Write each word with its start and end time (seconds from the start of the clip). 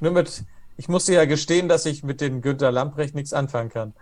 Nur 0.00 0.12
mit, 0.12 0.44
ich 0.76 0.88
muss 0.88 1.06
dir 1.06 1.14
ja 1.14 1.24
gestehen, 1.24 1.68
dass 1.68 1.86
ich 1.86 2.02
mit 2.02 2.20
den 2.20 2.40
Günter 2.40 2.70
Lamprecht 2.72 3.14
nichts 3.14 3.32
anfangen 3.32 3.70
kann. 3.70 3.94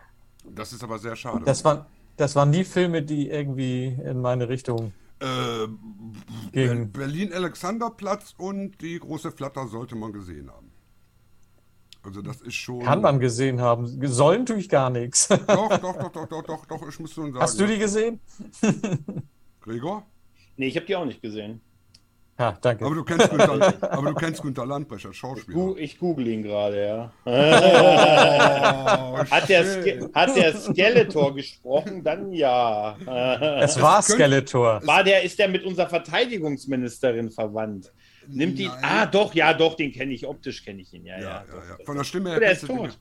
Das 0.55 0.73
ist 0.73 0.83
aber 0.85 0.99
sehr 0.99 1.17
schade. 1.17 1.45
Das 1.45 1.65
waren, 1.65 1.87
das 2.17 2.37
waren 2.37 2.51
nie 2.51 2.65
Filme, 2.65 3.03
die 3.03 3.29
irgendwie 3.29 3.87
in 3.87 4.21
meine 4.21 4.49
Richtung 4.49 4.93
Äh, 5.21 5.67
gingen. 6.53 6.93
Berlin-Alexanderplatz 6.93 8.35
und 8.39 8.81
die 8.81 8.99
große 8.99 9.33
Flatter 9.33 9.67
sollte 9.67 9.97
man 9.97 10.13
gesehen 10.13 10.51
haben. 10.51 10.71
Also 12.03 12.23
das 12.23 12.41
ist 12.41 12.55
schon. 12.55 12.85
Kann 12.85 13.01
man 13.03 13.19
gesehen 13.19 13.61
haben. 13.61 14.07
Sollen 14.07 14.47
tue 14.47 14.59
ich 14.59 14.69
gar 14.69 14.91
nichts. 14.91 15.27
Doch, 15.27 15.69
doch, 15.79 15.79
doch, 15.79 16.13
doch, 16.13 16.29
doch, 16.29 16.43
doch, 16.45 16.67
doch, 16.67 16.89
ich 16.89 17.01
muss 17.01 17.13
schon 17.13 17.33
sagen. 17.33 17.43
Hast 17.43 17.59
du 17.59 17.67
die 17.67 17.79
gesehen? 17.79 18.21
Gregor? 19.61 20.07
Nee, 20.57 20.69
ich 20.69 20.77
habe 20.77 20.87
die 20.87 20.95
auch 20.95 21.05
nicht 21.05 21.21
gesehen. 21.21 21.61
Ja, 22.39 22.57
danke. 22.61 22.85
Aber 22.85 22.95
du 22.95 23.03
kennst 23.05 23.31
Günther, 23.31 23.75
aber 23.93 24.11
du 24.11 24.15
kennst 24.15 24.45
als 24.45 24.89
Gu 24.89 25.13
Schauspieler. 25.13 25.77
ich 25.79 25.99
google 25.99 26.27
ihn 26.29 26.43
gerade, 26.43 26.85
ja. 26.87 27.13
Oh, 27.27 29.19
Hat 29.31 29.49
der, 29.49 29.65
hat 30.15 30.37
der 30.37 30.55
Skeletor 30.55 31.35
gesprochen? 31.35 32.03
Dann 32.05 32.33
ja. 32.33 32.97
es 33.63 33.81
war 33.81 34.03
Skeletor. 34.03 34.81
War 34.85 35.03
der, 35.03 35.23
ist 35.23 35.39
der 35.39 35.49
mit 35.49 35.65
unserer 35.65 35.89
Verteidigungsministerin 35.89 37.31
verwandt? 37.31 37.93
Nimmt 38.29 38.59
die. 38.59 38.67
Nein. 38.67 38.79
Ah, 38.83 39.07
doch, 39.07 39.35
ja, 39.35 39.55
doch, 39.55 39.75
den 39.75 39.93
kenne 39.93 40.13
ich. 40.13 40.27
Optisch 40.27 40.65
kenne 40.65 40.83
ich 40.83 40.93
ihn, 40.93 41.07
ja, 41.07 41.15
Ja, 41.17 41.23
ja. 41.23 41.29
ja, 41.29 41.45
doch, 41.51 41.69
ja. 41.69 41.77
doch. 41.79 41.85
Von 41.87 41.97
der 41.97 42.05
Stimme 42.05 42.31
her. 42.31 42.41
Der 42.41 42.53
ist 42.53 42.67
kennst 42.67 42.73
du 42.73 42.83
den- 42.83 42.91
tot. 42.91 42.99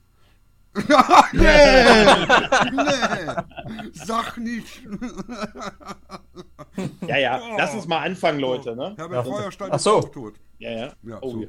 nee, 1.34 2.06
nee, 2.72 3.92
sag 3.94 4.38
nicht. 4.38 4.82
Ja, 7.08 7.18
ja. 7.18 7.42
Lass 7.58 7.74
uns 7.74 7.88
mal 7.88 8.00
anfangen, 8.00 8.40
Leute, 8.40 8.76
ne? 8.76 8.94
Herbert 8.98 9.26
Ja. 9.26 9.32
Feuerstein 9.32 9.70
Ach 9.72 9.76
ist 9.78 9.84
so. 9.84 9.98
auch 10.00 10.10
tot. 10.10 10.34
Ja, 10.60 10.72
ja. 10.72 10.94
Ja, 11.04 11.18
Oh, 11.22 11.32
so. 11.32 11.42
ja. 11.44 11.48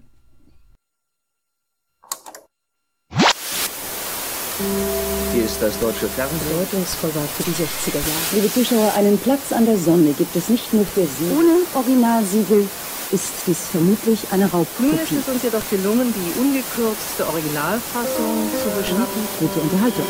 Hier 5.33 5.45
ist 5.45 5.61
das 5.61 5.78
deutsche 5.81 6.06
Fernsehen. 6.09 6.41
bedeutungsvoll 6.48 7.15
war 7.15 7.22
für 7.25 7.43
die 7.43 7.50
60er 7.50 7.95
Jahre. 7.97 8.33
Liebe 8.33 8.50
Zuschauer, 8.53 8.93
einen 8.97 9.19
Platz 9.19 9.53
an 9.53 9.67
der 9.67 9.77
Sonne 9.77 10.12
gibt 10.12 10.34
es 10.34 10.48
nicht 10.48 10.72
nur 10.72 10.87
für 10.87 11.05
Sie. 11.05 11.31
Ohne 11.31 11.59
Originalsiegel 11.75 12.67
ist 13.12 13.33
dies 13.47 13.67
vermutlich 13.71 14.21
eine 14.31 14.45
Nun 14.45 14.53
ist 14.53 14.55
Raubkopie. 14.55 15.17
es 15.17 15.29
uns 15.29 15.43
jedoch 15.43 15.69
gelungen, 15.71 16.12
die 16.15 16.41
ungekürzte 16.41 17.27
Originalfassung 17.27 18.51
zu 18.62 18.71
beschaffen. 18.79 19.29
Gute 19.39 19.61
Unterhaltung. 19.61 20.07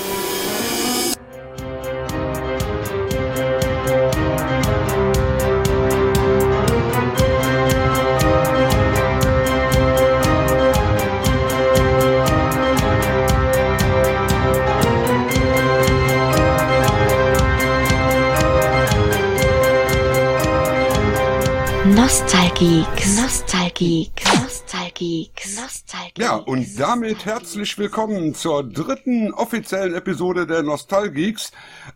Nostalgie, 22.07 22.87
Nostalgie, 23.21 24.13
Nostalgie, 24.41 25.29
Nostalgie. 25.61 26.23
Ja, 26.23 26.37
und 26.37 26.79
damit 26.79 27.25
herzlich 27.25 27.77
willkommen 27.79 28.33
zur 28.33 28.63
dritten 28.63 29.35
offiziellen 29.35 29.93
Episode 29.93 30.47
der 30.47 30.63
Nostalgeeks. 30.63 31.51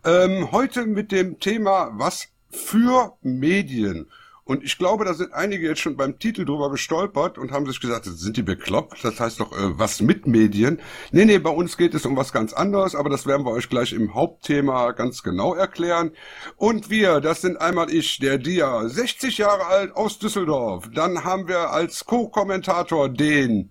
Ähm, 0.04 0.50
heute 0.50 0.86
mit 0.86 1.12
dem 1.12 1.38
Thema 1.38 1.92
Was 1.92 2.26
für 2.50 3.16
Medien. 3.22 4.10
Und 4.50 4.64
ich 4.64 4.78
glaube, 4.78 5.04
da 5.04 5.14
sind 5.14 5.32
einige 5.32 5.68
jetzt 5.68 5.78
schon 5.78 5.96
beim 5.96 6.18
Titel 6.18 6.44
drüber 6.44 6.72
gestolpert 6.72 7.38
und 7.38 7.52
haben 7.52 7.66
sich 7.66 7.78
gesagt, 7.78 8.06
sind 8.06 8.36
die 8.36 8.42
bekloppt? 8.42 9.04
Das 9.04 9.20
heißt 9.20 9.38
doch, 9.38 9.52
äh, 9.52 9.78
was 9.78 10.00
mit 10.00 10.26
Medien? 10.26 10.80
Nee, 11.12 11.24
nee, 11.24 11.38
bei 11.38 11.50
uns 11.50 11.76
geht 11.76 11.94
es 11.94 12.04
um 12.04 12.16
was 12.16 12.32
ganz 12.32 12.52
anderes, 12.52 12.96
aber 12.96 13.10
das 13.10 13.28
werden 13.28 13.46
wir 13.46 13.52
euch 13.52 13.68
gleich 13.68 13.92
im 13.92 14.12
Hauptthema 14.12 14.90
ganz 14.90 15.22
genau 15.22 15.54
erklären. 15.54 16.10
Und 16.56 16.90
wir, 16.90 17.20
das 17.20 17.42
sind 17.42 17.60
einmal 17.60 17.92
ich, 17.92 18.18
der 18.18 18.38
Dia, 18.38 18.88
60 18.88 19.38
Jahre 19.38 19.66
alt 19.66 19.94
aus 19.94 20.18
Düsseldorf. 20.18 20.90
Dann 20.92 21.22
haben 21.22 21.46
wir 21.46 21.70
als 21.70 22.04
Co-Kommentator 22.04 23.08
den 23.08 23.70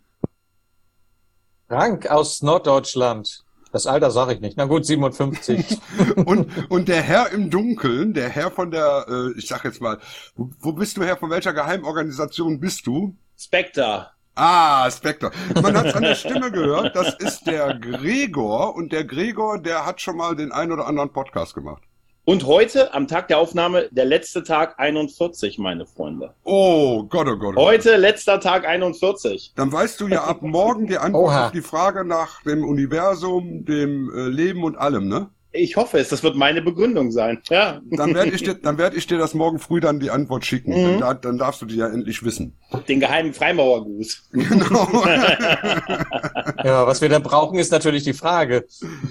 Frank 1.67 2.07
aus 2.07 2.41
Norddeutschland. 2.41 3.43
Das 3.71 3.85
Alter 3.85 4.09
sage 4.11 4.33
ich 4.33 4.41
nicht. 4.41 4.57
Na 4.57 4.65
gut, 4.65 4.85
57. 4.85 5.77
und, 6.25 6.49
und 6.69 6.87
der 6.87 7.01
Herr 7.01 7.31
im 7.31 7.49
Dunkeln, 7.49 8.13
der 8.13 8.29
Herr 8.29 8.51
von 8.51 8.71
der, 8.71 9.05
äh, 9.07 9.37
ich 9.37 9.47
sag 9.47 9.63
jetzt 9.63 9.81
mal, 9.81 9.99
wo, 10.35 10.49
wo 10.59 10.71
bist 10.73 10.97
du 10.97 11.03
Herr, 11.03 11.17
von 11.17 11.29
welcher 11.29 11.53
Geheimorganisation 11.53 12.59
bist 12.59 12.87
du? 12.87 13.15
Spectre. 13.37 14.07
Ah, 14.35 14.89
Spectre. 14.89 15.31
Man 15.61 15.75
hat 15.77 15.93
an 15.95 16.03
der 16.03 16.15
Stimme 16.15 16.49
gehört, 16.49 16.95
das 16.95 17.13
ist 17.15 17.45
der 17.45 17.77
Gregor 17.77 18.75
und 18.75 18.91
der 18.93 19.03
Gregor, 19.03 19.59
der 19.59 19.85
hat 19.85 19.99
schon 19.99 20.15
mal 20.17 20.35
den 20.35 20.51
ein 20.51 20.71
oder 20.71 20.87
anderen 20.87 21.11
Podcast 21.11 21.53
gemacht. 21.53 21.83
Und 22.25 22.45
heute, 22.45 22.93
am 22.93 23.07
Tag 23.07 23.27
der 23.29 23.39
Aufnahme, 23.39 23.87
der 23.91 24.05
letzte 24.05 24.43
Tag 24.43 24.75
41, 24.79 25.57
meine 25.57 25.87
Freunde. 25.87 26.35
Oh 26.43 27.03
Gott, 27.05 27.27
oh 27.27 27.35
Gott. 27.37 27.53
Oh 27.55 27.55
Gott. 27.55 27.65
Heute, 27.65 27.95
letzter 27.97 28.39
Tag 28.39 28.67
41. 28.67 29.53
Dann 29.55 29.71
weißt 29.71 29.99
du 29.99 30.07
ja 30.07 30.25
ab 30.25 30.43
morgen 30.43 30.85
die 30.85 30.99
Antwort 30.99 31.23
Oha. 31.31 31.45
auf 31.47 31.51
die 31.51 31.61
Frage 31.61 32.05
nach 32.05 32.43
dem 32.43 32.63
Universum, 32.63 33.65
dem 33.65 34.11
äh, 34.15 34.27
Leben 34.27 34.63
und 34.63 34.77
allem, 34.77 35.07
ne? 35.07 35.29
Ich 35.51 35.75
hoffe 35.75 35.97
es, 35.97 36.09
das 36.09 36.21
wird 36.21 36.35
meine 36.35 36.61
Begründung 36.61 37.11
sein. 37.11 37.41
Ja. 37.49 37.81
Dann 37.89 38.13
werde 38.13 38.29
ich 38.29 38.43
dir, 38.43 38.53
dann 38.53 38.77
werde 38.77 38.95
ich 38.97 39.07
dir 39.07 39.17
das 39.17 39.33
morgen 39.33 39.57
früh 39.57 39.79
dann 39.79 39.99
die 39.99 40.11
Antwort 40.11 40.45
schicken. 40.45 40.73
Mhm. 40.79 40.85
Dann, 40.85 40.99
da- 40.99 41.13
dann 41.15 41.37
darfst 41.39 41.63
du 41.63 41.65
die 41.65 41.77
ja 41.77 41.87
endlich 41.87 42.21
wissen. 42.23 42.55
Den 42.87 42.99
geheimen 42.99 43.33
Freimaurergruß. 43.33 44.29
Genau. 44.33 44.87
ja, 46.63 46.85
was 46.85 47.01
wir 47.01 47.09
da 47.09 47.17
brauchen, 47.17 47.57
ist 47.57 47.71
natürlich 47.71 48.03
die 48.03 48.13
Frage. 48.13 48.67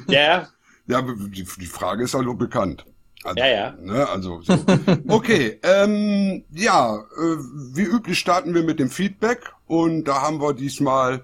Ja, 0.06 0.46
Ja, 0.86 1.02
die, 1.02 1.42
die 1.42 1.66
Frage 1.66 2.04
ist 2.04 2.14
halt 2.14 2.28
bekannt. 2.38 2.84
Also, 3.24 3.38
Ja, 3.38 3.46
ja. 3.46 3.74
Ne, 3.80 4.08
also 4.08 4.40
so. 4.42 4.54
Okay, 5.08 5.58
ähm, 5.62 6.44
ja, 6.52 6.96
äh, 6.96 7.36
wie 7.74 7.82
üblich 7.82 8.18
starten 8.18 8.54
wir 8.54 8.62
mit 8.62 8.78
dem 8.78 8.90
Feedback 8.90 9.52
und 9.66 10.04
da 10.04 10.22
haben 10.22 10.40
wir 10.40 10.54
diesmal 10.54 11.22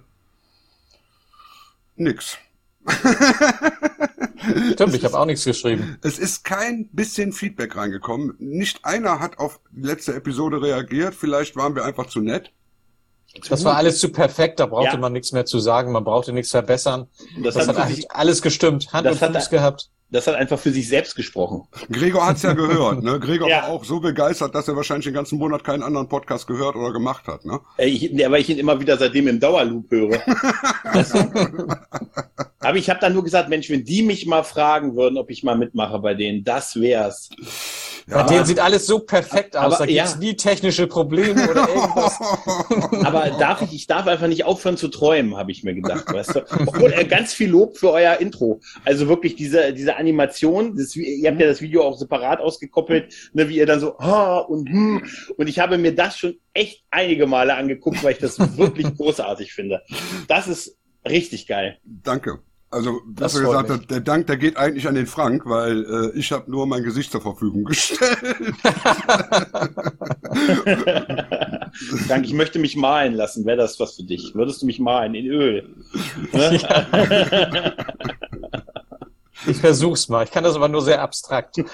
nix. 1.96 2.36
Stimmt, 4.72 4.94
ich 4.94 5.04
habe 5.04 5.18
auch 5.18 5.24
nichts 5.24 5.44
geschrieben. 5.44 5.96
Es 6.02 6.18
ist 6.18 6.44
kein 6.44 6.88
bisschen 6.88 7.32
Feedback 7.32 7.76
reingekommen. 7.76 8.34
Nicht 8.38 8.84
einer 8.84 9.20
hat 9.20 9.38
auf 9.38 9.60
die 9.70 9.86
letzte 9.86 10.14
Episode 10.14 10.60
reagiert. 10.60 11.14
Vielleicht 11.14 11.56
waren 11.56 11.74
wir 11.74 11.84
einfach 11.84 12.06
zu 12.06 12.20
nett. 12.20 12.50
Das 13.48 13.64
war 13.64 13.76
alles 13.76 13.98
zu 13.98 14.10
perfekt, 14.12 14.60
da 14.60 14.66
brauchte 14.66 14.94
Ja. 14.94 14.98
man 14.98 15.12
nichts 15.12 15.32
mehr 15.32 15.44
zu 15.44 15.58
sagen, 15.58 15.90
man 15.90 16.04
brauchte 16.04 16.32
nichts 16.32 16.50
verbessern. 16.52 17.08
das, 17.42 17.54
Das 17.54 17.66
hat 17.68 17.76
hat 17.76 17.86
sich, 17.88 17.94
eigentlich 17.96 18.10
alles 18.12 18.42
gestimmt, 18.42 18.92
Hand 18.92 19.06
Das 19.06 19.14
und 19.16 19.22
hat 19.22 19.34
Fuß 19.36 19.50
gehabt. 19.50 19.90
Das 20.14 20.26
hat 20.28 20.36
einfach 20.36 20.58
für 20.60 20.70
sich 20.70 20.88
selbst 20.88 21.16
gesprochen. 21.16 21.64
Gregor 21.90 22.24
hat's 22.26 22.42
ja 22.42 22.52
gehört. 22.52 23.02
Ne? 23.02 23.18
Gregor 23.18 23.48
Ja. 23.54 23.62
war 23.62 23.68
auch 23.70 23.84
so 23.84 23.98
begeistert, 23.98 24.54
dass 24.54 24.68
er 24.68 24.76
wahrscheinlich 24.76 25.06
den 25.06 25.14
ganzen 25.14 25.38
Monat 25.38 25.64
keinen 25.64 25.82
anderen 25.82 26.08
Podcast 26.08 26.46
gehört 26.46 26.76
oder 26.76 26.92
gemacht 26.92 27.26
hat. 27.26 27.44
Ne? 27.44 27.58
Äh, 27.76 27.88
Ich, 27.88 28.12
nee, 28.12 28.24
weil 28.30 28.40
ich 28.40 28.48
ihn 28.48 28.58
immer 28.58 28.78
wieder 28.80 28.96
seitdem 28.96 29.26
im 29.28 29.40
Dauerloop 29.40 29.90
höre. 29.90 30.22
Aber 32.60 32.76
ich 32.78 32.88
habe 32.88 33.00
dann 33.00 33.12
nur 33.12 33.24
gesagt, 33.24 33.48
Mensch, 33.48 33.68
wenn 33.70 33.84
die 33.84 34.02
mich 34.02 34.24
mal 34.26 34.44
fragen 34.44 34.96
würden, 34.96 35.18
ob 35.18 35.30
ich 35.30 35.42
mal 35.42 35.56
mitmache 35.56 35.98
bei 35.98 36.14
denen, 36.14 36.44
das 36.44 36.80
wär's. 36.80 37.28
Bei 38.06 38.22
denen 38.24 38.44
sieht 38.44 38.58
alles 38.60 38.86
so 38.86 38.98
perfekt 38.98 39.56
aus, 39.56 39.74
Aber- 39.74 39.78
da 39.78 39.86
gibt's 39.86 40.12
ja. 40.12 40.18
nie 40.18 40.34
technische 40.36 40.86
Probleme 40.86 41.50
oder 41.50 41.68
irgendwas. 41.68 42.20
Aber 43.04 43.30
darf 43.38 43.62
ich, 43.62 43.72
ich 43.74 43.86
darf 43.86 44.06
einfach 44.06 44.26
nicht 44.26 44.44
aufhören 44.44 44.76
zu 44.76 44.88
träumen, 44.88 45.36
habe 45.36 45.52
ich 45.52 45.64
mir 45.64 45.74
gedacht, 45.74 46.12
weißt 46.12 46.34
du? 46.36 46.40
Obwohl, 46.66 46.92
äh, 46.92 47.04
ganz 47.04 47.32
viel 47.32 47.50
Lob 47.50 47.78
für 47.78 47.90
euer 47.90 48.18
Intro. 48.20 48.60
Also 48.84 49.08
wirklich 49.08 49.36
diese, 49.36 49.72
diese 49.72 49.96
Animation, 49.96 50.76
das, 50.76 50.94
ihr 50.96 51.30
habt 51.30 51.40
ja 51.40 51.46
das 51.46 51.60
Video 51.62 51.82
auch 51.82 51.96
separat 51.96 52.40
ausgekoppelt, 52.40 53.12
ne, 53.32 53.48
wie 53.48 53.56
ihr 53.56 53.66
dann 53.66 53.80
so, 53.80 53.98
ah, 53.98 54.38
und 54.38 54.68
hm, 54.68 55.02
und 55.36 55.48
ich 55.48 55.58
habe 55.58 55.78
mir 55.78 55.94
das 55.94 56.18
schon 56.18 56.36
echt 56.52 56.84
einige 56.90 57.26
Male 57.26 57.54
angeguckt, 57.54 58.02
weil 58.04 58.12
ich 58.12 58.18
das 58.18 58.38
wirklich 58.58 58.94
großartig 58.96 59.52
finde. 59.52 59.82
Das 60.28 60.46
ist 60.48 60.76
richtig 61.08 61.46
geil. 61.46 61.78
Danke. 61.84 62.40
Also, 62.74 63.00
Das 63.06 63.32
besser 63.32 63.46
gesagt, 63.46 63.70
der, 63.70 63.78
der 63.78 64.00
Dank, 64.00 64.26
der 64.26 64.36
geht 64.36 64.56
eigentlich 64.56 64.88
an 64.88 64.96
den 64.96 65.06
Frank, 65.06 65.46
weil 65.46 65.84
äh, 65.84 66.10
ich 66.18 66.32
habe 66.32 66.50
nur 66.50 66.66
mein 66.66 66.82
Gesicht 66.82 67.12
zur 67.12 67.20
Verfügung 67.20 67.62
gestellt. 67.64 68.02
Danke, 72.08 72.26
ich 72.26 72.34
möchte 72.34 72.58
mich 72.58 72.76
malen 72.76 73.14
lassen. 73.14 73.46
Wäre 73.46 73.58
das 73.58 73.78
was 73.78 73.94
für 73.94 74.02
dich? 74.02 74.34
Würdest 74.34 74.62
du 74.62 74.66
mich 74.66 74.80
malen 74.80 75.14
in 75.14 75.26
Öl? 75.26 75.68
Ne? 76.32 77.74
Ich 79.46 79.58
versuch's 79.58 80.08
mal, 80.08 80.24
ich 80.24 80.30
kann 80.30 80.44
das 80.44 80.56
aber 80.56 80.68
nur 80.68 80.82
sehr 80.82 81.02
abstrakt. 81.02 81.56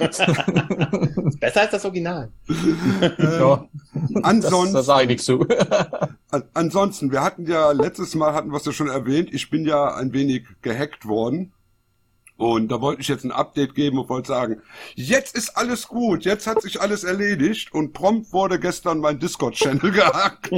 Besser 1.41 1.61
als 1.61 1.71
das 1.71 1.85
Original. 1.85 2.31
ja, 3.19 3.65
das, 3.95 4.25
Ansonsten, 4.25 4.75
da 4.75 4.83
sage 4.83 5.03
ich 5.03 5.09
nichts 5.09 5.25
zu. 5.25 5.47
an, 6.31 6.45
ansonsten, 6.55 7.13
wir 7.13 7.23
hatten 7.23 7.47
ja 7.47 7.73
letztes 7.73 8.15
Mal 8.15 8.35
hatten 8.35 8.51
wir 8.51 8.57
es 8.57 8.65
ja 8.65 8.73
schon 8.73 8.89
erwähnt, 8.89 9.33
ich 9.33 9.51
bin 9.51 9.65
ja 9.65 9.95
ein 9.95 10.13
wenig 10.13 10.45
gehackt 10.63 11.07
worden. 11.07 11.53
Und 12.41 12.73
da 12.73 12.81
wollte 12.81 13.03
ich 13.03 13.09
jetzt 13.09 13.23
ein 13.25 13.33
Update 13.33 13.75
geben 13.75 13.99
und 13.99 14.09
wollte 14.09 14.29
sagen, 14.29 14.63
jetzt 14.95 15.37
ist 15.37 15.59
alles 15.59 15.87
gut, 15.87 16.25
jetzt 16.25 16.47
hat 16.47 16.63
sich 16.63 16.81
alles 16.81 17.05
erledigt 17.05 17.75
und 17.75 17.93
prompt 17.93 18.33
wurde 18.33 18.59
gestern 18.59 18.99
mein 19.01 19.19
Discord-Channel 19.19 19.91
gehackt. 19.93 20.51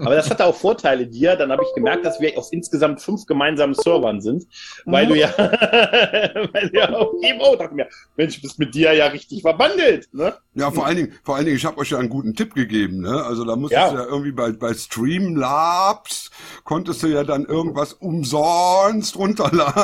Aber 0.00 0.14
das 0.14 0.30
hatte 0.30 0.46
auch 0.46 0.54
Vorteile 0.56 1.06
dir. 1.06 1.36
Dann 1.36 1.52
habe 1.52 1.62
ich 1.62 1.74
gemerkt, 1.74 2.06
dass 2.06 2.18
wir 2.20 2.38
auf 2.38 2.48
insgesamt 2.52 3.02
fünf 3.02 3.26
gemeinsamen 3.26 3.74
Servern 3.74 4.22
sind, 4.22 4.46
weil 4.86 5.06
du 5.08 5.14
ja, 5.14 5.28
weil 5.36 6.70
du 6.70 6.78
ja 6.78 6.88
auf 6.88 7.08
Emo 7.22 7.54
dachte 7.56 7.74
mir, 7.74 7.86
Mensch, 8.16 8.40
bist 8.40 8.58
mit 8.58 8.74
dir 8.74 8.94
ja 8.94 9.08
richtig 9.08 9.42
verbandelt. 9.42 10.08
Ne? 10.14 10.32
Ja, 10.54 10.70
vor 10.70 10.86
allen 10.86 10.96
Dingen, 10.96 11.12
vor 11.22 11.36
allen 11.36 11.44
Dingen, 11.44 11.58
ich 11.58 11.66
habe 11.66 11.76
euch 11.76 11.90
ja 11.90 11.98
einen 11.98 12.08
guten 12.08 12.34
Tipp 12.34 12.54
gegeben, 12.54 13.02
ne? 13.02 13.22
Also 13.24 13.44
da 13.44 13.56
musstest 13.56 13.82
Ja. 13.82 13.90
du 13.90 13.96
ja 13.98 14.04
irgendwie 14.06 14.32
bei, 14.32 14.52
bei 14.52 14.72
Streamlabs 14.72 16.30
konntest 16.64 17.02
du 17.02 17.08
ja 17.08 17.24
dann 17.24 17.44
irgendwas 17.44 17.92
umsonst 17.92 19.16
runterladen. 19.16 19.81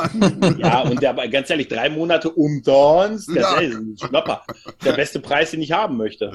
Ja, 0.59 0.83
und 0.83 1.01
der, 1.03 1.15
ganz 1.29 1.51
ehrlich, 1.51 1.69
drei 1.69 1.89
Monate 1.91 2.31
umsonst, 2.31 3.29
das 3.29 3.37
Ja. 3.37 3.59
ist 3.59 3.75
ein 3.77 3.97
Schnapper. 3.99 4.43
Der 4.85 4.93
beste 4.93 5.21
Preis, 5.21 5.51
den 5.51 5.61
ich 5.63 5.73
haben 5.73 5.97
möchte. 5.97 6.33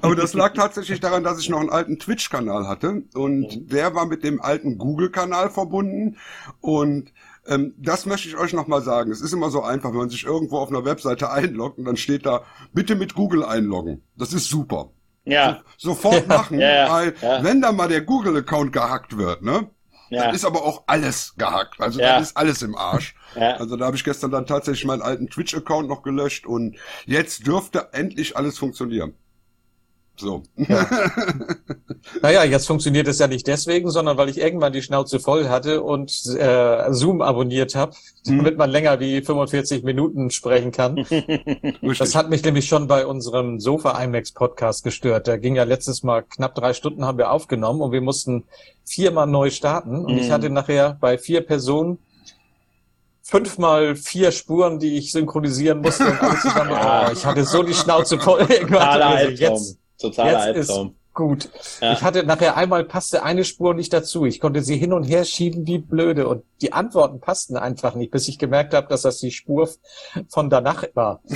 Aber 0.00 0.14
das 0.16 0.34
lag 0.34 0.54
tatsächlich 0.54 1.00
daran, 1.00 1.24
dass 1.24 1.40
ich 1.40 1.48
noch 1.48 1.60
einen 1.60 1.70
alten 1.70 1.98
Twitch-Kanal 1.98 2.66
hatte 2.68 3.02
und 3.14 3.72
der 3.72 3.94
war 3.94 4.06
mit 4.06 4.24
dem 4.24 4.40
alten 4.40 4.78
Google-Kanal 4.78 5.50
verbunden 5.50 6.16
und 6.60 7.12
ähm, 7.46 7.74
das 7.76 8.06
möchte 8.06 8.28
ich 8.28 8.36
euch 8.36 8.52
nochmal 8.52 8.82
sagen. 8.82 9.10
Es 9.10 9.20
ist 9.20 9.32
immer 9.32 9.50
so 9.50 9.62
einfach, 9.62 9.90
wenn 9.90 9.98
man 9.98 10.10
sich 10.10 10.24
irgendwo 10.24 10.58
auf 10.58 10.68
einer 10.68 10.84
Webseite 10.84 11.30
einloggt 11.32 11.78
und 11.78 11.84
dann 11.84 11.96
steht 11.96 12.24
da, 12.26 12.42
bitte 12.72 12.94
mit 12.94 13.14
Google 13.14 13.44
einloggen. 13.44 14.02
Das 14.16 14.32
ist 14.32 14.48
super. 14.48 14.90
Ja, 15.24 15.60
Sofort 15.78 16.26
machen, 16.28 16.58
Ja, 16.60 16.68
ja, 16.86 16.90
weil 16.92 17.14
ja. 17.20 17.42
wenn 17.44 17.60
da 17.60 17.70
mal 17.72 17.88
der 17.88 18.00
Google-Account 18.02 18.72
gehackt 18.72 19.16
wird, 19.18 19.42
ne? 19.42 19.68
Ja, 20.12 20.24
Dann 20.26 20.34
ist 20.34 20.44
aber 20.44 20.62
auch 20.62 20.84
alles 20.86 21.34
gehackt. 21.36 21.80
Also 21.80 22.00
Ja. 22.00 22.14
dann 22.14 22.22
ist 22.22 22.36
alles 22.36 22.62
im 22.62 22.76
Arsch. 22.76 23.14
ja. 23.34 23.56
Also 23.56 23.76
da 23.76 23.86
habe 23.86 23.96
ich 23.96 24.04
gestern 24.04 24.30
dann 24.30 24.46
tatsächlich 24.46 24.84
meinen 24.84 25.02
alten 25.02 25.28
Twitch-Account 25.28 25.88
noch 25.88 26.02
gelöscht 26.02 26.46
und 26.46 26.76
jetzt 27.06 27.46
dürfte 27.46 27.88
endlich 27.92 28.36
alles 28.36 28.58
funktionieren. 28.58 29.14
So. 30.22 30.42
Naja, 32.20 32.42
jetzt 32.44 32.66
funktioniert 32.66 33.06
es 33.08 33.18
ja 33.20 33.28
nicht 33.28 33.46
deswegen, 33.46 33.88
sondern 33.90 34.16
weil 34.16 34.28
ich 34.28 34.38
irgendwann 34.38 34.72
die 34.72 34.82
Schnauze 34.82 35.20
voll 35.20 35.48
hatte 35.48 35.82
und 35.82 36.10
äh, 36.36 36.92
Zoom 36.92 37.22
abonniert 37.22 37.74
habe, 37.76 37.92
Hm. 38.26 38.38
damit 38.38 38.56
man 38.58 38.70
länger 38.70 38.98
wie 39.00 39.20
45 39.22 39.82
Minuten 39.84 40.30
sprechen 40.30 40.70
kann. 40.72 41.04
Das 41.98 42.14
hat 42.14 42.30
mich 42.30 42.42
nämlich 42.44 42.66
schon 42.66 42.86
bei 42.88 43.06
unserem 43.06 43.58
Sofa 43.60 44.00
IMAX 44.02 44.32
Podcast 44.32 44.82
gestört. 44.84 45.26
Da 45.28 45.36
ging 45.36 45.54
ja 45.56 45.64
letztes 45.64 46.02
Mal 46.02 46.22
knapp 46.22 46.54
drei 46.54 46.72
Stunden 46.72 47.04
haben 47.04 47.18
wir 47.18 47.30
aufgenommen 47.30 47.80
und 47.80 47.92
wir 47.92 48.00
mussten 48.00 48.44
viermal 48.84 49.26
neu 49.26 49.50
starten. 49.50 50.04
Und 50.04 50.16
ich 50.18 50.28
Mhm. 50.28 50.32
hatte 50.32 50.50
nachher 50.50 50.96
bei 51.00 51.18
vier 51.18 51.40
Personen 51.40 51.98
fünfmal 53.22 53.94
vier 53.96 54.32
Spuren, 54.32 54.78
die 54.78 54.96
ich 54.98 55.12
synchronisieren 55.12 55.80
musste 55.80 56.06
und 56.06 56.20
alles 56.22 56.42
zusammen. 56.42 56.70
Ja. 56.70 57.06
Oh, 57.08 57.12
ich 57.12 57.24
hatte 57.24 57.44
so 57.44 57.62
die 57.62 57.74
Schnauze 57.74 58.18
voll. 58.18 58.40
Irgendwann 58.48 59.02
also 59.02 59.28
jetzt, 59.30 59.78
Totaler 60.02 60.48
jetzt 60.48 60.56
ist 60.56 60.70
Albtraum. 60.70 60.94
gut. 61.14 61.48
Ja. 61.80 61.92
Ich 61.94 62.02
hatte 62.02 62.24
nachher 62.24 62.56
einmal 62.56 62.84
passte 62.84 63.22
eine 63.22 63.44
Spur 63.44 63.74
nicht 63.74 63.92
dazu. 63.92 64.26
Ich 64.26 64.40
konnte 64.40 64.62
sie 64.62 64.76
hin 64.76 64.92
und 64.92 65.04
her 65.04 65.24
schieben 65.24 65.66
wie 65.66 65.78
blöde 65.78 66.28
und 66.28 66.44
die 66.60 66.72
Antworten 66.72 67.20
passten 67.20 67.56
einfach 67.56 67.94
nicht, 67.94 68.10
bis 68.10 68.28
ich 68.28 68.38
gemerkt 68.38 68.74
habe, 68.74 68.88
dass 68.88 69.02
das 69.02 69.18
die 69.18 69.30
Spur 69.30 69.68
von 70.28 70.50
danach 70.50 70.84
war. 70.94 71.20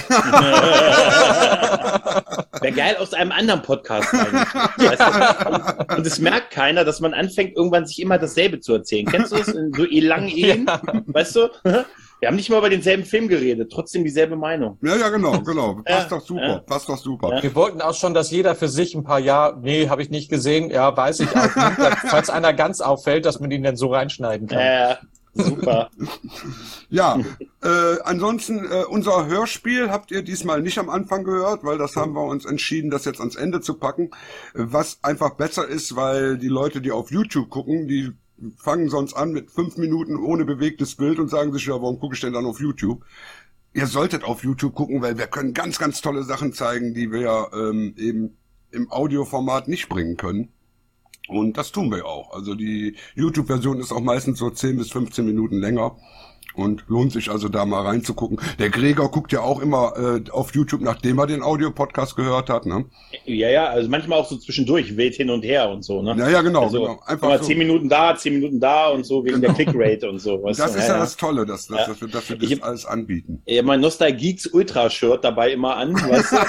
Wäre 2.61 2.75
geil 2.75 2.97
aus 2.99 3.13
einem 3.15 3.33
anderen 3.33 3.63
Podcast 3.63 4.13
eigentlich. 4.13 4.55
Weißt 4.91 5.01
du? 5.01 5.97
Und 5.97 6.07
es 6.07 6.19
merkt 6.19 6.51
keiner, 6.51 6.85
dass 6.85 7.01
man 7.01 7.15
anfängt, 7.15 7.57
irgendwann 7.57 7.87
sich 7.87 8.01
immer 8.01 8.19
dasselbe 8.19 8.61
zu 8.61 8.75
erzählen. 8.75 9.07
Kennst 9.07 9.33
du 9.33 9.37
das 9.37 9.49
in 9.49 9.73
so 9.73 9.85
langen 9.85 10.29
Ehen? 10.29 10.67
Weißt 11.07 11.37
du? 11.37 11.49
Wir 12.21 12.29
haben 12.29 12.37
nicht 12.37 12.49
mal 12.49 12.59
über 12.59 12.71
denselben 12.71 13.05
Film 13.05 13.29
geredet, 13.29 13.71
trotzdem 13.71 14.03
dieselbe 14.05 14.37
Meinung. 14.37 14.79
Ja, 14.83 14.97
ja, 14.97 15.09
genau, 15.11 15.41
genau. 15.43 15.75
Passt 15.85 16.11
Ja, 16.11 16.17
doch 16.17 16.25
super, 16.25 16.47
ja. 16.49 16.59
passt 16.61 16.89
doch 16.89 16.97
super. 16.99 17.37
Ja. 17.37 17.43
Wir 17.43 17.55
wollten 17.55 17.81
auch 17.83 17.95
schon, 17.95 18.15
dass 18.15 18.31
jeder 18.31 18.55
für 18.55 18.69
sich 18.69 18.95
ein 18.95 19.05
paar 19.05 19.19
Jahre, 19.21 19.59
nee, 19.61 19.89
habe 19.89 20.01
ich 20.03 20.09
nicht 20.11 20.31
gesehen, 20.31 20.71
ja, 20.71 20.97
weiß 20.97 21.21
ich 21.21 21.29
auch 21.37 21.45
nicht, 21.45 21.79
dass, 21.79 21.99
falls 22.11 22.31
einer 22.31 22.55
ganz 22.55 22.81
auffällt, 22.81 23.27
dass 23.27 23.39
man 23.41 23.51
ihn 23.51 23.63
dann 23.63 23.77
so 23.77 23.89
reinschneiden 23.89 24.49
kann. 24.49 24.59
Äh, 24.59 24.97
super. 25.35 25.91
Ja, 26.89 27.19
äh, 27.65 28.01
ansonsten, 28.05 28.65
äh, 28.65 28.85
unser 28.89 29.27
Hörspiel 29.27 29.91
habt 29.91 30.13
ihr 30.13 30.23
diesmal 30.23 30.63
nicht 30.63 30.79
am 30.79 30.89
Anfang 30.89 31.25
gehört, 31.25 31.65
weil 31.65 31.79
das 31.79 31.97
haben 31.97 32.13
wir 32.15 32.23
uns 32.25 32.45
entschieden, 32.45 32.91
das 32.91 33.05
jetzt 33.05 33.19
ans 33.19 33.35
Ende 33.35 33.61
zu 33.61 33.75
packen. 33.75 34.11
Was 34.55 35.01
einfach 35.03 35.31
besser 35.35 35.67
ist, 35.67 35.97
weil 35.97 36.39
die 36.39 36.47
Leute, 36.47 36.81
die 36.81 36.93
auf 36.93 37.11
YouTube 37.11 37.51
gucken, 37.51 37.89
die 37.89 38.13
fangen 38.57 38.89
sonst 38.89 39.15
an 39.15 39.33
mit 39.33 39.51
fünf 39.51 39.77
Minuten 39.77 40.17
ohne 40.17 40.45
bewegtes 40.45 40.95
Bild 40.97 41.19
und 41.19 41.29
sagen 41.29 41.53
sich, 41.53 41.67
ja, 41.67 41.75
warum 41.75 41.99
gucke 41.99 42.15
ich 42.15 42.21
denn 42.21 42.33
dann 42.33 42.47
auf 42.47 42.61
YouTube? 42.61 43.05
Ihr 43.73 43.87
solltet 43.87 44.25
auf 44.25 44.43
YouTube 44.43 44.75
gucken, 44.75 45.03
weil 45.03 45.19
wir 45.19 45.27
können 45.27 45.53
ganz, 45.53 45.79
ganz 45.79 46.01
tolle 46.01 46.23
Sachen 46.23 46.53
zeigen, 46.53 46.95
die 46.95 47.13
wir 47.13 47.51
ähm, 47.53 47.95
eben 47.97 48.37
im 48.71 48.91
Audioformat 48.91 49.69
nicht 49.69 49.89
bringen 49.89 50.17
können. 50.17 50.49
Und 51.29 51.57
das 51.57 51.73
tun 51.73 51.91
wir 51.91 52.07
auch. 52.07 52.33
Also 52.33 52.55
die 52.55 52.97
YouTube-Version 53.15 53.81
ist 53.81 53.93
auch 53.93 54.01
meistens 54.01 54.39
so 54.39 54.49
10 54.51 54.77
bis 54.77 54.91
15 54.93 55.27
Minuten 55.27 55.59
länger. 55.59 55.97
Und 56.55 56.85
lohnt 56.89 57.13
sich 57.13 57.31
also 57.31 57.51
da 57.51 57.67
mal 57.67 57.83
reinzugucken. 57.83 58.41
Der 58.59 58.71
Gregor 58.71 59.11
guckt 59.11 59.31
ja 59.31 59.41
auch 59.41 59.61
immer 59.61 59.93
äh, 60.27 60.31
auf 60.31 60.55
YouTube, 60.55 60.81
nachdem 60.81 61.19
er 61.19 61.27
den 61.27 61.43
Audio-Podcast 61.43 62.17
gehört 62.17 62.49
hat. 62.49 62.65
Ne? 62.65 62.87
Ja, 63.27 63.51
ja, 63.51 63.67
also 63.67 63.91
manchmal 63.91 64.19
auch 64.21 64.27
so 64.29 64.39
zwischendurch, 64.39 64.97
weht 64.97 65.17
hin 65.17 65.29
und 65.29 65.43
her 65.43 65.69
und 65.69 65.85
so, 65.85 66.01
ne? 66.01 66.15
Ja, 66.19 66.31
ja, 66.31 66.41
genau. 66.41 66.63
also, 66.65 66.81
genau. 66.81 66.93
Einfach 67.05 67.29
Einfach 67.29 67.43
so. 67.43 67.49
zehn 67.49 67.59
Minuten 67.59 67.91
da, 67.91 68.17
zehn 68.17 68.35
Minuten 68.35 68.59
da 68.59 68.89
und 68.89 69.05
so, 69.05 69.23
wegen 69.25 69.43
der 69.43 69.53
Clickrate 69.53 70.09
und 70.09 70.19
so. 70.19 70.39
Das 70.47 70.57
du? 70.57 70.79
ist 70.79 70.89
ja, 70.89 70.99
das 70.99 71.17
Tolle, 71.19 71.45
dass, 71.45 71.67
dass, 71.67 71.79
Ja. 71.79 71.87
dass 71.89 72.01
wir, 72.01 72.09
dass 72.09 72.31
wir 72.31 72.39
das 72.39 72.51
Ich- 72.51 72.65
alles 72.65 72.87
anbieten. 72.87 73.43
Ich 73.45 73.59
hab 73.59 73.67
mein 73.67 73.81
Nostalgeeks 73.81 74.47
Ultra-Shirt 74.47 75.23
dabei 75.25 75.53
immer 75.53 75.77
an, 75.77 75.93
weißt 75.95 76.33
du? 76.33 76.37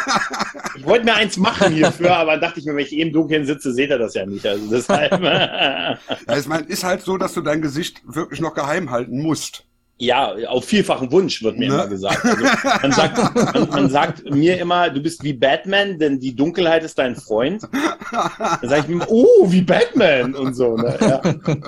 Ich 0.77 0.85
wollte 0.85 1.05
mir 1.05 1.15
eins 1.15 1.37
machen 1.37 1.73
hierfür, 1.73 2.15
aber 2.15 2.37
dachte 2.37 2.59
ich 2.59 2.65
mir, 2.67 2.75
wenn 2.75 2.85
ich 2.85 2.95
im 2.95 3.11
Dunkeln 3.11 3.45
sitze, 3.45 3.73
seht 3.73 3.89
ihr 3.89 3.97
das 3.97 4.13
ja 4.13 4.25
nicht. 4.27 4.45
Also 4.45 4.69
deshalb. 4.69 5.19
Ja, 6.27 6.37
ich 6.37 6.47
meine, 6.47 6.65
ist 6.67 6.83
halt 6.83 7.01
so, 7.01 7.17
dass 7.17 7.33
du 7.33 7.41
dein 7.41 7.61
Gesicht 7.61 8.01
wirklich 8.05 8.39
noch 8.41 8.53
geheim 8.53 8.91
halten 8.91 9.21
musst. 9.21 9.65
Ja, 9.99 10.31
auf 10.47 10.65
vielfachen 10.65 11.11
Wunsch 11.11 11.41
wird 11.43 11.57
mir 11.57 11.69
Ne? 11.69 11.73
immer 11.73 11.87
gesagt. 11.87 12.23
Also, 12.23 12.45
man, 12.83 12.91
sagt 12.91 13.35
man, 13.55 13.69
man 13.69 13.89
sagt 13.89 14.29
mir 14.29 14.59
immer, 14.59 14.89
du 14.91 15.01
bist 15.01 15.23
wie 15.23 15.33
Batman, 15.33 15.97
denn 15.97 16.19
die 16.19 16.35
Dunkelheit 16.35 16.83
ist 16.83 16.99
dein 16.99 17.15
Freund. 17.15 17.63
Dann 18.11 18.69
sage 18.69 18.81
ich 18.81 18.87
mir, 18.87 18.93
immer, 18.93 19.07
oh, 19.09 19.51
wie 19.51 19.61
Batman 19.61 20.35
und 20.35 20.53
so. 20.53 20.77
Ne? 20.77 20.95
Ja. 21.01 21.21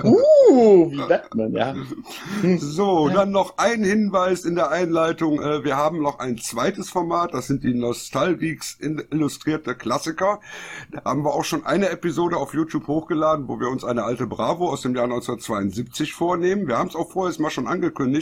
Uh, 0.04 0.90
wie 0.92 0.96
Batman, 1.08 1.52
ja. 1.52 1.74
So, 2.58 3.08
dann 3.08 3.30
noch 3.32 3.58
ein 3.58 3.82
Hinweis 3.82 4.44
in 4.44 4.54
der 4.54 4.70
Einleitung. 4.70 5.42
Äh, 5.42 5.64
Wir 5.64 5.76
haben 5.76 6.00
noch 6.00 6.18
ein 6.20 6.38
zweites 6.38 6.88
Format, 6.90 7.34
das 7.34 7.46
sind 7.48 7.64
die 7.64 7.74
Nostalgeeks 7.74 8.76
in- 8.78 9.02
illustrierte 9.10 9.74
Klassiker. 9.74 10.40
Da 10.92 11.02
haben 11.04 11.24
wir 11.24 11.34
auch 11.34 11.44
schon 11.44 11.66
eine 11.66 11.88
Episode 11.90 12.36
auf 12.36 12.54
YouTube 12.54 12.86
hochgeladen, 12.86 13.48
wo 13.48 13.58
wir 13.58 13.68
uns 13.68 13.84
eine 13.84 14.04
alte 14.04 14.26
Bravo 14.26 14.68
aus 14.70 14.82
dem 14.82 14.94
Jahr 14.94 15.04
1972 15.04 16.12
vornehmen. 16.12 16.68
Wir 16.68 16.78
haben 16.78 16.88
es 16.88 16.94
auch 16.96 17.10
vorher 17.10 17.30
mal 17.40 17.50
schon 17.50 17.66
angekündigt, 17.66 18.19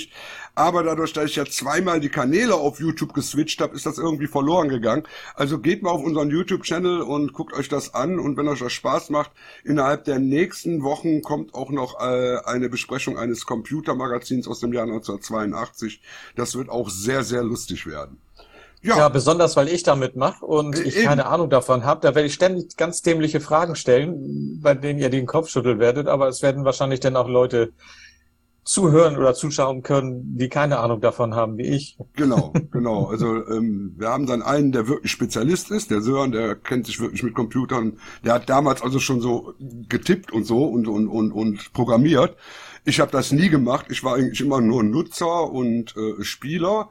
aber 0.54 0.82
dadurch, 0.82 1.12
dass 1.12 1.26
ich 1.30 1.36
ja 1.36 1.44
zweimal 1.44 2.00
die 2.00 2.08
Kanäle 2.08 2.54
auf 2.54 2.80
YouTube 2.80 3.14
geswitcht 3.14 3.60
habe, 3.60 3.74
ist 3.74 3.86
das 3.86 3.98
irgendwie 3.98 4.26
verloren 4.26 4.68
gegangen. 4.68 5.04
Also 5.34 5.58
geht 5.58 5.82
mal 5.82 5.90
auf 5.90 6.02
unseren 6.02 6.30
YouTube-Channel 6.30 7.02
und 7.02 7.32
guckt 7.32 7.52
euch 7.54 7.68
das 7.68 7.94
an 7.94 8.18
und 8.18 8.36
wenn 8.36 8.48
euch 8.48 8.60
das 8.60 8.72
Spaß 8.72 9.10
macht, 9.10 9.30
innerhalb 9.64 10.04
der 10.04 10.18
nächsten 10.18 10.82
Wochen 10.82 11.22
kommt 11.22 11.54
auch 11.54 11.70
noch 11.70 12.00
äh, 12.00 12.38
eine 12.44 12.68
Besprechung 12.68 13.18
eines 13.18 13.46
Computermagazins 13.46 14.46
aus 14.48 14.60
dem 14.60 14.72
Jahr 14.72 14.84
1982. 14.84 16.00
Das 16.36 16.54
wird 16.56 16.68
auch 16.68 16.90
sehr, 16.90 17.24
sehr 17.24 17.42
lustig 17.42 17.86
werden. 17.86 18.18
Ja, 18.82 18.96
Ja, 18.96 19.08
besonders 19.08 19.56
weil 19.56 19.68
ich 19.68 19.82
damit 19.82 20.14
mache 20.16 20.44
und 20.46 20.78
Äh, 20.78 20.82
ich 20.82 20.96
eben. 20.96 21.06
keine 21.06 21.26
Ahnung 21.26 21.50
davon 21.50 21.84
habe. 21.84 22.00
Da 22.02 22.14
werde 22.14 22.26
ich 22.28 22.34
ständig 22.34 22.76
ganz 22.76 23.02
dämliche 23.02 23.40
Fragen 23.40 23.74
stellen, 23.76 24.60
bei 24.62 24.74
denen 24.74 25.00
ihr 25.00 25.10
den 25.10 25.26
Kopf 25.26 25.48
schütteln 25.50 25.78
werdet, 25.80 26.06
aber 26.06 26.28
es 26.28 26.42
werden 26.42 26.64
wahrscheinlich 26.64 27.00
dann 27.00 27.16
auch 27.16 27.28
Leute 27.28 27.72
zuhören 28.68 29.16
oder 29.16 29.32
zuschauen 29.32 29.82
können, 29.82 30.36
die 30.36 30.50
keine 30.50 30.78
Ahnung 30.78 31.00
davon 31.00 31.34
haben, 31.34 31.56
wie 31.56 31.68
ich. 31.68 31.96
Genau, 32.12 32.52
genau. 32.70 33.06
Also 33.06 33.46
ähm, 33.48 33.94
wir 33.96 34.08
haben 34.08 34.26
dann 34.26 34.42
einen, 34.42 34.72
der 34.72 34.86
wirklich 34.88 35.10
Spezialist 35.10 35.70
ist, 35.70 35.90
der 35.90 36.02
Sören, 36.02 36.32
der 36.32 36.54
kennt 36.54 36.84
sich 36.84 37.00
wirklich 37.00 37.22
mit 37.22 37.34
Computern. 37.34 37.98
Der 38.24 38.34
hat 38.34 38.50
damals 38.50 38.82
also 38.82 38.98
schon 38.98 39.22
so 39.22 39.54
getippt 39.88 40.32
und 40.32 40.44
so 40.44 40.66
und 40.66 40.86
und 40.86 41.08
und, 41.08 41.32
und 41.32 41.72
programmiert. 41.72 42.36
Ich 42.84 43.00
habe 43.00 43.10
das 43.10 43.32
nie 43.32 43.48
gemacht. 43.48 43.86
Ich 43.88 44.04
war 44.04 44.16
eigentlich 44.16 44.42
immer 44.42 44.60
nur 44.60 44.82
Nutzer 44.82 45.50
und 45.50 45.94
äh, 45.96 46.22
Spieler. 46.22 46.90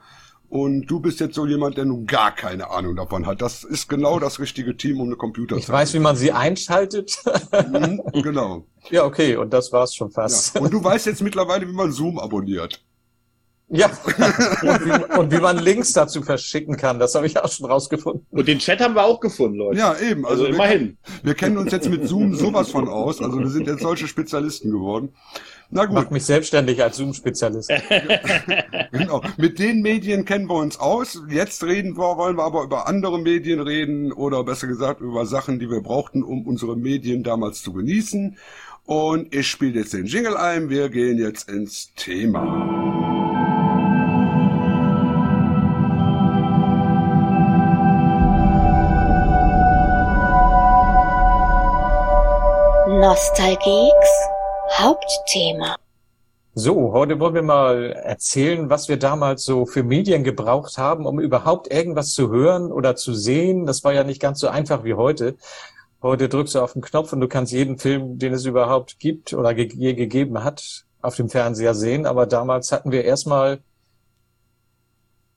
Und 0.50 0.86
du 0.88 1.02
bist 1.02 1.20
jetzt 1.20 1.36
so 1.36 1.46
jemand, 1.46 1.78
der 1.78 1.84
nun 1.86 2.06
gar 2.06 2.34
keine 2.34 2.70
Ahnung 2.70 2.96
davon 2.96 3.26
hat. 3.26 3.42
Das 3.42 3.66
ist 3.66 3.90
genau 3.90 4.18
das 4.18 4.40
richtige 4.40 4.78
Team, 4.78 5.02
um 5.02 5.08
eine 5.08 5.18
Computer 5.18 5.58
Ich 5.58 5.68
weiß, 5.68 5.94
wie 5.94 6.00
man 6.00 6.16
sie 6.16 6.32
einschaltet. 6.32 7.18
Mhm, 7.70 8.02
genau. 8.24 8.66
ja, 8.90 9.04
okay, 9.04 9.36
und 9.36 9.52
das 9.52 9.74
war's 9.74 9.94
schon 9.94 10.08
Ja. 10.10 10.14
fast. 10.22 10.58
Und 10.60 10.72
du 10.74 10.82
weißt 10.82 11.06
jetzt 11.06 11.22
mittlerweile, 11.22 11.68
wie 11.68 11.74
man 11.74 11.92
Zoom 11.92 12.18
abonniert. 12.18 12.82
Ja, 13.70 13.88
und 14.06 14.86
wie, 14.86 15.18
und 15.20 15.32
wie 15.32 15.40
man 15.40 15.58
Links 15.58 15.92
dazu 15.92 16.22
verschicken 16.22 16.78
kann, 16.78 17.00
das 17.00 17.16
habe 17.16 17.26
ich 17.26 17.38
auch 17.38 17.52
schon 17.52 17.66
rausgefunden. 17.66 18.26
Und 18.32 18.48
den 18.48 18.60
Chat 18.60 18.80
haben 18.80 18.96
wir 18.96 19.04
auch 19.04 19.20
gefunden, 19.20 19.58
Leute. 19.58 19.78
Ja, 19.78 19.98
eben. 20.00 20.26
Also, 20.26 20.44
wir, 20.44 20.54
immerhin. 20.54 20.98
Wir 21.22 21.34
kennen 21.34 21.58
uns 21.58 21.74
jetzt 21.74 21.90
mit 21.90 22.08
Zoom 22.08 22.34
sowas 22.34 22.70
von 22.70 22.88
aus. 22.88 23.22
Also 23.22 23.40
wir 23.40 23.50
sind 23.50 23.68
jetzt 23.68 23.82
solche 23.82 24.08
Spezialisten 24.08 24.72
geworden. 24.72 25.10
Na 25.70 25.84
gut. 25.84 25.96
Macht 25.96 26.12
mich 26.12 26.24
selbstständig 26.24 26.82
als 26.82 26.96
Zoom-Spezialist. 26.96 27.70
genau. 28.94 29.22
Mit 29.36 29.60
den 29.60 29.82
Medien 29.82 30.24
kennen 30.24 30.48
wir 30.48 30.56
uns 30.56 30.80
aus. 30.80 31.22
Jetzt 31.30 31.62
reden 31.66 31.98
wir, 31.98 32.16
wollen 32.16 32.38
wir 32.38 32.44
aber 32.44 32.64
über 32.64 32.88
andere 32.88 33.20
Medien 33.20 33.60
reden 33.60 34.14
oder 34.14 34.46
besser 34.46 34.68
gesagt 34.68 35.02
über 35.02 35.26
Sachen, 35.26 35.60
die 35.60 35.70
wir 35.70 35.82
brauchten, 35.82 36.24
um 36.24 36.48
unsere 36.48 36.78
Medien 36.78 37.22
damals 37.22 37.64
zu 37.64 37.74
genießen. 37.74 38.38
Und 38.86 39.36
ich 39.36 39.50
spiele 39.50 39.80
jetzt 39.82 39.92
den 39.92 40.06
Jingle 40.06 40.38
ein. 40.38 40.70
Wir 40.70 40.88
gehen 40.88 41.18
jetzt 41.18 41.50
ins 41.50 41.92
Thema. 41.96 43.07
Nostalgieks 53.08 54.10
Hauptthema. 54.74 55.78
So, 56.56 56.92
heute 56.92 57.22
wollen 57.22 57.36
wir 57.36 57.42
mal 57.42 57.94
erzählen, 57.94 58.70
was 58.70 58.90
wir 58.90 59.00
damals 59.00 59.46
so 59.46 59.66
für 59.66 59.82
Medien 59.82 60.26
gebraucht 60.26 60.78
haben, 60.78 61.06
um 61.06 61.22
überhaupt 61.22 61.72
irgendwas 61.72 62.10
zu 62.10 62.30
hören 62.30 62.70
oder 62.70 62.98
zu 62.98 63.14
sehen. 63.14 63.66
Das 63.66 63.86
war 63.86 63.94
ja 63.94 64.04
nicht 64.04 64.22
ganz 64.22 64.42
so 64.42 64.50
einfach 64.50 64.84
wie 64.84 64.96
heute. 64.96 65.38
Heute 66.02 66.28
drückst 66.28 66.56
du 66.56 66.60
auf 66.60 66.74
den 66.74 66.82
Knopf 66.82 67.14
und 67.14 67.22
du 67.22 67.30
kannst 67.30 67.54
jeden 67.54 67.78
Film, 67.78 68.20
den 68.20 68.34
es 68.34 68.44
überhaupt 68.44 69.00
gibt 69.00 69.34
oder 69.34 69.54
ge 69.54 69.72
je 69.74 69.94
gegeben 69.94 70.44
hat, 70.44 70.84
auf 71.02 71.16
dem 71.16 71.30
Fernseher 71.30 71.76
sehen. 71.76 72.06
Aber 72.06 72.26
damals 72.26 72.74
hatten 72.74 72.92
wir 72.92 73.06
erstmal, 73.06 73.60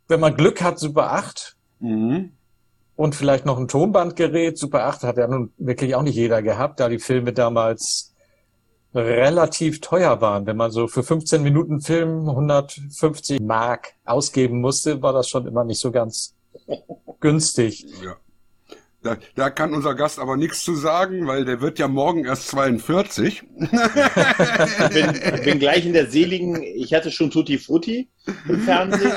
wenn 0.09 0.19
man 0.19 0.35
Glück 0.35 0.61
hat, 0.61 0.81
Super 0.81 1.13
8. 1.13 1.57
Mhm. 1.79 2.33
Und 3.01 3.15
vielleicht 3.15 3.47
noch 3.47 3.57
ein 3.57 3.67
Tonbandgerät. 3.67 4.59
Super 4.59 4.85
8 4.85 5.05
hat 5.05 5.17
ja 5.17 5.27
nun 5.27 5.55
wirklich 5.57 5.95
auch 5.95 6.03
nicht 6.03 6.17
jeder 6.17 6.43
gehabt, 6.43 6.81
da 6.81 6.91
die 6.91 6.99
Filme 6.99 7.33
damals 7.33 8.15
relativ 8.95 9.81
teuer 9.81 10.21
waren. 10.21 10.45
Wenn 10.45 10.59
man 10.59 10.71
so 10.71 10.87
für 10.87 11.03
15 11.03 11.43
Minuten 11.43 11.81
Film 11.81 12.29
150 12.29 13.41
Mark 13.41 13.95
ausgeben 14.05 14.61
musste, 14.61 15.01
war 15.01 15.15
das 15.15 15.31
schon 15.31 15.47
immer 15.47 15.65
nicht 15.65 15.81
so 15.81 15.91
ganz 15.93 16.35
günstig. 17.21 17.87
Ja. 18.05 18.17
Da, 19.03 19.17
da 19.35 19.49
kann 19.49 19.73
unser 19.73 19.95
Gast 19.95 20.19
aber 20.19 20.37
nichts 20.37 20.63
zu 20.63 20.75
sagen, 20.75 21.27
weil 21.27 21.47
der 21.47 21.63
wird 21.63 21.79
ja 21.79 21.89
morgen 21.89 22.27
erst 22.27 22.49
42. 22.49 23.45
Ich 23.61 24.91
bin, 24.91 25.43
bin 25.43 25.59
gleich 25.59 25.87
in 25.87 25.95
der 25.95 26.11
seligen, 26.11 26.63
ich 26.63 26.93
hatte 26.93 27.11
schon 27.11 27.31
Tutti 27.31 27.57
Frutti 27.57 28.11
im 28.49 28.61
Fernsehen 28.61 29.13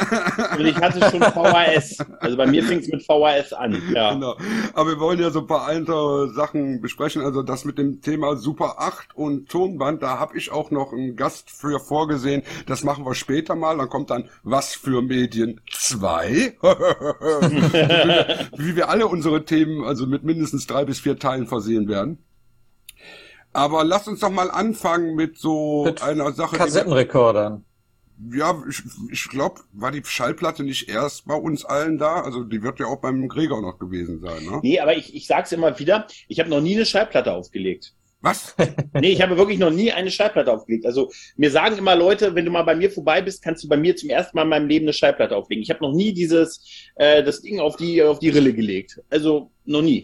und 0.58 0.66
ich 0.66 0.76
hatte 0.78 1.00
schon 1.10 1.22
VHS. 1.22 1.98
Also 2.20 2.38
bei 2.38 2.48
mir 2.48 2.64
fing 2.64 2.80
es 2.80 2.88
mit 2.88 3.04
VHS 3.04 3.54
an. 3.54 3.82
Ja. 3.94 4.14
Genau. 4.14 4.36
Aber 4.74 4.90
wir 4.92 5.00
wollen 5.00 5.20
ja 5.20 5.30
so 5.30 5.40
ein 5.42 5.48
paar 5.48 5.68
andere 5.68 6.32
Sachen 6.34 6.82
besprechen. 6.82 7.22
Also 7.22 7.44
das 7.44 7.66
mit 7.66 7.78
dem 7.78 8.02
Thema 8.02 8.36
Super 8.38 8.76
8 8.80 9.16
und 9.16 9.50
Tonband, 9.50 10.02
da 10.02 10.20
habe 10.20 10.38
ich 10.38 10.52
auch 10.52 10.72
noch 10.72 10.94
einen 10.94 11.16
Gast 11.16 11.52
für 11.52 11.80
vorgesehen. 11.80 12.44
Das 12.66 12.84
machen 12.84 13.06
wir 13.06 13.16
später 13.16 13.56
mal. 13.56 13.78
Dann 13.78 13.90
kommt 13.90 14.10
dann 14.10 14.30
Was 14.44 14.74
für 14.74 15.02
Medien 15.02 15.60
2. 15.72 16.58
Wie 18.58 18.76
wir 18.76 18.90
alle 18.90 19.08
unsere 19.08 19.46
Themen 19.46 19.84
also 19.84 20.08
mit 20.08 20.24
mindestens 20.24 20.66
drei 20.66 20.86
bis 20.86 21.02
vier 21.02 21.20
Teilen 21.20 21.48
versehen 21.48 21.88
werden. 21.88 22.24
Aber 23.52 23.84
lass 23.84 24.08
uns 24.08 24.22
doch 24.22 24.32
mal 24.32 24.50
anfangen 24.50 25.16
mit 25.16 25.38
so 25.38 25.84
Mit 25.84 26.02
einer 26.02 26.32
Sache. 26.32 26.58
Kassettenrekordern. 26.58 27.64
Ja, 28.32 28.62
ich, 28.70 28.82
ich 29.12 29.28
glaube, 29.30 29.62
war 29.72 29.92
die 29.92 30.02
Schallplatte 30.04 30.64
nicht 30.64 30.90
erst 30.90 31.26
bei 31.26 31.36
uns 31.36 31.66
allen 31.66 31.98
da? 31.98 32.22
Also 32.22 32.44
die 32.44 32.62
wird 32.64 32.80
ja 32.80 32.86
auch 32.88 33.02
beim 33.02 33.28
Gregor 33.28 33.62
noch 33.62 33.80
gewesen 33.80 34.20
sein, 34.20 34.46
ne? 34.46 34.60
Nee, 34.64 34.80
aber 34.80 34.96
ich, 34.96 35.16
ich 35.16 35.28
sag's 35.28 35.52
immer 35.52 35.78
wieder, 35.80 36.08
ich 36.28 36.40
habe 36.40 36.50
noch 36.50 36.62
nie 36.62 36.76
eine 36.76 36.86
Schallplatte 36.86 37.32
aufgelegt. 37.34 37.94
Was? 38.22 38.56
Nee, 38.94 39.12
ich 39.12 39.22
habe 39.22 39.36
wirklich 39.38 39.60
noch 39.60 39.72
nie 39.72 39.92
eine 39.92 40.12
Schallplatte 40.12 40.52
aufgelegt. 40.52 40.86
Also 40.86 41.12
mir 41.36 41.52
sagen 41.52 41.78
immer 41.78 41.96
Leute, 41.96 42.36
wenn 42.36 42.46
du 42.46 42.52
mal 42.52 42.64
bei 42.64 42.76
mir 42.76 42.90
vorbei 42.90 43.22
bist, 43.22 43.44
kannst 43.44 43.64
du 43.64 43.68
bei 43.68 43.76
mir 43.76 43.96
zum 43.96 44.10
ersten 44.10 44.38
Mal 44.38 44.44
in 44.44 44.50
meinem 44.50 44.68
Leben 44.68 44.86
eine 44.86 44.94
Schallplatte 44.94 45.36
auflegen. 45.36 45.62
Ich 45.64 45.70
habe 45.70 45.84
noch 45.84 45.94
nie 45.94 46.14
dieses 46.14 46.90
äh, 46.96 47.24
das 47.24 47.42
Ding 47.42 47.60
auf 47.60 47.76
die 47.76 48.02
auf 48.02 48.20
die 48.20 48.30
Rille 48.30 48.54
gelegt. 48.54 49.02
Also 49.10 49.52
noch 49.66 49.82
nie. 49.82 50.04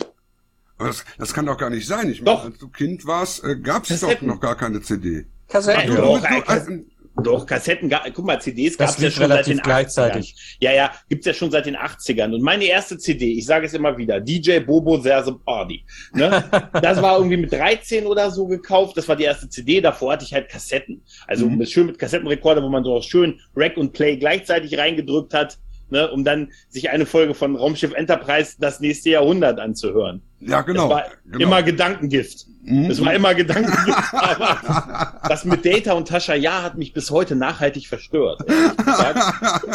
Aber 0.78 0.88
Das, 0.90 1.06
das 1.18 1.34
kann 1.34 1.46
doch 1.46 1.58
gar 1.58 1.70
nicht 1.70 1.88
sein. 1.88 2.10
Ich 2.10 2.22
meine, 2.22 2.42
als 2.42 2.58
du 2.58 2.68
Kind 2.70 3.06
warst, 3.06 3.44
äh, 3.44 3.56
gab 3.58 3.90
es 3.90 4.02
doch 4.02 4.22
noch 4.22 4.40
gar 4.40 4.58
keine 4.58 4.82
CD. 4.82 5.26
Kassetten. 5.48 5.94
Ja, 5.94 6.02
Du, 6.02 6.20
du, 6.20 6.26
äh, 6.26 6.84
Doch, 7.24 7.46
Kassetten, 7.46 7.94
guck 8.14 8.26
mal, 8.26 8.40
CDs 8.42 8.78
Das 8.78 8.92
gab's 8.92 9.02
ja 9.02 9.12
schon 9.12 9.28
seit 9.30 9.48
den 9.48 9.58
gleichzeitig. 9.58 10.32
80ern. 10.36 10.58
Ja, 10.60 10.74
ja, 10.74 10.92
gibt's 11.08 11.26
ja 11.26 11.34
schon 11.34 11.52
seit 11.52 11.66
den 11.66 11.76
80ern. 11.76 12.34
Und 12.34 12.42
meine 12.42 12.66
erste 12.66 12.98
CD, 12.98 13.34
ich 13.34 13.46
sage 13.46 13.66
es 13.66 13.74
immer 13.74 13.98
wieder, 13.98 14.20
DJ 14.20 14.60
Bobo 14.60 14.96
a 14.96 15.32
Party. 15.46 15.84
Ne? 16.14 16.44
Das 16.82 17.02
war 17.02 17.18
irgendwie 17.18 17.38
mit 17.38 17.52
13 17.52 18.06
oder 18.06 18.32
so 18.32 18.48
gekauft. 18.48 18.98
Das 18.98 19.08
war 19.08 19.16
die 19.16 19.24
erste 19.24 19.50
CD. 19.50 19.82
Davor 19.82 20.14
hatte 20.14 20.26
ich 20.26 20.34
halt 20.34 20.50
Kassetten. 20.50 21.02
Also 21.28 21.48
Mhm. 21.48 21.66
schön 21.66 21.86
mit 21.88 22.00
Kassettenrekorder, 22.00 22.64
wo 22.64 22.70
man 22.70 22.84
so 22.84 23.02
schön 23.02 23.40
Rack 23.56 23.78
und 23.78 23.94
Play 23.94 24.18
gleichzeitig 24.18 24.78
reingedrückt 24.78 25.34
hat, 25.34 25.58
ne? 25.90 26.10
um 26.12 26.24
dann 26.24 26.52
sich 26.70 26.90
eine 26.90 27.06
Folge 27.06 27.34
von 27.34 27.56
Raumschiff 27.56 27.94
Enterprise 27.94 28.56
das 28.60 28.80
nächste 28.80 29.12
Jahrhundert 29.12 29.60
anzuhören. 29.60 30.22
Ja, 30.42 30.62
genau. 30.62 30.88
Das 30.88 30.98
war 30.98 31.06
genau. 31.26 31.40
immer 31.40 31.64
Gedankengift. 31.64 32.46
Mhm. 32.64 32.90
Es 32.90 33.04
war 33.04 33.14
immer 33.14 33.34
Gedankengift. 33.34 34.14
aber 34.14 35.20
das 35.28 35.46
mit 35.46 35.66
Data 35.66 35.94
und 35.94 36.08
Tascha 36.08 36.36
Ja 36.36 36.62
hat 36.64 36.78
mich 36.78 36.94
bis 36.94 37.12
heute 37.12 37.36
nachhaltig 37.36 37.88
verstört. 37.88 38.42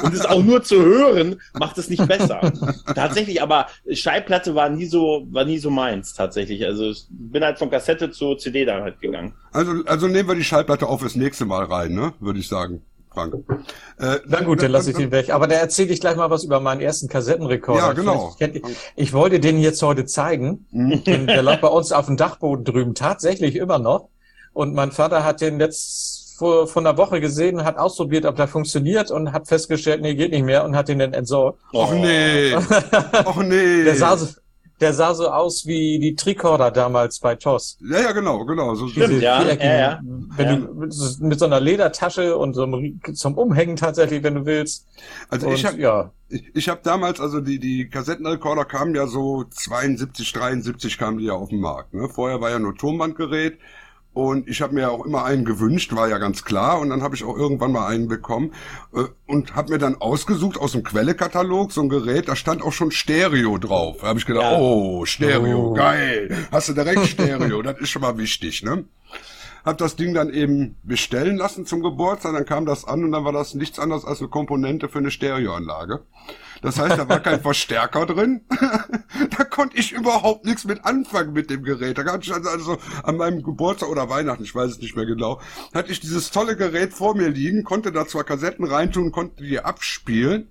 Und 0.03 0.15
es 0.15 0.25
auch 0.25 0.43
nur 0.43 0.63
zu 0.63 0.83
hören, 0.83 1.41
macht 1.53 1.77
es 1.79 1.91
nicht 1.91 2.07
besser. 2.07 2.53
Tatsächlich, 2.95 3.43
aber 3.43 3.67
Schallplatte 3.91 4.55
war 4.55 4.69
nie 4.71 4.87
so, 4.87 5.27
war 5.31 5.45
nie 5.45 5.59
so 5.59 5.71
meins, 5.71 6.15
tatsächlich. 6.15 6.65
Also 6.65 6.91
ich 6.91 7.07
bin 7.11 7.45
halt 7.45 7.59
von 7.59 7.71
Kassette 7.71 8.11
zu 8.11 8.35
CD 8.35 8.65
dann 8.65 8.83
halt 8.83 9.01
gegangen. 9.01 9.35
Also, 9.53 9.73
also 9.87 10.09
nehmen 10.09 10.29
wir 10.29 10.35
die 10.35 10.45
Schallplatte 10.45 10.87
auf 10.87 11.03
das 11.03 11.15
nächste 11.15 11.45
Mal 11.45 11.65
rein, 11.65 11.93
ne? 11.93 12.15
Würde 12.21 12.39
ich 12.41 12.49
sagen, 12.49 12.83
Frank. 13.15 13.35
Äh, 13.99 14.17
Na 14.27 14.41
gut, 14.43 14.63
dann 14.63 14.73
lasse 14.73 14.91
ich 14.91 14.97
den 14.97 15.11
weg. 15.13 15.31
Aber 15.31 15.47
da 15.47 15.55
erzähle 15.55 15.93
ich 15.93 16.01
gleich 16.01 16.17
mal 16.17 16.29
was 16.31 16.45
über 16.45 16.61
meinen 16.61 16.81
ersten 16.81 17.09
Kassettenrekorder. 17.09 17.81
Ja, 17.87 17.93
genau. 17.93 18.35
Kennt 18.39 18.57
ihr- 18.57 18.63
Ich 18.97 19.13
wollte 19.13 19.41
den 19.41 19.59
jetzt 19.61 19.81
heute 19.83 20.05
zeigen. 20.05 20.67
Mhm. 20.73 21.05
Den, 21.05 21.27
der 21.27 21.43
lag 21.43 21.61
bei 21.61 21.69
uns 21.69 21.93
auf 21.93 22.07
dem 22.07 22.17
Dachboden 22.17 22.65
drüben, 22.65 22.95
tatsächlich 22.95 23.57
immer 23.57 23.79
noch. 23.79 24.09
Und 24.53 24.75
mein 24.75 24.91
Vater 24.93 25.25
hat 25.25 25.41
den 25.41 25.59
letzt 25.59 26.35
vor, 26.37 26.67
vor 26.67 26.83
einer 26.83 26.97
Woche 26.97 27.21
gesehen, 27.21 27.65
hat 27.65 27.79
ausprobiert, 27.79 28.25
ob 28.27 28.35
der 28.37 28.49
funktioniert 28.49 29.11
und 29.13 29.33
hat 29.33 29.47
festgestellt, 29.47 30.01
nee, 30.03 30.17
geht 30.17 30.33
nicht 30.33 30.45
mehr 30.45 30.65
und 30.65 30.75
hat 30.75 30.89
den 30.89 30.99
dann 30.99 31.13
entsorgt. 31.13 31.61
Och 31.73 31.93
nee. 31.95 32.55
Och 33.25 33.37
nee. 33.45 33.85
Der 33.85 33.95
sah 33.95 34.17
so, 34.17 34.27
der 34.81 34.93
sah 34.93 35.15
so 35.15 35.29
aus 35.31 35.67
wie 35.67 35.99
die 35.99 36.15
Tricorder 36.17 36.71
damals 36.71 37.21
bei 37.21 37.37
TOS. 37.37 37.79
ja, 37.89 38.01
ja, 38.01 38.13
genau, 38.13 38.45
genau. 38.45 38.75
So, 38.75 38.89
Stimmt, 38.89 39.07
so, 39.15 39.21
ja, 39.21 39.43
ja, 39.43 39.55
ja. 39.79 40.01
Wenn 40.37 40.47
Ja. 40.49 40.57
du 40.57 40.75
mit 40.75 40.93
so- 40.93 41.25
mit 41.25 41.39
so 41.39 41.45
einer 41.45 41.61
Ledertasche 41.61 42.37
und 42.37 42.55
so 42.55 42.65
einem, 42.65 43.01
zum 43.15 43.39
Umhängen 43.39 43.77
tatsächlich, 43.77 44.23
wenn 44.23 44.35
du 44.35 44.47
willst. 44.47 44.87
Also 45.29 45.47
Und 45.49 45.55
ich 45.55 45.65
habe 45.65 45.79
ja, 45.81 46.11
ich, 46.29 46.51
ich 46.55 46.69
hab 46.69 46.83
damals, 46.83 47.21
also 47.21 47.41
die, 47.41 47.59
die 47.61 47.89
Kassettenrekorder 47.89 48.65
kamen 48.65 48.95
ja 48.95 49.07
so 49.07 49.45
72, 49.49 50.33
73 50.33 50.99
kamen 50.99 51.19
die 51.19 51.27
ja 51.27 51.35
auf 51.35 51.51
den 51.51 51.61
Markt. 51.61 51.95
Ne? 51.95 52.09
Vorher 52.09 52.41
war 52.41 52.51
ja 52.51 52.59
nur 52.59 52.75
Tonbandgerät 52.75 53.59
und 54.15 54.49
ich 54.49 54.63
habe 54.63 54.75
mir 54.75 54.83
ja 54.83 54.89
auch 54.91 55.05
immer 55.05 55.25
einen 55.25 55.45
gewünscht, 55.45 55.95
war 55.95 56.09
ja 56.09 56.19
ganz 56.19 56.45
klar. 56.45 56.81
Und 56.81 56.89
dann 56.91 57.03
habe 57.03 57.15
ich 57.17 57.25
auch 57.25 57.37
irgendwann 57.37 57.73
mal 57.73 57.87
einen 57.89 58.09
bekommen 58.09 58.53
äh, 58.95 59.05
und 59.27 59.55
habe 59.57 59.73
mir 59.73 59.79
dann 59.79 59.97
ausgesucht 60.01 60.57
aus 60.59 60.73
dem 60.73 60.83
Quellekatalog 60.85 61.73
so 61.73 61.83
ein 61.83 61.89
Gerät, 61.89 62.29
da 62.29 62.37
stand 62.37 62.63
auch 62.63 62.73
schon 62.73 62.91
Stereo 62.93 63.59
drauf. 63.59 63.99
Da 64.01 64.07
habe 64.07 64.19
ich 64.19 64.25
gedacht, 64.27 64.53
Ja. 64.53 64.59
oh, 64.59 65.05
Stereo, 65.05 65.71
Oh. 65.71 65.75
geil. 65.75 66.35
Hast 66.51 66.69
du 66.71 66.73
direkt 66.73 67.07
Stereo, 67.07 67.61
das 67.61 67.79
ist 67.81 67.91
schon 67.91 68.03
mal 68.03 68.17
wichtig, 68.17 68.63
ne? 68.63 68.85
Hab 69.65 69.79
das 69.79 69.97
Ding 69.97 70.13
dann 70.15 70.29
eben 70.31 70.77
bestellen 70.83 71.37
lassen 71.37 71.65
zum 71.67 71.83
Geburtstag, 71.83 72.35
dann 72.35 72.45
kam 72.45 72.67
das 72.67 72.85
an 72.87 73.03
und 73.03 73.13
dann 73.13 73.25
war 73.25 73.33
das 73.33 73.55
nichts 73.55 73.79
anderes 73.79 74.05
als 74.05 74.21
eine 74.21 74.29
Komponente 74.29 74.89
für 74.91 74.99
eine 74.99 75.11
Stereoanlage. 75.11 76.03
Das 76.65 76.79
heißt, 76.79 76.99
da 76.99 77.09
war 77.09 77.21
kein 77.21 77.43
Verstärker 77.43 78.07
drin. 78.07 78.41
da 79.37 79.45
konnte 79.45 79.77
ich 79.77 79.93
überhaupt 79.93 80.47
nichts 80.47 80.65
mit 80.65 80.85
anfangen 80.85 81.35
mit 81.35 81.51
dem 81.51 81.63
Gerät. 81.63 81.99
Da 81.99 82.05
hatte 82.07 82.25
ich 82.25 82.33
also, 82.33 82.49
also 82.49 82.79
an 83.03 83.19
meinem 83.19 83.43
Geburtstag 83.43 83.91
oder 83.91 84.09
Weihnachten, 84.09 84.45
ich 84.45 84.55
weiß 84.55 84.71
es 84.71 84.79
nicht 84.79 84.97
mehr 84.97 85.05
genau, 85.05 85.43
hatte 85.75 85.93
ich 85.93 86.01
dieses 86.01 86.31
tolle 86.31 86.57
Gerät 86.57 86.95
vor 86.95 87.15
mir 87.15 87.29
liegen, 87.29 87.65
konnte 87.65 87.93
da 87.93 88.07
zwar 88.07 88.25
Kassetten 88.25 88.65
reintun, 88.65 89.13
konnte 89.13 89.45
die 89.45 89.61
abspielen, 89.61 90.49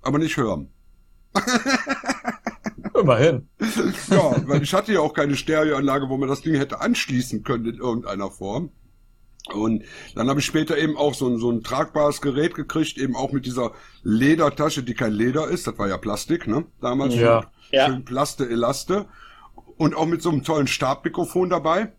aber 0.00 0.18
nicht 0.18 0.38
hören. 0.38 0.70
immerhin. 2.98 3.48
Ja, 4.08 4.48
weil 4.48 4.62
ich 4.62 4.72
hatte 4.74 4.92
ja 4.92 5.00
auch 5.00 5.14
keine 5.14 5.36
Stereoanlage, 5.36 6.08
wo 6.08 6.16
man 6.16 6.28
das 6.28 6.42
Ding 6.42 6.54
hätte 6.54 6.80
anschließen 6.80 7.42
können 7.42 7.66
in 7.66 7.76
irgendeiner 7.76 8.30
Form. 8.30 8.70
Und 9.52 9.84
dann 10.14 10.28
habe 10.28 10.40
ich 10.40 10.46
später 10.46 10.76
eben 10.76 10.96
auch 10.96 11.14
so 11.14 11.26
ein, 11.26 11.38
so 11.38 11.50
ein 11.50 11.62
tragbares 11.62 12.20
Gerät 12.20 12.54
gekriegt, 12.54 12.98
eben 12.98 13.16
auch 13.16 13.32
mit 13.32 13.46
dieser 13.46 13.72
Ledertasche, 14.02 14.82
die 14.82 14.94
kein 14.94 15.12
Leder 15.12 15.48
ist. 15.48 15.66
Das 15.66 15.78
war 15.78 15.88
ja 15.88 15.96
Plastik, 15.96 16.46
ne? 16.46 16.64
Damals. 16.80 17.14
Ja. 17.14 17.50
Ja. 17.70 17.86
Schön 17.86 18.04
Plaste, 18.04 18.48
Elaste. 18.48 19.06
Und 19.76 19.94
auch 19.94 20.06
mit 20.06 20.22
so 20.22 20.30
einem 20.30 20.44
tollen 20.44 20.66
Stabmikrofon 20.66 21.48
dabei. 21.48 21.92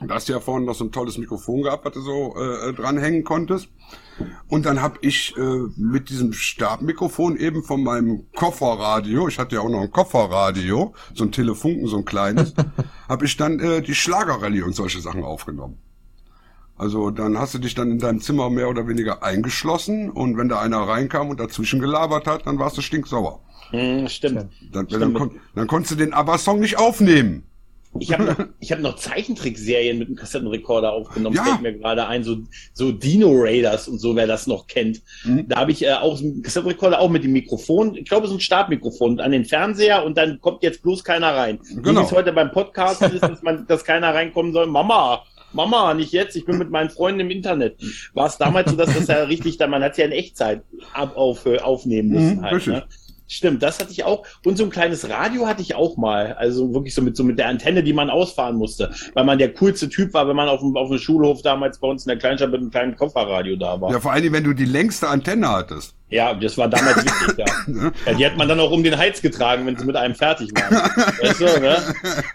Da 0.00 0.14
hast 0.14 0.28
du 0.28 0.32
ja 0.32 0.40
vorhin 0.40 0.64
noch 0.64 0.76
so 0.76 0.84
ein 0.84 0.92
tolles 0.92 1.18
Mikrofon 1.18 1.62
gehabt, 1.62 1.84
was 1.84 1.92
du 1.92 2.00
so 2.00 2.36
äh, 2.36 2.72
dranhängen 2.72 3.24
konntest. 3.24 3.68
Und 4.46 4.64
dann 4.64 4.80
habe 4.80 4.98
ich 5.02 5.36
äh, 5.36 5.40
mit 5.76 6.08
diesem 6.08 6.32
Stabmikrofon 6.32 7.36
eben 7.36 7.64
von 7.64 7.82
meinem 7.82 8.26
Kofferradio, 8.32 9.26
ich 9.26 9.40
hatte 9.40 9.56
ja 9.56 9.60
auch 9.60 9.68
noch 9.68 9.80
ein 9.80 9.90
Kofferradio, 9.90 10.94
so 11.14 11.24
ein 11.24 11.32
Telefunken, 11.32 11.88
so 11.88 11.98
ein 11.98 12.04
kleines, 12.04 12.54
habe 13.08 13.24
ich 13.24 13.36
dann 13.36 13.58
äh, 13.58 13.82
die 13.82 13.94
Schlagerrallye 13.94 14.62
und 14.62 14.74
solche 14.74 15.00
Sachen 15.00 15.24
aufgenommen. 15.24 15.78
Also 16.78 17.10
dann 17.10 17.38
hast 17.38 17.54
du 17.54 17.58
dich 17.58 17.74
dann 17.74 17.90
in 17.90 17.98
deinem 17.98 18.20
Zimmer 18.20 18.50
mehr 18.50 18.68
oder 18.68 18.86
weniger 18.86 19.22
eingeschlossen 19.22 20.10
und 20.10 20.36
wenn 20.36 20.48
da 20.48 20.60
einer 20.60 20.78
reinkam 20.78 21.28
und 21.28 21.40
dazwischen 21.40 21.80
gelabert 21.80 22.26
hat, 22.26 22.46
dann 22.46 22.58
warst 22.58 22.76
du 22.78 22.82
stinksauer. 22.82 23.40
Hm, 23.70 24.08
stimmt. 24.08 24.46
Dann, 24.72 24.86
Stimmt. 24.86 25.02
dann, 25.02 25.14
kon 25.14 25.30
dann 25.54 25.66
konntest 25.66 25.92
du 25.92 25.96
den 25.96 26.14
ABBA-Song 26.14 26.60
nicht 26.60 26.78
aufnehmen. 26.78 27.42
Ich 28.00 28.12
habe 28.12 28.24
noch, 28.38 28.38
ich 28.60 28.70
hab 28.72 28.78
noch 28.80 28.96
Zeichentrickserien 28.96 29.98
mit 29.98 30.08
einem 30.08 30.16
Kassettenrekorder 30.16 30.92
aufgenommen, 30.92 31.36
Ja. 31.36 31.44
fällt 31.44 31.62
mir 31.62 31.72
gerade 31.74 32.06
ein, 32.06 32.22
so, 32.22 32.36
so 32.72 32.92
Dino 32.92 33.30
Raiders 33.32 33.88
und 33.88 33.98
so, 33.98 34.14
wer 34.14 34.26
das 34.26 34.46
noch 34.46 34.68
kennt. 34.68 35.02
Mhm. 35.24 35.48
Da 35.48 35.56
habe 35.60 35.72
ich 35.72 35.84
äh, 35.84 35.92
auch 35.94 36.16
so 36.16 36.24
einen 36.24 36.42
Kassettenrekorder, 36.42 37.00
auch 37.00 37.10
mit 37.10 37.24
dem 37.24 37.32
Mikrofon, 37.32 37.94
ich 37.96 38.08
glaube 38.08 38.26
so 38.28 38.34
ein 38.34 38.40
Stabmikrofon 38.40 39.20
an 39.20 39.32
den 39.32 39.44
Fernseher 39.44 40.04
und 40.04 40.16
dann 40.16 40.40
kommt 40.40 40.62
jetzt 40.62 40.82
bloß 40.82 41.02
keiner 41.04 41.34
rein. 41.34 41.58
Genau. 41.82 42.00
Wie 42.00 42.04
es 42.04 42.12
heute 42.12 42.32
beim 42.32 42.52
Podcast 42.52 43.02
ist, 43.02 43.22
dass, 43.22 43.42
man, 43.42 43.66
dass 43.66 43.84
keiner 43.84 44.14
reinkommen 44.14 44.52
soll. 44.52 44.66
Mama, 44.66 45.24
Mama, 45.52 45.94
nicht 45.94 46.12
jetzt, 46.12 46.36
ich 46.36 46.44
bin 46.44 46.58
mit 46.58 46.70
meinen 46.70 46.90
Freunden 46.90 47.20
im 47.20 47.30
Internet. 47.30 47.80
War 48.14 48.26
es 48.26 48.36
damals 48.38 48.70
so, 48.70 48.76
dass 48.76 48.92
das 48.92 49.06
ja 49.08 49.22
richtig, 49.24 49.58
man 49.58 49.82
hat 49.82 49.96
ja 49.98 50.04
in 50.04 50.12
Echtzeit 50.12 50.62
ab, 50.92 51.16
auf, 51.16 51.46
äh, 51.46 51.58
aufnehmen 51.58 52.10
müssen 52.10 52.36
Mhm, 52.36 52.42
halt. 52.42 52.54
richtig. 52.54 52.74
Ne? 52.74 52.86
Stimmt, 53.28 53.62
das 53.62 53.78
hatte 53.78 53.92
ich 53.92 54.04
auch. 54.04 54.26
Und 54.44 54.56
so 54.56 54.64
ein 54.64 54.70
kleines 54.70 55.08
Radio 55.08 55.46
hatte 55.46 55.62
ich 55.62 55.74
auch 55.74 55.96
mal. 55.96 56.32
Also 56.32 56.72
wirklich 56.72 56.94
so 56.94 57.02
mit, 57.02 57.16
so 57.16 57.22
mit 57.22 57.38
der 57.38 57.48
Antenne, 57.48 57.82
die 57.82 57.92
man 57.92 58.08
ausfahren 58.08 58.56
musste. 58.56 58.90
Weil 59.14 59.24
man 59.24 59.38
der 59.38 59.52
coolste 59.52 59.88
Typ 59.88 60.14
war, 60.14 60.26
wenn 60.26 60.36
man 60.36 60.48
auf 60.48 60.60
dem, 60.60 60.76
auf 60.76 60.88
dem 60.88 60.98
Schulhof 60.98 61.42
damals 61.42 61.78
bei 61.78 61.88
uns 61.88 62.06
in 62.06 62.08
der 62.08 62.18
Kleinstadt 62.18 62.50
mit 62.50 62.60
einem 62.60 62.70
kleinen 62.70 62.96
Kofferradio 62.96 63.56
da 63.56 63.80
war. 63.80 63.90
Ja, 63.90 63.98
Ja, 63.98 64.02
vor 64.02 64.12
allem, 64.12 64.32
wenn 64.32 64.44
du 64.44 64.52
die 64.52 64.64
längste 64.64 65.08
Antenne 65.08 65.48
hattest. 65.48 65.92
das 66.34 66.56
war 66.56 66.68
damals 66.68 67.04
wichtig, 67.04 67.36
ja. 67.36 67.44
ja. 68.06 68.12
Die 68.14 68.24
hat 68.24 68.36
man 68.36 68.48
dann 68.48 68.60
auch 68.60 68.70
um 68.70 68.84
den 68.84 68.96
Hals 68.96 69.20
getragen, 69.20 69.66
wenn 69.66 69.76
sie 69.76 69.84
mit 69.84 69.96
einem 69.96 70.14
fertig 70.14 70.50
waren. 70.54 70.72
weißt 71.20 71.40
du, 71.40 71.60
ne? 71.60 71.76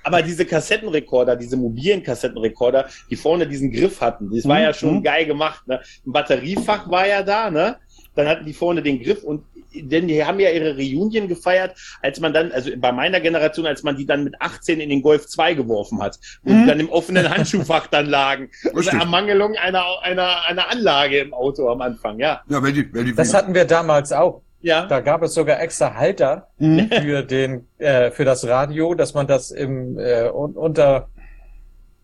Aber 0.03 0.21
diese 0.21 0.45
Kassettenrekorder, 0.45 1.37
diese 1.37 1.55
mobilen 1.55 2.03
Kassettenrekorder, 2.03 2.89
die 3.09 3.15
vorne 3.15 3.47
diesen 3.47 3.71
Griff 3.71 4.01
hatten, 4.01 4.29
das 4.29 4.45
war 4.45 4.59
ja 4.59 4.73
schon 4.73 5.01
geil 5.03 5.25
gemacht. 5.25 5.65
Ne? 5.67 5.79
Ein 6.05 6.11
Batteriefach 6.11 6.89
war 6.91 7.07
ja 7.07 7.23
da, 7.23 7.49
ne? 7.49 7.77
Dann 8.15 8.27
hatten 8.27 8.45
die 8.45 8.53
vorne 8.53 8.83
den 8.83 9.01
Griff 9.01 9.23
und 9.23 9.45
denn 9.75 10.07
die 10.07 10.23
haben 10.23 10.39
ja 10.39 10.49
ihre 10.49 10.75
Reunion 10.75 11.27
gefeiert, 11.27 11.75
als 12.01 12.19
man 12.19 12.33
dann, 12.33 12.51
also 12.51 12.69
bei 12.77 12.91
meiner 12.91 13.19
Generation, 13.19 13.65
als 13.65 13.83
man 13.83 13.95
die 13.97 14.05
dann 14.05 14.23
mit 14.23 14.35
18 14.39 14.79
in 14.79 14.89
den 14.89 15.01
Golf 15.01 15.27
2 15.27 15.53
geworfen 15.55 16.01
hat 16.01 16.19
und 16.43 16.61
die 16.61 16.67
dann 16.67 16.79
im 16.79 16.89
offenen 16.89 17.29
Handschuhfach 17.29 17.87
dann 17.87 18.05
lagen. 18.07 18.49
Also. 18.75 18.89
Ermangelung 18.91 19.55
einer, 19.55 19.83
einer, 20.01 20.45
einer 20.47 20.69
Anlage 20.71 21.19
im 21.19 21.33
Auto 21.33 21.69
am 21.69 21.81
Anfang, 21.81 22.19
ja. 22.19 22.41
Ja, 22.49 22.61
wenn 22.63 22.73
die, 22.73 22.93
wenn 22.93 23.05
die 23.05 23.15
Das 23.15 23.33
hatten 23.33 23.53
wir 23.53 23.65
damals 23.65 24.11
auch. 24.11 24.41
Ja. 24.61 24.85
Da 24.85 25.01
gab 25.01 25.21
es 25.23 25.33
sogar 25.33 25.59
extra 25.61 25.93
Halter 25.95 26.47
Mhm. 26.57 26.89
für 26.89 27.21
den 27.23 27.67
äh, 27.79 28.11
für 28.11 28.23
das 28.23 28.47
Radio, 28.47 28.93
dass 28.93 29.13
man 29.13 29.27
das 29.27 29.51
im 29.51 29.99
äh, 29.99 30.29
un 30.29 30.53
unter 30.53 31.09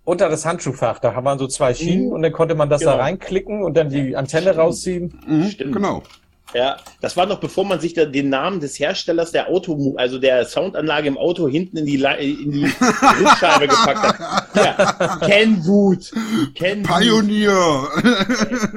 unter 0.04 0.28
das 0.28 0.46
Handschuhfach, 0.46 1.00
da 1.00 1.14
haben 1.14 1.24
wir 1.26 1.38
so 1.38 1.48
zwei 1.48 1.74
Schienen 1.74 2.08
Mhm. 2.08 2.12
und 2.14 2.22
dann 2.24 2.32
konnte 2.32 2.56
man 2.56 2.68
das 2.70 2.82
Genau. 2.82 2.94
da 2.94 2.98
reinklicken 3.04 3.64
und 3.64 3.78
dann 3.78 3.90
die 3.90 4.16
Antenne 4.16 4.56
rausziehen. 4.56 5.20
Mhm, 5.28 5.44
Stimmt. 5.52 5.74
Genau. 5.74 6.04
Ja, 6.54 6.78
das 7.00 7.16
war 7.16 7.28
noch 7.28 7.40
bevor 7.40 7.64
man 7.64 7.80
sich 7.80 7.94
da 7.94 8.06
den 8.06 8.30
Namen 8.30 8.60
des 8.60 8.80
Herstellers 8.80 9.32
der 9.32 9.50
Auto, 9.50 9.96
also 9.98 10.18
der 10.18 10.46
Soundanlage 10.46 11.08
im 11.08 11.18
Auto 11.18 11.48
hinten 11.48 11.78
in 11.78 11.86
die, 11.86 11.96
in 11.96 12.52
die 12.52 12.64
Rückscheibe 12.66 13.68
gepackt 13.68 14.04
hat. 14.04 14.56
Ja, 14.56 15.18
Kenwood. 15.28 16.12
Kenwood. 16.56 16.88
Pioneer. 16.90 17.88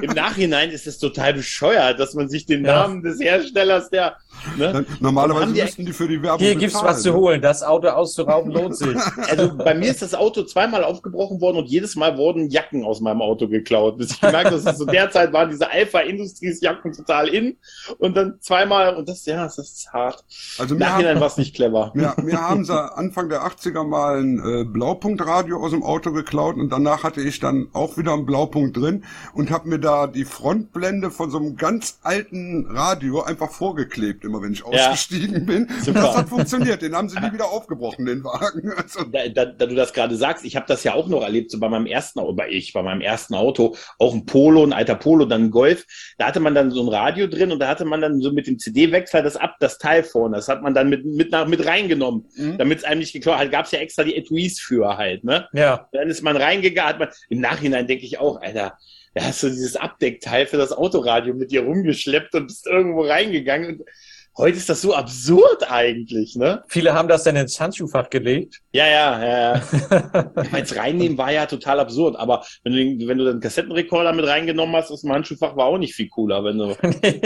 Im 0.03 0.11
Nachhinein 0.11 0.71
ist 0.71 0.87
es 0.87 0.99
total 0.99 1.33
bescheuert, 1.35 1.99
dass 1.99 2.13
man 2.15 2.29
sich 2.29 2.45
den 2.45 2.65
Ja. 2.65 2.83
Namen 2.83 3.03
des 3.03 3.21
Herstellers 3.21 3.89
der, 3.89 4.17
ne? 4.59 4.85
Normalerweise 5.01 5.55
die- 5.55 5.63
müssten 5.63 5.87
die 5.87 5.93
für 5.95 6.09
die 6.09 6.23
Werbung 6.23 6.41
Hier 6.41 6.55
gibt's 6.57 6.75
bezahlen, 6.75 6.95
was 6.95 7.03
zu 7.03 7.11
ne? 7.11 7.17
holen. 7.17 7.41
Das 7.41 7.63
Auto 7.63 7.89
auszurauben 7.89 8.53
lohnt 8.53 8.77
sich. 8.77 8.97
Also 9.31 9.57
bei 9.57 9.75
mir 9.75 9.91
ist 9.91 10.03
das 10.03 10.15
Auto 10.15 10.43
zweimal 10.43 10.85
aufgebrochen 10.85 11.41
worden 11.41 11.57
und 11.59 11.67
jedes 11.71 11.97
Mal 11.97 12.19
wurden 12.19 12.51
Jacken 12.51 12.85
aus 12.85 13.01
meinem 13.01 13.23
Auto 13.23 13.49
geklaut. 13.49 13.97
Bis 13.97 14.11
ich 14.13 14.21
gemerkt 14.21 14.47
habe, 14.51 14.57
dass 14.61 14.75
es 14.75 14.79
so 14.79 14.85
derzeit 14.85 15.33
waren 15.33 15.49
diese 15.49 15.71
Alpha 15.71 16.01
Industries 16.01 16.61
Jacken 16.61 16.93
total 16.93 17.29
in 17.29 17.57
und 17.99 18.17
dann 18.17 18.39
zweimal 18.41 18.95
und 18.97 19.09
das, 19.09 19.25
ja, 19.27 19.43
das 19.45 19.59
ist 19.59 19.93
hart. 19.93 20.25
Also 20.59 20.75
Im 20.75 20.81
wir 20.81 20.87
Nachhinein 20.87 21.15
haben, 21.15 21.21
war 21.21 21.29
es 21.29 21.37
nicht 21.37 21.55
clever. 21.55 21.91
wir, 21.95 22.15
wir 22.19 22.41
haben 22.41 22.65
sie 22.65 22.73
Anfang 22.97 23.29
der 23.29 23.43
80er 23.47 23.85
mal 23.85 24.21
ein 24.21 24.39
äh, 24.39 24.65
Blaupunktradio 24.65 25.63
aus 25.63 25.71
dem 25.71 25.83
Auto 25.83 26.13
geklaut 26.13 26.57
und 26.57 26.71
danach 26.71 27.03
hatte 27.05 27.21
ich 27.21 27.41
dann 27.41 27.69
auch 27.73 27.97
wieder 27.97 28.13
einen 28.13 28.27
Blaupunkt 28.27 28.77
drin 28.77 29.05
und 29.35 29.51
habe 29.51 29.69
mir 29.69 29.79
da 29.79 30.07
die 30.07 30.25
Frontblende 30.25 31.11
von 31.11 31.31
so 31.31 31.39
einem 31.39 31.57
ganz 31.57 31.99
alten 32.03 32.67
Radio 32.71 33.23
einfach 33.23 33.51
vorgeklebt, 33.51 34.25
immer 34.25 34.43
wenn 34.43 34.53
ich 34.53 34.61
Ja. 34.61 34.91
ausgestiegen 34.91 35.47
bin. 35.47 35.67
Und 35.67 35.85
Super. 35.85 36.03
das 36.03 36.17
hat 36.17 36.29
funktioniert. 36.29 36.83
Den 36.83 36.95
haben 36.97 37.09
sie 37.09 37.19
nie 37.21 37.33
wieder 37.33 37.47
aufgebrochen, 37.51 38.07
den 38.07 38.25
Wagen. 38.25 38.73
Also, 38.77 39.05
da, 39.05 39.29
da, 39.29 39.45
da 39.47 39.67
du 39.67 39.75
das 39.75 39.93
gerade 39.93 40.17
sagst, 40.17 40.45
ich 40.45 40.57
habe 40.57 40.67
das 40.69 40.85
ja 40.85 40.95
auch 40.95 41.09
noch 41.09 41.23
erlebt, 41.23 41.51
so 41.51 41.61
bei 41.61 41.69
meinem 41.69 41.87
ersten 41.87 42.21
bei 42.35 42.49
ich, 42.51 42.73
bei 42.73 42.83
meinem 42.83 43.01
ersten 43.01 43.35
Auto, 43.35 43.77
auch 43.99 44.15
ein 44.15 44.27
Polo, 44.27 44.65
ein 44.65 44.73
alter 44.73 44.95
Polo, 44.95 45.25
dann 45.25 45.45
ein 45.45 45.51
Golf, 45.51 45.87
da 46.19 46.27
hatte 46.27 46.41
man 46.41 46.55
dann 46.55 46.71
so 46.71 46.83
ein 46.83 46.89
Radio 46.89 47.27
drin 47.27 47.52
und 47.53 47.61
da 47.61 47.69
hatte 47.69 47.85
man 47.85 48.01
dann 48.01 48.21
so 48.21 48.33
mit 48.33 48.47
dem 48.47 48.59
CD-Wechsler 48.59 49.23
das 49.23 49.37
ab, 49.37 49.57
das 49.61 49.79
Teil 49.79 50.03
vorne, 50.03 50.37
das 50.37 50.49
hat 50.49 50.63
man 50.63 50.75
dann 50.75 50.89
mit, 50.89 51.05
mit, 51.05 51.31
nach, 51.31 51.47
mit 51.47 51.65
reingenommen, 51.65 52.27
Mhm. 52.37 52.59
damit 52.59 52.79
es 52.79 52.85
einem 52.85 53.01
nicht 53.01 53.13
geklaut 53.13 53.39
hat, 53.39 53.51
gab 53.53 53.67
es 53.67 53.73
ja 53.73 53.79
extra 53.79 54.05
die 54.05 54.17
Etuis 54.17 54.59
für 54.61 54.97
halt, 54.97 55.25
ne? 55.25 55.49
Ja. 55.53 55.89
Dann 55.93 56.09
ist 56.09 56.23
man 56.23 56.37
reingegangen, 56.37 56.89
hat 56.89 56.99
man, 56.99 57.09
im 57.29 57.41
Nachhinein 57.41 57.87
denke 57.87 58.05
ich 58.05 58.19
auch, 58.19 58.41
Alter, 58.41 58.79
da 59.15 59.25
hast 59.25 59.43
du 59.43 59.49
dieses 59.49 59.77
Abdeckteil 59.77 60.47
für 60.47 60.57
das 60.57 60.73
Autoradio 60.73 61.35
mit 61.35 61.51
dir 61.51 61.63
rumgeschleppt 61.65 62.35
und 62.35 62.47
bist 62.47 62.67
irgendwo 62.67 63.03
reingegangen 63.03 63.79
und 63.79 63.89
heute 64.37 64.57
ist 64.57 64.69
das 64.69 64.81
so 64.81 64.95
absurd 64.95 65.71
eigentlich, 65.71 66.37
ne? 66.37 66.63
Viele 66.69 66.95
haben 66.95 67.09
das 67.09 67.25
dann 67.25 67.37
ins 67.37 67.61
Handschuhfach 67.61 68.09
gelegt. 68.11 68.61
Ja, 68.73 68.87
ja, 68.87 69.23
ja, 69.25 69.55
ja. 69.55 70.33
Als 70.53 70.75
reinnehmen 70.77 71.19
war 71.19 71.31
ja 71.33 71.47
total 71.47 71.81
absurd, 71.81 72.17
aber 72.17 72.45
wenn 72.65 72.73
du, 72.73 72.79
den- 72.79 73.09
wenn 73.09 73.19
du 73.19 73.25
den 73.25 73.41
Kassettenrekorder 73.41 74.13
mit 74.13 74.27
reingenommen 74.27 74.75
hast 74.77 74.91
aus 74.91 75.03
dem 75.03 75.13
Handschuhfach, 75.13 75.57
war 75.57 75.67
auch 75.67 75.79
nicht 75.79 75.95
viel 75.95 76.09
cooler, 76.09 76.43
wenn 76.45 76.59
du, 76.59 76.69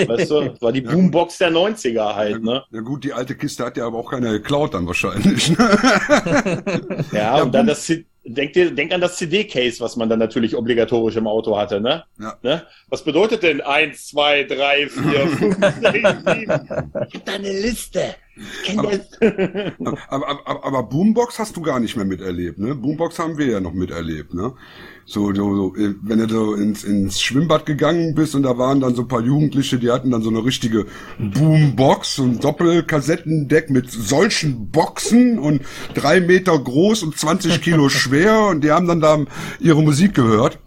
weißt 0.08 0.30
du, 0.30 0.40
das 0.48 0.60
war 0.62 0.72
die 0.72 0.82
Ja. 0.82 0.90
Boombox 0.90 1.38
der 1.38 1.50
90er 1.52 2.14
halt, 2.14 2.42
ne? 2.42 2.62
Ja 2.72 2.80
gut, 2.80 3.04
die 3.04 3.12
alte 3.12 3.36
Kiste 3.36 3.64
hat 3.64 3.76
ja 3.76 3.86
aber 3.86 3.98
auch 3.98 4.10
keiner 4.10 4.32
geklaut 4.32 4.74
dann 4.74 4.86
wahrscheinlich. 4.86 5.50
Ne? 5.50 5.56
Ja, 7.12 7.36
Ja, 7.36 7.42
und 7.42 7.54
dann 7.54 7.66
das, 7.66 7.90
denk 8.26 8.52
dir, 8.52 8.70
denk 8.70 8.92
an 8.92 9.00
das 9.00 9.16
CD-Case, 9.16 9.80
was 9.80 9.96
man 9.96 10.08
dann 10.08 10.18
natürlich 10.18 10.54
obligatorisch 10.56 11.16
im 11.16 11.26
Auto 11.26 11.56
hatte, 11.56 11.80
ne? 11.80 12.04
Ja. 12.18 12.36
ne? 12.42 12.66
Was 12.88 13.02
bedeutet 13.04 13.42
denn 13.42 13.60
eins, 13.60 14.08
zwei, 14.08 14.44
drei, 14.44 14.88
vier, 14.88 15.26
fünf, 15.28 15.56
sechs, 15.56 15.78
sieben? 15.84 16.20
Ich 17.08 17.14
hab 17.14 17.24
da 17.24 17.32
eine 17.34 17.52
Liste. 17.52 18.14
Aber- 18.76 18.92
aber, 20.08 20.28
aber, 20.46 20.64
aber 20.64 20.82
Boombox 20.82 21.38
hast 21.38 21.56
du 21.56 21.62
gar 21.62 21.80
nicht 21.80 21.96
mehr 21.96 22.04
miterlebt, 22.04 22.58
ne? 22.58 22.74
Boombox 22.74 23.18
haben 23.18 23.38
wir 23.38 23.46
ja 23.46 23.60
noch 23.60 23.72
miterlebt, 23.72 24.34
ne? 24.34 24.52
So, 25.08 25.32
so, 25.32 25.54
so 25.54 25.76
äh, 25.76 25.94
wenn 26.02 26.18
du 26.18 26.28
so 26.28 26.54
ins, 26.54 26.82
ins 26.82 27.22
Schwimmbad 27.22 27.64
gegangen 27.64 28.16
bist 28.16 28.34
und 28.34 28.42
da 28.42 28.58
waren 28.58 28.80
dann 28.80 28.96
so 28.96 29.02
ein 29.02 29.08
paar 29.08 29.20
Jugendliche, 29.22 29.78
die 29.78 29.90
hatten 29.92 30.10
dann 30.10 30.20
so 30.22 30.30
eine 30.30 30.44
richtige 30.44 30.86
Boombox, 31.20 32.16
so 32.16 32.24
ein 32.24 32.40
Doppelkassettendeck 32.40 33.70
mit 33.70 33.88
solchen 33.88 34.68
Boxen 34.72 35.38
und 35.38 35.62
drei 35.94 36.20
Meter 36.20 36.58
groß 36.58 37.04
und 37.04 37.16
20 37.16 37.62
Kilo 37.62 37.88
schwer 37.88 38.48
und 38.48 38.64
die 38.64 38.72
haben 38.72 38.88
dann 38.88 39.00
da 39.00 39.24
ihre 39.60 39.80
Musik 39.80 40.12
gehört. 40.14 40.58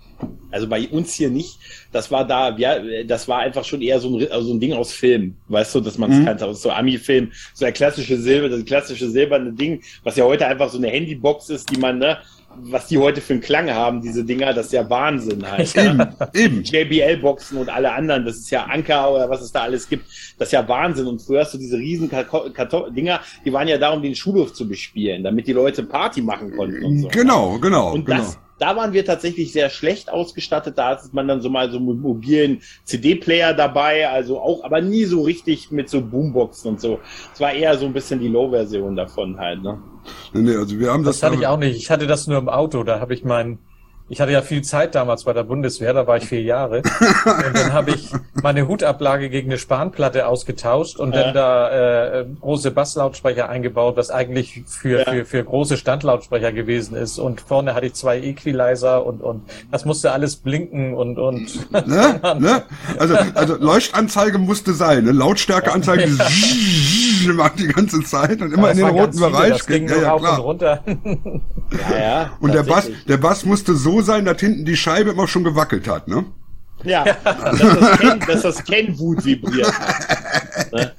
Also 0.52 0.68
bei 0.68 0.88
uns 0.88 1.14
hier 1.14 1.30
nicht. 1.30 1.60
Das 1.92 2.10
war 2.10 2.26
da, 2.26 2.56
ja, 2.58 2.78
das 3.06 3.28
war 3.28 3.40
einfach 3.40 3.66
schon 3.66 3.82
eher 3.82 4.00
so 4.00 4.18
ein, 4.18 4.32
also 4.32 4.54
ein 4.54 4.60
Ding 4.60 4.74
aus 4.74 4.92
Film, 4.94 5.36
weißt 5.50 5.76
du, 5.76 5.82
dass 5.82 5.98
man 5.98 6.12
es 6.12 6.18
Mhm. 6.18 6.26
kannte, 6.26 6.46
aus 6.46 6.62
so 6.62 6.72
Ami-Film, 6.72 7.32
so 7.54 7.66
der 7.66 7.74
klassische 7.74 8.18
Silber, 8.18 8.48
das 8.50 8.64
klassische 8.66 9.10
silberne 9.10 9.52
Ding, 9.54 9.82
was 10.04 10.16
ja 10.16 10.24
heute 10.24 10.48
einfach 10.48 10.70
so 10.70 10.78
eine 10.78 10.88
Handybox 10.88 11.50
ist, 11.50 11.70
die 11.70 11.78
man, 11.78 12.00
ne, 12.00 12.18
was 12.62 12.88
die 12.88 12.98
heute 12.98 13.22
für 13.22 13.34
einen 13.34 13.42
Klang 13.42 13.70
haben, 13.70 14.02
diese 14.02 14.24
Dinger, 14.24 14.54
das 14.54 14.68
ist 14.68 14.74
ja 14.74 14.90
Wahnsinn 14.90 15.50
halt. 15.50 15.76
ne? 15.76 16.16
Eben. 16.34 16.64
JBL-Boxen 16.64 17.58
und 17.58 17.70
alle 17.70 17.92
anderen, 17.94 18.26
das 18.26 18.38
ist 18.38 18.50
ja 18.52 18.66
Anker 18.66 19.12
oder 19.14 19.30
was 19.30 19.42
es 19.42 19.52
da 19.52 19.62
alles 19.64 19.88
gibt, 19.88 20.06
das 20.38 20.50
ist 20.50 20.52
ja 20.54 20.68
Wahnsinn. 20.68 21.08
Und 21.08 21.22
früher 21.22 21.42
hast 21.42 21.54
du 21.54 21.58
diese 21.58 21.78
riesen 21.78 22.10
Karto- 22.10 22.50
Karto- 22.52 22.90
Dinger, 22.90 23.22
die 23.46 23.54
waren 23.54 23.68
ja 23.68 23.78
da, 23.78 23.90
um 23.92 24.02
den 24.02 24.16
Schulhof 24.16 24.54
zu 24.54 24.68
bespielen, 24.68 25.24
damit 25.24 25.48
die 25.48 25.54
Leute 25.54 25.84
Party 25.84 26.22
machen 26.22 26.56
konnten 26.56 26.84
und 26.84 27.00
so. 27.02 27.08
Genau, 27.10 27.58
genau, 27.60 27.94
Und 27.94 28.06
genau. 28.06 28.18
das, 28.20 28.38
da 28.60 28.76
waren 28.76 28.94
wir 28.94 29.06
tatsächlich 29.06 29.52
sehr 29.52 29.70
schlecht 29.70 30.12
ausgestattet. 30.12 30.78
Da 30.78 30.90
hat 30.90 31.14
man 31.14 31.28
dann 31.28 31.42
so 31.42 31.50
mal 31.50 31.72
so 31.72 31.78
einen 31.78 32.02
mobilen 32.02 32.62
CD-Player 32.84 33.54
dabei, 33.54 34.10
also 34.10 34.40
auch, 34.40 34.64
aber 34.64 34.82
nie 34.82 35.06
so 35.06 35.24
richtig 35.24 35.72
mit 35.72 35.90
so 35.90 36.02
Boomboxen 36.02 36.72
und 36.72 36.82
so. 36.82 37.00
Es 37.34 37.40
war 37.40 37.54
eher 37.54 37.78
so 37.78 37.86
ein 37.86 37.94
bisschen 37.94 38.20
die 38.20 38.28
Low-Version 38.28 38.96
davon 38.96 39.40
halt, 39.40 39.64
ne? 39.64 39.80
Nee, 40.34 40.42
nee, 40.42 40.56
also 40.56 40.78
wir 40.78 40.92
haben 40.92 41.04
das, 41.04 41.20
Das 41.20 41.32
hatte 41.32 41.42
ich 41.42 41.48
auch 41.48 41.58
nicht. 41.58 41.78
Ich 41.78 41.90
hatte 41.90 42.08
das 42.08 42.28
nur 42.28 42.38
im 42.38 42.50
Auto. 42.50 42.84
Da 42.84 43.00
habe 43.00 43.14
ich 43.14 43.24
mein, 43.24 43.60
ich 44.10 44.20
hatte 44.20 44.32
ja 44.32 44.42
viel 44.42 44.64
Zeit 44.64 44.96
damals 44.96 45.24
bei 45.24 45.34
der 45.34 45.44
Bundeswehr, 45.44 45.94
da 45.94 46.08
war 46.08 46.18
ich 46.18 46.26
vier 46.26 46.42
Jahre. 46.42 46.78
und 47.26 47.56
dann 47.56 47.74
habe 47.74 47.92
ich 47.92 48.10
meine 48.42 48.68
Hutablage 48.68 49.30
gegen 49.30 49.50
eine 49.50 49.58
Spanplatte 49.60 50.28
ausgetauscht 50.28 50.98
und 50.98 51.14
Ja. 51.14 51.24
dann 51.26 51.34
da 51.34 52.20
äh, 52.22 52.26
große 52.42 52.72
Basslautsprecher 52.72 53.50
eingebaut, 53.50 53.98
was 53.98 54.10
eigentlich 54.10 54.64
für, 54.68 55.00
Ja. 55.06 55.12
für, 55.12 55.26
für 55.26 55.44
große 55.44 55.78
Standlautsprecher 55.78 56.52
gewesen 56.52 56.96
ist. 56.96 57.20
Und 57.20 57.42
vorne 57.42 57.76
hatte 57.76 57.86
ich 57.88 57.94
zwei 57.94 58.20
Equalizer 58.20 59.06
und, 59.06 59.22
und 59.22 59.44
das 59.72 59.86
musste 59.86 60.12
alles 60.12 60.36
blinken 60.38 60.94
und, 60.96 61.18
und 61.20 61.72
Ne? 61.72 62.20
ne? 62.40 62.64
Also, 62.98 63.16
also 63.36 63.56
Leuchtanzeige 63.58 64.38
musste 64.40 64.74
sein, 64.74 65.04
ne? 65.06 65.12
Lautstärkeanzeige 65.12 66.10
macht 67.34 67.60
die 67.60 67.68
ganze 67.68 68.02
Zeit 68.04 68.42
und 68.42 68.54
immer 68.54 68.72
in 68.72 68.78
den 68.78 68.88
roten 68.88 69.14
viele, 69.14 69.30
Bereich. 69.30 69.50
Das 69.52 69.68
ging 69.68 69.88
ja, 69.88 69.98
ja, 70.02 70.10
rauf 70.12 70.22
und 70.22 70.26
klar. 70.28 70.40
runter. 70.40 70.84
Ja, 71.92 72.00
ja. 72.00 72.32
Und 72.40 72.56
der 72.56 72.64
Bass, 72.64 72.86
tatsächlich. 72.86 73.06
der 73.06 73.18
Bass 73.18 73.46
musste 73.46 73.76
so 73.76 73.99
sein, 74.02 74.26
dass 74.26 74.40
hinten 74.40 74.66
die 74.66 74.78
Scheibe 74.78 75.12
immer 75.12 75.28
schon 75.28 75.44
gewackelt 75.44 75.88
hat, 75.88 76.08
ne? 76.08 76.26
Ja, 76.84 77.04
dass 77.24 77.60
das, 77.60 78.00
Ken, 78.00 78.20
dass 78.26 78.42
das 78.42 78.64
Kenwut 78.64 79.26
vibriert. 79.26 79.74
Ne? 80.72 80.92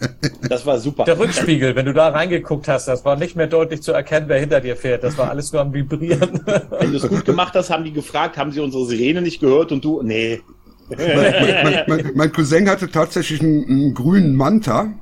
Das 0.48 0.66
war 0.66 0.78
super. 0.78 1.04
Der 1.04 1.18
Rückspiegel, 1.18 1.74
wenn 1.74 1.86
du 1.86 1.94
da 1.94 2.08
reingeguckt 2.08 2.68
hast, 2.68 2.86
das 2.86 3.04
war 3.04 3.16
nicht 3.16 3.36
mehr 3.36 3.46
deutlich 3.46 3.82
zu 3.82 3.92
erkennen, 3.92 4.28
wer 4.28 4.38
hinter 4.38 4.60
dir 4.60 4.76
fährt. 4.76 5.04
Das 5.04 5.16
war 5.16 5.30
alles 5.30 5.52
nur 5.52 5.62
am 5.62 5.72
Vibrieren. 5.72 6.40
Wenn 6.78 6.90
du 6.90 6.98
es 6.98 7.08
gut 7.08 7.24
gemacht 7.24 7.54
hast, 7.54 7.70
haben 7.70 7.84
die 7.84 7.92
gefragt, 7.92 8.36
haben 8.36 8.52
sie 8.52 8.60
unsere 8.60 8.84
Sirene 8.84 9.22
nicht 9.22 9.40
gehört 9.40 9.72
und 9.72 9.84
du, 9.84 10.02
nee. 10.02 10.40
mein, 10.88 11.84
mein, 11.86 12.10
mein 12.14 12.32
Cousin 12.32 12.68
hatte 12.68 12.90
tatsächlich 12.90 13.40
einen, 13.40 13.64
einen 13.64 13.94
grünen 13.94 14.36
Manta 14.36 14.92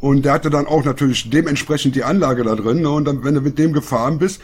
und 0.00 0.24
der 0.24 0.32
hatte 0.32 0.50
dann 0.50 0.66
auch 0.66 0.84
natürlich 0.84 1.30
dementsprechend 1.30 1.94
die 1.94 2.04
Anlage 2.04 2.44
da 2.44 2.56
drin. 2.56 2.82
Ne? 2.82 2.90
Und 2.90 3.04
dann, 3.06 3.24
wenn 3.24 3.34
du 3.34 3.40
mit 3.40 3.58
dem 3.58 3.72
gefahren 3.72 4.18
bist, 4.18 4.42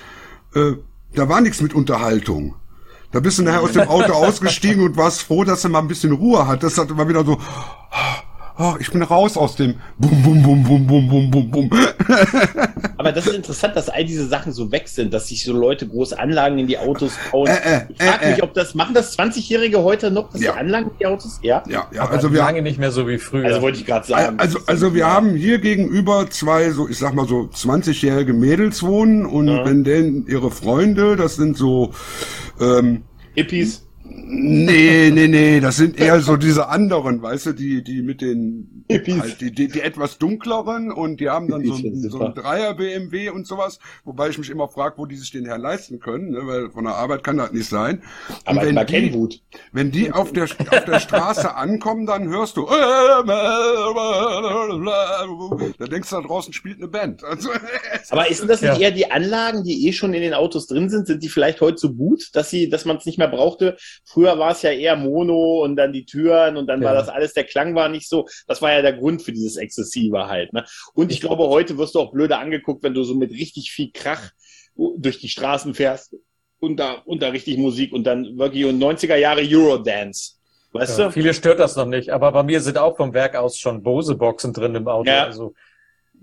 äh, 0.55 0.73
da 1.15 1.29
war 1.29 1.41
nichts 1.41 1.61
mit 1.61 1.75
Unterhaltung. 1.75 2.55
Da 3.13 3.21
bist 3.21 3.39
du 3.39 3.43
nachher 3.43 3.63
aus 3.63 3.73
dem 3.73 3.89
Auto 3.89 4.13
ausgestiegen 4.13 4.85
und 4.85 4.97
warst 4.97 5.23
froh, 5.23 5.45
dass 5.45 5.63
du 5.63 5.69
mal 5.69 5.79
ein 5.79 5.89
bisschen 5.89 6.13
Ruhe 6.13 6.47
hattest. 6.47 6.77
Das 6.77 6.85
hat 6.85 6.91
immer 6.91 7.09
wieder 7.09 7.25
so, 7.25 7.39
oh, 8.59 8.75
ich 8.79 8.91
bin 8.91 9.03
raus 9.03 9.37
aus 9.37 9.57
dem 9.57 9.75
Bum, 9.99 10.23
Bum, 10.23 10.43
Bum, 10.43 10.63
Bum, 10.65 10.87
Bum, 10.87 11.09
Bum, 11.09 11.31
Bum, 11.31 11.51
Bum. 11.51 11.71
Aber 12.99 13.13
das 13.13 13.27
ist 13.27 13.35
interessant, 13.35 13.77
dass 13.77 13.89
all 13.89 14.05
diese 14.05 14.27
Sachen 14.27 14.53
so 14.53 14.73
weg 14.73 14.89
sind, 14.89 15.13
dass 15.13 15.29
sich 15.29 15.45
so 15.45 15.53
Leute 15.53 15.87
große 15.87 16.19
Anlagen 16.19 16.59
in 16.59 16.67
die 16.67 16.79
Autos 16.79 17.13
bauen. 17.31 17.47
Äh, 17.49 17.53
äh, 17.53 17.81
ich 17.91 18.03
frage 18.03 18.25
äh, 18.25 18.31
mich, 18.33 18.43
ob 18.43 18.55
das, 18.55 18.75
machen 18.75 18.95
das 18.95 19.17
20-Jährige 19.19 19.83
heute 19.83 20.11
noch, 20.11 20.31
dass 20.33 20.41
Ja. 20.41 20.53
die 20.53 20.59
Anlagen 20.59 20.91
in 20.91 20.99
die 20.99 21.07
Autos? 21.07 21.39
Ja. 21.43 21.63
Ja, 21.69 21.87
ja, 21.93 22.09
also 22.09 22.33
wir, 22.33 22.39
lange 22.39 22.63
nicht 22.63 22.79
mehr 22.79 22.91
so 22.91 23.07
wie 23.07 23.19
früher. 23.19 23.45
Also 23.47 23.63
wollte 23.63 23.79
ich 23.79 23.87
gerade 23.87 24.07
sagen. 24.07 24.39
Also, 24.39 24.59
also 24.67 24.95
wir 24.95 25.07
haben 25.07 25.35
hier 25.37 25.59
gegenüber 25.59 26.29
zwei, 26.31 26.71
so 26.71 26.89
ich 26.89 26.99
sag 26.99 27.15
mal 27.15 27.29
so 27.29 27.49
20-jährige 27.55 28.33
Mädels 28.33 28.83
wohnen 28.83 29.27
und 29.27 29.49
Ja. 29.49 29.65
wenn 29.65 29.85
denen 29.85 30.27
ihre 30.27 30.51
Freunde, 30.51 31.17
das 31.17 31.37
sind 31.37 31.57
so, 31.57 31.93
ähm, 32.61 33.03
Hippies. 33.35 33.86
Nee, 34.09 35.11
nee, 35.13 35.29
nee, 35.29 35.61
das 35.61 35.77
sind 35.77 35.99
eher 36.01 36.21
so 36.21 36.37
diese 36.37 36.69
anderen, 36.69 37.23
weißt 37.23 37.47
du, 37.47 37.53
die, 37.53 37.83
die 37.83 38.03
mit 38.03 38.21
den, 38.21 38.85
halt 38.91 39.41
die, 39.41 39.53
die, 39.53 39.69
die 39.69 39.81
etwas 39.81 40.19
dunkleren 40.19 40.91
und 40.93 41.21
die 41.21 41.29
haben 41.29 41.49
dann 41.49 41.65
so, 41.65 41.75
ein- 41.75 41.81
so 41.81 41.89
ein 41.89 42.11
super. 42.11 42.29
Dreier 42.41 42.75
BMW 42.75 43.31
und 43.31 43.47
sowas, 43.47 43.79
wobei 44.05 44.29
ich 44.29 44.39
mich 44.39 44.51
immer 44.51 44.69
frage, 44.69 44.99
wo 44.99 45.07
die 45.07 45.17
sich 45.17 45.31
den 45.31 45.45
her 45.47 45.59
leisten 45.59 46.01
können, 46.01 46.31
ne, 46.31 46.41
weil 46.45 46.71
von 46.71 46.85
der 46.85 46.95
Arbeit 46.95 47.25
kann 47.25 47.37
das 47.37 47.53
nicht 47.53 47.69
sein. 47.69 48.03
Und 48.29 48.49
Aber 48.49 48.63
wenn 48.63 48.69
immer 48.71 48.85
die- 48.85 48.93
Kenwut. 49.11 49.41
wenn 49.73 49.91
die 49.91 50.13
auf 50.13 50.33
der, 50.33 50.45
auf 50.45 50.85
der 50.85 51.01
Straße 51.01 51.55
ankommen, 51.55 52.07
dann 52.07 52.29
hörst 52.29 52.57
du, 52.57 52.67
da 52.67 53.23
denkst 55.91 56.11
du, 56.11 56.17
da 56.17 56.23
draußen 56.23 56.53
spielt 56.53 56.79
eine 56.79 56.89
Band. 56.89 57.25
Also, 57.25 57.51
Aber 58.11 58.29
ist 58.31 58.41
denn 58.41 58.49
das 58.49 58.63
nicht 58.63 58.75
Ja. 58.75 58.79
eher 58.79 58.91
die 58.91 59.11
Anlagen, 59.11 59.65
die 59.65 59.87
eh 59.89 59.93
schon 59.93 60.15
in 60.15 60.23
den 60.23 60.35
Autos 60.35 60.67
drin 60.67 60.89
sind, 60.89 61.07
sind 61.07 61.23
die 61.23 61.29
vielleicht 61.29 61.61
heute 61.61 61.79
so 61.79 61.93
gut, 61.93 62.31
dass 62.35 62.51
sie, 62.51 62.69
dass 62.69 62.85
man 62.85 62.97
es 62.97 63.07
nicht 63.07 63.19
mehr 63.19 63.29
brauchte? 63.29 63.77
Früher 64.05 64.39
war 64.39 64.53
es 64.53 64.63
ja 64.63 64.71
eher 64.71 64.97
Mono 64.97 65.63
und 65.65 65.77
dann 65.77 65.93
die 65.93 66.05
Türen 66.05 66.57
und 66.57 66.67
dann 66.67 66.83
war 66.83 66.95
Ja. 66.95 67.01
das 67.01 67.09
alles, 67.09 67.33
der 67.35 67.45
Klang 67.45 67.75
war 67.75 67.89
nicht 67.89 68.09
so. 68.09 68.27
Das 68.47 68.61
war 68.63 68.73
ja 68.73 68.83
der 68.83 68.95
Grund 68.95 69.23
für 69.23 69.33
dieses 69.33 69.57
Exzessive 69.57 70.27
halt. 70.29 70.53
Ne? 70.53 70.65
Und 70.95 71.13
ich 71.13 71.21
glaube, 71.21 71.49
heute 71.49 71.79
wirst 71.79 71.95
du 71.95 72.01
auch 72.01 72.13
blöde 72.13 72.39
angeguckt, 72.39 72.83
wenn 72.83 72.95
du 72.95 73.03
so 73.05 73.15
mit 73.15 73.31
richtig 73.33 73.71
viel 73.73 73.91
Krach 73.93 74.31
durch 74.97 75.19
die 75.21 75.29
Straßen 75.29 75.75
fährst 75.75 76.15
und 76.61 76.77
da, 76.79 77.03
und 77.05 77.23
da 77.23 77.29
richtig 77.29 77.57
Musik 77.59 77.93
und 77.93 78.05
dann 78.05 78.39
wirklich 78.39 78.65
und 78.65 78.79
90er 78.79 79.17
Jahre 79.17 79.43
Eurodance. 79.43 80.35
Weißt 80.73 80.99
Ja, 80.99 81.07
du? 81.07 81.13
viele 81.13 81.33
stört 81.33 81.61
das 81.61 81.77
noch 81.77 81.87
nicht, 81.87 82.11
aber 82.11 82.33
bei 82.33 82.43
mir 82.43 82.61
sind 82.61 82.77
auch 82.77 82.97
vom 82.97 83.15
Werk 83.15 83.37
aus 83.37 83.57
schon 83.59 83.83
Bose-Boxen 83.83 84.53
drin 84.53 84.75
im 84.75 84.89
Auto. 84.89 85.09
Ja. 85.11 85.25
Also 85.25 85.55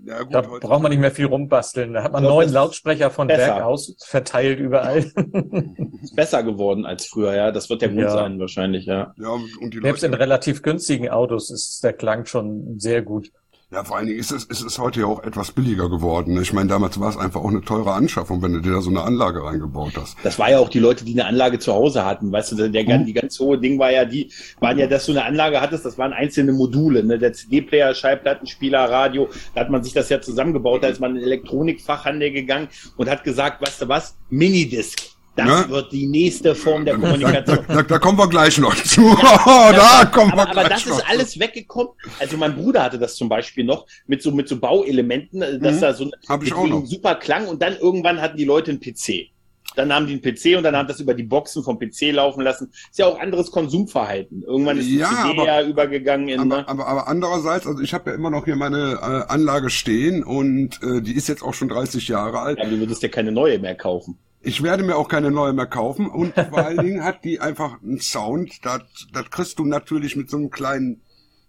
ja, 0.06 0.22
gut, 0.22 0.34
da 0.34 0.46
heute- 0.48 0.66
braucht 0.66 0.82
man 0.82 0.90
nicht 0.90 1.00
mehr 1.00 1.10
viel 1.10 1.26
rumbasteln. 1.26 1.92
Da 1.94 2.02
hat 2.02 2.12
man 2.12 2.22
glaub, 2.22 2.34
neun 2.42 2.50
Lautsprecher 2.52 3.10
von 3.10 3.26
besser. 3.28 3.46
Werk 3.56 3.62
aus 3.64 3.94
verteilt 4.06 4.58
überall. 4.60 4.98
Ist 6.02 6.14
besser 6.16 6.42
geworden 6.42 6.86
als 6.86 7.06
früher, 7.06 7.34
ja. 7.34 7.50
Das 7.52 7.70
wird 7.70 7.82
der 7.82 7.88
Grund 7.88 8.02
Ja. 8.02 8.10
sein, 8.10 8.38
wahrscheinlich, 8.38 8.86
ja. 8.86 9.14
Ja, 9.18 9.28
und 9.28 9.48
und 9.60 9.74
die 9.74 9.80
Selbst 9.80 10.04
in 10.04 10.10
Leute, 10.12 10.22
relativ 10.22 10.62
günstigen 10.62 11.08
Autos 11.08 11.50
ist 11.50 11.82
der 11.82 11.92
Klang 11.92 12.26
schon 12.26 12.78
sehr 12.78 13.02
gut. 13.02 13.30
Ja, 13.74 13.82
vor 13.84 13.96
allen 13.96 14.06
Dingen 14.06 14.18
ist 14.18 14.30
es, 14.30 14.44
ist 14.44 14.62
es 14.62 14.78
heute 14.78 15.00
ja 15.00 15.06
auch 15.06 15.22
etwas 15.24 15.50
billiger 15.52 15.88
geworden. 15.90 16.34
ne? 16.34 16.42
Ich 16.42 16.52
meine, 16.52 16.68
damals 16.68 16.98
war 17.00 17.10
es 17.10 17.16
einfach 17.16 17.40
auch 17.40 17.48
eine 17.50 17.60
teure 17.60 17.92
Anschaffung, 17.92 18.40
wenn 18.42 18.52
du 18.52 18.60
dir 18.60 18.72
da 18.72 18.80
so 18.80 18.90
eine 18.90 19.02
Anlage 19.02 19.42
reingebaut 19.44 19.92
hast. 19.96 20.16
Das 20.22 20.38
war 20.38 20.48
ja 20.50 20.60
auch 20.60 20.68
die 20.68 20.78
Leute, 20.78 21.04
die 21.04 21.12
eine 21.12 21.26
Anlage 21.26 21.58
zu 21.58 21.72
Hause 21.72 22.04
hatten. 22.04 22.30
Weißt 22.30 22.52
du, 22.52 22.56
der, 22.56 22.68
der, 22.68 22.98
Mhm. 22.98 23.06
die 23.06 23.12
ganz 23.12 23.38
hohe 23.40 23.58
Ding 23.58 23.78
war 23.78 23.90
ja 23.90 24.04
die, 24.04 24.30
waren 24.60 24.78
ja, 24.78 24.86
dass 24.86 25.06
du 25.06 25.12
eine 25.12 25.24
Anlage 25.24 25.60
hattest, 25.60 25.84
das 25.84 25.98
waren 25.98 26.12
einzelne 26.12 26.52
Module, 26.52 27.02
ne? 27.04 27.18
Der 27.18 27.32
CD-Player, 27.32 27.94
Schallplattenspieler, 27.94 28.90
Radio, 28.90 29.28
da 29.54 29.62
hat 29.62 29.70
man 29.70 29.82
sich 29.82 29.92
das 29.92 30.08
ja 30.08 30.20
zusammengebaut, 30.20 30.82
da 30.84 30.88
ist 30.88 31.00
man 31.00 31.10
in 31.12 31.16
den 31.16 31.24
Elektronikfachhandel 31.24 32.30
gegangen 32.30 32.68
und 32.96 33.08
hat 33.10 33.24
gesagt, 33.24 33.60
weißt 33.66 33.82
du 33.82 33.88
was, 33.88 34.16
Minidisc. 34.30 35.13
Das 35.36 35.48
Ja. 35.48 35.68
wird 35.68 35.90
die 35.92 36.06
nächste 36.06 36.54
Form 36.54 36.84
der 36.84 36.94
Da, 36.96 37.00
da, 37.00 37.08
Kommunikation. 37.08 37.58
da, 37.66 37.82
da 37.82 37.98
kommen 37.98 38.18
wir 38.18 38.28
gleich 38.28 38.56
noch 38.58 38.74
zu. 38.76 39.00
da 39.20 40.04
kommen 40.12 40.28
wir 40.30 40.32
Aber, 40.42 40.42
aber 40.50 40.52
gleich 40.64 40.68
das 40.68 40.86
noch 40.86 40.98
ist 40.98 41.10
alles 41.10 41.40
weggekommen. 41.40 41.92
Also 42.20 42.36
mein 42.36 42.54
Bruder 42.54 42.82
hatte 42.84 42.98
das 42.98 43.16
zum 43.16 43.28
Beispiel 43.28 43.64
noch 43.64 43.86
mit 44.06 44.22
so 44.22 44.30
mit 44.30 44.48
so 44.48 44.58
Bauelementen, 44.60 45.42
äh, 45.42 45.58
dass 45.58 45.76
Mhm. 45.76 45.80
da 45.80 45.94
so 45.94 46.04
ein 46.28 46.86
super 46.86 47.16
klang 47.16 47.48
und 47.48 47.60
dann 47.62 47.76
irgendwann 47.76 48.20
hatten 48.20 48.36
die 48.36 48.44
Leute 48.44 48.70
einen 48.70 48.80
PC. 48.80 49.30
Dann 49.76 49.92
haben 49.92 50.06
die 50.06 50.12
einen 50.12 50.22
PC 50.22 50.56
und 50.56 50.62
dann 50.62 50.76
haben 50.76 50.86
das 50.86 51.00
über 51.00 51.14
die 51.14 51.24
Boxen 51.24 51.64
vom 51.64 51.80
PC 51.80 52.12
laufen 52.12 52.42
lassen. 52.42 52.70
Ist 52.90 52.98
ja 53.00 53.06
auch 53.06 53.18
anderes 53.18 53.50
Konsumverhalten. 53.50 54.44
Irgendwann 54.46 54.78
ist 54.78 54.86
die 54.88 54.98
Ja, 54.98 55.08
CD 55.08 55.40
aber- 55.40 55.46
ja 55.46 55.62
übergegangen 55.66 56.28
in. 56.28 56.38
Aber, 56.38 56.58
ne? 56.58 56.68
aber, 56.68 56.86
aber 56.86 57.08
andererseits, 57.08 57.66
also 57.66 57.80
ich 57.82 57.92
habe 57.92 58.10
ja 58.10 58.14
immer 58.16 58.30
noch 58.30 58.44
hier 58.44 58.54
meine 58.54 58.92
äh, 59.02 59.32
Anlage 59.32 59.70
stehen 59.70 60.22
und 60.22 60.80
äh, 60.84 61.02
die 61.02 61.14
ist 61.16 61.26
jetzt 61.28 61.42
auch 61.42 61.54
schon 61.54 61.68
30 61.68 62.06
Jahre 62.06 62.38
alt. 62.38 62.60
Aber 62.60 62.70
du 62.70 62.78
würdest 62.78 63.02
ja 63.02 63.08
keine 63.08 63.32
neue 63.32 63.58
mehr 63.58 63.74
kaufen. 63.74 64.16
Ich 64.44 64.62
werde 64.62 64.82
mir 64.82 64.96
auch 64.96 65.08
keine 65.08 65.30
neue 65.30 65.52
mehr 65.52 65.66
kaufen 65.66 66.06
und 66.08 66.34
vor 66.34 66.58
allen 66.58 66.78
Dingen 66.78 67.02
hat 67.04 67.24
die 67.24 67.40
einfach 67.40 67.82
einen 67.82 67.98
Sound, 68.00 68.64
das, 68.64 68.82
das 69.12 69.30
kriegst 69.30 69.58
du 69.58 69.64
natürlich 69.64 70.16
mit 70.16 70.28
so 70.30 70.36
einem 70.36 70.50
kleinen 70.50 71.00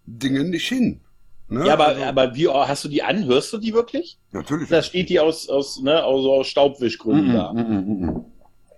Dingen 0.06 0.50
nicht 0.50 0.68
hin. 0.68 1.02
Ne? 1.48 1.66
Ja, 1.68 1.74
aber, 1.74 1.88
Also, 1.88 2.04
aber 2.04 2.36
wie 2.36 2.48
oh, 2.48 2.54
hast 2.68 2.84
du 2.86 2.88
die 2.90 3.04
an? 3.04 3.26
Hörst 3.26 3.54
du 3.54 3.58
die 3.58 3.74
wirklich? 3.74 4.18
natürlich. 4.32 4.70
Da 4.70 4.82
steht 4.82 5.10
die 5.10 5.20
aus, 5.20 5.48
aus, 5.50 5.80
ne, 5.82 6.04
aus, 6.04 6.26
aus 6.26 6.48
Staubwischgründen 6.48 7.30
Mhm, 7.30 7.34
da. 7.34 7.54
mhm, 7.54 7.62
mhm, 7.62 8.06
mhm. 8.06 8.26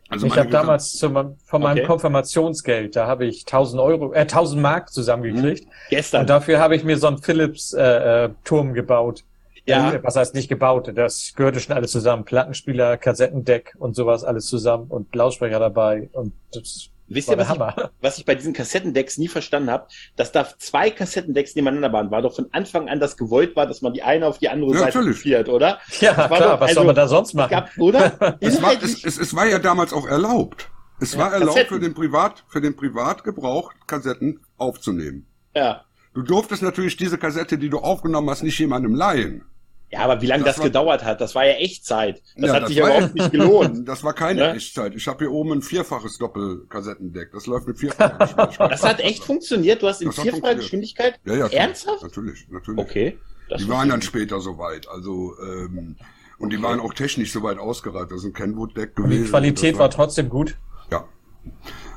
Also 0.09 0.25
ich 0.27 0.37
habe 0.37 0.49
damals 0.49 0.93
zu, 0.93 1.09
meinem- 1.09 1.35
von 1.45 1.61
meinem 1.61 1.79
Okay. 1.79 1.87
Konfirmationsgeld, 1.87 2.95
da 2.95 3.07
habe 3.07 3.25
ich 3.25 3.45
1000 3.45 3.81
Euro, 3.81 4.13
äh, 4.13 4.25
1000 4.25 4.61
Mark 4.61 4.91
zusammengekriegt. 4.91 5.67
Gestern. 5.89 6.21
Und 6.21 6.29
dafür 6.29 6.59
habe 6.59 6.75
ich 6.77 6.83
mir 6.85 6.97
so 6.97 7.07
einen 7.07 7.17
Philips 7.21 7.73
äh, 7.73 8.25
äh, 8.25 8.29
Turm 8.45 8.73
gebaut. 8.73 9.23
Ja. 9.67 9.99
Was 10.03 10.15
heißt 10.15 10.33
nicht 10.35 10.47
gebaut? 10.49 10.91
Das 10.95 11.33
gehörte 11.35 11.59
schon 11.59 11.75
alles 11.75 11.91
zusammen. 11.91 12.23
Plattenspieler, 12.25 12.97
Kassettendeck 12.97 13.75
und 13.79 13.95
sowas 13.95 14.23
alles 14.23 14.47
zusammen 14.47 14.87
und 14.89 15.13
Lautsprecher 15.15 15.59
dabei. 15.59 16.09
Und 16.13 16.33
das 16.53 16.89
Wisst 17.09 17.29
ihr, 17.29 17.37
was 17.37 17.49
ich, 17.49 17.57
was 18.01 18.17
ich 18.17 18.25
bei 18.25 18.35
diesen 18.35 18.51
Kassettendecks 18.51 19.17
nie 19.17 19.29
verstanden 19.29 19.69
habe, 19.69 19.87
dass 20.17 20.33
da 20.33 20.45
zwei 20.57 20.89
Kassettendecks 20.89 21.55
nebeneinander 21.55 21.93
waren, 21.93 22.11
war 22.11 22.21
doch 22.21 22.35
von 22.35 22.47
Anfang 22.51 22.89
an 22.89 22.99
das 22.99 23.15
gewollt 23.15 23.55
war, 23.55 23.65
dass 23.65 23.81
man 23.81 23.93
die 23.93 24.03
eine 24.03 24.27
auf 24.27 24.39
die 24.39 24.49
andere 24.49 24.73
Ja, 24.73 24.79
Seite 24.79 24.97
natürlich. 24.97 25.17
kopiert, 25.19 25.47
oder? 25.47 25.79
Ja, 26.01 26.13
klar, 26.13 26.27
doch- 26.27 26.59
was 26.59 26.61
also, 26.61 26.73
soll 26.75 26.85
man 26.85 26.95
da 26.95 27.07
sonst 27.07 27.29
Es 27.29 27.33
machen? 27.35 27.49
gab, 27.51 27.69
oder? 27.77 28.37
Es 28.41 28.61
war, 28.61 28.73
es, 28.73 29.05
es, 29.05 29.17
es 29.17 29.33
war 29.33 29.45
ja 29.47 29.57
damals 29.57 29.93
auch 29.93 30.05
erlaubt. 30.05 30.69
Es 30.99 31.13
Ja, 31.13 31.19
war 31.19 31.31
erlaubt 31.31 31.51
Kassetten. 31.55 31.75
für 31.75 31.79
den 31.79 31.93
Privat, 31.93 32.43
für 32.49 32.59
den 32.59 32.75
Privatgebrauch 32.75 33.71
Kassetten 33.87 34.39
aufzunehmen. 34.57 35.25
ja. 35.55 35.83
Du 36.13 36.23
durftest 36.23 36.63
natürlich 36.63 36.97
diese 36.97 37.19
Kassette, 37.19 37.59
die 37.59 37.69
du 37.69 37.77
aufgenommen 37.77 38.27
hast, 38.31 38.41
nicht 38.41 38.57
jemandem 38.57 38.95
leihen. 38.95 39.45
Ja, 39.89 39.99
aber 39.99 40.21
wie 40.21 40.25
lange 40.27 40.43
Das 40.43 40.55
das, 40.55 40.59
war- 40.59 40.65
gedauert 40.65 41.03
hat, 41.03 41.21
das 41.21 41.33
war 41.35 41.45
ja 41.45 41.53
Echtzeit. 41.53 42.21
Das 42.35 42.47
Ja, 42.49 42.55
hat 42.55 42.63
das 42.63 42.69
sich 42.69 42.81
war 42.81 42.89
überhaupt 42.89 43.15
nicht 43.15 43.31
gelohnt. 43.31 43.87
Das 43.87 44.03
war 44.03 44.13
keine 44.13 44.41
Ja. 44.41 44.53
Echtzeit. 44.53 44.93
Ich 44.95 45.07
habe 45.07 45.19
hier 45.19 45.31
oben 45.31 45.53
ein 45.53 45.61
vierfaches 45.61 46.17
Doppelkassettendeck. 46.17 47.31
Das 47.31 47.45
läuft 47.47 47.67
mit 47.67 47.79
vierfacher 47.79 48.17
Geschwindigkeit. 48.17 48.71
Das 48.71 48.83
hat 48.83 48.99
echt 48.99 49.23
funktioniert. 49.23 49.81
Du 49.81 49.87
hast 49.87 50.01
in 50.01 50.11
vierfacher. 50.11 50.55
Geschwindigkeit. 50.55 51.19
Ja, 51.25 51.35
ja. 51.35 51.47
Ernsthaft? 51.47 52.03
Natürlich, 52.03 52.47
natürlich. 52.49 52.79
Okay. 52.79 53.17
Das 53.49 53.61
Die 53.61 53.69
waren 53.69 53.87
dann 53.89 54.01
später 54.01 54.41
soweit. 54.41 54.89
Also, 54.89 55.33
ähm, 55.41 55.95
und 56.37 56.49
die 56.51 56.57
Okay. 56.57 56.65
waren 56.65 56.79
auch 56.81 56.93
technisch 56.93 57.31
soweit 57.31 57.57
ausgereift. 57.57 58.11
Das 58.11 58.19
ist 58.19 58.25
ein 58.25 58.33
Kenwood-Deck 58.33 58.93
gewesen. 58.95 59.23
die 59.23 59.29
Qualität 59.29 59.73
das 59.75 59.79
war 59.79 59.89
trotzdem 59.89 60.27
gut. 60.27 60.57
Ja. 60.91 61.05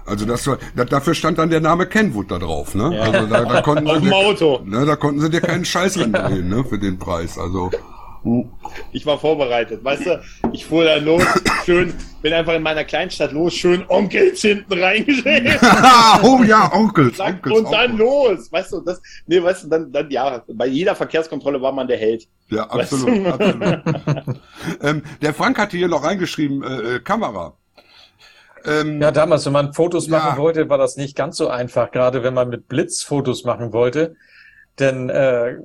Also 0.06 0.24
das 0.26 0.46
war, 0.46 0.58
da, 0.74 0.84
dafür 0.84 1.14
stand 1.14 1.38
dann 1.38 1.50
der 1.50 1.60
Name 1.60 1.86
Kenwood 1.86 2.30
da 2.30 2.38
drauf, 2.38 2.74
ne? 2.74 2.94
Ja. 2.94 3.02
Also 3.02 3.26
da, 3.26 3.44
da 3.44 3.62
konnten 3.62 3.88
Auf 3.88 3.98
sie 4.02 4.12
Auto. 4.12 4.60
ne, 4.64 4.84
da 4.86 4.96
konnten 4.96 5.20
sie 5.20 5.30
dir 5.30 5.40
keinen 5.40 5.64
Scheiß 5.64 5.98
andrehen, 6.02 6.48
ne, 6.48 6.64
für 6.64 6.78
den 6.78 6.98
Preis. 6.98 7.38
Also 7.38 7.70
Ich 8.92 9.06
war 9.06 9.18
vorbereitet, 9.18 9.82
weißt 9.82 10.06
du? 10.06 10.20
Ich 10.52 10.66
fuhr 10.66 10.84
dann 10.84 11.04
los, 11.06 11.22
schön, 11.64 11.94
bin 12.22 12.32
einfach 12.34 12.52
in 12.54 12.62
meiner 12.62 12.84
Kleinstadt 12.84 13.32
los, 13.32 13.54
schön 13.54 13.84
Onkels 13.88 14.42
hinten 14.42 14.72
reingeschrieben. 14.82 15.52
oh 16.22 16.42
ja, 16.42 16.70
Onkels, 16.74 17.16
Zack, 17.16 17.36
Onkels. 17.46 17.58
und 17.60 17.72
dann 17.72 17.92
Onkels. 17.92 17.98
los, 18.40 18.52
weißt 18.52 18.72
du, 18.72 18.80
das, 18.82 19.00
nee, 19.26 19.42
weißt 19.42 19.64
du, 19.64 19.68
dann, 19.68 19.90
dann, 19.92 20.10
ja, 20.10 20.42
bei 20.52 20.66
jeder 20.66 20.94
Verkehrskontrolle 20.94 21.62
war 21.62 21.72
man 21.72 21.88
der 21.88 21.96
Held. 21.98 22.26
Ja, 22.50 22.68
Weißt 22.70 22.92
absolut. 22.92 23.24
du? 23.26 23.32
absolut. 23.32 24.40
ähm, 24.82 25.02
der 25.22 25.32
Frank 25.32 25.56
hatte 25.58 25.76
hier 25.76 25.88
noch 25.88 26.02
reingeschrieben, 26.04 26.62
äh, 26.62 26.96
äh, 26.96 27.00
Kamera. 27.00 27.54
Ähm, 28.64 29.00
Ja, 29.00 29.10
damals, 29.10 29.46
wenn 29.46 29.52
man 29.52 29.72
Fotos 29.72 30.06
Ja. 30.06 30.18
machen 30.18 30.38
wollte, 30.38 30.68
war 30.68 30.78
das 30.78 30.96
nicht 30.96 31.16
ganz 31.16 31.36
so 31.36 31.48
einfach, 31.48 31.90
gerade 31.90 32.22
wenn 32.22 32.34
man 32.34 32.48
mit 32.48 32.68
Blitz 32.68 33.02
Fotos 33.02 33.44
machen 33.44 33.72
wollte. 33.72 34.16
Denn 34.78 35.08
äh, 35.10 35.56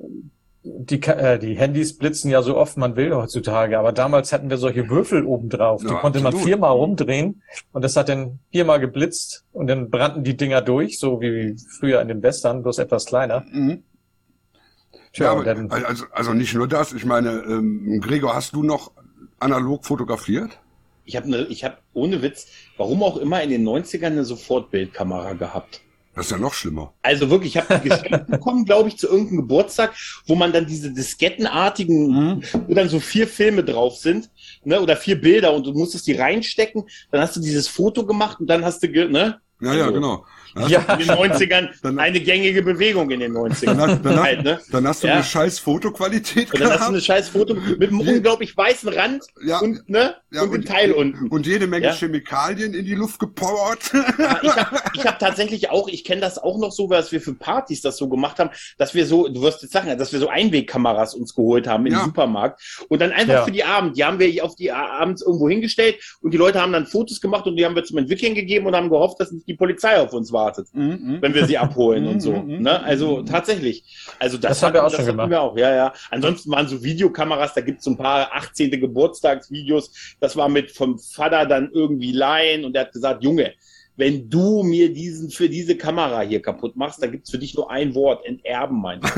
die, 0.62 1.00
äh, 1.02 1.38
die 1.38 1.56
Handys 1.56 1.96
blitzen 1.96 2.30
ja 2.30 2.42
so 2.42 2.56
oft 2.56 2.76
man 2.76 2.96
will 2.96 3.14
heutzutage, 3.14 3.78
aber 3.78 3.92
damals 3.92 4.32
hatten 4.32 4.50
wir 4.50 4.56
solche 4.56 4.88
Würfel 4.90 5.24
oben 5.24 5.48
drauf. 5.48 5.82
Die 5.82 5.88
Ja, 5.88 6.00
konnte 6.00 6.18
man 6.18 6.26
absolut. 6.28 6.48
viermal 6.48 6.72
rumdrehen 6.72 7.42
und 7.72 7.82
das 7.84 7.96
hat 7.96 8.08
dann 8.08 8.40
viermal 8.50 8.80
geblitzt 8.80 9.44
und 9.52 9.68
dann 9.68 9.90
brannten 9.90 10.24
die 10.24 10.36
Dinger 10.36 10.62
durch, 10.62 10.98
so 10.98 11.20
wie 11.20 11.56
früher 11.78 12.00
in 12.00 12.08
den 12.08 12.22
Western, 12.22 12.62
bloß 12.62 12.78
etwas 12.78 13.06
kleiner. 13.06 13.44
mhm. 13.52 13.84
Tja, 15.12 15.34
ja, 15.34 15.42
dann, 15.42 15.70
also, 15.70 16.04
also 16.10 16.32
nicht 16.34 16.54
nur 16.54 16.68
das. 16.68 16.92
Ich 16.92 17.04
meine, 17.04 17.30
ähm, 17.48 18.00
Gregor, 18.02 18.34
hast 18.34 18.54
du 18.54 18.62
noch 18.62 18.92
analog 19.38 19.86
fotografiert? 19.86 20.58
Ich 21.04 21.16
habe 21.16 21.30
ne, 21.30 21.46
ich 21.48 21.64
hab 21.64 21.80
ohne 21.94 22.20
Witz, 22.20 22.48
warum 22.76 23.02
auch 23.02 23.16
immer 23.16 23.42
in 23.42 23.50
den 23.50 23.66
90ern 23.66 24.06
eine 24.06 24.24
Sofortbildkamera 24.24 25.32
gehabt. 25.34 25.80
Das 26.14 26.26
ist 26.26 26.30
ja 26.32 26.38
noch 26.38 26.54
schlimmer. 26.54 26.94
Also 27.02 27.28
wirklich, 27.28 27.54
ich 27.56 27.62
habe 27.62 27.78
die 27.78 27.90
geschenkt 27.90 28.26
bekommen, 28.30 28.64
glaube 28.64 28.88
ich, 28.88 28.96
zu 28.96 29.06
irgendeinem 29.06 29.36
Geburtstag, 29.42 29.94
wo 30.26 30.34
man 30.34 30.50
dann 30.50 30.66
diese 30.66 30.90
diskettenartigen, 30.90 32.42
wo 32.66 32.74
dann 32.74 32.88
so 32.88 33.00
vier 33.00 33.28
Filme 33.28 33.62
drauf 33.62 33.96
sind, 33.96 34.30
ne, 34.64 34.80
oder 34.80 34.96
vier 34.96 35.20
Bilder 35.20 35.52
und 35.52 35.66
du 35.66 35.72
musstest 35.72 36.06
die 36.06 36.14
reinstecken, 36.14 36.84
dann 37.10 37.20
hast 37.20 37.36
du 37.36 37.40
dieses 37.40 37.68
Foto 37.68 38.06
gemacht 38.06 38.40
und 38.40 38.46
dann 38.46 38.64
hast 38.64 38.82
du, 38.82 38.88
ne, 38.88 39.40
Ja, 39.60 39.74
ja, 39.74 39.82
Also- 39.82 39.92
genau. 39.92 40.24
Ja. 40.68 40.80
in 40.94 40.98
den 41.00 41.10
90ern 41.10 41.68
Dann- 41.82 41.98
eine 41.98 42.20
gängige 42.20 42.62
Bewegung 42.62 43.10
in 43.10 43.20
den 43.20 43.32
90ern. 43.36 43.66
Dann, 43.66 43.80
hast- 43.80 44.04
dann, 44.04 44.22
halt, 44.22 44.44
ne? 44.44 44.60
dann 44.70 44.86
hast 44.86 45.02
du 45.02 45.06
Ja. 45.08 45.14
eine 45.14 45.24
scheiß 45.24 45.58
Fotoqualität 45.58 46.52
Und 46.52 46.60
dann 46.60 46.68
hast 46.70 46.74
du 46.74 46.78
gehabt 46.78 46.90
eine 46.92 47.00
scheiß 47.00 47.28
Foto 47.28 47.54
mit 47.54 47.90
einem 47.90 48.00
unglaublich 48.00 48.56
weißen 48.56 48.88
Rand 48.88 49.24
Ja. 49.44 49.58
und, 49.60 49.88
ne, 49.88 50.14
Ja, 50.30 50.42
und 50.42 50.52
dem 50.52 50.64
Teil 50.64 50.92
unten. 50.92 51.28
und 51.28 51.46
jede 51.46 51.66
Menge 51.66 51.86
Ja. 51.86 51.92
Chemikalien 51.92 52.72
in 52.74 52.84
die 52.84 52.94
Luft 52.94 53.18
gepowert. 53.18 53.78
Ich 54.42 54.56
habe 54.56 54.76
hab 55.04 55.18
tatsächlich 55.18 55.70
auch, 55.70 55.88
ich 55.88 56.04
kenne 56.04 56.20
das 56.20 56.38
auch 56.38 56.58
noch 56.58 56.72
so, 56.72 56.88
dass 56.88 57.12
wir 57.12 57.20
für 57.20 57.34
Partys 57.34 57.80
das 57.82 57.96
so 57.96 58.08
gemacht 58.08 58.38
haben, 58.38 58.50
dass 58.78 58.94
wir 58.94 59.06
so, 59.06 59.28
du 59.28 59.42
wirst 59.42 59.62
jetzt 59.62 59.72
sagen, 59.72 59.96
dass 59.98 60.12
wir 60.12 60.20
so 60.20 60.28
Einwegkameras 60.28 61.14
uns 61.14 61.34
geholt 61.34 61.66
haben 61.66 61.84
im. 61.86 61.96
Supermarkt 61.96 62.60
und 62.88 63.00
dann 63.00 63.10
einfach 63.10 63.32
Ja. 63.32 63.44
für 63.44 63.50
die 63.50 63.64
Abend, 63.64 63.96
die 63.96 64.04
haben 64.04 64.18
wir 64.18 64.44
auf 64.44 64.54
die 64.54 64.70
abends 64.70 65.22
irgendwo 65.22 65.48
hingestellt 65.48 65.96
und 66.20 66.32
die 66.32 66.36
Leute 66.36 66.60
haben 66.60 66.72
dann 66.72 66.86
Fotos 66.86 67.20
gemacht 67.20 67.46
und 67.46 67.56
die 67.56 67.64
haben 67.64 67.74
wir 67.74 67.82
zum 67.84 67.98
Entwickeln 67.98 68.34
gegeben 68.34 68.66
und 68.66 68.76
haben 68.76 68.90
gehofft, 68.90 69.18
dass 69.18 69.32
nicht 69.32 69.48
die 69.48 69.54
Polizei 69.54 69.98
auf 69.98 70.12
uns 70.12 70.30
wartet, 70.46 70.68
Mhm. 70.72 71.18
wenn 71.20 71.34
wir 71.34 71.44
sie 71.46 71.58
abholen 71.58 72.06
und 72.12 72.20
so. 72.20 72.32
Mhm. 72.32 72.62
Ne? 72.62 72.82
Also 72.82 73.22
tatsächlich. 73.22 73.84
Also 74.18 74.38
das, 74.38 74.50
Das 74.50 74.62
haben 74.62 74.74
wir 74.74 74.82
auch 74.84 74.86
das 74.86 74.96
schon 74.96 75.06
hatten 75.06 75.16
gemacht. 75.16 75.30
Wir 75.30 75.40
auch, 75.42 75.56
ja, 75.58 75.74
ja. 75.74 75.92
Ansonsten 76.10 76.50
waren 76.52 76.68
so 76.68 76.82
Videokameras, 76.82 77.54
da 77.54 77.60
gibt's 77.60 77.84
so 77.84 77.90
ein 77.90 77.96
paar 77.96 78.32
18. 78.32 78.70
Geburtstagsvideos. 78.70 80.16
Das 80.20 80.36
war 80.36 80.48
mit 80.48 80.70
vom 80.70 80.98
Vater 80.98 81.46
dann 81.46 81.70
irgendwie 81.72 82.12
leihen 82.12 82.64
und 82.64 82.72
der 82.74 82.82
hat 82.82 82.92
gesagt, 82.92 83.22
Junge, 83.24 83.52
wenn 83.96 84.28
du 84.28 84.62
mir 84.62 84.92
diesen 84.92 85.30
für 85.30 85.48
diese 85.48 85.76
Kamera 85.76 86.20
hier 86.20 86.42
kaputt 86.42 86.76
machst, 86.76 87.02
dann 87.02 87.12
gibt's 87.12 87.30
für 87.30 87.38
dich 87.38 87.54
nur 87.54 87.70
ein 87.70 87.94
Wort, 87.94 88.24
enterben, 88.26 88.80
mein. 88.80 89.00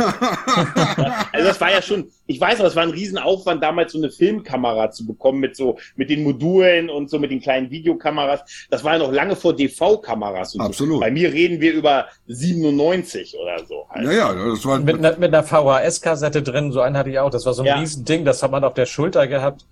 Also 1.32 1.46
das 1.48 1.60
war 1.60 1.70
ja 1.70 1.82
schon, 1.82 2.08
ich 2.26 2.40
weiß 2.40 2.58
noch, 2.58 2.66
es 2.66 2.76
war 2.76 2.82
ein 2.82 2.90
Riesenaufwand, 2.90 3.62
damals 3.62 3.92
so 3.92 3.98
eine 3.98 4.10
Filmkamera 4.10 4.90
zu 4.90 5.06
bekommen 5.06 5.40
mit 5.40 5.56
so, 5.56 5.78
mit 5.96 6.10
den 6.10 6.22
Modulen 6.22 6.90
und 6.90 7.10
so 7.10 7.18
mit 7.18 7.30
den 7.30 7.40
kleinen 7.40 7.70
Videokameras. 7.70 8.66
Das 8.70 8.82
war 8.84 8.94
ja 8.94 8.98
noch 8.98 9.12
lange 9.12 9.36
vor 9.36 9.54
DV-Kameras 9.54 10.54
und 10.54 10.60
Absolut. 10.62 10.94
so. 10.94 11.00
Bei 11.00 11.10
mir 11.10 11.32
reden 11.32 11.60
wir 11.60 11.72
über 11.72 12.06
97 12.26 13.36
oder 13.40 13.64
so. 13.66 13.86
Halt. 13.90 14.04
Ja, 14.06 14.12
ja, 14.12 14.34
das 14.34 14.64
war 14.64 14.78
mit, 14.78 14.98
einer- 14.98 15.16
mit 15.16 15.34
einer 15.34 15.42
VHS-Kassette 15.42 16.42
drin, 16.42 16.72
so 16.72 16.80
einen 16.80 16.96
hatte 16.96 17.10
ich 17.10 17.18
auch. 17.18 17.30
Das 17.30 17.46
war 17.46 17.54
so 17.54 17.62
ein 17.62 17.66
Ja. 17.66 17.78
Riesending, 17.78 18.24
das 18.24 18.42
hat 18.42 18.50
man 18.50 18.64
auf 18.64 18.74
der 18.74 18.86
Schulter 18.86 19.26
gehabt. 19.26 19.64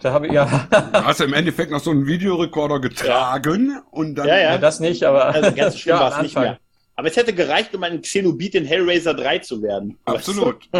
Da 0.00 0.12
habe 0.12 0.26
ich 0.26 0.32
ja, 0.32 0.66
Da 0.70 1.04
hast 1.04 1.20
du 1.20 1.24
im 1.24 1.34
Endeffekt 1.34 1.70
noch 1.70 1.80
so 1.80 1.90
einen 1.90 2.06
Videorekorder 2.06 2.80
getragen 2.80 3.80
und 3.90 4.14
dann. 4.14 4.26
Ja, 4.28 4.38
ja. 4.38 4.58
das 4.58 4.80
nicht, 4.80 5.04
aber 5.04 5.26
Also 5.26 5.52
ganz 5.52 5.78
schlimm 5.80 5.96
ja, 5.96 6.00
war 6.00 6.16
es 6.16 6.22
nicht 6.22 6.36
mehr. 6.36 6.58
Aber 6.96 7.08
es 7.08 7.16
hätte 7.16 7.32
gereicht, 7.32 7.74
um 7.74 7.82
ein 7.82 8.02
Xenobit 8.02 8.54
in 8.54 8.66
Hellraiser 8.66 9.14
3 9.14 9.38
zu 9.38 9.62
werden. 9.62 9.96
Absolut. 10.04 10.56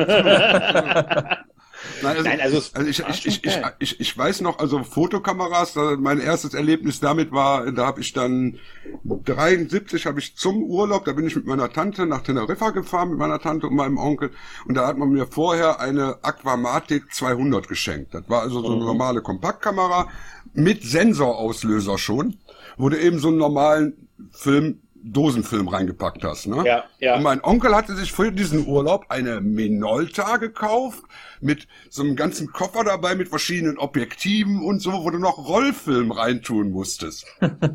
Nein, 2.02 2.16
also, 2.16 2.28
Nein, 2.28 2.40
also 2.40 2.62
also 2.74 2.88
ich, 2.88 3.00
ich, 3.08 3.26
ich, 3.26 3.44
ich, 3.44 3.60
ich, 3.78 4.00
ich 4.00 4.18
weiß 4.18 4.40
noch, 4.42 4.58
also 4.58 4.82
Fotokameras, 4.84 5.74
mein 5.98 6.20
erstes 6.20 6.54
Erlebnis 6.54 7.00
damit 7.00 7.32
war, 7.32 7.70
da 7.72 7.86
habe 7.86 8.00
ich 8.00 8.12
dann 8.12 8.58
73 9.04 10.06
habe 10.06 10.20
ich 10.20 10.36
zum 10.36 10.62
Urlaub, 10.62 11.04
da 11.04 11.12
bin 11.12 11.26
ich 11.26 11.36
mit 11.36 11.46
meiner 11.46 11.72
Tante 11.72 12.06
nach 12.06 12.22
Teneriffa 12.22 12.70
gefahren, 12.70 13.10
mit 13.10 13.18
meiner 13.18 13.38
Tante 13.40 13.66
und 13.68 13.74
meinem 13.76 13.98
Onkel 13.98 14.30
und 14.66 14.74
da 14.74 14.86
hat 14.86 14.98
man 14.98 15.10
mir 15.10 15.26
vorher 15.26 15.80
eine 15.80 16.18
Aquamatic 16.22 17.12
200 17.12 17.68
geschenkt. 17.68 18.14
Das 18.14 18.28
war 18.28 18.42
also 18.42 18.60
so 18.62 18.68
Mhm. 18.70 18.76
eine 18.76 18.84
normale 18.84 19.22
Kompaktkamera 19.22 20.08
mit 20.52 20.82
Sensorauslöser 20.82 21.98
schon, 21.98 22.36
wo 22.76 22.88
du 22.88 22.98
eben 23.00 23.18
so 23.18 23.28
einen 23.28 23.38
normalen 23.38 24.08
Film, 24.32 24.80
Dosenfilm 25.02 25.68
reingepackt 25.68 26.22
hast. 26.24 26.46
Ne? 26.46 26.62
Ja, 26.66 26.84
ja. 26.98 27.16
Und 27.16 27.22
mein 27.22 27.42
Onkel 27.42 27.74
hatte 27.74 27.94
sich 27.96 28.12
für 28.12 28.30
diesen 28.32 28.66
Urlaub 28.66 29.06
eine 29.08 29.40
Minolta 29.40 30.36
gekauft 30.36 31.02
mit 31.40 31.66
so 31.88 32.02
einem 32.02 32.16
ganzen 32.16 32.52
Koffer 32.52 32.84
dabei 32.84 33.14
mit 33.14 33.28
verschiedenen 33.28 33.78
Objektiven 33.78 34.60
und 34.62 34.80
so, 34.80 34.92
wo 35.04 35.10
du 35.10 35.18
noch 35.18 35.48
Rollfilm 35.48 36.12
reintun 36.12 36.70
musstest. 36.70 37.26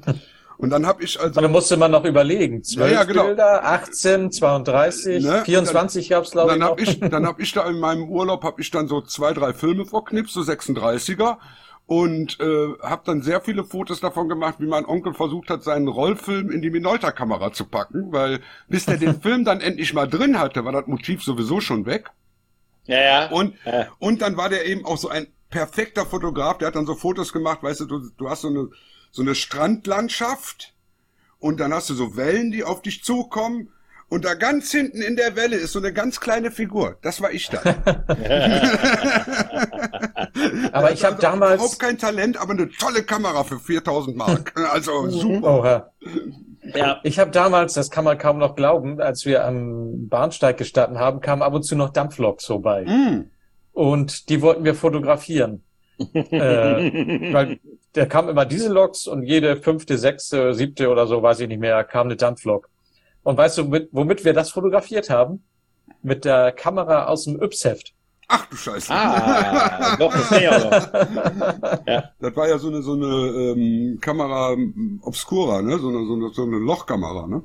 und 0.58 0.70
dann 0.70 0.86
habe 0.86 1.04
ich 1.04 1.20
also 1.20 1.42
dann 1.42 1.52
musste 1.52 1.78
man 1.78 1.92
noch 1.92 2.06
überlegen. 2.06 2.64
Zwölf 2.64 2.92
Ja, 2.92 2.98
ja, 3.00 3.04
genau. 3.04 3.26
Bilder, 3.26 3.66
18, 3.66 4.32
32, 4.32 5.24
Ne? 5.24 5.42
24 5.46 6.10
gab's 6.10 6.32
glaube 6.32 6.54
ich 6.54 6.54
dann 6.54 6.60
noch. 6.60 6.70
hab 6.70 6.80
ich 6.82 7.00
dann 7.00 7.26
hab 7.26 7.40
ich 7.42 7.52
da 7.54 7.68
in 7.68 7.80
meinem 7.80 8.08
Urlaub 8.08 8.44
hab 8.44 8.60
ich 8.60 8.70
dann 8.72 8.88
so 8.88 9.02
zwei 9.02 9.34
drei 9.34 9.54
Filme 9.54 9.86
verknipst 9.86 10.34
so 10.34 10.42
36er 10.42 11.38
und 11.88 12.40
äh, 12.40 12.74
habe 12.82 13.04
dann 13.06 13.22
sehr 13.22 13.42
viele 13.42 13.64
Fotos 13.64 14.00
davon 14.00 14.28
gemacht, 14.28 14.56
wie 14.60 14.66
mein 14.68 14.86
Onkel 14.86 15.14
versucht 15.14 15.50
hat, 15.50 15.64
seinen 15.64 15.88
Rollfilm 15.88 16.50
in 16.50 16.62
die 16.62 16.72
Minolta-Kamera 16.72 17.54
zu 17.54 17.66
packen, 17.66 18.12
weil 18.12 18.40
bis 18.68 18.86
der 18.86 18.98
den 18.98 19.22
Film 19.22 19.46
dann 19.46 19.62
endlich 19.62 19.94
mal 19.94 20.08
drin 20.08 20.40
hatte, 20.40 20.66
war 20.66 20.72
das 20.72 20.88
Motiv 20.88 21.24
sowieso 21.24 21.62
schon 21.62 21.86
weg. 21.86 22.12
ja, 22.86 23.02
ja. 23.02 23.28
Und, 23.30 23.56
Ja. 23.66 23.88
und 24.00 24.22
dann 24.22 24.38
war 24.38 24.50
der 24.50 24.66
eben 24.66 24.86
auch 24.86 24.98
so 24.98 25.10
ein 25.10 25.28
perfekter 25.50 26.06
Fotograf, 26.06 26.58
der 26.58 26.68
hat 26.70 26.76
dann 26.76 26.86
so 26.88 26.96
Fotos 26.96 27.32
gemacht, 27.32 27.62
weißt 27.64 27.82
du, 27.82 27.86
du, 27.86 28.10
du 28.18 28.30
hast 28.30 28.42
so 28.42 28.48
eine, 28.50 28.70
so 29.12 29.22
eine 29.22 29.36
Strandlandschaft 29.36 30.74
und 31.40 31.60
dann 31.60 31.74
hast 31.74 31.90
du 31.90 31.94
so 31.94 32.18
Wellen, 32.18 32.52
die 32.52 32.64
auf 32.64 32.82
dich 32.82 33.04
zukommen 33.04 33.70
und 34.08 34.24
da 34.24 34.36
ganz 34.36 34.72
hinten 34.72 35.02
in 35.02 35.16
der 35.16 35.36
Welle 35.36 35.56
ist 35.56 35.72
so 35.72 35.80
eine 35.80 35.92
ganz 35.92 36.20
kleine 36.20 36.52
Figur. 36.52 36.98
Das 37.02 37.22
war 37.22 37.32
ich 37.32 37.50
da. 37.50 37.60
aber 40.72 40.92
ich 40.92 41.04
habe 41.04 41.16
Also 41.16 41.22
damals, 41.22 41.56
Überhaupt 41.56 41.80
kein 41.80 41.98
Talent, 41.98 42.38
aber 42.38 42.54
eine 42.54 42.70
tolle 42.70 43.04
Kamera 43.04 43.44
für 43.44 43.60
4000 43.60 44.16
Mark. 44.16 44.54
Also 44.72 45.10
super. 45.10 45.60
Oha. 45.60 45.92
ja. 46.76 47.00
Ich 47.04 47.18
habe 47.18 47.32
damals, 47.32 47.74
das 47.74 47.90
kann 47.90 48.06
man 48.06 48.18
kaum 48.18 48.38
noch 48.38 48.56
glauben, 48.56 49.02
als 49.02 49.26
wir 49.26 49.44
am 49.44 50.08
Bahnsteig 50.08 50.58
gestanden 50.58 51.00
haben, 51.00 51.20
kamen 51.20 51.42
ab 51.42 51.54
und 51.54 51.64
zu 51.64 51.76
noch 51.76 51.90
Dampfloks 51.90 52.46
vorbei. 52.46 52.86
Mm. 52.86 53.32
Und 53.74 54.30
die 54.30 54.42
wollten 54.42 54.66
wir 54.66 54.76
fotografieren. 54.76 55.64
äh, 56.14 57.34
weil 57.34 57.60
da 57.94 58.06
kamen 58.06 58.30
immer 58.30 58.46
diese 58.46 58.72
Loks 58.72 59.08
und 59.08 59.24
jede 59.24 59.58
fünfte, 59.58 59.98
sechste, 59.98 60.54
siebte 60.54 60.90
oder 60.90 61.08
so, 61.08 61.24
weiß 61.24 61.40
ich 61.40 61.48
nicht 61.48 61.60
mehr, 61.60 61.84
kam 61.84 62.08
eine 62.08 62.18
Dampflok. 62.18 62.70
Und 63.26 63.38
weißt 63.38 63.58
du, 63.58 63.66
mit, 63.66 63.90
womit 63.92 64.24
wir 64.24 64.34
das 64.34 64.52
fotografiert 64.52 65.10
haben? 65.10 65.44
Mit 66.04 66.24
der 66.26 66.52
Kamera 66.52 67.06
aus 67.08 67.24
dem 67.26 67.42
Yps-Heft. 67.42 67.94
Ach 68.28 68.46
du 68.48 68.56
Scheiße. 68.56 68.92
Ah, 68.94 69.96
doch, 70.00 70.14
das 70.14 70.32
ich 70.32 70.48
auch 70.48 70.72
noch. 70.72 72.04
Das 72.20 72.36
war 72.36 72.48
ja 72.48 72.58
so 72.58 72.68
eine 72.70 72.82
so 72.82 72.94
eine 72.94 73.06
ähm, 73.06 73.98
Kamera 74.00 74.54
ähm, 74.54 75.00
obscura, 75.04 75.62
ne? 75.62 75.78
So 75.80 75.90
eine, 75.90 76.06
so 76.06 76.14
eine, 76.14 76.30
so 76.34 76.44
eine 76.44 76.58
Lochkamera, 76.58 77.28
ne? 77.28 77.42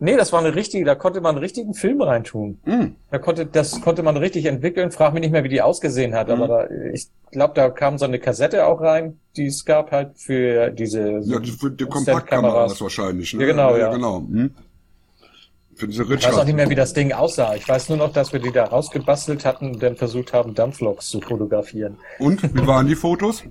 Nee, 0.00 0.16
das 0.16 0.32
war 0.32 0.38
eine 0.40 0.54
richtige, 0.54 0.84
da 0.84 0.94
konnte 0.94 1.20
man 1.20 1.30
einen 1.34 1.42
richtigen 1.42 1.74
Film 1.74 2.00
reintun. 2.00 2.60
Mm. 2.64 2.94
Da 3.10 3.18
konnte, 3.18 3.46
das 3.46 3.80
konnte 3.80 4.04
man 4.04 4.16
richtig 4.16 4.44
entwickeln. 4.46 4.92
Frag 4.92 5.12
mich 5.12 5.22
nicht 5.22 5.32
mehr, 5.32 5.42
wie 5.42 5.48
die 5.48 5.60
ausgesehen 5.62 6.14
hat, 6.14 6.28
Mhm. 6.28 6.34
aber 6.34 6.46
da, 6.46 6.68
ich 6.92 7.08
glaube, 7.32 7.54
da 7.54 7.68
kam 7.70 7.98
so 7.98 8.04
eine 8.04 8.20
Kassette 8.20 8.66
auch 8.66 8.80
rein, 8.80 9.18
die 9.36 9.46
es 9.46 9.64
gab 9.64 9.90
halt 9.90 10.16
für 10.16 10.70
diese 10.70 11.18
Ja, 11.24 11.40
die- 11.40 11.50
für 11.50 11.70
die. 11.72 11.84
Kompaktkameras 11.86 12.80
wahrscheinlich, 12.80 13.34
ne? 13.34 13.40
Ja, 13.40 13.46
genau, 13.50 13.76
ja. 13.76 13.90
genau. 13.92 14.18
Hm? 14.20 14.54
Für 15.78 15.86
diese 15.86 16.02
Ich 16.02 16.26
weiß 16.26 16.36
auch 16.38 16.44
nicht 16.44 16.56
mehr, 16.56 16.68
wie 16.68 16.74
das 16.74 16.92
Ding 16.92 17.12
aussah. 17.12 17.54
Ich 17.54 17.68
weiß 17.68 17.88
nur 17.88 17.98
noch, 17.98 18.12
dass 18.12 18.32
wir 18.32 18.40
die 18.40 18.50
da 18.50 18.64
rausgebastelt 18.64 19.44
hatten 19.44 19.70
und 19.74 19.82
dann 19.82 19.94
versucht 19.96 20.32
haben, 20.32 20.52
Dampfloks 20.54 21.08
zu 21.08 21.20
fotografieren. 21.20 21.98
Und, 22.18 22.42
wie 22.54 22.66
waren 22.66 22.86
die 22.88 22.96
Fotos? 22.96 23.44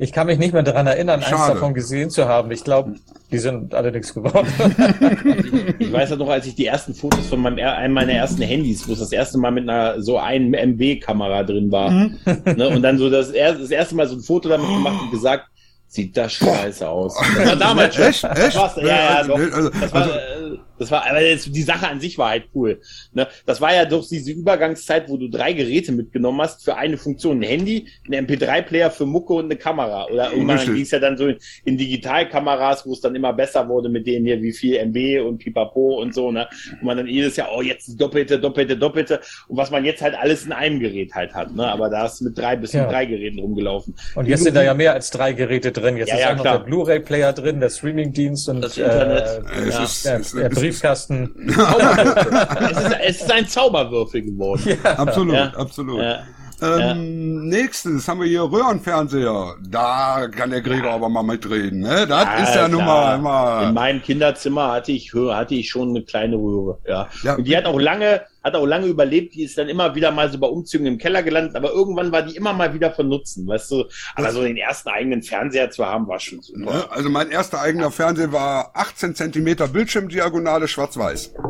Ich 0.00 0.12
kann 0.12 0.28
mich 0.28 0.38
nicht 0.38 0.52
mehr 0.52 0.62
daran 0.62 0.86
erinnern, 0.86 1.18
eins 1.18 1.28
Schade. 1.28 1.54
davon 1.54 1.74
gesehen 1.74 2.08
zu 2.10 2.26
haben. 2.28 2.52
Ich 2.52 2.62
glaube, 2.62 2.94
die 3.32 3.38
sind 3.38 3.74
alle 3.74 3.90
nichts 3.90 4.14
geworden. 4.14 4.46
Ich 5.80 5.92
weiß 5.92 6.10
ja 6.10 6.16
noch, 6.16 6.28
als 6.28 6.46
ich 6.46 6.54
die 6.54 6.66
ersten 6.66 6.94
Fotos 6.94 7.26
von 7.26 7.40
meinem, 7.40 7.58
einem 7.58 7.94
meiner 7.94 8.12
ersten 8.12 8.42
Handys, 8.42 8.86
wo 8.86 8.92
es 8.92 9.00
das 9.00 9.10
erste 9.12 9.38
Mal 9.38 9.50
mit 9.50 9.68
einer 9.68 10.00
so 10.00 10.18
1 10.18 10.54
MB-Kamera 10.54 11.42
drin 11.42 11.72
war, 11.72 11.90
Mhm. 11.90 12.18
ne, 12.56 12.68
und 12.68 12.82
dann 12.82 12.98
so 12.98 13.10
das, 13.10 13.32
das 13.32 13.70
erste 13.70 13.94
Mal 13.96 14.06
so 14.06 14.14
ein 14.16 14.20
Foto 14.20 14.48
damit 14.48 14.68
gemacht 14.68 15.02
und 15.02 15.10
gesagt, 15.10 15.46
sieht 15.88 16.16
das 16.16 16.32
scheiße 16.34 16.88
aus. 16.88 17.16
Das 17.36 17.48
war 17.48 17.56
damals 17.56 17.94
schon. 17.96 18.04
Echt? 18.04 18.22
Das 18.24 18.38
Echt? 18.38 18.56
war's, 18.56 18.76
ja, 18.76 18.86
ja, 18.86 19.08
also, 19.16 19.32
doch. 19.32 19.38
also- 19.52 19.70
Das 19.70 19.92
war, 19.94 20.02
also- 20.02 20.12
äh, 20.14 20.37
das 20.78 20.90
war, 20.90 21.06
aber 21.08 21.20
jetzt, 21.22 21.54
die 21.54 21.62
Sache 21.62 21.88
an 21.88 22.00
sich 22.00 22.18
war 22.18 22.30
halt 22.30 22.44
cool. 22.54 22.80
Ne? 23.12 23.26
Das 23.46 23.60
war 23.60 23.74
ja 23.74 23.84
doch 23.84 24.06
diese 24.08 24.32
Übergangszeit, 24.32 25.08
wo 25.08 25.16
du 25.16 25.28
drei 25.28 25.52
Geräte 25.52 25.92
mitgenommen 25.92 26.40
hast 26.40 26.64
für 26.64 26.76
eine 26.76 26.96
Funktion. 26.96 27.38
Ein 27.38 27.42
Handy, 27.42 27.86
ein 28.10 28.26
MP3-Player 28.26 28.90
für 28.90 29.06
Mucke 29.06 29.32
und 29.34 29.46
eine 29.46 29.56
Kamera. 29.56 30.06
Oder 30.06 30.32
irgendwann 30.32 30.64
ging 30.74 30.82
es 30.82 30.90
ja 30.90 30.98
dann 30.98 31.16
so 31.16 31.26
in, 31.26 31.36
in 31.64 31.76
Digitalkameras, 31.76 32.86
wo 32.86 32.92
es 32.92 33.00
dann 33.00 33.14
immer 33.14 33.32
besser 33.32 33.68
wurde 33.68 33.88
mit 33.88 34.06
denen 34.06 34.24
hier, 34.26 34.40
wie 34.42 34.52
viel 34.52 34.76
MB 34.76 35.26
und 35.26 35.38
Pipapo 35.38 36.00
und 36.00 36.14
so, 36.14 36.30
ne? 36.30 36.48
Wo 36.80 36.86
man 36.86 36.96
dann 36.96 37.06
jedes 37.06 37.36
Jahr, 37.36 37.48
oh, 37.54 37.62
jetzt 37.62 38.00
doppelte, 38.00 38.38
doppelte, 38.38 38.76
doppelte. 38.76 39.20
Und 39.48 39.56
was 39.56 39.70
man 39.70 39.84
jetzt 39.84 40.02
halt 40.02 40.14
alles 40.14 40.44
in 40.44 40.52
einem 40.52 40.80
Gerät 40.80 41.14
halt 41.14 41.34
hat, 41.34 41.54
ne? 41.54 41.66
Aber 41.66 41.88
da 41.90 42.06
ist 42.06 42.20
mit 42.20 42.36
drei 42.38 42.56
bis 42.56 42.72
Ja. 42.72 42.82
mit 42.82 42.92
drei 42.92 43.06
Geräten 43.06 43.38
rumgelaufen. 43.40 43.94
Und 44.14 44.26
jetzt 44.28 44.42
sind 44.44 44.54
da 44.54 44.62
ja 44.62 44.74
mehr 44.74 44.92
als 44.92 45.10
drei 45.10 45.32
Geräte 45.32 45.72
drin. 45.72 45.96
Jetzt 45.96 46.08
Ja, 46.08 46.14
ist 46.16 46.20
ja, 46.22 46.30
auch 46.32 46.36
noch 46.36 46.42
klar. 46.42 46.58
der 46.58 46.64
Blu-ray-Player 46.64 47.32
drin, 47.32 47.60
der 47.60 47.70
Streaming-Dienst 47.70 48.48
und 48.48 48.60
Das 48.62 48.76
Internet. 48.78 49.24
Äh, 49.24 49.68
Es 49.68 49.74
Ja. 49.74 49.84
ist, 49.84 50.04
der, 50.04 50.20
es 50.20 50.32
der 50.32 50.50
ist, 50.50 50.58
Briefkasten. 50.70 51.34
Zauberwürfel. 51.54 52.46
es, 52.70 52.78
ist, 52.78 52.96
es 53.04 53.20
ist 53.22 53.32
ein 53.32 53.46
Zauberwürfel 53.48 54.22
geworden. 54.22 54.78
absolut, 54.84 55.34
Ja. 55.34 55.52
absolut. 55.56 56.00
Ja. 56.02 56.18
Ähm, 56.60 57.46
Nächstes 57.48 58.08
haben 58.08 58.20
wir 58.20 58.26
hier 58.26 58.42
Röhrenfernseher. 58.42 59.54
Da 59.70 60.26
kann 60.28 60.50
der 60.50 60.60
Gregor 60.60 60.90
aber 60.90 61.08
mal 61.08 61.22
mitreden. 61.22 61.80
Ne? 61.80 62.04
Das 62.08 62.48
ist 62.48 62.54
ja 62.56 62.66
nun 62.66 62.84
mal 62.84 63.14
In 63.14 63.20
immer. 63.20 63.72
meinem 63.72 64.02
Kinderzimmer 64.02 64.72
hatte 64.72 64.90
ich, 64.92 65.12
hatte 65.14 65.54
ich 65.54 65.68
schon 65.70 65.90
eine 65.90 66.02
kleine 66.02 66.34
Röhre. 66.36 66.78
Ja. 66.88 67.06
Ja. 67.22 67.36
Und 67.36 67.44
die 67.46 67.56
hat 67.56 67.64
auch 67.64 67.78
lange, 67.78 68.22
hat 68.48 68.56
auch 68.56 68.66
lange 68.66 68.86
überlebt. 68.86 69.34
Die 69.34 69.44
ist 69.44 69.56
dann 69.56 69.68
immer 69.68 69.94
wieder 69.94 70.10
mal 70.10 70.30
so 70.30 70.38
bei 70.38 70.46
Umzügen 70.46 70.86
im 70.86 70.98
Keller 70.98 71.22
gelandet, 71.22 71.56
aber 71.56 71.70
irgendwann 71.70 72.12
war 72.12 72.22
die 72.22 72.36
immer 72.36 72.52
mal 72.52 72.74
wieder 72.74 72.90
von 72.92 73.08
Nutzen, 73.08 73.46
weißt 73.46 73.70
du. 73.70 73.84
Aber 74.14 74.32
so 74.32 74.42
den 74.42 74.56
ersten 74.56 74.88
eigenen 74.88 75.22
Fernseher 75.22 75.70
zu 75.70 75.86
haben, 75.86 76.08
war 76.08 76.18
schon 76.18 76.42
super. 76.42 76.58
Ne? 76.58 76.90
Also 76.90 77.08
mein 77.08 77.30
erster 77.30 77.60
eigener 77.60 77.90
Fernseher 77.90 78.32
war 78.32 78.72
18 78.74 79.14
Zentimeter 79.14 79.68
Bildschirmdiagonale 79.68 80.68
schwarz-weiß. 80.68 81.34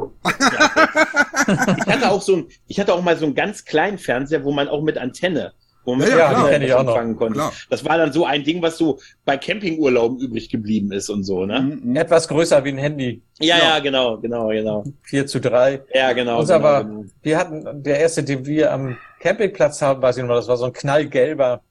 Ich 1.48 1.86
hatte 1.86 2.10
auch 2.10 2.20
so 2.20 2.36
ein, 2.36 2.46
ich 2.66 2.78
hatte 2.78 2.92
auch 2.92 3.02
mal 3.02 3.16
so 3.16 3.24
einen 3.24 3.34
ganz 3.34 3.64
kleinen 3.64 3.96
Fernseher, 3.96 4.44
wo 4.44 4.52
man 4.52 4.68
auch 4.68 4.82
mit 4.82 4.98
Antenne, 4.98 5.54
wo 5.88 5.94
man 5.94 6.06
Ja, 6.06 6.46
mit 6.58 6.68
ja, 6.68 6.76
auch 6.76 6.82
noch. 6.84 6.92
empfangen 6.92 7.16
konnte. 7.16 7.34
Klar. 7.34 7.52
Das 7.70 7.82
war 7.84 7.96
dann 7.96 8.12
so 8.12 8.26
ein 8.26 8.44
Ding, 8.44 8.60
was 8.60 8.76
so 8.76 8.98
bei 9.24 9.38
Campingurlauben 9.38 10.18
übrig 10.18 10.50
geblieben 10.50 10.92
ist 10.92 11.08
und 11.08 11.24
so, 11.24 11.46
ne? 11.46 11.78
Mhm. 11.82 11.96
Etwas 11.96 12.28
größer 12.28 12.62
wie 12.64 12.68
ein 12.68 12.78
Handy. 12.78 13.22
Ja, 13.40 13.56
ja, 13.56 13.78
genau, 13.78 14.18
genau, 14.18 14.48
genau. 14.48 14.84
4 15.04 15.26
zu 15.26 15.40
3. 15.40 15.80
Ja, 15.94 16.12
genau. 16.12 16.40
Unser 16.40 16.56
genau, 16.58 16.68
war, 16.68 16.84
genau. 16.84 17.04
wir 17.22 17.38
hatten, 17.38 17.82
der 17.82 18.00
erste, 18.00 18.22
den 18.22 18.44
wir 18.44 18.70
am 18.70 18.98
Campingplatz 19.20 19.80
haben, 19.80 20.02
weiß 20.02 20.18
ich 20.18 20.24
noch, 20.24 20.34
das 20.34 20.48
war 20.48 20.58
so 20.58 20.66
ein 20.66 20.72
knallgelber. 20.74 21.62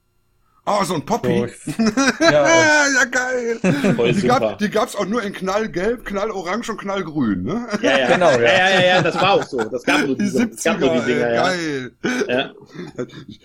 Ah, 0.68 0.84
so 0.84 0.94
ein 0.94 1.04
Poppy. 1.06 1.46
So, 1.64 1.72
ja, 2.20 2.30
ja, 2.94 3.04
geil. 3.10 3.58
Voll 3.96 4.12
die, 4.12 4.20
super. 4.20 4.40
gab, 4.40 4.58
die 4.58 4.70
gab's 4.70 4.94
auch 4.94 5.06
nur 5.06 5.22
in 5.22 5.32
knallgelb, 5.32 6.04
knallorange 6.04 6.68
und 6.70 6.78
knallgrün, 6.78 7.42
ne? 7.42 7.66
Ja, 7.80 7.98
ja. 7.98 8.06
Genau, 8.08 8.30
ja. 8.32 8.40
ja. 8.42 8.68
Ja, 8.68 8.80
ja, 8.80 9.02
das 9.02 9.14
war 9.16 9.32
auch 9.32 9.42
so. 9.44 9.58
Das 9.64 9.82
gab 9.82 10.06
nur 10.06 10.16
Die 10.16 10.24
diese, 10.24 10.44
es 10.44 10.62
gab 10.62 10.78
nur 10.78 10.90
70er, 10.92 11.00
die 11.00 11.12
Dinger, 11.12 11.30
geil. 11.32 11.92
ja. 12.28 12.50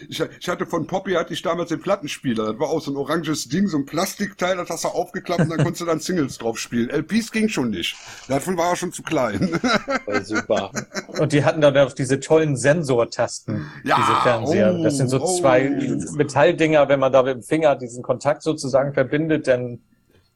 Ich, 0.09 0.21
ich 0.39 0.49
hatte 0.49 0.65
von 0.65 0.85
Poppy 0.85 1.13
hatte 1.13 1.33
ich 1.33 1.41
damals 1.41 1.69
den 1.69 1.79
Plattenspieler. 1.79 2.51
Das 2.51 2.59
war 2.59 2.69
auch 2.69 2.81
so 2.81 2.91
ein 2.91 2.97
oranges 2.97 3.47
Ding, 3.47 3.67
so 3.67 3.77
ein 3.77 3.85
Plastikteil, 3.85 4.57
das 4.57 4.69
hast 4.69 4.83
du 4.83 4.89
aufgeklappt 4.89 5.41
und 5.41 5.49
dann 5.49 5.59
konntest 5.59 5.81
du 5.81 5.85
dann 5.85 5.99
Singles 5.99 6.37
drauf 6.37 6.57
spielen. 6.59 6.89
LPs 6.89 7.31
ging 7.31 7.47
schon 7.47 7.69
nicht. 7.69 7.95
Davon 8.27 8.57
war 8.57 8.71
er 8.71 8.75
schon 8.75 8.91
zu 8.91 9.01
klein. 9.03 9.59
Voll 10.05 10.25
super. 10.25 10.71
Und 11.19 11.31
die 11.31 11.45
hatten 11.45 11.61
dann 11.61 11.77
auch 11.77 11.93
diese 11.93 12.19
tollen 12.19 12.57
Sensortasten, 12.57 13.65
Ja, 13.85 13.95
diese 13.95 14.21
Fernseher. 14.23 14.75
oh, 14.77 14.83
das 14.83 14.97
sind 14.97 15.07
so 15.09 15.21
oh. 15.21 15.39
zwei 15.39 15.69
Metalldinger, 16.15 16.89
wenn 16.89 16.99
man 16.99 17.12
da 17.13 17.23
mit 17.23 17.35
dem 17.35 17.43
Finger 17.43 17.75
diesen 17.75 18.03
Kontakt 18.03 18.41
sozusagen 18.43 18.93
verbindet, 18.93 19.47
dann 19.47 19.79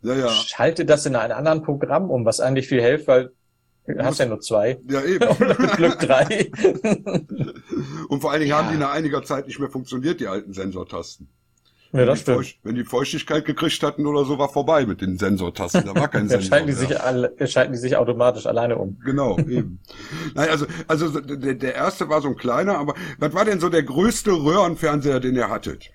Ja, 0.02 0.14
ja. 0.16 0.30
schaltet 0.30 0.90
das 0.90 1.06
in 1.06 1.16
ein 1.16 1.32
anderen 1.32 1.64
Programm 1.64 2.10
um, 2.12 2.24
was 2.26 2.40
eigentlich 2.40 2.68
viel 2.68 2.82
hilft, 2.82 3.08
weil 3.08 3.32
du 3.88 4.04
hast 4.04 4.20
ja 4.20 4.26
nur 4.28 4.40
zwei. 4.42 4.78
Ja, 4.90 5.02
eben. 5.04 5.28
Mit 5.40 5.72
Glück 5.78 6.00
drei. 6.00 6.52
Und 8.10 8.22
vor 8.22 8.32
allen 8.32 8.42
Dingen 8.42 8.54
haben 8.56 8.72
die 8.72 8.78
nach 8.78 8.94
einiger 8.94 9.24
Zeit 9.24 9.48
nicht 9.48 9.60
mehr 9.60 9.70
funktioniert, 9.70 10.20
die 10.20 10.28
alten 10.28 10.54
Sensortasten. 10.54 11.30
ja, 11.94 12.06
das 12.06 12.26
Wenn 12.28 12.38
die 12.40 12.44
stimmt. 12.46 12.60
Wenn 12.64 12.76
die 12.76 12.84
Feuchtigkeit 12.84 13.46
gekriegt 13.46 13.82
hatten 13.84 14.06
oder 14.06 14.26
so, 14.26 14.38
war 14.38 14.50
vorbei 14.50 14.86
mit 14.86 15.02
den 15.02 15.18
Sensortasten. 15.18 15.86
Da 15.86 15.96
war 15.96 16.08
kein 16.10 16.28
Dann 16.30 16.42
Sensor. 16.42 16.50
schalten 16.50 16.68
die, 16.68 16.74
sich 16.74 17.00
alle, 17.02 17.34
schalten 17.48 17.74
die 17.74 17.80
sich 17.80 17.96
automatisch 17.96 18.46
alleine 18.46 18.78
um. 18.78 19.00
Genau, 19.04 19.38
eben. 19.40 19.80
Nein, 20.36 20.50
also, 20.50 20.66
also 20.88 21.08
so 21.08 21.20
der, 21.22 21.56
der 21.56 21.76
erste 21.76 22.10
war 22.10 22.22
so 22.22 22.28
ein 22.30 22.36
kleiner, 22.36 22.78
aber 22.78 22.94
was 23.20 23.34
war 23.34 23.46
denn 23.46 23.60
so 23.60 23.70
der 23.70 23.84
größte 23.84 24.32
Röhrenfernseher, 24.32 25.20
den 25.20 25.36
ihr 25.36 25.50
hattet? 25.50 25.92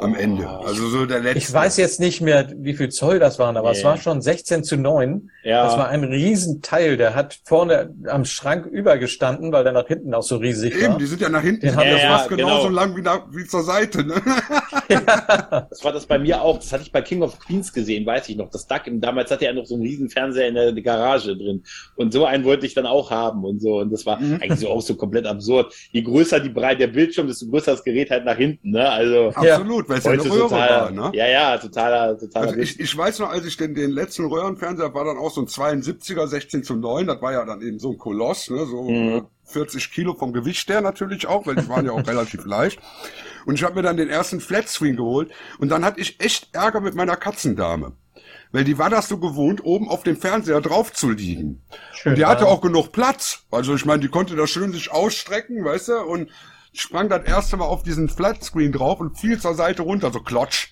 Am 0.00 0.14
Ende. 0.14 0.48
Also 0.48 0.88
so 0.88 1.04
der 1.06 1.20
letzte. 1.20 1.38
Ich 1.38 1.52
weiß 1.52 1.76
jetzt 1.76 2.00
nicht 2.00 2.20
mehr, 2.22 2.48
wie 2.56 2.74
viel 2.74 2.88
Zoll 2.88 3.18
das 3.18 3.38
waren, 3.38 3.56
aber 3.56 3.70
es 3.70 3.78
Nee. 3.78 3.84
war 3.84 3.96
schon 3.98 4.22
16 4.22 4.64
zu 4.64 4.76
9. 4.76 5.30
Ja. 5.44 5.64
Das 5.64 5.76
war 5.76 5.88
ein 5.88 6.04
Riesenteil. 6.04 6.96
Der 6.96 7.14
hat 7.14 7.38
vorne 7.44 7.94
am 8.06 8.24
Schrank 8.24 8.66
übergestanden, 8.66 9.52
weil 9.52 9.62
der 9.64 9.72
nach 9.72 9.86
hinten 9.86 10.14
auch 10.14 10.22
so 10.22 10.36
riesig 10.36 10.74
Eben, 10.74 10.92
war. 10.92 10.98
die 10.98 11.06
sind 11.06 11.20
ja 11.20 11.28
nach 11.28 11.42
hinten, 11.42 11.60
Den 11.66 11.74
ja 11.78 11.98
fast 12.16 12.30
Ja, 12.30 12.36
genauso 12.36 12.68
genau. 12.68 12.80
lang 12.80 12.96
wie, 12.96 13.02
nach, 13.02 13.26
wie 13.30 13.44
zur 13.46 13.62
Seite. 13.62 14.04
Ne? 14.04 14.14
Das 14.88 15.84
war 15.84 15.92
das 15.92 16.06
bei 16.06 16.18
mir 16.18 16.42
auch. 16.42 16.58
Das 16.58 16.72
hatte 16.72 16.82
ich 16.82 16.92
bei 16.92 17.02
King 17.02 17.22
of 17.22 17.38
Queens 17.38 17.72
gesehen, 17.72 18.04
weiß 18.06 18.28
ich 18.28 18.36
noch. 18.36 18.50
Das 18.50 18.66
Duck, 18.66 18.82
damals 18.86 19.30
hatte 19.30 19.46
er 19.46 19.52
noch 19.52 19.66
so 19.66 19.74
einen 19.74 19.82
riesen 19.84 20.08
Fernseher 20.10 20.48
in 20.48 20.54
der 20.54 20.72
Garage 20.82 21.36
drin. 21.36 21.62
Und 21.96 22.12
so 22.12 22.24
einen 22.24 22.44
wollte 22.44 22.66
ich 22.66 22.74
dann 22.74 22.86
auch 22.86 23.10
haben 23.10 23.44
und 23.44 23.60
so. 23.60 23.78
Und 23.78 23.92
das 23.92 24.06
war 24.06 24.18
Mhm. 24.20 24.38
eigentlich 24.40 24.60
so 24.60 24.68
auch 24.70 24.80
so 24.82 24.94
komplett 24.96 25.26
absurd. 25.26 25.72
Je 25.92 26.02
größer 26.02 26.40
die 26.40 26.48
Brei 26.48 26.74
der 26.74 26.88
Bildschirm, 26.88 27.26
desto 27.28 27.46
größer 27.46 27.72
das 27.72 27.84
Gerät 27.84 28.10
halt 28.10 28.24
nach 28.24 28.36
hinten, 28.36 28.70
ne? 28.70 28.88
Also, 28.90 29.28
Absolut, 29.34 29.88
weil 29.90 29.98
es 29.98 30.04
ja 30.04 30.12
eine 30.12 30.24
Röhre 30.24 30.48
total, 30.48 30.96
war. 30.96 31.10
Ne? 31.10 31.16
ja, 31.16 31.28
ja, 31.28 31.58
totaler, 31.58 32.16
totaler 32.18 32.46
Also 32.46 32.60
ich, 32.60 32.78
ich 32.78 32.96
weiß 32.96 33.18
noch, 33.18 33.30
als 33.30 33.44
ich 33.44 33.56
den, 33.56 33.74
den 33.74 33.90
letzten 33.90 34.24
Röhrenfernseher 34.24 34.94
war 34.94 35.04
dann 35.04 35.18
auch 35.18 35.32
so 35.32 35.42
ein 35.42 35.48
72er, 35.48 36.26
16 36.26 36.64
zu 36.64 36.76
9, 36.76 37.06
das 37.06 37.20
war 37.20 37.32
ja 37.32 37.44
dann 37.44 37.60
eben 37.60 37.78
so 37.78 37.90
ein 37.90 37.98
Koloss, 37.98 38.48
ne? 38.50 38.64
so 38.66 38.84
Mhm. 38.84 39.08
äh, 39.18 39.22
40 39.44 39.92
Kilo 39.92 40.14
vom 40.14 40.32
Gewicht 40.32 40.68
her 40.70 40.80
natürlich 40.80 41.26
auch, 41.26 41.46
weil 41.46 41.56
die 41.56 41.68
waren 41.68 41.84
ja 41.84 41.92
auch 41.92 42.06
relativ 42.06 42.44
leicht. 42.46 42.78
Und 43.46 43.54
ich 43.54 43.64
habe 43.64 43.74
mir 43.74 43.82
dann 43.82 43.96
den 43.96 44.08
ersten 44.08 44.40
Flatscreen 44.40 44.96
geholt 44.96 45.30
und 45.58 45.68
dann 45.70 45.84
hatte 45.84 46.00
ich 46.00 46.20
echt 46.20 46.54
Ärger 46.54 46.80
mit 46.80 46.94
meiner 46.94 47.16
Katzendame. 47.16 47.92
Weil 48.52 48.64
die 48.64 48.78
war 48.78 48.90
das 48.90 49.08
so 49.08 49.18
gewohnt, 49.18 49.64
oben 49.64 49.88
auf 49.88 50.02
dem 50.02 50.16
Fernseher 50.16 50.60
drauf 50.60 50.92
zu 50.92 51.10
liegen. 51.10 51.62
Schön, 51.92 52.12
Und 52.12 52.18
die 52.18 52.26
hatte 52.26 52.44
ja. 52.44 52.48
auch 52.48 52.60
genug 52.60 52.90
Platz. 52.90 53.44
Also 53.50 53.74
ich 53.74 53.84
meine, 53.84 54.00
die 54.00 54.08
konnte 54.08 54.34
da 54.34 54.46
schön 54.46 54.72
sich 54.72 54.90
ausstrecken, 54.90 55.64
weißt 55.64 55.88
du, 55.88 55.98
und 56.02 56.30
sprang 56.72 57.08
das 57.08 57.24
erste 57.24 57.56
Mal 57.56 57.66
auf 57.66 57.82
diesen 57.82 58.08
Flatscreen 58.08 58.72
drauf 58.72 59.00
und 59.00 59.18
fiel 59.18 59.38
zur 59.38 59.54
Seite 59.54 59.82
runter, 59.82 60.12
so 60.12 60.20
klotsch. 60.20 60.68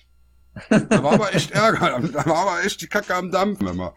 Da 0.69 1.03
war 1.03 1.13
aber 1.13 1.33
echt 1.33 1.51
Ärger, 1.51 2.01
da 2.11 2.25
war 2.25 2.47
aber 2.47 2.63
echt 2.65 2.81
die 2.81 2.87
Kacke 2.87 3.15
am 3.15 3.31
Dampf 3.31 3.61
immer. 3.61 3.93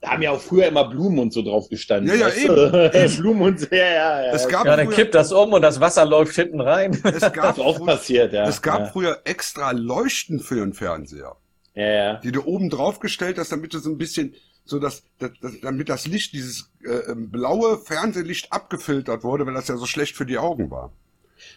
Da 0.00 0.12
haben 0.12 0.22
ja 0.22 0.30
auch 0.30 0.40
früher 0.40 0.66
immer 0.66 0.88
Blumen 0.88 1.18
und 1.18 1.32
so 1.32 1.42
drauf 1.42 1.68
gestanden. 1.68 2.08
Ja, 2.08 2.14
ja, 2.14 2.26
weißt 2.28 2.38
eben, 2.38 2.54
du? 2.54 2.92
eben. 2.94 3.16
Blumen 3.18 3.42
und 3.42 3.60
so, 3.60 3.66
ja, 3.70 3.76
ja, 3.76 4.22
ja. 4.22 4.32
Es 4.32 4.48
gab, 4.48 4.64
Ja, 4.64 4.76
dann 4.76 4.86
früher, 4.86 4.96
kippt 4.96 5.14
das 5.14 5.30
um 5.30 5.52
und 5.52 5.60
das 5.60 5.80
Wasser 5.80 6.06
läuft 6.06 6.34
hinten 6.34 6.60
rein. 6.60 6.92
es 6.92 7.02
das 7.20 7.32
gab, 7.32 7.58
ist 7.58 7.62
oft 7.62 7.78
früher, 7.78 7.86
passiert, 7.86 8.32
ja. 8.32 8.48
es 8.48 8.62
gab 8.62 8.80
ja. 8.80 8.86
früher 8.86 9.18
extra 9.24 9.72
Leuchten 9.72 10.40
für 10.40 10.56
den 10.56 10.72
Fernseher, 10.72 11.36
ja, 11.74 11.86
ja. 11.86 12.14
die 12.14 12.32
du 12.32 12.44
oben 12.44 12.70
drauf 12.70 13.00
gestellt 13.00 13.36
hast, 13.38 13.52
damit 13.52 13.74
du 13.74 13.78
so 13.78 13.90
ein 13.90 13.98
bisschen, 13.98 14.34
so 14.64 14.78
dass, 14.78 15.02
dass, 15.18 15.30
dass 15.40 15.60
damit 15.60 15.88
das 15.88 16.06
Licht, 16.06 16.32
dieses 16.32 16.70
äh, 16.84 17.10
ähm, 17.10 17.30
blaue 17.30 17.78
Fernsehlicht 17.78 18.52
abgefiltert 18.52 19.24
wurde, 19.24 19.46
weil 19.46 19.54
das 19.54 19.68
ja 19.68 19.76
so 19.76 19.86
schlecht 19.86 20.16
für 20.16 20.26
die 20.26 20.38
Augen 20.38 20.70
war. 20.70 20.92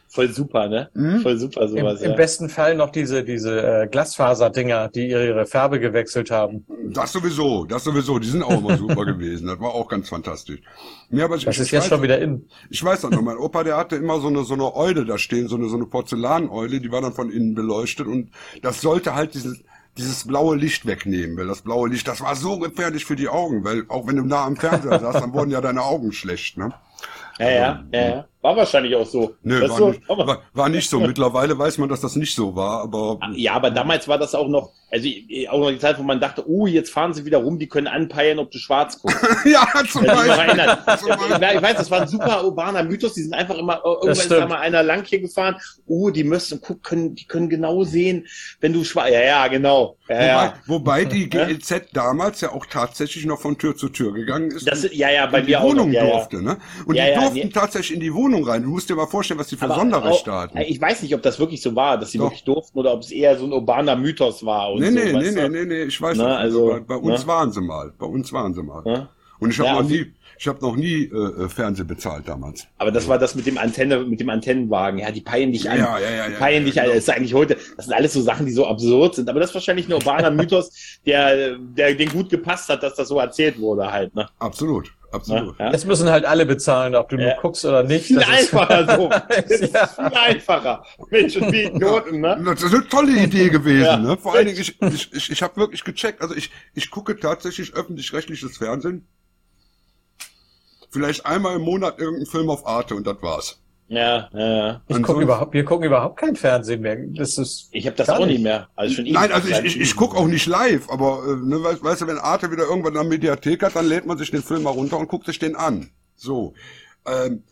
Voll 0.07 0.29
super, 0.31 0.67
ne? 0.69 0.89
Mhm. 0.93 1.21
Voll 1.21 1.37
super 1.37 1.63
Im, 1.63 1.69
sowas, 1.69 2.01
Im 2.01 2.11
ja. 2.11 2.15
besten 2.15 2.49
Fall 2.49 2.75
noch 2.75 2.91
diese, 2.91 3.23
diese 3.23 3.61
äh, 3.83 3.87
Glasfaserdinger, 3.87 4.89
die 4.89 5.09
ihre, 5.09 5.25
ihre 5.25 5.45
Farbe 5.45 5.79
gewechselt 5.79 6.31
haben. 6.31 6.65
Das 6.89 7.11
sowieso, 7.11 7.65
das 7.65 7.83
sowieso, 7.83 8.19
die 8.19 8.27
sind 8.27 8.43
auch 8.43 8.59
immer 8.59 8.77
super 8.77 9.05
gewesen. 9.05 9.47
Das 9.47 9.59
war 9.59 9.73
auch 9.73 9.87
ganz 9.87 10.09
fantastisch. 10.09 10.61
Ja, 11.09 11.25
aber 11.25 11.35
ich, 11.35 11.45
Das 11.45 11.55
ich 11.55 11.61
ist 11.63 11.71
jetzt 11.71 11.83
weiß, 11.83 11.89
schon 11.89 12.03
wieder 12.03 12.19
in. 12.19 12.45
Ich 12.69 12.83
weiß 12.83 13.01
das 13.01 13.11
noch, 13.11 13.21
mein 13.21 13.37
Opa, 13.37 13.63
der 13.63 13.77
hatte 13.77 13.95
immer 13.95 14.19
so 14.19 14.27
eine, 14.27 14.43
so 14.43 14.53
eine 14.53 14.75
Eule 14.75 15.05
da 15.05 15.17
stehen, 15.17 15.47
so 15.47 15.55
eine, 15.55 15.67
so 15.67 15.75
eine 15.75 15.85
Porzellaneule, 15.85 16.79
die 16.79 16.91
war 16.91 17.01
dann 17.01 17.13
von 17.13 17.31
innen 17.31 17.55
beleuchtet 17.55 18.07
und 18.07 18.29
das 18.61 18.81
sollte 18.81 19.15
halt 19.15 19.33
dieses, 19.33 19.63
dieses 19.97 20.25
blaue 20.25 20.55
Licht 20.55 20.85
wegnehmen, 20.85 21.37
weil 21.37 21.47
das 21.47 21.61
blaue 21.61 21.89
Licht, 21.89 22.07
das 22.07 22.21
war 22.21 22.35
so 22.35 22.57
gefährlich 22.59 23.05
für 23.05 23.15
die 23.15 23.29
Augen, 23.29 23.63
weil 23.63 23.85
auch 23.89 24.07
wenn 24.07 24.15
du 24.15 24.23
nah 24.23 24.45
am 24.45 24.55
Fernseher 24.55 24.99
saßt, 24.99 25.21
dann 25.21 25.33
wurden 25.33 25.51
ja 25.51 25.61
deine 25.61 25.83
Augen 25.83 26.11
schlecht, 26.11 26.57
ne? 26.57 26.73
Ja, 27.39 27.49
ja, 27.49 27.83
ja, 27.91 28.01
ja. 28.01 28.27
War 28.43 28.57
wahrscheinlich 28.57 28.93
auch 28.93 29.05
so. 29.05 29.35
Nö, 29.41 29.61
war, 29.61 29.77
so- 29.77 29.89
nicht, 29.91 30.09
war, 30.09 30.41
war 30.53 30.69
nicht 30.69 30.89
so. 30.89 30.99
Mittlerweile 31.13 31.57
weiß 31.57 31.77
man, 31.77 31.87
dass 31.87 32.01
das 32.01 32.17
nicht 32.17 32.35
so 32.35 32.55
war, 32.57 32.81
aber 32.81 33.17
Ja, 33.35 33.53
aber 33.53 33.71
damals 33.71 34.07
war 34.09 34.17
das 34.17 34.35
auch 34.35 34.49
noch, 34.49 34.71
also 34.91 35.07
äh, 35.07 35.47
auch 35.47 35.59
noch 35.59 35.69
die 35.69 35.79
Zeit, 35.79 35.97
wo 35.97 36.03
man 36.03 36.19
dachte, 36.19 36.43
oh, 36.45 36.67
jetzt 36.67 36.91
fahren 36.91 37.13
sie 37.13 37.23
wieder 37.23 37.37
rum, 37.37 37.57
die 37.57 37.67
können 37.69 37.87
anpeilen, 37.87 38.39
ob 38.39 38.51
du 38.51 38.57
schwarz 38.57 39.01
guckst. 39.01 39.17
ja, 39.45 39.65
zum 39.89 40.03
noch 40.03 40.13
Beispiel. 40.13 40.61
ich 41.55 41.61
weiß, 41.61 41.77
das 41.77 41.89
war 41.89 42.01
ein 42.01 42.07
super 42.09 42.43
urbaner 42.43 42.83
Mythos. 42.83 43.13
Die 43.13 43.23
sind 43.23 43.33
einfach 43.33 43.57
immer, 43.57 43.81
irgendwann 43.85 44.11
ist 44.11 44.29
da 44.29 44.45
mal 44.45 44.59
einer 44.59 44.83
lang 44.83 45.05
hier 45.05 45.21
gefahren. 45.21 45.55
Oh, 45.87 46.09
die 46.09 46.25
müssen 46.25 46.59
guck, 46.61 46.83
können, 46.83 47.15
die 47.15 47.25
können 47.25 47.47
genau 47.47 47.85
sehen, 47.85 48.27
wenn 48.59 48.73
du 48.73 48.83
schwarz. 48.83 49.09
Ja, 49.09 49.21
ja, 49.21 49.47
genau. 49.47 49.95
Ja, 50.09 50.15
Wobei, 50.17 50.25
ja. 50.27 50.53
wobei 50.67 51.05
die 51.05 51.29
GEZ 51.29 51.93
damals 51.93 52.41
ja 52.41 52.51
auch 52.51 52.65
tatsächlich 52.65 53.25
noch 53.25 53.39
von 53.39 53.57
Tür 53.57 53.77
zu 53.77 53.87
Tür 53.87 54.13
gegangen 54.13 54.51
ist. 54.51 54.67
Das, 54.67 54.83
und 54.83 54.93
ja, 54.93 55.09
ja, 55.09 55.25
bei 55.27 55.39
in 55.39 55.45
die 55.45 55.51
mir 55.53 55.61
auch. 55.61 55.69
Wohnung 55.69 55.91
noch. 55.91 55.93
Ja, 55.93 56.09
durfte, 56.11 56.43
ne? 56.43 56.57
Und 56.85 56.95
Ja, 56.95 57.05
die 57.05 57.11
ja, 57.11 57.21
durften 57.21 57.51
tatsächlich 57.53 57.93
in 57.93 57.99
die 58.01 58.13
Wohnung 58.13 58.32
rein. 58.41 58.63
Du 58.63 58.69
musst 58.69 58.89
dir 58.89 58.95
mal 58.95 59.05
vorstellen, 59.05 59.39
was 59.39 59.47
die 59.47 59.55
für 59.55 59.65
Aber 59.65 59.75
Sonderrechte 59.75 60.31
auch- 60.33 60.37
hatten. 60.41 60.57
Ich 60.59 60.81
weiß 60.81 61.03
nicht, 61.03 61.13
ob 61.13 61.21
das 61.21 61.39
wirklich 61.39 61.61
so 61.61 61.75
war, 61.75 61.97
dass 61.99 62.11
sie 62.11 62.17
Doch. 62.17 62.25
wirklich 62.25 62.43
durften 62.43 62.79
oder 62.79 62.93
ob 62.93 63.01
es 63.01 63.11
eher 63.11 63.37
so 63.37 63.45
ein 63.45 63.53
urbaner 63.53 63.95
Mythos 63.95 64.43
war. 64.45 64.71
Und 64.71 64.79
Nee, 64.81 64.87
so, 64.87 64.93
nee, 64.93 65.11
nee, 65.13 65.31
nee, 65.31 65.49
nee, 65.49 65.65
nee, 65.65 65.83
ich 65.83 66.01
weiß 66.01 66.17
Na, 66.17 66.29
nicht. 66.29 66.37
also, 66.37 66.79
bei, 66.87 66.95
uns 66.95 67.21
ne? 67.21 67.27
waren 67.27 67.51
sie 67.51 67.61
mal. 67.61 67.93
Bei 67.99 68.05
uns 68.07 68.33
waren 68.33 68.53
sie 68.53 68.63
mal. 68.63 68.81
Ne? 68.83 69.09
Und 69.39 69.49
ich 69.51 69.59
habe 69.59 69.67
Ja, 69.69 69.81
noch 69.81 69.89
nie, 69.89 70.13
ich 70.39 70.47
habe 70.47 70.61
noch 70.61 70.75
nie 70.77 71.03
äh, 71.05 71.43
äh, 71.43 71.49
Fernsehen 71.49 71.85
bezahlt 71.85 72.27
damals. 72.27 72.65
Aber 72.77 72.91
das 72.91 73.07
war 73.09 73.17
das 73.19 73.35
mit 73.35 73.45
dem 73.45 73.57
Antenne, 73.57 73.99
mit 73.99 74.19
dem 74.21 74.29
Antennenwagen. 74.29 74.99
Ja, 74.99 75.11
die 75.11 75.19
peilen 75.21 75.51
dich 75.51 75.69
an. 75.69 75.77
Ja, 75.79 75.99
ja, 75.99 76.09
ja, 76.09 76.25
die 76.27 76.33
ja, 76.33 76.39
peilen 76.39 76.63
ja, 76.63 76.69
dich 76.69 76.79
an. 76.79 76.85
genau. 76.85 76.95
Das 76.95 77.03
ist 77.03 77.09
eigentlich 77.09 77.33
heute, 77.33 77.57
das 77.75 77.85
sind 77.85 77.93
alles 77.93 78.13
so 78.13 78.21
Sachen, 78.21 78.45
die 78.45 78.53
so 78.53 78.65
absurd 78.65 79.15
sind. 79.15 79.29
Aber 79.29 79.39
das 79.41 79.49
ist 79.49 79.55
wahrscheinlich 79.55 79.87
ein 79.89 79.93
urbaner 79.93 80.31
Mythos, 80.31 80.71
der, 81.05 81.57
der 81.57 81.93
den 81.95 82.09
gut 82.09 82.29
gepasst 82.29 82.69
hat, 82.69 82.83
dass 82.83 82.95
das 82.95 83.09
so 83.09 83.19
erzählt 83.19 83.59
wurde 83.59 83.91
halt, 83.91 84.15
ne? 84.15 84.29
Absolut? 84.39 84.93
Absolut. 85.13 85.59
Ja? 85.59 85.69
Das 85.71 85.85
müssen 85.85 86.09
halt 86.09 86.25
alle 86.25 86.45
bezahlen, 86.45 86.95
ob 86.95 87.09
du 87.09 87.17
Ja. 87.17 87.33
nur 87.33 87.41
guckst 87.41 87.63
oder 87.65 87.83
nicht. 87.83 88.05
Viel 88.07 88.17
Das 88.17 88.27
ist- 88.27 88.53
einfacher 88.53 88.95
so. 88.97 89.09
Das 89.09 89.45
ist 89.45 89.73
Ja. 89.73 89.87
viel 89.87 90.05
einfacher. 90.17 90.85
Mensch, 91.09 91.35
und 91.37 91.51
wie 91.51 91.63
Idioten, 91.63 92.19
ne? 92.21 92.41
Das 92.45 92.63
ist 92.63 92.73
eine 92.73 92.87
tolle 92.87 93.11
Idee 93.11 93.49
gewesen. 93.49 93.85
Ja. 93.85 93.97
Ne? 93.97 94.17
Vor 94.17 94.33
allen 94.35 94.47
Dingen, 94.47 94.59
ich, 94.59 94.81
ich, 94.81 95.13
ich, 95.13 95.31
ich 95.31 95.41
habe 95.41 95.55
wirklich 95.57 95.83
gecheckt. 95.83 96.21
Also 96.21 96.35
ich, 96.35 96.51
ich 96.73 96.89
gucke 96.91 97.17
tatsächlich 97.19 97.73
öffentlich-rechtliches 97.73 98.57
Fernsehen. 98.57 99.07
Vielleicht 100.91 101.25
einmal 101.25 101.55
im 101.55 101.63
Monat 101.63 101.97
irgendeinen 101.99 102.27
Film 102.27 102.49
auf 102.49 102.67
Arte 102.67 102.93
und 102.95 103.07
das 103.07 103.17
war's. 103.21 103.59
Ja, 103.95 104.29
ja, 104.33 104.39
ja. 104.67 104.81
Ich 104.87 104.97
guck 105.03 105.15
so- 105.17 105.21
überhaupt, 105.21 105.53
wir 105.53 105.63
gucken 105.63 105.85
überhaupt 105.85 106.17
kein 106.19 106.35
Fernsehen 106.35 106.81
mehr. 106.81 106.97
Das 107.09 107.37
ist, 107.37 107.69
Ich 107.71 107.85
habe 107.85 107.95
das 107.95 108.09
auch 108.09 108.19
nicht 108.19 108.27
nicht. 108.37 108.43
mehr. 108.43 108.67
Also 108.75 108.95
schon 108.95 109.05
Nein, 109.11 109.31
also 109.31 109.47
ich, 109.49 109.59
ich, 109.63 109.79
ich 109.79 109.95
gucke 109.95 110.17
auch 110.17 110.27
nicht 110.27 110.47
live, 110.47 110.89
aber 110.89 111.23
äh, 111.27 111.35
ne, 111.45 111.61
weißt, 111.63 111.83
weißt 111.83 112.01
du, 112.01 112.07
wenn 112.07 112.17
Arte 112.17 112.51
wieder 112.51 112.63
irgendwann 112.63 112.97
eine 112.97 113.07
Mediathek 113.07 113.61
hat, 113.63 113.75
dann 113.75 113.85
lädt 113.87 114.05
man 114.05 114.17
sich 114.17 114.31
den 114.31 114.41
Film 114.41 114.63
mal 114.63 114.71
runter 114.71 114.97
und 114.97 115.07
guckt 115.09 115.25
sich 115.27 115.37
den 115.39 115.55
an. 115.55 115.89
So. 116.15 116.53
Ähm, 117.05 117.43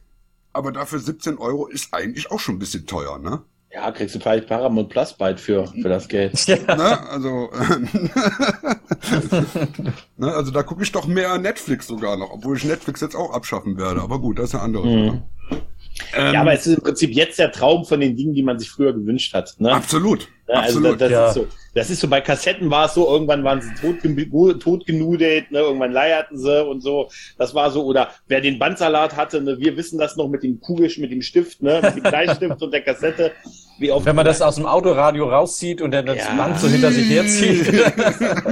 aber 0.54 0.72
dafür 0.72 1.00
17 1.00 1.38
Euro 1.38 1.68
ist 1.68 1.94
eigentlich 1.94 2.32
auch 2.32 2.39
schon 2.39 2.56
ein 2.56 2.60
bisschen 2.60 2.86
teuer, 2.88 3.20
ne? 3.20 3.42
Ja, 3.74 3.89
kriegst 3.92 4.16
du 4.16 4.20
vielleicht 4.20 4.48
Paramount 4.48 4.89
Plus 4.89 5.14
bald 5.14 5.39
für, 5.39 5.66
für 5.68 5.88
das 5.88 6.08
Geld. 6.10 6.46
ja. 6.48 6.58
ne? 6.76 7.10
Also, 7.10 7.50
ne? 10.18 10.34
also 10.34 10.52
da 10.52 10.64
gucke 10.64 10.84
ich 10.84 10.92
doch 10.92 11.08
mehr 11.08 11.38
Netflix 11.38 11.88
sogar 11.88 12.18
noch, 12.18 12.32
obwohl 12.32 12.58
ich 12.58 12.64
Netflix 12.66 13.02
jetzt 13.02 13.16
auch 13.16 13.32
abschaffen 13.34 13.78
werde. 13.78 14.02
Aber 14.02 14.20
gut, 14.20 14.39
das 14.39 14.50
ist 14.50 14.56
eine 14.56 14.64
andere 14.64 14.88
Mhm. 14.88 15.22
Ähm, 16.16 16.34
Ja, 16.34 16.41
aber 16.41 16.54
es 16.54 16.68
ist 16.68 16.78
im 16.78 16.84
Prinzip 16.84 17.12
jetzt 17.14 17.39
der 17.39 17.52
Traum 17.52 17.86
von 17.86 17.99
den 17.99 18.16
Dingen, 18.16 18.34
die 18.34 18.43
man 18.43 18.60
sich 18.60 18.70
früher 18.70 18.93
gewünscht 18.93 19.34
hat. 19.34 19.56
Ne? 19.60 19.72
absolut, 19.72 20.28
Ja, 20.47 20.56
also 20.62 20.80
absolut. 20.80 21.02
das, 21.02 21.10
das, 21.10 21.12
ja. 21.12 21.28
ist 21.28 21.34
so, 21.36 21.47
das 21.74 21.89
ist 21.89 21.99
so, 22.02 22.08
bei 22.10 22.20
Kassetten 22.22 22.70
war 22.70 22.86
es 22.88 22.93
so, 22.93 23.08
irgendwann 23.10 23.43
waren 23.43 23.62
sie 23.62 23.70
totge- 23.82 24.60
totgenudelt, 24.60 25.52
ne, 25.52 25.60
irgendwann 25.60 25.91
leierten 25.93 26.38
sie 26.38 26.64
und 26.66 26.82
so. 26.82 27.10
Das 27.38 27.56
war 27.56 27.72
so, 27.72 27.86
oder 27.86 28.10
wer 28.28 28.41
den 28.41 28.60
Bandsalat 28.60 29.16
hatte, 29.16 29.41
ne, 29.41 29.58
wir 29.60 29.78
wissen 29.78 29.97
das 29.97 30.18
noch 30.18 30.28
mit 30.28 30.43
dem 30.43 30.60
Kugelsch, 30.60 30.97
mit 30.97 31.12
dem 31.12 31.22
Stift, 31.22 31.62
ne, 31.64 31.80
mit 31.82 31.95
dem 31.95 32.04
Bleistift 32.04 32.62
und 32.62 32.74
der 32.74 32.82
Kassette. 32.82 33.32
Wie 33.80 33.91
oft, 33.91 34.06
Wenn 34.06 34.16
man 34.16 34.26
das 34.26 34.41
aus 34.41 34.56
dem 34.56 34.66
Autoradio 34.66 35.30
rauszieht 35.30 35.82
und 35.82 35.91
dann 35.91 36.06
das 36.06 36.18
Ja. 36.18 36.36
Band 36.36 36.60
so 36.60 36.68
hinter 36.68 36.91
sich 36.91 37.10
herzieht. 37.10 37.74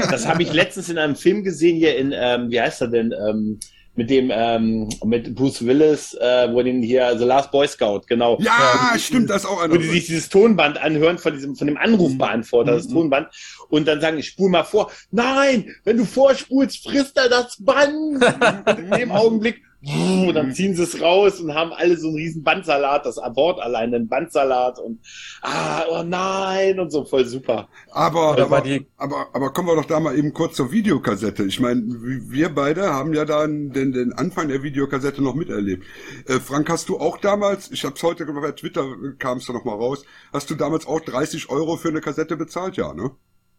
das 0.09 0.27
habe 0.27 0.41
ich 0.43 0.53
letztens 0.53 0.89
in 0.89 0.97
einem 0.97 1.15
Film 1.15 1.43
gesehen 1.43 1.75
hier 1.77 1.97
in, 1.97 2.13
ähm, 2.15 2.49
wie 2.49 2.59
heißt 2.61 2.81
er 2.81 2.87
denn, 2.87 3.13
ähm, 3.29 3.59
mit 3.99 4.09
dem, 4.09 4.31
ähm, 4.33 4.87
mit 5.03 5.35
Bruce 5.35 5.65
Willis, 5.65 6.13
äh, 6.13 6.47
wo 6.53 6.63
den 6.63 6.81
hier, 6.81 7.17
The 7.17 7.25
Last 7.25 7.51
Boy 7.51 7.67
Scout, 7.67 8.03
genau. 8.07 8.37
ja, 8.39 8.93
stimmt, 8.97 9.29
das 9.29 9.43
ist 9.43 9.49
auch 9.49 9.61
einer. 9.61 9.73
wo 9.73 9.77
die 9.77 9.89
sich 9.89 10.05
dieses 10.05 10.29
Tonband 10.29 10.81
anhören 10.81 11.17
von 11.17 11.33
diesem, 11.33 11.57
von 11.57 11.67
dem 11.67 11.75
Anrufbeantworter, 11.75 12.75
das 12.75 12.87
Tonband, 12.87 13.27
und 13.67 13.89
dann 13.89 13.99
sagen, 13.99 14.17
ich 14.17 14.27
spul 14.27 14.49
mal 14.49 14.63
vor. 14.63 14.89
Nein, 15.11 15.75
wenn 15.83 15.97
du 15.97 16.05
vorspulst, 16.05 16.87
frisst 16.87 17.17
er 17.17 17.27
das 17.27 17.57
Band. 17.59 18.23
in 18.77 18.89
dem 18.89 19.11
Augenblick, 19.11 19.63
und 19.81 20.33
dann 20.33 20.51
ziehen 20.53 20.75
sie 20.75 20.83
es 20.83 21.01
raus 21.01 21.39
und 21.39 21.53
haben 21.55 21.71
alle 21.71 21.95
so 21.95 22.07
einen 22.07 22.17
riesen 22.17 22.43
Bandsalat, 22.43 23.05
das 23.05 23.15
Wort 23.17 23.61
allein, 23.61 23.93
ein 23.93 24.09
Bandsalat 24.09 24.77
und, 24.79 24.99
ah, 25.41 25.83
oh 25.89 26.03
nein, 26.03 26.79
und 26.81 26.91
so, 26.91 27.05
voll 27.05 27.25
super. 27.25 27.69
Aber, 27.91 28.31
Oder 28.33 28.41
aber, 28.43 28.51
war 28.51 28.61
die- 28.61 28.85
aber, 28.97 29.27
aber 29.31 29.53
kommen 29.53 29.69
wir 29.69 29.75
doch 29.77 29.85
da 29.85 30.01
mal 30.01 30.17
eben 30.17 30.33
kurz 30.33 30.55
zur 30.57 30.71
Videokassette. 30.73 31.43
Ich 31.45 31.61
meine, 31.61 31.81
wir 31.85 32.49
beide 32.49 32.93
haben 32.93 33.13
ja 33.13 33.23
dann 33.23 33.71
den, 33.71 33.93
den 33.93 34.11
Anfang 34.11 34.49
der 34.49 34.63
Videokassette 34.63 35.23
noch 35.23 35.33
miterlebt. 35.35 35.85
Äh, 36.27 36.39
Frank, 36.41 36.69
hast 36.69 36.89
du 36.89 36.99
auch 36.99 37.17
damals, 37.17 37.71
ich 37.71 37.85
habe 37.85 37.95
es 37.95 38.03
heute 38.03 38.25
bei 38.25 38.51
Twitter 38.51 38.85
kam 39.17 39.37
es 39.37 39.45
da 39.45 39.53
noch 39.53 39.63
mal 39.63 39.75
raus, 39.75 40.03
hast 40.33 40.49
du 40.49 40.55
damals 40.55 40.87
auch 40.87 40.99
30 40.99 41.49
Euro 41.49 41.77
für 41.77 41.87
eine 41.89 42.01
Kassette 42.01 42.35
bezahlt, 42.35 42.75
ja, 42.75 42.93
ne? 42.93 43.11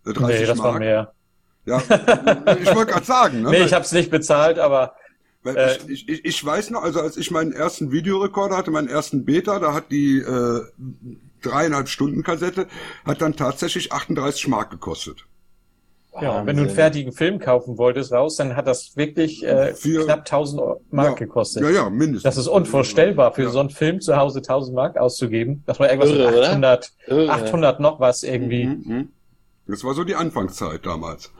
Äh, 0.07 0.13
30 0.13 0.41
nee, 0.41 0.47
das 0.47 0.59
war 0.59 0.73
Mark? 0.73 0.81
mehr. 0.81 1.15
Ja, 1.67 1.79
ich 1.79 2.75
wollte 2.75 2.93
gerade 2.93 3.05
sagen, 3.07 3.43
ne? 3.43 3.51
Nee, 3.51 3.63
ich 3.65 3.73
habe 3.73 3.85
es 3.85 3.93
nicht 3.93 4.11
bezahlt, 4.11 4.59
aber 4.59 4.95
Weil 5.43 5.57
Äh, 5.57 5.77
ich, 5.89 6.09
ich, 6.09 6.25
ich 6.25 6.45
weiß 6.45 6.71
noch, 6.71 6.83
also 6.83 7.01
als 7.01 7.17
ich 7.17 7.31
meinen 7.31 7.53
ersten 7.53 7.91
Videorekorder 7.93 8.57
hatte, 8.57 8.71
meinen 8.71 8.89
ersten 8.89 9.25
Beta, 9.25 9.59
da 9.59 9.73
hat 9.73 9.91
die 9.91 10.19
äh, 10.19 10.61
dreieinhalb 11.43 11.89
Stunden 11.89 12.23
Kassette, 12.23 12.67
hat 13.05 13.23
dann 13.23 13.37
tatsächlich 13.37 13.93
38 13.93 14.49
Mark 14.49 14.71
gekostet. 14.71 15.25
ja, 16.21 16.45
wenn 16.45 16.45
du 16.45 16.51
einen 16.51 16.59
Wahnsinn. 16.59 16.75
fertigen 16.75 17.13
Film 17.13 17.39
kaufen 17.39 17.79
wolltest 17.79 18.13
raus, 18.13 18.37
dann 18.37 18.55
hat 18.55 18.67
das 18.67 18.97
wirklich 18.99 19.43
äh, 19.47 19.73
Für- 19.75 20.05
knapp 20.05 20.21
1000 20.21 20.61
Euro- 20.61 20.81
Mark 20.91 21.09
ja, 21.21 21.27
gekostet. 21.27 21.63
Ja, 21.63 21.71
ja, 21.71 21.89
mindestens. 21.91 22.23
Das 22.25 22.37
ist 22.37 22.47
unvorstellbar, 22.49 23.33
für 23.33 23.45
Ja. 23.45 23.49
so 23.51 23.61
einen 23.61 23.71
Film 23.71 24.03
zu 24.03 24.17
Hause 24.17 24.41
1000 24.41 24.75
Mark 24.77 24.99
auszugeben. 24.99 25.63
Das 25.65 25.81
war 25.81 25.89
irgendwas 25.89 26.11
Irre, 26.11 26.27
mit 26.27 26.37
oder? 26.37 26.49
800, 26.49 26.93
Irre. 27.07 27.31
800 27.31 27.81
noch 27.81 27.99
was 28.01 28.23
irgendwie. 28.25 28.67
Mhm, 28.67 28.83
mhm. 28.85 29.09
Das 29.71 29.85
war 29.85 29.95
so 29.95 30.05
die 30.05 30.15
Anfangszeit 30.17 30.85
damals. 30.87 31.33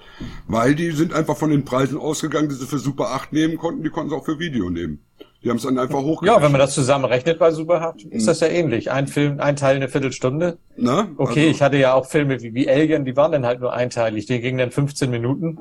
Weil 0.47 0.75
die 0.75 0.91
sind 0.93 1.13
einfach 1.15 1.37
von 1.37 1.51
den 1.51 1.65
Preisen 1.65 1.99
ausgegangen, 1.99 2.49
die 2.49 2.55
sie 2.55 2.67
für 2.67 2.79
Super 2.79 3.09
8 3.11 3.33
nehmen 3.33 3.57
konnten, 3.59 3.83
die 3.83 3.91
konnten 3.91 4.11
sie 4.11 4.17
auch 4.17 4.25
für 4.25 4.39
Video 4.39 4.71
nehmen. 4.71 5.05
Die 5.43 5.49
haben 5.49 5.57
es 5.57 5.63
dann 5.63 5.79
einfach 5.79 6.01
hochgerechnet. 6.01 6.37
Ja, 6.37 6.43
wenn 6.45 6.53
man 6.53 6.61
das 6.61 6.75
zusammenrechnet 6.75 7.39
bei 7.39 7.51
Superhard, 7.51 8.03
ist 8.03 8.29
das 8.29 8.41
ja 8.41 8.49
ähnlich. 8.49 8.91
Ein 8.91 9.07
Film, 9.09 9.41
ein 9.41 9.57
Teil 9.57 9.77
eine 9.77 9.89
Viertelstunde. 9.89 10.59
Ne? 10.77 11.09
Okay, 11.17 11.41
Also, 11.47 11.51
ich 11.51 11.63
hatte 11.63 11.79
ja 11.79 11.95
auch 11.95 12.05
Filme 12.07 12.43
wie, 12.43 12.53
wie 12.53 12.69
Alien, 12.69 13.07
die 13.07 13.17
waren 13.17 13.33
dann 13.33 13.47
halt 13.47 13.61
nur 13.61 13.73
einteilig. 13.73 14.27
Die 14.27 14.39
gingen 14.41 14.59
dann 14.59 14.71
15 14.71 15.09
Minuten. 15.11 15.59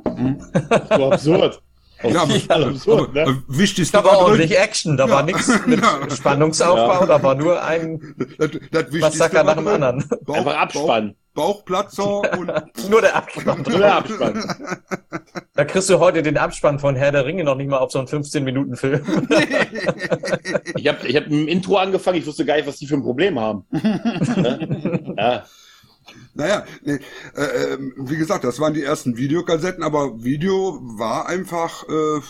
So 0.98 1.06
absurd. 1.12 1.62
ja, 2.04 2.22
aber, 2.24 2.36
Ja, 2.36 2.56
absurd, 2.68 3.18
aber, 3.18 3.32
ne? 3.32 3.44
wichtig 3.48 3.90
Da 3.92 4.04
war 4.04 4.18
ordentlich 4.20 4.58
Action, 4.60 4.98
da 4.98 5.06
Ja. 5.08 5.14
war 5.14 5.24
nichts 5.24 5.50
mit 5.66 5.80
Ja. 5.82 5.98
Spannungsaufbau, 6.14 7.06
da 7.06 7.24
war 7.24 7.36
nur 7.36 7.64
ein 7.64 8.16
Das, 8.38 8.50
das 8.72 8.92
Massaker 8.92 9.46
nach 9.46 9.56
dem 9.56 9.68
anderen. 9.68 10.04
Bauch, 10.26 10.36
Einfach 10.36 10.58
Abspannen. 10.58 11.16
Bauch, 11.34 11.64
Bauchplatzer 11.64 12.34
und 12.38 12.90
Nur 12.90 13.02
der 13.02 13.16
Abspann. 13.16 13.62
Nur 13.68 13.80
der 13.80 13.96
Abspann. 13.96 14.44
Da 15.54 15.66
kriegst 15.66 15.90
du 15.90 16.00
heute 16.00 16.24
den 16.24 16.38
Abspann 16.38 16.80
von 16.80 16.96
Herr 16.96 17.12
der 17.12 17.26
Ringe 17.26 17.44
noch 17.44 17.56
nicht 17.56 17.68
mal 17.70 17.80
auf 17.80 17.92
so 17.92 18.00
einen 18.00 18.08
15-Minuten-Film. 18.08 19.28
Ich 20.78 20.88
habe 20.88 21.06
ich 21.06 21.16
hab 21.18 21.26
im 21.28 21.50
Intro 21.50 21.76
angefangen, 21.76 22.18
ich 22.18 22.26
wusste 22.26 22.46
gar 22.46 22.56
nicht, 22.56 22.66
was 22.66 22.78
die 22.78 22.88
für 22.88 22.96
ein 22.96 23.04
Problem 23.04 23.38
haben. 23.38 23.66
ja. 25.18 25.44
Naja, 26.34 26.66
nee, 26.84 27.00
äh, 27.36 27.74
ähm, 27.74 27.94
wie 27.98 28.16
gesagt, 28.16 28.46
das 28.46 28.62
waren 28.62 28.74
die 28.74 28.84
ersten 28.84 29.18
Videokassetten, 29.18 29.84
aber 29.84 30.24
Video 30.24 30.80
war 30.82 31.28
einfach, 31.28 31.84
äh, 31.90 32.22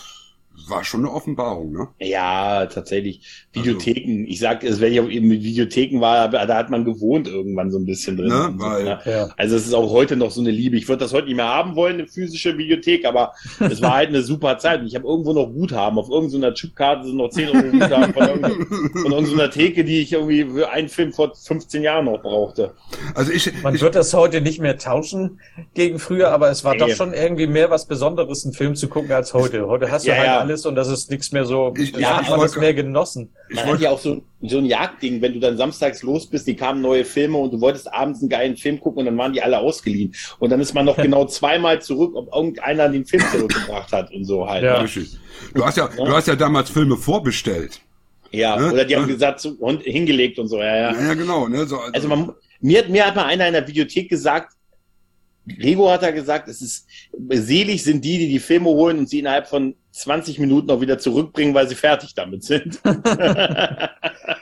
war 0.67 0.83
schon 0.83 1.01
eine 1.01 1.11
Offenbarung, 1.13 1.71
ne? 1.71 1.87
ja, 1.99 2.65
tatsächlich. 2.65 3.21
Videotheken. 3.53 4.25
Ich 4.27 4.39
sag, 4.39 4.63
es, 4.63 4.79
wenn 4.79 4.93
ich 4.93 4.99
auch 4.99 5.09
eben 5.09 5.27
mit 5.27 5.43
Videotheken 5.43 5.99
war, 6.01 6.29
da 6.29 6.55
hat 6.55 6.69
man 6.69 6.85
gewohnt 6.85 7.27
irgendwann 7.27 7.71
so 7.71 7.79
ein 7.79 7.85
bisschen 7.85 8.17
drin. 8.17 8.29
Ne, 8.29 8.53
so, 8.57 8.63
weil- 8.65 8.99
ja. 9.05 9.29
Also 9.37 9.55
es 9.55 9.65
ist 9.65 9.73
auch 9.73 9.89
heute 9.91 10.15
noch 10.15 10.31
so 10.31 10.41
eine 10.41 10.51
Liebe. 10.51 10.77
Ich 10.77 10.87
würde 10.87 11.03
das 11.03 11.13
heute 11.13 11.27
nicht 11.27 11.35
mehr 11.35 11.47
haben 11.47 11.75
wollen, 11.75 11.95
eine 11.95 12.07
physische 12.07 12.57
Videothek, 12.57 13.05
aber 13.05 13.33
es 13.59 13.81
war 13.81 13.95
halt 13.95 14.09
eine 14.09 14.21
super 14.21 14.57
Zeit. 14.57 14.81
Und 14.81 14.87
ich 14.87 14.95
habe 14.95 15.07
irgendwo 15.07 15.33
noch 15.33 15.47
Guthaben. 15.47 15.97
Auf 15.97 16.09
irgendeiner 16.09 16.53
Chipkarte 16.53 17.07
sind 17.07 17.17
noch 17.17 17.29
10 17.29 17.49
Euro 17.49 17.67
Guthaben 17.71 18.13
von, 18.13 18.23
irgendeiner- 18.27 18.55
von 19.01 19.11
irgendeiner 19.11 19.49
Theke, 19.49 19.83
die 19.83 20.01
ich 20.01 20.13
irgendwie 20.13 20.45
für 20.45 20.69
einen 20.69 20.89
Film 20.89 21.11
vor 21.13 21.33
15 21.35 21.81
Jahren 21.83 22.05
noch 22.05 22.21
brauchte. 22.21 22.73
Also 23.15 23.31
ich, 23.31 23.51
Man 23.63 23.73
ich 23.75 23.81
wird 23.81 23.95
das 23.95 24.13
heute 24.13 24.41
nicht 24.41 24.59
mehr 24.61 24.77
tauschen 24.77 25.39
gegen 25.73 25.99
früher, 25.99 26.31
aber 26.31 26.49
es 26.49 26.63
war 26.63 26.73
Nee. 26.73 26.79
doch 26.79 26.89
schon 26.89 27.13
irgendwie 27.13 27.47
mehr 27.47 27.69
was 27.71 27.87
Besonderes, 27.87 28.45
einen 28.45 28.53
Film 28.53 28.75
zu 28.75 28.87
gucken 28.87 29.11
als 29.11 29.33
heute. 29.33 29.67
Heute 29.67 29.89
hast 29.91 30.05
du 30.05 30.09
Ja, 30.11 30.15
halt 30.17 30.25
ja. 30.27 30.39
Alles 30.49 30.65
und 30.65 30.75
das 30.75 30.87
ist 30.89 31.09
nichts 31.11 31.31
mehr 31.31 31.45
so, 31.45 31.73
Ich- 31.77 31.91
ja, 31.91 31.99
ja, 31.99 32.15
hat 32.17 32.23
ich 32.23 32.29
man 32.29 32.39
das 32.39 32.51
wollte- 32.51 32.59
mehr 32.59 32.73
genossen. 32.73 33.29
ich 33.49 33.55
Man 33.55 33.63
hat 33.63 33.69
wollte, 33.71 33.83
ja 33.83 33.89
auch 33.91 33.99
so, 33.99 34.21
so 34.41 34.57
ein 34.57 34.65
Jagdding, 34.65 35.21
wenn 35.21 35.33
du 35.33 35.39
dann 35.39 35.57
samstags 35.57 36.01
los 36.03 36.27
bist, 36.27 36.47
die 36.47 36.55
kamen 36.55 36.81
neue 36.81 37.05
Filme 37.05 37.37
und 37.37 37.53
du 37.53 37.61
wolltest 37.61 37.91
abends 37.93 38.21
einen 38.21 38.29
geilen 38.29 38.57
Film 38.57 38.79
gucken 38.79 38.99
und 39.01 39.05
dann 39.05 39.17
waren 39.17 39.33
die 39.33 39.41
alle 39.41 39.59
ausgeliehen. 39.59 40.13
Und 40.39 40.49
dann 40.49 40.59
ist 40.59 40.73
man 40.73 40.85
noch 40.85 40.97
genau 41.13 41.25
zweimal 41.25 41.81
zurück, 41.81 42.13
ob 42.15 42.33
irgendeiner 42.33 42.89
den 42.89 43.05
Film 43.05 43.23
zurückgebracht 43.31 43.91
hat 43.91 44.11
und 44.13 44.25
so 44.25 44.47
halt. 44.49 44.63
Ja. 44.63 44.81
ne? 44.81 44.89
Du 45.53 45.65
hast 45.65 45.77
ja, 45.77 45.87
du 45.87 46.07
hast 46.07 46.27
ja 46.27 46.35
damals 46.35 46.69
Filme 46.69 46.97
vorbestellt. 46.97 47.79
Ja, 48.31 48.57
Ne? 48.57 48.71
oder 48.73 48.85
die 48.85 48.95
haben 48.95 49.07
Ne? 49.07 49.13
gesagt, 49.13 49.39
so, 49.39 49.49
und 49.59 49.81
hingelegt 49.83 50.37
und 50.39 50.47
so, 50.47 50.57
ja, 50.59 50.75
ja. 50.75 50.91
Ja, 50.93 51.01
ja 51.07 51.13
genau. 51.15 51.47
Ne? 51.47 51.65
So, 51.65 51.77
also, 51.79 51.93
Also 51.93 52.07
man, 52.07 52.31
mir, 52.61 52.79
hat- 52.79 52.89
mir 52.89 53.05
hat 53.05 53.15
mal 53.15 53.25
einer 53.25 53.47
in 53.47 53.53
der 53.53 53.67
Videothek 53.67 54.09
gesagt, 54.09 54.53
Gregor 55.47 55.93
hat 55.93 56.03
da 56.03 56.11
gesagt, 56.11 56.47
es 56.47 56.61
ist 56.61 56.85
selig 57.31 57.83
sind 57.83 58.05
die, 58.05 58.19
die 58.19 58.27
die 58.29 58.37
Filme 58.39 58.67
holen 58.69 58.99
und 58.99 59.09
sie 59.09 59.17
innerhalb 59.19 59.47
von 59.47 59.73
20 59.99 60.39
Minuten 60.39 60.69
auch 60.71 60.81
wieder 60.81 60.97
zurückbringen, 60.97 61.53
weil 61.53 61.67
sie 61.67 61.75
fertig 61.75 62.13
damit 62.15 62.43
sind. 62.43 62.79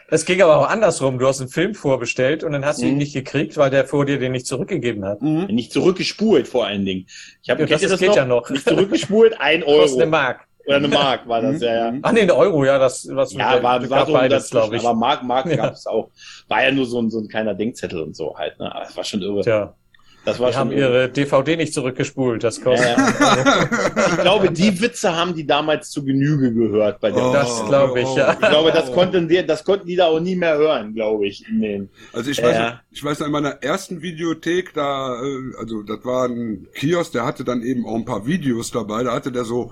Es 0.10 0.24
ging 0.26 0.42
aber 0.42 0.58
auch 0.58 0.70
andersrum. 0.70 1.20
Du 1.20 1.28
hast 1.28 1.42
einen 1.42 1.50
Film 1.50 1.74
vorbestellt 1.76 2.44
und 2.44 2.54
dann 2.54 2.64
hast 2.66 2.82
du 2.82 2.86
ihn 2.86 2.94
Mhm. 2.94 2.98
nicht 3.00 3.14
gekriegt, 3.14 3.58
weil 3.58 3.70
der 3.70 3.86
vor 3.86 4.06
dir 4.06 4.18
den 4.20 4.32
nicht 4.32 4.48
zurückgegeben 4.48 5.04
hat. 5.04 5.22
mhm. 5.22 5.46
Nicht 5.48 5.74
zurückgespult 5.74 6.48
vor 6.48 6.66
allen 6.66 6.86
Dingen. 6.86 7.08
Ich 7.44 7.50
habe 7.50 7.62
Ja, 7.62 7.68
das 7.68 7.84
ist- 7.84 8.00
geht 8.00 8.16
ja 8.16 8.24
noch. 8.26 8.50
Nicht 8.50 8.68
zurückgespult, 8.68 9.36
ein 9.40 9.62
Kostet 9.66 9.80
Euro. 9.90 9.96
eine 10.02 10.06
Mark. 10.10 10.48
Oder 10.66 10.76
eine 10.78 10.88
Mark 10.90 11.28
war 11.28 11.42
das, 11.42 11.56
Mhm. 11.58 11.62
ja, 11.64 11.74
ja. 11.76 11.94
Ach 12.02 12.12
nee, 12.14 12.22
ein 12.22 12.32
Euro, 12.32 12.64
ja, 12.66 12.78
das 12.78 13.08
was 13.12 13.34
Ja, 13.34 13.62
war, 13.62 13.90
war 13.90 14.06
so 14.06 14.14
beides, 14.14 14.50
glaube 14.50 14.76
ich. 14.78 14.84
aber 14.86 14.94
Mark, 14.98 15.24
Mark 15.24 15.46
Ja. 15.48 15.56
gab 15.58 15.74
es 15.74 15.86
auch. 15.88 16.10
War 16.48 16.64
ja 16.64 16.72
nur 16.72 16.86
so 16.86 17.02
ein, 17.02 17.10
so 17.10 17.20
ein 17.20 17.28
kleiner 17.28 17.54
Denkzettel 17.54 18.02
und 18.02 18.16
so 18.16 18.38
halt, 18.38 18.58
ne? 18.60 18.74
Aber 18.74 18.86
es 18.86 18.96
war 18.96 19.04
schon 19.04 19.22
irre. 19.22 19.42
Tja, 19.42 19.74
das 20.28 20.40
war 20.40 20.48
die 20.50 20.54
schon 20.54 20.60
haben 20.70 20.72
ihre 20.78 21.10
DVD 21.10 21.56
nicht 21.58 21.74
zurückgespult. 21.74 22.44
Das 22.44 22.62
kostet. 22.62 22.98
ja. 22.98 23.70
Ich 24.12 24.18
glaube, 24.18 24.52
die 24.52 24.80
Witze 24.82 25.16
haben 25.16 25.34
die 25.34 25.46
damals 25.48 25.90
zu 25.90 26.04
Genüge 26.04 26.54
gehört 26.54 27.00
bei 27.00 27.12
der. 27.12 27.26
Oh, 27.26 27.34
Das 27.34 27.66
glaube 27.66 28.02
ich, 28.02 28.16
ja. 28.16 28.34
Ich 28.34 28.40
glaube, 28.40 28.72
das 28.72 28.92
konnten 28.92 29.28
die, 29.28 29.46
das 29.46 29.64
konnten 29.64 29.88
die 29.88 29.96
da 29.96 30.08
auch 30.08 30.20
nie 30.20 30.36
mehr 30.36 30.58
hören, 30.58 30.94
glaube 30.94 31.28
ich. 31.28 31.44
in 31.50 31.62
den- 31.62 31.90
Also 32.14 32.30
ich 32.30 32.42
weiß, 32.44 32.58
noch- 32.60 32.80
ich 32.92 33.04
weiß 33.04 33.22
in 33.22 33.32
meiner 33.32 33.64
ersten 33.64 34.02
Videothek, 34.02 34.74
da, 34.74 35.22
äh, 35.24 35.56
also 35.60 35.82
das 35.84 36.04
war 36.04 36.28
ein 36.28 36.68
Kiosk, 36.76 37.14
der 37.14 37.26
hatte 37.26 37.44
dann 37.44 37.62
eben 37.64 37.86
auch 37.86 37.96
ein 37.96 38.06
paar 38.06 38.26
Videos 38.28 38.72
dabei, 38.72 39.04
da 39.04 39.14
hatte 39.14 39.32
der 39.32 39.46
so 39.46 39.72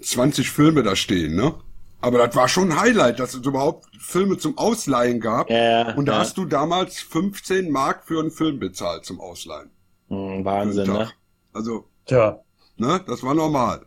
20 0.00 0.50
Filme 0.50 0.82
da 0.82 0.96
stehen, 0.96 1.36
ne? 1.36 1.54
Aber 2.00 2.18
das 2.18 2.36
war 2.36 2.48
schon 2.48 2.72
ein 2.72 2.80
Highlight, 2.80 3.18
dass 3.18 3.34
es 3.34 3.44
überhaupt 3.44 3.86
Filme 3.98 4.36
zum 4.36 4.58
Ausleihen 4.58 5.20
gab. 5.20 5.50
Ja, 5.50 5.56
ja, 5.56 5.94
Und 5.94 6.06
da 6.06 6.12
ja. 6.12 6.18
hast 6.18 6.36
du 6.36 6.44
damals 6.44 7.00
15 7.00 7.70
Mark 7.70 8.04
für 8.04 8.20
einen 8.20 8.30
Film 8.30 8.58
bezahlt 8.58 9.04
zum 9.04 9.20
Ausleihen. 9.20 9.70
Hm, 10.08 10.44
Wahnsinn, 10.44 10.92
ne? 10.92 11.10
Also, 11.52 11.84
Tja, 12.04 12.40
ne, 12.76 13.00
das 13.06 13.22
war 13.22 13.34
normal. 13.34 13.86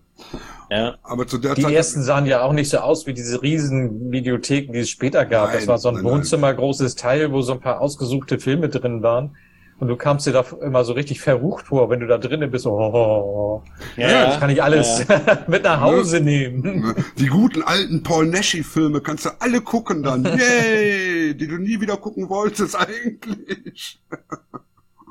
Ja. 0.69 0.97
Aber 1.03 1.27
zu 1.27 1.37
der 1.37 1.55
die 1.55 1.63
Zeit. 1.63 1.73
ersten 1.73 2.03
sahen 2.03 2.25
ja 2.25 2.41
auch 2.43 2.51
nicht 2.51 2.69
so 2.69 2.79
aus 2.79 3.07
wie 3.07 3.13
diese 3.13 3.41
riesen 3.41 4.11
Videotheken, 4.11 4.73
die 4.73 4.79
es 4.79 4.89
später 4.89 5.25
gab. 5.25 5.49
Nein, 5.49 5.57
das 5.57 5.67
war 5.67 5.77
so 5.77 5.89
ein 5.89 5.95
nein, 5.95 6.03
nein. 6.03 6.13
Wohnzimmergroßes 6.13 6.95
Teil, 6.95 7.31
wo 7.31 7.41
so 7.41 7.53
ein 7.53 7.59
paar 7.61 7.79
ausgesuchte 7.79 8.39
Filme 8.39 8.69
drin 8.69 9.01
waren. 9.01 9.37
Und 9.79 9.87
du 9.87 9.95
kamst 9.95 10.27
dir 10.27 10.33
da 10.33 10.43
immer 10.61 10.83
so 10.83 10.91
richtig 10.93 11.21
verrucht 11.21 11.67
vor, 11.67 11.89
wenn 11.89 12.01
du 12.01 12.07
da 12.07 12.17
drinnen 12.17 12.51
bist. 12.51 12.67
Oh, 12.67 12.71
oh. 12.77 13.63
Ja, 13.95 14.25
Das 14.25 14.39
kann 14.39 14.49
ich 14.49 14.61
alles 14.61 15.05
mit 15.47 15.63
nach 15.63 15.79
Hause 15.79 16.19
nehmen. 16.19 16.61
Ne, 16.61 16.95
Die 17.17 17.27
guten 17.27 17.61
alten 17.63 18.03
Paul 18.03 18.27
Nashi-Filme 18.27 18.99
kannst 18.99 19.25
du 19.25 19.29
alle 19.39 19.61
gucken 19.61 20.03
dann. 20.03 20.25
Yay! 20.37 21.33
Die 21.33 21.47
du 21.47 21.57
nie 21.57 21.79
wieder 21.79 21.95
gucken 21.95 22.29
wolltest 22.29 22.75
eigentlich. 22.75 24.01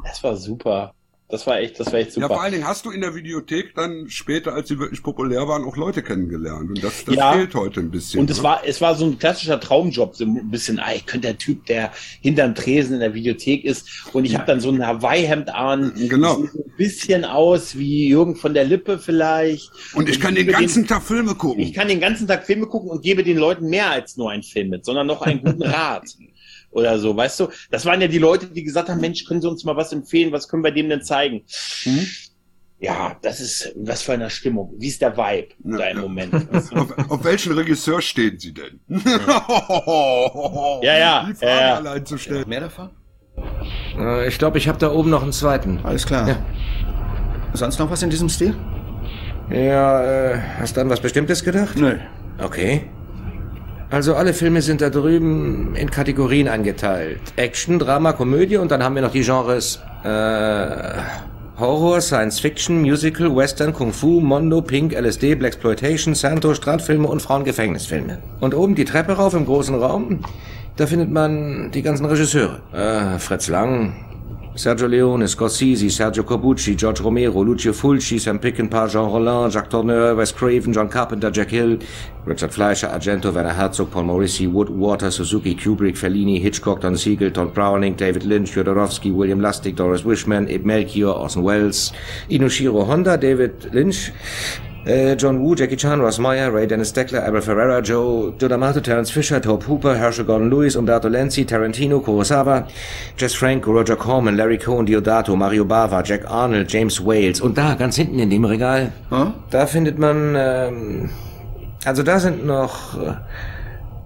Das 0.05 0.23
war 0.23 0.37
super. 0.37 0.93
Das 1.31 1.47
war 1.47 1.59
echt, 1.61 1.79
das 1.79 1.89
war 1.93 1.99
echt 1.99 2.09
Ja, 2.16 2.22
super. 2.22 2.29
vor 2.29 2.43
allen 2.43 2.53
Dingen 2.53 2.66
hast 2.66 2.87
du 2.87 2.91
in 2.91 3.03
der 3.03 3.14
Videothek 3.14 3.74
dann 3.74 4.09
später, 4.09 4.55
als 4.55 4.68
sie 4.68 4.79
wirklich 4.79 5.03
populär 5.03 5.47
waren, 5.47 5.62
auch 5.64 5.76
Leute 5.76 6.03
kennengelernt. 6.03 6.70
Und 6.70 6.83
das, 6.83 7.05
das 7.05 7.16
Ja. 7.16 7.33
fehlt 7.35 7.55
heute 7.55 7.81
ein 7.81 7.91
bisschen. 7.91 8.20
Und 8.20 8.31
es 8.31 8.39
ne? 8.39 8.45
war, 8.45 8.62
es 8.66 8.81
war 8.81 8.95
so 8.95 9.05
ein 9.05 9.18
klassischer 9.18 9.61
Traumjob, 9.61 10.16
so 10.16 10.24
ein 10.24 10.51
bisschen, 10.51 10.79
ah, 10.81 10.95
ich 10.95 11.05
könnte 11.05 11.29
der 11.29 11.37
Typ, 11.37 11.66
der 11.66 11.93
hinterm 12.22 12.55
Tresen 12.55 12.95
in 12.95 13.01
der 13.01 13.12
Videothek 13.12 13.64
ist. 13.64 14.09
Und 14.14 14.24
ich 14.24 14.35
habe 14.37 14.47
dann 14.47 14.61
so 14.61 14.70
ein 14.70 14.87
Hawaii-Hemd 14.87 15.51
an. 15.55 15.93
Genau. 16.09 16.45
Ich 16.45 16.51
sehe 16.51 16.51
so 16.53 16.59
ein 16.64 16.76
bisschen 16.79 17.24
aus 17.26 17.76
wie 17.76 18.09
Jürgen 18.09 18.35
von 18.35 18.55
der 18.55 18.64
Lippe 18.64 18.99
vielleicht. 18.99 19.70
Und 19.93 20.09
ich 20.09 20.20
kann 20.20 20.35
den 20.35 20.47
ganzen 20.47 20.87
Tag 20.87 21.03
Filme 21.03 21.35
gucken. 21.35 21.62
ich 21.62 21.74
kann 21.74 21.89
den 21.89 22.01
ganzen 22.01 22.26
Tag 22.26 22.47
Filme 22.47 22.64
gucken 22.66 22.89
und 22.89 23.03
gebe 23.03 23.22
den 23.22 23.37
Leuten 23.37 23.68
mehr 23.68 23.91
als 23.91 24.16
nur 24.16 24.31
einen 24.31 24.43
Film 24.43 24.70
mit, 24.70 24.87
sondern 24.87 25.07
noch 25.07 25.20
einen 25.20 25.43
guten 25.45 25.62
Rat. 25.62 26.05
Oder 26.71 26.99
so, 26.99 27.16
weißt 27.16 27.41
du? 27.41 27.49
Das 27.71 27.85
waren 27.87 28.01
ja 28.01 28.09
die 28.09 28.19
Leute, 28.19 28.47
die 28.47 28.62
gesagt 28.62 28.89
haben, 28.89 29.01
Mensch, 29.01 29.25
können 29.25 29.41
Sie 29.41 29.49
uns 29.49 29.64
mal 29.64 29.77
was 29.77 29.93
empfehlen? 29.93 30.33
Was 30.33 30.49
können 30.49 30.62
wir 30.62 30.71
dem 30.71 30.89
denn 30.89 31.03
zeigen? 31.03 31.43
Hm? 31.85 32.07
Ja, 32.81 33.16
das 33.23 33.41
ist, 33.41 33.73
was 33.77 34.03
für 34.03 34.12
eine 34.12 34.31
Stimmung. 34.31 34.73
Wie 34.79 34.87
ist 34.87 35.01
der 35.03 35.16
Vibe 35.16 35.49
Ja, 35.64 35.79
da 35.79 35.87
im 35.89 35.97
ja. 35.97 36.03
Moment? 36.03 36.53
weißt 36.53 36.73
du? 36.73 36.77
auf, 36.77 37.11
auf 37.11 37.25
welchen 37.25 37.53
Regisseur 37.53 38.01
stehen 38.01 38.39
Sie 38.39 38.53
denn? 38.55 38.79
Ja, 38.89 40.81
ja, 40.99 41.25
Die 41.29 41.35
Frage 41.35 41.61
ja, 41.61 41.75
allein 41.77 42.07
zu 42.07 42.16
stellen. 42.19 42.45
Mehr 42.49 42.61
davon? 42.61 42.91
Äh, 43.99 44.29
Ich 44.29 44.39
glaube, 44.39 44.59
ich 44.59 44.69
habe 44.69 44.79
da 44.79 44.93
oben 44.93 45.11
noch 45.11 45.23
einen 45.23 45.33
zweiten. 45.33 45.81
Alles 45.83 46.07
klar. 46.07 46.29
Ja. 46.29 46.37
Sonst 47.55 47.79
noch 47.79 47.91
was 47.91 48.03
in 48.03 48.11
diesem 48.11 48.29
Stil? 48.29 48.55
Ja, 49.51 50.05
äh, 50.35 50.39
hast 50.61 50.77
du 50.77 50.81
an 50.83 50.91
was 50.91 51.01
Bestimmtes 51.01 51.43
gedacht? 51.43 51.77
Nö. 51.77 51.97
Okay. 52.39 52.83
Also 53.91 54.14
alle 54.14 54.34
Filme 54.34 54.61
sind 54.61 54.82
da 54.82 54.91
drüben 54.91 55.74
in 55.74 55.91
Kategorien 55.91 56.47
eingeteilt. 56.47 57.20
Action, 57.36 57.78
Drama, 57.78 58.12
Komödie 58.12 58.59
und 58.59 58.70
dann 58.70 58.82
haben 58.82 58.95
wir 58.95 59.03
noch 59.03 59.12
die 59.12 59.22
Genres 59.22 59.80
äh, 60.05 61.01
Horror, 61.59 62.01
Science 62.03 62.39
Fiction, 62.39 62.82
Musical, 62.82 63.34
Western, 63.34 63.72
Kung 63.72 63.93
Fu, 63.93 64.20
Mondo, 64.20 64.61
Pink, 64.61 64.93
LSD, 64.93 65.36
Blaxploitation, 65.36 66.14
Santo, 66.14 66.55
Strandfilme 66.55 67.09
und 67.09 67.22
Frauengefängnisfilme. 67.22 68.18
Und 68.41 68.55
oben 68.55 68.74
die 68.74 68.84
Treppe 68.84 69.12
rauf 69.12 69.32
im 69.32 69.47
großen 69.47 69.74
Raum, 69.74 70.20
da 70.76 70.86
findet 70.86 71.11
man 71.11 71.70
die 71.72 71.82
ganzen 71.82 72.05
Regisseure. 72.05 72.61
Äh, 72.72 73.18
Fritz 73.18 73.49
Lang, 73.49 73.97
Sergio 74.59 74.89
Leone, 74.89 75.29
Scorsese, 75.29 75.89
Sergio 75.89 76.25
Corbucci, 76.25 76.75
George 76.75 77.01
Romero, 77.01 77.45
Lucio 77.45 77.73
Fulci, 77.73 78.19
Sam 78.19 78.41
Peckinpah, 78.41 78.89
Jean 78.89 79.09
Rollin, 79.09 79.49
Jacques 79.49 79.71
Tourneur, 79.71 80.17
Wes 80.17 80.33
Craven, 80.33 80.73
John 80.73 80.89
Carpenter, 80.89 81.31
Jack 81.31 81.51
Hill, 81.51 81.79
Richard 82.25 82.53
Fleischer, 82.53 82.89
Argento, 82.89 83.33
Werner 83.33 83.53
Herzog, 83.53 83.89
Paul 83.93 84.03
Morrissey, 84.03 84.49
Wood, 84.49 84.69
Water, 84.69 85.13
Suzuki, 85.13 85.55
Kubrick, 85.55 85.97
Fellini, 85.97 86.41
Hitchcock, 86.41 86.81
Don 86.81 86.97
Siegel, 86.97 87.31
Todd 87.31 87.55
Browning, 87.55 87.95
David 87.95 88.25
Lynch, 88.25 88.51
Jodorowsky, 88.51 89.15
William 89.15 89.39
Lustig, 89.39 89.77
Doris 89.77 90.03
Wishman, 90.03 90.51
Ib 90.51 90.65
Melchior, 90.65 91.13
Orson 91.13 91.45
Welles, 91.45 91.93
Inoshiro 92.29 92.85
Honda, 92.85 93.17
David 93.17 93.73
Lynch, 93.73 94.11
äh, 94.89 95.14
John 95.16 95.39
Woo, 95.41 95.55
Jackie 95.55 95.76
Chan, 95.76 96.01
Ross 96.01 96.18
Meyer, 96.18 96.53
Ray 96.53 96.66
Dennis 96.66 96.93
Deckler, 96.93 97.24
Abel 97.26 97.43
Ferreira, 97.43 97.80
Joe 97.80 98.32
D'Amato, 98.39 98.80
Terence 98.80 99.11
Fisher, 99.11 99.41
Tobe 99.41 99.66
Hooper, 99.68 99.95
Herschel 99.95 100.24
Gordon 100.24 100.49
Lewis, 100.51 100.76
Umberto 100.76 101.09
Lenzi, 101.09 101.45
Tarantino, 101.45 102.01
Kurosawa, 102.01 102.66
Jess 103.16 103.34
Franco, 103.34 103.70
Roger 103.72 103.97
Corman, 103.97 104.36
Larry 104.36 104.59
Cohen, 104.59 104.86
Diodato, 104.86 105.36
Mario 105.36 105.64
Bava, 105.64 106.03
Jack 106.03 106.24
Arnold, 106.30 106.68
James 106.72 106.99
Wales. 107.05 107.41
Und 107.41 107.57
da, 107.59 107.74
ganz 107.74 107.97
hinten 107.97 108.18
in 108.18 108.30
dem 108.30 108.45
Regal, 108.45 108.93
Hm? 109.11 109.32
da 109.51 109.66
findet 109.66 109.99
man, 109.99 110.34
ähm, 110.36 111.11
also 111.84 112.03
da 112.03 112.18
sind 112.18 112.47
noch 112.47 112.95
äh, 113.01 113.14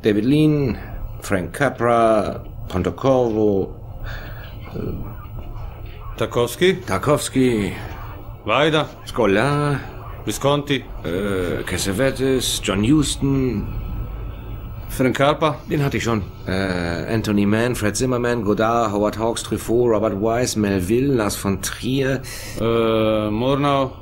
David 0.02 0.24
Lean, 0.24 0.76
Frank 1.20 1.52
Capra, 1.52 2.42
Pontecorvo, 2.68 3.74
Tarkovsky, 6.16 6.80
Tarkovsky, 6.86 7.72
Weida, 8.44 8.86
Scolar, 9.06 9.80
Visconti, 10.24 10.84
äh, 11.04 11.62
Cassavetes, 11.64 12.60
John 12.62 12.82
Huston, 12.84 13.66
Frank 14.88 15.16
Carpa, 15.16 15.56
Den 15.70 15.82
hatte 15.82 15.96
ich 15.96 16.04
schon. 16.04 16.22
Äh, 16.46 16.52
Anthony 17.14 17.46
Mann, 17.46 17.74
Fred 17.74 17.96
Zimmerman, 17.96 18.44
Godard, 18.44 18.92
Howard 18.92 19.18
Hawks, 19.18 19.42
Truffaut, 19.42 19.90
Robert 19.90 20.20
Wise, 20.20 20.58
Melville, 20.58 21.14
Lars 21.14 21.34
von 21.34 21.60
Trier. 21.62 22.20
äh, 22.60 23.30
Murnau, 23.30 23.92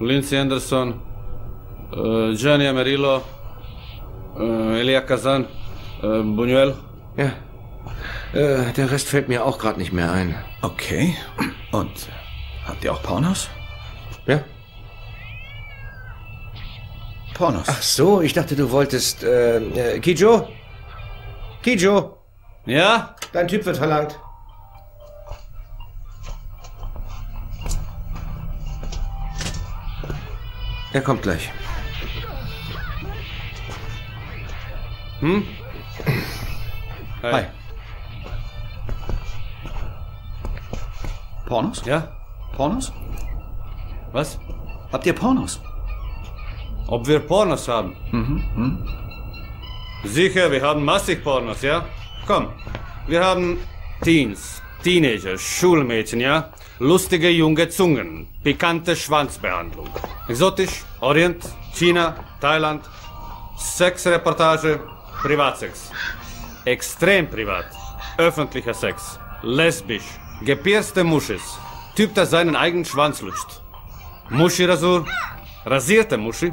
Lindsay 0.00 0.38
Anderson, 0.38 0.94
äh, 1.92 2.34
Gianni 2.34 2.68
Amarillo, 2.68 3.20
äh, 4.38 4.80
Elia 4.80 5.00
Kazan, 5.00 5.46
äh, 6.02 6.06
Buñuel. 6.06 6.74
Ja. 7.16 7.32
Äh, 8.32 8.72
der 8.76 8.90
Rest 8.92 9.08
fällt 9.08 9.28
mir 9.28 9.44
auch 9.44 9.58
gerade 9.58 9.78
nicht 9.78 9.92
mehr 9.92 10.12
ein. 10.12 10.34
Okay. 10.62 11.16
Und 11.72 12.08
habt 12.64 12.84
ihr 12.84 12.92
auch 12.92 13.02
Pornos? 13.02 13.50
Ja? 14.26 14.40
Pornos. 17.38 17.68
Ach 17.68 17.80
so, 17.80 18.20
ich 18.20 18.32
dachte, 18.32 18.56
du 18.56 18.68
wolltest, 18.72 19.22
äh, 19.22 19.58
äh 19.58 20.00
Kijo? 20.00 20.48
Kijo, 21.62 22.18
Ja? 22.66 23.14
dein 23.32 23.46
Typ 23.46 23.64
wird 23.64 23.76
verlangt. 23.76 24.18
Er 30.92 31.00
kommt 31.00 31.22
gleich. 31.22 31.52
Hm? 35.20 35.44
Hi. 37.22 37.44
Pornos? 41.46 41.84
Ja? 41.84 42.16
Pornos? 42.56 42.92
Was? 44.10 44.40
Habt 44.90 45.06
ihr 45.06 45.14
Pornos? 45.14 45.60
Ob 46.88 47.06
wir 47.06 47.20
Pornos 47.20 47.68
haben? 47.68 47.94
Mhm. 48.12 48.42
Hm? 48.54 48.88
Sicher, 50.04 50.50
wir 50.50 50.62
haben 50.62 50.84
massig 50.84 51.22
Pornos, 51.22 51.62
ja? 51.62 51.84
Komm, 52.26 52.48
wir 53.06 53.22
haben 53.22 53.58
Teens, 54.02 54.62
Teenager, 54.82 55.36
Schulmädchen, 55.36 56.20
ja? 56.20 56.50
Lustige 56.78 57.28
junge 57.28 57.68
Zungen, 57.68 58.28
pikante 58.42 58.96
Schwanzbehandlung. 58.96 59.88
Exotisch, 60.28 60.84
Orient, 61.00 61.44
China, 61.74 62.14
Thailand, 62.40 62.82
Sexreportage, 63.58 64.80
Privatsex. 65.22 65.90
Extrem 66.64 67.28
privat. 67.28 67.66
Öffentlicher 68.18 68.74
Sex. 68.74 69.18
Lesbisch. 69.42 70.18
Gepierste 70.42 71.02
Muschis. 71.04 71.58
Typ, 71.96 72.14
der 72.14 72.26
seinen 72.26 72.56
eigenen 72.56 72.84
Schwanz 72.84 73.20
lutscht. 73.20 73.60
Muschi-Rasur. 74.30 75.06
Rasierte 75.64 76.16
Muschi. 76.16 76.52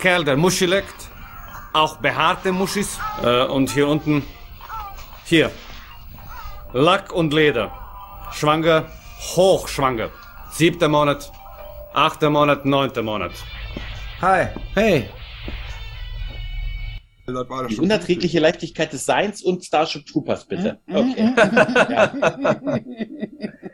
Kerl, 0.00 0.24
der 0.24 0.36
Muschi 0.36 0.66
leckt. 0.66 1.08
Auch 1.72 1.98
behaarte 1.98 2.52
Muschis. 2.52 2.98
Äh, 3.22 3.44
und 3.44 3.70
hier 3.70 3.86
unten. 3.86 4.22
Hier. 5.24 5.50
Lack 6.72 7.12
und 7.12 7.32
Leder. 7.32 7.70
Schwanger. 8.32 8.86
Hochschwanger. 9.36 10.08
Siebter 10.50 10.88
Monat. 10.88 11.30
Achter 11.92 12.30
Monat. 12.30 12.64
Neunter 12.64 13.02
Monat. 13.02 13.32
Hi. 14.22 14.48
Hey. 14.74 15.10
Das 17.34 17.48
war 17.48 17.62
das 17.64 17.72
Die 17.72 17.80
unerträgliche 17.80 18.40
Leichtigkeit 18.40 18.92
des 18.92 19.04
Seins 19.06 19.42
und 19.42 19.64
Starship 19.64 20.06
Troopers, 20.06 20.46
bitte. 20.46 20.78
Okay. 20.88 21.34
ja. 21.36 22.12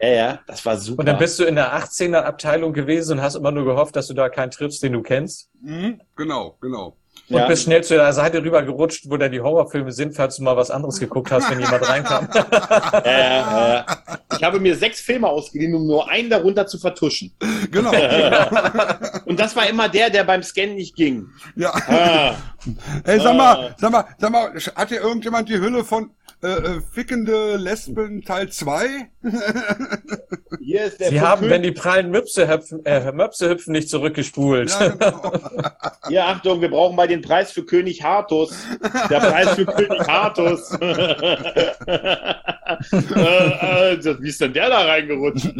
ja, 0.00 0.08
ja, 0.08 0.40
das 0.46 0.64
war 0.64 0.76
super. 0.76 1.00
Und 1.00 1.06
dann 1.06 1.18
bist 1.18 1.38
du 1.38 1.44
in 1.44 1.54
der 1.54 1.74
18er 1.76 2.22
Abteilung 2.22 2.72
gewesen 2.72 3.18
und 3.18 3.22
hast 3.22 3.34
immer 3.34 3.52
nur 3.52 3.64
gehofft, 3.64 3.96
dass 3.96 4.06
du 4.06 4.14
da 4.14 4.28
keinen 4.28 4.50
triffst, 4.50 4.82
den 4.82 4.92
du 4.92 5.02
kennst. 5.02 5.50
Mhm, 5.60 6.00
Genau, 6.16 6.56
genau. 6.60 6.96
Und 7.28 7.36
Ja. 7.38 7.46
bist 7.48 7.64
schnell 7.64 7.82
zu 7.82 7.94
der 7.94 8.12
Seite 8.12 8.42
rüber 8.42 8.62
gerutscht, 8.62 9.04
wo 9.08 9.16
dann 9.16 9.32
die 9.32 9.40
Horrorfilme 9.40 9.90
sind, 9.90 10.14
falls 10.14 10.36
du 10.36 10.44
mal 10.44 10.56
was 10.56 10.70
anderes 10.70 11.00
geguckt 11.00 11.32
hast, 11.32 11.50
wenn 11.50 11.58
jemand 11.58 11.88
reinkam. 11.88 12.28
ja, 13.04 13.04
ja. 13.04 13.86
Ich 14.36 14.42
habe 14.44 14.60
mir 14.60 14.76
sechs 14.76 15.00
Filme 15.00 15.26
ausgeliehen, 15.28 15.74
um 15.74 15.86
nur 15.86 16.08
einen 16.08 16.30
darunter 16.30 16.66
zu 16.66 16.78
vertuschen. 16.78 17.32
Genau. 17.70 17.90
Und 19.24 19.40
das 19.40 19.56
war 19.56 19.68
immer 19.68 19.88
der, 19.88 20.10
der 20.10 20.24
beim 20.24 20.42
Scannen 20.42 20.76
nicht 20.76 20.94
ging. 20.94 21.26
ja. 21.56 21.72
Ah, 21.88 22.34
Ey, 23.04 23.20
sag 23.20 23.36
mal, 23.36 23.74
sag 23.78 23.92
mal, 23.92 24.04
sag 24.18 24.30
mal, 24.32 24.52
hat 24.74 24.88
hier 24.88 25.00
irgendjemand 25.00 25.48
die 25.48 25.58
Hülle 25.58 25.84
von 25.84 26.10
äh, 26.42 26.48
äh, 26.48 26.80
Fickende 26.92 27.56
Lesben 27.56 28.22
Teil 28.22 28.50
2? 28.50 29.08
Hier 30.60 30.84
ist 30.84 31.00
der 31.00 31.08
Sie 31.10 31.20
haben, 31.20 31.48
wenn 31.50 31.62
die 31.62 31.72
prallen 31.72 32.10
Möpse 32.10 32.48
hüpfen, 32.48 32.84
äh, 32.84 33.10
Möpse 33.12 33.48
hüpfen, 33.48 33.72
nicht 33.72 33.88
zurückgespult. 33.88 34.70
Ja, 34.70 34.88
genau. 34.88 35.32
Hier, 36.08 36.24
Achtung, 36.24 36.60
wir 36.60 36.70
brauchen 36.70 36.94
mal 36.94 37.08
den 37.08 37.20
Preis 37.22 37.50
für 37.50 37.64
König 37.64 38.02
Hartus. 38.02 38.54
Der 39.10 39.18
Preis 39.18 39.50
für 39.54 39.66
König 39.66 40.06
Hartus. 40.06 40.70
äh, 40.80 41.14
äh, 43.94 44.16
wie 44.20 44.28
ist 44.28 44.40
denn 44.40 44.52
der 44.52 44.68
da 44.68 44.84
reingerutscht? 44.84 45.46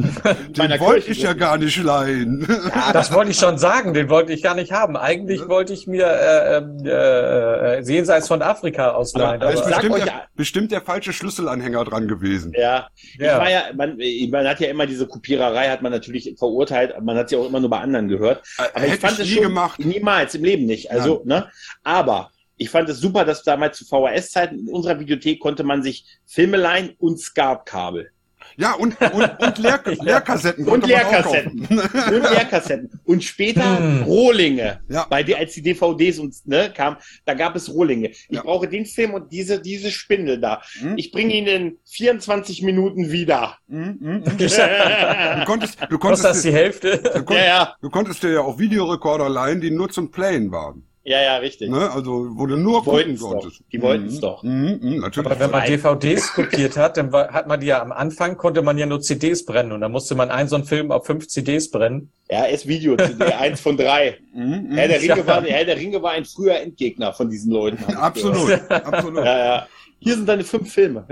Den 0.57 0.81
wollte 0.81 1.11
ich 1.11 1.23
ja 1.23 1.33
gar 1.33 1.59
nicht 1.59 1.83
leihen. 1.83 2.47
Das 2.93 3.13
wollte 3.13 3.31
ich 3.31 3.39
schon 3.39 3.59
sagen, 3.59 3.95
den 3.95 4.09
wollte 4.09 4.33
ich 4.33 4.43
gar 4.43 4.55
nicht 4.55 4.73
haben. 4.73 4.97
Eigentlich 4.97 5.49
wollte 5.49 5.73
ich 5.73 5.87
mir 5.87 6.07
äh, 6.07 6.63
äh, 6.85 7.79
äh, 7.79 7.81
jenseits 7.83 8.29
von 8.29 8.43
Afrika 8.43 8.91
ausleihen. 8.91 9.41
Da 9.41 9.51
ist 9.51 9.65
bestimmt 9.65 9.95
euch- 9.95 10.05
der, 10.05 10.23
bestimmt 10.35 10.73
der 10.73 10.81
falsche 10.81 11.13
Schlüsselanhänger 11.13 11.85
dran 11.85 12.09
gewesen. 12.09 12.53
Ja, 12.57 12.89
ich 12.95 13.17
Ja. 13.21 13.39
war 13.39 13.51
ja, 13.51 13.56
man, 13.75 13.99
man 14.31 14.47
hat 14.49 14.61
ja 14.61 14.69
immer 14.69 14.87
diese 14.87 15.07
Kopiererei, 15.07 15.69
hat 15.69 15.83
man 15.83 15.93
natürlich 15.93 16.35
verurteilt, 16.39 16.95
man 17.03 17.17
hat 17.17 17.29
sie 17.29 17.37
auch 17.37 17.47
immer 17.47 17.61
nur 17.61 17.71
bei 17.71 17.81
anderen 17.81 18.09
gehört. 18.09 18.43
Aber 18.59 18.81
Hätte 18.81 18.95
ich 18.95 19.01
fand 19.01 19.13
ich 19.15 19.21
es 19.21 19.27
nie 19.27 19.35
schon, 19.35 19.43
gemacht. 19.45 19.79
niemals 19.85 20.35
im 20.35 20.45
Leben 20.45 20.67
nicht. 20.67 20.91
Also, 20.91 21.23
ne? 21.25 21.51
Aber 21.83 22.31
ich 22.57 22.71
fand 22.71 22.89
es 22.89 22.99
super, 22.99 23.25
dass 23.25 23.43
damals 23.43 23.79
zu 23.79 23.85
VHS-Zeiten 23.85 24.59
in 24.61 24.69
unserer 24.69 24.99
Videothek 24.99 25.41
konnte 25.41 25.63
man 25.63 25.83
sich 25.83 26.07
Filme 26.25 26.57
leihen 26.57 26.95
und 26.99 27.21
SCART-Kabel. 27.21 28.11
Ja, 28.59 28.73
und, 28.75 29.01
und, 29.01 29.41
und 29.41 29.59
Leer, 29.59 29.81
Leerkassetten. 30.01 30.67
Und 30.69 30.87
Leerkassetten. 30.87 31.61
und 31.69 32.31
Leerkassetten. 32.31 33.01
Und 33.05 33.23
später 33.25 33.79
Hm. 33.79 34.03
Rohlinge. 34.05 34.81
Ja. 34.89 35.07
Bei 35.11 35.23
die, 35.23 35.35
als 35.37 35.53
die 35.55 35.63
DVDs 35.63 36.19
uns 36.19 36.45
ne, 36.47 36.73
kam, 36.75 36.97
da 37.25 37.35
gab 37.35 37.55
es 37.57 37.73
Rohlinge. 37.73 38.09
Ich 38.09 38.27
Ja. 38.31 38.43
brauche 38.43 38.69
den 38.69 38.87
Film 38.87 39.15
und 39.15 39.31
diese, 39.33 39.61
diese 39.61 39.91
Spindel 39.91 40.41
da. 40.41 40.63
Hm? 40.81 40.97
Ich 40.97 41.13
bringe 41.13 41.35
ihn 41.35 41.47
in 41.47 41.79
24 41.85 42.63
Minuten 42.63 43.13
wieder. 43.13 43.57
Mhm, 43.69 43.97
mhm. 44.01 44.23
Du 44.25 45.45
konntest, 45.45 45.79
du 45.91 45.99
kostet 45.99 46.25
das 46.25 46.43
konntest, 46.43 46.45
die 46.45 46.53
Hälfte? 46.53 46.99
du, 46.99 47.09
ja, 47.09 47.13
konntest, 47.23 47.47
ja. 47.47 47.77
du 47.83 47.91
konntest 47.91 48.23
dir 48.23 48.31
ja 48.33 48.41
auch 48.41 48.59
Videorekorder 48.59 49.29
leihen, 49.29 49.61
die 49.61 49.71
nur 49.73 49.89
zum 49.91 50.11
Playen 50.13 50.53
waren. 50.53 50.87
Ja, 51.09 51.23
ja, 51.23 51.37
richtig. 51.37 51.71
Ne? 51.71 51.89
Also, 51.93 52.27
wo 52.37 52.47
du 52.47 52.57
nur 52.57 52.81
Die 52.83 52.91
gucken 52.91 53.17
doch. 53.17 53.31
konntest. 53.41 53.63
Die 53.73 53.81
wollten's 53.81 54.17
Mhm. 54.17 54.21
doch. 54.21 54.43
Mhm, 54.43 54.79
mhm, 54.83 54.99
natürlich. 54.99 55.31
Aber 55.31 55.39
wenn 55.39 55.51
man. 55.53 55.65
DVDs 55.65 56.33
kopiert 56.35 56.77
hat, 56.77 56.97
dann 56.97 57.13
hat 57.13 57.47
man 57.47 57.61
die 57.61 57.67
ja 57.69 57.81
am 57.81 57.93
Anfang, 57.93 58.37
konnte 58.37 58.61
man 58.61 58.77
ja 58.77 58.87
nur 58.87 59.01
CDs 59.01 59.45
brennen 59.47 59.71
und 59.71 59.83
dann 59.83 59.93
musste 59.93 60.17
man 60.17 60.31
einen 60.33 60.49
so 60.49 60.57
einen 60.57 60.65
Film 60.65 60.91
auf 60.91 61.07
fünf 61.07 61.29
CDs 61.29 61.71
brennen. 61.71 62.11
Ja, 62.29 62.47
ist 62.47 62.67
Video, 62.67 62.97
eins 63.39 63.61
von 63.61 63.77
drei. 63.77 64.19
Mhm, 64.35 64.43
mhm. 64.71 64.73
Herr 64.77 64.89
der, 64.89 65.01
Ringe 65.01 65.19
Ja. 65.19 65.27
war, 65.29 65.43
Herr 65.45 65.65
der 65.65 65.77
Ringe 65.77 66.03
war 66.03 66.11
ein 66.11 66.25
früher 66.25 66.59
Endgegner 66.61 67.13
von 67.13 67.31
diesen 67.31 67.53
Leuten. 67.53 67.85
Absolut, 67.95 68.51
absolut. 68.71 69.25
Ja, 69.25 69.39
ja. 69.39 69.67
Hier 69.99 70.15
sind 70.15 70.29
deine 70.29 70.45
fünf 70.45 70.73
Filme. 70.73 71.07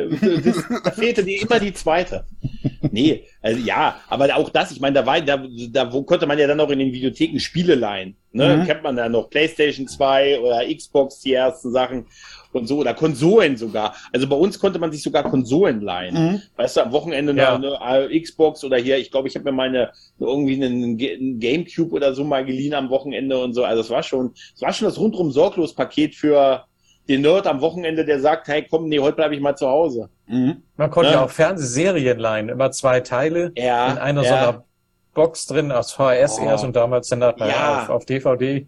Da 0.85 0.91
fehlte 0.91 1.25
dir 1.25 1.41
immer 1.43 1.59
die 1.59 1.73
zweite. 1.73 2.25
Nee, 2.93 3.25
also 3.41 3.59
ja, 3.61 3.97
aber 4.09 4.37
auch 4.37 4.51
das, 4.51 4.71
ich 4.73 4.81
meine, 4.81 4.95
da 4.95 5.07
war, 5.07 5.21
da, 5.21 5.43
da 5.71 5.93
wo 5.93 6.03
konnte 6.03 6.27
man 6.27 6.39
ja 6.39 6.47
dann 6.47 6.61
auch 6.61 6.71
in 6.71 6.79
den 6.79 6.93
Videotheken 6.93 7.39
Spiele 7.41 7.75
leihen. 7.75 8.17
Ne? 8.33 8.59
Mhm. 8.59 8.67
Kennt 8.67 8.83
man 8.83 8.95
da 8.97 9.09
noch 9.09 9.31
PlayStation 9.31 9.89
2 9.89 10.41
oder 10.41 10.63
Xbox, 10.73 11.21
die 11.21 11.33
ersten 11.33 11.73
Sachen 11.73 12.07
und 12.53 12.67
so, 12.69 12.79
oder 12.79 12.95
Konsolen 12.95 13.57
sogar. 13.57 13.97
Also 14.13 14.29
bei 14.29 14.37
uns 14.37 14.59
konnte 14.59 14.79
man 14.79 14.93
sich 14.93 15.03
sogar 15.03 15.25
Konsolen 15.29 15.81
leihen. 15.81 16.15
Mhm. 16.15 16.43
Weißt 16.57 16.77
du, 16.77 16.83
am 16.83 16.93
Wochenende 16.93 17.33
Ja. 17.35 17.55
eine, 17.57 17.81
eine 17.81 18.21
Xbox 18.21 18.63
oder 18.65 18.77
hier, 18.77 18.99
ich 18.99 19.11
glaube, 19.11 19.29
ich 19.29 19.35
habe 19.35 19.47
mir 19.47 19.53
meine 19.53 19.91
irgendwie 20.21 20.55
einen, 20.63 20.83
einen 21.01 21.41
Gamecube 21.41 21.93
oder 21.95 22.15
so 22.15 22.23
mal 22.23 22.45
geliehen 22.45 22.75
am 22.75 22.91
Wochenende 22.91 23.43
und 23.43 23.55
so. 23.55 23.65
Also 23.65 23.81
es 23.81 23.91
war 23.91 24.03
schon, 24.03 24.33
es 24.55 24.63
war 24.63 24.73
schon 24.73 24.87
das 24.87 24.99
rundrum 24.99 25.31
sorglos 25.33 25.75
Paket 25.75 26.15
für 26.15 26.65
den 27.09 27.21
Nerd 27.23 27.47
am 27.47 27.61
Wochenende, 27.61 28.05
der 28.05 28.19
sagt, 28.21 28.49
hey, 28.49 28.67
komm, 28.69 28.89
nee, 28.89 28.99
heute 28.99 29.17
bleibe 29.17 29.35
ich 29.35 29.41
mal 29.41 29.55
zu 29.57 29.69
Hause. 29.69 30.09
Mhm. 30.27 30.63
Man 30.77 30.91
konnte 30.91 31.11
Ja. 31.11 31.17
ja 31.19 31.25
auch 31.25 31.31
Fernsehserien 31.31 32.19
leihen, 32.19 32.49
immer 32.49 32.71
zwei 32.71 33.01
Teile 33.01 33.53
Ja, 33.57 33.93
in 33.93 33.99
einer 33.99 34.23
ja. 34.23 34.29
so 34.29 34.35
einer 34.35 34.65
Box 35.13 35.47
drin, 35.47 35.71
aus 35.71 35.93
VHS 35.93 36.39
Oh. 36.41 36.45
erst 36.47 36.65
und 36.65 36.75
damals 36.77 37.09
dann 37.09 37.21
nachher 37.21 37.49
Ja. 37.49 37.83
auf, 37.83 37.89
auf 37.91 38.05
DVD. 38.07 38.67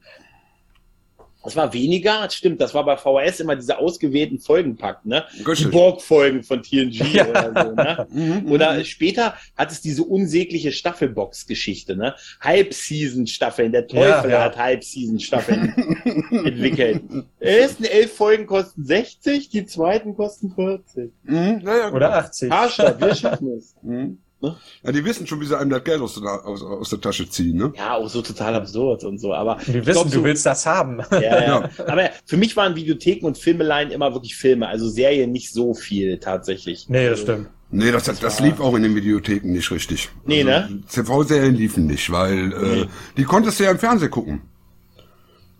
Das 1.46 1.56
war 1.56 1.72
weniger, 1.72 2.22
das 2.24 2.34
stimmt, 2.34 2.60
das 2.60 2.74
war 2.74 2.84
bei 2.84 2.96
VHS 2.96 3.40
immer 3.40 3.56
diese 3.56 3.78
ausgewählten 3.78 4.38
Folgenpack, 4.40 5.06
ne? 5.06 5.24
Die 5.38 5.42
Richtig. 5.44 5.70
Borg-Folgen 5.70 6.42
von 6.42 6.62
TNG 6.62 7.00
Ja. 7.14 7.26
oder 7.28 7.64
so, 7.64 7.72
ne? 7.72 8.06
Mhm, 8.10 8.50
Oder 8.52 8.74
mhm. 8.74 8.84
später 8.84 9.34
hat 9.56 9.70
es 9.70 9.80
diese 9.80 10.02
unsägliche 10.02 10.72
Staffelbox-Geschichte, 10.72 11.96
ne? 11.96 12.14
Halbseason-Staffeln. 12.40 13.72
Der 13.72 13.86
Teufel 13.86 14.30
Ja, 14.30 14.38
ja. 14.38 14.44
hat 14.44 14.56
Halbseason-Staffeln 14.56 15.72
entwickelt. 16.44 17.02
Die 17.10 17.24
ersten 17.44 17.84
elf 17.84 18.12
Folgen 18.14 18.46
kosten 18.46 18.84
60, 18.84 19.48
die 19.48 19.66
zweiten 19.66 20.14
kosten 20.14 20.52
40. 20.52 21.12
Mhm. 21.22 21.62
Ja, 21.64 21.76
ja, 21.76 21.88
Oder 21.92 22.08
genau. 22.08 22.18
80. 22.18 22.52
Arschstadt, 22.52 23.00
wir 23.00 23.14
schaffen 23.14 23.50
es. 23.56 23.74
Mhm. 23.82 24.18
Ne? 24.46 24.56
Ja, 24.84 24.92
die 24.92 25.04
wissen 25.04 25.26
schon, 25.26 25.40
wie 25.40 25.46
sie 25.46 25.58
einem 25.58 25.70
das 25.70 25.84
Geld 25.84 26.00
aus, 26.00 26.14
der- 26.20 26.46
aus, 26.46 26.62
aus 26.62 26.90
der 26.90 27.00
Tasche 27.00 27.28
ziehen, 27.28 27.56
ne? 27.56 27.72
Ja, 27.76 27.94
auch 27.96 28.08
so 28.08 28.22
total 28.22 28.54
absurd 28.54 29.04
und 29.04 29.18
so, 29.18 29.32
aber. 29.34 29.58
Ich 29.60 29.68
wissen, 29.68 29.82
glaub, 29.84 30.08
so- 30.08 30.18
du 30.18 30.24
willst 30.24 30.46
das 30.46 30.64
haben. 30.66 31.00
Ja, 31.10 31.20
ja. 31.20 31.42
Ja. 31.46 31.70
Aber 31.86 32.10
für 32.24 32.36
mich 32.36 32.56
waren 32.56 32.76
Videotheken 32.76 33.26
und 33.26 33.38
Filmeleien 33.38 33.90
immer 33.90 34.12
wirklich 34.14 34.36
Filme, 34.36 34.68
also 34.68 34.88
Serien 34.88 35.32
nicht 35.32 35.52
so 35.52 35.74
viel 35.74 36.18
tatsächlich. 36.18 36.88
Nee, 36.88 37.08
das 37.08 37.20
Also, 37.20 37.32
stimmt. 37.32 37.48
Nee, 37.70 37.90
das, 37.90 38.04
das 38.04 38.38
lief 38.40 38.60
auch 38.60 38.74
in 38.76 38.84
den 38.84 38.94
Videotheken 38.94 39.48
nicht 39.52 39.70
richtig. 39.72 40.08
Nee, 40.24 40.44
ne? 40.44 40.68
TV-Serien 40.88 41.56
liefen 41.56 41.86
nicht, 41.86 42.12
weil 42.12 42.52
äh, 42.52 42.86
die 43.16 43.24
konntest 43.24 43.58
du 43.58 43.64
ja 43.64 43.72
im 43.72 43.78
Fernsehen 43.80 44.10
gucken. 44.10 44.42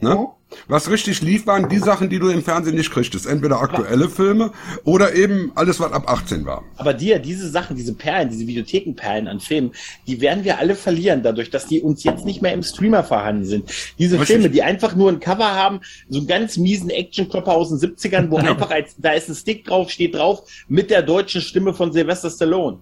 Ne? 0.01 0.29
Was 0.69 0.89
richtig 0.91 1.23
lief, 1.23 1.47
waren 1.47 1.69
die 1.69 1.79
Sachen, 1.79 2.09
die 2.09 2.19
du 2.19 2.29
im 2.29 2.43
Fernsehen 2.43 2.77
nicht 2.77 2.91
kriegtest. 2.93 3.27
Entweder 3.27 3.61
aktuelle 3.61 4.09
Filme 4.09 4.53
oder 4.85 5.15
eben 5.15 5.51
alles, 5.55 5.81
was 5.81 5.91
ab 5.93 6.09
18 6.09 6.45
war. 6.47 6.63
Aber 6.77 6.95
dir, 6.95 7.19
diese 7.19 7.49
Sachen, 7.49 7.77
diese 7.77 7.95
Perlen, 7.95 8.29
diese 8.29 8.47
Videothekenperlen 8.47 9.27
an 9.27 9.41
Filmen, 9.41 9.73
die 10.07 10.21
werden 10.21 10.45
wir 10.45 10.59
alle 10.59 10.77
verlieren, 10.77 11.23
dadurch, 11.23 11.51
dass 11.51 11.67
die 11.67 11.83
uns 11.83 12.05
jetzt 12.05 12.25
nicht 12.25 12.43
mehr 12.43 12.53
im 12.53 12.63
Streamer 12.63 13.03
vorhanden 13.03 13.45
sind. 13.45 13.71
Diese 13.99 14.21
Richtig. 14.21 14.37
Filme, 14.37 14.51
die 14.51 14.63
einfach 14.63 14.95
nur 14.95 15.11
ein 15.11 15.19
Cover 15.19 15.53
haben, 15.53 15.81
so 16.09 16.19
einen 16.19 16.29
ganz 16.29 16.57
miesen 16.57 16.91
Actionklopper 16.91 17.53
aus 17.53 17.71
den 17.71 17.79
70ern, 17.79 18.31
wo 18.31 18.39
Ja. 18.39 18.45
einfach 18.51 18.71
als, 18.71 18.95
da 18.99 19.13
ist 19.13 19.29
ein 19.29 19.35
Stick 19.35 19.65
drauf, 19.65 19.91
steht 19.91 20.15
drauf, 20.15 20.43
mit 20.69 20.91
der 20.91 21.03
deutschen 21.03 21.41
Stimme 21.41 21.75
von 21.75 21.93
Sylvester 21.93 22.31
Stallone. 22.31 22.79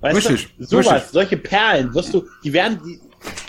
Weißt 0.00 0.16
Richtig, 0.16 0.48
du? 0.58 0.64
Sowas, 0.64 0.92
richtig. 0.92 1.10
solche 1.12 1.36
Perlen, 1.36 1.94
wirst 1.94 2.12
du, 2.12 2.24
die 2.44 2.52
werden, 2.52 2.80
die, 2.84 2.98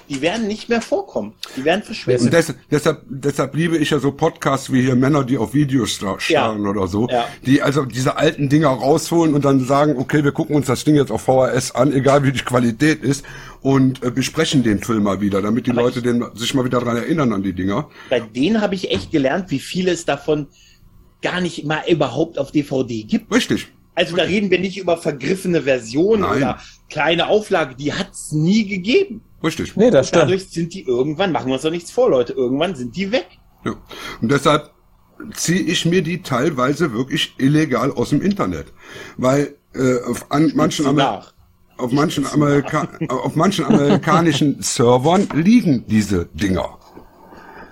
die 0.09 0.21
werden 0.21 0.47
nicht 0.47 0.69
mehr 0.69 0.81
vorkommen. 0.81 1.33
Die 1.55 1.65
werden 1.65 1.83
verschwinden. 1.83 2.25
Und 2.25 2.33
des, 2.33 2.53
deshalb, 2.71 3.01
deshalb 3.09 3.55
liebe 3.55 3.77
ich 3.77 3.89
ja 3.89 3.99
so 3.99 4.11
Podcasts 4.11 4.71
wie 4.71 4.81
hier 4.81 4.95
Männer, 4.95 5.23
die 5.23 5.37
auf 5.37 5.53
Videos 5.53 5.91
sta- 5.91 6.19
starren 6.19 6.65
oder 6.65 6.87
so, 6.87 7.07
Ja. 7.09 7.27
die 7.45 7.61
also 7.61 7.83
diese 7.85 8.17
alten 8.17 8.49
Dinger 8.49 8.69
rausholen 8.69 9.33
und 9.33 9.43
dann 9.45 9.59
sagen, 9.65 9.97
okay, 9.97 10.23
wir 10.23 10.31
gucken 10.31 10.55
uns 10.55 10.67
das 10.67 10.83
Ding 10.83 10.95
jetzt 10.95 11.11
auf 11.11 11.21
VHS 11.23 11.71
an, 11.71 11.91
egal 11.93 12.23
wie 12.23 12.31
die 12.31 12.39
Qualität 12.43 13.03
ist, 13.03 13.25
und 13.61 14.03
äh, 14.03 14.11
besprechen 14.11 14.63
den 14.63 14.79
Film 14.79 15.03
mal 15.03 15.19
wieder, 15.19 15.41
damit 15.41 15.67
die 15.67 15.71
Aber 15.71 15.81
Leute 15.81 16.01
den, 16.01 16.23
sich 16.35 16.53
mal 16.53 16.63
wieder 16.63 16.79
dran 16.79 16.95
erinnern 16.97 17.33
an 17.33 17.43
die 17.43 17.53
Dinger. 17.53 17.89
Bei 18.09 18.19
denen 18.19 18.61
habe 18.61 18.75
ich 18.75 18.91
echt 18.91 19.11
gelernt, 19.11 19.51
wie 19.51 19.59
viele 19.59 19.91
es 19.91 20.05
davon 20.05 20.47
gar 21.21 21.41
nicht 21.41 21.65
mal 21.65 21.81
überhaupt 21.89 22.37
auf 22.39 22.51
DVD 22.51 23.03
gibt. 23.03 23.33
Richtig. 23.33 23.67
Also 23.95 24.15
da 24.15 24.23
reden 24.23 24.51
wir 24.51 24.59
nicht 24.59 24.77
über 24.77 24.95
vergriffene 24.95 25.63
Versionen 25.63 26.21
Nein. 26.21 26.37
oder 26.37 26.59
kleine 26.89 27.27
Auflage, 27.27 27.73
die 27.75 27.91
hat's 27.93 28.31
nie 28.31 28.67
gegeben. 28.67 29.21
Richtig. 29.43 29.75
Nee, 29.75 29.91
das 29.91 30.07
stimmt. 30.09 30.23
Dadurch 30.23 30.49
sind 30.49 30.73
die 30.73 30.81
irgendwann, 30.83 31.31
machen 31.31 31.47
wir 31.47 31.53
uns 31.53 31.63
doch 31.63 31.71
nichts 31.71 31.91
vor, 31.91 32.09
Leute, 32.09 32.33
irgendwann 32.33 32.75
sind 32.75 32.95
die 32.95 33.11
weg. 33.11 33.27
Ja. 33.63 33.73
Und 34.21 34.31
deshalb 34.31 34.71
ziehe 35.33 35.61
ich 35.61 35.85
mir 35.85 36.01
die 36.01 36.21
teilweise 36.21 36.93
wirklich 36.93 37.35
illegal 37.37 37.91
aus 37.91 38.09
dem 38.09 38.21
Internet. 38.21 38.67
Weil 39.17 39.55
äh, 39.73 40.01
auf 40.03 40.31
an, 40.31 40.51
manchen 40.55 40.85
Amer 40.85 41.25
auf 41.77 41.91
manchen, 41.91 42.25
Amerika 42.25 42.87
auf 43.09 43.35
manchen 43.35 43.65
amerikanischen 43.65 44.57
Servern 44.61 45.27
liegen 45.35 45.85
diese 45.87 46.25
Dinger. 46.33 46.79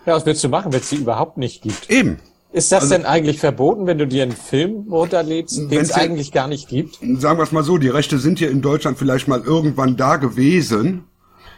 Ja, 0.06 0.14
was 0.14 0.26
willst 0.28 0.44
du 0.44 0.50
machen, 0.50 0.72
wenn 0.72 0.80
es 0.82 0.90
die 0.90 0.98
überhaupt 0.98 1.38
nicht 1.38 1.64
gibt? 1.64 1.90
Eben. 1.90 2.20
Ist 2.52 2.72
das 2.72 2.84
Also- 2.84 2.96
denn 2.96 3.06
eigentlich 3.06 3.40
verboten, 3.40 3.88
wenn 3.88 3.98
du 3.98 4.06
dir 4.08 4.24
einen 4.24 4.32
Film 4.32 4.86
runterlädst, 4.92 5.58
den 5.72 5.82
es 5.82 5.92
eigentlich 5.92 6.32
gar 6.32 6.48
nicht 6.48 6.70
gibt? 6.70 7.00
Sagen 7.20 7.40
wir 7.40 7.44
es 7.44 7.52
mal 7.52 7.64
so, 7.64 7.78
die 7.80 7.90
Rechte 7.90 8.20
sind 8.20 8.38
hier 8.40 8.52
in 8.52 8.62
Deutschland 8.62 8.98
vielleicht 9.00 9.28
mal 9.28 9.42
irgendwann 9.42 9.98
da 9.98 10.18
gewesen. 10.18 11.06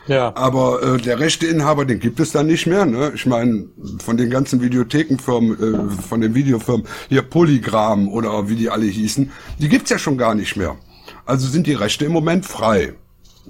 Ja. 0.08 0.34
Aber 0.36 0.82
äh, 0.82 0.98
der 0.98 1.20
Rechteinhaber, 1.20 1.86
den 1.86 2.00
gibt 2.00 2.20
es 2.20 2.32
dann 2.32 2.48
nicht 2.48 2.66
mehr. 2.66 2.86
Ne? 2.86 3.12
Ich 3.16 3.26
meine, 3.26 3.68
von 4.04 4.18
den 4.18 4.30
ganzen 4.30 4.62
Videothekenfirmen, 4.62 5.90
äh, 5.90 6.02
von 6.02 6.22
den 6.22 6.34
Videofirmen, 6.34 6.88
hier 7.10 7.22
Polygram 7.22 8.08
oder 8.08 8.50
wie 8.50 8.56
die 8.56 8.70
alle 8.70 8.86
hießen, 8.86 9.32
die 9.60 9.70
gibt's 9.70 9.90
ja 9.90 10.00
schon 10.00 10.18
gar 10.18 10.36
nicht 10.36 10.56
mehr. 10.56 10.78
Also 11.26 11.48
sind 11.48 11.68
die 11.68 11.74
Rechte 11.74 12.06
im 12.06 12.14
Moment 12.14 12.46
frei. 12.46 12.94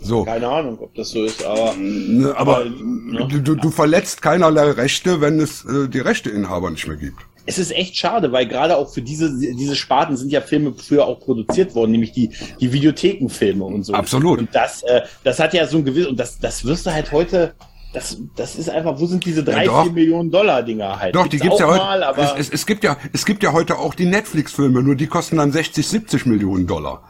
So. 0.02 0.26
Keine 0.26 0.48
Ahnung, 0.48 0.78
ob 0.80 0.94
das 0.96 1.10
so 1.10 1.24
ist, 1.24 1.44
aber. 1.44 1.76
Ne, 1.76 2.34
aber 2.36 2.66
du, 2.66 3.40
du, 3.42 3.56
du 3.56 3.72
verletzt 3.72 4.22
keinerlei 4.22 4.72
Rechte, 4.72 5.22
wenn 5.22 5.40
es 5.40 5.66
äh, 5.66 5.88
die 5.88 6.00
Rechteinhaber 6.00 6.70
nicht 6.70 6.88
mehr 6.88 6.98
gibt. 6.98 7.20
Es 7.48 7.58
ist 7.58 7.72
echt 7.72 7.96
schade, 7.96 8.32
weil 8.32 8.46
gerade 8.46 8.78
auch 8.78 8.94
für 8.94 9.02
diese, 9.02 9.36
diese 9.40 9.76
Sparten 9.76 10.18
sind 10.18 10.32
ja 10.32 10.42
Filme 10.42 10.74
früher 10.74 11.08
auch 11.08 11.20
produziert 11.20 11.74
worden, 11.76 11.92
nämlich 11.92 12.12
die, 12.12 12.30
die 12.60 12.72
Videothekenfilme 12.72 13.64
und 13.64 13.84
so. 13.84 13.94
Absolut. 13.94 14.40
Und 14.40 14.50
das, 14.54 14.84
äh, 14.84 15.02
das 15.24 15.40
hat 15.40 15.54
ja 15.54 15.66
so 15.66 15.78
ein 15.78 15.86
gewiss, 15.86 16.08
und 16.08 16.20
das, 16.20 16.38
das 16.40 16.66
wirst 16.66 16.86
du 16.86 16.94
halt 16.94 17.12
heute, 17.12 17.54
das, 17.94 18.18
das 18.36 18.56
ist 18.56 18.70
einfach, 18.70 19.00
wo 19.00 19.06
sind 19.06 19.26
diese 19.26 19.44
drei, 19.44 19.66
doch. 19.66 19.84
vier 19.84 19.94
Millionen 19.94 20.30
Dollar 20.30 20.62
Dinger 20.62 21.00
halt? 21.00 21.16
Doch, 21.16 21.28
die 21.28 21.40
gibt's 21.40 21.60
ja 21.60 21.68
heute. 21.68 21.80
Mal, 21.80 22.04
aber 22.04 22.38
es, 22.38 22.48
es, 22.48 22.54
es 22.54 22.66
gibt 22.66 22.84
ja, 22.84 22.98
es 23.14 23.26
gibt 23.26 23.42
ja 23.44 23.54
heute 23.54 23.80
auch 23.80 23.96
die 23.96 24.06
Netflix-Filme, 24.06 24.84
nur 24.84 24.96
die 24.96 25.08
kosten 25.08 25.38
dann 25.38 25.52
60, 25.52 25.88
70 25.88 26.26
Millionen 26.26 26.68
Dollar. 26.68 27.02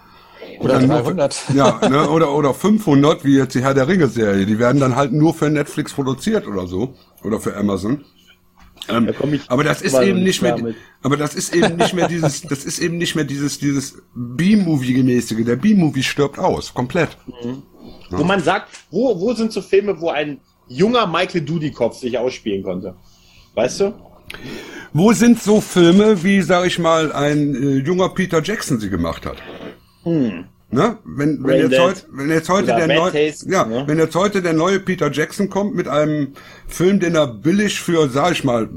Oder 0.60 0.76
dann 0.76 0.88
nur 0.88 1.02
300. 1.02 1.34
Für, 1.34 1.54
ja, 1.54 1.90
ne, 1.90 2.10
oder, 2.10 2.34
oder 2.34 2.54
500, 2.54 3.24
wie 3.24 3.38
jetzt 3.38 3.56
die 3.56 3.62
Herr 3.62 3.74
der 3.74 3.88
Ringe-Serie. 3.88 4.46
Die 4.46 4.60
werden 4.60 4.80
dann 4.80 4.96
halt 4.96 5.14
nur 5.14 5.34
für 5.34 5.50
Netflix 5.50 5.94
produziert 5.94 6.48
oder 6.48 6.68
so. 6.68 6.94
Oder 7.24 7.40
für 7.40 7.56
Amazon. 7.56 8.06
Ähm, 8.90 9.08
Da 9.08 9.14
aber 9.48 9.64
das 9.64 9.82
ist 9.82 10.00
eben 10.00 10.24
nicht 10.24 10.42
mehr, 10.42 10.58
mit. 10.58 10.76
aber 11.02 11.18
das 11.18 11.36
ist 11.36 11.54
eben 11.56 11.76
nicht 11.76 11.94
mehr 11.94 12.08
dieses, 12.08 12.42
das 12.50 12.66
ist 12.66 12.80
eben 12.80 12.98
nicht 12.98 13.16
mehr 13.16 13.26
dieses, 13.26 13.60
dieses 13.60 14.02
B-Movie-gemäßige. 14.16 15.46
Der 15.46 15.56
B-Movie 15.56 16.04
stirbt 16.04 16.40
aus, 16.40 16.74
komplett. 16.74 17.18
wo 18.10 18.24
man 18.24 18.42
sagt, 18.42 18.70
wo, 18.92 19.20
wo 19.20 19.34
sind 19.34 19.52
so 19.52 19.62
Filme, 19.62 20.00
wo 20.00 20.10
ein 20.10 20.40
junger 20.68 21.08
Michael 21.08 21.42
Dudikoff 21.42 21.98
sich 21.98 22.18
ausspielen 22.18 22.64
konnte? 22.64 22.96
Weißt 23.56 23.82
du? 23.82 23.94
Wo 24.94 25.14
sind 25.14 25.42
so 25.42 25.62
Filme, 25.62 26.24
wie, 26.24 26.42
sag 26.42 26.66
ich 26.66 26.80
mal, 26.80 27.12
ein 27.12 27.56
äh, 27.56 27.76
junger 27.78 28.10
Peter 28.10 28.42
Jackson 28.42 28.80
sie 28.80 28.90
gemacht 28.90 29.26
hat? 29.26 29.38
Hm. 30.04 30.46
Ne? 30.70 30.98
Wenn, 31.06 31.44
wenn, 31.46 31.72
jetzt 31.72 31.80
heute, 31.80 32.02
wenn 32.12 32.30
jetzt 32.30 32.50
heute 32.50 32.68
der 32.68 32.88
neue, 32.88 33.12
Taste, 33.12 33.50
ja, 33.50 33.64
ne? 33.64 33.84
wenn 33.88 33.98
jetzt 33.98 34.16
heute 34.16 34.42
der 34.42 34.52
neue 34.52 34.82
Peter 34.82 35.10
Jackson 35.10 35.50
kommt 35.50 35.76
mit 35.76 35.88
einem 35.88 36.34
Film, 36.68 37.00
den 37.00 37.16
er 37.16 37.28
billig 37.28 37.80
für, 37.80 38.10
sag 38.10 38.34
ich 38.34 38.44
mal, 38.44 38.70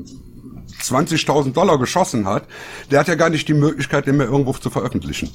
20.000 0.81 1.53
Dollar 1.53 1.79
geschossen 1.79 2.27
hat, 2.27 2.45
der 2.91 3.01
hat 3.01 3.09
ja 3.09 3.17
gar 3.17 3.29
nicht 3.29 3.49
die 3.49 3.55
Möglichkeit, 3.55 4.07
den 4.07 4.19
mehr 4.19 4.29
irgendwo 4.29 4.53
zu 4.53 4.71
veröffentlichen. 4.71 5.31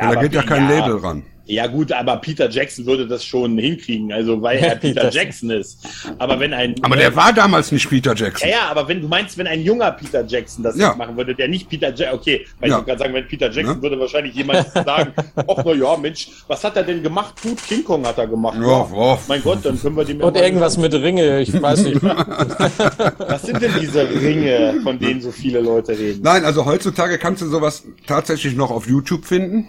Ja, 0.00 0.14
da 0.14 0.20
geht 0.20 0.34
ja 0.34 0.42
kein 0.42 0.70
ja. 0.70 0.78
Label 0.78 0.96
ran. 0.98 1.24
Ja 1.50 1.66
gut, 1.66 1.90
aber 1.90 2.16
Peter 2.18 2.48
Jackson 2.48 2.86
würde 2.86 3.08
das 3.08 3.24
schon 3.24 3.58
hinkriegen, 3.58 4.12
also 4.12 4.40
weil 4.40 4.58
er 4.58 4.76
Peter 4.76 5.10
Jackson 5.10 5.50
ist. 5.50 5.80
Aber 6.18 6.38
wenn 6.38 6.54
ein 6.54 6.76
Aber 6.82 6.94
der 6.94 7.14
war 7.16 7.32
damals 7.32 7.72
nicht 7.72 7.88
Peter 7.90 8.14
Jackson. 8.14 8.48
ja, 8.48 8.54
ja, 8.56 8.62
aber 8.70 8.86
wenn 8.86 9.00
du 9.00 9.08
meinst, 9.08 9.36
wenn 9.36 9.48
ein 9.48 9.60
junger 9.62 9.90
Peter 9.90 10.24
Jackson 10.24 10.62
das 10.62 10.76
Ja. 10.76 10.88
jetzt 10.90 10.98
machen 10.98 11.16
würde, 11.16 11.34
der 11.34 11.48
nicht 11.48 11.68
Peter 11.68 11.88
Jackson, 11.88 12.14
okay, 12.20 12.46
weil 12.60 12.68
Ja. 12.70 12.74
ich 12.76 12.78
wollte 12.78 12.86
gerade 12.86 12.98
sagen, 13.00 13.14
wenn 13.14 13.26
Peter 13.26 13.50
Jackson 13.50 13.76
Ne? 13.78 13.82
würde 13.82 13.98
wahrscheinlich 13.98 14.32
jemand 14.34 14.68
sagen, 14.72 15.12
ach 15.34 15.62
na 15.64 15.72
ja, 15.72 15.96
Mensch, 15.96 16.28
was 16.46 16.62
hat 16.62 16.76
er 16.76 16.84
denn 16.84 17.02
gemacht? 17.02 17.34
Gut, 17.42 17.58
King 17.66 17.82
Kong 17.82 18.06
hat 18.06 18.16
er 18.18 18.28
gemacht. 18.28 18.56
Ja, 18.60 18.88
ja. 18.94 19.18
Mein 19.26 19.42
Gott, 19.42 19.58
dann 19.64 19.80
können 19.80 19.96
wir 19.96 20.04
dem 20.04 20.20
Und 20.20 20.36
ja 20.36 20.44
irgendwas 20.44 20.78
mit 20.78 20.94
Ringe, 20.94 21.40
ich 21.40 21.52
weiß 21.60 21.82
nicht. 21.82 22.00
Was 23.18 23.42
sind 23.42 23.60
denn 23.60 23.72
diese 23.80 24.08
Ringe, 24.08 24.80
von 24.84 24.98
denen 24.98 25.20
so 25.20 25.32
viele 25.32 25.60
Leute 25.60 25.98
reden? 25.98 26.20
Nein, 26.22 26.44
also 26.44 26.64
heutzutage 26.64 27.18
kannst 27.18 27.42
du 27.42 27.46
sowas 27.46 27.82
tatsächlich 28.06 28.54
noch 28.54 28.70
auf 28.70 28.86
YouTube 28.86 29.24
finden. 29.24 29.68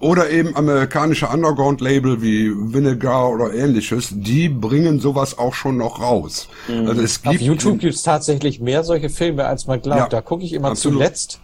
Oder 0.00 0.30
eben 0.30 0.54
amerikanische 0.54 1.26
Underground-Label 1.26 2.22
wie 2.22 2.52
Vinegar 2.54 3.30
oder 3.30 3.52
ähnliches, 3.52 4.10
die 4.12 4.48
bringen 4.48 5.00
sowas 5.00 5.36
auch 5.36 5.54
schon 5.54 5.76
noch 5.76 6.00
raus. 6.00 6.48
Also 6.68 7.02
es 7.02 7.16
Auf 7.24 7.32
gibt 7.32 7.42
YouTube 7.42 7.80
gibt's 7.80 8.04
tatsächlich 8.04 8.60
mehr 8.60 8.84
solche 8.84 9.10
Filme, 9.10 9.46
als 9.46 9.66
man 9.66 9.82
glaubt. 9.82 9.98
Ja, 10.00 10.08
da 10.08 10.20
gucke 10.20 10.44
ich 10.44 10.52
immer 10.52 10.68
absolut. 10.68 10.98
zuletzt. 10.98 11.40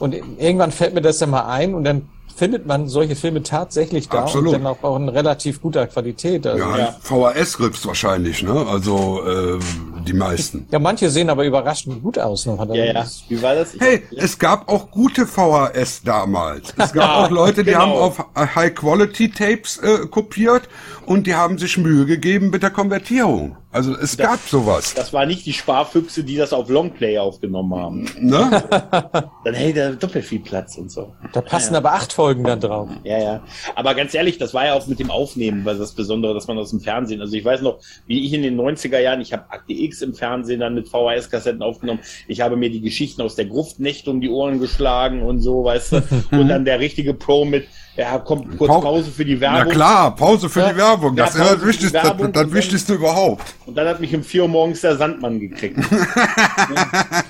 Und 0.00 0.16
irgendwann 0.38 0.72
fällt 0.72 0.94
mir 0.94 1.00
das 1.00 1.18
dann 1.18 1.30
mal 1.30 1.46
ein 1.46 1.74
und 1.74 1.84
dann 1.84 2.08
findet 2.34 2.66
man 2.66 2.88
solche 2.88 3.14
Filme 3.14 3.42
tatsächlich 3.42 4.08
da 4.08 4.22
Absolut. 4.22 4.54
und 4.54 4.64
dann 4.64 4.66
auch, 4.66 4.82
auch 4.82 4.96
in 4.96 5.08
relativ 5.08 5.62
guter 5.62 5.86
Qualität. 5.86 6.46
Also, 6.46 6.58
ja, 6.58 6.78
ja. 6.78 6.96
VHS-Rips 7.00 7.86
wahrscheinlich, 7.86 8.42
ne? 8.42 8.66
Also 8.66 9.22
äh, 9.24 9.58
die 10.04 10.12
meisten. 10.12 10.66
manche 10.78 11.10
sehen 11.10 11.30
aber 11.30 11.44
überraschend 11.44 12.02
gut 12.02 12.18
aus. 12.18 12.46
Noch. 12.46 12.66
Ja, 12.74 12.84
ja. 12.84 13.06
Wie 13.28 13.42
war 13.42 13.54
das? 13.54 13.74
Ich 13.74 13.80
Hey, 13.80 14.02
es 14.16 14.38
gab 14.38 14.68
auch 14.68 14.90
gute 14.90 15.26
VHS 15.26 16.02
damals. 16.04 16.74
Es 16.76 16.92
gab 16.92 17.10
auch 17.16 17.30
Leute, 17.30 17.64
die 17.64 17.72
genau. 17.72 17.80
haben 17.80 17.92
auf 17.92 18.24
High-Quality-Tapes 18.36 19.78
äh, 19.78 20.06
kopiert 20.08 20.68
und 21.06 21.26
die 21.26 21.34
haben 21.34 21.58
sich 21.58 21.78
Mühe 21.78 22.06
gegeben 22.06 22.50
mit 22.50 22.62
der 22.62 22.70
Konvertierung. 22.70 23.56
Also 23.72 23.96
es 23.96 24.18
gab 24.18 24.38
sowas. 24.40 24.92
Das 24.92 25.14
war 25.14 25.24
nicht 25.24 25.46
die 25.46 25.54
Sparfüchse, 25.54 26.22
die 26.24 26.36
das 26.36 26.52
auf 26.52 26.68
Longplay 26.68 27.18
aufgenommen 27.18 27.74
haben. 27.74 28.06
Ne? 28.20 28.62
Dann 29.44 29.54
hey, 29.54 29.72
da 29.72 29.92
doppelt 29.92 30.26
viel 30.26 30.40
Platz 30.40 30.76
und 30.76 30.92
so. 30.92 31.14
Da 31.32 31.40
passen 31.40 31.74
aber 31.74 31.92
acht 31.92 32.12
Folgen 32.12 32.44
dann 32.44 32.60
drauf. 32.60 32.90
Ja, 33.02 33.18
ja. 33.18 33.42
Aber 33.74 33.94
ganz 33.94 34.14
ehrlich, 34.14 34.36
das 34.36 34.52
war 34.52 34.66
ja 34.66 34.74
auch 34.74 34.86
mit 34.86 34.98
dem 34.98 35.10
Aufnehmen, 35.10 35.64
weil 35.64 35.78
das 35.78 35.92
Besondere, 35.92 36.34
dass 36.34 36.46
man 36.48 36.58
aus 36.58 36.70
dem 36.70 36.80
Fernsehen, 36.80 37.22
also 37.22 37.34
ich 37.34 37.44
weiß 37.44 37.62
noch, 37.62 37.78
wie 38.06 38.26
ich 38.26 38.32
in 38.34 38.42
den 38.42 38.60
90er 38.60 38.98
Jahren, 38.98 39.22
ich 39.22 39.32
habe 39.32 39.50
Akte 39.50 39.72
X 39.72 40.02
im 40.02 40.14
Fernsehen 40.14 40.60
dann 40.60 40.74
mit 40.74 40.88
VHS-Kassetten 40.88 41.62
aufgenommen. 41.62 42.00
Ich 42.28 42.42
habe 42.42 42.56
mir 42.56 42.70
die 42.70 42.82
Geschichten 42.82 43.22
aus 43.22 43.36
der 43.36 43.46
Gruftnächte 43.46 44.10
um 44.10 44.20
die 44.20 44.28
Ohren 44.28 44.60
geschlagen 44.60 45.22
und 45.22 45.40
so, 45.40 45.64
weißt 45.64 45.92
du. 45.92 46.02
und 46.32 46.48
dann 46.48 46.66
der 46.66 46.78
richtige 46.78 47.14
Pro 47.14 47.46
mit, 47.46 47.66
ja, 47.96 48.18
kommt 48.18 48.56
kurz 48.58 48.70
Pau- 48.70 48.80
Pause 48.80 49.10
für 49.10 49.24
die 49.24 49.34
Na 49.34 49.40
Werbung. 49.56 49.72
klar, 49.72 50.14
Pause 50.16 50.48
für 50.48 50.60
Ja. 50.60 50.70
die 50.72 50.76
Werbung. 50.78 51.16
Ja, 51.16 51.24
Das 51.26 51.34
Pause 51.36 51.44
ist 51.50 51.56
das 51.60 51.66
Wichtigste, 51.68 51.98
das, 52.02 52.32
das 52.32 52.52
Wichtigste 52.52 52.94
überhaupt. 52.94 53.54
Und 53.66 53.76
dann 53.76 53.86
hat 53.88 54.00
mich 54.00 54.14
um 54.14 54.22
4 54.22 54.42
Uhr 54.42 54.48
morgens 54.48 54.80
der 54.80 54.96
Sandmann 54.96 55.38
gekriegt. 55.40 55.76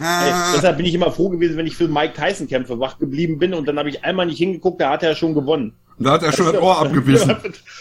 Ey, 0.00 0.32
deshalb 0.54 0.76
bin 0.76 0.86
ich 0.86 0.94
immer 0.94 1.10
froh 1.10 1.28
gewesen, 1.28 1.56
wenn 1.56 1.66
ich 1.66 1.76
für 1.76 1.88
Mike 1.88 2.14
Tyson 2.14 2.48
Kämpfe 2.48 2.78
wach 2.78 2.98
geblieben 2.98 3.38
bin 3.38 3.54
und 3.54 3.66
dann 3.66 3.78
habe 3.78 3.88
ich 3.88 4.04
einmal 4.04 4.26
nicht 4.26 4.38
hingeguckt, 4.38 4.80
da 4.80 4.90
hat 4.90 5.02
er 5.02 5.14
schon 5.14 5.34
gewonnen. 5.34 5.74
Da 5.98 6.12
hat 6.12 6.22
er 6.22 6.32
schon 6.32 6.46
das 6.46 6.60
Ohr 6.60 6.78
abgebissen. 6.78 7.30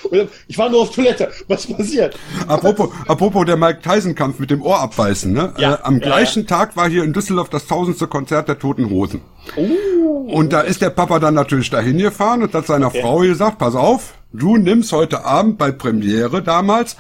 Und 0.10 0.30
Ich 0.48 0.58
war 0.58 0.70
nur 0.70 0.82
auf 0.82 0.92
Toilette. 0.92 1.32
Was 1.48 1.66
passiert? 1.68 2.18
Apropos, 2.48 2.90
apropos 3.08 3.46
der 3.46 3.58
Mike 3.58 3.82
Tyson-Kampf 3.82 4.40
mit 4.40 4.52
dem 4.52 4.62
Ohr 4.62 4.80
abbeißen, 4.80 5.32
ne? 5.32 5.54
Ja, 5.58 5.76
äh, 5.76 5.78
am 5.84 5.96
ja, 5.96 6.00
gleichen 6.00 6.48
Tag 6.48 6.76
war 6.76 6.90
hier 6.90 7.04
in 7.04 7.14
Düsseldorf 7.14 7.50
das 7.50 7.68
tausendste 7.68 8.08
Konzert 8.08 8.48
der 8.48 8.60
Toten 8.60 8.90
Hosen. 8.90 9.22
Oh. 9.56 10.12
Und 10.32 10.54
da 10.54 10.62
ist 10.62 10.82
der 10.82 10.90
Papa 10.90 11.20
dann 11.20 11.34
natürlich 11.34 11.70
dahin 11.70 11.98
gefahren 11.98 12.44
und 12.44 12.54
hat 12.54 12.68
seiner 12.68 12.92
Frau 12.92 13.20
gesagt, 13.20 13.58
pass 13.58 13.76
auf, 13.76 14.14
du 14.32 14.58
nimmst 14.58 14.92
heute 14.92 15.26
Abend 15.26 15.58
bei 15.58 15.72
Premiere 15.72 16.42
damals, 16.42 16.96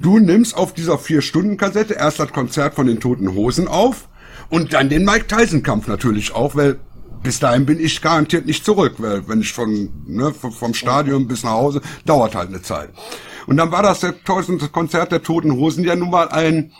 du 0.00 0.18
nimmst 0.18 0.56
auf 0.56 0.72
dieser 0.72 0.98
Vier-Stunden-Kassette 0.98 1.94
erst 1.94 2.20
das 2.20 2.32
Konzert 2.32 2.74
von 2.74 2.86
den 2.86 3.00
Toten 3.00 3.34
Hosen 3.34 3.66
auf 3.66 4.08
und 4.48 4.72
dann 4.72 4.88
den 4.88 5.04
Mike 5.04 5.26
Tyson-Kampf 5.26 5.88
natürlich 5.88 6.34
auch, 6.34 6.54
weil 6.54 6.78
bis 7.22 7.40
dahin 7.40 7.66
bin 7.66 7.80
ich 7.80 8.00
garantiert 8.02 8.46
nicht 8.46 8.64
zurück, 8.64 8.94
weil 8.98 9.28
wenn 9.28 9.40
ich 9.40 9.52
von, 9.52 9.90
ne, 10.06 10.32
vom- 10.32 10.74
Stadion 10.74 11.26
bis 11.26 11.42
nach 11.44 11.52
Hause, 11.52 11.80
dauert 12.04 12.34
halt 12.34 12.48
eine 12.48 12.62
Zeit. 12.62 12.90
Und 13.46 13.56
dann 13.56 13.70
war 13.72 13.82
das 13.82 14.00
der 14.00 14.22
tausendste 14.24 14.68
Konzert 14.70 15.12
der 15.12 15.22
Toten 15.22 15.52
Hosen 15.52 15.84
ja 15.84 15.94
nun 15.96 16.10
mal 16.10 16.28
ein 16.28 16.72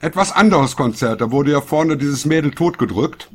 etwas 0.00 0.30
anderes 0.30 0.76
Konzert. 0.76 1.20
Da 1.20 1.32
wurde 1.32 1.50
ja 1.50 1.60
vorne 1.60 1.96
dieses 1.96 2.24
Mädel 2.24 2.52
totgedrückt. 2.52 3.30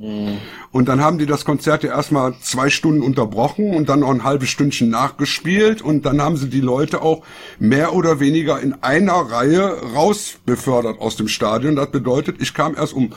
Und 0.72 0.88
dann 0.88 1.02
haben 1.02 1.18
die 1.18 1.26
das 1.26 1.44
Konzert 1.44 1.84
ja 1.84 1.90
erstmal 1.90 2.36
zwei 2.42 2.70
Stunden 2.70 3.02
unterbrochen 3.02 3.76
und 3.76 3.90
dann 3.90 4.00
noch 4.00 4.10
ein 4.12 4.24
halbes 4.24 4.48
Stündchen 4.50 4.90
nachgespielt. 4.90 5.82
Und 5.82 6.06
dann 6.06 6.22
haben 6.22 6.38
sie 6.38 6.48
die 6.50 6.62
Leute 6.62 7.02
auch 7.02 7.24
mehr 7.60 7.94
oder 7.94 8.22
weniger 8.22 8.62
in 8.62 8.76
einer 8.82 9.14
Reihe 9.14 9.76
rausbefördert 9.94 11.02
aus 11.02 11.18
dem 11.18 11.28
Stadion. 11.28 11.76
Das 11.76 11.92
bedeutet, 11.92 12.38
ich 12.42 12.54
kam 12.54 12.76
erst 12.76 12.94
um 12.94 13.12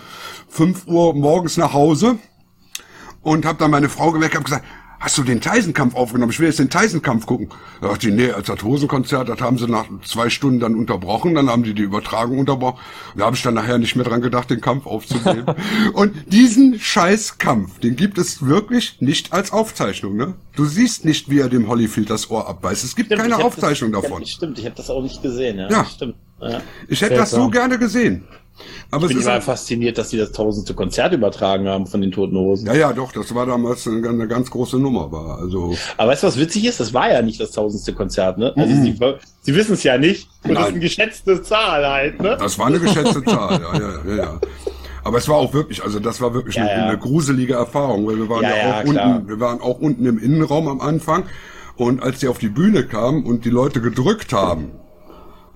5 0.48 0.88
Uhr 0.88 1.14
morgens 1.14 1.56
nach 1.56 1.72
Hause 1.72 2.16
und 3.26 3.44
habe 3.44 3.58
dann 3.58 3.72
meine 3.72 3.88
Frau 3.88 4.12
geweckt 4.12 4.36
und 4.36 4.44
gesagt, 4.44 4.64
hast 5.00 5.18
du 5.18 5.24
den 5.24 5.40
Tyson-Kampf 5.40 5.96
aufgenommen? 5.96 6.30
Ich 6.30 6.38
will 6.38 6.46
jetzt 6.46 6.60
den 6.60 6.70
Tyson-Kampf 6.70 7.26
gucken. 7.26 7.48
Da 7.80 7.88
dachte 7.88 8.08
ich, 8.08 8.14
nee, 8.14 8.30
als 8.30 8.46
das 8.46 8.62
Hosenkonzert, 8.62 9.28
das 9.28 9.40
haben 9.40 9.58
sie 9.58 9.66
nach 9.66 9.86
zwei 10.04 10.30
Stunden 10.30 10.60
dann 10.60 10.76
unterbrochen, 10.76 11.34
dann 11.34 11.50
haben 11.50 11.64
die 11.64 11.74
die 11.74 11.82
Übertragung 11.82 12.38
unterbrochen. 12.38 12.78
Da 13.16 13.24
habe 13.26 13.34
ich 13.34 13.42
dann 13.42 13.54
nachher 13.54 13.78
nicht 13.78 13.96
mehr 13.96 14.04
dran 14.04 14.20
gedacht, 14.20 14.48
den 14.48 14.60
Kampf 14.60 14.86
aufzunehmen. 14.86 15.44
und 15.94 16.14
diesen 16.32 16.78
scheiß 16.78 17.38
Kampf, 17.38 17.80
den 17.80 17.96
gibt 17.96 18.16
es 18.16 18.46
wirklich 18.46 19.00
nicht 19.00 19.32
als 19.32 19.52
Aufzeichnung, 19.52 20.14
ne? 20.14 20.34
Du 20.54 20.64
siehst 20.64 21.04
nicht, 21.04 21.28
wie 21.28 21.40
er 21.40 21.48
dem 21.48 21.66
Holyfield 21.68 22.08
das 22.08 22.30
Ohr 22.30 22.48
abbeißt. 22.48 22.84
Es 22.84 22.94
gibt 22.94 23.08
Stimmt, 23.08 23.22
keine 23.22 23.44
Aufzeichnung 23.44 23.90
das, 23.90 24.02
davon. 24.02 24.24
Stimmt, 24.24 24.60
ich 24.60 24.66
habe 24.66 24.76
das 24.76 24.88
auch 24.88 25.02
nicht 25.02 25.20
gesehen. 25.20 25.58
Ja, 25.58 25.68
Ja. 25.68 25.84
Stimmt. 25.84 26.14
Ja. 26.40 26.60
Ich 26.86 27.02
hätte 27.02 27.16
das 27.16 27.32
so 27.32 27.50
gerne 27.50 27.76
gesehen. 27.76 28.24
Aber 28.90 29.06
Ich 29.06 29.12
bin 29.14 29.20
immer 29.22 29.40
fasziniert, 29.40 29.98
dass 29.98 30.08
die 30.10 30.16
das 30.18 30.32
tausendste 30.32 30.74
Konzert 30.74 31.12
übertragen 31.12 31.68
haben 31.68 31.86
von 31.86 32.00
den 32.00 32.10
Toten 32.12 32.36
Hosen. 32.36 32.66
ja, 32.66 32.74
ja, 32.74 32.92
doch, 32.92 33.12
das 33.12 33.34
war 33.34 33.46
damals 33.46 33.86
eine, 33.86 34.08
eine 34.08 34.26
ganz 34.28 34.50
große 34.50 34.78
Nummer, 34.78 35.10
war. 35.12 35.38
Also, 35.38 35.74
Aber 35.96 36.10
weißt 36.12 36.22
du, 36.22 36.26
was 36.28 36.38
witzig 36.38 36.64
ist? 36.64 36.80
Das 36.80 36.94
war 36.94 37.12
ja 37.12 37.22
nicht 37.22 37.40
das 37.40 37.50
tausendste 37.52 37.92
Konzert, 37.92 38.38
ne? 38.38 38.52
Also 38.56 38.74
Mhm. 38.74 38.82
sie, 38.84 38.98
sie 39.42 39.54
wissen 39.54 39.74
es 39.74 39.82
ja 39.82 39.98
nicht. 39.98 40.28
Und 40.44 40.50
das 40.54 40.58
ist 40.58 40.64
Nein. 40.64 40.70
eine 40.74 40.80
geschätzte 40.80 41.42
Zahl 41.42 41.86
halt, 41.86 42.20
ne? 42.22 42.36
das 42.38 42.58
war 42.58 42.66
eine 42.66 42.78
geschätzte 42.80 43.22
Zahl, 43.24 43.60
ja, 43.60 43.78
ja, 43.80 43.90
ja, 44.08 44.16
ja. 44.16 44.40
Aber 45.04 45.18
es 45.18 45.28
war 45.28 45.36
auch 45.36 45.52
wirklich, 45.54 45.82
also 45.84 46.00
das 46.00 46.20
war 46.20 46.34
wirklich 46.34 46.56
Ja, 46.56 46.62
eine, 46.64 46.72
ja. 46.72 46.88
eine 46.88 46.98
gruselige 46.98 47.54
Erfahrung, 47.54 48.06
weil 48.06 48.16
wir 48.16 48.28
waren 48.28 48.42
Ja, 48.42 48.56
ja, 48.56 48.78
auch 48.80 48.84
klar. 48.84 49.14
unten, 49.16 49.28
wir 49.28 49.38
waren 49.40 49.60
auch 49.60 49.78
unten 49.78 50.04
im 50.06 50.18
Innenraum 50.18 50.66
am 50.68 50.80
Anfang 50.80 51.24
und 51.76 52.02
als 52.02 52.18
die 52.20 52.28
auf 52.28 52.38
die 52.38 52.48
Bühne 52.48 52.84
kamen 52.86 53.24
und 53.24 53.44
die 53.44 53.50
Leute 53.50 53.80
gedrückt 53.80 54.32
haben, 54.32 54.72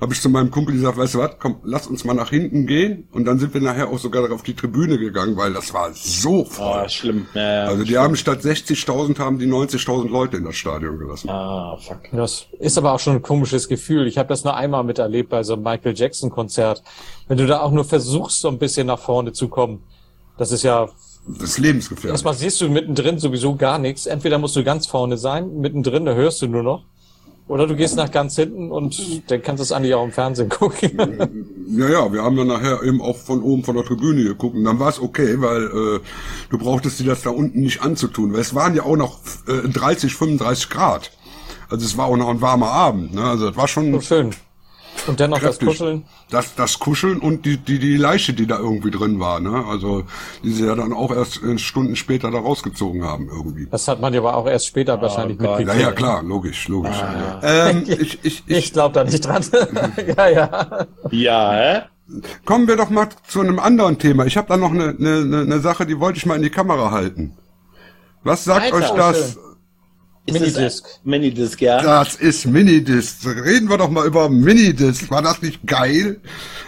habe 0.00 0.14
ich 0.14 0.20
zu 0.20 0.28
meinem 0.30 0.50
Kumpel 0.50 0.74
gesagt, 0.74 0.96
weißt 0.96 1.14
du 1.14 1.18
was, 1.18 1.32
komm, 1.38 1.56
lass 1.62 1.86
uns 1.86 2.04
mal 2.04 2.14
nach 2.14 2.30
hinten 2.30 2.66
gehen 2.66 3.06
und 3.12 3.24
dann 3.26 3.38
sind 3.38 3.52
wir 3.52 3.60
nachher 3.60 3.88
auch 3.88 3.98
sogar 3.98 4.30
auf 4.32 4.42
die 4.42 4.54
Tribüne 4.54 4.98
gegangen, 4.98 5.36
weil 5.36 5.52
das 5.52 5.74
war 5.74 5.90
so 5.92 6.44
voll. 6.44 6.82
Oh, 6.84 6.88
schlimm. 6.88 7.26
Ja, 7.34 7.42
ja, 7.42 7.64
also 7.66 7.82
die 7.82 7.90
schlimm. 7.90 8.00
haben 8.02 8.16
statt 8.16 8.40
60.000 8.40 9.18
haben 9.18 9.38
die 9.38 9.46
90.000 9.46 10.08
Leute 10.08 10.38
in 10.38 10.44
das 10.44 10.56
Stadion 10.56 10.98
gelassen. 10.98 11.28
Ah, 11.28 11.76
fuck. 11.78 12.00
Das 12.12 12.46
ist 12.58 12.78
aber 12.78 12.92
auch 12.94 13.00
schon 13.00 13.16
ein 13.16 13.22
komisches 13.22 13.68
Gefühl. 13.68 14.06
Ich 14.06 14.16
habe 14.18 14.28
das 14.28 14.44
nur 14.44 14.56
einmal 14.56 14.84
miterlebt 14.84 15.28
bei 15.30 15.42
so 15.42 15.52
einem 15.54 15.62
Michael 15.64 15.94
Jackson 15.94 16.30
Konzert. 16.30 16.82
Wenn 17.28 17.36
du 17.38 17.46
da 17.46 17.60
auch 17.60 17.70
nur 17.72 17.84
versuchst, 17.84 18.40
so 18.40 18.48
ein 18.48 18.58
bisschen 18.58 18.86
nach 18.86 18.98
vorne 18.98 19.32
zu 19.32 19.48
kommen, 19.48 19.82
das 20.38 20.52
ist 20.52 20.62
ja, 20.62 20.88
Das 21.26 21.50
ist 21.50 21.58
lebensgefährlich. 21.58 22.12
erstmal 22.12 22.32
siehst 22.34 22.60
du 22.62 22.68
mittendrin 22.70 23.18
sowieso 23.18 23.54
gar 23.54 23.78
nichts. 23.78 24.06
Entweder 24.06 24.38
musst 24.38 24.56
du 24.56 24.64
ganz 24.64 24.86
vorne 24.86 25.18
sein, 25.18 25.58
mittendrin, 25.58 26.06
da 26.06 26.14
hörst 26.14 26.40
du 26.40 26.46
nur 26.48 26.62
noch. 26.62 26.84
Oder 27.50 27.66
du 27.66 27.74
gehst 27.74 27.96
nach 27.96 28.12
ganz 28.12 28.36
hinten 28.36 28.70
und 28.70 29.28
dann 29.28 29.42
kannst 29.42 29.58
du 29.58 29.64
es 29.64 29.72
eigentlich 29.72 29.92
auch 29.92 30.04
im 30.04 30.12
Fernsehen 30.12 30.48
gucken. 30.48 31.58
Ja, 31.68 31.88
ja, 31.88 32.12
wir 32.12 32.22
haben 32.22 32.36
dann 32.36 32.46
nachher 32.46 32.80
eben 32.84 33.02
auch 33.02 33.16
von 33.16 33.42
oben 33.42 33.64
von 33.64 33.74
der 33.74 33.84
Tribüne 33.84 34.22
geguckt 34.22 34.54
und 34.54 34.62
dann 34.62 34.78
war 34.78 34.88
es 34.88 35.00
okay, 35.00 35.34
weil 35.40 35.64
äh, 35.64 36.00
du 36.48 36.58
brauchtest 36.58 37.00
dir 37.00 37.06
das 37.06 37.22
da 37.22 37.30
unten 37.30 37.60
nicht 37.60 37.82
anzutun, 37.82 38.32
weil 38.32 38.40
es 38.40 38.54
waren 38.54 38.76
ja 38.76 38.84
auch 38.84 38.96
noch 38.96 39.18
äh, 39.48 39.68
30, 39.68 40.14
35 40.14 40.70
Grad. 40.70 41.10
Also 41.68 41.84
es 41.84 41.96
war 41.96 42.06
auch 42.06 42.16
noch 42.16 42.28
ein 42.28 42.40
warmer 42.40 42.70
Abend, 42.70 43.14
ne? 43.14 43.24
Also 43.24 43.48
das 43.48 43.56
war 43.56 43.66
schon 43.66 43.94
So 43.94 44.00
schön. 44.00 44.30
Und 45.06 45.20
dennoch 45.20 45.40
das. 45.40 45.58
Kuscheln. 45.58 46.04
Das, 46.30 46.54
das 46.54 46.78
Kuscheln 46.78 47.18
und 47.18 47.44
die, 47.44 47.56
die, 47.56 47.78
die 47.78 47.96
Leiche, 47.96 48.32
die 48.32 48.46
da 48.46 48.58
irgendwie 48.58 48.90
drin 48.90 49.20
war, 49.20 49.40
ne? 49.40 49.64
Also 49.66 50.04
die 50.42 50.52
sie 50.52 50.66
ja 50.66 50.74
dann 50.74 50.92
auch 50.92 51.10
erst 51.10 51.42
äh, 51.42 51.58
Stunden 51.58 51.96
später 51.96 52.30
da 52.30 52.38
rausgezogen 52.38 53.04
haben 53.04 53.28
irgendwie. 53.28 53.66
Das 53.70 53.88
hat 53.88 54.00
man 54.00 54.12
ja 54.14 54.20
aber 54.20 54.36
auch 54.36 54.46
erst 54.46 54.66
später 54.66 55.00
wahrscheinlich 55.00 55.38
Gott. 55.38 55.46
Ja, 55.46 55.56
mitgekriegt. 55.58 55.82
ja, 55.82 55.92
klar, 55.92 56.22
logisch, 56.22 56.68
logisch. 56.68 57.02
Ähm, 57.42 57.84
ich, 57.86 58.00
ich, 58.00 58.18
ich, 58.24 58.42
Ich 58.48 58.72
glaube 58.72 58.94
da 58.94 59.04
nicht 59.04 59.20
dran. 59.20 59.44
ja, 60.16 60.28
ja. 60.28 60.86
Ja, 61.10 61.52
hä? 61.52 61.82
Kommen 62.44 62.66
wir 62.66 62.76
doch 62.76 62.90
mal 62.90 63.08
zu 63.26 63.40
einem 63.40 63.58
anderen 63.58 63.98
Thema. 63.98 64.26
Ich 64.26 64.36
habe 64.36 64.48
da 64.48 64.56
noch 64.56 64.72
eine, 64.72 64.96
eine, 64.98 65.42
eine 65.42 65.60
Sache, 65.60 65.86
die 65.86 66.00
wollte 66.00 66.18
ich 66.18 66.26
mal 66.26 66.36
in 66.36 66.42
die 66.42 66.50
Kamera 66.50 66.90
halten. 66.90 67.36
Was 68.24 68.44
sagt 68.44 68.72
Alter, 68.72 68.76
euch 68.76 68.92
oh, 68.92 68.96
das? 68.96 69.32
schön. 69.34 69.49
Minidisc. 70.28 70.86
Minidisc, 71.04 71.60
ja. 71.60 71.80
Das 71.82 72.14
ist 72.16 72.46
Minidisc. 72.46 73.26
Reden 73.26 73.68
wir 73.68 73.78
doch 73.78 73.90
mal 73.90 74.06
über 74.06 74.28
Minidisc. 74.28 75.10
War 75.10 75.22
das 75.22 75.42
nicht 75.42 75.66
geil, 75.66 76.20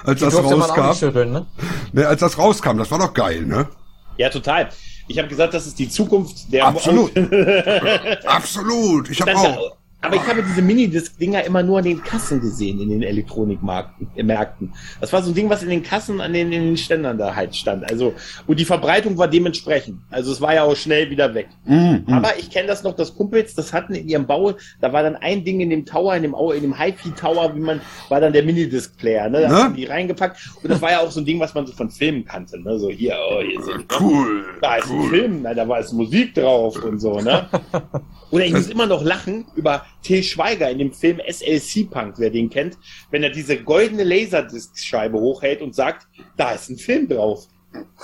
als 0.05 0.21
das 0.21 0.35
auch 0.35 0.43
nicht 0.43 0.55
rauskam? 0.55 0.95
schütteln, 0.95 1.33
ne? 1.33 1.47
Ne, 1.93 2.07
als 2.07 2.21
das 2.21 2.39
rauskam, 2.39 2.79
das 2.79 2.91
war 2.91 2.99
doch 2.99 3.15
geil, 3.15 3.43
ne? 3.43 3.69
Ja, 4.17 4.31
total. 4.31 4.71
Ich 5.09 5.19
habe 5.19 5.29
gesagt, 5.29 5.55
das 5.55 5.67
ist 5.67 5.79
die 5.79 5.89
Zukunft 5.89 6.53
der 6.53 6.67
Absolut. 6.67 7.13
Absolut. 8.25 9.11
Ich 9.11 9.21
habe 9.21 9.37
auch. 9.37 9.77
Aber 10.03 10.17
ich 10.17 10.23
habe 10.27 10.43
diese 10.43 10.61
Minidisc-Dinger 10.63 11.45
immer 11.45 11.63
nur 11.63 11.79
an 11.79 11.85
den 11.85 12.03
Kassen 12.03 12.41
gesehen, 12.41 12.81
in 12.81 12.91
den 12.91 13.03
Elektronikmärkten. 13.03 14.09
äh. 14.17 14.71
Das 15.01 15.13
war 15.13 15.23
so 15.23 15.31
ein 15.31 15.35
Ding, 15.35 15.49
was 15.49 15.63
in 15.63 15.71
den 15.71 15.83
Kassen 15.83 16.21
an 16.21 16.33
den, 16.33 16.53
in 16.53 16.65
den 16.67 16.77
Ständern 16.77 17.19
da 17.19 17.35
halt 17.35 17.55
stand. 17.55 17.89
Also, 17.91 18.13
und 18.47 18.59
die 18.61 18.65
Verbreitung 18.65 19.17
war 19.19 19.29
dementsprechend. 19.29 20.01
Also 20.11 20.33
es 20.33 20.41
war 20.41 20.55
ja 20.55 20.65
auch 20.65 20.77
schnell 20.77 21.09
wieder 21.11 21.35
weg. 21.35 21.49
Mhm, 21.65 22.05
mhm. 22.07 22.13
Aber 22.15 22.39
ich 22.39 22.51
kenne 22.51 22.69
das 22.69 22.83
noch, 22.83 22.95
dass 22.95 23.15
Kumpels, 23.15 23.55
das 23.55 23.73
hatten 23.73 23.95
in 23.95 24.09
ihrem 24.09 24.27
Bau, 24.27 24.55
da 24.81 24.93
war 24.93 25.03
dann 25.03 25.17
ein 25.17 25.45
Ding 25.45 25.61
in 25.61 25.71
dem 25.71 25.87
Tower, 25.87 26.15
in 26.17 26.23
dem, 26.23 26.35
in 26.55 26.63
dem 26.63 26.79
HiFi-Tower, 26.79 27.55
wie 27.55 27.61
man, 27.61 27.81
war 28.09 28.21
dann 28.21 28.33
der 28.33 28.43
Minidisc-Player, 28.43 29.29
ne? 29.29 29.43
Da 29.43 29.49
Ne? 29.49 29.55
haben 29.57 29.75
die 29.77 29.85
reingepackt. 29.85 30.39
Und 30.63 30.71
das 30.71 30.81
war 30.83 30.91
ja 30.91 31.01
auch 31.01 31.11
so 31.11 31.21
ein 31.21 31.25
Ding, 31.27 31.39
was 31.41 31.55
man 31.55 31.67
so 31.67 31.73
von 31.73 31.91
Filmen 31.91 32.25
kannte, 32.25 32.59
ne? 32.61 32.79
So 32.79 32.91
hier, 32.91 33.17
oh, 33.31 33.41
hier 33.41 33.63
sind, 33.63 33.85
Cool. 34.01 34.45
da 34.61 34.77
ist 34.77 34.91
ein 34.91 34.99
cool. 34.99 35.09
Film, 35.11 35.41
na, 35.43 35.55
da 35.55 35.69
war 35.69 35.79
es 35.79 35.93
Musik 35.93 36.35
drauf 36.35 36.83
und 36.83 36.99
so, 36.99 37.21
ne? 37.21 37.47
Oder 38.31 38.47
ich 38.47 38.53
muss 38.53 38.69
immer 38.69 38.87
noch 38.87 39.03
lachen 39.05 39.45
über 39.57 39.85
Till 40.03 40.23
Schweiger 40.23 40.69
in 40.71 40.79
dem 40.79 40.93
Film 40.93 41.21
SLC 41.27 41.89
Punk, 41.91 42.17
wer 42.19 42.31
den 42.31 42.51
kennt, 42.51 42.77
wenn 43.11 43.23
er 43.23 43.31
diese 43.31 43.57
goldene 43.63 44.05
Laserdisc-Scheibe 44.05 45.19
hochhält 45.19 45.63
und 45.63 45.75
sagt, 45.75 46.07
da 46.37 46.53
ist 46.53 46.69
ein 46.71 46.77
Film 46.79 47.09
drauf. 47.09 47.47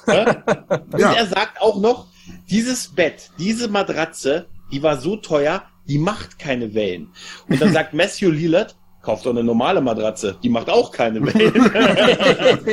Ne? 0.06 0.42
Und 0.92 0.98
Ja. 1.00 1.12
er 1.12 1.26
sagt 1.26 1.60
auch 1.60 1.80
noch, 1.80 2.06
dieses 2.50 2.88
Bett, 2.88 3.30
diese 3.38 3.68
Matratze, 3.68 4.48
die 4.72 4.82
war 4.82 4.98
so 4.98 5.16
teuer, 5.16 5.64
die 5.88 5.98
macht 5.98 6.38
keine 6.38 6.74
Wellen. 6.74 7.10
Und 7.48 7.60
dann 7.60 7.72
sagt 7.72 7.94
Matthew 7.94 8.30
Lillard, 8.30 8.76
kauft 9.08 9.24
doch 9.24 9.30
eine 9.30 9.42
normale 9.42 9.80
Matratze, 9.80 10.36
die 10.42 10.50
macht 10.50 10.68
auch 10.68 10.92
keine 10.92 11.24
Wellen. 11.24 11.62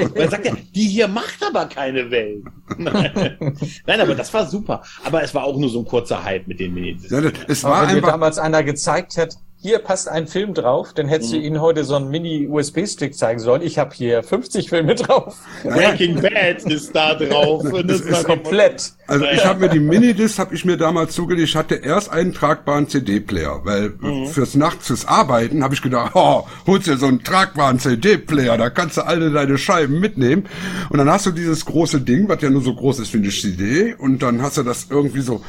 Und 0.04 0.20
dann 0.20 0.30
sagt 0.30 0.46
er, 0.46 0.58
die 0.76 0.86
hier 0.86 1.08
macht 1.08 1.42
aber 1.48 1.66
keine 1.68 2.12
Wellen. 2.12 2.44
Nein, 2.78 4.02
aber 4.02 4.16
das 4.16 4.34
war 4.34 4.46
super. 4.46 4.84
Aber 5.06 5.24
es 5.24 5.34
war 5.34 5.46
auch 5.46 5.56
nur 5.56 5.70
so 5.70 5.80
ein 5.80 5.86
kurzer 5.86 6.22
Hype 6.26 6.46
mit 6.46 6.60
den 6.60 6.74
Minidiscs. 6.74 7.10
Ja, 7.10 7.22
es 7.48 7.64
Aber 7.64 7.76
war 7.76 7.82
wenn 7.84 7.90
dir 7.92 7.96
einfach. 7.96 8.10
damals 8.12 8.38
einer 8.38 8.64
gezeigt 8.64 9.16
hätte, 9.16 9.38
hier 9.66 9.80
passt 9.80 10.08
ein 10.08 10.28
Film 10.28 10.54
drauf, 10.54 10.94
dann 10.94 11.08
hättest 11.08 11.32
Mhm. 11.34 11.38
du 11.38 11.42
ihnen 11.44 11.60
heute 11.62 11.84
so 11.86 11.96
einen 11.96 12.10
Mini-USB-Stick 12.12 13.16
zeigen 13.16 13.40
sollen. 13.40 13.64
Ich 13.64 13.80
habe 13.80 13.96
hier 13.96 14.22
50 14.22 14.70
Filme 14.70 14.94
drauf. 14.94 15.38
Breaking 15.64 16.22
Bad 16.22 16.62
ist 16.72 16.96
da 16.96 17.16
drauf. 17.16 17.64
Und 17.64 17.90
das 17.90 18.02
ist 18.02 18.12
war 18.12 18.24
Komplett. 18.24 18.92
Also 19.08 19.26
ich 19.26 19.44
habe 19.44 19.62
mir 19.62 19.70
die 19.70 19.80
Minidisc 19.80 20.38
habe 20.38 20.54
ich 20.54 20.66
mir 20.66 20.78
damals 20.78 21.16
zugelegt. 21.16 21.50
Ich 21.50 21.56
hatte 21.56 21.76
erst 21.76 22.12
einen 22.12 22.32
tragbaren 22.34 22.88
CD-Player, 22.88 23.62
weil 23.64 23.94
Mhm. 24.00 24.28
fürs 24.28 24.54
Nachts 24.54 24.86
fürs 24.86 25.08
Arbeiten 25.08 25.64
habe 25.64 25.74
ich 25.74 25.82
gedacht, 25.82 26.12
oh, 26.14 26.44
holst 26.68 26.86
dir 26.86 26.98
so 26.98 27.08
einen 27.08 27.24
tragbaren 27.24 27.80
CD-Player, 27.80 28.58
da 28.60 28.70
kannst 28.70 28.98
du 28.98 29.02
alle 29.02 29.32
deine 29.32 29.58
Scheiben 29.58 30.00
mitnehmen. 30.00 30.46
Und 30.90 31.00
dann 31.00 31.10
hast 31.10 31.26
du 31.26 31.32
dieses 31.32 31.66
große 31.66 32.02
Ding, 32.02 32.30
was 32.30 32.40
ja 32.44 32.52
nur 32.52 32.62
so 32.62 32.76
groß 32.76 33.00
ist 33.00 33.12
wie 33.16 33.18
eine 33.18 33.30
CD, 33.30 33.96
und 33.96 34.22
dann 34.22 34.44
hast 34.44 34.58
du 34.58 34.64
das 34.64 34.88
irgendwie 34.92 35.22
so 35.22 35.42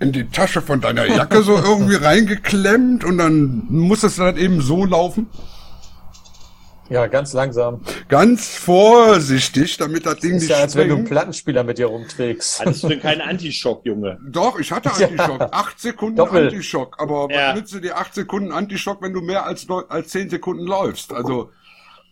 in 0.00 0.12
die 0.12 0.24
Tasche 0.24 0.62
von 0.62 0.80
deiner 0.80 1.04
Jacke 1.06 1.42
so 1.42 1.54
irgendwie 1.54 1.96
reingeklemmt 1.96 3.04
und 3.04 3.18
dann 3.18 3.57
musstest 3.68 4.18
du 4.18 4.22
dann 4.22 4.36
eben 4.36 4.60
so 4.60 4.84
laufen. 4.84 5.28
Ja, 6.90 7.06
ganz 7.06 7.34
langsam. 7.34 7.82
Ganz 8.08 8.48
vorsichtig, 8.56 9.76
damit 9.76 10.06
das 10.06 10.20
Ding 10.20 10.36
Ist 10.36 10.42
nicht 10.44 10.50
ja, 10.50 10.56
als 10.56 10.74
wenn 10.74 10.88
du 10.88 10.94
einen 10.94 11.04
springt. 11.04 11.10
Plattenspieler 11.10 11.62
mit 11.62 11.76
dir 11.76 11.86
rumträgst. 11.86 12.60
Hattest 12.60 12.82
du 12.82 12.88
denn 12.88 13.00
keinen 13.00 13.20
Antischock, 13.20 13.84
Junge? 13.84 14.18
Doch, 14.26 14.58
ich 14.58 14.72
hatte 14.72 14.90
Antischock. 14.94 15.48
Acht 15.52 15.78
Sekunden 15.78 16.16
Doppelt. 16.16 16.50
Antischock. 16.50 16.96
Aber 16.98 17.28
Ja. 17.30 17.48
was 17.50 17.56
nützt 17.56 17.74
dir 17.74 17.82
die 17.82 17.92
acht 17.92 18.14
Sekunden 18.14 18.52
Antischock, 18.52 19.02
wenn 19.02 19.12
du 19.12 19.20
mehr 19.20 19.44
als, 19.44 19.68
neun, 19.68 19.84
als 19.90 20.08
zehn 20.08 20.30
Sekunden 20.30 20.64
läufst? 20.64 21.12
Also, 21.12 21.50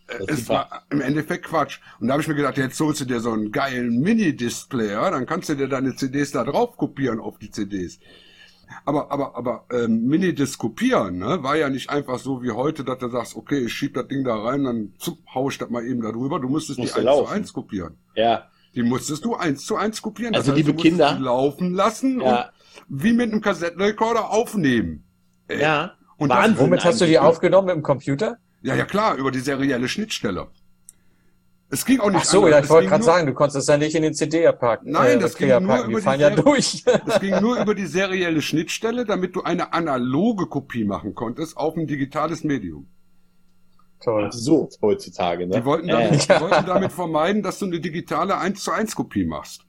äh, 0.09 0.21
ist 0.31 0.41
es 0.41 0.49
war 0.49 0.83
im 0.91 1.01
Endeffekt 1.01 1.45
Quatsch. 1.45 1.79
Und 1.99 2.07
da 2.07 2.13
habe 2.13 2.21
ich 2.21 2.27
mir 2.27 2.35
gedacht, 2.35 2.57
jetzt 2.57 2.79
holst 2.79 3.01
du 3.01 3.05
dir 3.05 3.19
so 3.19 3.31
einen 3.31 3.51
geilen 3.51 3.99
Mini-Displayer, 4.01 5.09
dann 5.09 5.25
kannst 5.25 5.49
du 5.49 5.55
dir 5.55 5.67
deine 5.67 5.95
CDs 5.95 6.31
da 6.33 6.43
drauf 6.43 6.77
kopieren 6.77 7.19
auf 7.19 7.39
die 7.39 7.49
CDs. 7.49 7.97
Aber, 8.87 9.11
aber, 9.11 9.35
aber 9.35 9.65
ähm, 9.69 10.05
Minidisc 10.05 10.57
kopieren, 10.57 11.17
ne, 11.17 11.43
war 11.43 11.57
ja 11.57 11.67
nicht 11.69 11.89
einfach 11.89 12.19
so 12.19 12.41
wie 12.41 12.51
heute, 12.51 12.85
dass 12.85 12.99
du 12.99 13.09
sagst, 13.09 13.35
okay, 13.35 13.65
ich 13.65 13.73
schieb 13.73 13.95
das 13.95 14.07
Ding 14.07 14.23
da 14.23 14.33
rein, 14.37 14.63
dann 14.63 14.93
zup, 14.97 15.17
hau 15.35 15.49
ich 15.49 15.57
das 15.57 15.69
mal 15.69 15.85
eben 15.85 16.01
da 16.01 16.13
drüber. 16.13 16.39
Du 16.39 16.47
musstest 16.47 16.79
Musste 16.79 17.01
die 17.01 17.07
eins 17.07 17.17
zu 17.17 17.25
eins 17.27 17.51
kopieren. 17.53 17.97
Ja. 18.15 18.47
Die 18.75 18.83
musstest 18.83 19.25
du 19.25 19.35
eins 19.35 19.65
zu 19.65 19.75
eins 19.75 20.01
kopieren. 20.01 20.35
Also, 20.35 20.53
heißt, 20.53 20.57
liebe 20.57 20.73
Kinder- 20.73 21.15
die 21.17 21.21
laufen 21.21 21.73
lassen 21.73 22.21
Ja. 22.21 22.49
und 22.89 23.03
wie 23.03 23.11
mit 23.11 23.29
einem 23.33 23.41
Kassettenrekorder 23.41 24.29
aufnehmen. 24.29 25.03
Ey. 25.49 25.59
Ja. 25.63 25.91
Und 26.15 26.29
das- 26.29 26.37
Wahnsinn. 26.37 26.59
Womit 26.67 26.85
hast 26.85 27.01
du 27.01 27.05
die 27.07 27.19
aufgenommen? 27.19 27.67
Mit 27.67 27.75
dem 27.75 27.83
Computer? 27.83 28.37
Ja, 28.61 28.73
ja 28.75 28.85
klar, 28.85 29.17
über 29.17 29.31
die 29.31 29.39
serielle 29.41 29.89
Schnittstelle. 29.89 30.47
Es 31.69 31.85
ging 31.85 31.99
auch 31.99 32.09
nicht 32.09 32.21
Ach 32.21 32.25
so, 32.25 32.37
anders. 32.45 32.51
ja, 32.51 32.63
ich 32.63 32.69
wollte 32.69 32.83
ging 32.83 32.89
gerade 32.91 33.03
sagen, 33.03 33.27
du 33.27 33.33
konntest 33.33 33.57
es 33.57 33.67
ja 33.67 33.77
nicht 33.77 33.93
in 33.93 34.01
den 34.03 34.13
CD 34.13 34.49
packen. 34.53 34.91
Nein, 34.91 35.19
das 35.19 35.35
ging 35.35 35.47
Player 35.47 35.59
nur 35.59 35.77
über 35.79 35.87
die 35.89 35.95
die 35.95 36.01
fallen 36.01 36.19
ja 36.21 36.29
durch. 36.29 36.83
Es 37.07 37.19
ging 37.19 37.41
nur 37.41 37.59
über 37.61 37.75
die 37.75 37.85
serielle 37.87 38.41
Schnittstelle, 38.41 39.03
damit 39.05 39.35
du 39.35 39.43
eine 39.43 39.73
analoge 39.73 40.45
Kopie 40.45 40.85
machen 40.85 41.13
konntest 41.13 41.57
auf 41.57 41.75
ein 41.75 41.85
digitales 41.85 42.43
Medium. 42.45 42.87
Toll. 44.01 44.29
So, 44.31 44.69
heutzutage, 44.81 45.47
ne? 45.47 45.59
Die 45.59 45.65
wollten, 45.65 45.87
ja, 45.89 46.01
damit, 46.03 46.23
die 46.23 46.39
wollten 46.39 46.65
damit 46.67 46.91
vermeiden, 46.93 47.41
dass 47.43 47.59
du 47.59 47.65
eine 47.65 47.79
digitale 47.81 48.37
1 48.37 48.63
zu 48.63 48.71
1 48.71 48.95
Kopie 48.95 49.25
machst. 49.25 49.61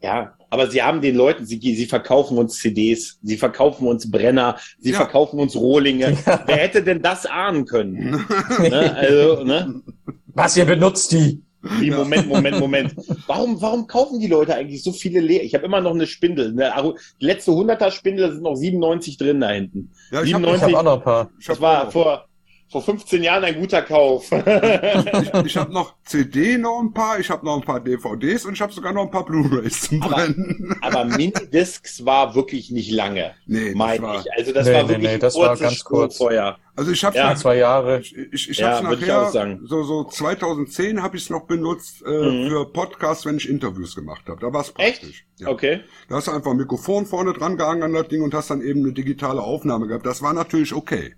ja, 0.00 0.34
aber 0.50 0.70
sie 0.70 0.82
haben 0.82 1.00
den 1.02 1.14
Leuten, 1.16 1.44
sie, 1.46 1.58
sie 1.60 1.86
verkaufen 1.86 2.38
uns 2.38 2.58
CDs, 2.58 3.18
sie 3.22 3.36
verkaufen 3.36 3.86
uns 3.86 4.10
Brenner, 4.10 4.56
sie 4.78 4.90
Ja. 4.90 4.96
verkaufen 4.98 5.38
uns 5.38 5.54
Rohlinge. 5.54 6.16
Wer 6.46 6.56
hätte 6.56 6.82
denn 6.82 7.02
das 7.02 7.26
ahnen 7.26 7.64
können? 7.66 8.24
ne? 8.58 8.94
Also, 8.96 9.44
ne? 9.44 9.82
Was, 10.28 10.56
ihr 10.56 10.64
benutzt 10.64 11.12
die? 11.12 11.43
Wie, 11.80 11.90
Moment, 11.90 12.28
Moment, 12.28 12.60
Moment. 12.60 12.94
Warum, 13.26 13.60
warum 13.60 13.86
kaufen 13.86 14.20
die 14.20 14.26
Leute 14.26 14.54
eigentlich 14.54 14.82
so 14.82 14.92
viele 14.92 15.20
leer? 15.20 15.42
Ich 15.42 15.54
habe 15.54 15.64
immer 15.64 15.80
noch 15.80 15.92
eine 15.94 16.06
Spindel. 16.06 16.48
Eine 16.58 16.94
die 17.20 17.26
letzte 17.26 17.52
100er 17.52 17.90
Spindel 17.90 18.30
sind 18.32 18.42
noch 18.42 18.54
97 18.56 19.16
drin 19.16 19.40
da 19.40 19.50
hinten. 19.50 19.90
Ja, 20.10 20.22
ich 20.22 20.34
hab- 20.34 20.42
Ich 20.42 20.46
97, 20.46 20.62
habe 20.62 20.78
auch 20.78 20.82
noch 20.84 20.96
ein 20.98 21.02
paar. 21.04 21.30
Ich 21.40 21.48
hab 21.48 21.54
das 21.56 21.60
war 21.60 21.90
vor, 21.90 22.26
vor 22.74 22.82
15 22.82 23.22
Jahren 23.22 23.44
ein 23.44 23.54
guter 23.60 23.82
Kauf. 23.82 24.32
ich 24.32 25.32
ich 25.46 25.56
habe 25.56 25.72
noch 25.72 25.94
CD 26.04 26.58
noch 26.58 26.80
ein 26.80 26.92
paar, 26.92 27.20
ich 27.20 27.30
habe 27.30 27.46
noch 27.46 27.54
ein 27.54 27.62
paar 27.62 27.78
DVDs 27.78 28.44
und 28.46 28.54
ich 28.54 28.60
habe 28.60 28.72
sogar 28.72 28.92
noch 28.92 29.02
ein 29.04 29.10
paar 29.12 29.24
Blu-rays 29.24 29.82
zum 29.82 30.00
Brennen. 30.00 30.74
Aber 30.80 31.04
Minidiscs 31.04 32.04
war 32.04 32.34
wirklich 32.34 32.72
nicht 32.72 32.90
lange, 32.90 33.32
Nee, 33.46 33.66
das 33.68 33.74
meine 33.76 34.02
war- 34.02 34.20
ich. 34.20 34.32
Also 34.36 34.52
das 34.52 34.66
Nee, 34.66 34.72
war 34.74 34.82
nee, 34.82 34.88
wirklich 34.88 35.06
nee, 35.08 35.14
ein 35.14 35.20
das 35.20 35.36
war 35.36 35.56
ganz 35.56 35.84
kurz. 35.84 36.16
Strohfeuer. 36.16 36.58
Also 36.76 36.90
ich 36.90 37.04
habe 37.04 37.16
Ja. 37.16 37.36
Zwei 37.36 37.58
Jahre. 37.58 38.00
Ich, 38.00 38.16
ich, 38.16 38.50
ich 38.50 38.58
Ja, 38.58 38.82
hab's 38.82 39.00
ich 39.00 39.06
nachher, 39.06 39.58
so, 39.64 39.84
so 39.84 40.02
2010 40.02 41.00
habe 41.00 41.16
ich 41.16 41.22
es 41.22 41.30
noch 41.30 41.42
benutzt 41.46 42.02
äh, 42.04 42.10
Mhm. 42.10 42.48
für 42.48 42.72
Podcasts, 42.72 43.24
wenn 43.24 43.36
ich 43.36 43.48
Interviews 43.48 43.94
gemacht 43.94 44.22
habe. 44.28 44.40
Da 44.40 44.52
war 44.52 44.62
es 44.62 44.72
praktisch. 44.72 45.24
Ja. 45.38 45.46
Okay. 45.48 45.82
Da 46.08 46.16
hast 46.16 46.26
du 46.26 46.32
einfach 46.32 46.50
ein 46.50 46.56
Mikrofon 46.56 47.06
vorne 47.06 47.32
dran 47.32 47.56
gehangen 47.56 47.84
an 47.84 47.92
das 47.92 48.08
Ding 48.08 48.22
und 48.22 48.34
hast 48.34 48.50
dann 48.50 48.60
eben 48.60 48.80
eine 48.80 48.92
digitale 48.92 49.40
Aufnahme 49.40 49.86
gehabt. 49.86 50.04
Das 50.04 50.20
war 50.22 50.32
natürlich 50.32 50.74
okay. 50.74 51.14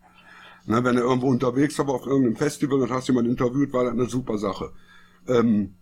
Na, 0.66 0.82
wenn 0.84 0.96
du 0.96 1.02
irgendwo 1.02 1.28
unterwegs 1.28 1.78
war 1.78 1.88
auf 1.88 2.06
irgendeinem 2.06 2.36
Festival 2.36 2.80
und 2.80 2.90
hast 2.90 3.08
jemanden 3.08 3.30
interviewt, 3.30 3.72
war 3.72 3.84
das 3.84 3.92
eine 3.92 4.06
super 4.06 4.36
Sache. 4.38 4.72
Ähm, 5.28 5.74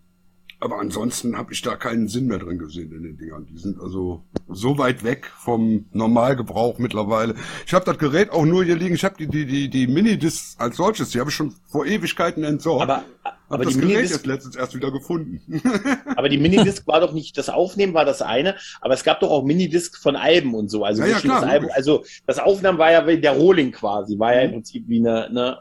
aber 0.59 0.79
ansonsten 0.79 1.37
habe 1.37 1.53
ich 1.53 1.61
da 1.61 1.75
keinen 1.75 2.07
Sinn 2.07 2.27
mehr 2.27 2.39
drin 2.39 2.57
gesehen 2.57 2.91
in 2.91 3.03
den 3.03 3.17
Dingern. 3.17 3.45
Die 3.45 3.57
sind 3.57 3.79
also 3.79 4.23
so 4.47 4.77
weit 4.77 5.03
weg 5.03 5.31
vom 5.37 5.85
Normalgebrauch 5.91 6.77
mittlerweile. 6.79 7.35
Ich 7.65 7.73
habe 7.73 7.85
das 7.85 7.97
Gerät 7.97 8.31
auch 8.31 8.45
nur 8.45 8.63
hier 8.63 8.75
liegen. 8.75 8.95
Ich 8.95 9.03
habe 9.03 9.15
die 9.17 9.27
die 9.27 9.45
die 9.45 9.69
die 9.69 9.87
Minidiscs 9.87 10.55
als 10.59 10.77
solches, 10.77 11.09
die 11.09 11.19
habe 11.19 11.29
ich 11.29 11.35
schon 11.35 11.53
vor 11.67 11.85
Ewigkeiten 11.85 12.43
entsorgt. 12.43 12.83
Aber, 12.83 13.03
hab 13.23 13.37
aber, 13.49 13.65
das 13.65 13.73
die 13.73 13.79
Gerät 13.79 13.93
Minidisc, 13.95 14.13
jetzt 14.15 14.25
letztens 14.25 14.55
erst 14.55 14.75
wieder 14.75 14.91
gefunden. 14.91 15.41
aber 16.15 16.29
die 16.29 16.37
Minidisc 16.37 16.87
war 16.87 16.99
doch 16.99 17.13
nicht 17.13 17.37
das 17.37 17.49
Aufnehmen, 17.49 17.93
war 17.93 18.05
das 18.05 18.21
eine, 18.21 18.55
aber 18.81 18.93
es 18.93 19.03
gab 19.03 19.19
doch 19.19 19.29
auch 19.29 19.43
Minidisc 19.43 19.97
von 19.97 20.15
Alben 20.15 20.55
und 20.55 20.69
so. 20.69 20.83
Also, 20.83 21.01
Ja, 21.03 21.09
ja, 21.09 21.19
klar, 21.19 21.41
das 21.41 21.49
Album, 21.49 21.69
also 21.73 22.03
das 22.25 22.39
Aufnahmen 22.39 22.77
war 22.77 22.91
ja 22.91 23.05
wie 23.07 23.19
der 23.19 23.33
Rohling 23.33 23.71
quasi, 23.71 24.17
war 24.17 24.33
ja 24.33 24.41
Mhm. 24.41 24.45
im 24.45 24.51
Prinzip 24.53 24.85
wie 24.87 24.99
eine, 24.99 25.25
eine 25.25 25.57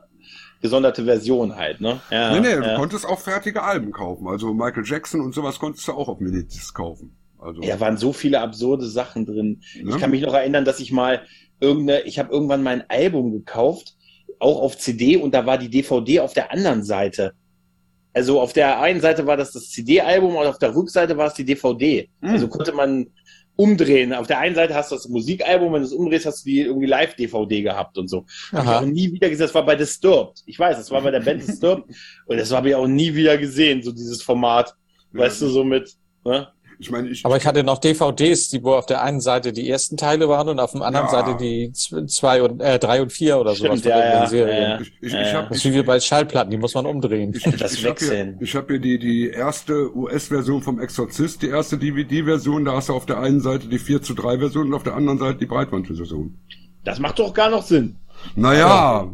gesonderte 0.65 1.05
Version 1.05 1.55
halt, 1.57 1.83
ne? 1.83 2.01
Ja, 2.11 2.33
nee, 2.33 2.41
nee, 2.41 2.57
du 2.57 2.63
ja. 2.63 2.77
konntest 2.77 3.07
auch 3.07 3.19
fertige 3.21 3.63
Alben 3.63 3.93
kaufen. 3.93 4.27
Also 4.27 4.55
Michael 4.55 4.83
Jackson 4.87 5.21
und 5.21 5.35
sowas 5.35 5.59
konntest 5.59 5.87
du 5.87 5.93
auch 5.93 6.09
auf 6.09 6.21
Minidiscs 6.21 6.73
kaufen. 6.73 7.15
Also, 7.39 7.61
Ja, 7.61 7.79
waren 7.81 7.99
so 7.99 8.15
viele 8.15 8.41
absurde 8.41 8.87
Sachen 8.87 9.27
drin. 9.27 9.61
ne? 9.83 9.91
Ich 9.91 9.99
kann 9.99 10.11
mich 10.11 10.23
noch 10.23 10.33
erinnern, 10.33 10.65
dass 10.65 10.81
ich 10.81 10.91
mal 10.91 11.21
irgendeine, 11.61 12.01
ich 12.05 12.19
habe 12.19 12.33
irgendwann 12.33 12.63
mein 12.63 12.89
Album 12.89 13.31
gekauft, 13.33 13.95
auch 14.39 14.63
auf 14.63 14.79
CD 14.79 15.19
und 15.19 15.35
da 15.35 15.45
war 15.45 15.59
die 15.59 15.69
DVD 15.69 16.21
auf 16.21 16.33
der 16.33 16.51
anderen 16.51 16.83
Seite. 16.83 17.35
Also 18.15 18.41
auf 18.41 18.55
der 18.55 18.81
einen 18.81 19.03
Seite 19.03 19.27
war 19.27 19.37
das 19.37 19.53
das 19.53 19.69
CD-Album 19.69 20.35
und 20.35 20.47
auf 20.47 20.59
der 20.59 20.75
Rückseite 20.75 21.19
war 21.19 21.27
es 21.27 21.35
die 21.35 21.45
DVD. 21.45 22.09
Mhm. 22.23 22.29
Also 22.31 22.49
konnte 22.49 22.73
man 22.73 23.09
umdrehen. 23.57 24.13
Auf 24.13 24.27
der 24.27 24.39
einen 24.39 24.55
Seite 24.55 24.75
hast 24.75 24.91
du 24.91 24.97
das 24.97 25.09
Musikalbum, 25.09 25.73
wenn 25.73 25.83
du 25.83 25.87
es 25.87 25.93
umdrehst, 25.93 26.27
hast 26.27 26.45
du 26.45 26.51
die 26.51 26.61
irgendwie 26.61 26.87
Live-DVD 26.87 27.63
gehabt 27.63 27.99
und 27.99 28.09
so. 28.09 28.27
Hab 28.53 28.63
ich 28.63 28.69
Aha. 28.69 28.79
auch 28.81 28.85
nie 28.85 29.13
wieder 29.13 29.29
gesehen. 29.29 29.47
Das 29.47 29.55
war 29.55 29.65
bei 29.65 29.77
Disturbed. 29.77 30.43
Ich 30.47 30.59
weiß, 30.59 30.77
das 30.77 30.91
war 30.91 31.03
bei 31.03 31.11
der 31.11 31.21
Band 31.21 31.43
Disturbed 31.47 31.85
und 32.27 32.37
das 32.37 32.53
habe 32.53 32.71
ich 32.71 32.75
auch 32.75 32.87
nie 32.87 33.15
wieder 33.15 33.39
gesehen, 33.39 33.83
so 33.83 33.93
dieses 33.93 34.23
Format. 34.23 34.75
Weißt 35.13 35.43
du, 35.43 35.49
so 35.49 35.63
mit, 35.63 35.95
ne? 36.25 36.49
Ich 36.85 36.91
meine, 36.91 37.09
ich, 37.09 37.25
Aber 37.25 37.39
ich 37.39 37.47
hatte 37.47 37.65
noch 37.65 37.79
DVDs, 37.79 38.51
die 38.51 38.63
wo 38.63 38.75
auf 38.75 38.85
der 38.85 39.03
einen 39.03 39.23
Seite 39.23 39.55
die 39.55 39.71
ersten 39.71 39.97
Teile 39.97 40.29
waren 40.29 40.51
und 40.51 40.61
auf 40.61 40.73
der 40.73 40.83
anderen 40.83 41.07
Ja. 41.07 41.11
Seite 41.13 41.37
die 41.41 41.73
zwei 41.73 42.43
und 42.43 42.61
äh, 42.61 42.79
drei 42.79 43.01
und 43.01 43.11
vier 43.11 43.39
oder 43.39 43.55
sowas 43.55 43.79
Stimmt, 43.81 43.95
von 43.95 44.03
ja, 44.03 44.21
ja, 44.21 44.27
Serien. 44.27 44.63
ja, 44.63 44.69
ja. 44.75 44.81
ich, 44.83 44.93
ich, 45.01 45.13
Ja, 45.15 45.21
ich 45.23 45.27
ja. 45.29 45.33
habe 45.39 45.49
Das 45.49 45.65
ist 45.65 45.73
wie 45.73 45.83
bei 45.83 45.99
Schallplatten, 45.99 46.51
die 46.51 46.59
muss 46.59 46.75
man 46.75 46.85
umdrehen. 46.85 47.33
Ich, 47.35 47.47
ich, 47.47 47.57
Das 47.57 47.73
ich 47.73 47.87
habe 47.87 47.99
hier, 47.99 48.09
Wechseln. 48.11 48.37
ich 48.41 48.55
hab 48.55 48.69
hier 48.69 48.79
die, 48.81 48.99
die 48.99 49.31
erste 49.31 49.97
US-Version 49.97 50.61
vom 50.63 50.79
Exorzist, 50.79 51.41
die 51.41 51.49
erste 51.49 51.79
DVD-Version, 51.79 52.67
da 52.67 52.73
hast 52.75 52.91
du 52.91 52.93
auf 52.93 53.07
der 53.07 53.19
einen 53.19 53.41
Seite 53.41 53.67
die 53.69 53.79
4 53.79 54.03
zu 54.03 54.13
3 54.13 54.39
Version 54.41 54.67
und 54.67 54.75
auf 54.75 54.83
der 54.83 54.95
anderen 54.95 55.19
Seite 55.19 55.39
die 55.39 55.47
Breitband-Version. 55.47 56.37
Das 56.85 56.99
macht 56.99 57.19
doch 57.19 57.33
gar 57.33 57.49
noch 57.49 57.63
Sinn. 57.63 57.97
Naja, 58.37 59.09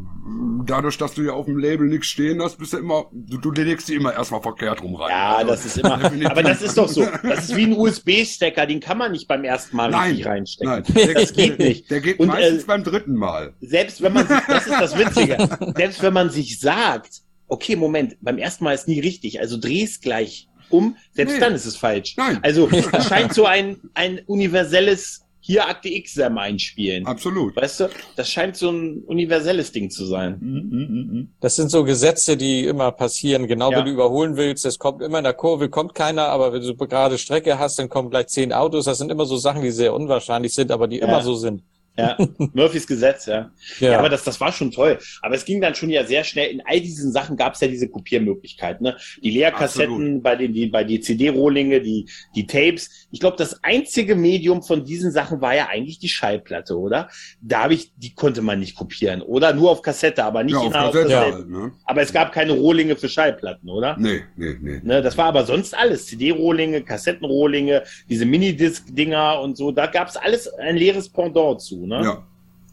dadurch, 0.67 0.99
dass 0.99 1.15
du 1.15 1.23
ja 1.23 1.33
auf 1.33 1.47
dem 1.47 1.59
Label 1.59 1.87
nichts 1.89 2.07
stehen 2.09 2.43
hast, 2.43 2.59
bist 2.59 2.73
du 2.73 2.79
immer, 2.79 3.07
du, 3.13 3.39
du 3.39 3.51
legst 3.51 3.89
die 3.89 3.95
immer 3.95 4.13
erstmal 4.13 4.43
verkehrt 4.43 4.83
rum 4.83 4.95
rein. 4.95 5.11
Ja, 5.11 5.37
Also, 5.37 5.51
das 5.51 5.67
ist 5.67 5.79
immer. 5.79 6.13
Aber 6.31 6.43
das 6.43 6.63
ist 6.63 6.77
doch 6.77 6.89
so. 6.89 7.07
Das 7.23 7.45
ist 7.45 7.57
wie 7.57 7.65
ein 7.65 7.73
USB-Stecker, 7.73 8.67
den 8.67 8.81
kann 8.81 8.99
man 8.99 9.13
nicht 9.13 9.29
beim 9.29 9.45
ersten 9.45 9.77
Mal 9.77 9.91
Nein, 9.91 10.11
richtig 10.11 10.27
reinstecken. 10.27 10.73
Nein, 10.73 10.85
der, 10.95 11.15
Das 11.15 11.33
geht 11.33 11.59
nicht. 11.59 11.91
Der 11.91 12.01
geht 12.01 12.19
Und, 12.19 12.29
meistens 12.29 12.63
äh, 12.63 12.67
beim 12.67 12.85
dritten 12.85 13.15
Mal. 13.15 13.55
Selbst 13.61 14.03
wenn 14.03 14.13
man 14.13 14.27
sich, 14.27 14.39
das 14.47 14.67
ist 14.67 14.81
das 14.81 14.99
Witzige, 14.99 15.73
selbst 15.77 16.03
wenn 16.03 16.13
man 16.13 16.31
sich 16.31 16.59
sagt, 16.61 17.23
okay, 17.49 17.77
Moment, 17.77 18.17
beim 18.21 18.39
ersten 18.39 18.65
Mal 18.65 18.75
ist 18.75 18.89
nie 18.89 19.01
richtig, 19.01 19.41
also 19.41 19.57
dreh's 19.59 20.01
gleich 20.01 20.49
um, 20.69 20.97
selbst 21.13 21.35
Nee. 21.35 21.41
dann 21.41 21.55
ist 21.55 21.67
es 21.67 21.77
falsch. 21.77 22.15
Nein. 22.17 22.39
Also 22.43 22.69
das 22.93 23.09
scheint 23.09 23.35
so 23.35 23.45
ein, 23.47 23.79
ein 23.95 24.21
universelles 24.27 25.23
hier 25.51 25.69
Akte 25.69 25.89
X-Sam 25.89 26.39
einspielen. 26.39 27.07
Absolut. 27.07 27.57
Weißt 27.57 27.81
du, 27.81 27.89
das 28.15 28.31
scheint 28.31 28.57
so 28.57 28.71
ein 28.71 29.03
universelles 29.07 29.73
Ding 29.73 29.91
zu 29.91 30.05
sein. 30.05 31.29
Das 31.41 31.57
sind 31.57 31.71
so 31.71 31.83
Gesetze, 31.83 32.37
die 32.37 32.65
immer 32.67 32.93
passieren. 32.93 33.49
Genau 33.49 33.73
Ja. 33.73 33.79
wenn 33.79 33.87
du 33.87 33.91
überholen 33.91 34.37
willst, 34.37 34.65
es 34.65 34.79
kommt 34.79 35.03
immer 35.03 35.19
in 35.19 35.25
der 35.25 35.33
Kurve, 35.35 35.69
kommt 35.69 35.95
keiner, 35.97 36.27
aber 36.27 36.53
wenn 36.53 36.63
du 36.63 36.77
gerade 36.77 37.19
Strecke 37.19 37.59
hast, 37.59 37.81
dann 37.81 37.89
kommen 37.89 38.11
gleich 38.11 38.29
zehn 38.29 38.53
Autos. 38.53 38.85
Das 38.85 38.99
sind 38.99 39.11
immer 39.11 39.27
so 39.27 39.37
Sachen, 39.39 39.63
die 39.63 39.71
sehr 39.73 39.93
unwahrscheinlich 39.93 40.55
sind, 40.55 40.71
aber 40.71 40.87
die 40.87 40.99
Ja. 40.99 41.07
immer 41.09 41.23
so 41.23 41.35
sind. 41.35 41.63
Ja, 41.99 42.17
Murphys 42.55 42.87
Gesetz, 42.87 43.27
ja. 43.27 43.51
Ja. 43.79 43.93
Ja, 43.93 43.99
aber 43.99 44.09
das, 44.09 44.25
das 44.25 44.41
war 44.41 44.53
schon 44.53 44.71
toll. 44.71 44.99
Aber 45.23 45.35
es 45.35 45.45
ging 45.45 45.61
dann 45.61 45.75
schon 45.75 45.91
ja 45.91 46.05
sehr 46.05 46.25
schnell. 46.25 46.49
In 46.51 46.63
all 46.65 46.81
diesen 46.81 47.13
Sachen 47.13 47.37
gab 47.37 47.55
es 47.55 47.61
ja 47.61 47.69
diese 47.69 47.89
Kopiermöglichkeit. 47.89 48.81
Ne? 48.81 48.97
Die 49.23 49.31
Leerkassetten, 49.31 50.23
bei 50.23 50.37
den, 50.37 50.53
die, 50.55 50.67
bei 50.67 50.85
die 50.85 51.01
CD-Rohlinge, 51.01 51.81
die, 51.81 52.09
die 52.35 52.47
Tapes. 52.47 53.09
Ich 53.11 53.21
glaube, 53.21 53.37
das 53.37 53.63
einzige 53.65 54.15
Medium 54.15 54.63
von 54.63 54.85
diesen 54.85 55.11
Sachen 55.11 55.41
war 55.41 55.55
ja 55.55 55.67
eigentlich 55.69 55.99
die 55.99 56.09
Schallplatte, 56.09 56.79
oder? 56.79 57.09
Da 57.43 57.65
habe 57.65 57.75
ich, 57.75 57.93
die 57.97 58.15
konnte 58.15 58.41
man 58.41 58.61
nicht 58.61 58.77
kopieren, 58.77 59.21
oder? 59.21 59.53
Nur 59.53 59.71
auf 59.71 59.83
Kassette, 59.83 60.25
aber 60.25 60.43
nicht 60.45 60.55
Ja, 60.55 60.61
in 60.63 60.67
auf 60.69 60.75
einer 60.75 60.87
Kassette 60.87 61.09
Kassette. 61.09 61.35
halt, 61.37 61.49
ne? 61.51 61.73
Aber 61.85 62.03
es 62.03 62.13
gab 62.13 62.33
keine 62.33 62.53
Rohlinge 62.53 62.97
für 62.97 63.09
Schallplatten, 63.09 63.69
oder? 63.69 63.97
Nee, 63.99 64.23
nee, 64.37 64.57
nee. 64.61 64.81
Ne, 64.83 65.03
das 65.03 65.19
war 65.19 65.27
aber 65.27 65.45
sonst 65.45 65.75
alles. 65.77 66.07
CD-Rohlinge, 66.07 66.83
Kassettenrohlinge, 66.83 67.83
diese 68.09 68.25
Minidisc-Dinger 68.25 69.41
und 69.41 69.57
so. 69.57 69.73
Da 69.73 69.87
gab 69.87 70.09
es 70.09 70.17
alles 70.17 70.49
ein 70.55 70.77
leeres 70.77 71.09
Pendant 71.09 71.61
zu. 71.61 71.80
Ne? 71.87 72.03
Ja, 72.05 72.19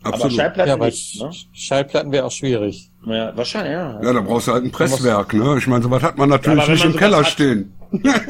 aber 0.03 0.13
absolut. 0.15 0.33
Schallplatten 0.33 0.67
Ja, 0.69 0.73
aber 0.75 0.85
nicht. 0.85 1.21
Ne? 1.21 1.27
Sch- 1.29 1.45
Schallplatten 1.53 2.11
wäre 2.11 2.25
auch 2.25 2.31
schwierig. 2.31 2.89
Ja, 3.05 3.35
wahrscheinlich, 3.37 3.71
ja. 3.73 4.01
Ja, 4.03 4.13
da 4.13 4.21
brauchst 4.21 4.47
du 4.47 4.51
halt 4.53 4.65
ein 4.65 4.71
Presswerk, 4.71 5.33
ne? 5.33 5.55
Ich 5.57 5.67
meine, 5.67 5.81
sowas 5.83 6.03
hat 6.03 6.17
man 6.17 6.29
Ja, 6.29 6.35
natürlich 6.35 6.59
aber 6.59 6.67
wenn 6.67 6.73
nicht 6.73 6.83
man 6.83 6.93
im 6.93 6.99
Keller 6.99 7.17
hat- 7.19 7.27
stehen. 7.27 7.73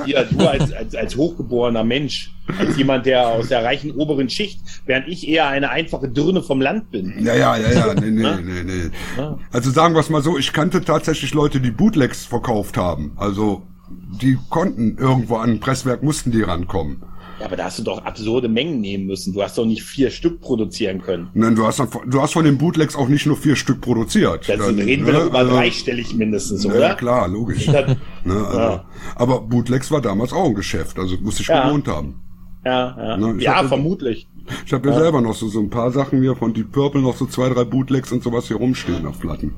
Ja, 0.06 0.24
du 0.24 0.48
als, 0.48 0.72
als, 0.72 0.94
als 0.94 1.16
hochgeborener 1.16 1.84
Mensch, 1.84 2.32
als 2.60 2.78
jemand, 2.78 3.08
der 3.08 3.28
aus 3.28 3.48
der 3.48 3.64
reichen 3.64 3.90
oberen 3.96 4.30
Schicht, 4.30 4.60
während 4.86 5.08
ich 5.08 5.28
eher 5.28 5.48
eine 5.48 5.72
einfache 5.72 6.08
Dirne 6.08 6.44
vom 6.44 6.62
Land 6.62 6.92
bin. 6.92 7.16
Ja, 7.26 7.34
ja, 7.34 7.58
ja, 7.58 7.72
ja, 7.72 7.94
nee, 7.96 8.12
nee, 8.12 8.22
Ne? 8.22 8.40
nee, 8.46 8.64
nee. 8.64 8.92
Ja. 9.18 9.40
Also 9.52 9.72
sagen 9.72 9.96
wir 9.96 10.02
es 10.02 10.12
mal 10.12 10.22
so, 10.22 10.38
ich 10.38 10.54
kannte 10.54 10.84
tatsächlich 10.86 11.34
Leute, 11.34 11.60
die 11.60 11.72
Bootlegs 11.72 12.24
verkauft 12.24 12.78
haben. 12.78 13.14
Also 13.16 13.64
die 13.90 14.38
konnten 14.52 14.96
irgendwo 15.00 15.38
an 15.38 15.50
ein 15.54 15.60
Presswerk, 15.60 16.04
mussten 16.04 16.30
die 16.30 16.44
rankommen. 16.44 17.02
Ja, 17.40 17.46
aber 17.46 17.56
da 17.56 17.66
hast 17.66 17.78
du 17.78 17.84
doch 17.84 18.04
absurde 18.04 18.48
Mengen 18.50 18.82
nehmen 18.82 19.06
müssen. 19.06 19.32
Du 19.34 19.44
hast 19.44 19.58
doch 19.58 19.66
nicht 19.66 19.84
vier 19.84 20.10
Stück 20.10 20.42
produzieren 20.42 21.02
können. 21.02 21.30
Nein, 21.36 21.56
du 21.56 21.66
hast, 21.68 21.80
du 22.08 22.22
hast 22.22 22.34
von 22.34 22.46
den 22.46 22.58
Bootlegs 22.58 22.96
auch 22.96 23.08
nicht 23.08 23.26
nur 23.28 23.38
vier 23.38 23.56
Stück 23.56 23.80
produziert. 23.82 24.50
Das 24.50 24.58
Dann, 24.58 24.80
reden 24.80 25.06
wir 25.06 25.14
ne, 25.14 25.20
doch 25.20 25.26
über 25.28 25.38
also- 25.40 25.54
dreistellig 25.56 26.16
mindestens, 26.16 26.64
Ja, 26.64 26.72
oder? 26.74 26.96
klar, 26.96 27.28
logisch. 27.28 27.68
Ne, 27.68 27.86
also, 28.26 28.58
Ja. 28.60 28.86
Aber 29.16 29.42
Bootlegs 29.42 29.92
war 29.92 30.02
damals 30.02 30.34
auch 30.34 30.46
ein 30.46 30.56
Geschäft, 30.56 30.98
also 30.98 31.16
muss 31.22 31.40
ich 31.40 31.48
Ja. 31.48 31.68
gewohnt 31.68 31.88
haben. 31.88 32.22
Ja, 32.66 32.98
ja. 32.98 33.18
Ne, 33.18 33.42
ja 33.42 33.64
vermutlich. 33.68 34.28
Ich 34.66 34.74
habe 34.74 34.90
ja, 34.90 34.96
selber 35.00 35.22
noch 35.22 35.34
so, 35.36 35.48
so 35.48 35.60
ein 35.60 35.70
paar 35.70 35.92
Sachen 35.92 36.22
hier 36.22 36.36
von 36.36 36.54
Deep 36.54 36.72
Purple, 36.72 37.02
noch 37.02 37.16
so 37.16 37.26
zwei, 37.26 37.50
drei 37.50 37.64
Bootlegs 37.64 38.12
und 38.12 38.24
sowas 38.24 38.48
hier 38.48 38.58
rumstehen 38.58 39.06
auf 39.06 39.20
Platten. 39.20 39.54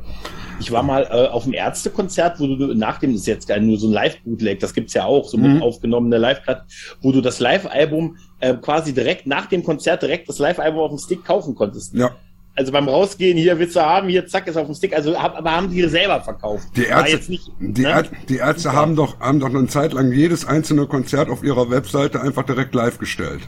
Ich 0.60 0.72
war 0.72 0.84
mal 0.84 1.04
äh, 1.10 1.28
auf 1.28 1.46
dem 1.46 1.54
Ärztekonzert, 1.54 2.40
wo 2.40 2.48
du 2.48 2.74
nach 2.74 3.00
dem, 3.00 3.14
das 3.14 3.22
ist 3.22 3.28
jetzt 3.28 3.50
nur 3.62 3.78
so 3.78 3.88
ein 3.88 3.94
Live-Bootleg, 3.94 4.60
das 4.60 4.74
gibt's 4.74 4.94
ja 4.94 5.06
auch, 5.06 5.28
so 5.28 5.38
Mhm. 5.38 5.54
mit 5.54 5.62
aufgenommene 5.62 6.18
Live-Platten, 6.18 6.68
wo 7.02 7.12
du 7.12 7.22
das 7.22 7.40
Live-Album 7.40 8.18
äh, 8.42 8.56
quasi 8.56 8.94
direkt 8.94 9.26
nach 9.26 9.46
dem 9.46 9.64
Konzert 9.64 10.02
direkt 10.02 10.28
das 10.28 10.40
Live-Album 10.40 10.80
auf 10.82 10.90
dem 10.90 10.98
Stick 11.00 11.24
kaufen 11.24 11.56
konntest. 11.56 11.94
Ja, 11.94 12.12
Also 12.56 12.74
beim 12.74 12.90
Rausgehen, 12.90 13.38
hier 13.38 13.58
willst 13.58 13.78
du 13.78 13.80
haben, 13.80 14.10
hier 14.10 14.28
zack, 14.28 14.48
ist 14.48 14.58
auf 14.58 14.66
dem 14.66 14.76
Stick. 14.76 14.94
Also 14.94 15.18
hab, 15.18 15.38
aber 15.38 15.52
haben 15.52 15.70
die 15.70 15.82
selber 15.88 16.20
verkauft. 16.20 16.68
Die 16.76 16.84
Ärzte, 16.86 17.32
nicht, 17.32 17.50
die, 17.60 17.84
ne? 17.84 17.88
Är 17.90 18.04
die 18.28 18.38
Ärzte 18.38 18.74
haben 18.74 18.98
doch, 18.98 19.18
haben 19.22 19.40
doch 19.40 19.48
eine 19.48 19.68
Zeit 19.68 19.94
lang 19.94 20.12
jedes 20.12 20.46
einzelne 20.46 20.86
Konzert 20.88 21.30
auf 21.30 21.42
ihrer 21.42 21.70
Webseite 21.70 22.22
einfach 22.22 22.44
direkt 22.44 22.76
live 22.76 22.98
gestellt. 22.98 23.48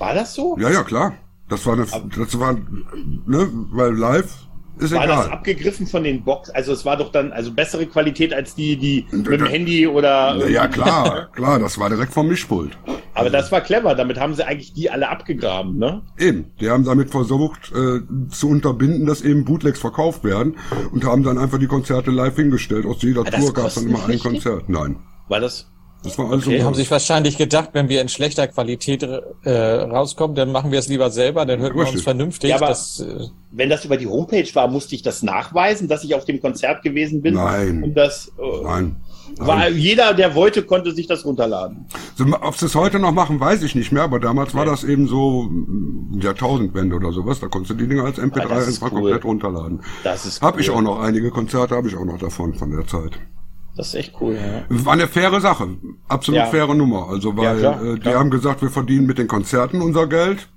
War 0.00 0.14
das 0.14 0.34
so? 0.34 0.56
Ja, 0.58 0.70
ja, 0.70 0.82
klar. 0.82 1.14
Das 1.48 1.66
war 1.66 1.74
eine, 1.74 1.86
das 2.16 2.38
war, 2.38 2.54
ne, 2.54 3.48
weil 3.72 3.94
live 3.94 4.32
ist 4.78 4.94
War 4.94 5.06
das 5.06 5.26
egal. 5.26 5.32
abgegriffen 5.32 5.86
von 5.86 6.04
den 6.04 6.24
Box? 6.24 6.48
Also 6.48 6.72
es 6.72 6.86
war 6.86 6.96
doch 6.96 7.12
dann 7.12 7.32
also 7.32 7.52
bessere 7.52 7.84
Qualität 7.86 8.32
als 8.32 8.54
die, 8.54 8.76
die 8.76 9.06
mit 9.10 9.26
dem 9.26 9.46
Handy 9.46 9.86
oder. 9.86 10.48
Ja, 10.48 10.68
klar, 10.68 11.28
klar, 11.34 11.58
das 11.58 11.78
war 11.78 11.90
direkt 11.90 12.14
vom 12.14 12.28
Mischpult. 12.28 12.78
Aber 13.12 13.28
das 13.28 13.52
war 13.52 13.60
clever. 13.60 13.94
Damit 13.94 14.18
haben 14.18 14.34
sie 14.34 14.46
eigentlich 14.46 14.72
die 14.72 14.88
alle 14.88 15.10
abgegraben, 15.10 15.76
ne? 15.76 16.00
Eben, 16.18 16.52
die 16.60 16.70
haben 16.70 16.84
damit 16.84 17.10
versucht 17.10 17.72
äh, 17.72 18.00
zu 18.30 18.48
unterbinden, 18.48 19.04
dass 19.04 19.20
eben 19.20 19.44
Bootlegs 19.44 19.80
verkauft 19.80 20.24
werden 20.24 20.56
und 20.92 21.04
haben 21.04 21.24
dann 21.24 21.36
einfach 21.36 21.58
die 21.58 21.66
Konzerte 21.66 22.10
live 22.10 22.36
hingestellt. 22.36 22.86
Aus 22.86 23.02
jeder 23.02 23.24
das 23.24 23.34
Tour 23.34 23.52
gab 23.52 23.66
es 23.66 23.74
dann 23.74 23.88
immer 23.88 24.06
ein? 24.06 24.18
Konzert. 24.18 24.68
Nein. 24.68 24.96
War 25.28 25.40
das? 25.40 25.70
Das 26.02 26.16
war 26.16 26.30
also 26.30 26.50
Die 26.50 26.62
haben 26.64 26.74
sich 26.74 26.90
wahrscheinlich 26.90 27.36
gedacht, 27.36 27.70
wenn 27.74 27.90
wir 27.90 28.00
in 28.00 28.08
schlechter 28.08 28.46
Qualität 28.48 29.02
äh, 29.02 29.50
rauskommen, 29.50 30.34
dann 30.34 30.50
machen 30.50 30.72
wir 30.72 30.78
es 30.78 30.88
lieber 30.88 31.10
selber, 31.10 31.44
dann 31.44 31.60
hört 31.60 31.76
man 31.76 31.86
uns 31.86 32.00
vernünftig. 32.02 32.50
Ja, 32.50 32.56
aber- 32.56 32.68
das, 32.68 33.00
äh, 33.00 33.26
Wenn 33.50 33.68
das 33.68 33.84
über 33.84 33.98
die 33.98 34.06
Homepage 34.06 34.48
war, 34.54 34.66
musste 34.68 34.94
ich 34.94 35.02
das 35.02 35.22
nachweisen, 35.22 35.88
dass 35.88 36.02
ich 36.02 36.14
auf 36.14 36.24
dem 36.24 36.40
Konzert 36.40 36.82
gewesen 36.82 37.20
bin. 37.20 37.34
Nein. 37.34 37.82
Und 37.82 37.94
das 37.94 38.32
äh, 38.38 38.62
Nein. 38.64 38.96
war 39.36 39.68
jeder, 39.68 40.14
der 40.14 40.34
wollte, 40.34 40.62
konnte 40.62 40.92
sich 40.92 41.06
das 41.06 41.24
runterladen. 41.26 41.84
So, 42.16 42.24
ob 42.40 42.56
sie 42.56 42.64
es 42.66 42.74
heute 42.74 42.98
noch 42.98 43.12
machen, 43.12 43.38
weiß 43.38 43.62
ich 43.62 43.74
nicht 43.74 43.92
mehr, 43.92 44.04
aber 44.04 44.20
damals 44.20 44.54
war 44.54 44.64
das 44.64 44.84
eben 44.84 45.06
so 45.06 45.42
mm, 45.50 46.18
Jahrtausendwende 46.22 46.96
oder 46.96 47.12
sowas. 47.12 47.40
Da 47.40 47.48
konntest 47.48 47.72
du 47.72 47.74
die 47.84 47.88
Dinger 47.88 48.04
als 48.04 48.18
Ah, 48.18 48.22
MP3 48.22 48.48
das 48.48 48.68
ist 48.68 48.82
einfach 48.82 48.92
cool. 48.96 49.00
komplett 49.02 49.24
runterladen. 49.24 49.80
Das 50.02 50.24
ist 50.24 50.40
Hab 50.40 50.58
ich 50.58 50.70
cool. 50.70 50.76
auch 50.76 50.82
noch 50.82 51.00
einige 51.00 51.30
Konzerte, 51.30 51.74
habe 51.74 51.88
ich 51.88 51.96
auch 51.96 52.06
noch 52.06 52.18
davon 52.18 52.54
von 52.54 52.70
der 52.70 52.86
Zeit. 52.86 53.18
Das 53.80 53.88
ist 53.88 53.94
echt 53.94 54.12
cool, 54.20 54.34
ja. 54.34 54.62
War 54.84 54.92
eine 54.92 55.08
faire 55.08 55.40
Sache, 55.40 55.68
absolut 56.06 56.40
Ja. 56.40 56.46
faire 56.46 56.74
Nummer. 56.74 57.08
Also 57.08 57.34
weil 57.34 57.44
Ja, 57.44 57.54
klar, 57.72 57.82
äh, 57.82 57.94
die 57.94 58.00
klar. 58.00 58.18
haben 58.18 58.28
gesagt, 58.30 58.60
wir 58.60 58.68
verdienen 58.68 59.06
mit 59.06 59.16
den 59.16 59.26
Konzerten 59.26 59.80
unser 59.80 60.06
Geld 60.06 60.48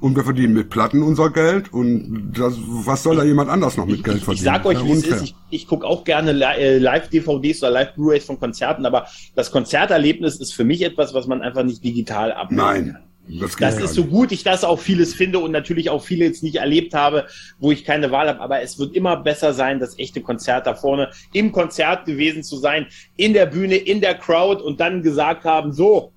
und 0.00 0.16
wir 0.16 0.24
verdienen 0.24 0.52
mit 0.52 0.68
Platten 0.68 1.04
unser 1.04 1.30
Geld 1.30 1.72
und 1.72 2.32
das, 2.36 2.54
was 2.66 3.04
soll 3.04 3.14
da 3.14 3.22
jemand 3.22 3.48
anders 3.48 3.76
noch 3.76 3.86
mit 3.86 4.02
Geld 4.02 4.16
Ich, 4.18 4.24
verdienen? 4.24 4.44
ich 4.44 4.52
sag 4.52 4.66
euch, 4.66 4.78
Ja, 4.80 4.84
wie 4.84 4.90
es 4.90 5.06
ist. 5.06 5.22
Ich, 5.22 5.34
ich 5.50 5.68
gucke 5.68 5.86
auch 5.86 6.02
gerne 6.02 6.32
äh, 6.56 6.78
Live-DVDs 6.78 7.62
oder 7.62 7.70
Live-Blu-rays 7.70 8.24
von 8.24 8.40
Konzerten, 8.40 8.84
aber 8.86 9.06
das 9.36 9.52
Konzerterlebnis 9.52 10.40
ist 10.40 10.52
für 10.52 10.64
mich 10.64 10.82
etwas, 10.82 11.14
was 11.14 11.28
man 11.28 11.42
einfach 11.42 11.62
nicht 11.62 11.84
digital 11.84 12.32
abbilden 12.32 12.56
Nein, 12.66 12.92
kann. 12.94 13.02
Das, 13.40 13.56
Das 13.56 13.78
ist 13.78 13.94
so 13.94 14.04
gut 14.04 14.32
ich 14.32 14.44
das 14.44 14.64
auch 14.64 14.78
vieles 14.78 15.14
finde 15.14 15.38
und 15.38 15.50
natürlich 15.50 15.90
auch 15.90 16.02
viele 16.02 16.24
jetzt 16.24 16.42
nicht 16.42 16.56
erlebt 16.56 16.94
habe, 16.94 17.26
wo 17.58 17.72
ich 17.72 17.84
keine 17.84 18.10
Wahl 18.10 18.28
habe, 18.28 18.40
aber 18.40 18.62
es 18.62 18.78
wird 18.78 18.94
immer 18.94 19.16
besser 19.16 19.52
sein, 19.54 19.80
das 19.80 19.98
echte 19.98 20.20
Konzert 20.20 20.66
da 20.66 20.74
vorne 20.74 21.10
im 21.32 21.52
Konzert 21.52 22.04
gewesen 22.06 22.42
zu 22.42 22.56
sein, 22.56 22.86
in 23.16 23.32
der 23.32 23.46
Bühne, 23.46 23.76
in 23.76 24.00
der 24.00 24.14
Crowd 24.14 24.62
und 24.62 24.80
dann 24.80 25.02
gesagt 25.02 25.44
haben, 25.44 25.72
so, 25.72 26.11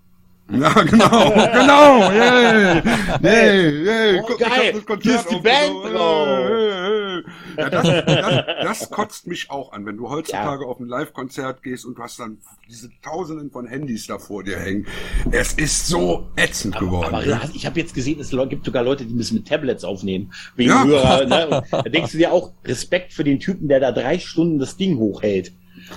Ja, 0.51 0.69
genau, 0.83 1.31
genau, 1.31 2.11
yay, 2.11 2.81
yay, 3.23 3.83
yay. 3.83 4.19
Oh, 4.19 4.25
Guck, 4.27 4.39
ich 4.39 4.47
geil, 4.47 4.67
hab 4.67 4.73
das 4.75 4.85
Konzert 4.85 5.01
hier 5.01 5.15
ist 5.15 5.29
die 5.31 5.39
Band 5.41 5.71
aufgenommen. 5.75 5.95
drauf. 5.95 7.33
Ja, 7.57 7.69
das, 7.69 8.05
das, 8.05 8.45
das 8.79 8.89
kotzt 8.91 9.27
mich 9.27 9.49
auch 9.49 9.71
an, 9.71 9.85
wenn 9.87 9.97
du 9.97 10.09
heutzutage 10.09 10.65
auf 10.67 10.79
ein 10.79 10.87
Live-Konzert 10.87 11.63
gehst 11.63 11.85
und 11.85 11.97
du 11.97 12.03
hast 12.03 12.19
dann 12.19 12.37
diese 12.69 12.89
Tausenden 13.01 13.49
von 13.49 13.65
Handys 13.65 14.05
da 14.05 14.19
vor 14.19 14.43
dir 14.43 14.59
hängen. 14.59 14.85
Es 15.31 15.53
ist 15.53 15.87
so 15.87 16.27
ätzend 16.35 16.77
geworden. 16.77 17.15
Aber 17.15 17.25
ne? 17.25 17.39
ich 17.53 17.65
habe 17.65 17.79
jetzt 17.79 17.95
gesehen, 17.95 18.19
es 18.19 18.29
gibt 18.29 18.65
sogar 18.65 18.83
Leute, 18.83 19.05
die 19.05 19.13
müssen 19.15 19.35
mit 19.35 19.47
Tablets 19.47 19.83
aufnehmen. 19.83 20.31
Wegen 20.55 20.69
Ja. 20.69 20.83
höherer, 20.83 21.25
ne? 21.25 21.63
Da 21.71 21.81
denkst 21.83 22.11
du 22.11 22.17
dir 22.19 22.31
auch 22.31 22.51
Respekt 22.65 23.13
für 23.13 23.23
den 23.23 23.39
Typen, 23.39 23.67
der 23.67 23.79
da 23.79 23.91
drei 23.91 24.19
Stunden 24.19 24.59
das 24.59 24.77
Ding 24.77 24.97
hochhält. 24.97 25.53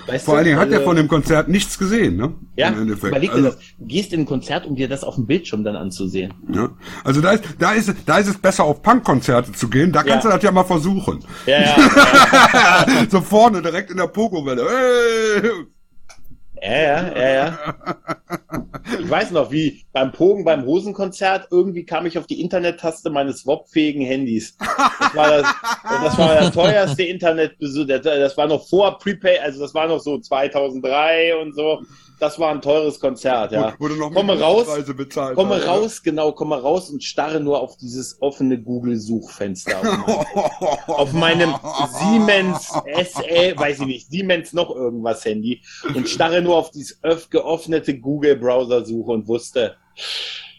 Weißt 0.07 0.25
Vor 0.27 0.37
allen 0.37 0.45
Dingen 0.45 0.59
hat 0.59 0.69
er 0.69 0.75
Also, 0.79 0.85
von 0.89 0.97
dem 0.97 1.09
Konzert 1.09 1.49
nichts 1.49 1.79
gesehen, 1.79 2.17
ne? 2.17 2.35
Ja, 2.57 2.69
Im 2.69 2.83
Endeffekt. 2.83 3.09
überleg 3.09 3.31
dir 3.31 3.37
Also, 3.37 3.49
das. 3.51 3.59
Du 3.79 3.87
gehst 3.87 4.13
in 4.13 4.21
ein 4.21 4.27
Konzert, 4.27 4.67
um 4.67 4.77
dir 4.77 4.89
das 4.89 5.03
auf 5.05 5.15
dem 5.15 5.27
Bildschirm 5.27 5.65
dann 5.65 5.77
anzusehen. 5.77 6.35
ja. 6.53 6.69
also 7.05 7.21
da 7.21 7.33
ist, 7.33 7.45
da 7.59 7.73
ist, 7.73 7.93
da 8.07 8.19
ist 8.19 8.29
es 8.29 8.39
besser, 8.39 8.65
auf 8.65 8.83
Punkkonzerte 8.83 9.53
zu 9.53 9.69
gehen. 9.69 9.93
Da 9.93 10.03
kannst 10.03 10.25
Ja. 10.25 10.31
du 10.31 10.37
das 10.37 10.43
ja 10.45 10.53
mal 10.53 10.65
versuchen. 10.65 11.25
Ja, 11.47 11.61
ja. 11.61 12.87
so 13.11 13.21
vorne 13.21 13.63
direkt 13.63 13.91
in 13.91 13.97
der 13.97 14.09
Pokowelle. 14.09 14.63
Hey! 14.69 15.51
Ja, 16.63 16.71
ja, 16.71 17.17
ja, 17.17 17.31
ja. 17.31 17.59
Ich 19.01 19.11
weiß 19.11 19.33
noch, 19.33 19.51
wie 19.51 19.85
beim 19.93 20.13
Pogen 20.13 20.45
beim 20.45 20.65
Hosenkonzert 20.65 21.49
irgendwie 21.51 21.85
kam 21.85 22.07
ich 22.07 22.19
auf 22.19 22.27
die 22.27 22.41
Internet-Taste 22.41 23.11
meines 23.11 23.41
swapfähigen 23.41 24.03
Handys. 24.03 24.57
Das 24.59 25.15
war 25.15 25.29
das, 25.31 25.55
das 25.83 26.19
war 26.19 26.35
der 26.35 26.53
teuerste 26.53 27.03
Internetbesuch. 27.03 27.87
Das 27.87 28.37
war 28.37 28.47
noch 28.47 28.67
vor 28.67 28.99
Prepay, 28.99 29.39
also 29.41 29.61
das 29.61 29.75
war 29.75 29.89
noch 29.89 30.01
so 30.01 30.19
2003 30.19 31.37
und 31.37 31.55
so. 31.55 31.83
Das 32.21 32.37
war 32.41 32.51
ein 32.51 32.61
teures 32.61 32.99
Konzert, 32.99 33.53
ja. 33.53 33.75
Wurde 33.79 33.95
noch 33.95 34.13
Komme 34.13 34.41
raus, 34.41 34.67
bezahlt. 34.97 35.37
komme 35.37 35.55
Alter. 35.55 35.69
raus, 35.69 36.03
genau, 36.03 36.33
komme 36.33 36.61
raus 36.61 36.91
und 36.91 37.05
starre 37.05 37.39
nur 37.39 37.61
auf 37.61 37.77
dieses 37.77 38.21
offene 38.21 38.61
Google-Suchfenster. 38.61 39.77
auf 40.89 41.13
meinem 41.13 41.55
Siemens 41.93 42.73
SE, 42.73 43.55
weiß 43.57 43.81
ich 43.81 43.87
nicht, 43.87 44.11
Siemens 44.11 44.53
noch 44.53 44.75
irgendwas 44.75 45.25
Handy 45.25 45.63
und 45.95 46.09
starre 46.09 46.43
nur 46.43 46.48
auf 46.55 46.71
dieses 46.71 47.03
öff 47.03 47.31
geöffnete 47.31 47.99
Google-Browser-Suche 47.99 49.11
und 49.13 49.27
wusste, 49.29 49.77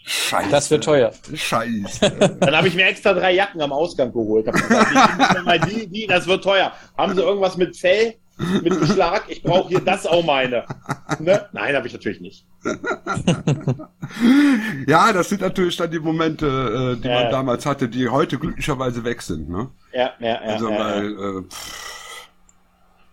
Scheiße. 0.06 0.50
das 0.50 0.72
wird 0.72 0.84
teuer. 0.84 1.12
Scheiße. 1.34 2.38
dann 2.40 2.56
habe 2.56 2.68
ich 2.68 2.76
mir 2.76 2.86
extra 2.88 3.14
drei 3.14 3.34
Jacken 3.34 3.62
am 3.62 3.72
Ausgang 3.72 4.12
geholt. 4.12 4.48
Hab 4.48 4.56
gesagt, 4.56 5.72
die, 5.72 5.88
die, 5.88 6.08
das 6.08 6.26
wird 6.28 6.44
teuer. 6.44 6.72
Haben 6.98 7.14
sie 7.16 7.22
irgendwas 7.22 7.58
mit 7.58 7.78
Fell, 7.78 8.16
mit 8.64 8.80
Beschlag? 8.80 9.24
Ich 9.28 9.44
brauche 9.44 9.70
hier 9.70 9.82
das 9.82 10.08
auch 10.08 10.24
meine. 10.26 10.64
Ne? 11.20 11.46
Nein, 11.52 11.76
habe 11.76 11.86
ich 11.88 11.94
natürlich 11.94 12.22
nicht. 12.22 12.46
ja, 14.88 15.14
das 15.14 15.30
sind 15.30 15.42
natürlich 15.42 15.78
dann 15.78 15.92
die 15.92 16.00
Momente, 16.00 16.96
äh, 16.98 17.02
die 17.02 17.08
Ja. 17.08 17.22
man 17.24 17.32
damals 17.32 17.66
hatte, 17.66 17.88
die 17.90 18.08
heute 18.10 18.38
glücklicherweise 18.38 19.04
weg 19.04 19.22
sind. 19.22 19.50
Ne? 19.50 19.70
Ja, 19.94 20.12
ja, 20.20 20.28
ja. 20.28 20.36
Also, 20.40 20.70
ja, 20.70 20.76
ja. 20.76 20.80
weil, 20.96 21.12
äh, 21.12 21.42
pff, 21.44 21.99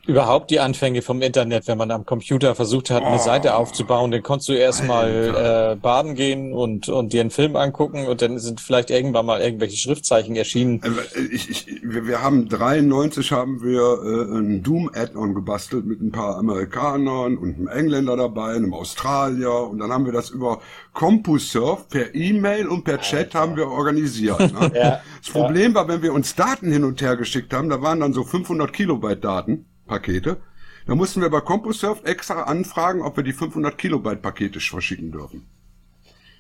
Überhaupt 0.07 0.51
die 0.51 0.61
Anfänge 0.61 1.03
vom 1.03 1.21
Internet, 1.23 1.67
wenn 1.67 1.79
man 1.79 1.91
am 1.91 2.05
Computer 2.07 2.55
versucht 2.55 2.91
hat, 2.91 3.03
eine 3.03 3.17
Oh. 3.17 3.19
Seite 3.19 3.57
aufzubauen, 3.57 4.11
dann 4.11 4.23
konntest 4.23 4.49
du 4.49 4.53
erstmal 4.53 5.73
äh, 5.73 5.77
baden 5.77 6.15
gehen 6.15 6.53
und, 6.53 6.89
und 6.89 7.13
dir 7.13 7.21
einen 7.23 7.31
Film 7.31 7.57
angucken 7.57 8.07
und 8.07 8.23
dann 8.23 8.39
sind 8.39 8.61
vielleicht 8.61 8.91
irgendwann 8.91 9.27
mal 9.27 9.41
irgendwelche 9.41 9.77
Schriftzeichen 9.77 10.37
erschienen. 10.37 10.81
äh, 10.85 11.21
ich, 11.33 11.51
ich, 11.51 11.67
wir, 11.83 12.23
haben 12.23 12.49
93 12.49 13.33
haben 13.33 13.63
wir 13.63 13.81
äh, 14.05 14.39
ein 14.39 14.63
Doom-Add-on 14.63 15.35
gebastelt 15.35 15.87
mit 15.87 16.01
ein 16.01 16.13
paar 16.13 16.37
Amerikanern 16.37 17.37
und 17.37 17.57
einem 17.57 17.69
Engländer 17.69 18.17
dabei, 18.17 18.55
einem 18.55 18.75
Australier 18.75 19.53
und 19.71 19.79
dann 19.79 19.91
haben 19.91 20.05
wir 20.05 20.13
das 20.13 20.31
über 20.31 20.61
CompuServe 20.93 21.85
per 21.91 22.15
E-Mail 22.15 22.69
und 22.69 22.85
per 22.85 23.01
Chat 23.01 23.35
haben 23.35 23.57
wir 23.57 23.69
organisiert. 23.69 24.39
Ne? 24.41 24.71
Ja, 24.77 25.01
Das 25.23 25.31
Problem 25.33 25.75
war, 25.75 25.89
wenn 25.89 26.03
wir 26.03 26.13
uns 26.13 26.35
Daten 26.35 26.71
hin 26.71 26.85
und 26.85 27.01
her 27.01 27.17
geschickt 27.17 27.53
haben, 27.55 27.69
da 27.69 27.81
waren 27.83 28.01
dann 28.01 28.13
so 28.13 28.25
500 28.25 28.73
Kilobyte 28.73 29.25
Daten, 29.25 29.67
Pakete. 29.87 30.39
Da 30.87 30.95
mussten 30.95 31.21
wir 31.21 31.31
bei 31.31 31.41
CompuServe 31.41 32.05
extra 32.05 32.43
anfragen, 32.45 33.03
ob 33.03 33.17
wir 33.17 33.25
die 33.25 33.33
500 33.33 33.77
Kilobyte 33.77 34.23
Pakete 34.23 34.61
verschicken 34.61 35.11
dürfen. 35.11 35.47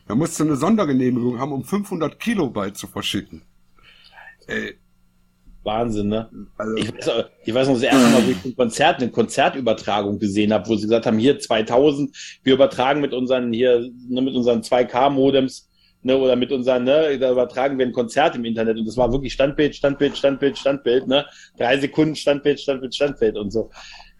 Da 0.06 0.14
musste 0.14 0.44
eine 0.44 0.56
Sondergenehmigung 0.56 1.40
haben, 1.40 1.52
um 1.52 1.64
500 1.64 2.20
Kilobyte 2.20 2.76
zu 2.76 2.86
verschicken. 2.86 3.42
Ey, 4.46 4.78
Wahnsinn, 5.66 6.08
ne? 6.08 6.30
also, 6.56 6.76
Ich 6.76 6.94
weiß, 6.94 7.24
ich 7.44 7.52
weiß 7.52 7.66
noch 7.66 7.74
das 7.74 7.82
erste 7.82 8.08
Mal, 8.08 8.24
wo 8.24 8.30
ich 8.30 8.44
ein 8.44 8.56
Konzert, 8.56 9.02
eine 9.02 9.10
Konzertübertragung 9.10 10.18
gesehen 10.18 10.52
habe, 10.52 10.68
wo 10.68 10.76
sie 10.76 10.84
gesagt 10.84 11.06
haben, 11.06 11.18
hier 11.18 11.38
2000, 11.40 12.38
wir 12.44 12.54
übertragen 12.54 13.00
mit 13.00 13.12
unseren 13.12 13.52
hier, 13.52 13.90
ne, 14.08 14.22
mit 14.22 14.34
unseren 14.34 14.62
2K-Modems, 14.62 15.68
ne, 16.06 16.16
oder 16.16 16.36
mit 16.36 16.52
unseren, 16.52 16.84
ne, 16.84 17.18
da 17.18 17.30
übertragen 17.30 17.78
wir 17.78 17.86
ein 17.86 17.92
Konzert 17.92 18.36
im 18.36 18.44
Internet 18.44 18.78
und 18.78 18.86
das 18.86 18.96
war 18.96 19.12
wirklich 19.12 19.32
Standbild, 19.32 19.74
Standbild, 19.76 20.16
Standbild, 20.16 20.56
Standbild, 20.56 21.06
ne, 21.06 21.26
drei 21.58 21.78
Sekunden 21.78 22.16
Standbild, 22.16 22.60
Standbild, 22.60 22.94
Standbild 22.94 23.36
und 23.36 23.50
so. 23.50 23.70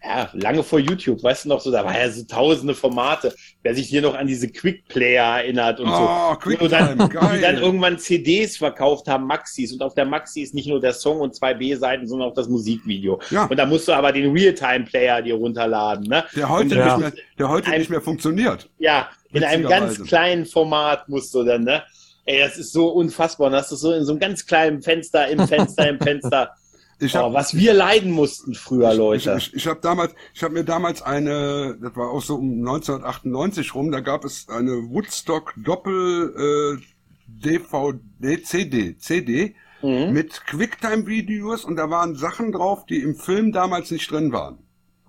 Ja, 0.05 0.29
lange 0.35 0.63
vor 0.63 0.79
YouTube, 0.79 1.21
weißt 1.21 1.47
du 1.47 1.49
noch 1.49 1.61
so, 1.61 1.73
da 1.73 1.85
war 1.85 1.99
ja 1.99 2.09
so 2.09 2.23
tausende 2.25 2.75
Formate. 2.75 3.35
Wer 3.65 3.75
sich 3.75 3.89
hier 3.89 4.03
noch 4.03 4.15
an 4.15 4.29
diese 4.29 4.49
Quick 4.49 4.87
Player 4.87 5.39
erinnert 5.39 5.81
und 5.81 5.89
so. 5.89 5.95
oh, 5.95 6.37
Und 6.61 6.71
dann, 6.71 6.97
die 6.97 7.41
dann 7.41 7.57
irgendwann 7.57 7.99
CDs 7.99 8.57
verkauft 8.57 9.09
haben, 9.09 9.27
Maxis. 9.27 9.73
Und 9.73 9.83
auf 9.83 9.95
der 9.95 10.05
Maxi 10.05 10.43
ist 10.43 10.55
nicht 10.55 10.69
nur 10.69 10.81
der 10.81 10.93
Song 10.93 11.21
und 11.21 11.35
zwei 11.35 11.55
B-Seiten, 11.55 12.07
sondern 12.07 12.29
auch 12.29 12.35
das 12.35 12.49
Musikvideo. 12.49 13.19
Ja. 13.31 13.47
Und 13.47 13.57
da 13.57 13.67
musst 13.67 13.89
du 13.89 13.93
aber 13.95 14.13
den 14.13 14.31
Realtime-Player 14.31 15.23
dir 15.23 15.35
runterladen. 15.35 16.07
Ne? 16.07 16.25
Der 16.37 16.49
heute, 16.51 16.77
nicht, 16.77 16.99
mehr, 16.99 17.13
der 17.37 17.49
heute 17.49 17.71
nicht 17.71 17.91
mehr 17.91 18.03
funktioniert. 18.03 18.71
Ja, 18.79 19.09
in 19.37 19.45
einem 19.45 19.69
ganz 19.69 20.03
kleinen 20.05 20.47
Format 20.47 21.09
musst 21.09 21.35
du 21.35 21.43
dann, 21.45 21.65
ne? 21.65 21.83
Ey, 22.25 22.41
das 22.41 22.57
ist 22.59 22.73
so 22.73 22.89
unfassbar. 22.89 23.47
Und 23.49 23.53
das 23.53 23.71
ist 23.71 23.81
so 23.81 23.93
in 23.93 24.05
so 24.05 24.13
einem 24.13 24.21
ganz 24.21 24.47
kleinen 24.47 24.83
Fenster, 24.83 25.29
im 25.29 25.47
Fenster, 25.47 25.89
im 25.89 25.99
Fenster. 26.01 26.51
Ich 26.99 27.15
Oh, 27.15 27.19
hab, 27.25 27.35
was 27.35 27.55
wir 27.55 27.75
leiden 27.75 28.11
mussten 28.11 28.55
früher, 28.55 28.95
Leute. 28.95 29.35
Ich, 29.37 29.49
ich, 29.49 29.55
ich 29.57 29.67
habe 29.67 29.81
damals, 29.83 30.15
ich 30.33 30.43
habe 30.43 30.55
mir 30.55 30.65
damals 30.65 31.03
eine, 31.03 31.77
das 31.79 31.95
war 31.95 32.11
auch 32.11 32.23
so 32.23 32.37
um 32.37 32.61
1998 32.67 33.75
rum, 33.75 33.93
da 33.93 34.01
gab 34.01 34.25
es 34.25 34.49
eine 34.49 34.71
Woodstock 34.89 35.53
Doppel 35.59 36.79
äh, 36.79 36.83
DVD, 37.29 38.43
CD, 38.43 38.97
CD 38.97 39.55
Mhm. 39.83 40.13
mit 40.15 40.47
Quicktime-Videos 40.47 41.67
und 41.67 41.77
da 41.77 41.91
waren 41.91 42.15
Sachen 42.15 42.51
drauf, 42.51 42.87
die 42.87 43.03
im 43.03 43.15
Film 43.15 43.53
damals 43.53 43.91
nicht 43.91 44.11
drin 44.11 44.33
waren, 44.33 44.59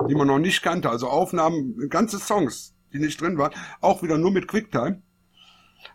die 0.10 0.14
man 0.14 0.28
noch 0.28 0.40
nicht 0.40 0.62
kannte, 0.62 0.90
also 0.90 1.08
Aufnahmen, 1.08 1.88
ganze 1.90 2.20
Songs, 2.20 2.74
die 2.94 3.00
nicht 3.00 3.20
drin 3.20 3.38
waren, 3.38 3.54
auch 3.82 4.04
wieder 4.04 4.18
nur 4.18 4.32
mit 4.32 4.48
Quicktime. 4.48 5.02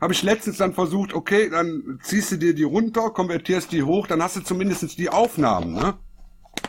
Habe 0.00 0.12
ich 0.12 0.22
letztens 0.22 0.56
dann 0.56 0.74
versucht, 0.74 1.12
okay, 1.12 1.48
dann 1.50 2.00
ziehst 2.02 2.32
du 2.32 2.36
dir 2.36 2.54
die 2.54 2.62
runter, 2.62 3.10
konvertierst 3.10 3.72
die 3.72 3.82
hoch, 3.82 4.06
dann 4.06 4.22
hast 4.22 4.36
du 4.36 4.40
zumindest 4.40 4.98
die 4.98 5.08
Aufnahmen, 5.08 5.74
ne? 5.74 5.94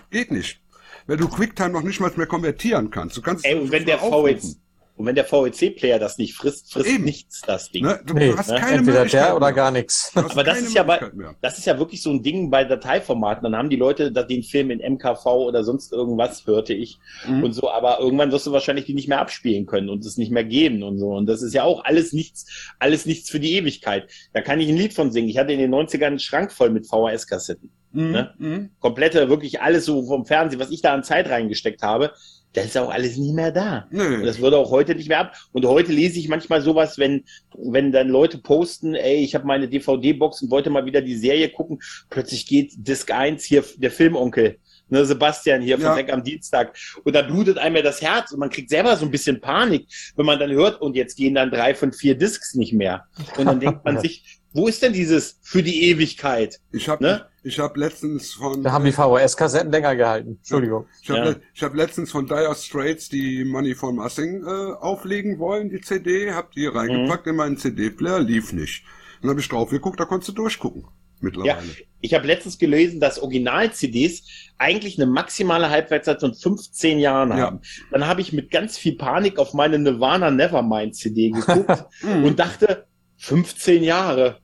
Geht 0.10 0.32
nicht. 0.32 0.62
Weil 1.08 1.18
du 1.18 1.28
QuickTime 1.28 1.72
noch 1.72 1.82
nicht 1.82 2.00
mal 2.00 2.12
mehr 2.16 2.28
konvertieren 2.28 2.90
kannst. 2.90 3.18
Du 3.18 3.22
kannst 3.22 3.46
Ey, 3.46 3.60
und 3.60 3.72
wenn 3.72 3.86
der 3.86 4.02
aufrufen. 4.02 4.63
Und 5.04 5.08
wenn 5.08 5.16
der 5.16 5.30
VEC-Player 5.30 6.00
das 6.00 6.18
nicht 6.18 6.34
frisst, 6.34 6.72
frisst 6.72 6.90
Eben. 6.90 7.04
nichts 7.04 7.42
das 7.42 7.70
Ding. 7.72 7.84
Ne? 7.84 8.00
Du, 8.06 8.14
Nee, 8.14 8.34
hast 8.38 8.50
ne? 8.50 8.56
keine 8.56 8.78
Entweder 8.78 9.06
der 9.06 9.36
oder 9.36 9.52
gar 9.52 9.70
nichts. 9.70 10.14
Aber 10.16 10.46
das 10.46 10.62
ist 10.62 10.74
ja 10.74 10.84
bei, 10.84 11.12
das 11.42 11.58
ist 11.58 11.66
ja 11.66 11.78
wirklich 11.78 12.02
so 12.02 12.10
ein 12.10 12.24
Ding 12.24 12.50
bei 12.50 12.64
Dateiformaten. 12.64 13.44
Dann 13.44 13.58
haben 13.58 13.70
die 13.70 13.76
Leute 13.76 14.14
den 14.14 14.44
Film 14.44 14.72
in 14.72 14.80
MKV 14.80 15.26
oder 15.26 15.66
sonst 15.66 15.92
irgendwas, 15.92 16.48
hörte 16.48 16.74
ich. 16.74 17.00
Mhm. 17.28 17.44
Und 17.44 17.52
so, 17.52 17.70
aber 17.70 18.00
irgendwann 18.00 18.32
wirst 18.32 18.48
du 18.48 18.54
wahrscheinlich 18.54 18.86
die 18.86 18.94
nicht 18.94 19.10
mehr 19.10 19.20
abspielen 19.20 19.66
können 19.66 19.90
und 19.90 20.06
es 20.06 20.16
nicht 20.16 20.32
mehr 20.32 20.46
geben 20.46 20.84
und 20.84 20.98
so. 21.00 21.10
Und 21.10 21.26
das 21.26 21.42
ist 21.42 21.54
ja 21.54 21.64
auch 21.64 21.84
alles 21.84 22.14
nichts, 22.14 22.72
alles 22.80 23.06
nichts 23.06 23.30
für 23.30 23.42
die 23.42 23.58
Ewigkeit. 23.58 24.10
Da 24.32 24.40
kann 24.40 24.62
ich 24.62 24.70
ein 24.70 24.78
Lied 24.78 24.94
von 24.94 25.12
singen. 25.12 25.28
Ich 25.28 25.38
hatte 25.38 25.52
in 25.52 25.60
den 25.60 25.76
90ern 25.76 26.06
einen 26.06 26.20
Schrank 26.20 26.54
voll 26.54 26.70
mit 26.70 26.88
VHS-Kassetten. 26.88 27.72
Mhm. 27.92 28.12
ne? 28.12 28.34
Mhm. 28.38 28.70
Komplette, 28.80 29.30
wirklich 29.30 29.62
alles 29.62 29.84
so 29.86 30.06
vom 30.06 30.26
Fernsehen, 30.26 30.60
was 30.60 30.72
ich 30.72 30.82
da 30.82 30.94
an 30.94 31.04
Zeit 31.04 31.30
reingesteckt 31.30 31.82
habe. 31.82 32.14
Das 32.54 32.66
ist 32.66 32.78
auch 32.78 32.92
alles 32.92 33.18
nie 33.18 33.34
mehr 33.34 33.52
da. 33.52 33.88
Und 33.92 33.98
Nö. 33.98 34.26
das 34.26 34.40
würde 34.40 34.58
auch 34.58 34.70
heute 34.70 34.94
nicht 34.94 35.10
mehr 35.10 35.20
ab. 35.20 35.36
Und 35.52 35.66
heute 35.66 35.92
lese 35.92 36.20
ich 36.20 36.28
manchmal 36.30 36.62
sowas, 36.62 37.00
wenn, 37.00 37.24
wenn 37.58 37.92
dann 37.92 38.10
Leute 38.10 38.38
posten, 38.38 38.94
ey, 38.94 39.18
ich 39.24 39.34
habe 39.34 39.46
meine 39.48 39.68
DVD-Box 39.68 40.44
und 40.44 40.52
wollte 40.52 40.70
mal 40.70 40.86
wieder 40.86 41.02
die 41.02 41.16
Serie 41.16 41.50
gucken. 41.50 41.80
Plötzlich 42.12 42.46
geht 42.46 42.74
Disc 42.78 43.10
1 43.12 43.44
hier, 43.44 43.64
der 43.78 43.90
Filmonkel, 43.90 44.60
ne, 44.90 45.04
Sebastian 45.04 45.62
hier 45.62 45.78
von 45.78 45.88
Ja. 45.88 45.96
Weg 45.98 46.14
am 46.14 46.24
Dienstag. 46.24 46.78
Und 47.04 47.16
da 47.16 47.24
blutet 47.24 47.58
einem 47.58 47.78
ja 47.78 47.82
das 47.82 48.02
Herz 48.02 48.32
und 48.32 48.40
man 48.40 48.52
kriegt 48.52 48.70
selber 48.70 48.96
so 48.98 49.06
ein 49.06 49.12
bisschen 49.12 49.42
Panik, 49.42 49.88
wenn 50.16 50.26
man 50.28 50.38
dann 50.40 50.52
hört, 50.52 50.80
und 50.80 50.96
jetzt 50.96 51.16
gehen 51.18 51.34
dann 51.34 51.50
drei 51.50 51.74
von 51.74 51.92
vier 51.92 52.16
Discs 52.16 52.54
nicht 52.54 52.74
mehr. 52.74 53.06
Und 53.38 53.46
dann 53.46 53.60
denkt 53.60 53.84
man 53.84 54.00
sich, 54.02 54.42
wo 54.54 54.68
ist 54.68 54.84
denn 54.84 54.94
dieses 54.94 55.40
für 55.42 55.64
die 55.64 55.86
Ewigkeit? 55.90 56.60
Ich 56.72 56.88
habe 56.88 57.04
Ne? 57.04 57.26
Ich 57.44 57.60
hab 57.60 57.76
letztens 57.78 58.34
von 58.34 58.64
Da 58.64 58.72
haben 58.72 58.86
die 58.86 58.92
VHS-Kassetten 58.92 59.72
länger 59.72 59.96
gehalten. 59.96 60.38
Entschuldigung. 60.38 60.86
ich 61.02 61.10
habe 61.10 61.20
Ja. 61.30 61.36
ich 61.54 61.64
hab 61.64 61.76
letztens 61.76 62.12
von 62.12 62.26
Dire 62.26 62.56
Straits 62.56 63.10
die 63.10 63.44
Money 63.44 63.76
for 63.76 63.92
Nothing 63.92 64.44
äh, 64.46 64.74
auflegen 64.80 65.40
wollen, 65.40 65.70
die 65.70 65.82
CD, 65.82 66.32
hab 66.32 66.52
die 66.52 66.66
reingepackt 66.68 67.28
in 67.28 67.36
meinen 67.36 67.58
CD-Player, 67.58 68.20
lief 68.20 68.54
nicht. 68.54 68.84
Dann 69.22 69.30
habe 69.32 69.40
ich 69.40 69.48
drauf 69.50 69.70
geguckt, 69.70 70.00
da 70.00 70.06
konntest 70.06 70.30
du 70.30 70.34
durchgucken 70.34 70.86
mittlerweile. 71.22 71.58
Ich 72.02 72.14
habe 72.14 72.28
letztens 72.28 72.58
gelesen, 72.58 73.00
dass 73.00 73.18
Original-CDs 73.22 74.24
eigentlich 74.58 74.98
eine 75.02 75.10
maximale 75.10 75.70
Halbwertszeit 75.70 76.20
von 76.20 76.34
15 76.34 77.00
Jahren 77.00 77.30
Ja. 77.30 77.38
haben. 77.38 77.62
Dann 77.92 78.08
habe 78.08 78.20
ich 78.20 78.34
mit 78.34 78.52
ganz 78.52 78.78
viel 78.78 78.96
Panik 78.98 79.40
auf 79.40 79.54
meine 79.54 79.80
Nirvana 79.80 80.30
Nevermind 80.32 80.96
CD 80.96 81.30
geguckt 81.30 81.86
Mhm. 82.04 82.24
und 82.26 82.40
dachte, 82.40 82.86
15 83.18 83.84
Jahre. 83.84 84.40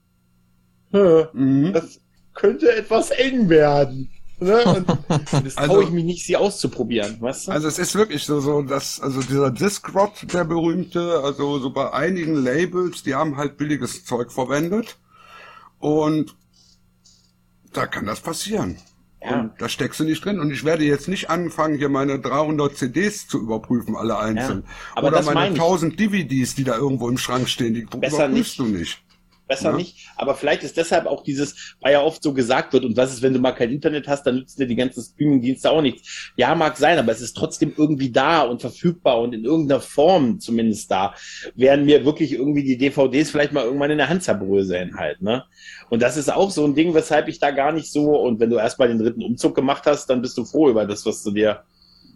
Hä, 0.91 1.25
Mhm. 1.33 1.73
Das 1.73 1.99
könnte 2.39 2.73
etwas 2.75 3.11
eng 3.11 3.49
werden. 3.49 4.09
Ne? 4.39 4.63
Und 4.63 4.87
das 5.45 5.57
Also- 5.57 5.73
traue 5.73 5.83
ich 5.83 5.89
mich 5.91 6.05
nicht, 6.05 6.25
sie 6.25 6.37
auszuprobieren. 6.37 7.17
Weißt 7.19 7.47
du? 7.47 7.51
Also 7.51 7.67
es 7.67 7.77
ist 7.77 7.95
wirklich 7.95 8.23
so, 8.23 8.39
so 8.39 8.61
dass, 8.61 8.99
also 9.01 9.21
dieser 9.21 9.51
Discrot, 9.51 10.31
der 10.33 10.45
berühmte, 10.45 11.19
also 11.23 11.59
so 11.59 11.71
bei 11.71 11.91
einigen 11.91 12.35
Labels, 12.35 13.03
die 13.03 13.15
haben 13.15 13.35
halt 13.37 13.57
billiges 13.57 14.05
Zeug 14.05 14.31
verwendet. 14.31 14.97
Und 15.79 16.35
da 17.73 17.85
kann 17.85 18.05
das 18.05 18.21
passieren. 18.21 18.77
Ja. 19.21 19.41
Und 19.41 19.51
da 19.59 19.67
steckst 19.67 19.99
du 19.99 20.05
nicht 20.05 20.23
drin. 20.23 20.39
Und 20.39 20.51
ich 20.51 20.63
werde 20.63 20.85
jetzt 20.85 21.09
nicht 21.09 21.29
anfangen, 21.29 21.77
hier 21.77 21.89
meine 21.89 22.19
300 22.19 22.77
CDs 22.77 23.27
zu 23.27 23.39
überprüfen, 23.41 23.95
alle 23.97 24.17
einzeln. 24.17 24.63
aber 24.95 25.07
Oder 25.09 25.21
meine 25.23 25.35
meine 25.35 25.55
ich. 25.55 25.61
1000 25.61 25.99
DVDs, 25.99 26.55
die 26.55 26.63
da 26.63 26.77
irgendwo 26.77 27.09
im 27.09 27.17
Schrank 27.17 27.49
stehen, 27.49 27.73
die 27.73 27.81
Besser 27.83 28.25
überprüfst 28.27 28.31
nicht. 28.31 28.59
du 28.59 28.65
nicht. 28.65 29.03
Besser 29.49 29.71
Ja. 29.71 29.75
nicht. 29.75 30.07
Aber 30.15 30.35
vielleicht 30.35 30.63
ist 30.63 30.77
deshalb 30.77 31.07
auch 31.07 31.23
dieses, 31.23 31.75
weil 31.81 31.93
ja 31.93 32.01
oft 32.03 32.23
so 32.23 32.33
gesagt 32.33 32.71
wird, 32.71 32.85
und 32.85 32.95
was 32.95 33.11
ist, 33.11 33.21
wenn 33.23 33.33
du 33.33 33.39
mal 33.39 33.51
kein 33.51 33.71
Internet 33.71 34.07
hast, 34.07 34.23
dann 34.23 34.35
nützen 34.35 34.61
dir 34.61 34.67
die 34.67 34.75
ganzen 34.75 35.03
Streaming-Dienste 35.03 35.71
auch 35.71 35.81
nichts. 35.81 36.31
Ja, 36.37 36.53
mag 36.55 36.77
sein, 36.77 36.99
aber 36.99 37.11
es 37.11 37.19
ist 37.19 37.35
trotzdem 37.35 37.73
irgendwie 37.75 38.11
da 38.11 38.43
und 38.43 38.61
verfügbar 38.61 39.19
und 39.19 39.33
in 39.33 39.43
irgendeiner 39.43 39.81
Form 39.81 40.39
zumindest 40.39 40.91
da. 40.91 41.15
Während 41.55 41.85
mir 41.85 42.05
wirklich 42.05 42.31
irgendwie 42.31 42.63
die 42.63 42.77
DVDs 42.77 43.31
vielleicht 43.31 43.51
mal 43.51 43.65
irgendwann 43.65 43.91
in 43.91 43.97
der 43.97 44.07
Hand 44.09 44.23
zerbröseln 44.23 44.95
halt, 44.97 45.21
ne? 45.21 45.43
Und 45.89 46.03
das 46.03 46.15
ist 46.15 46.31
auch 46.31 46.51
so 46.51 46.63
ein 46.63 46.75
Ding, 46.75 46.93
weshalb 46.93 47.27
ich 47.27 47.39
da 47.39 47.49
gar 47.49 47.71
nicht 47.71 47.91
so, 47.91 48.19
und 48.21 48.39
wenn 48.39 48.51
du 48.51 48.57
erstmal 48.57 48.87
den 48.89 48.99
dritten 48.99 49.23
Umzug 49.23 49.55
gemacht 49.55 49.87
hast, 49.87 50.07
dann 50.11 50.21
bist 50.21 50.37
du 50.37 50.45
froh 50.45 50.69
über 50.69 50.85
das, 50.85 51.03
was 51.07 51.23
du 51.23 51.31
dir, 51.31 51.63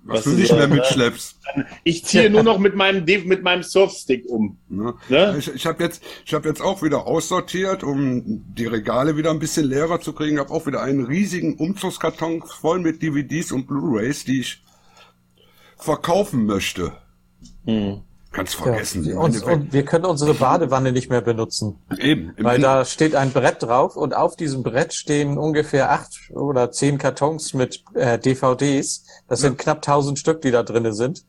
Was, 0.06 0.18
Was 0.18 0.24
du 0.26 0.30
nicht 0.32 0.52
mehr 0.52 0.68
mitschleppst. 0.68 1.40
ich 1.86 2.04
ziehe 2.04 2.30
nur 2.30 2.44
noch 2.44 2.60
mit 2.60 2.76
meinem, 2.76 3.06
mit 3.06 3.42
meinem 3.42 3.64
Surfstick 3.64 4.26
um, 4.28 4.58
Ne? 4.68 4.94
ne? 5.08 5.36
Ich, 5.40 5.48
ich 5.48 5.66
habe 5.66 5.82
jetzt, 5.82 6.04
ich 6.26 6.34
habe 6.34 6.50
jetzt 6.50 6.62
auch 6.62 6.82
wieder 6.84 7.08
aussortiert, 7.08 7.84
um 7.84 8.44
die 8.54 8.66
Regale 8.66 9.16
wieder 9.16 9.32
ein 9.32 9.40
bisschen 9.40 9.66
leerer 9.66 10.02
zu 10.02 10.12
kriegen. 10.12 10.40
Habe 10.40 10.52
auch 10.52 10.66
wieder 10.66 10.82
einen 10.82 11.06
riesigen 11.06 11.56
Umzugskarton 11.56 12.42
voll 12.42 12.80
mit 12.80 13.02
DVDs 13.02 13.54
und 13.54 13.66
Blu-rays, 13.66 14.26
die 14.26 14.42
ich 14.42 14.62
verkaufen 15.78 16.46
möchte. 16.46 16.94
Hm. 17.66 18.02
Kannst 18.34 18.56
Ja. 18.56 18.64
vergessen. 18.64 19.14
Und, 19.16 19.26
Endeffekt. 19.36 19.48
und 19.62 19.74
wir 19.74 19.86
können 19.86 20.06
unsere 20.06 20.34
Badewanne 20.34 20.92
nicht 20.92 21.10
mehr 21.10 21.22
benutzen. 21.22 21.78
Eben. 22.00 22.34
Weil 22.40 22.56
Ende- 22.56 22.68
da 22.68 22.84
steht 22.86 23.16
ein 23.16 23.32
Brett 23.32 23.64
drauf 23.64 23.96
und 23.96 24.14
auf 24.16 24.36
diesem 24.36 24.64
Brett 24.64 24.94
stehen 24.94 25.38
ungefähr 25.38 25.92
acht 25.92 26.20
oder 26.32 26.72
zehn 26.72 26.98
Kartons 26.98 27.54
mit 27.54 27.84
äh, 27.94 28.18
DVDs. 28.20 29.06
Das 29.30 29.40
sind 29.42 29.58
knapp 29.58 29.78
1000 29.78 30.20
Stück, 30.20 30.42
die 30.42 30.52
da 30.52 30.64
drinne 30.64 30.94
sind. 30.94 31.24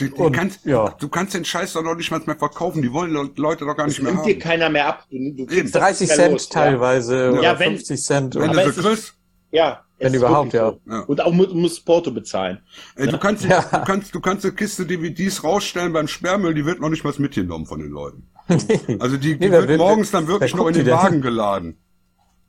die, 0.00 0.06
die 0.08 0.12
und- 0.14 0.32
kannst, 0.32 0.64
ja. 0.64 0.94
Du 0.98 1.08
kannst 1.10 1.34
den 1.34 1.44
Scheiß 1.44 1.74
doch 1.74 1.82
noch 1.82 1.94
nicht 1.94 2.10
mal 2.10 2.20
mehr 2.24 2.34
verkaufen. 2.36 2.80
Die 2.80 2.90
wollen 2.94 3.12
Le- 3.12 3.30
Leute 3.36 3.66
doch 3.66 3.76
gar 3.76 3.84
Das 3.86 3.88
nicht 3.98 4.02
mehr 4.02 4.12
nimmt 4.14 4.24
dir 4.24 4.32
haben. 4.32 4.40
keiner 4.40 4.70
mehr 4.70 4.86
ab. 4.88 5.06
Du, 5.10 5.18
du 5.18 5.44
kriegst 5.44 5.52
Eben. 5.58 5.70
das 5.70 5.80
30 5.82 6.00
nicht 6.00 6.08
mehr 6.08 6.16
Cent 6.16 6.32
los, 6.32 6.48
ja. 6.48 6.60
teilweise 6.60 7.16
Ja, 7.24 7.30
oder 7.32 7.58
wenn- 7.58 7.70
50 7.76 8.02
Cent. 8.02 8.34
Wenn 8.36 8.50
Oder, 8.50 8.64
du 8.64 8.72
kriegst, 8.72 9.14
Ja. 9.52 9.84
Wenn 9.98 10.14
überhaupt, 10.14 10.52
ja. 10.52 10.72
So. 10.84 10.96
Und 11.06 11.20
auch 11.20 11.30
mu 11.32 11.46
musst 11.54 11.86
Porto 11.86 12.10
bezahlen. 12.10 12.58
ey, 12.96 13.06
du 13.06 13.18
kannst, 13.18 13.44
Ja. 13.44 13.60
du 13.62 13.84
kannst, 13.84 14.12
du 14.12 14.20
kannst 14.20 14.44
eine 14.44 14.52
Kiste 14.54 14.84
DVDs 14.84 15.44
rausstellen 15.44 15.92
beim 15.92 16.08
Sperrmüll, 16.08 16.54
die 16.54 16.66
wird 16.66 16.80
noch 16.80 16.88
nicht 16.88 17.04
mal 17.04 17.14
mitgenommen 17.18 17.66
von 17.66 17.78
den 17.78 17.90
Leuten. 17.90 18.26
Also 18.98 19.16
die, 19.16 19.38
die 19.38 19.46
Nee, 19.46 19.52
wird 19.52 19.68
wer- 19.68 19.78
morgens 19.78 20.10
dann 20.10 20.26
wirklich 20.26 20.56
noch 20.56 20.66
in 20.66 20.74
den? 20.74 20.86
Wagen 20.90 21.20
geladen. 21.20 21.76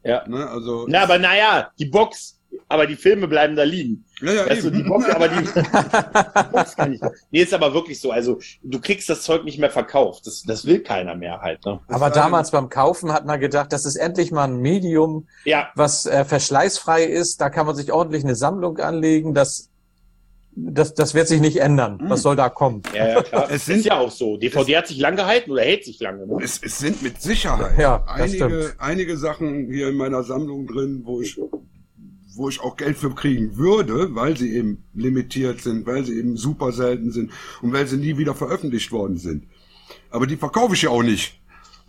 Ja. 0.03 0.27
Ne? 0.27 0.49
Also, 0.49 0.85
Na, 0.89 1.03
aber 1.03 1.19
naja, 1.19 1.69
die 1.77 1.85
Box, 1.85 2.39
aber 2.69 2.87
die 2.87 2.95
Filme 2.95 3.27
bleiben 3.27 3.55
da 3.55 3.63
liegen. 3.63 4.05
ja, 4.21 4.33
ja, 4.33 4.49
Weißt 4.49 4.63
du, 4.65 4.69
die 4.71 4.83
Box, 4.83 5.09
aber 5.09 5.27
die, 5.27 5.43
die 5.43 6.51
Box 6.51 6.75
kann 6.75 6.93
ich. 6.93 7.01
Nee, 7.31 7.41
ist 7.41 7.53
aber 7.53 7.73
wirklich 7.73 7.99
so. 7.99 8.11
Also, 8.11 8.39
du 8.63 8.79
kriegst 8.81 9.09
das 9.09 9.21
Zeug 9.23 9.43
nicht 9.43 9.59
mehr 9.59 9.69
verkauft. 9.69 10.25
Das, 10.27 10.43
das 10.43 10.65
will 10.65 10.79
keiner 10.81 11.15
mehr 11.15 11.41
halt, 11.41 11.63
ne? 11.65 11.79
aber 11.87 12.09
damals 12.09 12.51
beim 12.51 12.69
Kaufen 12.69 13.11
hat 13.13 13.25
man 13.25 13.39
gedacht, 13.39 13.71
das 13.73 13.85
ist 13.85 13.95
endlich 13.95 14.31
mal 14.31 14.45
ein 14.45 14.57
Medium, 14.57 15.27
Ja. 15.45 15.69
was 15.75 16.05
äh, 16.05 16.25
verschleißfrei 16.25 17.03
ist. 17.03 17.41
Da 17.41 17.49
kann 17.49 17.65
man 17.65 17.75
sich 17.75 17.91
ordentlich 17.91 18.23
eine 18.23 18.35
Sammlung 18.35 18.77
anlegen. 18.79 19.33
Das, 19.33 19.69
das, 20.55 20.93
das 20.93 21.15
wird 21.15 21.27
sich 21.27 21.41
nicht 21.41 21.57
ändern. 21.57 21.99
Was 22.03 22.21
soll 22.21 22.35
da 22.35 22.47
kommen? 22.49 22.83
Ja, 22.95 23.07
ja, 23.07 23.21
klar. 23.23 23.47
Es 23.51 23.65
sind- 23.65 23.79
ist 23.79 23.85
ja 23.85 23.97
auch 23.97 24.11
so. 24.11 24.37
DVD 24.37 24.77
hat 24.77 24.87
sich 24.87 24.99
lang 24.99 25.15
gehalten 25.15 25.49
oder 25.51 25.63
hält 25.63 25.83
sich 25.83 25.99
lange. 25.99 26.27
Ne? 26.27 26.37
Es, 26.43 26.61
es 26.63 26.77
sind 26.77 27.01
mit 27.01 27.19
Sicherheit 27.21 27.77
Ja, 27.79 28.03
einige, 28.07 28.73
einige 28.77 29.17
Sachen 29.17 29.71
hier 29.71 29.89
in 29.89 29.95
meiner 29.95 30.21
Sammlung 30.23 30.67
drin, 30.67 31.01
wo 31.05 31.21
ich, 31.21 31.39
wo 32.35 32.49
ich 32.49 32.61
auch 32.61 32.77
Geld 32.77 32.97
für 32.97 33.13
kriegen 33.13 33.57
würde, 33.57 34.15
weil 34.15 34.37
sie 34.37 34.55
eben 34.55 34.83
limitiert 34.93 35.61
sind, 35.61 35.85
weil 35.85 36.03
sie 36.03 36.17
eben 36.17 36.37
super 36.37 36.71
selten 36.71 37.11
sind 37.11 37.31
und 37.61 37.73
weil 37.73 37.87
sie 37.87 37.97
nie 37.97 38.17
wieder 38.17 38.35
veröffentlicht 38.35 38.91
worden 38.91 39.17
sind. 39.17 39.43
Aber 40.09 40.27
die 40.27 40.37
verkaufe 40.37 40.75
ich 40.75 40.83
ja 40.83 40.89
auch 40.89 41.03
nicht. 41.03 41.39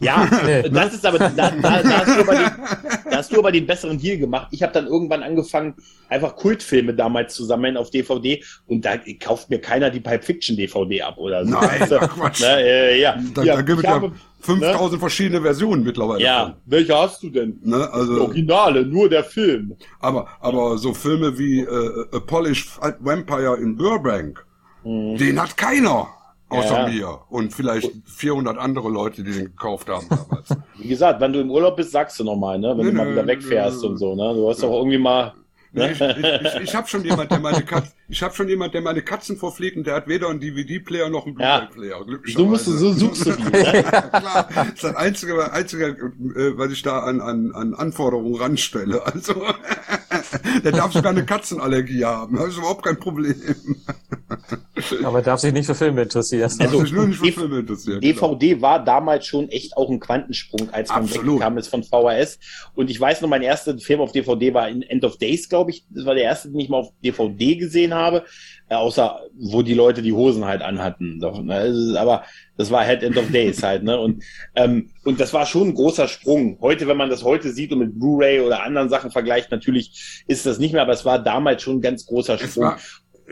Ja, 0.05 0.28
Nee. 0.47 0.68
das 0.70 0.94
ist 0.94 1.05
aber, 1.06 1.18
da, 1.18 1.28
da, 1.31 1.51
da, 1.51 1.70
hast 1.82 2.09
du 2.16 2.20
aber 2.20 2.35
den, 2.35 2.51
da 3.10 3.16
hast 3.16 3.32
du 3.32 3.39
aber 3.39 3.52
den 3.52 3.66
besseren 3.66 3.98
Deal 3.98 4.18
gemacht. 4.18 4.48
Ich 4.51 4.62
habe 4.62 4.72
dann 4.72 4.86
irgendwann 4.86 5.22
angefangen, 5.22 5.74
einfach 6.09 6.36
Kultfilme 6.36 6.94
damals 6.94 7.35
zu 7.35 7.44
sammeln 7.44 7.76
auf 7.76 7.90
DVD 7.90 8.43
und 8.66 8.85
da 8.85 8.94
kauft 9.20 9.51
mir 9.51 9.60
keiner 9.60 9.90
die 9.90 10.01
Pipe 10.01 10.22
Fiction 10.22 10.56
DVD 10.56 11.02
ab 11.02 11.18
oder 11.18 11.44
so. 11.44 11.52
Nein, 11.52 11.89
ach 11.90 12.09
Quatsch. 12.16 12.40
Na, 12.43 12.59
äh, 12.59 13.01
ja, 13.01 13.16
Da, 13.35 13.43
ja, 13.43 13.56
da 13.56 13.62
gibt 13.62 13.78
es 13.78 13.85
ich 13.85 13.89
ja 13.90 13.94
habe- 13.97 14.12
5000 14.40 15.01
verschiedene 15.01 15.40
Versionen 15.40 15.82
mittlerweile. 15.85 16.22
Ja, 16.22 16.55
welche 16.66 16.94
hast 16.94 17.22
du 17.22 17.31
denn? 17.31 17.59
von, 17.62 17.70
Ne? 17.70 17.90
Also, 17.93 18.20
Originale, 18.20 18.85
nur 18.85 19.09
der 19.09 19.24
Film. 19.24 19.74
aber, 20.01 20.28
aber 20.40 20.76
so 20.76 20.93
Filme 20.93 21.39
wie 21.39 21.60
äh, 21.60 22.05
A 22.12 22.20
Polished 22.20 22.68
Vampire 23.01 23.56
in 23.56 23.74
Burbank, 23.76 24.44
den 24.85 25.40
hat 25.40 25.56
keiner 25.56 26.09
außer 26.48 26.80
Ja. 26.80 26.88
mir 26.88 27.18
und 27.30 27.52
vielleicht 27.52 27.90
400 28.06 28.58
andere 28.58 28.88
Leute, 28.90 29.22
die 29.24 29.32
den 29.32 29.44
gekauft 29.46 29.88
haben 29.88 30.06
damals. 30.08 30.48
Wie 30.78 30.88
gesagt, 30.88 31.20
wenn 31.20 31.32
du 31.32 31.40
im 31.40 31.50
Urlaub 31.50 31.76
bist, 31.76 31.90
sagst 31.92 32.18
du 32.20 32.24
nochmal, 32.24 32.58
ne? 32.58 32.68
Wenn 32.76 32.84
Nö, 32.86 32.90
du 32.92 32.96
mal 32.96 33.10
wieder 33.10 33.22
nö, 33.22 33.28
wegfährst 33.28 33.82
nö. 33.82 33.88
und 33.88 33.96
so, 33.98 34.14
ne? 34.14 34.34
Du 34.34 34.48
hast 34.48 34.62
doch 34.62 34.72
irgendwie 34.72 34.98
mal. 34.98 35.32
Ne? 35.72 35.90
ich 35.92 36.00
ich, 36.00 36.16
ich, 36.18 36.60
ich 36.68 36.74
habe 36.76 36.86
schon 36.86 37.04
jemand, 37.04 37.30
der 37.32 37.40
meine 37.40 37.64
Katzen, 37.64 37.92
ich 38.09 38.22
habe 38.22 38.35
schon 38.35 38.48
jemand, 38.48 38.74
der 38.74 38.81
meine 38.82 39.02
Katzen 39.02 39.36
verpflegt 39.36 39.76
und 39.76 39.86
der 39.86 39.94
hat 39.94 40.09
weder 40.09 40.28
einen 40.28 40.40
DVD-Player 40.40 41.09
noch 41.09 41.26
einen 41.26 41.39
Ja. 41.39 41.60
Blu-ray-Player. 41.72 42.05
Glücklicherweise. 42.05 42.44
So 42.44 42.47
musst 42.47 42.66
du, 42.66 42.72
so 42.72 42.93
suchst 42.93 43.26
du 43.26 43.32
die. 43.32 43.43
Ne? 43.43 43.82
Klar, 43.82 44.48
das 44.55 44.68
ist 44.68 44.85
das 44.85 44.94
einzige, 44.97 45.52
einzige, 45.52 45.86
äh, 45.86 46.59
was 46.59 46.70
ich 46.72 46.82
da 46.82 47.01
an, 47.01 47.20
an, 47.20 47.52
an 47.52 47.74
Anforderungen 47.74 48.35
ranstelle. 48.36 49.05
Also, 49.06 49.35
der 50.64 50.72
darf 50.72 50.93
sogar 50.93 51.12
eine 51.12 51.24
Katzenallergie 51.24 52.05
haben. 52.05 52.36
Das 52.36 52.48
ist 52.48 52.59
überhaupt 52.59 52.85
kein 52.85 52.98
Problem. 52.98 53.35
Aber 55.05 55.22
darf 55.22 55.40
sich 55.40 55.52
nicht 55.52 55.66
für 55.66 55.74
Filme 55.74 56.02
interessieren. 56.02 56.51
Also, 56.59 56.81
sich 56.81 56.93
nur 56.93 57.06
nicht 57.06 57.18
für 57.18 57.24
D- 57.26 57.32
Filme 57.32 57.59
interessieren. 57.60 58.01
genau. 58.01 58.35
DVD 58.35 58.60
war 58.60 58.85
damals 58.85 59.26
schon 59.26 59.48
echt 59.48 59.76
auch 59.76 59.89
ein 59.90 60.01
Quantensprung, 60.01 60.68
als 60.72 60.89
man 60.90 61.05
Absolut. 61.05 61.36
wegkam 61.36 61.59
ist 61.59 61.68
von 61.68 61.82
VHS. 61.82 62.39
Und 62.74 62.90
ich 62.90 63.01
weiß 63.01 63.20
noch, 63.20 63.28
mein 63.28 63.43
erster 63.43 63.78
Film 63.78 64.01
auf 64.01 64.12
DVD 64.12 64.52
war 64.52 64.68
in 64.68 64.82
End 64.82 65.05
of 65.05 65.16
Days, 65.18 65.48
glaube 65.48 65.70
ich. 65.70 65.85
Das 65.90 66.05
war 66.05 66.14
der 66.14 66.24
erste, 66.24 66.51
den 66.51 66.60
ich 66.60 66.68
mal 66.68 66.78
auf 66.78 66.93
DVD 67.02 67.56
gesehen 67.56 67.93
habe. 67.94 68.24
Äh, 68.68 68.74
außer, 68.76 69.20
wo 69.38 69.62
die 69.62 69.74
Leute 69.74 70.02
die 70.02 70.12
Hosen 70.12 70.44
halt 70.44 70.62
anhatten. 70.62 71.20
Doch, 71.20 71.42
ne? 71.42 71.94
Aber 71.98 72.24
das 72.56 72.70
war 72.70 72.86
halt 72.86 73.02
End 73.02 73.16
of 73.16 73.30
Days 73.30 73.62
halt, 73.62 73.82
ne? 73.82 73.98
Und, 73.98 74.22
ähm, 74.54 74.90
und 75.04 75.20
das 75.20 75.32
war 75.32 75.46
schon 75.46 75.68
ein 75.68 75.74
großer 75.74 76.08
Sprung. 76.08 76.58
Heute, 76.60 76.86
wenn 76.86 76.96
man 76.96 77.10
das 77.10 77.24
heute 77.24 77.50
sieht 77.52 77.72
und 77.72 77.80
mit 77.80 77.98
Blu-ray 77.98 78.40
oder 78.40 78.62
anderen 78.62 78.88
Sachen 78.88 79.10
vergleicht, 79.10 79.50
natürlich 79.50 80.24
ist 80.26 80.46
das 80.46 80.58
nicht 80.58 80.72
mehr, 80.72 80.82
aber 80.82 80.92
es 80.92 81.04
war 81.04 81.18
damals 81.18 81.62
schon 81.62 81.76
ein 81.76 81.82
ganz 81.82 82.06
großer 82.06 82.38
Sprung. 82.38 82.72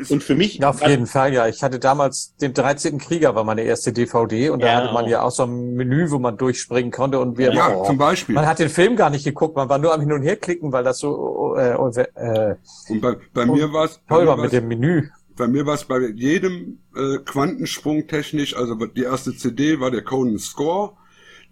Und 0.09 0.23
für 0.23 0.35
mich 0.35 0.56
Ja, 0.59 0.70
auf 0.70 0.86
jeden 0.86 1.06
Fall, 1.06 1.35
ja. 1.35 1.48
Ich 1.48 1.62
hatte 1.62 1.78
damals 1.78 2.35
den 2.36 2.55
13. 2.55 2.98
Krieger 2.98 3.35
war 3.35 3.44
meine 3.44 3.62
erste 3.62 3.93
DVD 3.93 4.51
und 4.51 4.60
da 4.60 4.69
Ja, 4.69 4.77
hatte 4.77 4.93
man 4.94 5.06
ja 5.06 5.23
auch 5.23 5.31
so 5.31 5.44
ein 5.44 5.74
Menü, 5.74 6.10
wo 6.10 6.19
man 6.19 6.36
durchspringen 6.39 6.90
konnte 6.90 7.19
und 7.20 7.36
wir 7.36 7.52
ja, 7.52 7.77
oh, 7.77 7.85
zum 7.85 7.98
Beispiel. 7.98 8.35
man 8.35 8.47
hat 8.47 8.59
den 8.59 8.70
Film 8.70 8.97
gar 8.97 9.10
nicht 9.10 9.24
geguckt, 9.24 9.56
man 9.56 9.69
war 9.69 9.78
nur 9.78 9.93
am 9.93 10.01
Hin 10.01 10.12
und 10.12 10.23
Her 10.23 10.36
klicken, 10.36 10.73
weil 10.73 10.85
das 10.85 10.98
so 10.98 11.55
äh, 11.56 11.73
äh, 11.73 12.55
Und 12.89 13.01
bei, 13.01 13.16
bei 13.35 13.47
mir 13.47 13.73
war 13.73 13.85
es 13.85 14.01
toll 14.09 14.27
war 14.27 14.36
mit 14.36 14.52
dem 14.52 14.69
Menü. 14.69 15.09
bei 15.36 15.47
mir 15.48 15.66
war 15.66 15.74
es 15.74 15.85
bei 15.85 15.98
jedem 16.14 16.78
äh, 16.97 17.19
Quantensprung 17.24 18.06
technisch, 18.06 18.56
also 18.56 18.74
die 18.86 19.02
erste 19.02 19.35
CD 19.36 19.81
war 19.81 19.90
der 19.90 20.02
Conan 20.02 20.39
Score, 20.39 20.93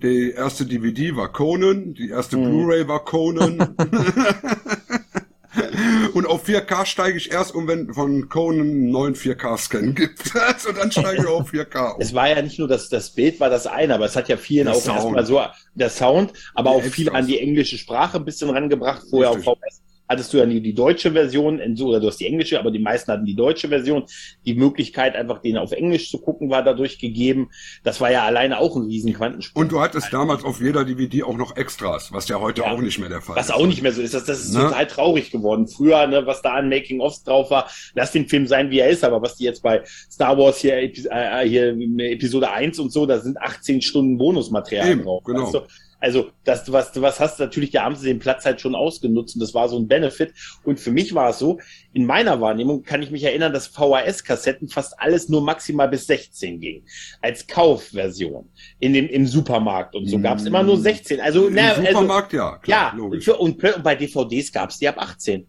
die 0.02 0.30
erste 0.32 0.64
DVD 0.66 1.16
war 1.16 1.30
Conan, 1.32 1.94
die 1.94 2.08
erste 2.10 2.36
Mhm. 2.36 2.44
Blu-ray 2.44 2.88
war 2.88 3.04
Conan. 3.04 3.76
Und 6.14 6.26
auf 6.26 6.46
4K 6.46 6.86
steige 6.86 7.16
ich 7.18 7.32
erst 7.32 7.54
um, 7.54 7.66
wenn 7.66 7.92
von 7.92 8.28
Conan 8.28 8.60
einen 8.60 8.90
neuen 8.90 9.14
4K-Scan 9.14 9.94
gibt. 9.94 10.34
also 10.46 10.72
dann 10.72 10.92
steige 10.92 11.22
ich 11.22 11.26
auf 11.26 11.52
4K 11.52 11.94
um. 11.94 12.00
es 12.00 12.14
war 12.14 12.28
ja 12.28 12.40
nicht 12.40 12.58
nur 12.58 12.68
das, 12.68 12.88
das 12.88 13.10
Bild 13.10 13.40
war 13.40 13.50
das 13.50 13.66
eine, 13.66 13.94
aber 13.94 14.04
es 14.06 14.16
hat 14.16 14.28
ja 14.28 14.36
vielen 14.36 14.66
Der 14.66 14.74
auch 14.74 14.80
Sound. 14.80 14.98
erstmal 14.98 15.26
so 15.26 15.42
der 15.74 15.90
Sound, 15.90 16.32
aber 16.54 16.70
Die 16.70 16.76
auch 16.76 16.82
viel 16.82 17.10
an 17.10 17.26
die 17.26 17.40
englische 17.40 17.78
Sprache 17.78 18.18
ein 18.18 18.24
bisschen 18.24 18.50
rangebracht. 18.50 19.02
Vorher 19.10 19.30
Richtig. 19.30 19.48
auf 19.48 19.58
VHS 19.58 19.89
hattest 20.10 20.32
du 20.34 20.38
ja 20.38 20.44
nie 20.46 20.60
die 20.60 20.74
deutsche 20.74 21.12
Version, 21.12 21.60
in 21.60 21.80
oder 21.80 22.00
du 22.00 22.08
hast 22.08 22.18
die 22.18 22.26
englische, 22.26 22.58
aber 22.58 22.70
die 22.70 22.80
meisten 22.80 23.12
hatten 23.12 23.24
die 23.24 23.36
deutsche 23.36 23.68
Version. 23.68 24.04
Die 24.44 24.54
Möglichkeit, 24.54 25.14
einfach 25.14 25.40
den 25.40 25.56
auf 25.56 25.70
Englisch 25.72 26.10
zu 26.10 26.18
gucken, 26.18 26.50
war 26.50 26.62
dadurch 26.64 26.98
gegeben. 26.98 27.48
Das 27.84 28.00
war 28.00 28.10
ja 28.10 28.24
alleine 28.24 28.58
auch 28.58 28.74
ein 28.76 28.82
riesen 28.86 29.14
Quantensprung. 29.14 29.62
Und 29.62 29.72
du 29.72 29.80
hattest 29.80 30.12
damals 30.12 30.42
auf 30.44 30.60
jeder 30.60 30.84
DVD 30.84 31.22
auch 31.22 31.36
noch 31.36 31.56
Extras, 31.56 32.12
was 32.12 32.28
ja 32.28 32.40
heute 32.40 32.62
Ja. 32.62 32.72
auch 32.72 32.80
nicht 32.80 32.98
mehr 32.98 33.08
der 33.08 33.20
Fall 33.20 33.36
Was 33.36 33.46
ist. 33.46 33.54
auch 33.54 33.66
nicht 33.66 33.82
mehr 33.82 33.92
so 33.92 34.02
ist, 34.02 34.12
das, 34.14 34.24
das 34.24 34.40
ist 34.40 34.52
Ne? 34.54 34.62
total 34.64 34.86
traurig 34.88 35.30
geworden. 35.30 35.68
Früher, 35.68 36.06
ne, 36.08 36.26
was 36.26 36.42
da 36.42 36.54
an 36.54 36.68
Making-ofs 36.68 37.22
drauf 37.22 37.50
war, 37.52 37.70
lass 37.94 38.10
den 38.12 38.26
Film 38.28 38.46
sein, 38.48 38.70
wie 38.70 38.80
er 38.80 38.88
ist, 38.90 39.04
aber 39.04 39.22
was 39.22 39.36
die 39.36 39.44
jetzt 39.44 39.62
bei 39.62 39.82
Star 40.10 40.36
Wars 40.36 40.58
hier, 40.58 40.74
äh, 40.76 41.48
hier 41.48 41.76
Episode 41.98 42.50
1 42.50 42.80
und 42.80 42.90
so, 42.92 43.06
da 43.06 43.20
sind 43.20 43.40
18 43.40 43.80
Stunden 43.80 44.18
Bonusmaterial 44.18 44.88
Eben, 44.90 45.02
drauf. 45.04 45.22
genau. 45.24 45.52
du? 45.52 45.60
Also, 46.00 46.30
das, 46.44 46.70
was, 46.72 47.00
was 47.00 47.20
hast 47.20 47.38
du 47.38 47.44
natürlich, 47.44 47.70
da 47.70 47.84
haben 47.84 47.94
sie 47.94 48.06
den 48.06 48.18
Platz 48.18 48.44
halt 48.44 48.60
schon 48.60 48.74
ausgenutzt 48.74 49.36
und 49.36 49.40
das 49.40 49.54
war 49.54 49.68
so 49.68 49.78
ein 49.78 49.86
Benefit. 49.86 50.32
Und 50.64 50.80
für 50.80 50.90
mich 50.90 51.14
war 51.14 51.30
es 51.30 51.38
so, 51.38 51.58
in 51.92 52.06
meiner 52.06 52.40
Wahrnehmung 52.40 52.82
kann 52.82 53.02
ich 53.02 53.10
mich 53.10 53.22
erinnern, 53.24 53.52
dass 53.52 53.66
VHS-Kassetten 53.68 54.68
fast 54.68 54.98
alles 54.98 55.28
nur 55.28 55.42
maximal 55.42 55.88
bis 55.88 56.06
16 56.06 56.60
ging. 56.60 56.84
Als 57.20 57.46
Kaufversion. 57.46 58.48
In 58.78 58.92
dem, 58.94 59.08
im 59.08 59.26
Supermarkt 59.26 59.94
und 59.94 60.06
so 60.08 60.18
Mm. 60.18 60.22
gab's 60.22 60.44
immer 60.44 60.62
nur 60.62 60.76
16. 60.78 61.20
Also, 61.20 61.48
Im 61.48 61.54
na, 61.54 61.70
also, 61.72 61.82
Supermarkt, 61.86 62.32
ja, 62.32 62.58
klar, 62.58 62.92
ja, 62.92 62.98
logisch. 62.98 63.24
für, 63.24 63.36
und, 63.36 63.62
und 63.62 63.82
bei 63.82 63.94
DVDs 63.94 64.52
gab's 64.52 64.78
die 64.78 64.88
ab 64.88 64.96
18. 64.98 65.46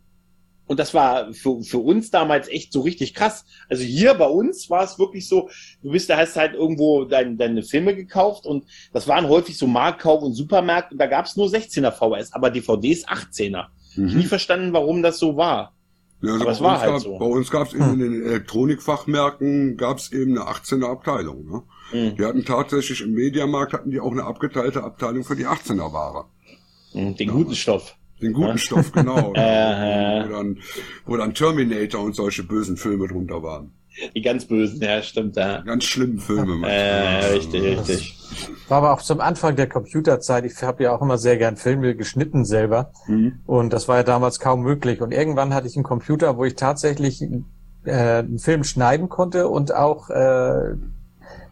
Und 0.72 0.80
das 0.80 0.93
war 0.93 1.34
für, 1.34 1.61
für 1.64 1.80
uns 1.80 2.11
damals 2.11 2.48
echt 2.48 2.72
so 2.72 2.80
richtig 2.80 3.14
krass. 3.14 3.43
Also 3.68 3.84
hier 3.84 4.14
bei 4.14 4.27
uns 4.27 4.69
war 4.69 4.85
es 4.85 4.98
wirklich 4.98 5.27
so, 5.27 5.49
du 5.84 5.91
bist, 5.91 6.10
da 6.10 6.15
hast 6.15 6.38
halt 6.38 6.53
irgendwo 6.53 7.03
dein, 7.03 7.38
deine 7.38 7.61
Filme 7.61 7.93
gekauft 7.93 8.45
und 8.45 8.64
das 8.93 9.06
waren 9.06 9.27
häufig 9.27 9.57
so 9.57 9.68
Marktkauf 9.68 10.23
und 10.23 10.34
Supermärkte 10.34 10.93
und 10.93 10.98
da 10.99 11.07
gab's 11.07 11.35
nur 11.35 11.48
16er 11.48 11.91
VHS, 11.91 12.31
aber 12.31 12.52
DVDs 12.52 13.06
18er. 13.06 13.65
Ich 13.91 13.98
Mhm. 13.98 14.18
nie 14.19 14.26
verstanden, 14.27 14.72
warum 14.72 15.03
das 15.03 15.19
so 15.19 15.35
war. 15.35 15.73
Ja, 16.22 16.31
also 16.35 16.43
Aber 16.43 16.52
es 16.53 16.61
war 16.61 16.80
halt 16.80 16.91
gab, 16.93 17.02
so. 17.02 17.18
bei 17.18 17.26
uns 17.26 17.52
gab 17.52 17.68
es 17.68 17.73
eben 17.73 17.91
in 17.95 17.99
den 17.99 18.26
Elektronikfachmärkten 18.26 19.76
gab's 19.76 20.14
eben 20.14 20.38
eine 20.38 20.48
18er 20.48 20.89
Abteilung. 20.89 21.45
Ne? 21.52 21.64
Mhm. 22.11 22.15
Die 22.15 22.23
hatten 22.23 22.45
tatsächlich 22.45 23.02
im 23.02 23.11
Mediamarkt 23.11 23.73
hatten 23.73 23.91
die 23.91 23.99
auch 23.99 24.14
eine 24.14 24.23
abgeteilte 24.23 24.85
Abteilung 24.85 25.26
für 25.26 25.35
die 25.35 25.48
18er 25.48 25.91
Ware. 25.91 26.27
Mhm, 26.93 27.18
Den 27.18 27.27
guten 27.30 27.56
Stoff. 27.56 27.98
Den 28.22 28.34
guten 28.34 28.49
Ja. 28.49 28.57
Stoff, 28.57 28.91
genau. 28.93 29.34
Äh. 29.34 30.26
wo, 30.26 30.31
dann, 30.31 30.57
wo 31.06 31.18
dann 31.18 31.34
Terminator 31.34 32.02
und 32.02 32.15
solche 32.15 32.43
bösen 32.43 32.77
Filme 32.77 33.07
drunter 33.07 33.41
waren. 33.43 33.72
Die 34.15 34.22
ganz 34.22 34.45
bösen, 34.45 34.81
ja, 34.81 35.02
stimmt, 35.02 35.35
ja. 35.35 35.61
Ganz 35.61 35.84
schlimmen 35.84 36.18
Filme. 36.19 36.65
Äh, 36.68 37.19
manchmal. 37.19 37.31
richtig, 37.34 37.64
richtig. 37.64 38.18
War 38.69 38.77
aber 38.77 38.93
auch 38.93 39.02
zum 39.02 39.19
Anfang 39.19 39.57
der 39.57 39.68
Computerzeit. 39.68 40.45
Ich 40.45 40.64
habe 40.64 40.84
ja 40.84 40.95
auch 40.95 41.02
immer 41.02 41.18
sehr 41.18 41.38
gern 41.38 41.57
Filme 41.57 41.95
geschnitten 41.95 42.45
selber. 42.45 42.91
Mhm. 43.07 43.39
Und 43.45 43.73
das 43.73 43.89
war 43.89 43.98
ja 43.98 44.03
damals 44.03 44.39
kaum 44.39 44.61
möglich. 44.61 45.02
Und 45.02 45.11
irgendwann 45.11 45.53
hatte 45.53 45.68
ich 45.68 45.76
einen 45.76 45.84
Computer, 45.84 46.38
wo 46.38 46.45
ich 46.45 46.56
tatsächlich 46.56 47.22
äh, 47.84 47.91
einen 47.91 48.39
Film 48.39 48.64
schneiden 48.64 49.10
konnte 49.10 49.49
und 49.49 49.73
auch 49.76 50.10
äh, 50.10 50.76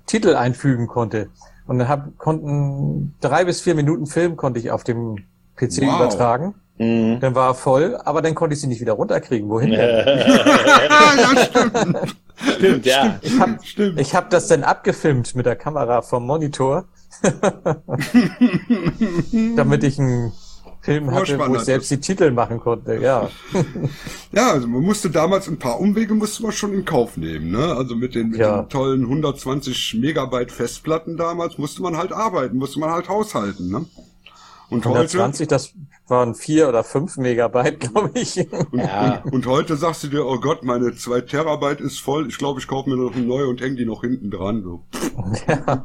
Titel 0.05 0.35
einfügen 0.35 0.87
konnte. 0.87 1.29
Und 1.67 1.79
dann 1.79 1.89
hab, 1.89 2.17
konnten 2.17 3.15
drei 3.19 3.43
bis 3.45 3.61
vier 3.61 3.75
Minuten 3.75 4.05
Film 4.05 4.37
konnte 4.37 4.59
ich 4.59 4.71
auf 4.71 4.83
dem 4.83 5.17
PC 5.59 5.81
Wow. 5.81 5.95
übertragen. 5.99 6.55
Mhm. 6.77 7.19
Dann 7.19 7.35
war 7.35 7.49
er 7.49 7.55
voll, 7.55 7.97
aber 8.05 8.21
dann 8.21 8.33
konnte 8.35 8.53
ich 8.53 8.61
sie 8.61 8.67
nicht 8.67 8.79
wieder 8.79 8.93
runterkriegen. 8.93 9.49
Wohin 9.49 9.71
denn? 9.71 9.79
ja, 10.07 11.45
stimmt. 11.45 12.15
Stimmt, 12.55 12.85
ja. 12.85 13.19
Ich 13.21 13.37
habe 13.37 13.57
Stimmt. 13.63 13.99
ich 13.99 14.15
hab 14.15 14.29
das 14.29 14.47
dann 14.47 14.63
abgefilmt 14.63 15.35
mit 15.35 15.45
der 15.45 15.57
Kamera 15.57 16.01
vom 16.01 16.25
Monitor, 16.25 16.85
damit 19.57 19.83
ich 19.83 19.99
einen 19.99 20.31
Film 20.81 21.11
hatte, 21.11 21.37
wo 21.37 21.55
ich 21.55 21.61
selbst 21.63 21.91
die 21.91 21.99
Titel 21.99 22.31
machen 22.31 22.59
konnte. 22.61 22.95
Ja, 22.95 23.29
Ja, 24.31 24.51
also 24.51 24.67
man 24.67 24.81
musste 24.81 25.09
damals 25.09 25.47
ein 25.49 25.59
paar 25.59 25.79
Umwege 25.81 26.13
musste 26.13 26.43
man 26.43 26.51
schon 26.53 26.73
in 26.73 26.85
Kauf 26.85 27.17
nehmen, 27.17 27.51
ne? 27.51 27.75
Also 27.75 27.95
mit 27.95 28.15
den, 28.15 28.29
mit 28.29 28.39
Ja. 28.39 28.61
den 28.61 28.69
tollen 28.69 29.01
120 29.03 29.97
Megabyte 29.99 30.51
Festplatten 30.51 31.17
damals 31.17 31.57
musste 31.57 31.81
man 31.81 31.97
halt 31.97 32.13
arbeiten, 32.13 32.57
musste 32.57 32.79
man 32.79 32.91
halt 32.91 33.09
haushalten, 33.09 33.69
ne? 33.69 33.85
Und 34.69 34.85
heute, 34.85 34.99
120, 35.17 35.47
das 35.47 35.73
waren 36.07 36.35
vier 36.35 36.69
oder 36.69 36.83
fünf 36.83 37.17
Megabyte, 37.17 37.79
glaube 37.91 38.11
ich. 38.19 38.37
und, 38.71 38.79
Ja. 38.79 39.21
und, 39.25 39.33
und 39.33 39.45
heute 39.47 39.75
sagst 39.75 40.03
du 40.03 40.07
dir, 40.07 40.25
oh 40.25 40.39
Gott, 40.39 40.63
meine 40.63 40.95
zwei 40.95 41.21
Terabyte 41.21 41.81
ist 41.81 41.99
voll, 41.99 42.27
ich 42.27 42.37
glaube, 42.37 42.59
ich 42.59 42.67
kaufe 42.67 42.89
mir 42.89 42.95
noch 42.95 43.15
eine 43.15 43.25
neue 43.25 43.47
und 43.47 43.61
hänge 43.61 43.75
die 43.75 43.85
noch 43.85 44.01
hinten 44.01 44.29
dran. 44.31 44.61
So. 44.63 44.83
ja. 45.47 45.55
Ja, 45.65 45.83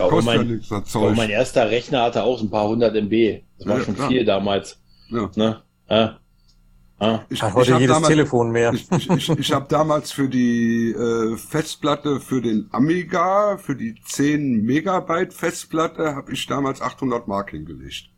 aber 0.00 0.08
Kostet 0.08 0.32
ja 0.34 0.38
mein, 0.38 0.48
nichts, 0.48 0.68
das 0.68 0.84
Zeug. 0.86 1.16
mein 1.16 1.30
erster 1.30 1.70
Rechner 1.70 2.02
hatte 2.02 2.22
auch 2.24 2.40
ein 2.40 2.50
paar 2.50 2.68
hundert 2.68 2.94
MB. 2.94 3.42
Das 3.58 3.66
war 3.66 3.78
Ja, 3.78 3.84
schon 3.84 3.94
klar. 3.94 4.08
viel 4.08 4.24
damals. 4.24 4.78
Ja. 5.10 5.30
Ne? 5.36 5.62
Ja. 5.88 6.18
Ah. 6.98 7.20
Ich, 7.28 7.42
Hat 7.42 7.52
heute 7.54 7.72
jedes 7.74 7.88
damals- 7.88 8.08
Telefon 8.08 8.50
mehr. 8.50 8.72
Ich, 8.72 8.90
ich, 8.90 9.10
ich, 9.10 9.28
ich 9.30 9.52
habe 9.52 9.66
damals 9.68 10.12
für 10.12 10.28
die 10.28 10.92
äh, 10.92 11.36
Festplatte 11.36 12.20
für 12.20 12.40
den 12.40 12.68
Amiga, 12.72 13.58
für 13.58 13.76
die 13.76 13.96
10 14.02 14.62
Megabyte 14.64 15.34
Festplatte, 15.34 16.14
habe 16.16 16.32
ich 16.32 16.46
damals 16.46 16.80
800 16.80 17.28
Mark 17.28 17.50
hingelegt. 17.50 18.08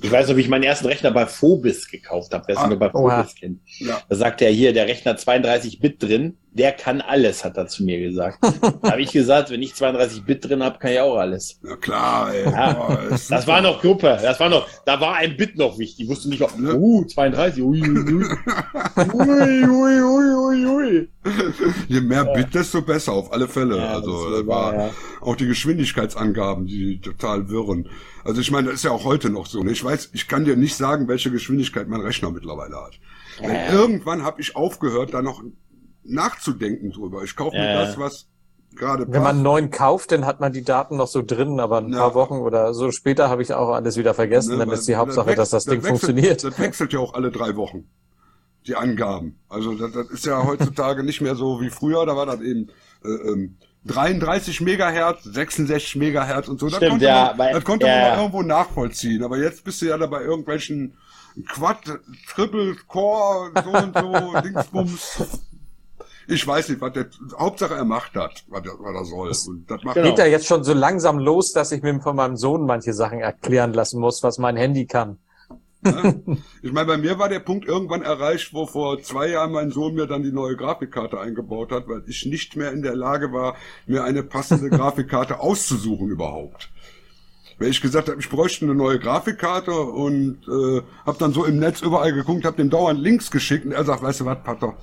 Ich 0.00 0.10
weiß 0.10 0.28
noch, 0.28 0.36
wie 0.36 0.40
ich 0.40 0.48
meinen 0.48 0.64
ersten 0.64 0.86
Rechner 0.86 1.10
bei 1.10 1.26
Phobis 1.26 1.88
gekauft 1.90 2.32
habe. 2.32 2.44
Wer 2.46 2.56
es 2.56 2.60
Ah, 2.62 2.68
nur 2.68 2.78
bei. 2.78 2.90
Phobis 2.90 3.34
kennt. 3.34 3.60
Ja. 3.78 4.00
Da 4.08 4.16
sagte 4.16 4.44
er 4.46 4.50
hier, 4.52 4.72
der 4.72 4.86
Rechner 4.86 5.16
32 5.16 5.80
Bit 5.80 6.02
drin, 6.02 6.36
der 6.54 6.72
kann 6.72 7.00
alles, 7.00 7.44
hat 7.44 7.56
er 7.56 7.66
zu 7.66 7.82
mir 7.84 7.98
gesagt. 8.00 8.38
da 8.82 8.90
habe 8.92 9.02
ich 9.02 9.10
gesagt, 9.12 9.50
wenn 9.50 9.62
ich 9.62 9.74
32 9.74 10.24
Bit 10.24 10.48
drin 10.48 10.62
habe, 10.62 10.78
kann 10.78 10.92
ich 10.92 11.00
auch 11.00 11.16
alles. 11.16 11.58
Ja 11.62 11.76
klar, 11.76 12.34
ey. 12.34 12.44
Ja. 12.44 12.94
Ist 13.10 13.30
Das 13.30 13.42
super. 13.42 13.54
war 13.54 13.62
noch 13.62 13.80
Gruppe, 13.80 14.18
das 14.22 14.38
war 14.40 14.48
noch, 14.48 14.66
da 14.84 15.00
war 15.00 15.14
ein 15.16 15.36
Bit 15.36 15.56
noch 15.58 15.78
wichtig. 15.78 16.04
Ich 16.04 16.10
wusste 16.10 16.28
nicht, 16.28 16.42
ob, 16.42 16.52
uh, 16.58 17.04
32, 17.06 17.62
ui, 17.62 17.80
ui, 17.82 18.14
ui. 19.64 20.02
ui, 20.02 20.34
ui, 20.34 20.66
ui. 20.66 21.08
Je 21.88 22.00
mehr 22.00 22.24
Bit, 22.24 22.54
desto 22.54 22.82
besser, 22.82 23.12
auf 23.12 23.32
alle 23.32 23.48
Fälle. 23.48 23.76
Ja, 23.78 23.94
also 23.94 24.12
war- 24.12 24.46
war 24.46 24.74
ja. 24.74 24.90
auch 25.20 25.36
die 25.36 25.46
Geschwindigkeitsangaben, 25.46 26.66
die 26.66 27.00
total 27.00 27.48
wirren. 27.48 27.88
Also 28.24 28.40
ich 28.40 28.50
meine, 28.50 28.66
das 28.68 28.76
ist 28.76 28.84
ja 28.84 28.90
auch 28.92 29.04
heute 29.04 29.30
noch 29.30 29.46
so. 29.46 29.62
Ne? 29.62 29.72
Ich 29.72 29.82
weiß, 29.84 30.10
ich 30.12 30.28
kann 30.28 30.44
dir 30.44 30.56
nicht 30.56 30.76
sagen, 30.76 31.08
welche 31.08 31.30
Geschwindigkeit 31.30 31.88
mein 31.88 32.00
Rechner 32.00 32.30
mittlerweile 32.30 32.76
hat. 32.76 32.98
Denn 33.40 33.50
Ja. 33.50 33.72
irgendwann 33.72 34.22
habe 34.24 34.40
ich 34.40 34.54
aufgehört, 34.56 35.12
da 35.14 35.22
noch 35.22 35.42
nachzudenken 36.04 36.90
drüber. 36.92 37.22
Ich 37.24 37.36
kaufe 37.36 37.56
mir 37.56 37.64
Ja. 37.72 37.84
das, 37.84 37.98
was 37.98 38.26
gerade 38.74 39.04
Wenn 39.04 39.22
man 39.22 39.36
einen 39.36 39.38
passt. 39.38 39.44
neuen 39.44 39.70
kauft, 39.70 40.12
dann 40.12 40.24
hat 40.26 40.40
man 40.40 40.52
die 40.52 40.62
Daten 40.64 40.96
noch 40.96 41.06
so 41.06 41.22
drin, 41.22 41.60
aber 41.60 41.78
ein 41.78 41.92
Ja. 41.92 41.98
paar 41.98 42.14
Wochen 42.14 42.34
oder 42.34 42.74
so 42.74 42.90
später 42.90 43.28
habe 43.28 43.42
ich 43.42 43.52
auch 43.52 43.70
alles 43.70 43.96
wieder 43.96 44.14
vergessen. 44.14 44.52
Ne, 44.52 44.58
Dann 44.58 44.68
weil- 44.68 44.78
ist 44.78 44.88
die 44.88 44.96
Hauptsache, 44.96 45.34
dass 45.34 45.50
das 45.50 45.64
Ding 45.64 45.74
wechselt, 45.82 45.88
funktioniert. 46.00 46.44
Das 46.44 46.58
wechselt 46.58 46.92
ja 46.92 46.98
auch 46.98 47.14
alle 47.14 47.30
drei 47.30 47.54
Wochen. 47.56 47.84
Die 48.66 48.76
Angaben. 48.76 49.38
Also 49.48 49.74
das, 49.74 49.92
das 49.92 50.08
ist 50.10 50.24
ja 50.24 50.44
heutzutage 50.46 51.02
nicht 51.02 51.20
mehr 51.20 51.34
so 51.34 51.60
wie 51.60 51.68
früher. 51.70 52.06
Da 52.06 52.16
war 52.16 52.26
das 52.26 52.40
eben 52.40 52.68
äh, 53.04 53.08
ähm, 53.08 53.56
33 53.86 54.60
Megahertz, 54.60 55.24
66 55.24 55.96
Megahertz 55.96 56.48
und 56.48 56.60
so. 56.60 56.66
Das 56.66 56.76
Stimmt, 56.76 56.90
konnte, 56.92 57.04
ja, 57.06 57.24
man, 57.30 57.38
weil- 57.38 57.52
das 57.54 57.64
konnte 57.64 57.86
ja, 57.86 57.92
man 57.92 58.02
ja. 58.02 58.16
irgendwo 58.18 58.42
nachvollziehen. 58.42 59.24
Aber 59.24 59.38
jetzt 59.38 59.64
bist 59.64 59.82
du 59.82 59.86
ja 59.86 59.98
da 59.98 60.06
bei 60.06 60.22
irgendwelchen 60.22 60.96
Quad, 61.48 61.78
Triple 62.34 62.76
Core, 62.86 63.50
so 63.64 63.70
und 63.70 63.96
so, 63.98 64.40
Dingsbums. 64.44 65.18
Ich 66.28 66.46
weiß 66.46 66.68
nicht, 66.68 66.80
was 66.80 66.92
der, 66.92 67.06
Hauptsache 67.36 67.74
er 67.74 67.84
macht 67.84 68.14
das, 68.14 68.30
was, 68.48 68.64
er- 68.64 68.78
was 68.78 68.94
er 68.94 69.04
soll. 69.04 69.52
Und 69.54 69.68
das 69.70 69.82
macht 69.82 69.96
Geht 70.00 70.18
ja 70.18 70.26
jetzt 70.26 70.46
schon 70.46 70.62
so 70.62 70.72
langsam 70.72 71.18
los, 71.18 71.52
dass 71.52 71.72
ich 71.72 71.82
mir 71.82 71.98
von 72.00 72.14
meinem 72.14 72.36
Sohn 72.36 72.64
manche 72.64 72.92
Sachen 72.92 73.18
erklären 73.20 73.72
lassen 73.72 73.98
muss, 74.00 74.22
was 74.22 74.38
mein 74.38 74.56
Handy 74.56 74.86
kann. 74.86 75.18
Ich 76.62 76.72
meine, 76.72 76.86
bei 76.86 76.96
mir 76.96 77.18
war 77.18 77.28
der 77.28 77.40
Punkt 77.40 77.66
irgendwann 77.66 78.02
erreicht, 78.02 78.54
wo 78.54 78.66
vor 78.66 79.02
zwei 79.02 79.28
Jahren 79.28 79.52
mein 79.52 79.70
Sohn 79.70 79.94
mir 79.94 80.06
dann 80.06 80.22
die 80.22 80.32
neue 80.32 80.56
Grafikkarte 80.56 81.20
eingebaut 81.20 81.72
hat, 81.72 81.88
weil 81.88 82.02
ich 82.06 82.24
nicht 82.26 82.56
mehr 82.56 82.72
in 82.72 82.82
der 82.82 82.94
Lage 82.94 83.32
war, 83.32 83.56
mir 83.86 84.04
eine 84.04 84.22
passende 84.22 84.70
Grafikkarte 84.76 85.40
auszusuchen 85.40 86.08
überhaupt. 86.08 86.70
Weil 87.58 87.68
ich 87.68 87.80
gesagt 87.80 88.08
habe, 88.08 88.20
ich 88.20 88.28
bräuchte 88.28 88.64
eine 88.64 88.74
neue 88.74 88.98
Grafikkarte 88.98 89.72
und 89.72 90.38
äh, 90.48 90.82
habe 91.04 91.18
dann 91.18 91.32
so 91.32 91.44
im 91.44 91.58
Netz 91.58 91.80
überall 91.82 92.12
geguckt, 92.12 92.44
habe 92.44 92.56
dem 92.56 92.70
dauernd 92.70 93.00
Links 93.00 93.30
geschickt 93.30 93.64
und 93.64 93.72
er 93.72 93.84
sagt, 93.84 94.02
weißt 94.02 94.20
du 94.20 94.24
was, 94.24 94.42
Pater, 94.42 94.76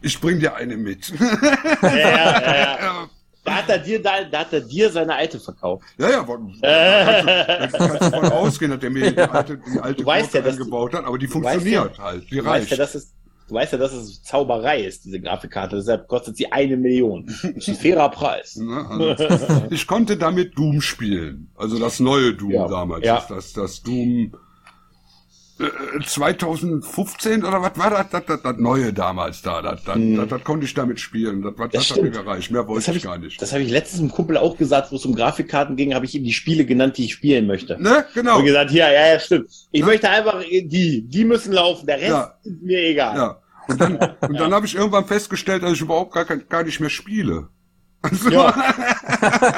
ich 0.00 0.20
bring 0.20 0.40
dir 0.40 0.54
eine 0.56 0.76
mit. 0.76 1.08
Ja, 1.18 1.96
ja, 1.96 2.40
ja, 2.40 2.78
ja. 2.80 3.10
Da 3.44 3.56
hat 3.56 3.68
er 3.68 3.78
dir, 3.78 4.02
da, 4.02 4.24
da 4.24 4.40
hat 4.40 4.52
er 4.54 4.60
dir 4.62 4.90
seine 4.90 5.14
alte 5.14 5.38
verkauft. 5.38 5.84
Ja, 5.98 6.10
ja, 6.10 6.22
da 6.26 6.26
kannst 6.26 7.74
du, 7.74 7.78
da 7.78 7.88
kannst 7.88 8.02
du 8.06 8.10
davon 8.10 8.32
ausgehen, 8.32 8.70
dass 8.70 8.80
der 8.80 8.90
mir 8.90 9.12
die 9.12 9.18
alte, 9.20 9.58
die 9.58 9.80
alte 9.80 10.00
Du 10.02 10.06
weißt 10.06 10.34
ja, 10.34 10.42
eingebaut 10.42 10.94
hat, 10.94 11.04
aber 11.04 11.18
die 11.18 11.26
weißt 11.26 11.32
funktioniert 11.32 11.98
ja, 11.98 12.02
halt, 12.02 12.30
die 12.30 12.36
Du 12.38 12.44
weißt, 12.44 12.48
reicht. 12.62 12.70
ja, 12.70 12.76
dass 12.78 12.94
es, 12.94 13.12
du 13.48 13.54
weißt 13.54 13.72
ja, 13.72 13.78
dass 13.78 13.92
es 13.92 14.22
Zauberei 14.22 14.80
ist, 14.84 15.04
diese 15.04 15.20
Grafikkarte. 15.20 15.76
Deshalb 15.76 16.08
kostet 16.08 16.38
sie 16.38 16.50
eine 16.50 16.78
Million. 16.78 17.26
Das 17.26 17.44
ist 17.44 17.68
ein 17.68 17.74
fairer 17.74 18.08
Preis. 18.10 18.56
Ne, 18.60 18.86
also, 18.88 19.62
ich 19.70 19.86
konnte 19.86 20.16
damit 20.16 20.56
Doom 20.56 20.80
spielen. 20.80 21.50
Also 21.54 21.78
das 21.78 22.00
neue 22.00 22.32
Doom 22.34 22.52
Ja. 22.52 22.66
damals. 22.68 23.04
Ja. 23.04 23.24
Das, 23.28 23.52
das, 23.52 23.82
Doom 23.82 24.34
2015 26.04 27.44
oder 27.44 27.62
was 27.62 27.78
war 27.78 27.90
das? 27.90 28.10
Das, 28.10 28.26
das, 28.26 28.42
das 28.42 28.56
neue 28.56 28.92
damals 28.92 29.40
da. 29.42 29.62
Das, 29.62 29.84
das, 29.84 29.96
das, 29.96 30.28
das 30.28 30.44
konnte 30.44 30.66
ich 30.66 30.74
damit 30.74 30.98
spielen. 30.98 31.42
Das, 31.42 31.54
das, 31.56 31.70
das, 31.70 31.90
hat 31.90 32.02
mir 32.02 32.10
gereicht. 32.10 32.50
Mehr 32.50 32.66
wollte 32.66 32.86
habe 32.88 32.96
ich 32.96 33.04
ich, 33.04 33.08
gar 33.08 33.18
nicht. 33.18 33.40
das 33.40 33.52
hab 33.52 33.60
ich 33.60 33.70
letztens 33.70 34.00
einem 34.00 34.10
Kumpel 34.10 34.36
auch 34.36 34.56
gesagt, 34.56 34.90
wo 34.90 34.96
es 34.96 35.06
um 35.06 35.14
Grafikkarten 35.14 35.76
ging, 35.76 35.94
habe 35.94 36.06
ich 36.06 36.14
ihm 36.14 36.24
die 36.24 36.32
Spiele 36.32 36.64
genannt, 36.64 36.98
die 36.98 37.04
ich 37.04 37.12
spielen 37.12 37.46
möchte. 37.46 37.80
Ne, 37.80 38.04
genau. 38.14 38.38
Und 38.38 38.46
gesagt, 38.46 38.72
ja, 38.72 38.90
ja, 38.90 39.12
ja, 39.12 39.20
stimmt. 39.20 39.48
Ich 39.70 39.84
möchte 39.84 40.10
einfach 40.10 40.42
die, 40.42 41.02
die 41.06 41.24
müssen 41.24 41.52
laufen, 41.52 41.86
der 41.86 41.98
Rest 41.98 42.10
Ja. 42.10 42.34
ist 42.42 42.62
mir 42.62 42.82
egal. 42.82 43.16
Ja. 43.16 43.40
Und 43.68 43.80
dann, 43.80 43.96
und 44.28 44.40
dann 44.40 44.52
habe 44.52 44.66
ich 44.66 44.74
irgendwann 44.74 45.06
festgestellt, 45.06 45.62
dass 45.62 45.72
ich 45.72 45.80
überhaupt 45.80 46.12
gar, 46.12 46.24
gar 46.24 46.64
nicht 46.64 46.80
mehr 46.80 46.90
spiele. 46.90 47.48
Also, 48.04 48.30
Ja. 48.30 48.54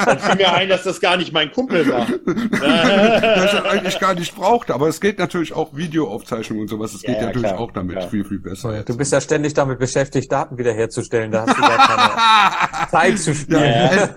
Dann 0.04 0.18
fiel 0.20 0.36
mir 0.36 0.52
ein, 0.54 0.68
dass 0.68 0.84
das 0.84 1.00
gar 1.00 1.16
nicht 1.16 1.32
mein 1.32 1.50
Kumpel 1.52 1.86
war. 1.88 2.06
dass 2.26 3.44
ich 3.44 3.50
das 3.50 3.64
eigentlich 3.64 3.98
gar 3.98 4.14
nicht 4.14 4.34
brauchte. 4.36 4.74
Aber 4.74 4.88
es 4.88 5.00
geht 5.00 5.18
natürlich 5.18 5.52
auch 5.52 5.74
Videoaufzeichnung 5.76 6.60
und 6.60 6.68
sowas. 6.68 6.94
Es 6.94 7.02
Ja, 7.02 7.08
geht 7.12 7.20
ja, 7.20 7.26
natürlich 7.26 7.48
klar, 7.48 7.60
auch 7.60 7.72
damit 7.72 7.96
klar. 7.98 8.08
viel, 8.10 8.24
viel 8.24 8.38
besser. 8.38 8.82
Du 8.84 8.96
bist 8.96 9.12
ja 9.12 9.20
ständig 9.20 9.54
damit 9.54 9.78
beschäftigt, 9.78 10.30
Daten 10.30 10.56
wiederherzustellen. 10.58 11.32
Da 11.32 11.46
hast 11.46 11.56
du 11.56 11.60
gar 11.62 11.78
keine 11.78 12.90
Zeit 12.90 13.18
zu 13.18 13.30
Ja, 13.30 13.36
spielen. 13.36 13.62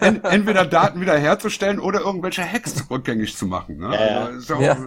en, 0.02 0.16
en, 0.16 0.24
entweder 0.24 0.66
Daten 0.66 1.02
wiederherzustellen 1.02 1.80
oder 1.80 2.02
irgendwelche 2.02 2.44
Hacks 2.44 2.86
rückgängig 2.90 3.36
zu 3.36 3.46
machen. 3.48 3.78
Ne? 3.78 3.90
Ja, 3.94 4.06
ja. 4.06 4.26
Also, 4.26 4.56
auch, 4.56 4.62
Ja. 4.62 4.78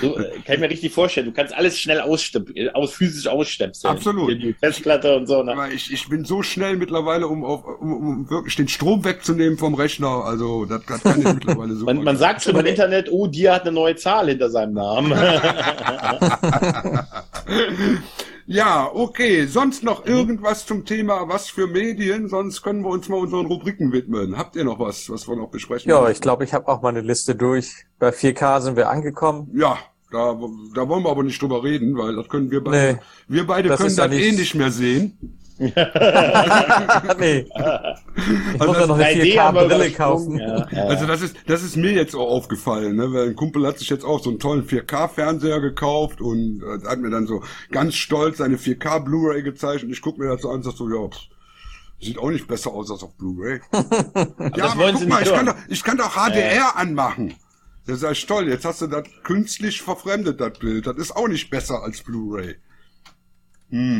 So, 0.00 0.18
äh, 0.18 0.30
kann 0.44 0.54
ich 0.54 0.60
mir 0.60 0.70
richtig 0.70 0.92
vorstellen. 0.92 1.26
Du 1.26 1.32
kannst 1.32 1.54
alles 1.54 1.78
schnell 1.78 1.98
äh, 1.98 2.70
aus, 2.70 2.92
physisch 2.92 3.26
ausstöpseln. 3.28 3.94
Absolut. 3.94 4.30
Die, 4.30 4.54
Festplatte 4.58 5.16
und 5.16 5.26
so. 5.26 5.42
Ne? 5.42 5.54
Ich, 5.72 5.92
ich 5.92 6.08
bin 6.08 6.24
so 6.24 6.42
schnell 6.42 6.76
mittlerweile, 6.76 7.26
um, 7.28 7.44
auf, 7.44 7.64
um, 7.64 7.92
um 7.92 8.30
wirklich 8.30 8.56
den 8.56 8.68
Strom 8.72 9.04
wegzunehmen 9.04 9.58
vom 9.58 9.74
Rechner. 9.74 10.24
Also 10.24 10.64
das, 10.64 10.82
das 10.86 11.02
kann 11.02 11.20
ich 11.20 11.34
mittlerweile 11.34 11.74
so. 11.74 11.84
Man, 11.84 12.02
man 12.02 12.16
sagt 12.16 12.42
schon 12.42 12.56
im 12.56 12.66
Internet, 12.66 13.08
oh, 13.10 13.26
Dia 13.26 13.54
hat 13.54 13.62
eine 13.62 13.72
neue 13.72 13.96
Zahl 13.96 14.28
hinter 14.28 14.50
seinem 14.50 14.74
Namen. 14.74 15.12
Ja, 18.46 18.90
okay. 18.92 19.46
Sonst 19.46 19.82
noch 19.82 20.04
irgendwas 20.04 20.66
zum 20.66 20.84
Thema, 20.84 21.28
was 21.28 21.48
für 21.48 21.66
Medien? 21.66 22.28
Sonst 22.28 22.62
können 22.62 22.82
wir 22.82 22.90
uns 22.90 23.08
mal 23.08 23.16
unseren 23.18 23.46
Rubriken 23.46 23.92
widmen. 23.92 24.36
Habt 24.36 24.56
ihr 24.56 24.64
noch 24.64 24.78
was, 24.78 25.08
was 25.08 25.28
wir 25.28 25.36
noch 25.36 25.48
besprechen? 25.48 25.88
Ja, 25.88 26.08
ich 26.10 26.20
glaube, 26.20 26.44
ich 26.44 26.52
habe 26.52 26.68
auch 26.68 26.82
meine 26.82 27.00
Liste 27.00 27.34
durch. 27.34 27.86
Bei 27.98 28.10
4K 28.10 28.60
sind 28.60 28.76
wir 28.76 28.90
angekommen. 28.90 29.48
Ja, 29.54 29.78
da, 30.10 30.38
da 30.74 30.88
wollen 30.88 31.04
wir 31.04 31.10
aber 31.10 31.22
nicht 31.22 31.40
drüber 31.40 31.64
reden, 31.64 31.96
weil 31.96 32.16
das 32.16 32.28
können 32.28 32.50
wir 32.50 32.62
beide. 32.62 32.94
Nee. 32.94 32.98
wir 33.28 33.46
beide 33.46 33.68
Das 33.70 33.80
können 33.80 33.96
das 33.96 34.12
eh 34.12 34.32
nicht 34.32 34.54
mehr 34.54 34.70
sehen. 34.70 35.38
nee. 37.18 37.46
Ich 38.54 38.60
Also 38.60 38.66
muss 38.66 38.78
ja 38.78 38.86
noch 38.86 38.98
eine 38.98 39.24
3D 39.24 39.38
haben 39.38 39.56
wir 39.56 39.62
4K-Brille 39.62 39.86
übersprungen. 39.86 39.94
kaufen. 39.94 40.38
Ja, 40.38 40.66
ja. 40.70 40.84
Also 40.86 41.06
das 41.06 41.22
ist, 41.22 41.36
das 41.46 41.62
ist 41.62 41.76
mir 41.76 41.92
jetzt 41.92 42.14
auch 42.14 42.28
aufgefallen, 42.28 42.96
ne? 42.96 43.12
Weil 43.12 43.28
ein 43.28 43.36
Kumpel 43.36 43.66
hat 43.66 43.78
sich 43.78 43.90
jetzt 43.90 44.04
auch 44.04 44.22
so 44.22 44.30
einen 44.30 44.38
tollen 44.38 44.66
4K-Fernseher 44.66 45.60
gekauft 45.60 46.20
und 46.20 46.62
äh, 46.62 46.86
hat 46.88 46.98
mir 47.00 47.10
dann 47.10 47.26
so 47.26 47.42
ganz 47.70 47.94
stolz 47.94 48.38
seine 48.38 48.56
4K 48.56 49.00
Blu-ray 49.04 49.42
gezeigt 49.42 49.84
und 49.84 49.90
ich 49.90 50.00
guck 50.02 50.18
mir 50.18 50.28
das 50.28 50.42
so 50.42 50.48
an 50.50 50.56
und 50.56 50.62
sag 50.64 50.74
so, 50.74 50.88
ja, 50.88 51.08
pff, 51.08 51.20
sieht 52.00 52.18
auch 52.18 52.30
nicht 52.30 52.48
besser 52.48 52.72
aus 52.72 52.90
als 52.90 53.02
auf 53.02 53.16
Blu-ray. 53.16 53.60
ja, 54.56 54.72
aber 54.72 54.92
guck 54.92 55.08
mal, 55.08 55.22
ich 55.22 55.32
kann, 55.32 55.46
doch, 55.46 55.56
ich 55.68 55.84
kann 55.84 55.96
doch 55.98 56.14
HDR 56.16 56.76
anmachen. 56.76 57.34
Das 57.86 57.96
ist 57.96 58.02
ja 58.02 58.12
toll, 58.26 58.48
jetzt 58.48 58.64
hast 58.64 58.80
du 58.80 58.86
das 58.86 59.04
künstlich 59.24 59.82
verfremdet, 59.82 60.40
das 60.40 60.58
Bild. 60.58 60.86
Das 60.86 60.96
ist 60.96 61.16
auch 61.16 61.28
nicht 61.28 61.50
besser 61.50 61.82
als 61.82 62.02
Blu-ray. 62.02 62.56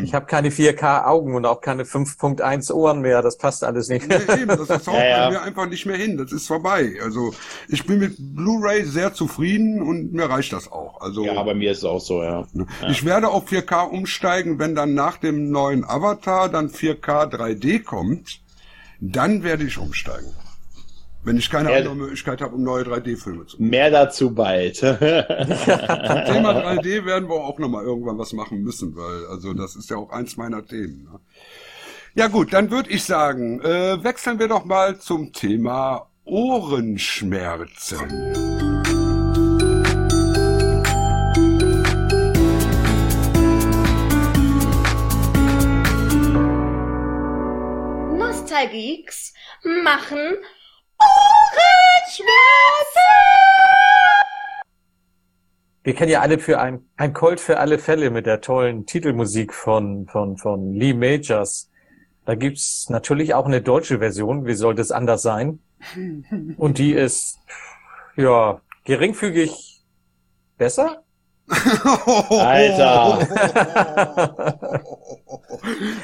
Ich 0.05 0.13
habe 0.13 0.27
keine 0.27 0.51
4K-Augen 0.51 1.35
und 1.35 1.47
auch 1.47 1.63
keine 1.63 1.85
5.1 1.85 2.71
Ohren 2.73 3.01
mehr. 3.01 3.23
Das 3.23 3.39
passt 3.39 3.65
alles 3.65 3.89
nicht. 3.89 4.07
Nee, 4.07 4.43
eben, 4.43 4.49
das, 4.49 4.69
haut 4.87 4.95
Ja, 4.95 5.05
ja. 5.05 5.25
bei 5.25 5.31
mir 5.31 5.43
einfach 5.43 5.67
nicht 5.67 5.87
mehr 5.87 5.97
hin. 5.97 6.19
Das 6.19 6.31
ist 6.31 6.47
vorbei. 6.47 6.97
Also 7.03 7.33
ich 7.69 7.87
bin 7.87 7.99
mit 7.99 8.17
Blu-ray 8.19 8.85
sehr 8.85 9.15
zufrieden 9.15 9.81
und 9.81 10.13
mir 10.13 10.29
reicht 10.29 10.53
das 10.53 10.71
auch. 10.71 11.01
Also 11.01 11.25
ja, 11.25 11.43
bei 11.43 11.55
mir 11.55 11.73
ist 11.73 11.79
es 11.79 11.85
auch 11.85 12.01
so, 12.01 12.23
ja. 12.23 12.47
ich 12.91 13.07
werde 13.07 13.29
auf 13.29 13.51
4K 13.51 13.89
umsteigen, 13.89 14.59
wenn 14.59 14.75
dann 14.75 14.93
nach 14.93 15.17
dem 15.17 15.51
neuen 15.51 15.85
Avatar 15.85 16.51
dann 16.51 16.69
4K 16.69 17.33
3D 17.33 17.83
kommt. 17.83 18.41
Dann 19.01 19.43
werde 19.43 19.65
ich 19.65 19.79
umsteigen. 19.79 20.33
Wenn 21.25 21.37
ich 21.37 21.51
keine 21.51 21.71
Ja. 21.71 21.79
andere 21.79 21.95
Möglichkeit 21.95 22.41
habe, 22.41 22.57
um 22.57 22.65
neue 22.65 22.83
3D-Filme 22.83 23.47
zu 23.47 23.57
machen. 23.57 23.71
Mehr 23.71 23.91
dazu 23.91 24.35
bald. 24.35 24.77
Zum 24.77 24.99
Thema 24.99 26.53
3D 26.53 27.05
werden 27.07 27.29
wir 27.29 27.37
auch 27.37 27.59
nochmal 27.61 27.85
irgendwann 27.85 28.19
was 28.19 28.33
machen 28.33 28.63
müssen, 28.63 28.97
weil 28.97 29.27
also 29.27 29.55
das 29.55 29.77
ist 29.77 29.89
ja 29.91 29.97
auch 29.99 30.11
eins 30.11 30.37
meiner 30.37 30.67
Themen. 30.67 31.09
Ne? 31.13 31.21
Ja 32.15 32.27
gut, 32.27 32.53
dann 32.53 32.71
würde 32.71 32.91
ich 32.91 33.05
sagen, 33.05 33.61
äh, 33.61 34.03
wechseln 34.03 34.39
wir 34.41 34.49
doch 34.49 34.65
mal 34.65 34.99
zum 34.99 35.33
Thema 35.33 36.09
Ohrenschmerzen. 36.25 38.01
Nostalgeeks 48.19 49.33
machen 49.83 50.19
Ohrenschmerzen. 50.19 50.62
Wir 55.85 55.95
kennen 55.95 56.13
ja 56.13 56.21
alle 56.21 56.39
für 56.39 56.61
ein, 56.61 56.87
ein 56.97 57.13
Colt 57.13 57.41
für 57.41 57.59
alle 57.59 57.79
Fälle 57.79 58.11
mit 58.11 58.25
der 58.27 58.41
tollen 58.41 58.87
Titelmusik 58.87 59.53
von, 59.53 60.07
von, 60.07 60.37
von 60.37 60.73
Lee 60.75 60.95
Majors. 60.95 61.71
Da 62.25 62.37
gibt's 62.37 62.89
natürlich 62.89 63.35
auch 63.35 63.47
eine 63.47 63.63
deutsche 63.63 63.99
Version. 63.99 64.47
Wie 64.47 64.55
sollte 64.55 64.81
es 64.81 64.93
anders 64.93 65.23
sein? 65.23 65.59
Und 66.57 66.79
die 66.79 66.93
ist, 66.93 67.41
ja, 68.15 68.61
geringfügig 68.85 69.83
besser? 70.57 71.03
Alter. 72.31 73.27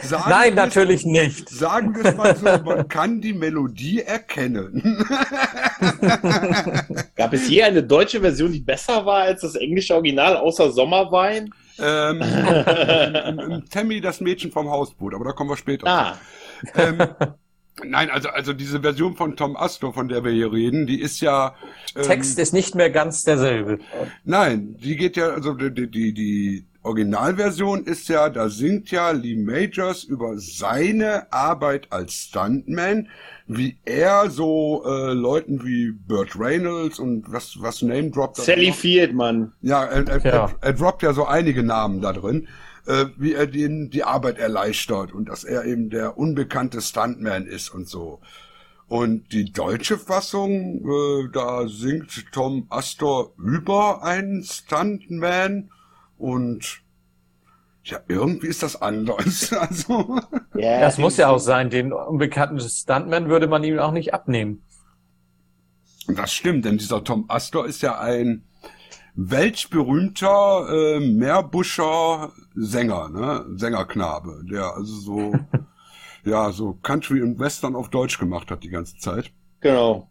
Sagen 0.03 0.31
Nein, 0.31 0.55
natürlich 0.55 1.05
nicht. 1.05 1.49
Sagen 1.49 1.95
wir 1.95 2.05
es 2.05 2.17
mal 2.17 2.37
so, 2.37 2.65
man 2.65 2.89
kann 2.89 3.21
die 3.21 3.33
Melodie 3.33 4.01
erkennen. 4.01 4.83
Gab 7.17 7.33
es 7.33 7.49
je 7.49 7.63
eine 7.63 7.83
deutsche 7.83 8.21
Version, 8.21 8.53
die 8.53 8.61
besser 8.61 9.05
war 9.07 9.23
als 9.23 9.43
das 9.43 9.55
englische 9.55 9.95
Original, 9.95 10.37
außer 10.37 10.71
Sommerwein? 10.73 11.51
ähm, 11.79 12.21
im, 13.29 13.39
im, 13.39 13.53
im 13.53 13.71
Tammy, 13.71 14.01
das 14.01 14.21
Mädchen 14.21 14.51
vom 14.51 14.69
Hausboot, 14.69 15.15
aber 15.15 15.25
da 15.25 15.33
kommen 15.33 15.51
wir 15.51 15.57
später. 15.57 15.87
Ah, 15.87 16.19
Ähm, 16.75 16.99
nein, 17.85 18.11
also, 18.11 18.29
also 18.31 18.53
diese 18.53 18.81
Version 18.81 19.17
von 19.17 19.37
Tom 19.37 19.57
Astor, 19.57 19.95
von 19.95 20.09
der 20.09 20.25
wir 20.25 20.33
hier 20.33 20.53
reden, 20.53 20.87
die 20.87 21.01
ist 21.01 21.21
ja. 21.21 21.55
Ähm, 21.95 22.03
Text 22.03 22.39
ist 22.39 22.53
nicht 22.53 22.75
mehr 22.75 22.91
ganz 22.91 23.23
derselbe. 23.23 23.79
Nein, 24.25 24.77
die 24.83 24.97
geht 24.97 25.17
ja, 25.17 25.29
also 25.29 25.55
die, 25.55 25.89
die, 25.89 26.13
die 26.13 26.67
Originalversion 26.89 27.85
ist 27.85 28.09
ja, 28.09 28.31
da 28.31 28.48
singt 28.48 28.90
ja 28.90 29.10
Lee 29.10 29.36
Majors 29.36 30.05
über 30.05 30.39
seine 30.39 31.31
Arbeit 31.32 31.86
als 31.90 32.15
Stuntman, 32.15 33.09
wie 33.47 33.78
er 33.85 34.31
so 34.31 34.82
äh, 34.86 35.12
Leuten 35.12 35.65
wie 35.65 35.93
Burt 35.93 36.39
Reynolds 36.39 36.98
und 36.98 37.31
was, 37.31 37.60
was 37.60 37.82
Name 37.82 38.10
droppt 38.10 38.39
er 38.39 38.44
Sally? 38.44 38.73
Fieldman. 38.73 39.52
Ja, 39.60 39.85
er, 39.85 40.09
er, 40.09 40.24
Ja. 40.24 40.47
Er, 40.47 40.56
er 40.60 40.73
droppt 40.73 41.02
ja 41.02 41.12
so 41.12 41.27
einige 41.27 41.62
Namen 41.62 42.01
da 42.01 42.12
drin, 42.12 42.48
äh, 42.86 43.06
wie 43.16 43.35
er 43.35 43.47
denen 43.47 43.90
die 43.90 44.05
Arbeit 44.05 44.39
erleichtert 44.39 45.12
und 45.12 45.28
dass 45.28 45.44
er 45.44 45.65
eben 45.66 45.90
der 45.90 46.19
unbekannte 46.19 46.81
Stuntman 46.81 47.47
ist 47.47 47.69
und 47.69 47.86
so. 47.86 48.20
Und 48.89 49.32
die 49.32 49.52
deutsche 49.52 49.98
Fassung, 49.98 50.89
äh, 50.89 51.28
da 51.32 51.69
singt 51.69 52.32
Tom 52.32 52.66
Astor 52.70 53.35
über 53.36 54.02
einen 54.02 54.43
Stuntman 54.43 55.70
und 56.19 56.82
ja, 57.85 58.01
irgendwie 58.09 58.49
ist 58.49 58.62
das 58.62 58.81
anders. 58.81 59.53
Also, 59.59 60.20
ja, 60.55 60.81
das 60.81 60.99
muss 60.99 61.16
ja 61.16 61.28
auch 61.28 61.39
sein. 61.39 61.70
Den 61.70 61.93
unbekannten 61.93 62.61
Stuntman 62.61 63.28
würde 63.28 63.47
man 63.49 63.65
ihm 63.65 63.78
auch 63.78 63.93
nicht 63.93 64.12
abnehmen. 64.12 64.62
Das 66.07 66.32
stimmt, 66.32 66.65
denn 66.65 66.78
dieser 66.78 67.05
Tom 67.05 67.27
Astor 67.28 67.66
ist 67.66 67.82
ja 67.82 67.99
ein 67.99 68.45
weltberühmter 69.15 70.69
äh, 70.70 71.01
Meerbuscher 71.01 72.32
Sänger, 72.55 73.09
ne? 73.09 73.45
Sängerknabe, 73.57 74.45
der 74.51 74.74
also 74.74 74.95
so, 74.95 75.35
ja, 76.24 76.53
so 76.53 76.74
Country 76.82 77.23
und 77.23 77.39
Western 77.39 77.74
auf 77.74 77.90
Deutsch 77.90 78.19
gemacht 78.19 78.51
hat 78.51 78.62
die 78.62 78.70
ganze 78.70 78.97
Zeit. 78.99 79.32
Genau. 79.61 80.11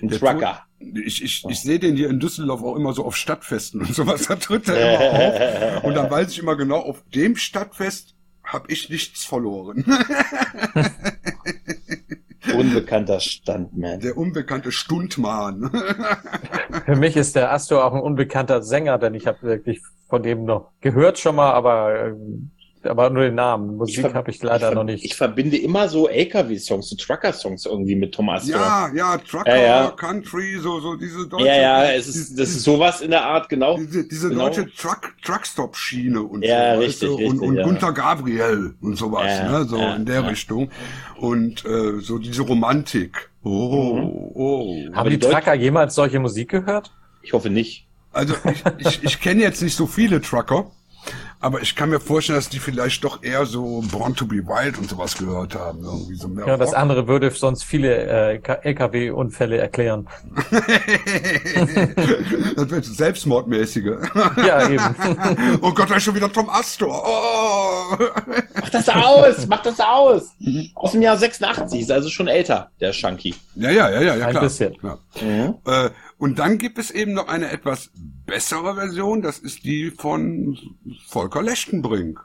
Ein 0.00 0.08
der 0.08 0.18
Trucker. 0.18 0.62
Ich, 0.80 1.22
ich, 1.24 1.44
ich 1.48 1.60
sehe 1.60 1.78
den 1.78 1.96
hier 1.96 2.08
in 2.08 2.20
Düsseldorf 2.20 2.62
auch 2.62 2.76
immer 2.76 2.92
so 2.92 3.04
auf 3.04 3.16
Stadtfesten 3.16 3.80
und 3.80 3.94
sowas, 3.94 4.26
da 4.26 4.36
tritt 4.36 4.68
er 4.68 4.76
immer 4.76 5.76
auf. 5.78 5.84
Und 5.84 5.94
dann 5.94 6.10
weiß 6.10 6.30
ich 6.30 6.38
immer 6.38 6.56
genau, 6.56 6.78
auf 6.78 7.02
dem 7.14 7.36
Stadtfest 7.36 8.14
habe 8.44 8.70
ich 8.72 8.88
nichts 8.88 9.24
verloren. 9.24 9.84
Unbekannter 12.54 13.20
Standman. 13.20 14.00
Der 14.00 14.16
unbekannte 14.16 14.72
Stundmann. 14.72 15.70
Für 16.86 16.96
mich 16.96 17.16
ist 17.16 17.36
der 17.36 17.52
Astor 17.52 17.84
auch 17.84 17.92
ein 17.92 18.00
unbekannter 18.00 18.62
Sänger, 18.62 18.98
denn 18.98 19.14
ich 19.14 19.26
habe 19.26 19.42
wirklich 19.42 19.82
von 20.08 20.22
dem 20.22 20.44
noch 20.44 20.70
gehört 20.80 21.18
schon 21.18 21.36
mal, 21.36 21.52
aber 21.52 22.06
ähm, 22.06 22.50
aber 22.84 23.10
nur 23.10 23.24
den 23.24 23.34
Namen. 23.34 23.76
Musik 23.76 24.14
habe 24.14 24.30
ich 24.30 24.42
leider 24.42 24.68
ich 24.70 24.74
noch 24.74 24.84
nicht. 24.84 25.04
Ich 25.04 25.14
verbinde 25.14 25.56
immer 25.56 25.88
so 25.88 26.08
LKW-Songs, 26.08 26.88
so 26.88 26.96
Trucker-Songs 26.96 27.66
irgendwie 27.66 27.96
mit 27.96 28.14
Thomas. 28.14 28.46
Ja, 28.48 28.90
ja, 28.94 29.18
Trucker, 29.18 29.56
ja, 29.56 29.84
ja. 29.84 29.90
Country, 29.90 30.58
so, 30.60 30.80
so 30.80 30.96
diese 30.96 31.26
deutsche. 31.26 31.46
Ja, 31.46 31.56
ja, 31.56 31.92
es 31.92 32.08
ist, 32.08 32.38
das 32.38 32.50
ist 32.50 32.62
sowas 32.62 33.00
in 33.00 33.10
der 33.10 33.24
Art, 33.24 33.48
genau. 33.48 33.76
Diese, 33.76 34.06
diese 34.06 34.28
genau. 34.28 34.44
deutsche 34.46 34.70
Truck, 34.74 35.14
Truckstop-Schiene 35.22 36.22
und 36.22 36.44
ja, 36.44 36.74
so. 36.74 36.80
Richtig, 36.80 36.88
weißt 36.88 37.02
du? 37.02 37.14
richtig, 37.16 37.30
und, 37.30 37.48
und 37.48 37.56
ja. 37.56 37.64
Gunter 37.64 37.92
Gabriel 37.92 38.74
und 38.80 38.96
sowas, 38.96 39.42
ne, 39.42 39.64
so 39.64 39.78
in 39.78 40.04
der 40.04 40.26
Richtung. 40.26 40.70
Und 41.16 41.64
äh, 41.64 42.00
so 42.00 42.18
diese 42.18 42.42
Romantik. 42.42 43.30
Oh, 43.42 43.94
mhm. 43.94 44.10
oh. 44.34 44.76
Haben 44.94 45.10
die, 45.10 45.18
die 45.18 45.26
Trucker 45.26 45.54
jemals 45.54 45.94
solche 45.94 46.20
Musik 46.20 46.50
gehört? 46.50 46.92
Ich 47.22 47.32
hoffe 47.32 47.50
nicht. 47.50 47.86
Also 48.12 48.34
ich, 48.44 48.64
ich, 48.78 49.04
ich 49.04 49.20
kenne 49.20 49.42
jetzt 49.42 49.62
nicht 49.62 49.76
so 49.76 49.86
viele 49.86 50.20
Trucker. 50.20 50.70
Aber 51.40 51.62
ich 51.62 51.76
kann 51.76 51.90
mir 51.90 52.00
vorstellen, 52.00 52.36
dass 52.36 52.48
die 52.48 52.58
vielleicht 52.58 53.04
doch 53.04 53.22
eher 53.22 53.46
so 53.46 53.84
Born 53.92 54.16
to 54.16 54.26
be 54.26 54.44
Wild 54.46 54.76
und 54.76 54.90
sowas 54.90 55.16
gehört 55.16 55.54
haben. 55.54 55.84
Irgendwie 55.84 56.16
so 56.16 56.26
mehr 56.26 56.46
ja, 56.46 56.56
das 56.56 56.74
andere 56.74 57.06
würde 57.06 57.30
sonst 57.30 57.62
viele 57.62 57.94
äh, 58.34 58.40
LKW-Unfälle 58.62 59.56
erklären. 59.58 60.08
das 62.56 62.70
wird 62.70 62.84
selbstmordmäßige. 62.84 63.92
ja, 64.36 64.68
eben. 64.68 64.82
oh 65.62 65.72
Gott, 65.72 65.90
da 65.90 65.96
ist 65.96 66.02
schon 66.02 66.16
wieder 66.16 66.32
Tom 66.32 66.50
Astor. 66.50 67.04
Oh. 67.06 67.96
Mach 68.60 68.70
das 68.70 68.88
aus, 68.88 69.46
mach 69.46 69.62
das 69.62 69.78
aus. 69.78 70.34
Aus 70.74 70.92
dem 70.92 71.02
Jahr 71.02 71.16
86, 71.16 71.82
ist 71.82 71.90
also 71.92 72.08
schon 72.08 72.26
älter, 72.26 72.70
der 72.80 72.92
Shanky. 72.92 73.36
Ja, 73.54 73.70
ja, 73.70 73.90
ja, 73.90 74.00
ja, 74.00 74.16
ja 74.16 74.26
Ein 74.26 74.30
klar. 74.32 74.42
bisschen. 74.42 74.76
Ja. 74.82 74.98
Mhm. 75.22 75.54
Äh, 75.66 75.90
und 76.18 76.38
dann 76.38 76.58
gibt 76.58 76.78
es 76.78 76.90
eben 76.90 77.12
noch 77.12 77.28
eine 77.28 77.50
etwas 77.50 77.90
bessere 78.26 78.74
Version, 78.74 79.22
das 79.22 79.38
ist 79.38 79.64
die 79.64 79.90
von 79.90 80.58
Volker 81.06 81.42
Lechtenbrink. 81.42 82.20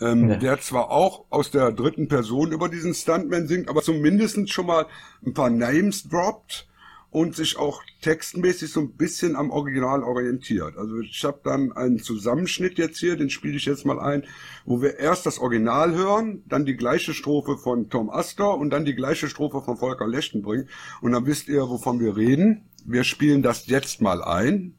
Ähm, 0.00 0.28
ja. 0.28 0.36
Der 0.36 0.60
zwar 0.60 0.90
auch 0.90 1.24
aus 1.30 1.50
der 1.50 1.72
dritten 1.72 2.08
Person 2.08 2.52
über 2.52 2.68
diesen 2.68 2.92
Stuntman 2.92 3.46
singt, 3.46 3.68
aber 3.68 3.82
zumindest 3.82 4.50
schon 4.50 4.66
mal 4.66 4.86
ein 5.24 5.32
paar 5.32 5.48
Names 5.48 6.08
droppt 6.08 6.66
und 7.10 7.34
sich 7.34 7.56
auch 7.56 7.82
textmäßig 8.02 8.70
so 8.70 8.80
ein 8.80 8.92
bisschen 8.92 9.36
am 9.36 9.50
Original 9.50 10.02
orientiert. 10.02 10.76
Also 10.76 11.00
ich 11.00 11.24
habe 11.24 11.40
dann 11.44 11.72
einen 11.72 11.98
Zusammenschnitt 11.98 12.76
jetzt 12.76 12.98
hier, 12.98 13.16
den 13.16 13.30
spiele 13.30 13.56
ich 13.56 13.64
jetzt 13.64 13.86
mal 13.86 13.98
ein, 13.98 14.24
wo 14.66 14.82
wir 14.82 14.98
erst 14.98 15.24
das 15.24 15.38
Original 15.38 15.94
hören, 15.94 16.42
dann 16.46 16.66
die 16.66 16.76
gleiche 16.76 17.14
Strophe 17.14 17.56
von 17.56 17.88
Tom 17.88 18.10
Astor 18.10 18.58
und 18.58 18.68
dann 18.68 18.84
die 18.84 18.94
gleiche 18.94 19.28
Strophe 19.28 19.62
von 19.62 19.78
Volker 19.78 20.06
Lechtenbrink. 20.06 20.68
Und 21.00 21.12
dann 21.12 21.24
wisst 21.24 21.48
ihr, 21.48 21.62
wovon 21.62 22.00
wir 22.00 22.18
reden. 22.18 22.68
Wir 22.88 23.02
spielen 23.02 23.42
das 23.42 23.66
jetzt 23.66 24.00
mal 24.00 24.22
ein. 24.22 24.74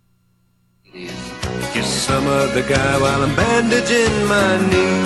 You 0.94 1.84
summer 1.84 2.48
the 2.54 2.62
guy 2.62 2.98
while 3.02 3.22
I'm 3.22 3.36
bandaging 3.36 4.16
my 4.30 4.58
knee. 4.70 5.04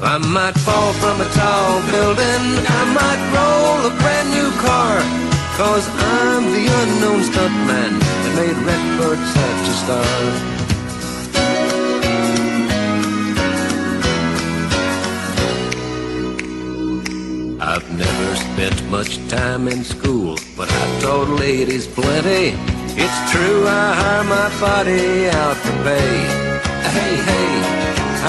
I 0.00 0.18
might 0.18 0.56
fall 0.58 0.92
from 1.02 1.20
a 1.20 1.28
tall 1.34 1.82
building, 1.90 2.44
I 2.64 2.82
might 2.94 3.22
roll 3.34 3.86
a 3.86 3.94
brand 4.00 4.30
new 4.30 4.50
car, 4.62 5.02
cause 5.58 5.88
I'm 5.88 6.44
the 6.52 6.64
unknown 6.80 7.22
stuntman 7.22 7.98
that 7.98 8.32
made 8.38 8.58
Redbird 8.64 9.18
such 9.18 9.68
a 9.68 9.74
star. 9.82 10.61
I've 17.64 17.88
never 17.96 18.34
spent 18.34 18.90
much 18.90 19.18
time 19.28 19.68
in 19.68 19.84
school, 19.84 20.36
but 20.56 20.68
I've 20.68 21.00
taught 21.00 21.28
ladies 21.28 21.86
plenty. 21.86 22.58
It's 22.98 23.18
true, 23.30 23.68
I 23.68 23.94
hire 24.00 24.24
my 24.24 24.48
body 24.58 25.28
out 25.30 25.54
to 25.54 25.72
pay. 25.86 26.12
Hey, 26.90 27.14
hey, 27.30 27.50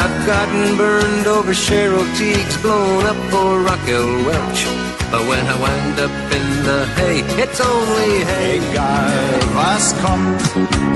I've 0.01 0.27
gotten 0.27 0.77
burned 0.77 1.25
over 1.25 1.51
Cheryl 1.51 2.05
Teagues, 2.15 2.61
blown 2.61 3.05
up 3.07 3.17
for 3.31 3.59
Raquel 3.59 4.05
Welch. 4.23 4.65
But 5.09 5.27
when 5.27 5.43
I 5.47 5.57
wind 5.59 5.99
up 5.99 6.13
in 6.37 6.47
the 6.69 6.85
hay, 6.97 7.21
it's 7.41 7.59
only 7.59 8.23
hay. 8.29 8.59
Egal 8.59 9.39
was 9.57 9.95
kommt, 10.05 10.43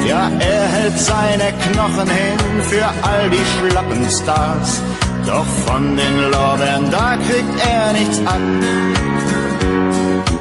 ja, 0.06 0.30
er 0.40 0.68
hält 0.76 1.00
seine 1.00 1.54
Knochen 1.54 2.08
hin 2.08 2.62
für 2.70 2.86
all 3.02 3.30
die 3.32 3.46
schlappen 3.58 4.08
Stars. 4.12 4.80
Doch 5.28 5.46
von 5.66 5.98
den 5.98 6.32
Lorbeeren, 6.32 6.90
da 6.90 7.18
kriegt 7.18 7.60
er 7.70 7.92
nichts 7.92 8.20
ab. 8.26 8.40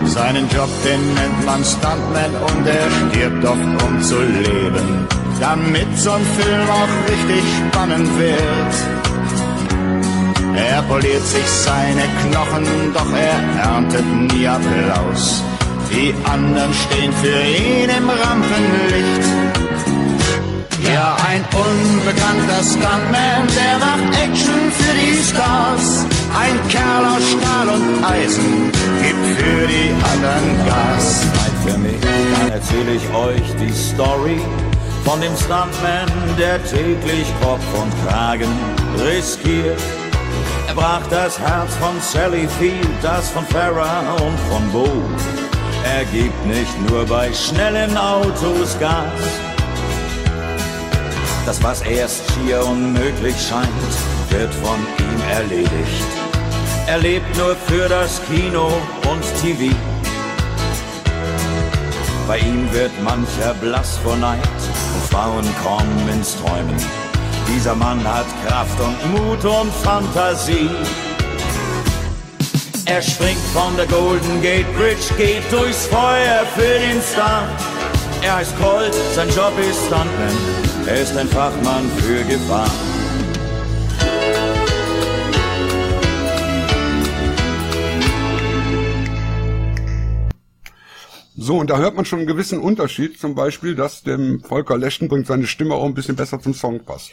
Seinen 0.05 0.49
Job, 0.49 0.69
den 0.85 1.15
nennt 1.15 1.45
man 1.45 1.65
Stuntman 1.65 2.33
und 2.49 2.67
er 2.67 2.89
stirbt 3.11 3.45
oft, 3.45 3.85
um 3.85 4.01
zu 4.01 4.21
leben, 4.21 5.09
damit 5.41 5.89
so 5.99 6.13
ein 6.13 6.25
Film 6.39 6.71
auch 6.71 7.11
richtig 7.11 7.43
spannend 7.59 8.09
wird. 8.17 8.75
Er 10.57 10.83
poliert 10.83 11.27
sich 11.27 11.47
seine 11.47 12.05
Knochen, 12.23 12.95
doch 12.95 13.13
er 13.13 13.65
erntet 13.65 14.07
nie 14.07 14.47
Applaus. 14.47 15.43
Die 15.91 16.15
anderen 16.25 16.73
stehen 16.73 17.13
für 17.13 17.43
ihn 17.43 17.91
im 17.91 18.09
Rampenlicht. 18.09 19.46
Ja, 20.93 21.17
ein 21.27 21.45
unbekannter 21.53 22.63
Stuntman, 22.63 23.47
der 23.57 23.79
macht 23.79 24.23
Action 24.23 24.71
für 24.71 24.95
die 24.95 25.23
Stars. 25.23 26.07
Ein 26.39 26.69
Kerl 26.69 27.05
aus 27.05 27.23
Stahl 27.31 27.69
und 27.69 28.05
Eisen 28.05 28.71
gibt 29.03 29.41
für 29.41 29.67
die 29.67 29.91
anderen 30.13 30.67
Gas. 30.67 31.21
Zeit 31.21 31.73
für 31.73 31.79
mich, 31.79 32.01
dann 32.01 32.53
erzähle 32.53 32.93
ich 32.93 33.15
euch 33.15 33.55
die 33.61 33.73
Story 33.73 34.41
von 35.05 35.21
dem 35.21 35.37
Stuntman, 35.37 36.09
der 36.39 36.63
täglich 36.65 37.27
Kopf 37.41 37.65
und 37.81 37.93
Kragen 38.07 38.53
riskiert. 39.05 39.81
Er 40.69 40.75
brach 40.75 41.07
das 41.11 41.39
Herz 41.39 41.75
von 41.77 42.01
Sally 42.01 42.49
Field, 42.59 42.89
das 43.03 43.31
von 43.31 43.45
Farah 43.47 44.13
und 44.21 44.39
von 44.51 44.71
Bo. 44.73 44.89
Er 45.85 46.05
gibt 46.07 46.47
nicht 46.47 46.91
nur 46.91 47.07
bei 47.07 47.33
schnellen 47.33 47.97
Autos 47.97 48.79
Gas. 48.79 49.46
Das, 51.47 51.63
was 51.63 51.81
erst 51.83 52.25
schier 52.33 52.67
unmöglich 52.67 53.37
scheint, 53.41 53.69
wird 54.31 54.53
von 54.53 54.81
ihm 54.99 55.31
erledigt. 55.31 56.07
Er 56.89 56.99
lebt 56.99 57.37
nur 57.37 57.55
für 57.55 57.89
das 57.89 58.21
Kino 58.27 58.67
und 59.09 59.23
TV. 59.41 59.73
Bei 62.27 62.39
ihm 62.41 62.69
wird 62.73 62.91
mancher 63.05 63.55
blass 63.61 63.97
vor 63.99 64.17
Neid 64.17 64.41
und 64.43 65.05
Frauen 65.09 65.47
kommen 65.63 66.09
ins 66.13 66.37
Träumen. 66.37 66.77
Dieser 67.55 67.77
Mann 67.77 68.03
hat 68.03 68.27
Kraft 68.45 68.79
und 68.81 69.13
Mut 69.13 69.45
und 69.45 69.73
Fantasie. 69.85 70.69
Er 72.87 73.03
springt 73.03 73.47
von 73.55 73.77
der 73.77 73.87
Golden 73.87 74.43
Gate 74.43 74.67
Bridge, 74.77 75.15
geht 75.17 75.45
durchs 75.53 75.87
Feuer 75.87 76.45
für 76.57 76.81
den 76.81 77.01
Star. 77.01 77.49
Er 78.23 78.37
heißt 78.37 78.59
Colt, 78.61 78.95
sein 79.15 79.29
Job 79.29 79.53
ist 79.61 79.87
Stuntman, 79.87 80.35
er 80.87 81.01
ist 81.01 81.17
ein 81.17 81.27
Fachmann 81.27 81.89
für 81.99 82.23
Gefahr. 82.25 82.71
So, 91.39 91.59
und 91.59 91.71
da 91.71 91.79
hört 91.79 91.95
man 91.95 92.05
schon 92.05 92.21
einen 92.21 92.29
gewissen 92.29 92.59
Unterschied, 92.59 93.19
zum 93.19 93.35
Beispiel, 93.35 93.75
dass 93.75 94.03
dem 94.03 94.41
Volker 94.41 94.79
Lechtenbrink 94.79 95.27
seine 95.27 95.47
Stimme 95.47 95.75
auch 95.75 95.85
ein 95.85 95.95
bisschen 95.95 96.17
besser 96.17 96.41
zum 96.41 96.55
Song 96.55 96.81
passt. 96.81 97.13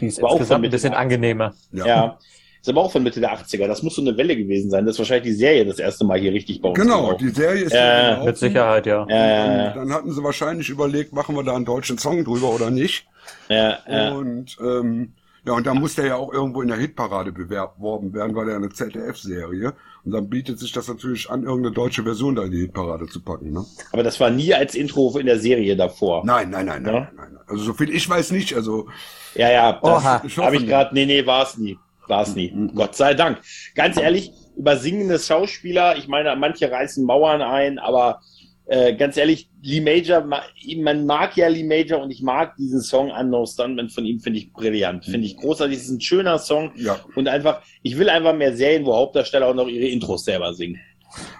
Die 0.00 0.06
ist 0.06 0.18
insgesamt 0.18 0.64
ein 0.64 0.70
bisschen 0.70 0.94
angenehmer. 0.94 1.54
Ja. 1.72 1.86
ja. 1.86 2.18
Ist 2.64 2.70
aber 2.70 2.80
auch 2.80 2.92
von 2.92 3.02
Mitte 3.02 3.20
der 3.20 3.30
80er. 3.30 3.66
Das 3.66 3.82
muss 3.82 3.94
so 3.94 4.00
eine 4.00 4.16
Welle 4.16 4.34
gewesen 4.38 4.70
sein. 4.70 4.86
Das 4.86 4.94
ist 4.94 4.98
wahrscheinlich 4.98 5.34
die 5.34 5.38
Serie 5.38 5.66
das 5.66 5.78
erste 5.78 6.02
Mal 6.06 6.18
hier 6.18 6.32
richtig 6.32 6.62
bei 6.62 6.70
uns. 6.70 6.80
Genau, 6.80 7.12
die 7.12 7.28
Serie 7.28 7.64
ist 7.64 7.72
gelaufen. 7.72 8.24
Mit 8.24 8.38
Sicherheit, 8.38 8.86
ja. 8.86 9.02
Und 9.02 9.10
dann 9.10 9.92
hatten 9.92 10.10
sie 10.10 10.24
wahrscheinlich 10.24 10.70
überlegt, 10.70 11.12
machen 11.12 11.36
wir 11.36 11.42
da 11.42 11.54
einen 11.54 11.66
deutschen 11.66 11.98
Song 11.98 12.24
drüber 12.24 12.48
oder 12.48 12.70
nicht. 12.70 13.06
Ja, 13.50 13.80
ja. 13.86 14.12
Und 14.14 14.56
ähm, 14.62 15.12
ja, 15.44 15.52
und 15.52 15.66
dann 15.66 15.78
muss 15.78 15.94
der 15.94 16.06
ja 16.06 16.16
auch 16.16 16.32
irgendwo 16.32 16.62
in 16.62 16.68
der 16.68 16.78
Hitparade 16.78 17.32
beworben 17.32 18.14
werden, 18.14 18.34
weil 18.34 18.48
er 18.48 18.56
eine 18.56 18.70
ZDF-Serie. 18.70 19.74
Und 20.06 20.12
dann 20.12 20.30
bietet 20.30 20.58
sich 20.58 20.72
das 20.72 20.88
natürlich 20.88 21.28
an, 21.28 21.42
irgendeine 21.42 21.74
deutsche 21.74 22.02
Version 22.02 22.34
da 22.34 22.44
in 22.44 22.50
die 22.50 22.60
Hitparade 22.60 23.08
zu 23.08 23.20
packen. 23.20 23.52
Ne? 23.52 23.62
Aber 23.92 24.02
das 24.02 24.18
war 24.20 24.30
nie 24.30 24.54
als 24.54 24.74
Intro 24.74 25.18
in 25.18 25.26
der 25.26 25.38
Serie 25.38 25.76
davor. 25.76 26.24
Nein, 26.24 26.48
nein, 26.48 26.64
nein, 26.64 26.82
nein, 26.82 26.94
Ja? 26.94 27.00
nein, 27.14 27.28
nein. 27.34 27.40
Also 27.46 27.62
so 27.62 27.74
viel 27.74 27.90
ich 27.94 28.08
weiß 28.08 28.30
nicht. 28.30 28.54
Also 28.54 28.88
Ja, 29.34 29.50
ja, 29.50 29.80
das 29.82 30.04
habe 30.38 30.56
ich 30.56 30.66
gerade. 30.66 30.94
Nee, 30.94 31.04
nee, 31.04 31.26
war 31.26 31.42
es 31.42 31.58
nie. 31.58 31.78
War 32.08 32.22
es 32.22 32.34
nie. 32.34 32.50
Mhm. 32.50 32.74
Gott 32.74 32.94
sei 32.96 33.14
Dank. 33.14 33.38
Ganz 33.74 33.96
ehrlich, 33.96 34.32
über 34.56 34.76
singende 34.76 35.18
Schauspieler, 35.18 35.96
ich 35.96 36.06
meine, 36.08 36.34
manche 36.36 36.70
reißen 36.70 37.04
Mauern 37.04 37.42
ein, 37.42 37.78
aber 37.78 38.20
äh, 38.66 38.94
ganz 38.94 39.16
ehrlich, 39.16 39.50
Lee 39.62 39.80
Major, 39.80 40.22
ma- 40.22 40.42
man 40.78 41.04
mag 41.06 41.36
ja 41.36 41.48
Lee 41.48 41.64
Major 41.64 42.00
und 42.02 42.10
ich 42.10 42.22
mag 42.22 42.56
diesen 42.56 42.80
Song 42.80 43.10
Unknown 43.10 43.46
Stuntman 43.46 43.90
von 43.90 44.04
ihm, 44.06 44.20
finde 44.20 44.38
ich 44.38 44.52
brillant. 44.52 45.04
Finde 45.04 45.26
ich 45.26 45.36
großartig. 45.36 45.76
Es 45.76 45.84
ist 45.84 45.90
ein 45.90 46.00
schöner 46.00 46.38
Song 46.38 46.72
ja. 46.76 46.98
und 47.14 47.28
einfach, 47.28 47.60
ich 47.82 47.98
will 47.98 48.08
einfach 48.08 48.34
mehr 48.34 48.56
Serien, 48.56 48.86
wo 48.86 48.94
Hauptdarsteller 48.94 49.48
auch 49.48 49.54
noch 49.54 49.68
ihre 49.68 49.86
Intros 49.86 50.24
selber 50.24 50.54
singen. 50.54 50.80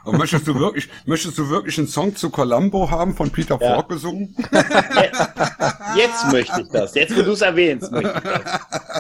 Aber 0.05 0.19
möchtest 0.19 0.47
du 0.47 0.55
wirklich, 0.55 0.89
möchtest 1.05 1.37
du 1.37 1.49
wirklich 1.51 1.77
einen 1.79 1.89
Song 1.89 2.15
zu 2.15 2.31
Columbo 2.31 2.91
haben 2.91 3.15
von 3.17 3.31
Peter 3.31 3.59
Ja. 3.61 3.75
Falk 3.75 3.89
gesungen? 3.89 4.37
Jetzt 5.97 6.31
möchte 6.31 6.61
ich 6.61 6.69
das. 6.69 6.95
Jetzt, 6.95 7.17
wo 7.17 7.23
du 7.23 7.33
es 7.33 7.41
erwähnst, 7.41 7.91
möchte 7.91 8.13
ich 8.17 8.23
das. 8.31 8.94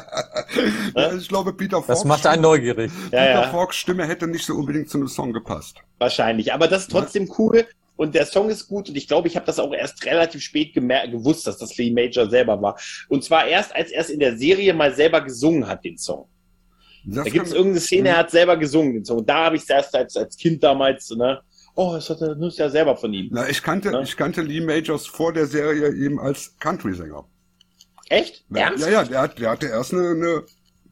Ja, 0.97 1.13
ich 1.15 1.29
glaube, 1.29 1.53
Peter 1.53 1.77
Falk. 1.79 1.87
Das 1.89 2.05
macht 2.05 2.27
einen 2.27 2.43
neugierig. 2.43 2.91
Ja, 3.11 3.21
Peter 3.21 3.31
ja. 3.43 3.43
Falks 3.51 3.77
Stimme 3.77 4.07
hätte 4.07 4.27
nicht 4.27 4.45
so 4.45 4.55
unbedingt 4.55 4.89
zu 4.89 4.99
einem 4.99 5.09
Song 5.09 5.33
gepasst. 5.33 5.77
Wahrscheinlich. 5.99 6.53
Aber 6.53 6.69
das 6.69 6.83
ist 6.83 6.91
trotzdem 6.91 7.31
cool. 7.39 7.67
Und 7.97 8.15
der 8.15 8.27
Song 8.27 8.51
ist 8.51 8.67
gut. 8.69 8.89
Und 8.89 8.97
ich 8.97 9.07
glaube, 9.07 9.29
ich 9.29 9.37
habe 9.37 9.47
das 9.47 9.59
auch 9.59 9.73
erst 9.73 10.05
relativ 10.05 10.43
spät 10.43 10.75
gewusst, 10.75 11.47
dass 11.47 11.59
das 11.59 11.77
Lee 11.77 11.91
Major 11.93 12.29
selber 12.29 12.61
war. 12.61 12.79
Und 13.09 13.23
zwar 13.25 13.47
erst, 13.47 13.75
als 13.75 13.91
er 13.91 14.01
es 14.01 14.11
in 14.11 14.21
der 14.21 14.37
Serie 14.37 14.75
mal 14.75 14.95
selber 14.95 15.21
gesungen 15.21 15.67
hat, 15.67 15.85
den 15.85 15.97
Song. 15.99 16.27
Das 17.07 17.25
da 17.25 17.31
gibt 17.31 17.47
es 17.47 17.53
irgendeine 17.53 17.81
Szene, 17.81 18.09
er 18.11 18.17
hat 18.19 18.31
selber 18.31 18.57
gesungen, 18.57 18.95
den 18.95 19.05
Song. 19.05 19.25
Da 19.27 19.45
habe 19.45 19.57
ich 19.57 19.63
es 19.63 19.69
erst 19.69 19.95
als, 19.95 20.17
als 20.17 20.37
Kind 20.37 20.63
damals, 20.63 21.11
ne? 21.11 21.41
Oh, 21.77 21.93
das 21.95 22.09
hat 22.09 22.21
er, 22.23 22.37
ja 22.39 22.71
selber 22.71 22.97
von 22.97 23.13
ihm. 23.13 23.29
Na, 23.33 23.49
ich 23.49 23.63
kannte, 23.63 23.91
Ja. 23.91 24.01
ich 24.01 24.17
kannte 24.17 24.43
Lee 24.43 24.61
Majors 24.61 25.07
vor 25.07 25.33
der 25.33 25.47
Serie 25.47 25.93
eben 25.93 26.19
als 26.21 26.57
Country-Sänger. 26.61 27.25
Echt? 28.09 28.45
Ja, 28.51 28.67
Ernst? 28.69 28.85
ja, 28.85 28.91
ja, 28.93 29.05
der, 29.05 29.21
hat, 29.23 29.39
der 29.39 29.51
hatte 29.51 29.67
erst 29.67 29.93
eine, 29.95 30.11
eine 30.11 30.43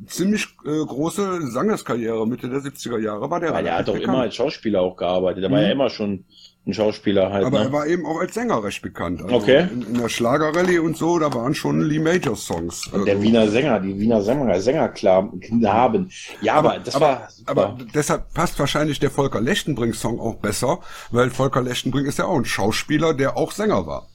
ziemlich 0.07 0.47
äh, 0.65 0.85
große 0.85 1.51
Sangerskarriere. 1.51 2.27
Mitte 2.27 2.49
der 2.49 2.61
70er 2.61 2.99
Jahre 2.99 3.31
war 3.31 3.39
der 3.41 3.53
Weil 3.53 3.67
er 3.67 3.79
hat 3.79 3.89
doch 3.89 3.97
immer 3.97 4.21
als 4.23 4.35
Schauspieler 4.35 4.81
auch 4.81 4.97
gearbeitet. 4.97 5.45
Er 5.45 5.51
war 5.51 5.59
Mhm. 5.59 5.65
ja 5.67 5.71
immer 5.73 5.91
schon 5.91 6.25
ein 6.65 6.75
Schauspieler 6.75 7.31
halt. 7.33 7.45
Aber 7.45 7.59
ne? 7.59 7.65
er 7.67 7.73
war 7.73 7.87
eben 7.89 8.07
auch 8.07 8.21
als 8.21 8.35
Sänger 8.35 8.63
recht 8.63 8.83
bekannt. 8.83 9.21
Also 9.21 9.35
Okay. 9.35 9.67
In, 9.73 9.83
in 9.83 9.95
der 10.01 10.09
Schlagerrallye 10.09 10.79
und 10.79 10.97
so, 10.97 11.19
da 11.19 11.33
waren 11.35 11.55
schon 11.55 11.81
Lee 11.81 11.99
Major 11.99 12.37
Songs. 12.37 12.87
Und 12.87 13.05
der 13.05 13.15
Also- 13.17 13.27
Wiener 13.27 13.49
Sänger, 13.49 13.81
die 13.81 13.99
Wiener 13.99 14.23
Sänger, 14.23 14.61
Sänger 14.61 14.89
klar 14.89 15.31
haben. 15.65 16.11
Ja, 16.41 16.55
aber, 16.55 16.79
das 16.79 16.95
aber, 16.95 17.07
war. 17.07 17.29
aber 17.47 17.79
deshalb 17.95 18.33
passt 18.33 18.59
wahrscheinlich 18.61 19.01
der 19.01 19.11
Volker 19.11 19.41
Lechtenbrink-Song 19.41 20.21
auch 20.21 20.37
besser, 20.37 20.79
weil 21.11 21.31
Volker 21.31 21.63
Lechtenbrink 21.63 22.07
ist 22.07 22.19
ja 22.19 22.27
auch 22.27 22.37
ein 22.39 22.45
Schauspieler, 22.45 23.13
der 23.13 23.37
auch 23.37 23.51
Sänger 23.53 23.87
war. 23.87 24.09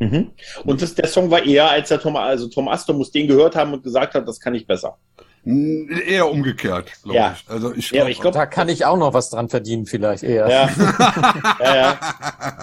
Mhm. 0.00 0.30
Und 0.64 0.82
das, 0.82 0.94
der 0.94 1.06
Song 1.06 1.30
war 1.30 1.44
eher, 1.44 1.70
als 1.70 1.88
der 1.90 2.00
Tom, 2.00 2.16
also 2.16 2.48
Tom 2.48 2.66
Astor 2.68 2.96
muss 2.96 3.12
den 3.12 3.28
gehört 3.28 3.54
haben 3.54 3.72
und 3.74 3.84
gesagt 3.84 4.14
hat, 4.14 4.26
das 4.26 4.40
kann 4.40 4.54
ich 4.54 4.66
besser. 4.66 4.96
Eher 5.42 6.30
umgekehrt, 6.30 6.90
glaube 7.02 7.16
Ja. 7.16 7.34
ich. 7.34 7.50
Also 7.50 7.72
ich 7.74 7.90
Ja, 7.92 8.02
aber 8.02 8.10
glaube, 8.10 8.10
ich 8.10 8.20
glaube, 8.20 8.34
Da 8.36 8.44
kann 8.44 8.68
ich 8.68 8.84
auch 8.84 8.98
noch 8.98 9.14
was 9.14 9.30
dran 9.30 9.48
verdienen, 9.48 9.86
vielleicht 9.86 10.22
eher. 10.22 10.46
ja. 10.50 10.68
ja, 11.60 11.76
ja. 11.76 11.98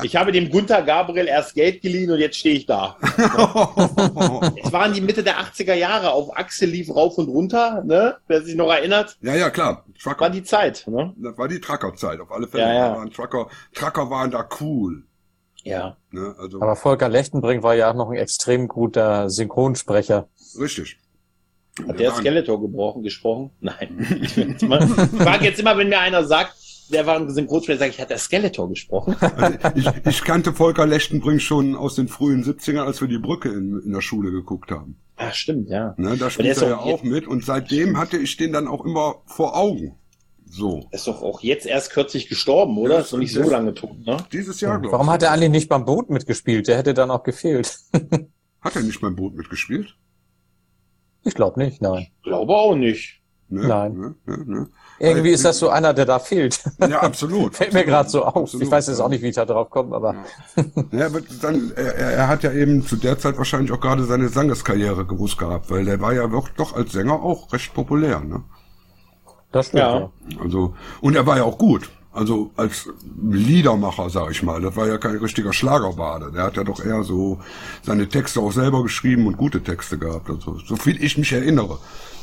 Ich 0.03 0.15
habe 0.15 0.31
dem 0.31 0.49
Gunther 0.51 0.83
Gabriel 0.83 1.25
erst 1.27 1.55
Geld 1.55 1.81
geliehen 1.81 2.11
und 2.11 2.19
jetzt 2.19 2.37
stehe 2.37 2.53
ich 2.55 2.67
da. 2.67 2.95
Es 4.63 4.71
waren 4.71 4.93
die 4.93 5.01
Mitte 5.01 5.23
der 5.23 5.39
80er 5.39 5.73
Jahre, 5.73 6.11
auf 6.11 6.37
Achse 6.37 6.65
lief 6.67 6.93
rauf 6.95 7.17
und 7.17 7.29
runter, 7.29 7.83
ne? 7.83 8.17
Wer 8.27 8.43
sich 8.43 8.55
noch 8.55 8.71
erinnert, 8.71 9.17
ja, 9.21 9.33
ja, 9.35 9.49
klar. 9.49 9.83
Trucker, 10.01 10.21
war 10.21 10.29
die 10.29 10.43
Zeit, 10.43 10.85
ne? 10.87 11.13
das 11.17 11.35
war 11.37 11.47
die 11.47 11.59
Trucker-Zeit, 11.59 12.19
auf 12.19 12.31
alle 12.31 12.47
Fälle. 12.47 12.63
Ja, 12.63 12.73
ja. 12.73 12.95
Waren 12.95 13.09
Trucker, 13.11 13.47
Trucker 13.73 14.09
waren 14.11 14.29
da 14.29 14.47
cool. 14.61 15.03
Ja. 15.69 15.97
Ne? 16.11 16.35
Also, 16.37 16.61
Aber 16.61 16.75
Volker 16.75 17.09
Lechtenbrink 17.09 17.63
war 17.63 17.75
ja 17.75 17.89
auch 17.91 17.95
noch 17.95 18.09
ein 18.09 18.17
extrem 18.17 18.67
guter 18.67 19.29
Synchronsprecher. 19.29 20.27
richtig. 20.59 20.97
Hat 21.87 21.99
der 21.99 22.09
waren- 22.11 22.17
Skeletor 22.21 22.59
gebrochen, 22.59 23.03
gesprochen? 23.03 23.51
Nein. 23.59 24.19
Ich 24.23 24.33
frage 24.33 25.45
jetzt 25.45 25.59
immer, 25.59 25.77
wenn 25.77 25.89
mir 25.89 25.99
einer 25.99 26.23
sagt, 26.23 26.55
der 26.91 27.05
war 27.05 27.17
ein 27.17 27.29
Synchronsprecher, 27.29 27.77
sage 27.79 27.91
ich, 27.91 28.01
hat 28.01 28.09
der 28.09 28.17
Skeletor 28.17 28.67
gesprochen? 28.69 29.15
Also 29.19 29.57
ich, 29.75 29.87
ich 30.07 30.23
kannte 30.23 30.53
Volker 30.53 30.85
Lechtenbrink 30.87 31.41
schon 31.41 31.75
aus 31.75 31.95
den 31.95 32.07
frühen 32.07 32.43
70ern, 32.43 32.79
als 32.83 32.99
wir 33.01 33.07
die 33.07 33.19
Brücke 33.19 33.49
in, 33.49 33.79
in 33.85 33.91
der 33.93 34.01
Schule 34.01 34.31
geguckt 34.31 34.71
haben. 34.71 34.97
Ach, 35.17 35.33
stimmt, 35.33 35.69
ja. 35.69 35.93
Ne? 35.97 36.11
Da 36.11 36.15
der 36.15 36.29
spielt 36.29 36.57
er 36.61 36.69
ja 36.69 36.77
auch 36.77 37.03
mit 37.03 37.27
und 37.27 37.43
seitdem 37.45 37.97
hatte 37.97 38.17
ich 38.17 38.37
den 38.37 38.53
dann 38.53 38.67
auch 38.67 38.83
immer 38.85 39.15
vor 39.25 39.55
Augen. 39.55 39.95
So. 40.49 40.85
Ist 40.91 41.07
doch 41.07 41.21
auch 41.21 41.41
jetzt 41.41 41.65
erst 41.65 41.91
kürzlich 41.91 42.29
gestorben, 42.29 42.77
oder? 42.77 42.95
Ja, 42.95 43.01
ist 43.01 43.11
noch 43.11 43.19
nicht 43.19 43.33
so 43.33 43.43
lange 43.43 43.73
tot, 43.73 44.05
ne? 44.05 44.17
Dieses 44.31 44.61
Jahr, 44.61 44.79
glaube 44.79 44.93
Warum 44.93 45.07
ich. 45.07 45.13
hat 45.13 45.23
er 45.23 45.31
eigentlich 45.31 45.51
nicht 45.51 45.69
beim 45.69 45.85
Boot 45.85 46.09
mitgespielt? 46.09 46.67
Der 46.67 46.77
hätte 46.77 46.93
dann 46.93 47.11
auch 47.11 47.23
gefehlt. 47.23 47.77
Hat 48.61 48.75
er 48.75 48.81
nicht 48.81 48.99
beim 48.99 49.15
Boot 49.15 49.35
mitgespielt? 49.35 49.95
Ich 51.23 51.35
glaube 51.35 51.59
nicht, 51.59 51.81
nein. 51.81 52.07
Glaube 52.23 52.53
auch 52.55 52.75
nicht. 52.75 53.21
Ne? 53.49 53.67
Nein. 53.67 53.93
Ne? 53.93 54.15
Ne? 54.25 54.43
Ne? 54.45 54.69
Irgendwie 54.99 55.29
ist 55.29 55.45
das 55.45 55.59
so 55.59 55.69
einer, 55.69 55.93
der 55.93 56.05
da 56.05 56.19
fehlt. 56.19 56.61
Ja, 56.79 57.01
absolut. 57.01 57.55
Fällt 57.55 57.71
mir 57.73 57.79
absolut, 57.79 57.93
gerade 57.93 58.09
so 58.09 58.25
auf. 58.25 58.35
absolut. 58.35 58.65
Ich 58.65 58.71
weiß 58.71 58.87
jetzt 58.87 58.99
auch 58.99 59.09
nicht, 59.09 59.21
wie 59.21 59.29
ich 59.29 59.35
da 59.35 59.45
drauf 59.45 59.69
komme, 59.69 59.95
aber 59.95 60.15
Ja, 60.91 61.05
aber 61.05 61.21
dann, 61.41 61.71
er, 61.75 61.95
er 61.95 62.11
er 62.13 62.27
hat 62.27 62.43
ja 62.43 62.51
eben 62.51 62.85
zu 62.85 62.95
der 62.97 63.17
Zeit 63.19 63.37
wahrscheinlich 63.37 63.71
auch 63.71 63.79
gerade 63.79 64.03
seine 64.05 64.27
Sangeskarriere 64.27 65.05
gewusst 65.05 65.37
gehabt, 65.37 65.69
weil 65.69 65.85
der 65.85 66.01
war 66.01 66.13
ja 66.13 66.27
doch, 66.27 66.49
doch 66.49 66.75
als 66.75 66.91
Sänger 66.91 67.21
auch 67.21 67.53
recht 67.53 67.73
populär, 67.73 68.19
ne? 68.21 68.43
Das 69.51 69.67
stimmt. 69.67 69.81
Ja. 69.81 69.99
Ja. 69.99 70.09
Also, 70.41 70.75
und 71.01 71.15
er 71.15 71.25
war 71.25 71.37
ja 71.37 71.43
auch 71.43 71.57
gut. 71.57 71.89
Also 72.13 72.49
als 72.57 72.89
Liedermacher, 73.21 74.09
sag 74.09 74.31
ich 74.31 74.41
mal. 74.41 74.59
Das 74.59 74.75
war 74.75 74.87
ja 74.87 74.97
kein 74.97 75.17
richtiger 75.17 75.53
Schlagerbade. 75.53 76.31
Der 76.31 76.43
hat 76.43 76.57
ja 76.57 76.63
doch 76.63 76.83
eher 76.83 77.03
so 77.03 77.39
seine 77.83 78.09
Texte 78.09 78.39
auch 78.39 78.51
selber 78.51 78.81
geschrieben 78.81 79.27
und 79.27 79.37
gute 79.37 79.61
Texte 79.61 79.99
gehabt. 79.99 80.29
Also, 80.29 80.57
so 80.57 80.75
viel 80.77 81.03
ich 81.03 81.17
mich 81.17 81.31
erinnere. 81.31 81.77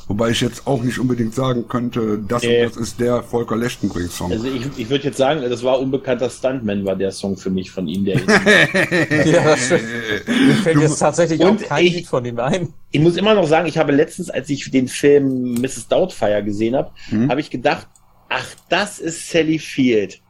Wobei 0.07 0.31
ich 0.31 0.41
jetzt 0.43 0.67
auch 0.67 0.83
nicht 0.83 0.99
unbedingt 0.99 1.35
sagen 1.35 1.67
könnte, 1.67 2.19
das 2.29 2.45
und 2.45 2.53
das 2.63 2.77
ist 2.77 3.01
der 3.01 3.23
Volker 3.23 3.57
Lechtenbrink-Song. 3.57 4.33
Also 4.33 4.47
ich, 4.49 4.67
ich 4.77 4.91
würde 4.91 5.05
jetzt 5.05 5.17
sagen, 5.17 5.41
das 5.49 5.63
war 5.63 5.81
unbekannter 5.81 6.29
Stuntman, 6.29 6.85
war 6.85 6.95
der 6.95 7.11
Song 7.11 7.37
für 7.39 7.49
mich 7.49 7.71
von 7.71 7.89
ihm. 7.89 8.05
Der 8.05 8.17
ja, 9.25 9.45
das 9.45 9.65
stimmt. 9.67 9.83
Mir 10.27 10.55
fällt 10.63 10.81
jetzt 10.81 10.99
tatsächlich 10.99 11.41
Und 11.41 11.63
auch 11.63 11.69
kein 11.69 11.87
ich- 11.87 11.95
Lied 11.95 12.07
von 12.07 12.25
ihm 12.25 12.39
ein. 12.39 12.75
ich 12.91 13.01
muss 13.01 13.17
immer 13.17 13.35
noch 13.35 13.47
sagen, 13.47 13.67
ich 13.67 13.79
habe 13.79 13.93
letztens, 13.93 14.29
als 14.29 14.51
ich 14.51 14.71
den 14.71 14.89
Film 14.89 15.55
Mrs. 15.55 15.89
Doubtfire 15.89 16.45
gesehen 16.45 16.77
habe, 16.77 16.91
Hm? 17.09 17.31
habe 17.31 17.41
ich 17.41 17.49
gedacht, 17.49 17.89
ach, 18.29 18.47
das 18.69 18.99
ist 18.99 19.31
Sally 19.31 19.59
Field. 19.59 20.21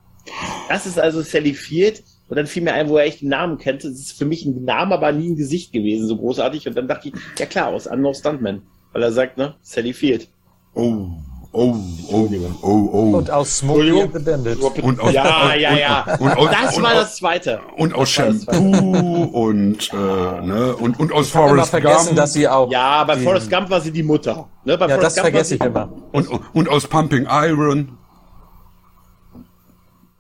Das 0.69 0.87
ist 0.87 0.99
also 1.01 1.21
Sally 1.23 1.55
Field. 1.55 2.03
Und 2.29 2.37
dann 2.37 2.47
fiel 2.47 2.63
mir 2.63 2.73
ein, 2.73 2.89
wo 2.89 2.97
er 2.97 3.05
echt 3.05 3.21
den 3.21 3.29
Namen 3.29 3.59
kannte. 3.59 3.89
Es 3.89 3.99
ist 3.99 4.13
für 4.19 4.25
mich 4.25 4.47
ein 4.47 4.65
Name, 4.65 4.95
aber 4.95 5.13
nie 5.13 5.31
ein 5.31 5.37
Gesicht 5.37 5.73
gewesen, 5.73 6.07
so 6.09 6.17
großartig. 6.17 6.67
Und 6.69 6.77
dann 6.77 6.89
dachte 6.89 7.09
ich, 7.09 7.15
ja 7.39 7.45
klar, 7.45 7.69
aus 7.69 7.87
Unknown 7.87 8.15
Stuntman. 8.15 8.63
Weil 8.95 9.03
er 9.03 9.13
sagt, 9.13 9.37
ne, 9.37 9.55
Sally 9.61 9.93
Field. 9.93 10.29
Oh, 10.75 11.09
oh, 11.53 11.77
oh, 12.11 12.29
oh, 12.63 12.69
oh. 12.93 13.17
Und 13.19 13.29
aus 13.31 13.59
Smokey 13.59 14.03
and 14.03 14.13
the 14.15 14.19
Bandit. 14.21 14.59
Und 14.83 15.01
aus, 15.01 15.13
ja, 15.13 15.55
ja, 15.55 15.71
und, 15.73 15.79
ja. 15.79 16.17
Und, 16.21 16.37
aus, 16.37 16.51
das 16.51 16.77
und, 16.77 16.83
war 16.85 16.95
das 16.95 17.17
zweite. 17.17 17.61
und 17.77 17.93
aus 17.95 18.09
Shampoo 18.11 19.25
und, 19.25 19.93
äh, 19.93 19.97
ne, 19.97 20.77
und, 20.79 20.99
und 21.01 21.13
aus 21.13 21.27
Ich 21.27 21.33
Forrest 21.33 21.71
vergessen, 21.71 22.07
Gump 22.07 22.17
dass 22.17 22.33
sie 22.33 22.49
auch. 22.49 22.71
Ja, 22.71 23.03
bei 23.05 23.17
Forrest 23.19 23.51
Gump 23.51 23.69
war 23.69 23.81
sie 23.81 23.91
die 23.91 24.03
Mutter. 24.05 24.49
Ne, 24.65 24.79
bei 24.79 24.87
Ja, 24.87 24.95
Forrest 24.95 25.05
das 25.05 25.15
Gump 25.17 25.25
vergesse 25.35 25.55
ich 25.57 25.61
immer. 25.61 25.93
und, 26.13 26.29
und 26.55 26.69
aus 26.69 26.87
Pumping 26.87 27.27
Iron. 27.29 27.99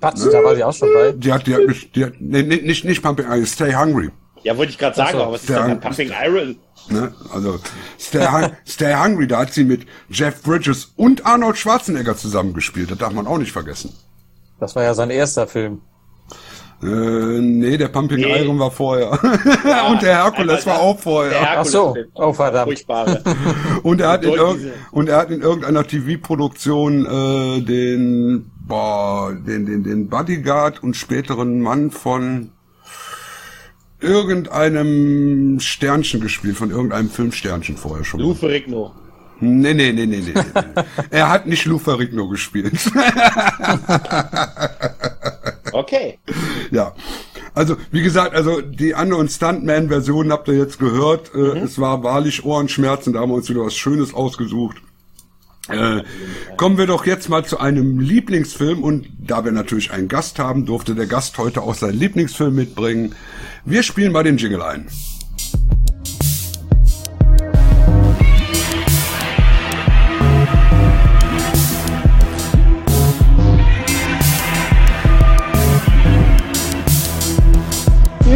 Patsch, 0.00 0.20
da 0.30 0.42
war 0.44 0.54
sie 0.54 0.64
auch 0.64 0.72
schon 0.74 0.88
bei. 0.92 1.12
Die 1.12 1.32
hat, 1.32 1.46
die 1.46 1.54
hat, 1.54 1.66
mich- 1.66 1.90
die 1.92 2.04
hat 2.04 2.14
nee, 2.18 2.42
nee, 2.42 2.56
nicht, 2.60 2.84
nicht 2.84 3.02
Pumping 3.02 3.26
Iron, 3.26 3.46
Stay 3.46 3.72
Hungry. 3.74 4.10
Ja, 4.44 4.56
wollte 4.56 4.70
ich 4.72 4.78
gerade 4.78 4.94
sagen, 4.94 5.10
Ach 5.14 5.18
so. 5.18 5.22
aber 5.24 5.32
was 5.32 5.40
ist 5.42 5.50
denn 5.50 5.80
Pumping 5.80 6.10
Iron? 6.24 6.56
Ne? 6.90 7.14
Also 7.32 7.58
Stay, 7.98 8.26
Hun 8.26 8.52
Stay 8.66 8.94
Hungry, 8.94 9.26
da 9.26 9.40
hat 9.40 9.52
sie 9.54 9.64
mit 9.64 9.86
Jeff 10.10 10.42
Bridges 10.42 10.92
und 10.96 11.24
Arnold 11.26 11.56
Schwarzenegger 11.56 12.16
zusammengespielt. 12.16 12.90
Das 12.90 12.98
darf 12.98 13.12
man 13.12 13.26
auch 13.26 13.38
nicht 13.38 13.52
vergessen. 13.52 13.94
Das 14.60 14.76
war 14.76 14.82
ja 14.82 14.94
sein 14.94 15.10
erster 15.10 15.46
Film. 15.46 15.80
Äh, 16.82 16.86
nee, 17.40 17.78
der 17.78 17.88
Pumping 17.88 18.18
Nee. 18.18 18.42
Iron 18.42 18.58
war 18.58 18.70
vorher. 18.70 19.12
und 19.90 20.02
der 20.02 20.22
Herkules 20.22 20.66
war 20.66 20.80
auch 20.80 20.98
vorher. 20.98 21.60
Ach 21.60 21.64
so. 21.64 21.96
Oh, 22.14 22.32
verdammt. 22.32 22.66
Furchtbare. 22.66 23.22
Und 23.82 24.00
er 24.00 24.08
hat 24.10 24.24
in, 24.24 24.32
und 24.90 25.08
er 25.08 25.16
hat 25.18 25.30
in 25.30 25.40
irgendeiner 25.40 25.86
TV-Produktion 25.86 27.06
äh, 27.06 27.60
den, 27.62 28.50
boah, 28.66 29.32
den, 29.34 29.66
den, 29.66 29.84
den 29.84 30.08
Bodyguard 30.08 30.82
und 30.82 30.96
späteren 30.96 31.60
Mann 31.60 31.90
von 31.90 32.50
irgendeinem 34.04 35.58
Sternchen 35.60 36.20
gespielt, 36.20 36.56
von 36.56 36.70
irgendeinem 36.70 37.10
Filmsternchen 37.10 37.76
vorher 37.76 38.04
schon. 38.04 38.20
Lou 38.20 38.34
Ferrigno. 38.34 38.92
Nee, 39.40 39.74
nee, 39.74 39.92
nee, 39.92 40.06
nee, 40.06 40.20
nee. 40.20 40.32
nee. 40.34 40.34
er 41.10 41.28
hat 41.28 41.46
nicht 41.46 41.64
Lou 41.64 41.78
Ferrigno 41.78 42.28
gespielt. 42.28 42.74
okay. 45.72 46.18
Ja. 46.70 46.92
Also, 47.54 47.76
wie 47.90 48.02
gesagt, 48.02 48.34
also 48.34 48.60
die 48.60 48.94
anderen 48.94 49.28
Stuntman-Versionen 49.28 50.32
habt 50.32 50.48
ihr 50.48 50.54
jetzt 50.54 50.78
gehört. 50.78 51.32
Äh, 51.34 51.54
Mhm. 51.54 51.62
Es 51.62 51.78
war 51.78 52.02
wahrlich 52.02 52.44
Ohrenschmerzen, 52.44 53.12
da 53.12 53.20
haben 53.20 53.30
wir 53.30 53.36
uns 53.36 53.48
wieder 53.48 53.64
was 53.64 53.74
Schönes 53.74 54.12
ausgesucht. 54.14 54.78
Äh, 55.68 56.02
kommen 56.56 56.76
wir 56.76 56.86
doch 56.86 57.06
jetzt 57.06 57.28
mal 57.28 57.44
zu 57.44 57.58
einem 57.58 57.98
Lieblingsfilm 57.98 58.82
und 58.82 59.08
da 59.18 59.44
wir 59.44 59.52
natürlich 59.52 59.92
einen 59.92 60.08
Gast 60.08 60.38
haben, 60.38 60.66
durfte 60.66 60.94
der 60.94 61.06
Gast 61.06 61.38
heute 61.38 61.62
auch 61.62 61.74
seinen 61.74 61.98
Lieblingsfilm 61.98 62.54
mitbringen. 62.54 63.14
Wir 63.64 63.82
spielen 63.82 64.12
mal 64.12 64.24
den 64.24 64.36
Jingle 64.36 64.62
ein. 64.62 64.88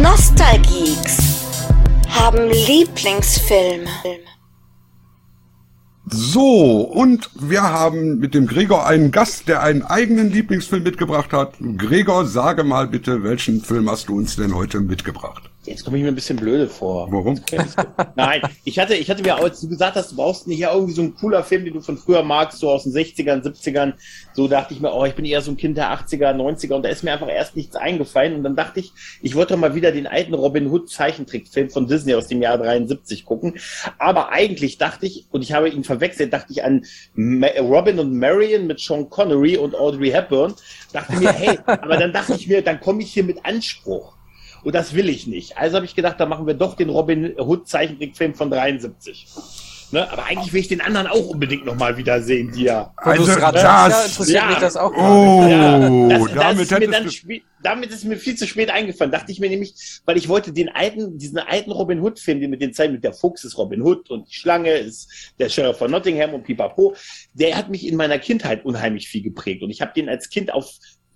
Nostalgeeks 0.01 1.17
haben 2.09 2.49
Lieblingsfilme. 2.49 3.87
So, 6.11 6.81
und 6.81 7.29
wir 7.39 7.61
haben 7.61 8.19
mit 8.19 8.33
dem 8.33 8.47
Gregor 8.47 8.87
einen 8.87 9.11
Gast, 9.11 9.47
der 9.47 9.61
einen 9.61 9.83
eigenen 9.83 10.31
Lieblingsfilm 10.31 10.83
mitgebracht 10.83 11.33
hat. 11.33 11.53
Gregor, 11.77 12.25
sage 12.25 12.63
mal 12.63 12.87
bitte, 12.87 13.23
welchen 13.23 13.61
Film 13.61 13.89
hast 13.89 14.09
du 14.09 14.17
uns 14.17 14.35
denn 14.35 14.55
heute 14.55 14.79
mitgebracht? 14.79 15.49
Jetzt 15.69 15.85
komme 15.85 15.97
ich 15.97 16.03
mir 16.03 16.09
ein 16.09 16.15
bisschen 16.15 16.37
blöde 16.37 16.67
vor. 16.67 17.11
Warum? 17.11 17.39
Nein, 18.15 18.41
ich 18.63 18.79
hatte, 18.79 18.95
ich 18.95 19.09
hatte 19.09 19.21
mir, 19.21 19.35
als 19.35 19.61
du 19.61 19.69
gesagt 19.69 19.95
hast, 19.95 20.11
du 20.11 20.15
brauchst 20.15 20.47
nicht 20.47 20.59
ja 20.59 20.73
irgendwie 20.73 20.93
so 20.93 21.03
ein 21.03 21.15
cooler 21.15 21.43
Film, 21.43 21.63
den 21.63 21.75
du 21.75 21.81
von 21.81 21.97
früher 21.97 22.23
magst, 22.23 22.59
so 22.59 22.71
aus 22.71 22.83
den 22.83 22.91
60ern, 22.91 23.43
70ern, 23.43 23.93
so 24.33 24.47
dachte 24.47 24.73
ich 24.73 24.81
mir, 24.81 24.91
oh, 24.91 25.05
ich 25.05 25.13
bin 25.13 25.25
eher 25.25 25.41
so 25.41 25.51
ein 25.51 25.57
Kind 25.57 25.77
der 25.77 25.91
80er, 25.91 26.33
90er 26.33 26.73
und 26.73 26.83
da 26.83 26.89
ist 26.89 27.03
mir 27.03 27.13
einfach 27.13 27.29
erst 27.29 27.55
nichts 27.55 27.75
eingefallen 27.75 28.33
und 28.33 28.43
dann 28.43 28.55
dachte 28.55 28.79
ich, 28.79 28.91
ich 29.21 29.35
wollte 29.35 29.57
mal 29.57 29.75
wieder 29.75 29.91
den 29.91 30.07
alten 30.07 30.33
Robin 30.33 30.67
Hood 30.71 30.89
Zeichentrickfilm 30.89 31.69
von 31.69 31.87
Disney 31.87 32.15
aus 32.15 32.27
dem 32.27 32.41
Jahr 32.41 32.57
73 32.57 33.25
gucken, 33.25 33.59
aber 33.99 34.31
eigentlich 34.31 34.79
dachte 34.79 35.05
ich, 35.05 35.27
und 35.29 35.43
ich 35.43 35.53
habe 35.53 35.69
ihn 35.69 35.83
verwechselt, 35.83 36.33
dachte 36.33 36.51
ich 36.51 36.63
an 36.63 36.83
Robin 37.59 37.99
und 37.99 38.17
Marion 38.17 38.65
mit 38.65 38.79
Sean 38.79 39.09
Connery 39.09 39.57
und 39.57 39.75
Audrey 39.75 40.09
Hepburn, 40.09 40.55
dachte 40.93 41.15
mir, 41.17 41.31
hey, 41.31 41.59
aber 41.65 41.97
dann 41.97 42.11
dachte 42.11 42.33
ich 42.33 42.47
mir, 42.47 42.63
dann 42.63 42.79
komme 42.79 43.03
ich 43.03 43.13
hier 43.13 43.23
mit 43.23 43.45
Anspruch. 43.45 44.18
Und 44.63 44.75
das 44.75 44.93
will 44.93 45.09
ich 45.09 45.27
nicht. 45.27 45.57
Also 45.57 45.75
habe 45.77 45.85
ich 45.85 45.95
gedacht, 45.95 46.19
da 46.19 46.25
machen 46.25 46.45
wir 46.47 46.53
doch 46.53 46.75
den 46.75 46.89
Robin 46.89 47.33
Hood 47.39 47.67
Zeichentrickfilm 47.67 48.35
von 48.35 48.49
73. 48.51 49.27
Ne? 49.91 50.07
Aber 50.11 50.25
eigentlich 50.25 50.53
will 50.53 50.61
ich 50.61 50.67
den 50.67 50.81
anderen 50.81 51.07
auch 51.07 51.29
unbedingt 51.29 51.65
nochmal 51.65 51.97
wieder 51.97 52.21
sehen, 52.21 52.51
die 52.51 52.63
ja. 52.65 52.93
Also 52.95 53.25
grad 53.25 53.55
das- 53.55 53.61
sagst, 53.63 53.89
ja, 53.97 54.05
interessiert 54.05 54.49
mich 54.49 54.57
das 54.59 54.77
auch 54.77 54.91
Oh, 54.95 55.47
Ja, 55.49 55.79
das, 55.79 56.23
das 56.25 56.33
damit 56.35 56.61
ist 56.61 56.69
mir 56.71 56.75
hättest 56.77 56.93
dann 56.93 57.03
du... 57.05 57.09
spä- 57.09 57.41
damit 57.63 57.89
ist 57.89 58.05
mir 58.05 58.15
viel 58.17 58.35
zu 58.35 58.45
spät 58.47 58.69
eingefallen. 58.69 59.11
Dachte 59.11 59.31
ich 59.31 59.39
mir 59.39 59.49
nämlich, 59.49 59.73
weil 60.05 60.15
ich 60.15 60.29
wollte 60.29 60.53
den 60.53 60.69
alten, 60.69 61.17
diesen 61.17 61.39
alten 61.39 61.71
Robin 61.71 61.99
Hood 62.01 62.19
Film, 62.19 62.39
den 62.39 62.51
mit 62.51 62.61
den 62.61 62.71
Zeilen 62.73 62.93
mit 62.93 63.03
der 63.03 63.13
Fuchs 63.13 63.43
ist 63.43 63.57
Robin 63.57 63.81
Hood 63.81 64.11
und 64.11 64.29
die 64.29 64.33
Schlange 64.35 64.71
ist 64.73 65.09
der 65.39 65.49
Sheriff 65.49 65.77
von 65.77 65.89
Nottingham 65.89 66.35
und 66.35 66.43
Pipapo, 66.43 66.95
der 67.33 67.57
hat 67.57 67.69
mich 67.69 67.87
in 67.87 67.95
meiner 67.97 68.19
Kindheit 68.19 68.63
unheimlich 68.63 69.09
viel 69.09 69.23
geprägt 69.23 69.63
und 69.63 69.71
ich 69.71 69.81
habe 69.81 69.91
den 69.95 70.07
als 70.07 70.29
Kind 70.29 70.53
auf 70.53 70.69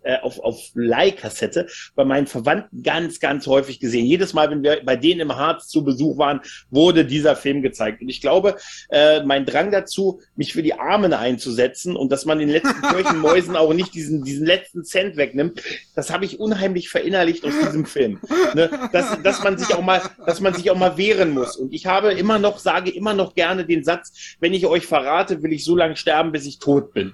äh, 0.04 0.20
auf, 0.22 0.40
auf 0.40 0.60
Leihkassette 0.74 1.68
bei 1.96 2.06
meinen 2.06 2.28
Verwandten 2.28 2.84
ganz, 2.84 3.20
ganz 3.20 3.48
häufig 3.48 3.80
gesehen. 3.80 4.06
Jedes 4.06 4.34
Mal, 4.34 4.50
wenn 4.50 4.64
wir 4.64 4.82
bei 4.86 4.96
denen 4.96 5.22
im 5.22 5.36
Harz 5.36 5.68
zu 5.68 5.84
Besuch 5.84 6.18
waren, 6.18 6.42
wurde 6.70 7.06
dieser 7.06 7.36
Film 7.36 7.62
gezeigt. 7.62 8.02
Und 8.02 8.10
ich 8.10 8.22
glaube, 8.22 8.56
äh, 8.90 9.24
mein 9.24 9.46
Drang 9.46 9.72
dazu, 9.72 10.22
mich 10.36 10.54
für 10.54 10.64
die 10.64 10.74
Armen 10.74 11.14
einzusetzen 11.14 11.96
und 11.96 12.12
dass 12.12 12.26
man 12.26 12.40
den 12.40 12.50
letzten 12.50 12.82
Kirchenmäusen 12.90 13.56
auch 13.56 13.74
nicht 13.74 13.94
diesen, 13.94 14.24
diesen 14.24 14.46
letzten 14.46 14.84
Cent 14.84 15.18
wegnimmt, 15.18 15.62
das 15.96 16.12
habe 16.12 16.26
ich 16.26 16.40
unheimlich 16.40 16.90
verinnerlicht 16.90 17.46
aus 17.46 17.54
diesem 17.64 17.86
Film. 17.86 18.20
Ne? 18.54 18.70
Dass, 18.92 19.22
dass 19.22 19.44
man 19.44 19.58
sich 19.58 19.74
auch 19.74 19.82
mal, 19.82 20.02
dass 20.26 20.42
man 20.42 20.54
sich 20.54 20.70
auch 20.70 20.78
mal 20.78 20.98
wehren 20.98 21.32
muss. 21.32 21.56
Und 21.56 21.74
ich 21.74 21.86
habe 21.86 22.14
immer 22.14 22.40
noch, 22.40 22.60
sage 22.60 22.92
immer 22.92 23.14
noch 23.14 23.36
gerne 23.36 23.66
den 23.66 23.84
Satz, 23.84 24.36
wenn 24.40 24.54
ich 24.54 24.66
euch 24.66 24.86
verrate, 24.86 25.42
will 25.44 25.54
ich 25.54 25.64
so 25.64 25.76
lange 25.76 25.96
sterben, 25.96 26.32
bis 26.32 26.46
ich 26.46 26.60
tot 26.60 26.94
bin. 26.94 27.14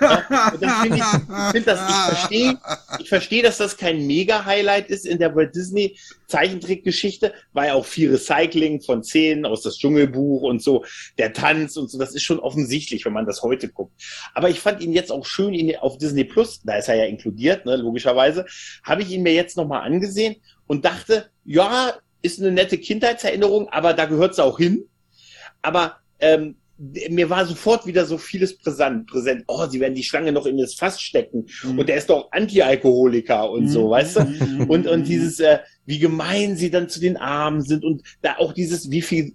Ja? 0.00 0.50
Und 0.52 0.62
dann 0.62 0.70
finde 0.82 0.96
ich, 0.98 1.02
ich 1.02 1.52
finde 1.52 1.62
das, 1.62 1.80
ich 2.12 2.25
verstehe, 2.28 2.58
ich 2.98 3.08
verstehe, 3.08 3.42
dass 3.42 3.58
das 3.58 3.76
kein 3.76 4.06
Mega-Highlight 4.06 4.88
ist 4.88 5.06
in 5.06 5.18
der 5.18 5.34
Walt 5.34 5.54
Disney 5.54 5.98
Zeichentrickgeschichte, 6.26 7.32
ja 7.54 7.74
auch 7.74 7.86
viel 7.86 8.10
Recycling 8.10 8.82
von 8.82 9.02
Szenen 9.02 9.46
aus 9.46 9.62
das 9.62 9.78
Dschungelbuch 9.78 10.42
und 10.42 10.62
so, 10.62 10.84
der 11.18 11.32
Tanz 11.32 11.76
und 11.76 11.90
so, 11.90 11.98
das 11.98 12.14
ist 12.14 12.22
schon 12.22 12.38
offensichtlich, 12.38 13.04
wenn 13.04 13.12
man 13.12 13.26
das 13.26 13.42
heute 13.42 13.68
guckt. 13.68 13.92
Aber 14.34 14.50
ich 14.50 14.60
fand 14.60 14.80
ihn 14.80 14.92
jetzt 14.92 15.12
auch 15.12 15.24
schön 15.24 15.54
ihn 15.54 15.76
auf 15.76 15.98
Disney 15.98 16.24
Plus, 16.24 16.60
da 16.62 16.76
ist 16.76 16.88
er 16.88 16.96
ja 16.96 17.04
inkludiert, 17.04 17.66
ne, 17.66 17.76
logischerweise, 17.76 18.46
habe 18.82 19.02
ich 19.02 19.10
ihn 19.10 19.22
mir 19.22 19.34
jetzt 19.34 19.56
nochmal 19.56 19.82
angesehen 19.82 20.36
und 20.66 20.84
dachte, 20.84 21.30
ja, 21.44 21.94
ist 22.22 22.40
eine 22.40 22.50
nette 22.50 22.78
Kindheitserinnerung, 22.78 23.68
aber 23.68 23.94
da 23.94 24.06
gehört 24.06 24.32
es 24.32 24.38
auch 24.40 24.58
hin. 24.58 24.88
Aber 25.62 25.96
ähm, 26.18 26.56
mir 26.78 27.30
war 27.30 27.46
sofort 27.46 27.86
wieder 27.86 28.04
so 28.04 28.18
vieles 28.18 28.56
präsent. 28.58 29.06
präsent. 29.06 29.44
Oh, 29.46 29.66
sie 29.66 29.80
werden 29.80 29.94
die 29.94 30.04
Schlange 30.04 30.32
noch 30.32 30.46
in 30.46 30.58
das 30.58 30.74
Fass 30.74 31.00
stecken. 31.00 31.46
Und 31.78 31.88
der 31.88 31.96
ist 31.96 32.10
doch 32.10 32.30
Anti-Alkoholiker 32.32 33.50
und 33.50 33.68
so, 33.68 33.90
weißt 33.90 34.16
du? 34.16 34.66
Und, 34.68 34.86
und 34.86 35.04
dieses, 35.04 35.40
äh, 35.40 35.58
wie 35.86 35.98
gemein 35.98 36.56
sie 36.56 36.70
dann 36.70 36.88
zu 36.88 37.00
den 37.00 37.16
Armen 37.16 37.62
sind 37.62 37.84
und 37.84 38.02
da 38.22 38.36
auch 38.38 38.52
dieses, 38.52 38.90
wie 38.90 39.02
viel 39.02 39.34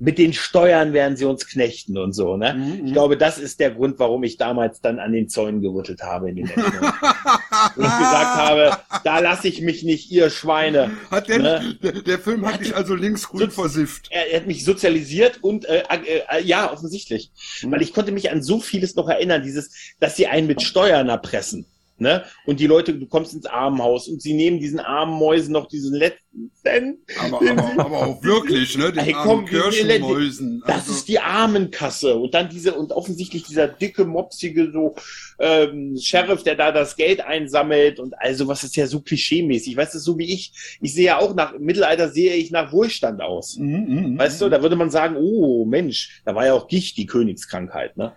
mit 0.00 0.18
den 0.18 0.32
Steuern 0.32 0.92
werden 0.92 1.16
sie 1.16 1.24
uns 1.24 1.46
knechten 1.46 1.98
und 1.98 2.12
so, 2.12 2.36
ne? 2.36 2.80
Ich 2.84 2.92
glaube, 2.92 3.16
das 3.16 3.38
ist 3.38 3.58
der 3.58 3.72
Grund, 3.72 3.98
warum 3.98 4.22
ich 4.22 4.36
damals 4.36 4.80
dann 4.80 4.98
an 5.00 5.12
den 5.12 5.28
Zäunen 5.28 5.60
gerüttelt 5.60 6.02
habe 6.02 6.30
in 6.30 6.36
den 6.36 6.48
Erinnerungen. 6.48 6.92
Und 7.76 7.84
ich 7.84 7.98
gesagt 7.98 8.36
habe, 8.36 8.78
da 9.02 9.18
lasse 9.18 9.48
ich 9.48 9.60
mich 9.60 9.82
nicht, 9.82 10.10
ihr 10.12 10.30
Schweine. 10.30 10.92
Hat 11.10 11.28
der, 11.28 11.38
Ne? 11.38 11.76
der, 11.82 11.92
der 12.02 12.18
Film 12.18 12.46
hat 12.46 12.60
dich 12.60 12.74
also 12.76 12.94
linksgrün 12.94 13.50
versifft. 13.50 14.06
er, 14.10 14.30
er 14.30 14.40
hat 14.40 14.46
mich 14.46 14.64
sozialisiert 14.64 15.38
und 15.42 15.64
äh, 15.64 15.82
äh, 15.88 16.42
ja, 16.44 16.72
offensichtlich. 16.72 17.32
Weil 17.64 17.82
ich 17.82 17.92
konnte 17.92 18.12
mich 18.12 18.30
an 18.30 18.42
so 18.42 18.60
vieles 18.60 18.94
noch 18.94 19.08
erinnern, 19.08 19.42
dieses, 19.42 19.70
dass 19.98 20.16
sie 20.16 20.28
einen 20.28 20.46
mit 20.46 20.62
Steuern 20.62 21.08
erpressen. 21.08 21.66
Ne? 22.00 22.24
Und 22.46 22.60
die 22.60 22.66
Leute, 22.66 22.94
du 22.94 23.06
kommst 23.06 23.34
ins 23.34 23.46
Armenhaus 23.46 24.06
und 24.08 24.22
sie 24.22 24.32
nehmen 24.34 24.60
diesen 24.60 24.78
armen 24.78 25.18
Mäusen 25.18 25.52
noch 25.52 25.66
diesen 25.66 25.94
letzten 25.94 26.52
Cent. 26.62 26.98
Aber, 27.20 27.40
aber, 27.50 27.80
aber 27.84 28.06
auch 28.06 28.22
wirklich, 28.22 28.76
ne? 28.78 28.92
Den 28.92 29.02
Hey, 29.04 29.12
komm, 29.12 29.44
Kirschenmäusen. 29.46 30.62
Das 30.66 30.76
Also- 30.76 30.92
ist 30.92 31.08
die 31.08 31.18
Armenkasse. 31.18 32.16
Und 32.16 32.34
dann 32.34 32.48
diese, 32.48 32.74
und 32.74 32.92
offensichtlich 32.92 33.42
dieser 33.44 33.66
dicke, 33.68 34.04
mopsige, 34.04 34.70
so, 34.70 34.94
ähm, 35.40 35.96
Sheriff, 36.00 36.42
der 36.42 36.54
da 36.54 36.70
das 36.72 36.96
Geld 36.96 37.20
einsammelt 37.20 37.98
und 38.00 38.14
also 38.18 38.46
was 38.48 38.62
ist 38.64 38.76
ja 38.76 38.86
so 38.86 39.00
klischeemäßig. 39.00 39.76
Weißt 39.76 39.94
du, 39.94 39.98
so 39.98 40.18
wie 40.18 40.32
ich, 40.32 40.52
ich 40.80 40.94
sehe 40.94 41.06
ja 41.06 41.18
auch 41.18 41.34
nach, 41.34 41.54
im 41.54 41.62
Mittelalter 41.64 42.08
sehe 42.08 42.34
ich 42.34 42.50
nach 42.50 42.72
Wohlstand 42.72 43.20
aus. 43.20 43.56
Mhm, 43.58 44.18
Weißt 44.18 44.40
du, 44.40 44.48
da 44.48 44.62
würde 44.62 44.76
man 44.76 44.90
sagen, 44.90 45.16
oh 45.18 45.64
Mensch, 45.64 46.20
da 46.24 46.34
war 46.34 46.46
ja 46.46 46.54
auch 46.54 46.68
Gicht 46.68 46.96
die 46.96 47.06
Königskrankheit, 47.06 47.96
ne? 47.96 48.12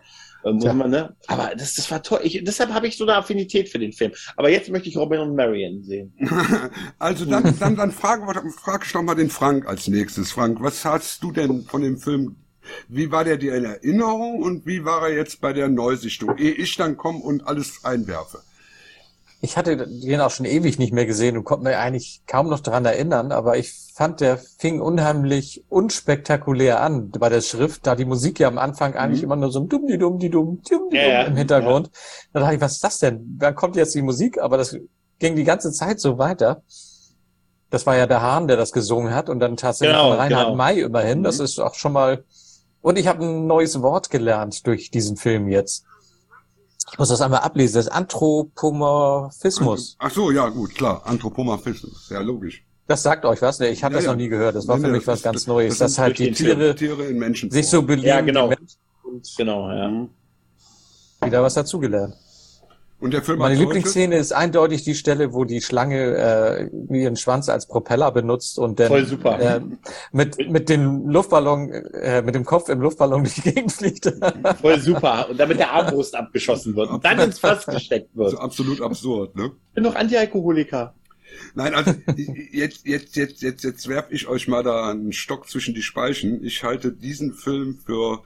Ähm, 0.46 0.56
muss 0.56 0.74
man, 0.74 0.90
ne? 0.90 1.16
Aber 1.28 1.52
das, 1.56 1.76
das 1.76 1.90
war 1.92 2.02
toll. 2.02 2.20
Ich, 2.24 2.44
deshalb 2.44 2.74
habe 2.74 2.88
ich 2.88 2.98
so 2.98 3.06
eine 3.06 3.16
Affinität 3.16 3.70
für 3.70 3.80
den 3.80 3.94
Film. 3.94 4.12
Aber 4.36 4.50
jetzt 4.50 4.70
möchte 4.70 4.90
ich 4.90 4.98
Robin 4.98 5.20
und 5.20 5.36
Marion 5.36 5.84
sehen. 5.84 6.14
Also 7.00 7.26
dann, 7.26 7.56
dann, 7.60 7.76
dann 7.76 7.92
frage, 7.92 8.24
frag 8.52 8.86
ich 8.86 8.92
doch 8.92 9.02
mal 9.02 9.16
den 9.16 9.30
Frank 9.30 9.68
als 9.68 9.88
nächstes. 9.88 10.32
Frank, 10.32 10.62
was 10.62 10.86
hast 10.86 11.24
du 11.24 11.32
denn 11.32 11.64
von 11.64 11.82
dem 11.82 11.98
Film? 11.98 12.36
Wie 12.88 13.12
war 13.12 13.24
der 13.24 13.38
dir 13.38 13.56
in 13.56 13.66
Erinnerung 13.66 14.42
und 14.42 14.66
wie 14.66 14.86
war 14.86 15.08
er 15.08 15.16
jetzt 15.16 15.42
bei 15.42 15.52
der 15.54 15.68
Neusichtung? 15.68 16.38
Ehe 16.38 16.52
ich 16.52 16.76
dann 16.76 16.98
komme 16.98 17.20
und 17.20 17.46
alles 17.48 17.84
einwerfe. 17.84 18.40
Ich 19.44 19.58
hatte 19.58 19.88
den 19.88 20.22
auch 20.22 20.30
schon 20.30 20.46
ewig 20.46 20.78
nicht 20.78 20.94
mehr 20.94 21.08
gesehen 21.08 21.36
und 21.36 21.44
konnte 21.46 21.64
mir 21.64 21.80
eigentlich 21.80 22.22
kaum 22.28 22.48
noch 22.50 22.60
daran 22.60 22.86
erinnern, 22.86 23.32
aber 23.32 23.58
ich 23.58 23.74
fand, 23.96 24.22
der 24.22 24.38
fing 24.38 24.80
unheimlich 24.80 25.64
unspektakulär 25.68 26.80
an 26.82 27.10
bei 27.10 27.28
der 27.30 27.42
Schrift, 27.42 27.88
da 27.88 27.96
die 27.96 28.06
Musik 28.06 28.40
ja 28.40 28.48
am 28.48 28.60
Anfang 28.60 28.94
eigentlich 28.96 29.24
immer 29.24 29.36
nur 29.36 29.52
so 29.52 29.62
ein 29.62 29.68
dumm 29.68 29.88
die 29.88 29.98
dumm 29.98 30.20
die 30.20 30.30
dumm 30.30 30.62
dumm 30.70 30.90
Ja, 30.92 31.02
ja. 31.02 31.22
im 31.24 31.36
Hintergrund. 31.36 31.90
Da 32.34 32.42
dachte 32.42 32.56
ich, 32.56 32.62
was 32.62 32.74
ist 32.74 32.84
das 32.84 33.00
denn? 33.00 33.36
Wann 33.40 33.56
kommt 33.56 33.76
jetzt 33.76 33.96
die 33.96 34.04
Musik? 34.04 34.40
Aber 34.40 34.58
das 34.58 34.78
ging 35.18 35.36
die 35.36 35.44
ganze 35.44 35.72
Zeit 35.72 36.00
so 36.00 36.20
weiter. 36.20 36.62
Das 37.72 37.86
war 37.88 37.96
ja 37.98 38.06
der 38.06 38.22
Hahn, 38.22 38.48
der 38.48 38.58
das 38.58 38.72
gesungen 38.72 39.16
hat 39.16 39.28
und 39.30 39.40
dann 39.40 39.58
tatsächlich 39.58 39.96
Genau, 39.98 40.12
Reinhard 40.14 40.46
genau. 40.48 40.56
May 40.56 40.82
immerhin. 40.82 41.24
Das 41.24 41.40
Mhm. 41.40 41.46
ist 41.46 41.60
auch 41.60 41.74
schon 41.74 41.94
mal. 41.94 42.24
Und 42.82 42.98
ich 43.00 43.08
habe 43.08 43.24
ein 43.26 43.48
neues 43.48 43.82
Wort 43.82 44.10
gelernt 44.12 44.68
durch 44.68 44.92
diesen 44.92 45.18
Film 45.18 45.48
jetzt. 45.48 45.86
Ich 46.92 46.98
muss 47.00 47.10
das 47.10 47.22
einmal 47.22 47.40
ablesen. 47.42 47.76
Das 47.76 47.86
ist 47.88 47.92
Anthropomorphismus. 47.92 49.96
Ach 50.00 50.12
so, 50.12 50.32
ja 50.32 50.48
gut, 50.50 50.76
klar. 50.76 51.02
Anthropomorphismus, 51.06 52.10
ja 52.10 52.20
logisch. 52.22 52.64
Das 52.88 53.04
sagt 53.04 53.24
euch 53.26 53.42
was? 53.42 53.60
Nee, 53.60 53.70
ich 53.70 53.84
habe 53.84 53.94
Ja, 53.94 53.98
das 54.00 54.06
ja. 54.06 54.12
noch 54.12 54.18
nie 54.18 54.28
gehört. 54.28 54.56
Das 54.56 54.68
war 54.68 54.78
Nee, 54.78 54.86
für 54.86 54.92
mich 54.92 55.08
was 55.08 55.22
ganz 55.22 55.36
das- 55.42 55.48
Neues, 55.48 55.78
das 55.78 55.94
dass 55.94 56.00
halt 56.00 56.20
die. 56.20 56.32
Tiere 56.32 56.76
Tiere 56.76 57.04
in 57.06 57.18
Menschen. 57.18 57.50
sich 57.50 57.68
so 57.70 57.82
belieben. 57.82 58.08
Ja, 58.08 58.20
genau. 58.22 58.52
und 59.04 59.34
Genau, 59.38 59.70
ja. 59.72 60.08
wieder 61.24 61.44
was 61.44 61.54
dazugelernt. 61.54 62.16
Und 63.02 63.12
der 63.12 63.24
Film 63.24 63.40
Meine 63.40 63.56
Lieblingsszene 63.56 64.16
ist 64.16 64.32
eindeutig 64.32 64.84
die 64.84 64.94
Stelle, 64.94 65.34
wo 65.34 65.44
die 65.44 65.62
Schlange 65.62 66.70
äh, 66.92 66.96
ihren 66.96 67.16
Schwanz 67.16 67.50
als 67.50 67.68
Propeller 67.68 68.12
benutzt 68.12 68.60
und 68.60 68.80
dann 68.80 68.90
Voll 68.90 69.06
super. 69.08 69.40
Äh, 69.40 69.62
mit 70.12 70.38
mit 70.50 70.70
dem 70.70 71.10
Luftballon, 71.10 71.72
äh, 71.72 72.22
mit 72.22 72.36
dem 72.36 72.46
Kopf 72.46 72.70
im 72.70 72.80
Luftballon 72.80 73.24
durch 73.24 73.36
die 73.36 73.42
Gegend 73.42 73.72
fliegt. 73.72 74.14
Voll 74.62 74.80
super. 74.80 75.28
Und 75.30 75.40
damit 75.40 75.58
der 75.58 75.72
Armbrust 75.72 76.16
abgeschossen 76.16 76.76
wird 76.76 76.92
und 76.92 77.04
dann 77.04 77.18
ins 77.20 77.40
Fass 77.40 77.66
gesteckt 77.66 78.16
wird. 78.16 78.28
Also 78.28 78.38
absolut 78.38 78.82
absurd, 78.82 79.36
ne? 79.36 79.52
Ich 79.70 79.74
bin 79.74 79.84
doch 79.84 79.96
Antialkoholiker. 79.96 80.94
Nein, 81.56 81.74
also 81.74 81.94
jetzt, 82.52 82.86
jetzt, 82.86 83.16
jetzt, 83.16 83.42
jetzt, 83.42 83.64
jetzt 83.64 83.88
werf 83.88 84.08
ich 84.12 84.28
euch 84.28 84.48
mal 84.48 84.64
da 84.64 84.92
einen 84.92 85.12
Stock 85.12 85.50
zwischen 85.50 85.74
die 85.74 85.82
Speichen. 85.82 86.44
Ich 86.44 86.64
halte 86.64 86.92
diesen 86.92 87.34
Film 87.34 87.80
für 87.84 88.22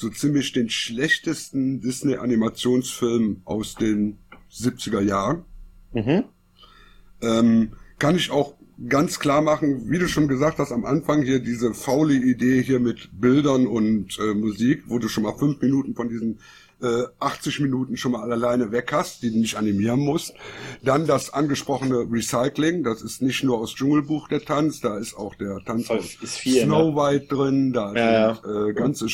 so 0.00 0.08
ziemlich 0.08 0.52
den 0.52 0.70
schlechtesten 0.70 1.82
Disney-Animationsfilm 1.82 3.42
aus 3.44 3.74
den 3.74 4.16
70er 4.50 5.02
Jahren. 5.02 5.44
Mhm. 5.92 6.24
Ähm, 7.20 7.72
kann 7.98 8.16
ich 8.16 8.30
auch 8.30 8.54
ganz 8.88 9.20
klar 9.20 9.42
machen, 9.42 9.90
wie 9.90 9.98
du 9.98 10.08
schon 10.08 10.26
gesagt 10.26 10.58
hast, 10.58 10.72
am 10.72 10.86
Anfang 10.86 11.22
hier 11.22 11.38
diese 11.38 11.74
faule 11.74 12.14
Idee 12.14 12.62
hier 12.62 12.80
mit 12.80 13.10
Bildern 13.12 13.66
und 13.66 14.18
äh, 14.18 14.32
Musik, 14.32 14.84
wo 14.86 14.98
du 14.98 15.08
schon 15.08 15.24
mal 15.24 15.36
fünf 15.36 15.60
Minuten 15.60 15.94
von 15.94 16.08
diesen 16.08 16.38
äh, 16.82 17.04
80 17.18 17.60
Minuten 17.60 17.96
schon 17.96 18.12
mal 18.12 18.30
alleine 18.32 18.72
weg 18.72 18.92
hast, 18.92 19.22
die 19.22 19.30
du 19.30 19.38
nicht 19.38 19.56
animieren 19.56 20.00
musst. 20.00 20.34
Dann 20.82 21.06
das 21.06 21.32
angesprochene 21.32 22.06
Recycling, 22.10 22.82
das 22.84 23.02
ist 23.02 23.22
nicht 23.22 23.44
nur 23.44 23.58
aus 23.58 23.74
Dschungelbuch 23.74 24.28
der 24.28 24.42
Tanz, 24.44 24.80
da 24.80 24.98
ist 24.98 25.14
auch 25.16 25.34
der 25.34 25.58
Tanz 25.64 25.86
Voll- 25.86 25.98
aus 25.98 26.16
ist 26.22 26.38
viel, 26.38 26.64
Snow 26.64 26.90
ne? 26.90 26.96
White 26.96 27.26
drin, 27.34 27.72
da 27.72 27.94
Ja, 27.94 28.34
sind 28.42 28.68
äh, 28.68 28.72
ganze, 28.72 29.06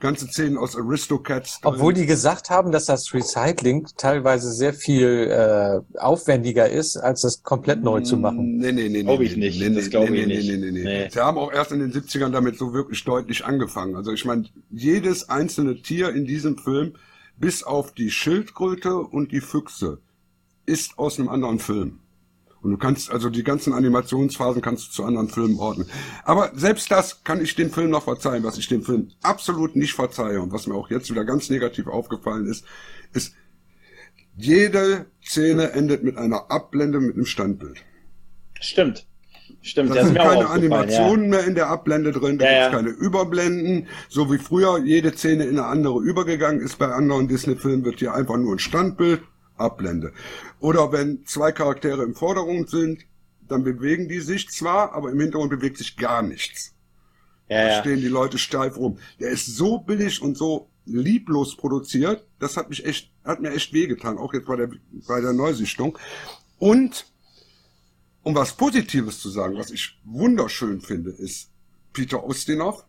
ganze 0.00 0.26
Szenen 0.28 0.56
aus 0.56 0.76
Aristocats 0.76 1.60
drin. 1.60 1.72
Obwohl 1.74 1.92
die 1.94 2.06
gesagt 2.06 2.50
haben, 2.50 2.72
dass 2.72 2.86
das 2.86 3.12
Recycling 3.14 3.86
teilweise 3.96 4.52
sehr 4.52 4.72
viel 4.74 5.28
äh, 5.30 5.98
aufwendiger 5.98 6.68
ist, 6.68 6.96
als 6.96 7.22
das 7.22 7.42
komplett 7.42 7.82
neu 7.82 8.00
zu 8.00 8.16
machen. 8.16 8.58
Nee, 8.58 8.72
nee, 8.72 8.88
nee, 8.88 9.02
Glaub 9.02 9.18
nee, 9.20 9.26
ich 9.26 9.36
nee, 9.36 9.46
nicht. 9.46 9.60
Nee, 9.60 9.74
Das 9.74 9.84
nee, 9.84 9.90
glaub 9.90 10.10
nee, 10.10 10.20
ich 10.20 10.26
nee, 10.26 10.36
nicht. 10.36 10.48
Nee, 10.50 10.56
nee, 10.56 10.70
nee. 10.70 10.84
Nee. 10.84 11.08
Sie 11.10 11.20
haben 11.20 11.38
auch 11.38 11.52
erst 11.52 11.72
in 11.72 11.80
den 11.80 11.92
70ern 11.92 12.30
damit 12.30 12.58
so 12.58 12.72
wirklich 12.72 13.04
deutlich 13.04 13.44
angefangen. 13.44 13.96
Also 13.96 14.12
ich 14.12 14.24
meine, 14.24 14.44
jedes 14.70 15.28
einzelne 15.28 15.82
Tier 15.82 16.10
in 16.10 16.24
diesem 16.24 16.58
Film, 16.58 16.94
bis 17.38 17.62
auf 17.62 17.92
die 17.92 18.10
Schildkröte 18.10 18.96
und 18.96 19.32
die 19.32 19.40
Füchse, 19.40 20.00
ist 20.66 20.98
aus 20.98 21.18
einem 21.18 21.28
anderen 21.28 21.58
Film. 21.58 22.00
Und 22.60 22.72
du 22.72 22.76
kannst, 22.76 23.10
also 23.10 23.30
die 23.30 23.44
ganzen 23.44 23.72
Animationsphasen 23.72 24.60
kannst 24.60 24.88
du 24.88 24.92
zu 24.92 25.04
anderen 25.04 25.28
Filmen 25.28 25.58
ordnen. 25.58 25.88
Aber 26.24 26.50
selbst 26.54 26.90
das 26.90 27.22
kann 27.22 27.40
ich 27.40 27.54
den 27.54 27.70
Film 27.70 27.90
noch 27.90 28.04
verzeihen. 28.04 28.42
Was 28.42 28.58
ich 28.58 28.66
dem 28.66 28.82
Film 28.82 29.12
absolut 29.22 29.76
nicht 29.76 29.94
verzeihe 29.94 30.40
und 30.42 30.52
was 30.52 30.66
mir 30.66 30.74
auch 30.74 30.90
jetzt 30.90 31.10
wieder 31.10 31.24
ganz 31.24 31.50
negativ 31.50 31.86
aufgefallen 31.86 32.46
ist, 32.46 32.64
ist, 33.12 33.34
jede 34.36 35.06
Szene 35.24 35.72
endet 35.72 36.02
mit 36.02 36.16
einer 36.16 36.50
Abblende 36.50 37.00
mit 37.00 37.14
einem 37.14 37.26
Standbild. 37.26 37.78
Stimmt. 38.60 39.06
Stimmt, 39.60 39.90
Da 39.90 39.96
das 39.96 40.06
sind 40.06 40.18
keine 40.18 40.48
Animationen 40.48 41.28
mehr 41.30 41.44
in 41.44 41.54
der 41.54 41.68
Ablende 41.68 42.12
drin, 42.12 42.38
da 42.38 42.44
Ja, 42.44 42.50
gibt's 42.50 42.66
ja. 42.66 42.70
keine 42.70 42.88
Überblenden. 42.90 43.88
So 44.08 44.32
wie 44.32 44.38
früher 44.38 44.78
jede 44.78 45.12
Szene 45.12 45.44
in 45.44 45.58
eine 45.58 45.66
andere 45.66 46.00
übergegangen 46.00 46.60
ist 46.60 46.78
bei 46.78 46.86
anderen 46.88 47.28
Disney-Filmen, 47.28 47.84
wird 47.84 47.98
hier 47.98 48.14
einfach 48.14 48.36
nur 48.36 48.54
ein 48.54 48.58
Standbild, 48.60 49.20
Ablende. 49.56 50.12
Oder 50.60 50.92
wenn 50.92 51.24
zwei 51.26 51.52
Charaktere 51.52 52.02
im 52.04 52.14
Vordergrund 52.14 52.70
sind, 52.70 53.04
dann 53.48 53.64
bewegen 53.64 54.08
die 54.08 54.20
sich 54.20 54.48
zwar, 54.50 54.92
aber 54.92 55.10
im 55.10 55.20
Hintergrund 55.20 55.50
bewegt 55.50 55.78
sich 55.78 55.96
gar 55.96 56.22
nichts. 56.22 56.74
Ja, 57.48 57.62
da 57.62 57.68
ja. 57.68 57.80
stehen 57.80 58.00
die 58.00 58.08
Leute 58.08 58.38
steif 58.38 58.76
rum. 58.76 58.98
Der 59.20 59.30
ist 59.30 59.46
so 59.46 59.78
billig 59.78 60.22
und 60.22 60.36
so 60.36 60.68
lieblos 60.84 61.56
produziert, 61.56 62.26
das 62.38 62.56
hat 62.56 62.70
mich 62.70 62.84
echt, 62.86 63.10
hat 63.24 63.40
mir 63.40 63.52
echt 63.52 63.72
wehgetan, 63.72 64.18
auch 64.18 64.32
jetzt 64.32 64.46
bei 64.46 64.56
der, 64.56 64.70
bei 65.06 65.20
der 65.20 65.32
Neusichtung. 65.32 65.98
Und, 66.58 67.06
um 68.22 68.34
was 68.34 68.52
Positives 68.56 69.20
zu 69.20 69.28
sagen, 69.30 69.56
was 69.56 69.70
ich 69.70 69.98
wunderschön 70.04 70.80
finde, 70.80 71.10
ist 71.10 71.50
Peter 71.92 72.24
Ustinov 72.26 72.84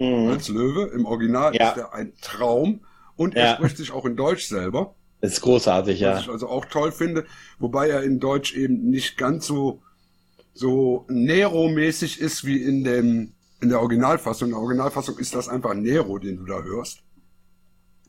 als 0.00 0.48
Löwe. 0.48 0.90
Im 0.94 1.04
Original 1.04 1.50
Mhm. 1.50 1.56
Ja. 1.60 1.70
ist 1.70 1.76
er 1.78 1.94
ein 1.94 2.12
Traum 2.22 2.80
und 3.16 3.34
Ja. 3.34 3.40
er 3.42 3.54
spricht 3.56 3.76
sich 3.76 3.90
auch 3.92 4.06
in 4.06 4.16
Deutsch 4.16 4.46
selber. 4.46 4.94
Das 5.20 5.32
ist 5.32 5.40
großartig, 5.42 6.00
ja. 6.00 6.14
Was 6.14 6.22
ich 6.22 6.28
also 6.30 6.48
auch 6.48 6.64
toll 6.64 6.90
finde, 6.92 7.26
wobei 7.58 7.88
er 7.90 8.02
in 8.02 8.18
Deutsch 8.20 8.54
eben 8.56 8.88
nicht 8.88 9.18
ganz 9.18 9.46
so, 9.46 9.82
so 10.54 11.04
Nero-mäßig 11.10 12.20
ist 12.20 12.44
wie 12.46 12.62
in 12.62 12.84
dem, 12.84 13.32
in 13.60 13.68
der 13.68 13.80
Originalfassung. 13.80 14.48
In 14.48 14.52
der 14.54 14.60
Originalfassung 14.62 15.18
ist 15.18 15.34
das 15.34 15.48
einfach 15.48 15.74
Nero, 15.74 16.18
den 16.18 16.38
du 16.38 16.44
da 16.46 16.62
hörst. 16.62 17.02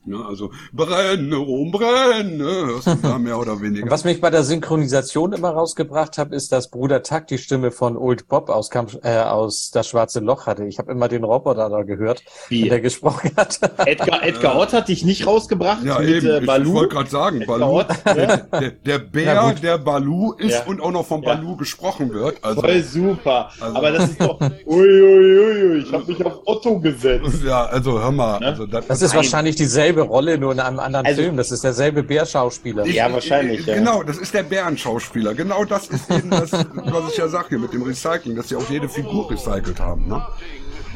Ne, 0.04 0.16
also, 0.26 0.50
brenne, 0.72 1.36
rum, 1.36 1.70
brenne, 1.70 2.42
hörst 2.44 2.88
du 2.88 2.94
da 3.00 3.18
mehr 3.18 3.38
oder 3.38 3.60
weniger. 3.60 3.88
Was 3.88 4.02
mich 4.02 4.20
bei 4.20 4.30
der 4.30 4.42
Synchronisation 4.42 5.32
immer 5.32 5.50
rausgebracht 5.50 6.18
hat, 6.18 6.32
ist, 6.32 6.50
dass 6.50 6.70
Bruder 6.70 7.04
Tuck 7.04 7.28
die 7.28 7.38
Stimme 7.38 7.70
von 7.70 7.96
Old 7.96 8.26
Bob 8.26 8.48
aus, 8.50 8.68
Kampf, 8.68 8.98
äh, 9.04 9.18
aus 9.20 9.70
Das 9.70 9.86
Schwarze 9.88 10.18
Loch 10.18 10.46
hatte. 10.46 10.64
Ich 10.64 10.78
habe 10.80 10.90
immer 10.90 11.06
den 11.06 11.22
Roboter 11.22 11.68
da 11.70 11.82
gehört, 11.84 12.24
Wie? 12.48 12.68
der 12.68 12.80
gesprochen 12.80 13.30
hat. 13.36 13.60
Edgar, 13.86 14.24
Edgar 14.24 14.56
Ott 14.58 14.72
hat 14.72 14.88
dich 14.88 15.04
nicht 15.04 15.24
rausgebracht 15.24 15.84
Ja, 15.84 16.00
mit 16.00 16.08
eben. 16.08 16.26
äh, 16.26 16.34
Ich, 16.36 16.40
ich 16.40 16.46
Baloo. 16.48 16.72
wollte 16.74 16.94
gerade 16.96 17.10
sagen, 17.10 17.44
Balu, 17.46 17.64
Ott, 17.80 17.86
der, 18.04 18.36
der, 18.38 18.70
der 18.70 18.98
Bär, 18.98 19.52
der 19.54 19.78
Balu 19.78 20.32
ist 20.32 20.50
Ja. 20.50 20.64
und 20.66 20.80
auch 20.80 20.90
noch 20.90 21.06
von 21.06 21.22
Ja. 21.22 21.34
Balu 21.36 21.56
gesprochen 21.56 22.12
wird. 22.12 22.42
Also, 22.42 22.60
Voll 22.60 22.82
super. 22.82 23.50
Also- 23.60 23.76
Aber 23.76 23.92
das 23.92 24.10
ist 24.10 24.20
doch. 24.20 24.40
Uiuiui, 24.66 25.78
ich 25.78 25.92
habe 25.92 26.04
mich 26.06 26.24
auf 26.26 26.40
Otto 26.44 26.80
gesetzt. 26.80 27.44
ja, 27.46 27.66
also 27.66 28.00
hör 28.00 28.10
mal. 28.10 28.40
Ne? 28.40 28.46
Also, 28.46 28.66
das, 28.66 28.86
Das 28.88 29.00
ist 29.02 29.10
Nein. 29.10 29.16
wahrscheinlich 29.18 29.54
dieselbe 29.54 29.91
Rolle, 30.00 30.38
nur 30.38 30.52
in 30.52 30.60
einem 30.60 30.80
anderen 30.80 31.04
Also- 31.06 31.20
Film. 31.22 31.36
Das 31.36 31.50
ist 31.52 31.62
derselbe 31.62 32.02
Bärschauspieler. 32.02 32.86
Ja, 32.86 33.12
wahrscheinlich, 33.12 33.60
ich- 33.60 33.66
ja. 33.66 33.74
Genau, 33.74 34.02
das 34.02 34.16
ist 34.16 34.32
der 34.32 34.42
Bärenschauspieler. 34.42 35.34
Genau 35.34 35.64
das 35.66 35.88
ist 35.88 36.10
eben 36.10 36.30
das, 36.30 36.50
was 36.52 37.12
ich 37.12 37.18
ja 37.18 37.28
sage 37.28 37.50
hier 37.50 37.58
mit 37.58 37.72
dem 37.74 37.82
Recycling, 37.82 38.34
dass 38.36 38.48
sie 38.48 38.56
auch 38.56 38.68
jede 38.70 38.88
Figur 38.88 39.30
recycelt 39.30 39.78
haben. 39.78 40.08
Ne? 40.08 40.22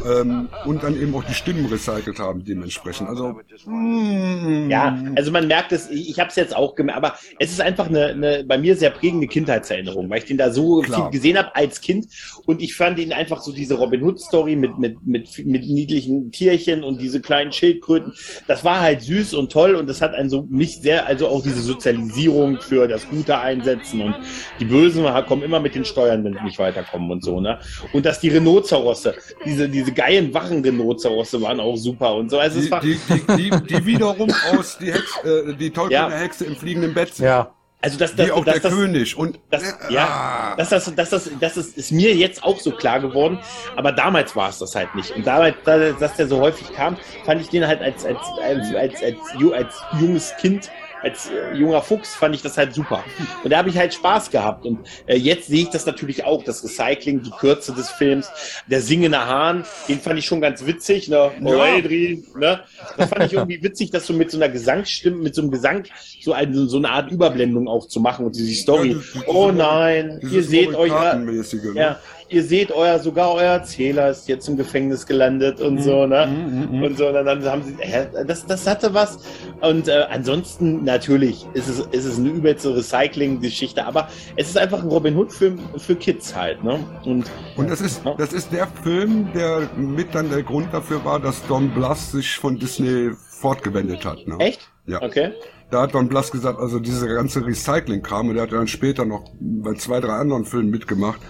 Ähm, 0.05 0.49
und 0.65 0.83
dann 0.83 1.01
eben 1.01 1.15
auch 1.15 1.25
die 1.25 1.35
Stimmen 1.35 1.67
recycelt 1.67 2.19
haben 2.19 2.45
dementsprechend. 2.45 3.09
Also, 3.09 3.37
mm, 3.67 4.71
Ja, 4.71 4.99
also 5.17 5.31
man 5.31 5.47
merkt 5.47 5.73
es, 5.73 5.91
ich, 5.91 6.11
ich 6.11 6.21
habe 6.21 6.31
es 6.31 6.37
jetzt 6.37 6.55
auch 6.55 6.75
gemerkt, 6.75 6.99
aber 6.99 7.15
es 7.39 7.53
ist 7.53 7.61
einfach 7.61 7.89
eine, 7.89 8.07
eine 8.07 8.45
bei 8.45 8.59
mir 8.59 8.77
sehr 8.77 8.91
prägende 8.91 9.27
Kindheitserinnerung, 9.27 10.09
weil 10.11 10.19
ich 10.19 10.25
den 10.25 10.39
da 10.39 10.51
so 10.51 10.81
Klar. 10.81 11.11
viel 11.11 11.19
gesehen 11.19 11.39
habe 11.39 11.55
als 11.55 11.81
Kind 11.81 12.07
und 12.45 12.63
ich 12.63 12.75
fand 12.75 12.99
ihn 12.99 13.13
einfach 13.13 13.41
so 13.43 13.53
diese 13.53 13.75
Robin 13.75 14.03
Hood 14.03 14.21
Story 14.21 14.57
mit 14.57 14.79
mit 14.79 15.07
mit 15.07 15.47
mit 15.47 15.67
niedlichen 15.67 16.31
Tierchen 16.31 16.85
und 16.85 17.01
diese 17.01 17.21
kleinen 17.21 17.53
Schildkröten, 17.53 18.13
das 18.47 18.65
war 18.65 18.81
halt 18.81 19.03
süß 19.03 19.35
und 19.35 19.51
toll 19.53 19.75
und 19.75 19.89
das 19.89 20.03
hat 20.03 20.15
einen 20.15 20.31
so 20.31 20.47
mich 20.51 20.81
sehr 20.81 21.07
also 21.07 21.29
auch 21.29 21.43
diese 21.43 21.61
Sozialisierung 21.61 22.61
für 22.61 22.89
das 22.89 23.09
Gute 23.09 23.39
einsetzen 23.39 24.01
und 24.01 24.15
die 24.61 24.65
Bösen 24.65 25.05
kommen 25.27 25.43
immer 25.43 25.61
mit 25.61 25.75
den 25.75 25.85
Steuern, 25.85 26.25
wenn 26.25 26.35
sie 26.35 26.43
nicht 26.43 26.59
weiterkommen 26.59 27.11
und 27.11 27.25
so, 27.25 27.41
ne? 27.41 27.59
Und 27.93 28.07
dass 28.07 28.21
die 28.21 28.29
Rhinozerosse, 28.29 29.15
diese 29.45 29.69
diese 29.69 29.86
geilen 29.93 30.33
wachen 30.35 30.63
Rhinozerosse 30.65 31.41
waren 31.43 31.61
auch 31.61 31.77
super 31.77 32.15
und 32.15 32.31
so, 32.31 32.39
also 32.39 32.59
es 32.59 32.65
die, 32.67 32.71
war 32.71 32.81
die, 32.81 32.99
die, 33.09 33.51
die, 33.51 33.51
die 33.67 33.87
wiederum 33.87 34.31
aus 34.53 34.79
die, 34.79 34.93
Hex, 34.93 35.19
äh, 35.25 35.55
die 35.55 35.71
tollkühne 35.71 35.93
Ja. 36.01 36.11
Hexe 36.11 36.45
im 36.45 36.57
fliegenden 36.57 36.95
Bett 36.95 37.15
sind. 37.15 37.27
Ja. 37.27 37.51
also 37.83 37.99
das 37.99 38.17
das 38.17 38.27
Wie 38.27 38.33
auch 38.33 38.45
das, 38.45 38.55
der 38.55 38.63
das, 38.63 38.73
König. 38.73 39.17
Und 39.17 39.39
Das, 39.51 39.63
äh, 39.63 39.93
ja, 39.93 40.07
ah. 40.07 40.55
das, 40.57 40.71
das, 40.71 40.93
das, 40.95 41.11
das, 41.11 41.31
das 41.41 41.57
ist, 41.57 41.77
ist 41.77 41.93
mir 41.93 42.15
jetzt 42.15 42.43
auch 42.43 42.59
so 42.59 42.71
klar 42.73 43.01
geworden, 43.01 43.39
aber 43.77 43.93
damals 43.93 44.35
war 44.35 44.49
es 44.49 44.59
das 44.59 44.75
halt 44.75 44.95
nicht. 44.95 45.11
Und 45.15 45.27
damals, 45.27 45.55
da- 45.65 45.93
dass 45.93 46.15
der 46.17 46.27
so 46.29 46.41
häufig 46.41 46.73
kam, 46.73 46.97
fand 47.25 47.41
ich 47.41 47.49
den 47.49 47.67
halt 47.67 47.81
als, 47.83 48.05
als, 48.05 48.19
als, 48.43 48.75
als, 48.75 49.03
als, 49.03 49.17
ju- 49.39 49.53
als 49.53 49.75
junges 50.01 50.35
Kind, 50.41 50.71
als 51.03 51.31
äh, 51.31 51.55
junger 51.55 51.83
Fuchs, 51.83 52.15
fand 52.15 52.35
ich 52.35 52.43
das 52.43 52.57
halt 52.57 52.75
super. 52.75 53.05
Und 53.45 53.51
da 53.51 53.59
habe 53.59 53.69
ich 53.69 53.77
halt 53.79 53.95
Spaß 53.95 54.31
gehabt. 54.31 54.65
Und 54.65 54.81
äh, 55.07 55.17
jetzt 55.17 55.47
sehe 55.49 55.63
ich 55.63 55.71
das 55.71 55.87
natürlich 55.87 56.25
auch, 56.25 56.43
das 56.43 56.65
Recycling, 56.65 57.23
die 57.23 57.31
Kürze 57.31 57.73
des 57.75 57.91
Films, 57.91 58.31
der 58.67 58.81
singende 58.81 59.19
Hahn, 59.27 59.65
den 59.89 60.01
fand 60.01 60.19
ich 60.19 60.25
schon 60.27 60.41
ganz 60.41 60.65
witzig, 60.67 61.09
ne? 61.09 61.31
Moedri, 61.41 62.25
ne? 62.37 62.61
Das 62.97 63.11
fand 63.11 63.25
ich 63.25 63.35
irgendwie 63.35 63.63
witzig, 63.63 63.91
das 63.91 64.07
so 64.07 64.13
mit 64.15 64.31
so 64.31 64.39
einer 64.39 64.49
Gesangsstimme, 64.49 65.17
mit 65.19 65.35
so 65.35 65.43
einem 65.43 65.51
Gesang, 65.51 65.85
so, 66.21 66.33
eine, 66.33 66.67
so 66.67 66.79
eine 66.79 66.91
Art 66.91 67.11
Überblendung 67.11 67.69
auch 67.69 67.87
zu 67.87 68.01
machen 68.01 68.27
und 68.27 68.35
diese 68.35 68.55
Story. 68.55 68.93
Ja, 68.93 68.97
das- 69.15 69.29
oh 69.29 69.53
nein, 69.53 70.21
ihr 70.31 70.43
seht 70.43 70.75
euch, 70.75 70.91
Morikatenmäßige, 70.91 71.75
ne? 71.75 71.99
Ja, 72.29 72.37
ihr 72.37 72.43
seht 72.43 72.73
euer, 72.73 72.99
sogar 72.99 73.33
euer 73.35 73.53
Erzähler 73.53 74.11
ist 74.11 74.29
jetzt 74.29 74.49
im 74.49 74.57
Gefängnis 74.57 75.07
gelandet 75.07 75.61
und 75.61 75.83
so, 75.83 76.07
ne? 76.07 76.27
Mhm, 76.27 76.83
Und 76.83 76.99
so, 76.99 77.07
und 77.09 77.15
dann 77.15 77.45
haben 77.45 77.63
sie, 77.63 77.77
hä, 77.79 78.07
das, 78.27 78.47
das 78.47 78.67
hatte 78.67 78.93
was. 78.95 79.19
Und 79.61 79.89
äh, 79.89 80.05
ansonsten, 80.11 80.85
natürlich, 80.85 81.47
ist 81.55 81.69
es, 81.69 81.81
ist 81.93 82.05
es 82.05 82.19
eine 82.19 82.29
übelste 82.31 82.75
Recycling-Geschichte, 82.77 83.85
aber 83.87 84.09
es 84.37 84.49
ist 84.49 84.59
einfach 84.59 84.83
ein 84.83 84.89
Robin 84.89 85.17
Hood-Film 85.17 85.59
für 85.77 85.95
Kids 85.97 86.35
halt, 86.35 86.63
ne? 86.65 86.79
Und, 87.05 87.31
Und 87.57 87.71
das 87.71 87.81
ist, 87.81 88.05
Ja. 88.05 88.15
das 88.19 88.33
ist 88.33 88.53
der 88.53 88.67
Film, 88.83 89.29
der 89.35 89.69
mit 89.77 90.15
dann 90.15 90.31
der 90.31 90.43
Grund 90.43 90.73
dafür 90.73 91.05
war, 91.05 91.21
dass 91.21 91.47
Don 91.47 91.71
Bluth 91.71 91.97
sich 91.99 92.37
von 92.37 92.59
Disney 92.59 93.11
fortgewendet 93.31 94.05
hat. 94.05 94.27
Ne? 94.27 94.37
echt? 94.39 94.69
Ja. 94.87 95.03
Okay. 95.03 95.33
Da 95.71 95.83
hat 95.83 95.95
Don 95.95 96.09
Bluth 96.09 96.31
gesagt, 96.31 96.61
also 96.61 96.79
diese 96.79 97.09
ganze 97.09 97.45
Recycling-Kram, 97.45 98.29
und 98.29 98.35
der 98.35 98.45
hat 98.45 98.53
dann 98.53 98.69
später 98.69 99.05
noch 99.05 99.25
bei 99.41 99.75
zwei, 99.75 100.01
drei 100.01 100.13
anderen 100.15 100.45
Filmen 100.45 100.71
mitgemacht. 100.71 101.21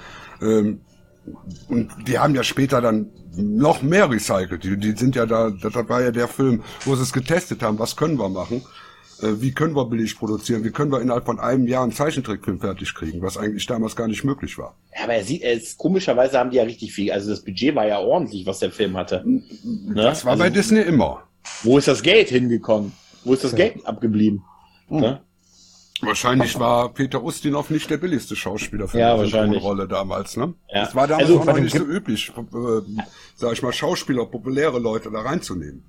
Ähm, 0.43 0.81
und 1.69 1.91
die 2.07 2.19
haben 2.19 2.35
ja 2.35 2.43
später 2.43 2.81
dann 2.81 3.11
noch 3.37 3.83
mehr 3.83 4.11
recycelt. 4.11 4.65
Die, 4.65 4.77
die 4.79 4.93
sind 4.93 5.15
ja 5.15 5.27
da, 5.27 5.51
das 5.51 5.75
war 5.75 6.03
ja 6.03 6.11
der 6.11 6.29
Film, 6.29 6.63
wo 6.85 6.95
sie 6.97 7.03
es 7.03 7.13
getestet 7.13 7.63
haben, 7.63 7.79
was 7.79 7.97
können 7.97 8.19
wir 8.19 8.29
machen. 8.29 8.63
äh, 9.23 9.41
wie 9.41 9.53
können 9.53 9.75
wir 9.75 9.87
billig 9.87 10.19
produzieren, 10.19 10.65
wie 10.65 10.71
können 10.71 10.93
wir 10.93 11.01
innerhalb 11.01 11.25
von 11.25 11.41
einem 11.41 11.67
Jahr 11.67 11.83
einen 11.83 11.93
Zeichentrickfilm 11.93 12.61
fertig 12.61 12.95
kriegen, 12.95 13.23
was 13.23 13.37
eigentlich 13.37 13.67
damals 13.67 13.97
gar 13.97 14.09
nicht 14.09 14.25
möglich 14.25 14.59
war. 14.59 14.77
Ja, 14.95 15.05
aber 15.05 15.15
er 15.15 15.25
sieht, 15.25 15.43
er 15.43 15.55
ist, 15.55 15.79
komischerweise 15.79 16.39
haben 16.39 16.51
die 16.51 16.57
ja 16.57 16.65
richtig 16.65 16.93
viel. 16.93 17.13
Also 17.13 17.31
das 17.31 17.43
Budget 17.43 17.75
war 17.75 17.87
ja 17.87 17.99
ordentlich, 17.99 18.47
was 18.47 18.59
der 18.59 18.71
Film 18.71 18.97
hatte. 18.97 19.23
Ne? 19.25 19.43
Das 19.95 20.25
war 20.25 20.33
also, 20.33 20.45
bei 20.45 20.51
Disney 20.51 20.81
immer. 20.81 21.23
Wo 21.63 21.79
ist 21.79 21.89
das 21.89 22.03
Geld 22.03 22.29
hingekommen? 22.29 22.93
Wo 23.25 23.35
ist 23.35 23.45
das 23.45 23.55
Geld 23.55 23.87
abgeblieben? 23.87 24.43
Hm. 24.89 25.01
Ne? 25.01 25.21
Wahrscheinlich 26.03 26.59
war 26.59 26.93
Peter 26.93 27.23
Ustinov 27.23 27.71
nicht 27.71 27.89
der 27.89 27.97
billigste 27.97 28.37
Schauspieler 28.37 28.89
für 28.89 28.99
Ja, 28.99 29.13
eine 29.15 29.23
wahrscheinlich. 29.23 29.63
Rolle 29.63 29.89
damals. 29.89 30.37
Ne? 30.37 30.55
Ja. 30.73 30.85
Das 30.85 30.95
war 30.95 31.07
damals 31.07 31.29
Also, 31.29 31.41
auch 31.41 31.45
noch 31.47 31.59
nicht 31.59 31.75
so 31.77 31.85
üblich, 31.85 32.31
äh, 32.37 33.03
sag 33.35 33.53
ich 33.53 33.63
mal, 33.63 33.73
Schauspieler, 33.73 34.27
populäre 34.27 34.79
Leute 34.79 35.11
da 35.11 35.21
reinzunehmen. 35.21 35.83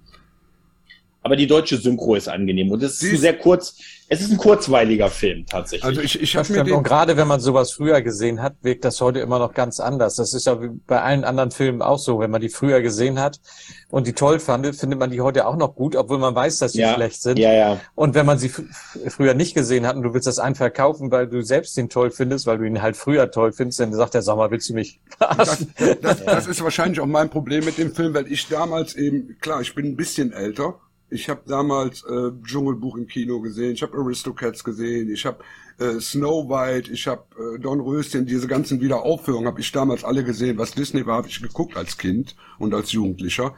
Aber 1.23 1.35
die 1.35 1.47
deutsche 1.47 1.77
Synchro 1.77 2.15
ist 2.15 2.29
angenehm 2.29 2.71
und 2.71 2.81
es 2.83 3.01
ist 3.01 3.11
ein 3.13 3.17
sehr 3.17 3.37
kurz, 3.37 3.77
es 4.09 4.21
ist 4.21 4.31
ein 4.31 4.37
kurzweiliger 4.37 5.09
Film 5.09 5.45
tatsächlich. 5.45 5.83
Also 5.83 6.01
ich, 6.01 6.21
ich 6.21 6.31
Das 6.31 6.47
stimmt. 6.47 6.71
Und 6.71 6.83
gerade 6.83 7.17
wenn 7.17 7.27
man 7.27 7.39
sowas 7.41 7.71
früher 7.71 8.01
gesehen 8.01 8.41
hat, 8.41 8.55
wirkt 8.61 8.85
das 8.85 9.01
heute 9.01 9.19
immer 9.19 9.37
noch 9.39 9.53
ganz 9.53 9.79
anders. 9.81 10.15
Das 10.15 10.33
ist 10.33 10.45
ja 10.47 10.61
wie 10.61 10.69
bei 10.87 11.01
allen 11.01 11.23
anderen 11.25 11.51
Filmen 11.51 11.81
auch 11.81 11.99
so. 11.99 12.19
Wenn 12.19 12.31
man 12.31 12.39
die 12.41 12.49
früher 12.49 12.81
gesehen 12.81 13.19
hat 13.19 13.39
und 13.89 14.07
die 14.07 14.13
toll 14.13 14.39
fand, 14.39 14.65
findet 14.75 14.97
man 14.99 15.11
die 15.11 15.19
heute 15.21 15.45
auch 15.45 15.57
noch 15.57 15.75
gut, 15.75 15.95
obwohl 15.95 16.19
man 16.19 16.33
weiß, 16.35 16.59
dass 16.59 16.71
sie 16.73 16.81
Ja. 16.81 16.93
schlecht 16.93 17.21
sind. 17.21 17.37
Ja, 17.37 17.51
ja. 17.53 17.79
Und 17.95 18.15
wenn 18.15 18.25
man 18.25 18.37
sie 18.37 18.49
fr- 18.49 18.65
früher 19.09 19.33
nicht 19.33 19.53
gesehen 19.55 19.85
hat 19.85 19.95
und 19.97 20.03
du 20.03 20.13
willst 20.13 20.27
das 20.27 20.39
einen 20.39 20.55
verkaufen, 20.55 21.11
weil 21.11 21.27
du 21.27 21.41
selbst 21.41 21.75
den 21.75 21.89
toll 21.89 22.11
findest, 22.11 22.45
weil 22.47 22.57
du 22.59 22.63
ihn 22.63 22.81
halt 22.81 22.95
früher 22.95 23.29
toll 23.29 23.51
findest, 23.51 23.79
dann 23.81 23.93
sagt 23.93 24.13
der, 24.13 24.21
sag 24.21 24.37
mal, 24.37 24.51
willst 24.51 24.69
du 24.69 24.73
mich 24.73 24.99
verarschen? 25.17 25.73
Das, 26.01 26.23
das 26.23 26.47
ist 26.47 26.63
wahrscheinlich 26.63 26.99
auch 27.01 27.05
mein 27.07 27.29
Problem 27.29 27.65
mit 27.65 27.77
dem 27.77 27.93
Film, 27.93 28.13
weil 28.13 28.31
ich 28.31 28.47
damals 28.47 28.95
eben, 28.95 29.37
klar, 29.41 29.59
ich 29.61 29.75
bin 29.75 29.85
ein 29.85 29.95
bisschen 29.97 30.31
älter. 30.31 30.75
Ich 31.09 31.29
habe 31.29 31.41
damals 31.47 32.03
äh, 32.03 32.31
Dschungelbuch 32.43 32.97
im 32.97 33.07
Kino 33.07 33.39
gesehen, 33.39 33.73
ich 33.73 33.81
habe 33.81 33.97
Aristocats 33.97 34.63
gesehen, 34.63 35.09
ich 35.09 35.25
habe 35.25 35.39
äh, 35.79 35.99
Snow 36.01 36.49
White, 36.49 36.91
ich 36.91 37.07
habe 37.07 37.23
äh, 37.55 37.59
Don 37.59 37.79
Röschen, 37.79 38.25
diese 38.25 38.47
ganzen 38.47 38.81
Wiederaufführungen 38.81 39.47
habe 39.47 39.61
ich 39.61 39.71
damals 39.71 40.03
alle 40.03 40.23
gesehen. 40.25 40.57
Was 40.57 40.71
Disney 40.71 41.05
war, 41.05 41.17
habe 41.17 41.29
ich 41.29 41.41
geguckt 41.41 41.77
als 41.77 41.97
Kind 41.97 42.35
und 42.59 42.73
als 42.73 42.91
Jugendlicher. 42.91 43.53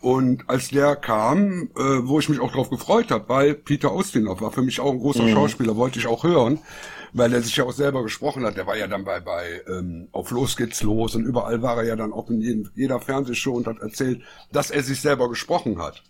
Und 0.00 0.48
als 0.48 0.68
der 0.68 0.94
kam, 0.96 1.70
äh, 1.76 1.80
wo 2.04 2.18
ich 2.18 2.28
mich 2.28 2.40
auch 2.40 2.52
drauf 2.52 2.70
gefreut 2.70 3.10
habe, 3.10 3.28
weil 3.28 3.54
Peter 3.54 3.94
Ustinov 3.94 4.40
war 4.40 4.52
für 4.52 4.62
mich 4.62 4.78
auch 4.80 4.92
ein 4.92 4.98
großer 5.00 5.24
Mhm. 5.24 5.30
Schauspieler, 5.32 5.76
wollte 5.76 5.98
ich 5.98 6.06
auch 6.06 6.22
hören, 6.22 6.60
weil 7.12 7.32
er 7.32 7.42
sich 7.42 7.56
ja 7.56 7.64
auch 7.64 7.72
selber 7.72 8.02
gesprochen 8.02 8.44
hat. 8.44 8.56
Der 8.56 8.66
war 8.66 8.76
ja 8.76 8.86
dann 8.86 9.04
bei, 9.04 9.20
bei 9.20 9.62
ähm, 9.68 10.08
Auf 10.12 10.30
Los 10.30 10.56
geht's 10.56 10.82
los 10.82 11.14
und 11.14 11.24
überall 11.24 11.60
war 11.62 11.78
er 11.78 11.84
ja 11.84 11.96
dann 11.96 12.12
auch 12.12 12.30
in 12.30 12.40
jedem, 12.40 12.70
jeder 12.74 13.00
Fernsehshow 13.00 13.52
und 13.54 13.66
hat 13.66 13.80
erzählt, 13.80 14.22
dass 14.52 14.70
er 14.70 14.82
sich 14.82 15.00
selber 15.00 15.28
gesprochen 15.28 15.78
hat. 15.78 16.02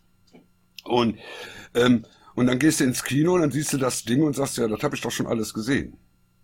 Und, 0.89 1.19
ähm, 1.75 2.05
und 2.35 2.47
dann 2.47 2.59
gehst 2.59 2.81
du 2.81 2.85
ins 2.85 3.03
Kino 3.03 3.35
und 3.35 3.41
dann 3.43 3.51
siehst 3.51 3.73
du 3.73 3.79
das 3.79 4.05
Ding 4.05 4.23
und 4.23 4.35
sagst, 4.35 4.59
ja, 4.59 4.69
das 4.69 4.83
habe 4.83 4.95
ich 4.95 5.01
doch 5.01 5.11
schon 5.11 5.27
alles 5.27 5.53
gesehen. 5.55 5.97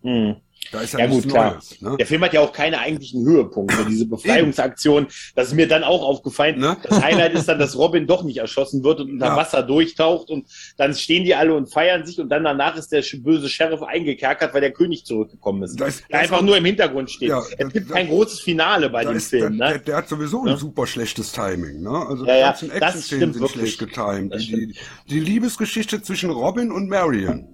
Mhm. 0.02 0.36
Da 0.70 0.80
ist 0.80 0.92
ja, 0.94 1.00
Ja 1.00 1.06
gut, 1.06 1.28
klar. 1.28 1.52
Neues. 1.54 1.80
Ne? 1.82 1.96
Der 1.98 2.06
Film 2.06 2.22
hat 2.22 2.32
ja 2.32 2.40
auch 2.40 2.52
keine 2.52 2.78
eigentlichen 2.78 3.24
Höhepunkte. 3.26 3.84
Diese 3.88 4.06
Befreiungsaktion, 4.06 5.06
das 5.34 5.48
ist 5.48 5.54
mir 5.54 5.66
dann 5.68 5.82
auch 5.84 6.02
aufgefallen. 6.02 6.60
Das 6.82 7.02
Highlight 7.02 7.34
ist 7.34 7.46
dann, 7.48 7.58
dass 7.58 7.76
Robin 7.76 8.06
doch 8.06 8.22
nicht 8.22 8.38
erschossen 8.38 8.82
wird 8.84 9.00
und 9.00 9.10
unter 9.10 9.26
Ja. 9.26 9.36
Wasser 9.36 9.62
durchtaucht 9.62 10.30
und 10.30 10.46
dann 10.78 10.94
stehen 10.94 11.24
die 11.24 11.34
alle 11.34 11.54
und 11.54 11.66
feiern 11.72 12.06
sich 12.06 12.18
und 12.20 12.28
dann 12.30 12.44
danach 12.44 12.76
ist 12.76 12.90
der 12.92 13.02
böse 13.18 13.48
Sheriff 13.48 13.82
eingekerkert, 13.82 14.54
weil 14.54 14.60
der 14.62 14.72
König 14.72 15.04
zurückgekommen 15.04 15.62
ist. 15.64 15.78
Das- 15.80 15.98
der 15.98 16.06
das- 16.10 16.20
einfach 16.22 16.42
nur 16.42 16.56
im 16.56 16.64
Hintergrund 16.64 17.10
steht. 17.10 17.28
Ja, 17.30 17.42
es 17.58 17.72
gibt 17.72 17.90
kein 17.90 18.08
großes 18.08 18.40
Finale 18.40 18.88
bei 18.88 19.04
dem 19.04 19.16
ist- 19.16 19.28
Film. 19.30 19.58
der, 19.58 19.66
Ne? 19.68 19.72
der, 19.74 19.78
der 19.80 19.96
hat 19.96 20.08
sowieso 20.08 20.44
ein 20.44 20.56
super 20.56 20.86
schlechtes 20.86 21.32
Timing. 21.32 21.82
Ne? 21.82 21.90
Also 21.90 22.24
Ja, 22.24 22.32
die 22.34 22.38
ja, 22.40 22.46
ganzen 22.46 22.68
das 22.68 22.76
Action-Szenen 22.76 23.02
stimmt 23.02 23.34
sind 23.34 23.42
wirklich. 23.42 23.74
schlecht 23.74 23.94
getimed. 23.94 24.34
Die, 24.40 24.66
die, 24.68 24.74
die 25.10 25.20
Liebesgeschichte 25.20 26.00
zwischen 26.02 26.30
Robin 26.30 26.70
und 26.72 26.88
Marion, 26.88 27.46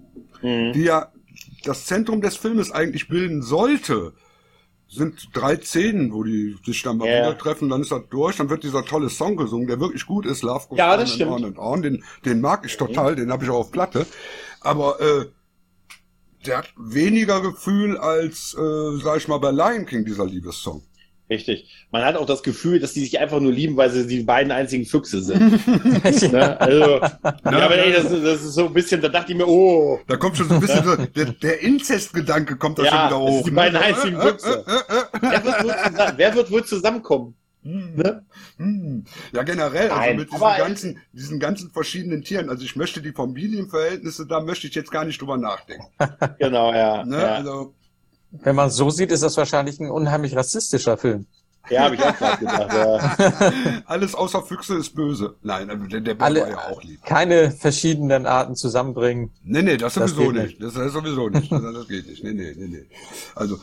Mhm. 0.42 0.72
die 0.72 0.82
ja 0.84 1.10
das 1.64 1.86
Zentrum 1.86 2.20
des 2.20 2.36
Filmes 2.36 2.70
eigentlich 2.70 3.08
bilden 3.08 3.42
sollte, 3.42 4.12
sind 4.88 5.28
drei 5.34 5.56
Szenen, 5.56 6.12
wo 6.12 6.24
die 6.24 6.56
sich 6.64 6.82
dann 6.82 6.96
mal 6.96 7.08
ja. 7.08 7.18
wieder 7.18 7.38
treffen, 7.38 7.68
dann 7.68 7.82
ist 7.82 7.92
das 7.92 8.02
durch, 8.08 8.36
dann 8.36 8.48
wird 8.48 8.64
dieser 8.64 8.84
tolle 8.84 9.10
Song 9.10 9.36
gesungen, 9.36 9.66
der 9.66 9.80
wirklich 9.80 10.06
gut 10.06 10.24
ist, 10.24 10.42
Love 10.42 10.66
Goes 10.68 10.78
Ja, 10.78 10.92
On 10.92 11.00
das 11.00 11.10
and 11.10 11.10
stimmt. 11.10 11.32
On 11.32 11.44
and 11.44 11.58
On, 11.58 11.82
den, 11.82 12.04
den 12.24 12.40
mag 12.40 12.64
ich 12.64 12.76
total, 12.76 13.14
den 13.14 13.30
habe 13.30 13.44
ich 13.44 13.50
auch 13.50 13.58
auf 13.58 13.70
Platte, 13.70 14.06
aber 14.60 14.98
äh, 15.00 15.26
der 16.46 16.58
hat 16.58 16.72
weniger 16.78 17.42
Gefühl 17.42 17.98
als, 17.98 18.54
äh, 18.54 18.96
sag 19.02 19.18
ich 19.18 19.28
mal, 19.28 19.38
bei 19.38 19.50
Lion 19.50 19.84
King, 19.84 20.04
dieser 20.04 20.24
Liebessong. 20.24 20.82
Richtig. 21.30 21.86
Man 21.90 22.04
hat 22.04 22.16
auch 22.16 22.24
das 22.26 22.42
Gefühl, 22.42 22.80
dass 22.80 22.94
die 22.94 23.00
sich 23.00 23.18
einfach 23.18 23.38
nur 23.40 23.52
lieben, 23.52 23.76
weil 23.76 23.90
sie 23.90 24.06
die 24.06 24.22
beiden 24.22 24.50
einzigen 24.50 24.86
Füchse 24.86 25.20
sind. 25.22 25.40
ne? 26.32 26.60
Also, 26.60 27.00
ja, 27.00 27.10
aber 27.44 27.76
ey, 27.78 27.92
das, 27.92 28.04
ist- 28.10 28.24
das 28.24 28.42
ist 28.42 28.54
so 28.54 28.66
ein 28.66 28.72
bisschen, 28.72 29.00
da 29.02 29.08
dachte 29.08 29.32
ich 29.32 29.38
mir, 29.38 29.46
oh. 29.46 30.00
Da 30.06 30.16
kommt 30.16 30.36
schon 30.38 30.48
so 30.48 30.54
ein 30.54 30.60
bisschen 30.60 30.84
so, 30.84 30.96
der, 30.96 31.26
der 31.26 31.60
Inzestgedanke 31.60 32.56
kommt 32.56 32.78
da 32.78 32.84
ja, 32.84 32.90
schon 32.90 32.98
wieder 32.98 33.10
das 33.10 33.18
hoch. 33.18 33.34
sind 33.36 33.46
die 33.46 33.50
ne? 33.50 33.56
beiden 33.56 33.76
einzigen 33.76 34.20
Füchse. 34.20 34.64
äh, 34.66 34.72
äh, 34.72 35.00
äh. 35.00 35.04
Wer 35.20 35.44
wird 35.44 35.64
wohl, 35.64 35.74
zusammen, 35.92 36.12
wer 36.16 36.34
wird 36.34 36.50
wohl 36.50 36.64
zusammenkommen? 36.64 37.34
Ne? 37.62 38.24
Hm. 38.56 39.04
Ja, 39.32 39.42
generell, 39.42 39.90
also 39.90 40.00
Nein, 40.00 40.16
mit 40.16 40.32
diesen 40.32 40.40
ganzen, 40.56 40.98
diesen 41.12 41.40
ganzen 41.40 41.70
verschiedenen 41.70 42.22
Tieren. 42.22 42.48
Also 42.48 42.64
ich 42.64 42.76
möchte 42.76 43.02
die 43.02 43.12
Familienverhältnisse, 43.12 44.26
da 44.26 44.40
möchte 44.40 44.66
ich 44.68 44.74
jetzt 44.74 44.90
gar 44.90 45.04
nicht 45.04 45.20
drüber 45.20 45.36
nachdenken. 45.36 45.84
Genau, 46.38 46.72
ja. 46.72 47.04
Ne? 47.04 47.16
ja. 47.20 47.34
Also, 47.34 47.74
Wenn 48.30 48.56
man 48.56 48.68
es 48.68 48.76
so 48.76 48.90
sieht, 48.90 49.10
ist 49.10 49.22
das 49.22 49.36
wahrscheinlich 49.36 49.80
ein 49.80 49.90
unheimlich 49.90 50.36
rassistischer 50.36 50.96
Film. 50.98 51.26
Ja, 51.70 51.82
habe 51.84 51.96
ich 51.96 52.02
auch 52.02 52.16
gerade 52.16 52.38
gedacht. 52.38 52.72
Ja. 52.72 53.52
alles 53.86 54.14
außer 54.14 54.42
Füchse 54.42 54.76
ist 54.76 54.94
böse. 54.94 55.34
Nein, 55.42 55.70
also 55.70 55.84
der, 55.86 56.00
der 56.00 56.14
Bär 56.14 56.26
Alle- 56.26 56.40
war 56.42 56.48
ja 56.48 56.58
auch 56.70 56.82
lieb. 56.82 57.02
Keine 57.04 57.50
verschiedenen 57.50 58.26
Arten 58.26 58.54
zusammenbringen. 58.56 59.30
Nee, 59.44 59.62
nee, 59.62 59.76
das 59.76 59.94
Das 59.94 60.12
sowieso 60.12 60.32
geht 60.32 60.42
nicht. 60.42 60.62
Das, 60.62 60.74
das 60.74 60.92
sowieso 60.92 61.28
nicht. 61.28 61.50
Das, 61.52 61.62
das 61.74 61.88
geht 61.88 62.06
nicht. 62.08 62.24
Nee, 62.24 62.32
nee, 62.32 62.54
nee, 62.56 62.68
nee. 62.68 62.86
Also, 63.34 63.58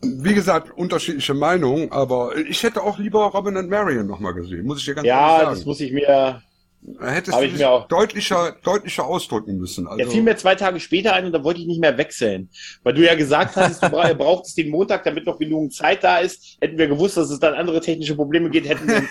wie 0.00 0.34
gesagt, 0.34 0.76
unterschiedliche 0.76 1.34
Meinungen, 1.34 1.92
aber 1.92 2.36
ich 2.36 2.62
hätte 2.62 2.82
auch 2.82 2.98
lieber 2.98 3.26
Robin 3.26 3.56
and 3.56 3.70
Marion 3.70 4.06
nochmal 4.06 4.34
gesehen, 4.34 4.66
muss 4.66 4.78
ich 4.78 4.84
dir 4.86 4.94
ganz 4.94 5.06
ja, 5.06 5.20
ehrlich 5.20 5.42
sagen. 5.44 5.56
das 5.56 5.66
muss 5.66 5.80
ich 5.80 5.92
mir. 5.92 6.42
Hättest 7.00 7.36
hab 7.36 7.42
du 7.44 7.48
ich 7.48 7.64
auch- 7.64 7.86
deutlicher, 7.86 8.56
deutlicher 8.64 9.04
ausdrücken 9.06 9.56
müssen. 9.56 9.86
Also, 9.86 9.98
Der 9.98 10.08
fiel 10.08 10.22
mir 10.22 10.36
zwei 10.36 10.56
Tage 10.56 10.80
später 10.80 11.12
ein 11.14 11.24
und 11.26 11.32
da 11.32 11.44
wollte 11.44 11.60
ich 11.60 11.66
nicht 11.68 11.80
mehr 11.80 11.96
wechseln. 11.96 12.48
Weil 12.82 12.94
du 12.94 13.04
ja 13.04 13.14
gesagt 13.14 13.54
hast, 13.54 13.82
du 13.84 13.88
bra 13.88 14.12
brauchtest 14.14 14.58
den 14.58 14.68
Montag, 14.70 15.04
damit 15.04 15.24
noch 15.26 15.38
genug 15.38 15.72
Zeit 15.72 16.02
da 16.02 16.18
ist. 16.18 16.56
Hätten 16.60 16.78
wir 16.78 16.88
gewusst, 16.88 17.16
dass 17.16 17.30
es 17.30 17.38
dann 17.38 17.54
andere 17.54 17.80
technische 17.80 18.16
Probleme 18.16 18.50
geht, 18.50 18.68
hätten 18.68 18.88
wir 18.88 18.96
uns 18.96 19.10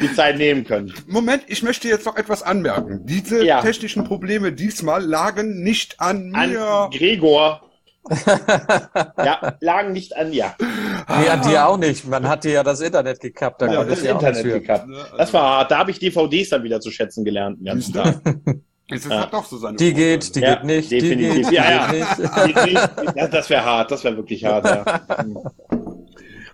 die- 0.00 0.14
Zeit 0.14 0.38
nehmen 0.38 0.64
können. 0.64 0.92
Moment, 1.06 1.44
ich 1.46 1.62
möchte 1.62 1.86
jetzt 1.86 2.04
noch 2.04 2.16
etwas 2.16 2.42
anmerken. 2.42 3.02
Diese 3.04 3.44
Ja. 3.44 3.62
technischen 3.62 4.02
Probleme 4.04 4.52
diesmal 4.52 5.04
lagen 5.04 5.62
nicht 5.62 6.00
an 6.00 6.34
An 6.34 6.50
mir. 6.50 6.90
Gregor. 6.92 7.62
ja, 9.18 9.56
lagen 9.60 9.92
nicht 9.92 10.16
an 10.16 10.32
ja. 10.32 10.54
Nee, 10.60 11.28
an 11.28 11.42
dir 11.42 11.66
auch 11.66 11.76
nicht. 11.76 12.06
Man 12.06 12.28
hat 12.28 12.44
dir 12.44 12.52
ja 12.52 12.62
das 12.62 12.80
Internet 12.80 13.20
gekappt. 13.20 13.62
Da 13.62 13.72
Ja, 13.72 13.84
das 13.84 14.02
ja 14.02 14.12
Internet 14.12 14.44
gekappt. 14.44 14.86
Das 15.16 15.32
war 15.32 15.42
hart. 15.42 15.70
Da 15.70 15.78
habe 15.78 15.90
ich 15.90 15.98
DVDs 15.98 16.50
dann 16.50 16.62
wieder 16.62 16.80
zu 16.80 16.90
schätzen 16.90 17.24
gelernt 17.24 17.58
den 17.60 17.64
ganzen 17.66 17.92
Tag. 17.94 18.20
Es 18.90 19.04
Ja. 19.04 19.20
hat 19.20 19.34
doch 19.34 19.44
so 19.44 19.58
seine 19.58 19.76
Die 19.76 19.92
geht, 19.92 20.34
die 20.34 20.40
Ja, 20.40 20.54
geht 20.54 20.64
nicht, 20.64 20.90
die 20.90 20.98
definitiv. 21.00 21.50
geht, 21.50 21.58
Ja, 21.58 21.92
ja. 21.92 22.46
geht 22.46 22.64
nicht. 22.64 23.34
Das 23.34 23.50
wäre 23.50 23.62
hart. 23.62 23.90
Das 23.90 24.02
wäre 24.02 24.16
wirklich 24.16 24.42
hart. 24.46 24.64
Ja. 24.64 25.00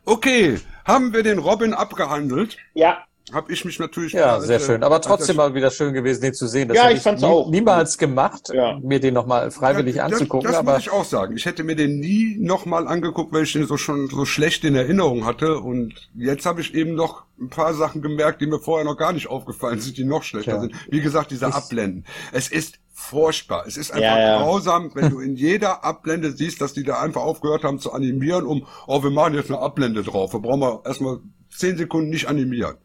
Okay, 0.05 0.59
haben 0.85 1.13
wir 1.15 1.23
den 1.23 1.39
Robin 1.39 1.73
abgehandelt? 1.75 2.57
ja. 2.75 2.99
Hab 3.33 3.49
ich 3.49 3.65
mich 3.65 3.79
natürlich. 3.79 4.13
Ja, 4.13 4.37
äh, 4.37 4.41
sehr 4.43 4.61
schön. 4.61 4.83
Aber 4.83 5.01
trotzdem 5.01 5.37
mal 5.37 5.55
wieder 5.55 5.71
schön 5.71 5.95
gewesen, 5.95 6.21
den 6.21 6.35
zu 6.35 6.47
sehen. 6.47 6.69
Das 6.69 6.77
Ja, 6.77 6.91
ich 6.91 7.01
fand's 7.01 7.23
nie, 7.23 7.29
auch. 7.29 7.51
niemals 7.51 7.97
gemacht, 7.97 8.51
Ja. 8.53 8.79
mir 8.83 9.01
den 9.01 9.15
nochmal 9.15 9.51
freiwillig 9.51 9.97
Ja, 9.97 10.05
anzugucken. 10.05 10.47
Das, 10.47 10.57
das 10.63 10.65
muss 10.65 10.79
ich 10.83 10.91
auch 10.91 11.05
sagen. 11.07 11.35
Ich 11.37 11.47
hätte 11.47 11.65
mir 11.65 11.75
den 11.75 12.01
nie 12.01 12.37
nochmal 12.39 12.87
angeguckt, 12.87 13.33
weil 13.33 13.45
ich 13.45 13.53
den 13.55 13.67
so 13.67 13.79
schon 13.79 14.09
so 14.09 14.27
schlecht 14.27 14.63
in 14.65 14.75
Erinnerung 14.75 15.25
hatte. 15.25 15.59
Und 15.59 15.95
jetzt 16.15 16.45
habe 16.45 16.61
ich 16.61 16.75
eben 16.75 16.95
noch 16.95 17.25
ein 17.41 17.49
paar 17.49 17.73
Sachen 17.73 18.03
gemerkt, 18.03 18.43
die 18.43 18.47
mir 18.47 18.59
vorher 18.61 18.85
noch 18.85 18.99
gar 18.99 19.15
nicht 19.15 19.29
aufgefallen 19.29 19.81
sind, 19.81 19.97
die 19.97 20.05
noch 20.05 20.23
schlechter 20.23 20.57
Ja. 20.57 20.61
sind. 20.61 20.75
Wie 20.91 21.01
gesagt, 21.01 21.31
dieser 21.31 21.55
Abblenden. 21.55 22.05
Es 22.33 22.49
ist 22.49 22.79
furchtbar. 22.93 23.65
Es 23.67 23.79
ist 23.79 23.91
einfach 23.91 24.05
Ja, 24.07 24.21
ja. 24.21 24.39
grausam, 24.43 24.91
wenn 24.95 25.09
du 25.11 25.21
in 25.21 25.35
jeder 25.35 25.83
Abblende 25.83 26.31
siehst, 26.33 26.61
dass 26.61 26.75
die 26.75 26.85
da 26.85 27.01
einfach 27.01 27.23
aufgehört 27.23 27.65
haben 27.65 27.79
zu 27.79 27.91
animieren, 27.93 28.45
um, 28.45 28.67
oh, 28.87 29.03
wir 29.03 29.11
machen 29.11 29.33
jetzt 29.35 29.51
eine 29.51 29.61
Ablende 29.61 30.03
drauf. 30.03 30.33
Da 30.33 30.39
brauchen 30.39 30.61
wir 30.61 30.83
erstmal 30.85 31.21
zehn 31.51 31.79
Sekunden 31.79 32.11
nicht 32.11 32.29
animieren. 32.29 32.77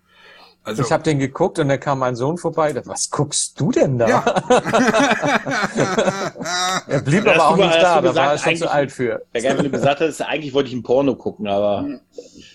Also, 0.69 0.83
ich 0.83 0.91
habe 0.91 1.03
den 1.03 1.19
geguckt 1.19 1.59
und 1.59 1.69
dann 1.69 1.79
kam 1.79 1.99
mein 1.99 2.15
Sohn 2.15 2.37
vorbei. 2.37 2.73
Der, 2.73 2.85
Was 2.85 3.09
guckst 3.09 3.59
du 3.59 3.71
denn 3.71 3.97
da? 3.97 4.07
Ja. 4.07 4.23
er 6.87 7.01
blieb 7.01 7.27
aber 7.27 7.47
auch 7.49 7.57
du- 7.57 7.63
nicht 7.63 7.75
da, 7.81 8.01
da 8.01 8.15
war 8.15 8.31
er 8.33 8.37
schon 8.37 8.55
zu 8.55 8.71
alt 8.71 8.91
für. 8.91 9.21
Ja, 9.33 9.41
geil, 9.41 9.57
wenn 9.57 9.65
du 9.65 9.71
gesagt 9.71 10.01
hast, 10.01 10.21
eigentlich 10.21 10.53
wollte 10.53 10.69
ich 10.69 10.75
ein 10.75 10.83
Porno 10.83 11.15
gucken, 11.15 11.47
aber 11.47 11.85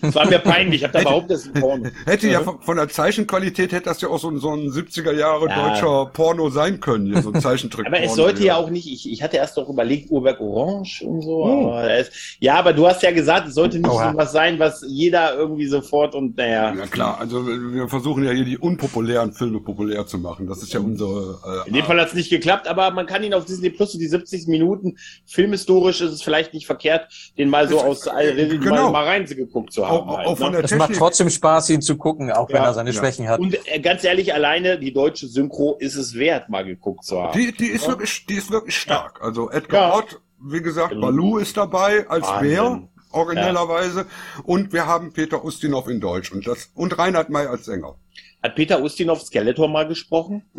es 0.03 0.15
war 0.15 0.27
mir 0.27 0.39
peinlich. 0.39 0.83
Ich 0.83 0.89
habe 0.89 0.99
da 0.99 1.05
behauptet, 1.05 1.31
das 1.33 1.47
ist 1.47 1.55
ein 1.55 1.61
Porno. 1.61 1.89
Hätte 2.07 2.29
ja 2.29 2.41
von, 2.41 2.61
von 2.61 2.77
der 2.77 2.89
Zeichenqualität 2.89 3.73
hätte 3.73 3.85
das 3.87 4.01
ja 4.01 4.09
auch 4.09 4.19
so, 4.19 4.31
ein- 4.31 4.39
so 4.39 4.51
ein 4.53 4.71
70er 4.71 5.13
Jahre 5.13 5.49
Ja. 5.49 5.69
deutscher 5.71 6.07
Porno 6.13 6.51
sein 6.51 6.81
können, 6.81 7.07
hier, 7.07 7.23
so 7.23 7.33
ein 7.33 7.41
Zeichentrick. 7.41 7.87
Aber 7.87 8.01
es 8.01 8.15
sollte 8.15 8.45
ja 8.45 8.57
auch 8.57 8.71
nicht, 8.71 8.87
ich, 8.91 9.11
ich 9.11 9.23
hatte 9.23 9.37
erst 9.37 9.57
doch 9.57 9.69
überlegt, 9.69 10.11
Urberg 10.11 10.41
Orange 10.41 11.03
und 11.05 11.23
so. 11.23 11.45
Aber 11.47 11.91
es, 11.91 12.11
ja, 12.41 12.55
aber 12.57 12.73
du 12.73 12.87
hast 12.87 13.03
ja 13.03 13.11
gesagt, 13.11 13.49
es 13.49 13.55
sollte 13.55 13.79
nicht 13.79 13.89
Oha. 13.91 14.13
so 14.13 14.19
was 14.19 14.33
sein, 14.33 14.59
was 14.59 14.85
jeder 14.87 15.35
irgendwie 15.35 15.67
sofort 15.67 16.15
und 16.15 16.37
naja. 16.37 16.75
Ja 16.75 16.87
klar, 16.87 17.19
also 17.21 17.47
wir 17.47 17.89
versuchen 17.89 18.04
versuchen 18.05 18.25
ja 18.25 18.33
hier 18.33 18.45
die 18.45 18.59
unpopulären 18.59 19.33
Filme 19.33 19.61
populär 19.61 20.07
zu 20.07 20.19
machen. 20.19 20.47
Das 20.47 20.63
ist 20.63 20.75
ja 20.75 20.81
unsere. 20.81 21.65
Äh, 21.65 21.69
In 21.69 21.75
dem 21.75 21.85
Fall 21.87 21.99
hat 21.99 22.09
es 22.09 22.15
nicht 22.15 22.29
geklappt, 22.29 22.69
aber 22.69 22.91
man 22.91 23.07
kann 23.07 23.25
ihn 23.25 23.33
auf 23.33 23.47
Disney 23.47 23.71
Plus 23.71 23.93
so 23.93 23.99
die 23.99 24.07
70 24.07 24.47
Minuten 24.47 24.99
filmhistorisch 25.25 26.03
ist 26.03 26.13
es 26.13 26.23
vielleicht 26.23 26.53
nicht 26.53 26.67
verkehrt, 26.67 27.11
den 27.39 27.49
mal 27.49 27.67
so 27.67 27.81
aus 27.81 28.07
äh, 28.07 28.59
genau. 28.59 28.91
mal, 28.91 28.93
mal 28.93 29.05
reingeguckt 29.05 29.73
zu 29.73 29.89
haben. 29.89 30.09
Auch, 30.11 30.19
auch 30.19 30.41
halt, 30.41 30.53
ne? 30.53 30.61
Es 30.63 30.75
macht 30.75 30.95
trotzdem 30.95 31.31
Spaß, 31.31 31.71
ihn 31.71 31.81
zu 31.81 31.97
gucken, 31.97 32.31
auch 32.31 32.51
ja, 32.51 32.57
wenn 32.57 32.63
er 32.65 32.75
seine 32.75 32.91
ja. 32.91 33.01
Schwächen 33.01 33.27
hat. 33.27 33.41
Und 33.41 33.57
äh, 33.67 33.81
ganz 33.81 34.05
ehrlich, 34.05 34.35
alleine 34.35 34.79
die 34.79 34.93
deutsche 34.93 35.27
Synchro 35.27 35.77
ist 35.79 35.97
es 35.97 36.15
wert, 36.15 36.51
mal 36.51 36.65
geguckt 36.65 37.05
zu 37.05 37.23
haben. 37.23 37.39
Die, 37.39 37.53
die 37.53 37.69
ist 37.69 37.89
wirklich, 37.89 38.27
die 38.27 38.35
ist 38.35 38.51
wirklich 38.51 38.77
stark. 38.79 39.23
Also 39.23 39.51
Edgar 39.51 39.97
Ott, 39.97 40.21
wie 40.43 40.61
gesagt, 40.61 40.91
genau. 40.91 41.07
Balu 41.07 41.39
ist 41.39 41.57
dabei 41.57 42.07
als 42.07 42.27
Wahnsinn. 42.27 42.51
Bär 42.51 42.89
originellerweise. 43.15 44.01
Ja. 44.01 44.43
Und 44.45 44.73
wir 44.73 44.87
haben 44.87 45.13
Peter 45.13 45.45
Ustinov 45.45 45.89
in 45.89 46.01
Deutsch 46.01 46.33
und 46.33 46.47
das 46.47 46.71
und 46.75 46.99
Reinhard 46.99 47.31
May 47.31 47.47
als 47.47 47.65
Sänger. 47.65 47.97
Hat 48.45 48.57
Peter 48.57 48.83
Ustinov 48.83 49.23
Skeletor 49.23 49.69
mal 49.69 49.89
gesprochen? 49.89 50.43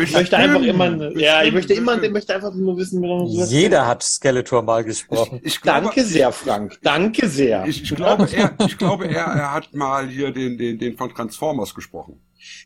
ich 0.00 0.12
möchte 0.12 0.36
einfach 0.36 0.62
immer, 0.62 0.88
bestimmt, 0.88 1.20
ja, 1.20 1.42
ich 1.42 1.52
möchte 1.52 1.74
immer, 1.74 2.00
ich 2.00 2.12
möchte 2.12 2.32
einfach 2.32 2.54
nur 2.54 2.76
wissen, 2.76 3.02
Jeder 3.48 3.88
hat 3.88 4.04
Skeletor 4.04 4.62
mal 4.62 4.84
gesprochen. 4.84 5.40
Ich, 5.42 5.54
ich 5.54 5.60
glaube, 5.60 5.86
Danke 5.86 6.04
sehr, 6.04 6.30
Frank. 6.30 6.78
Danke 6.82 7.28
sehr. 7.28 7.66
Ich, 7.66 7.82
ich 7.82 7.94
glaube, 7.96 8.28
er, 8.32 8.54
ich 8.64 8.78
glaube, 8.78 9.08
er, 9.08 9.24
er 9.24 9.52
hat 9.52 9.74
mal 9.74 10.06
hier 10.06 10.30
den, 10.30 10.56
den, 10.56 10.78
den 10.78 10.96
von 10.96 11.12
Transformers 11.12 11.74
gesprochen. 11.74 12.20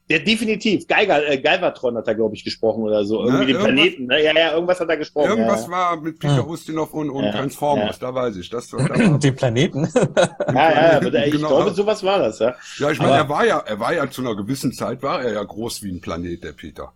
Der 0.09 0.21
definitiv. 0.21 0.87
Geiger, 0.87 1.29
äh, 1.29 1.39
Galvatron 1.39 1.97
hat 1.97 2.07
er, 2.09 2.15
glaube 2.15 2.35
ich, 2.35 2.45
gesprochen 2.45 2.83
oder 2.83 3.05
so. 3.05 3.25
Irgendwie 3.25 3.47
ne, 3.47 3.53
den 3.53 3.63
Planeten. 3.63 4.07
Ne? 4.07 4.23
Ja, 4.23 4.33
ja, 4.33 4.53
irgendwas 4.53 4.81
hat 4.81 4.89
er 4.89 4.97
gesprochen. 4.97 5.29
Irgendwas 5.29 5.67
ja. 5.67 5.71
war 5.71 6.01
mit 6.01 6.19
Peter. 6.19 6.47
Ustinov 6.47 6.93
und, 6.95 7.11
und 7.11 7.25
ja, 7.25 7.33
Transformers, 7.33 7.99
ja. 8.01 8.09
da 8.09 8.15
weiß 8.15 8.37
ich. 8.37 8.49
Das, 8.51 8.69
da 8.71 8.79
den 8.79 9.37
Planeten. 9.37 9.89
ja, 9.95 10.55
ja, 10.55 10.97
aber 10.97 11.11
der, 11.11 11.27
ich 11.27 11.33
genau. 11.33 11.49
glaube, 11.49 11.71
sowas 11.73 12.03
war 12.03 12.19
das, 12.19 12.39
ja. 12.39 12.55
Ja, 12.79 12.91
ich 12.91 12.99
meine, 12.99 13.15
er 13.15 13.29
war 13.29 13.47
ja, 13.47 13.59
er 13.59 13.79
war 13.81 13.93
ja 13.95 14.11
zu 14.11 14.23
einer 14.23 14.35
gewissen 14.35 14.73
Zeit, 14.73 15.03
war 15.03 15.23
er 15.23 15.33
ja 15.33 15.43
groß 15.43 15.83
wie 15.83 15.93
ein 15.93 16.01
Planet, 16.01 16.45
der 16.45 16.53
Peter. 16.53 16.93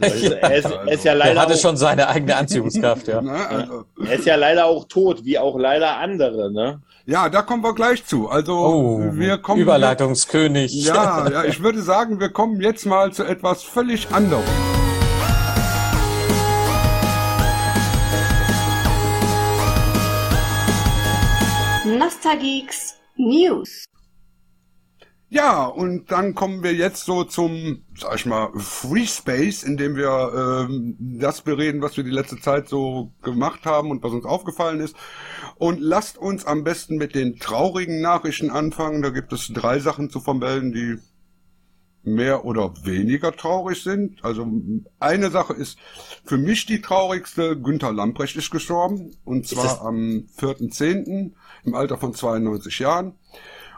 Also, 0.00 0.32
er, 0.34 0.54
ist, 0.54 0.64
er 0.70 0.92
ist 0.92 1.04
ja 1.04 1.12
leider. 1.12 1.34
Er 1.34 1.42
hatte 1.42 1.54
auch, 1.54 1.58
schon 1.58 1.76
seine 1.76 2.08
eigene 2.08 2.36
Anziehungskraft, 2.36 3.08
ja. 3.08 3.20
Ne, 3.22 3.48
also. 3.48 3.84
Er 4.04 4.14
ist 4.14 4.26
ja 4.26 4.36
leider 4.36 4.66
auch 4.66 4.86
tot, 4.86 5.24
wie 5.24 5.38
auch 5.38 5.58
leider 5.58 5.96
andere, 5.98 6.52
ne? 6.52 6.80
Ja, 7.04 7.28
da 7.28 7.42
kommen 7.42 7.64
wir 7.64 7.74
gleich 7.74 8.04
zu. 8.06 8.28
Also 8.28 8.58
oh, 8.58 9.00
wir 9.14 9.38
kommen 9.38 9.60
Überleitungskönig. 9.60 10.72
Ja, 10.72 11.28
ja, 11.32 11.44
ich 11.44 11.60
würde 11.60 11.82
sagen, 11.82 12.20
wir 12.20 12.28
kommen 12.28 12.60
jetzt 12.60 12.86
mal 12.86 13.12
zu 13.12 13.24
etwas 13.24 13.64
völlig 13.64 14.12
anderem. 14.12 14.44
Nostalgeeks 21.98 22.94
News. 23.16 23.84
Ja, 25.34 25.64
und 25.64 26.12
dann 26.12 26.34
kommen 26.34 26.62
wir 26.62 26.74
jetzt 26.74 27.06
so 27.06 27.24
zum, 27.24 27.84
sag 27.96 28.16
ich 28.16 28.26
mal, 28.26 28.50
Free 28.54 29.06
Space, 29.06 29.62
in 29.62 29.78
dem 29.78 29.96
wir 29.96 30.66
ähm, 30.68 30.94
das 30.98 31.40
bereden, 31.40 31.80
was 31.80 31.96
wir 31.96 32.04
die 32.04 32.10
letzte 32.10 32.38
Zeit 32.38 32.68
so 32.68 33.12
gemacht 33.22 33.64
haben 33.64 33.90
und 33.90 34.02
was 34.02 34.12
uns 34.12 34.26
aufgefallen 34.26 34.80
ist. 34.80 34.94
Und 35.56 35.80
lasst 35.80 36.18
uns 36.18 36.44
am 36.44 36.64
besten 36.64 36.98
mit 36.98 37.14
den 37.14 37.38
traurigen 37.38 38.02
Nachrichten 38.02 38.50
anfangen. 38.50 39.00
Da 39.00 39.08
gibt 39.08 39.32
es 39.32 39.48
drei 39.48 39.78
Sachen 39.78 40.10
zu 40.10 40.20
vermelden, 40.20 40.74
die 40.74 40.98
mehr 42.02 42.44
oder 42.44 42.74
weniger 42.84 43.34
traurig 43.34 43.82
sind. 43.82 44.22
Also 44.22 44.46
eine 45.00 45.30
Sache 45.30 45.54
ist 45.54 45.78
für 46.26 46.36
mich 46.36 46.66
die 46.66 46.82
traurigste. 46.82 47.58
Günther 47.58 47.94
Lamprecht 47.94 48.36
ist 48.36 48.50
gestorben. 48.50 49.16
Und 49.24 49.48
zwar 49.48 49.80
am 49.80 50.26
4.10. 50.38 51.32
im 51.64 51.74
Alter 51.74 51.96
von 51.96 52.12
92 52.12 52.80
Jahren. 52.80 53.14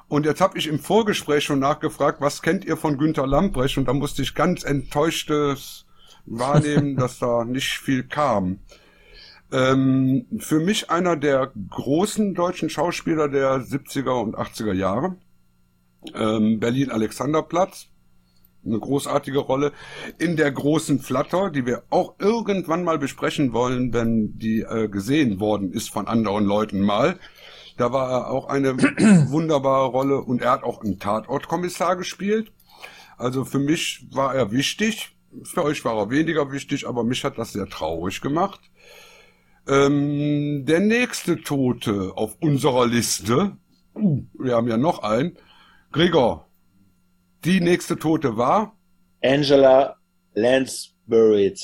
Und 0.08 0.26
jetzt 0.26 0.40
habe 0.40 0.58
ich 0.58 0.66
im 0.66 0.78
Vorgespräch 0.78 1.44
schon 1.44 1.58
nachgefragt, 1.58 2.20
was 2.20 2.42
kennt 2.42 2.64
ihr 2.64 2.76
von 2.76 2.98
Günter 2.98 3.26
Lamprecht? 3.26 3.78
Und 3.78 3.88
da 3.88 3.92
musste 3.92 4.22
ich 4.22 4.34
ganz 4.34 4.62
enttäuschtes 4.62 5.86
wahrnehmen, 6.26 6.96
dass 6.98 7.18
da 7.18 7.44
nicht 7.44 7.78
viel 7.78 8.04
kam. 8.04 8.60
Ähm, 9.52 10.26
für 10.38 10.60
mich 10.60 10.90
einer 10.90 11.16
der 11.16 11.52
großen 11.70 12.34
deutschen 12.34 12.70
Schauspieler 12.70 13.28
der 13.28 13.60
70er 13.60 14.20
und 14.20 14.36
80er 14.36 14.72
Jahre. 14.72 15.16
Ähm, 16.14 16.60
Berlin 16.60 16.90
Alexanderplatz. 16.90 17.88
Eine 18.66 18.78
großartige 18.78 19.38
Rolle. 19.38 19.72
In 20.18 20.36
der 20.36 20.50
großen 20.50 20.98
Flatter, 20.98 21.50
die 21.50 21.66
wir 21.66 21.82
auch 21.90 22.14
irgendwann 22.18 22.82
mal 22.82 22.98
besprechen 22.98 23.52
wollen, 23.52 23.92
wenn 23.92 24.38
die 24.38 24.60
äh, 24.62 24.88
gesehen 24.88 25.38
worden 25.38 25.72
ist 25.72 25.90
von 25.90 26.08
anderen 26.08 26.46
Leuten 26.46 26.80
mal. 26.80 27.18
Da 27.76 27.92
war 27.92 28.10
er 28.10 28.30
auch 28.30 28.48
eine 28.48 28.76
wunderbare 29.30 29.86
Rolle 29.86 30.20
und 30.20 30.42
er 30.42 30.52
hat 30.52 30.62
auch 30.62 30.82
einen 30.82 30.98
Tatortkommissar 30.98 31.96
gespielt. 31.96 32.52
Also 33.16 33.44
für 33.44 33.58
mich 33.58 34.06
war 34.12 34.34
er 34.34 34.52
wichtig. 34.52 35.16
Für 35.42 35.64
euch 35.64 35.84
war 35.84 35.96
er 35.96 36.10
weniger 36.10 36.52
wichtig, 36.52 36.86
aber 36.86 37.02
mich 37.02 37.24
hat 37.24 37.38
das 37.38 37.52
sehr 37.52 37.68
traurig 37.68 38.20
gemacht. 38.20 38.60
Ähm, 39.66 40.64
der 40.66 40.80
nächste 40.80 41.40
Tote 41.40 42.12
auf 42.14 42.36
unserer 42.40 42.86
Liste, 42.86 43.56
wir 43.94 44.54
haben 44.54 44.68
ja 44.68 44.76
noch 44.76 45.02
einen, 45.02 45.36
Gregor, 45.90 46.48
die 47.44 47.60
nächste 47.60 47.98
Tote 47.98 48.36
war? 48.36 48.76
Angela 49.22 49.96
Lansbury. 50.34 51.54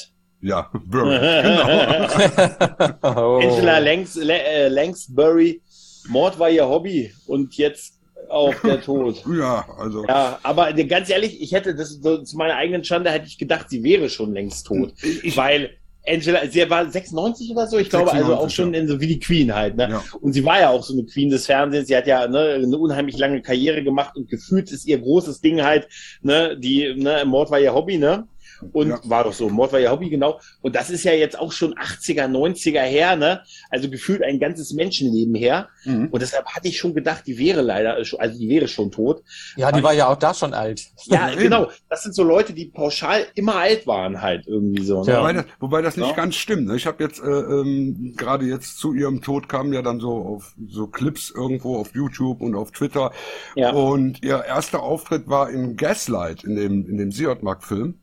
Ja, 0.43 0.70
Buried, 0.73 1.20
genau. 1.43 2.99
oh. 3.03 3.41
Angela 3.43 3.78
Langs, 3.78 4.16
äh, 4.16 4.69
Langsbury 4.69 5.61
Mord 6.09 6.39
war 6.39 6.51
ihr 6.51 6.68
Hobby 6.68 7.12
und 7.27 7.56
jetzt 7.56 7.94
auch 8.28 8.55
der 8.62 8.81
Tod. 8.82 9.22
ja, 9.27 9.66
also. 9.78 10.05
Ja, 10.06 10.39
aber 10.43 10.72
ganz 10.72 11.10
ehrlich, 11.10 11.40
ich 11.40 11.52
hätte 11.52 11.74
das 11.74 12.01
zu 12.01 12.36
meiner 12.36 12.56
eigenen 12.56 12.85
Schande 12.85 13.10
hätte 13.10 13.27
ich 13.27 13.39
gedacht, 13.39 13.70
sie 13.70 13.82
wäre 13.82 14.09
schon 14.09 14.32
längst 14.32 14.66
tot. 14.66 14.93
Ich, 15.02 15.36
weil 15.36 15.70
Angela, 16.06 16.47
sie 16.48 16.68
war 16.70 16.90
96 16.90 17.51
oder 17.51 17.66
so, 17.66 17.78
ich 17.78 17.90
96, 17.90 17.90
glaube 17.90 18.10
also 18.12 18.35
auch 18.35 18.51
schon 18.51 18.72
ja. 18.72 18.81
in 18.81 18.89
so 18.89 19.01
wie 19.01 19.06
die 19.06 19.20
Queen 19.20 19.55
halt, 19.55 19.77
ne? 19.77 19.89
Ja. 19.90 20.05
Und 20.20 20.32
sie 20.32 20.44
war 20.44 20.60
ja 20.60 20.70
auch 20.70 20.82
so 20.82 20.94
eine 20.94 21.05
Queen 21.05 21.28
des 21.28 21.47
Fernsehens, 21.47 21.89
sie 21.89 21.97
hat 21.97 22.06
ja 22.06 22.27
ne, 22.27 22.60
eine 22.62 22.78
unheimlich 22.78 23.18
lange 23.18 23.43
Karriere 23.43 23.82
gemacht 23.82 24.16
und 24.16 24.28
gefühlt 24.28 24.70
ist 24.72 24.86
ihr 24.86 24.98
großes 24.98 25.40
Ding 25.40 25.62
halt, 25.62 25.89
ne, 26.22 26.56
die, 26.59 26.94
ne, 26.94 27.24
Mord 27.27 27.51
war 27.51 27.60
ihr 27.60 27.74
Hobby, 27.74 27.98
ne? 27.98 28.27
Und 28.73 28.89
ja. 28.89 29.01
war 29.05 29.24
doch 29.24 29.32
so, 29.32 29.49
Mord 29.49 29.73
war 29.73 29.81
ihr 29.81 29.91
Hobby, 29.91 30.11
genau. 30.11 30.41
Und 30.61 30.77
das 30.77 30.91
ist 30.91 31.05
ja 31.05 31.12
jetzt 31.12 31.39
auch 31.39 31.53
schon 31.53 31.74
80er, 31.74 32.27
90er 32.27 32.82
her, 32.82 33.16
ne? 33.16 33.43
Also 33.70 33.91
gefühlt 33.91 34.23
ein 34.23 34.39
ganzes 34.39 34.73
Menschenleben 34.73 35.35
her. 35.35 35.69
Mhm. 35.85 36.09
Und 36.11 36.23
deshalb 36.23 36.47
hatte 36.47 36.69
ich 36.69 36.78
schon 36.78 36.95
gedacht, 36.95 37.27
die 37.27 37.39
wäre 37.39 37.62
leider, 37.62 37.95
also 37.95 38.39
die 38.39 38.49
wäre 38.49 38.69
schon 38.69 38.91
tot. 38.91 39.23
Ja, 39.57 39.73
die 39.73 39.82
war 39.82 39.93
ja 39.93 40.09
auch 40.09 40.16
da 40.16 40.35
schon 40.35 40.55
alt. 40.55 40.82
Ja, 41.07 41.31
genau. 41.35 41.70
Das 41.89 42.03
sind 42.03 42.15
so 42.15 42.23
Leute, 42.23 42.53
die 42.53 42.66
pauschal 42.66 43.27
immer 43.35 43.57
alt 43.57 43.87
waren 43.87 44.20
halt 44.20 44.47
irgendwie 44.47 44.85
so. 44.85 45.03
Ne? 45.03 45.12
Ja. 45.12 45.20
Wobei, 45.20 45.32
das, 45.32 45.45
wobei 45.59 45.82
das 45.82 45.97
nicht 45.97 46.11
ja. 46.11 46.16
ganz 46.16 46.37
stimmt. 46.37 46.66
Ne? 46.69 46.77
Ich 46.77 46.87
habe 46.87 47.03
jetzt 47.03 47.20
äh, 47.20 47.27
ähm, 47.27 48.15
gerade 48.16 48.45
jetzt 48.47 48.78
zu 48.78 48.95
ihrem 48.95 49.23
Tod 49.23 49.49
kamen 49.49 49.73
ja 49.73 49.82
dann 49.82 50.01
so 50.01 50.12
auf 50.12 50.55
so 50.69 50.87
Clips 50.87 51.31
irgendwo 51.35 51.77
auf 51.77 51.95
YouTube 51.95 52.41
und 52.41 52.55
auf 52.55 52.70
Twitter. 52.73 53.12
Ja. 53.55 53.73
Und 53.73 54.23
ihr 54.23 54.45
erster 54.45 54.82
Auftritt 54.82 55.28
war 55.28 55.51
in 55.51 55.77
Gaslight, 55.77 56.45
in 56.45 56.57
dem, 56.57 56.89
in 56.89 56.99
dem 56.99 57.12
Siotmark-Film. 57.12 58.01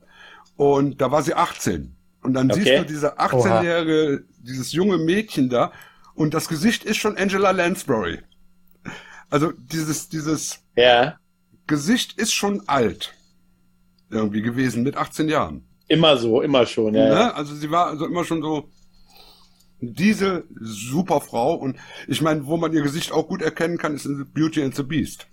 Und 0.58 1.00
da 1.00 1.12
war 1.12 1.24
sie 1.24 1.36
18. 1.36 1.96
Und 2.24 2.34
dann 2.34 2.52
okay. 2.52 2.62
siehst 2.62 2.80
du 2.80 2.86
diese 2.86 3.20
18-jährige, 3.20 4.26
dieses 4.40 4.74
junge 4.74 4.98
Mädchen 4.98 5.50
da. 5.50 5.72
Und 6.16 6.34
das 6.34 6.50
Gesicht 6.50 6.84
ist 6.84 6.98
schon 6.98 7.16
Angela 7.16 7.52
Lansbury. 7.52 8.20
Also 9.30 9.52
dieses, 9.52 10.10
dieses 10.10 10.60
ja. 10.76 11.18
Gesicht 11.68 12.20
ist 12.20 12.34
schon 12.34 12.68
alt. 12.68 13.14
Irgendwie 14.10 14.42
gewesen 14.42 14.84
mit 14.84 14.98
18 14.98 15.30
Jahren. 15.30 15.64
Immer 15.88 16.18
so, 16.18 16.42
immer 16.42 16.66
schon, 16.66 16.96
ja. 16.96 17.08
Ne? 17.08 17.36
Also 17.36 17.56
sie 17.56 17.70
war 17.72 17.88
also 17.88 18.06
immer 18.06 18.26
schon 18.26 18.42
so 18.42 18.70
diese 19.80 20.44
super 20.60 21.22
Frau. 21.22 21.54
Und 21.54 21.78
ich 22.08 22.22
meine, 22.22 22.46
wo 22.48 22.58
man 22.58 22.74
ihr 22.74 22.82
Gesicht 22.82 23.12
auch 23.12 23.28
gut 23.28 23.42
erkennen 23.42 23.78
kann, 23.78 23.96
ist 23.96 24.06
in 24.06 24.26
Beauty 24.34 24.64
and 24.64 24.76
the 24.76 24.84
Beast. 24.84 25.28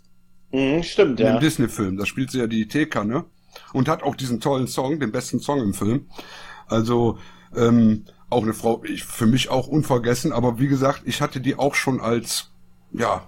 Mhm, 0.52 0.82
stimmt, 0.82 1.18
in 1.18 1.26
ja. 1.26 1.34
Im 1.34 1.40
Disney-Film. 1.40 1.96
Da 1.96 2.04
spielt 2.04 2.30
sie 2.30 2.38
ja 2.38 2.46
die 2.46 2.68
Teekanne 2.68 3.24
und 3.72 3.88
hat 3.88 4.02
auch 4.02 4.16
diesen 4.16 4.40
tollen 4.40 4.66
Song, 4.66 5.00
den 5.00 5.12
besten 5.12 5.40
Song 5.40 5.60
im 5.60 5.74
Film. 5.74 6.06
Also 6.66 7.18
ähm, 7.56 8.04
auch 8.30 8.42
eine 8.42 8.54
Frau, 8.54 8.82
ich, 8.84 9.04
für 9.04 9.26
mich 9.26 9.48
auch 9.50 9.68
unvergessen, 9.68 10.32
aber 10.32 10.58
wie 10.58 10.68
gesagt, 10.68 11.02
ich 11.04 11.20
hatte 11.20 11.40
die 11.40 11.56
auch 11.56 11.74
schon 11.74 12.00
als 12.00 12.50
ja 12.92 13.26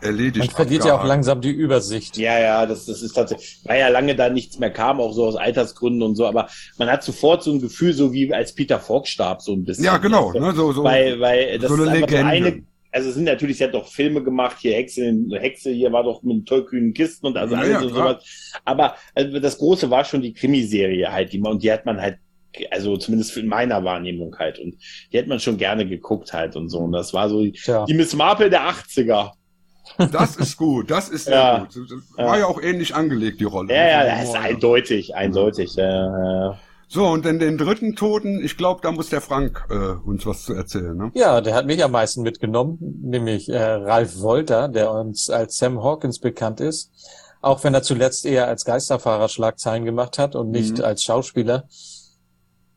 erledigt. 0.00 0.46
Man 0.46 0.54
verliert 0.54 0.84
ja 0.84 0.98
auch 0.98 1.04
langsam 1.04 1.40
die 1.40 1.50
Übersicht. 1.50 2.16
Ja, 2.16 2.38
ja, 2.38 2.66
das, 2.66 2.86
das 2.86 3.02
ist 3.02 3.14
tatsächlich, 3.14 3.60
weil 3.64 3.80
ja 3.80 3.88
lange 3.88 4.14
da 4.14 4.28
nichts 4.28 4.58
mehr 4.58 4.70
kam, 4.70 5.00
auch 5.00 5.12
so 5.12 5.26
aus 5.26 5.36
Altersgründen 5.36 6.02
und 6.02 6.16
so, 6.16 6.26
aber 6.26 6.48
man 6.78 6.88
hat 6.88 7.02
sofort 7.02 7.42
so 7.42 7.52
ein 7.52 7.60
Gefühl, 7.60 7.92
so 7.92 8.12
wie 8.12 8.32
als 8.32 8.54
Peter 8.54 8.78
Falk 8.78 9.06
starb, 9.06 9.42
so 9.42 9.52
ein 9.52 9.64
bisschen. 9.64 9.84
Ja, 9.84 9.96
genau, 9.98 10.32
ne, 10.32 10.52
so, 10.54 10.72
so, 10.72 10.84
weil, 10.84 11.20
weil 11.20 11.58
das 11.58 11.70
so 11.70 11.74
eine 11.82 11.84
ist 11.84 12.00
Legende. 12.00 12.26
eine 12.26 12.62
also 12.96 13.10
es 13.10 13.14
sind 13.14 13.24
natürlich, 13.24 13.58
sie 13.58 13.64
hat 13.64 13.74
doch 13.74 13.88
Filme 13.88 14.22
gemacht, 14.22 14.56
hier 14.58 14.72
Hexe, 14.72 15.14
Hexe 15.32 15.70
hier 15.70 15.92
war 15.92 16.02
doch 16.02 16.22
mit 16.22 16.46
tollkühnen 16.46 16.94
Kisten 16.94 17.26
und 17.26 17.36
also 17.36 17.54
ja, 17.54 17.60
alles 17.60 17.72
ja, 17.72 17.80
und 17.82 17.88
sowas. 17.90 18.60
Aber 18.64 18.96
also 19.14 19.38
das 19.38 19.58
Große 19.58 19.90
war 19.90 20.02
schon 20.06 20.22
die 20.22 20.32
Krimiserie 20.32 21.12
halt, 21.12 21.30
die 21.30 21.38
man, 21.38 21.52
und 21.52 21.62
die 21.62 21.70
hat 21.70 21.84
man 21.84 22.00
halt, 22.00 22.16
also 22.70 22.96
zumindest 22.96 23.36
in 23.36 23.48
meiner 23.48 23.84
Wahrnehmung 23.84 24.34
halt, 24.38 24.58
und 24.58 24.76
die 25.12 25.18
hat 25.18 25.26
man 25.26 25.38
schon 25.40 25.58
gerne 25.58 25.86
geguckt 25.86 26.32
halt 26.32 26.56
und 26.56 26.70
so. 26.70 26.78
Und 26.78 26.92
das 26.92 27.12
war 27.12 27.28
so 27.28 27.42
ja. 27.42 27.84
die 27.84 27.92
Miss 27.92 28.16
Marple 28.16 28.48
der 28.48 28.62
80er. 28.62 29.32
Das 30.10 30.36
ist 30.36 30.56
gut, 30.56 30.90
das 30.90 31.10
ist 31.10 31.24
sehr 31.26 31.34
Ja. 31.34 31.58
gut. 31.58 31.76
Das 32.16 32.26
War 32.26 32.38
ja. 32.38 32.46
auch 32.46 32.62
ähnlich 32.62 32.94
angelegt, 32.94 33.40
die 33.40 33.44
Rolle. 33.44 33.74
Ja, 33.74 33.88
ja, 33.88 34.04
dem 34.04 34.08
das 34.14 34.28
ist 34.28 34.34
ja. 34.34 34.40
eindeutig, 34.40 35.14
eindeutig. 35.14 35.74
Ja, 35.74 36.46
ja. 36.46 36.58
So, 36.88 37.04
und 37.06 37.24
dann 37.24 37.38
den 37.40 37.58
dritten 37.58 37.96
Toten, 37.96 38.40
ich 38.44 38.56
glaube, 38.56 38.80
da 38.82 38.92
muss 38.92 39.08
der 39.08 39.20
Frank 39.20 39.64
äh, 39.70 39.74
uns 40.08 40.24
was 40.24 40.44
zu 40.44 40.54
erzählen. 40.54 40.96
Ne? 40.96 41.10
Ja, 41.14 41.40
der 41.40 41.54
hat 41.54 41.66
mich 41.66 41.82
am 41.82 41.90
meisten 41.90 42.22
mitgenommen, 42.22 42.78
nämlich 43.02 43.48
äh, 43.48 43.58
Ralf 43.60 44.20
Wolter, 44.20 44.68
der 44.68 44.92
uns 44.92 45.28
als 45.28 45.56
Sam 45.56 45.82
Hawkins 45.82 46.20
bekannt 46.20 46.60
ist. 46.60 46.90
Auch 47.40 47.64
wenn 47.64 47.74
er 47.74 47.82
zuletzt 47.82 48.24
eher 48.24 48.46
als 48.46 48.64
Geisterfahrer 48.64 49.28
Schlagzeilen 49.28 49.84
gemacht 49.84 50.18
hat 50.18 50.36
und 50.36 50.50
nicht 50.50 50.78
Mhm. 50.78 50.84
als 50.84 51.02
Schauspieler. 51.02 51.64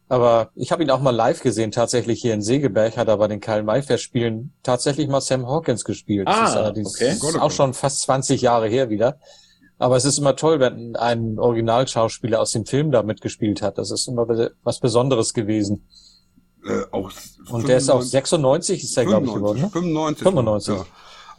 Aber 0.08 0.50
ich 0.56 0.72
habe 0.72 0.82
ihn 0.82 0.90
auch 0.90 1.02
mal 1.02 1.12
live 1.16 1.42
gesehen, 1.44 1.70
tatsächlich 1.72 2.20
hier 2.20 2.34
in 2.34 2.42
Segeberg, 2.42 2.98
hat 2.98 3.08
er 3.08 3.18
bei 3.18 3.28
den 3.28 3.40
Karl-May-Festspielen 3.40 4.54
tatsächlich 4.64 5.08
mal 5.08 5.22
Sam 5.22 5.46
Hawkins 5.48 5.84
gespielt. 5.84 6.28
Ah, 6.28 6.42
das 6.42 6.50
ist 6.50 6.56
allerdings 6.58 6.96
okay. 6.96 7.16
Gott, 7.20 7.36
oh 7.38 7.42
auch 7.42 7.52
schon 7.52 7.76
fast 7.76 8.00
20 8.02 8.42
Jahre 8.42 8.68
her 8.68 8.90
wieder. 8.90 9.20
Aber 9.80 9.96
es 9.96 10.06
ist 10.06 10.20
immer 10.20 10.36
toll, 10.36 10.60
wenn 10.60 10.96
ein 10.98 11.40
Originalschauspieler 11.40 12.40
aus 12.40 12.52
dem 12.52 12.66
Film 12.66 12.92
da 12.92 13.02
mitgespielt 13.02 13.62
hat. 13.62 13.78
Das 13.78 13.92
ist 13.92 14.08
immer 14.08 14.28
was 14.64 14.80
Besonderes 14.80 15.34
gewesen. 15.34 15.88
Äh, 16.66 16.84
auch 16.92 17.12
Und 17.50 17.68
der 17.68 17.78
ist 17.78 17.90
auch 17.90 18.02
96, 18.02 18.84
ist 18.84 18.98
er, 18.98 19.06
glaube 19.06 19.26
ich, 19.28 19.34
geworden. 19.34 19.62
Ne? 19.62 19.70
95. 19.70 20.24
95. 20.24 20.76
Ja. 20.76 20.86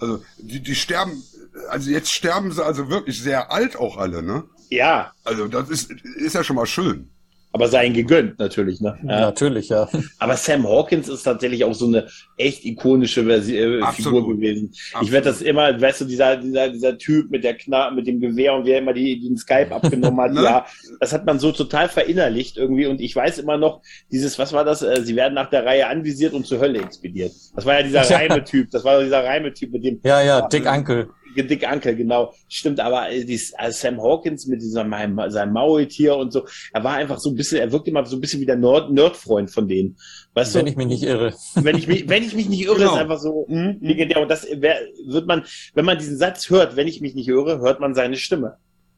Also 0.00 0.22
die, 0.38 0.60
die 0.60 0.74
sterben, 0.74 1.22
also 1.68 1.90
jetzt 1.90 2.10
sterben 2.10 2.50
sie 2.50 2.64
also 2.64 2.88
wirklich 2.88 3.22
sehr 3.22 3.52
alt 3.52 3.78
auch 3.78 3.98
alle, 3.98 4.22
ne? 4.22 4.44
ja, 4.70 5.12
Also 5.24 5.46
das 5.48 5.68
ist, 5.68 5.90
ist 5.90 6.34
ja 6.34 6.42
schon 6.42 6.56
mal 6.56 6.66
schön. 6.66 7.10
Aber 7.52 7.66
seien 7.68 7.92
gegönnt 7.94 8.38
natürlich, 8.38 8.80
ne? 8.80 8.96
Ja. 9.02 9.20
Natürlich, 9.20 9.68
ja. 9.70 9.88
Aber 10.18 10.36
Sam 10.36 10.68
Hawkins 10.68 11.08
ist 11.08 11.24
tatsächlich 11.24 11.64
auch 11.64 11.74
so 11.74 11.86
eine 11.86 12.06
echt 12.36 12.64
ikonische 12.64 13.24
Versi 13.24 13.56
äh, 13.56 13.80
Absolut. 13.82 14.20
Figur 14.20 14.36
gewesen. 14.36 14.70
Ich 14.72 14.94
Absolut. 14.94 15.12
werde 15.12 15.28
das 15.30 15.42
immer, 15.42 15.80
weißt 15.80 16.02
du, 16.02 16.04
dieser, 16.04 16.36
dieser, 16.36 16.68
dieser 16.68 16.96
Typ 16.96 17.30
mit 17.30 17.42
der 17.42 17.54
Kna 17.54 17.90
mit 17.90 18.06
dem 18.06 18.20
Gewehr 18.20 18.54
und 18.54 18.66
wie 18.66 18.70
er 18.70 18.78
immer 18.78 18.92
die, 18.92 19.20
den 19.20 19.36
Skype 19.36 19.74
abgenommen 19.74 20.20
hat, 20.20 20.30
Ne? 20.34 20.44
ja, 20.44 20.64
das 21.00 21.12
hat 21.12 21.26
man 21.26 21.40
so 21.40 21.50
total 21.50 21.88
verinnerlicht 21.88 22.56
irgendwie 22.56 22.86
und 22.86 23.00
ich 23.00 23.16
weiß 23.16 23.38
immer 23.38 23.56
noch, 23.56 23.80
dieses, 24.12 24.38
was 24.38 24.52
war 24.52 24.64
das, 24.64 24.82
äh, 24.82 25.02
sie 25.02 25.16
werden 25.16 25.34
nach 25.34 25.50
der 25.50 25.66
Reihe 25.66 25.88
anvisiert 25.88 26.34
und 26.34 26.46
zur 26.46 26.60
Hölle 26.60 26.80
expediert. 26.80 27.32
Das 27.56 27.66
war 27.66 27.80
ja 27.80 27.82
dieser 27.82 28.04
Ja. 28.10 28.16
Reimetyp, 28.16 28.70
das 28.70 28.84
war 28.84 29.02
dieser 29.02 29.24
Reimetyp 29.24 29.72
mit 29.72 29.84
dem 29.84 30.00
Ja, 30.04 30.22
ja, 30.22 30.42
Dick 30.48 30.66
Ankel. 30.66 31.08
Dick 31.36 31.68
Ankel, 31.68 31.96
genau. 31.96 32.32
Stimmt, 32.48 32.80
aber 32.80 33.10
äh, 33.10 33.24
dies, 33.24 33.52
äh, 33.58 33.70
Sam 33.72 34.00
Hawkins 34.02 34.46
mit 34.46 34.60
diesem 34.62 34.90
seinem 35.28 35.52
Maultier 35.52 36.16
und 36.16 36.32
so, 36.32 36.46
er 36.72 36.84
war 36.84 36.94
einfach 36.94 37.18
so 37.18 37.30
ein 37.30 37.36
bisschen, 37.36 37.58
er 37.58 37.70
wirkt 37.72 37.88
immer 37.88 38.04
so 38.06 38.16
ein 38.16 38.20
bisschen 38.20 38.40
wie 38.40 38.46
der 38.46 38.56
Nerd, 38.56 38.90
Nerdfreund 38.92 39.50
von 39.50 39.68
denen. 39.68 39.96
Weißt 40.34 40.54
Wenn 40.54 40.64
du, 40.66 40.70
ich 40.72 40.76
mich 40.76 40.86
nicht 40.86 41.02
irre. 41.02 41.34
wenn 41.54 41.76
ich 41.76 41.86
mich, 41.86 42.08
wenn 42.08 42.22
ich 42.22 42.34
mich 42.34 42.48
nicht 42.48 42.62
irre, 42.64 42.76
Genau. 42.78 42.94
ist 42.94 43.00
einfach 43.00 43.18
so 43.18 43.46
mm, 43.48 43.78
legendär. 43.80 44.20
Und 44.22 44.28
das 44.30 44.46
wär, 44.50 44.76
wird 45.06 45.26
man, 45.26 45.44
wenn 45.74 45.84
man 45.84 45.98
diesen 45.98 46.16
Satz 46.16 46.50
hört, 46.50 46.76
wenn 46.76 46.88
ich 46.88 47.00
mich 47.00 47.14
nicht 47.14 47.28
irre, 47.28 47.58
hört 47.60 47.80
man 47.80 47.94
seine 47.94 48.16
Stimme. 48.16 48.56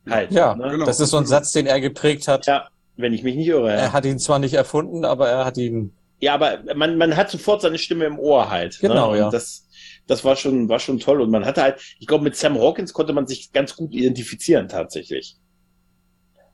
Halt. 0.08 0.32
Ja, 0.32 0.54
ne? 0.56 0.68
genau. 0.70 0.84
das 0.84 1.00
ist 1.00 1.10
so 1.10 1.16
ein 1.18 1.26
Satz, 1.26 1.52
den 1.52 1.66
er 1.66 1.80
geprägt 1.80 2.26
hat. 2.28 2.46
Ja, 2.46 2.68
wenn 2.96 3.12
ich 3.12 3.22
mich 3.22 3.36
nicht 3.36 3.46
irre. 3.48 3.70
Er 3.72 3.78
Ja, 3.84 3.92
hat 3.92 4.04
ihn 4.04 4.18
zwar 4.18 4.38
nicht 4.38 4.54
erfunden, 4.54 5.04
aber 5.04 5.28
er 5.28 5.44
hat 5.44 5.56
ihn. 5.58 5.92
ja 6.20 6.34
aber 6.34 6.58
man, 6.74 6.96
man 6.98 7.16
hat 7.16 7.30
sofort 7.30 7.62
seine 7.62 7.78
Stimme 7.78 8.04
im 8.06 8.18
Ohr 8.18 8.50
halt. 8.50 8.78
Genau, 8.80 9.06
ne? 9.08 9.12
Und 9.12 9.18
ja. 9.18 9.30
Das, 9.30 9.66
das 10.06 10.24
war 10.24 10.36
schon, 10.36 10.68
war 10.68 10.78
schon 10.78 10.98
toll. 10.98 11.20
Und 11.20 11.30
man 11.30 11.44
hatte 11.44 11.62
halt, 11.62 11.80
ich 11.98 12.06
glaube, 12.06 12.24
mit 12.24 12.36
Sam 12.36 12.58
Hawkins 12.58 12.92
konnte 12.92 13.12
man 13.12 13.26
sich 13.26 13.52
ganz 13.52 13.76
gut 13.76 13.92
identifizieren 13.92 14.68
tatsächlich. 14.68 15.36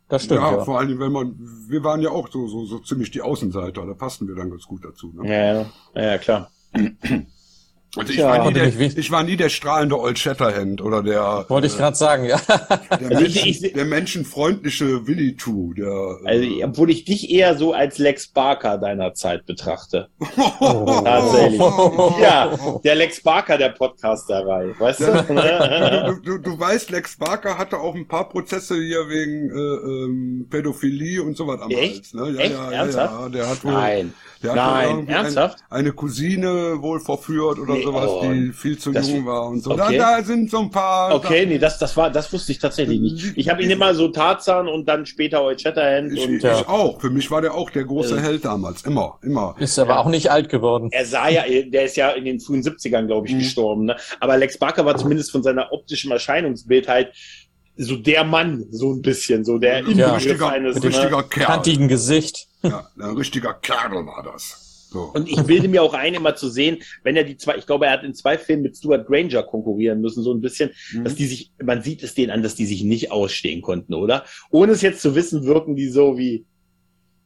Das 0.09 0.25
stimmt, 0.25 0.41
ja, 0.41 0.57
ja. 0.57 0.65
vor 0.65 0.79
allem, 0.79 0.99
wenn 0.99 1.13
man, 1.13 1.35
wir 1.69 1.85
waren 1.85 2.01
ja 2.01 2.11
auch 2.11 2.31
so, 2.31 2.49
so, 2.49 2.65
so 2.65 2.79
ziemlich 2.79 3.11
die 3.11 3.21
Außenseiter, 3.21 3.85
da 3.85 3.95
passten 3.95 4.27
wir 4.27 4.35
dann 4.35 4.51
ganz 4.51 4.65
gut 4.65 4.85
dazu. 4.85 5.13
Ne? 5.13 5.29
Ja, 5.29 5.67
ja, 5.95 6.13
ja 6.13 6.19
klar. 6.19 6.51
Also 7.97 8.13
ich, 8.13 8.19
Ja. 8.19 8.45
war 8.45 8.53
der, 8.53 8.67
ich 8.67 9.11
war 9.11 9.23
nie 9.25 9.37
der 9.37 9.49
strahlende 9.49 9.99
Old 9.99 10.19
Shatterhand 10.19 10.83
oder 10.83 11.03
der, 11.03 11.47
Wollte 11.49 11.69
ich 11.69 11.77
gerade 11.77 11.97
sagen, 11.97 12.25
ja. 12.27 12.39
der, 12.39 12.81
Also 12.91 13.25
ich- 13.25 13.35
Menschen, 13.45 13.49
ich- 13.65 13.73
der 13.73 13.85
menschenfreundliche 13.87 15.07
Willy 15.07 15.37
Two, 15.37 15.73
der, 15.75 16.19
Also, 16.25 16.45
äh, 16.45 16.65
obwohl 16.65 16.91
ich 16.91 17.05
dich 17.07 17.31
eher 17.31 17.57
so 17.57 17.73
als 17.73 17.97
Lex 17.99 18.29
Barker 18.29 18.77
deiner 18.77 19.15
Zeit 19.15 19.47
betrachte. 19.47 20.09
Oh. 20.61 21.01
Tatsächlich. 21.05 21.59
Ja, 22.21 22.59
der 22.85 22.95
Lex 22.95 23.23
Barker 23.23 23.57
der 23.57 23.71
Podcasterei, 23.71 24.75
weißt 24.79 25.01
Ja. 25.01 25.23
du? 26.11 26.15
du, 26.15 26.21
du, 26.23 26.39
du 26.39 26.61
weißt, 26.61 26.91
Lex 26.91 27.17
Barker 27.17 27.57
hatte 27.59 27.79
auch 27.79 27.95
ein 27.95 28.07
paar 28.07 28.29
Prozesse 28.29 28.75
hier 28.77 29.09
wegen 29.09 29.49
äh, 29.51 29.55
ähm, 30.05 30.47
Pädophilie 30.51 31.23
und 31.23 31.37
sowas 31.37 31.61
am 31.63 31.71
Echt? 31.71 32.13
Hals. 32.13 32.15
Ne? 32.15 32.31
Ja, 32.37 32.41
Echt? 32.41 32.53
ja, 32.53 32.65
ja, 32.71 32.79
Ernsthaft? 32.83 33.13
ja, 33.15 33.29
der 33.31 33.49
hat 33.49 33.65
wohl, 33.65 33.73
Nein. 33.73 34.13
Der 34.43 34.51
hat 34.53 34.57
Nein. 34.57 35.09
Ernsthaft? 35.09 35.59
Ein, 35.71 35.79
eine 35.81 35.93
Cousine 35.93 36.81
wohl 36.81 37.01
verführt 37.01 37.59
oder 37.59 37.75
Nee, 37.75 37.83
sowas, 37.83 38.09
oh, 38.09 38.31
die 38.33 38.53
viel 38.53 38.79
zu 38.79 38.93
das- 38.93 39.09
jung 39.09 39.27
war 39.27 39.47
und 39.49 39.63
so. 39.63 39.73
okay. 39.73 39.99
Da, 39.99 40.19
da 40.19 40.25
sind 40.25 40.51
so 40.51 40.61
ein 40.61 40.71
paar. 40.71 41.15
Okay, 41.15 41.45
nee, 41.47 41.59
das, 41.59 41.79
das 41.79 41.97
war, 41.97 42.11
das 42.11 42.33
wusste 42.33 42.53
ich 42.53 42.59
tatsächlich 42.59 43.01
nicht. 43.01 43.33
Ich 43.37 43.49
habe 43.49 43.63
ihn 43.63 43.71
immer 43.71 43.95
so 43.95 44.09
Tarzan 44.09 44.69
und 44.69 44.87
dann 44.87 45.07
später 45.07 45.43
Old 45.43 45.61
Shatterhand 45.61 46.13
Ich, 46.13 46.27
und 46.27 46.37
ich 46.37 46.43
Ja. 46.43 46.69
auch. 46.69 47.01
Für 47.01 47.11
mich 47.11 47.31
war 47.31 47.41
der 47.41 47.55
auch 47.55 47.71
der 47.71 47.85
große 47.85 48.17
Äh. 48.17 48.21
Held 48.21 48.45
damals. 48.45 48.83
Immer, 48.83 49.19
immer. 49.23 49.55
Ist 49.59 49.79
aber 49.79 49.99
auch 50.01 50.09
nicht 50.09 50.31
alt 50.31 50.49
geworden. 50.49 50.89
er 50.93 51.05
sah 51.05 51.29
ja, 51.29 51.43
der 51.67 51.85
ist 51.85 51.97
ja 51.97 52.11
in 52.11 52.25
den 52.25 52.41
frühen 52.41 52.63
70ern, 52.63 53.07
glaube 53.07 53.27
ich, 53.29 53.35
Mhm. 53.35 53.39
gestorben. 53.39 53.85
Ne? 53.87 53.97
Aber 54.21 54.37
Lex 54.37 54.59
Barker 54.59 54.85
war 54.85 54.97
zumindest 54.97 55.31
von 55.31 55.43
seiner 55.43 55.73
optischen 55.73 56.11
Erscheinungsbild 56.11 56.89
halt 56.89 57.13
so 57.77 57.95
der 57.95 58.25
Mann, 58.25 58.65
so 58.73 58.93
ein 58.93 59.03
bisschen, 59.03 59.45
so 59.45 59.59
der 59.59 59.79
Inbegriff 59.81 60.17
richtiger, 60.17 60.49
eines. 60.51 60.77
ein 60.77 60.83
Ne? 60.91 61.25
Kerl. 61.31 61.47
Kantigen 61.47 61.87
Gesicht. 61.87 62.48
Ja, 62.63 62.89
ein 62.99 63.17
richtiger 63.17 63.55
Kerl 63.55 64.05
war 64.07 64.23
das. 64.23 64.89
So. 64.91 65.11
Und 65.15 65.29
ich 65.29 65.43
bilde 65.43 65.69
mir 65.69 65.83
auch 65.83 65.93
ein, 65.93 66.15
immer 66.15 66.35
zu 66.35 66.49
sehen, 66.49 66.79
wenn 67.03 67.15
er 67.15 67.25
die 67.25 67.37
zwei, 67.37 67.57
ich 67.57 67.67
glaube, 67.67 67.85
er 67.87 67.93
hat 67.93 68.05
in 68.05 68.15
zwei 68.15 68.39
Filmen 68.39 68.63
mit 68.63 68.77
Stuart 68.77 69.07
Granger 69.07 69.43
konkurrieren 69.43 70.01
müssen, 70.01 70.23
so 70.23 70.33
ein 70.33 70.41
bisschen, 70.41 70.71
Mhm. 70.95 71.05
dass 71.05 71.15
die 71.15 71.27
sich, 71.27 71.53
man 71.63 71.83
sieht 71.83 72.03
es 72.03 72.15
denen 72.15 72.31
an, 72.31 72.43
dass 72.43 72.55
die 72.55 72.65
sich 72.67 72.83
nicht 72.85 73.13
ausstehen 73.13 73.61
konnten, 73.61 73.93
oder? 73.95 74.25
Ohne 74.51 74.73
es 74.73 74.81
jetzt 74.83 75.03
zu 75.03 75.15
wissen, 75.15 75.45
wirken 75.45 75.77
die 75.77 75.89
so 75.91 76.17
wie, 76.17 76.47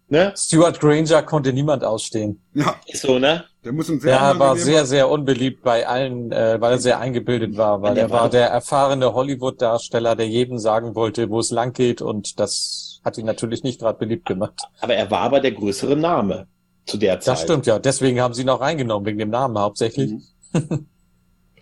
ne? 0.09 0.35
Stuart 0.37 0.81
Granger 0.81 1.23
konnte 1.23 1.53
niemand 1.53 1.85
ausstehen. 1.85 2.43
Ja, 2.53 2.75
Ist 2.89 3.03
so, 3.03 3.21
ne? 3.21 3.45
der 3.65 3.73
muss 3.73 3.89
ein 3.89 4.01
sehr 4.01 4.19
Der 4.19 4.39
war 4.41 4.57
sehr, 4.57 4.85
sehr 4.85 5.09
unbeliebt 5.09 5.63
bei 5.63 5.87
allen, 5.87 6.33
äh, 6.33 6.61
weil 6.61 6.73
er 6.73 6.79
sehr 6.79 6.99
eingebildet 6.99 7.57
war, 7.57 7.81
weil 7.81 7.97
er 7.97 8.11
war 8.11 8.23
war- 8.23 8.29
der 8.29 8.49
erfahrene 8.49 9.15
Hollywood-Darsteller, 9.15 10.17
der 10.17 10.27
jedem 10.29 10.59
sagen 10.59 10.97
wollte, 10.97 11.31
wo 11.31 11.39
es 11.39 11.53
lang 11.53 11.73
geht 11.73 12.03
und 12.03 12.41
das 12.41 12.92
hat 13.05 13.19
ihn 13.19 13.27
natürlich 13.27 13.63
nicht 13.63 13.81
gerade 13.81 13.99
beliebt 13.99 14.27
gemacht. 14.27 14.55
Aber 14.81 14.95
er 14.95 15.11
war 15.11 15.21
aber 15.21 15.41
der 15.41 15.53
größere 15.53 15.97
Name 15.97 16.47
zu 16.87 16.97
der 16.97 17.21
Zeit. 17.21 17.35
Das 17.35 17.43
stimmt 17.43 17.67
ja, 17.67 17.79
deswegen 17.79 18.21
haben 18.21 18.35
sie 18.35 18.43
ihn 18.43 18.49
auch 18.49 18.61
reingenommen, 18.61 19.07
wegen 19.07 19.19
dem 19.19 19.31
Namen 19.31 19.59
hauptsächlich. 19.59 20.13
Mhm. 20.53 20.87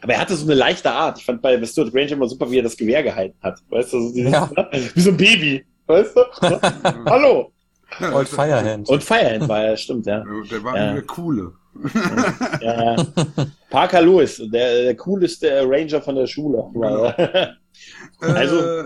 Aber 0.03 0.15
er 0.15 0.21
hatte 0.21 0.35
so 0.35 0.47
eine 0.47 0.55
leichte 0.55 0.91
Art. 0.91 1.19
Ich 1.19 1.27
fand 1.27 1.43
bei 1.43 1.62
Stuart 1.67 1.93
Granger 1.93 2.12
immer 2.12 2.27
super, 2.27 2.51
wie 2.51 2.59
er 2.59 2.62
das 2.62 2.75
Gewehr 2.75 3.03
gehalten 3.03 3.37
hat. 3.43 3.59
Weißt 3.69 3.93
du, 3.93 4.01
so 4.09 4.15
dieses, 4.15 4.33
Ja. 4.33 4.49
ne? 4.57 4.69
wie 4.95 5.01
so 5.03 5.11
ein 5.11 5.17
Baby. 5.19 5.62
Weißt 5.87 6.17
du? 6.17 6.23
Hallo. 7.05 7.53
Ja, 8.01 8.15
Old 8.15 8.27
Firehand. 8.29 8.89
Und 8.89 9.05
Firehand 9.05 9.47
war 9.47 9.62
er, 9.62 9.77
stimmt, 9.77 10.07
ja. 10.07 10.25
Der 10.51 10.65
war 10.65 10.75
Ja. 10.75 10.91
eine 10.93 11.03
coole. 11.03 11.53
ja. 12.62 12.97
ja. 12.97 13.07
Parker 13.69 14.01
Lewis, 14.01 14.41
der, 14.51 14.85
der 14.85 14.97
cooleste 14.97 15.65
Ranger 15.69 16.01
von 16.01 16.15
der 16.15 16.27
Schule. 16.27 16.65
Er. 17.19 17.57
Also- 18.21 18.59
äh, 18.59 18.85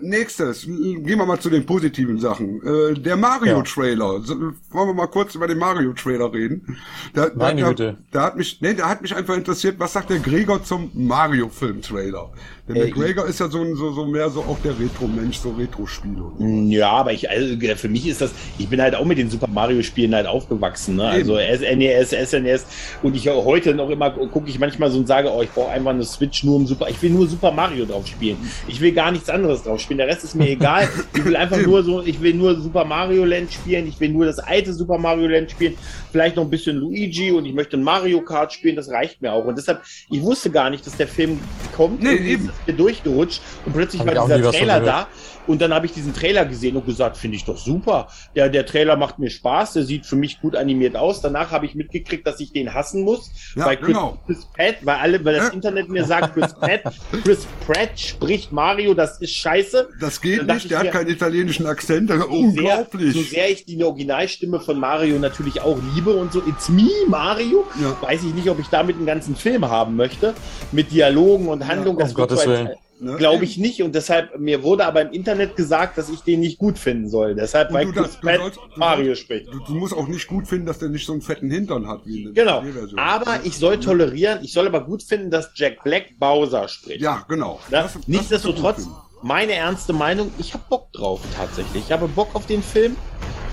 nächstes, 0.00 0.62
gehen 0.66 1.04
wir 1.04 1.26
mal 1.26 1.38
zu 1.40 1.50
den 1.50 1.64
positiven 1.66 2.18
Sachen. 2.18 2.60
Äh, 2.62 2.94
der 2.94 3.16
Mario-Trailer. 3.16 4.20
So, 4.22 4.34
Wollen 4.70 4.88
wir 4.88 4.94
mal 4.94 5.06
kurz 5.06 5.34
über 5.34 5.46
den 5.46 5.58
Mario-Trailer 5.58 6.32
reden? 6.32 6.76
Da, 7.14 7.30
Meine 7.34 7.62
da, 7.62 7.68
Güte. 7.68 7.96
Da 8.10 8.22
hat 8.24 8.36
mich, 8.36 8.60
nee, 8.60 8.74
da 8.74 8.88
hat 8.88 9.02
mich 9.02 9.14
einfach 9.14 9.34
interessiert, 9.36 9.78
was 9.78 9.92
sagt 9.92 10.10
der 10.10 10.18
Gregor 10.18 10.62
zum 10.62 10.90
Mario-Film-Trailer? 10.94 12.30
Denn 12.68 12.74
der 12.74 12.86
Äh, 12.86 12.90
Gregor 12.90 13.26
ist 13.26 13.40
ja 13.40 13.48
so, 13.48 13.74
so, 13.74 13.92
so 13.92 14.06
mehr 14.06 14.28
so 14.28 14.40
auch 14.40 14.58
der 14.62 14.78
Retro-Mensch, 14.78 15.38
so 15.38 15.50
Retro-Spiele. 15.52 16.22
und 16.22 16.38
so. 16.38 16.76
Ja, 16.76 16.90
aber 16.90 17.12
ich, 17.12 17.28
also 17.30 17.56
für 17.76 17.88
mich 17.88 18.06
ist 18.06 18.20
das, 18.20 18.32
ich 18.58 18.68
bin 18.68 18.80
halt 18.80 18.94
auch 18.94 19.04
mit 19.06 19.16
den 19.18 19.30
Super 19.30 19.48
Mario 19.48 19.82
Spielen 19.82 20.14
halt 20.14 20.26
aufgewachsen, 20.26 20.96
ne? 20.96 21.04
Also 21.08 21.36
SNES, 21.38 22.10
SNES 22.10 22.66
und 23.02 23.16
ich 23.16 23.28
heute 23.28 23.74
noch 23.74 23.88
immer 23.88 24.10
gucke 24.10 24.50
ich 24.50 24.58
manchmal 24.58 24.90
so 24.90 24.98
und 24.98 25.06
sage, 25.06 25.30
oh, 25.32 25.42
ich 25.42 25.50
brauche 25.50 25.70
einfach 25.70 25.90
eine 25.92 26.04
Switch 26.04 26.44
nur 26.44 26.56
um 26.56 26.66
Super, 26.66 26.88
ich 26.90 27.00
will 27.00 27.10
nur 27.10 27.26
Super 27.26 27.52
Mario 27.52 27.86
drauf 27.86 28.06
spielen. 28.06 28.36
Ich 28.66 28.80
will 28.80 28.92
gar 28.92 29.10
nichts 29.12 29.30
anderes 29.30 29.62
drauf 29.62 29.77
spielen. 29.80 29.98
Der 29.98 30.08
Rest 30.08 30.24
ist 30.24 30.34
mir 30.34 30.48
egal. 30.50 30.88
Ich 31.14 31.24
will 31.24 31.36
einfach 31.36 31.58
nur 31.58 31.82
so, 31.82 32.02
ich 32.02 32.20
will 32.20 32.34
nur 32.34 32.60
Super 32.60 32.84
Mario 32.84 33.24
Land 33.24 33.52
spielen. 33.52 33.86
Ich 33.86 33.98
will 34.00 34.10
nur 34.10 34.26
das 34.26 34.38
alte 34.38 34.72
Super 34.72 34.98
Mario 34.98 35.26
Land 35.26 35.50
spielen. 35.50 35.74
Vielleicht 36.12 36.36
noch 36.36 36.44
ein 36.44 36.50
bisschen 36.50 36.76
Luigi 36.76 37.32
und 37.32 37.44
ich 37.44 37.54
möchte 37.54 37.76
ein 37.76 37.82
Mario 37.82 38.20
Kart 38.22 38.52
spielen. 38.52 38.76
Das 38.76 38.88
reicht 38.90 39.20
mir 39.20 39.32
auch. 39.32 39.44
Und 39.44 39.56
deshalb, 39.56 39.82
ich 40.10 40.22
wusste 40.22 40.50
gar 40.50 40.70
nicht, 40.70 40.86
dass 40.86 40.96
der 40.96 41.08
Film 41.08 41.38
kommt. 41.76 42.02
Nee, 42.02 42.14
eben. 42.14 42.44
ist 42.44 42.50
es 42.50 42.66
mir 42.66 42.74
durchgerutscht 42.74 43.42
und 43.66 43.72
plötzlich 43.72 44.00
Hab 44.00 44.14
war 44.14 44.26
dieser 44.26 44.50
Trailer 44.50 44.80
da. 44.80 45.08
Und 45.48 45.62
dann 45.62 45.72
habe 45.72 45.86
ich 45.86 45.92
diesen 45.92 46.12
Trailer 46.14 46.44
gesehen 46.44 46.76
und 46.76 46.84
gesagt, 46.84 47.16
finde 47.16 47.38
ich 47.38 47.44
doch 47.46 47.56
super. 47.56 48.08
Der, 48.36 48.50
der 48.50 48.66
Trailer 48.66 48.96
macht 48.96 49.18
mir 49.18 49.30
Spaß, 49.30 49.72
der 49.72 49.84
sieht 49.84 50.04
für 50.04 50.14
mich 50.14 50.42
gut 50.42 50.54
animiert 50.54 50.94
aus. 50.94 51.22
Danach 51.22 51.50
habe 51.50 51.64
ich 51.64 51.74
mitgekriegt, 51.74 52.26
dass 52.26 52.38
ich 52.38 52.52
den 52.52 52.74
hassen 52.74 53.02
muss. 53.02 53.30
Ja, 53.56 53.64
weil 53.64 53.78
Chris, 53.78 53.86
genau. 53.86 54.18
Chris 54.26 54.44
Pratt, 54.44 54.76
weil 54.82 54.96
alle, 54.96 55.24
weil 55.24 55.34
das. 55.34 55.48
Internet 55.48 55.88
mir 55.88 56.04
sagt, 56.04 56.34
Chris 56.34 56.52
Pratt, 56.52 56.82
Chris 57.24 57.46
Pratt 57.66 57.98
spricht 57.98 58.52
Mario, 58.52 58.92
das 58.92 59.18
ist 59.20 59.34
scheiße. 59.34 59.67
Scheiße. 59.70 59.88
Das 60.00 60.20
geht 60.20 60.46
nicht, 60.46 60.70
der 60.70 60.78
hat 60.78 60.84
mir, 60.86 60.90
keinen 60.92 61.08
italienischen 61.10 61.66
Akzent, 61.66 62.10
das 62.10 62.18
ist 62.18 62.24
so 62.24 62.30
sehr, 62.30 62.40
unglaublich. 62.40 63.14
so 63.14 63.22
sehr 63.22 63.50
ich 63.50 63.64
die 63.64 63.82
Originalstimme 63.82 64.60
von 64.60 64.78
Mario 64.78 65.18
natürlich 65.18 65.60
auch 65.60 65.78
liebe 65.94 66.14
und 66.14 66.32
so, 66.32 66.42
it's 66.46 66.68
me, 66.68 66.88
Mario, 67.06 67.66
Ja. 67.80 67.96
weiß 68.00 68.24
ich 68.24 68.34
nicht, 68.34 68.48
ob 68.48 68.58
ich 68.58 68.68
damit 68.68 68.96
einen 68.96 69.06
ganzen 69.06 69.36
Film 69.36 69.68
haben 69.68 69.96
möchte, 69.96 70.34
mit 70.72 70.90
Dialogen 70.92 71.48
und 71.48 71.66
Handlungen. 71.66 72.00
um 72.02 72.14
Gottes 72.14 72.46
Willen. 72.46 72.70
Ne? 73.00 73.14
Glaube 73.16 73.44
ich 73.44 73.58
nicht 73.58 73.80
und 73.80 73.94
deshalb, 73.94 74.40
mir 74.40 74.64
wurde 74.64 74.84
aber 74.84 75.02
im 75.02 75.12
Internet 75.12 75.54
gesagt, 75.54 75.96
dass 75.98 76.08
ich 76.10 76.22
den 76.22 76.40
nicht 76.40 76.58
gut 76.58 76.80
finden 76.80 77.08
soll. 77.08 77.36
Deshalb, 77.36 77.68
Und 77.68 77.74
weil 77.74 77.84
du, 77.86 77.92
das, 77.92 78.18
du, 78.18 78.26
Pratt 78.26 78.40
sollst, 78.40 78.58
Mario 78.74 79.14
spricht. 79.14 79.46
du, 79.54 79.60
du 79.60 79.72
musst 79.74 79.94
auch 79.94 80.08
nicht 80.08 80.26
gut 80.26 80.48
finden, 80.48 80.66
dass 80.66 80.80
der 80.80 80.88
nicht 80.88 81.06
so 81.06 81.12
einen 81.12 81.22
fetten 81.22 81.48
Hintern 81.48 81.86
hat 81.86 82.00
wie 82.06 82.24
in 82.24 82.34
der 82.34 82.44
Genau. 82.44 82.64
Aber 82.96 83.38
ich 83.44 83.56
soll 83.56 83.78
tolerieren, 83.78 84.40
ich 84.42 84.52
soll 84.52 84.66
aber 84.66 84.80
gut 84.84 85.04
finden, 85.04 85.30
dass 85.30 85.50
Jack 85.54 85.84
Black 85.84 86.18
Bowser 86.18 86.66
spricht. 86.66 87.00
Ja, 87.00 87.24
genau. 87.28 87.60
Das- 87.70 87.92
das 87.94 88.08
Nichtsdestotrotz, 88.08 88.88
meine 89.22 89.52
ernste 89.52 89.92
Meinung, 89.92 90.32
ich 90.38 90.54
habe 90.54 90.64
Bock 90.68 90.92
drauf 90.92 91.20
tatsächlich. 91.36 91.84
Ich 91.86 91.92
habe 91.92 92.08
Bock 92.08 92.34
auf 92.34 92.46
den 92.46 92.62
Film 92.62 92.96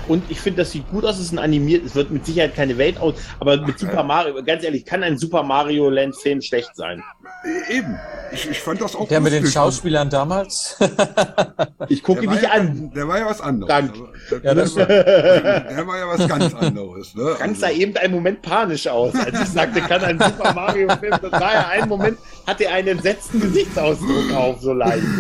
und 0.08 0.24
ich 0.30 0.40
finde, 0.40 0.62
das 0.62 0.72
sieht 0.72 0.90
gut 0.90 1.06
aus. 1.06 1.16
Es 1.16 1.26
ist 1.26 1.32
ein 1.32 1.40
animiert, 1.40 1.86
es 1.86 1.96
wird 1.96 2.12
mit 2.12 2.26
Sicherheit 2.26 2.56
keine 2.56 2.78
Welt 2.78 2.98
aus, 2.98 3.16
aber 3.40 3.58
mit 3.66 3.80
Super 3.80 4.04
Mario, 4.04 4.42
ganz 4.44 4.64
ehrlich, 4.64 4.86
kann 4.86 5.04
ein 5.04 5.18
Super 5.18 5.44
Mario 5.44 5.90
Land 5.90 6.16
Film 6.16 6.42
schlecht 6.42 6.76
sein? 6.76 7.04
Eben. 7.70 8.00
Ich, 8.32 8.50
ich 8.50 8.60
fand 8.60 8.82
das 8.82 8.96
auch 8.96 9.08
Der 9.08 9.20
mit 9.20 9.34
den. 9.34 9.46
Schauspielern 9.46 10.10
damals? 10.10 10.78
Ich 11.88 12.02
gucke 12.02 12.28
dich 12.28 12.42
ja, 12.42 12.50
an. 12.52 12.92
Der 12.96 13.08
war 13.08 13.20
ja 13.20 13.26
was 13.28 13.42
anderes. 13.42 13.68
Dank. 13.68 13.94
Der, 14.32 14.40
Ja, 14.42 14.54
das 14.56 14.74
der, 14.74 14.88
war, 14.88 14.96
der 14.96 15.88
war 15.88 15.98
ja 15.98 16.08
was 16.08 16.28
ganz 16.28 16.54
anderes. 16.56 17.14
Ne? 17.14 17.36
Frank 17.38 17.58
sah 17.58 17.70
eben 17.70 17.96
einen 17.98 18.14
Moment 18.14 18.42
panisch 18.42 18.88
aus, 18.88 19.14
als 19.14 19.40
ich 19.40 19.50
sagte, 19.50 19.82
kann 19.82 20.04
ein 20.04 20.20
Super 20.20 20.54
Mario 20.54 20.90
Film. 20.98 21.14
Das 21.22 21.32
war 21.32 21.54
ja 21.54 21.68
ein 21.70 21.88
Moment, 21.88 22.18
hatte 22.48 22.66
er 22.66 22.74
einen 22.76 22.88
entsetzten 22.90 23.40
Gesichtsausdruck 23.40 24.34
auf, 24.34 24.62
so 24.62 24.74
leicht. 24.74 25.04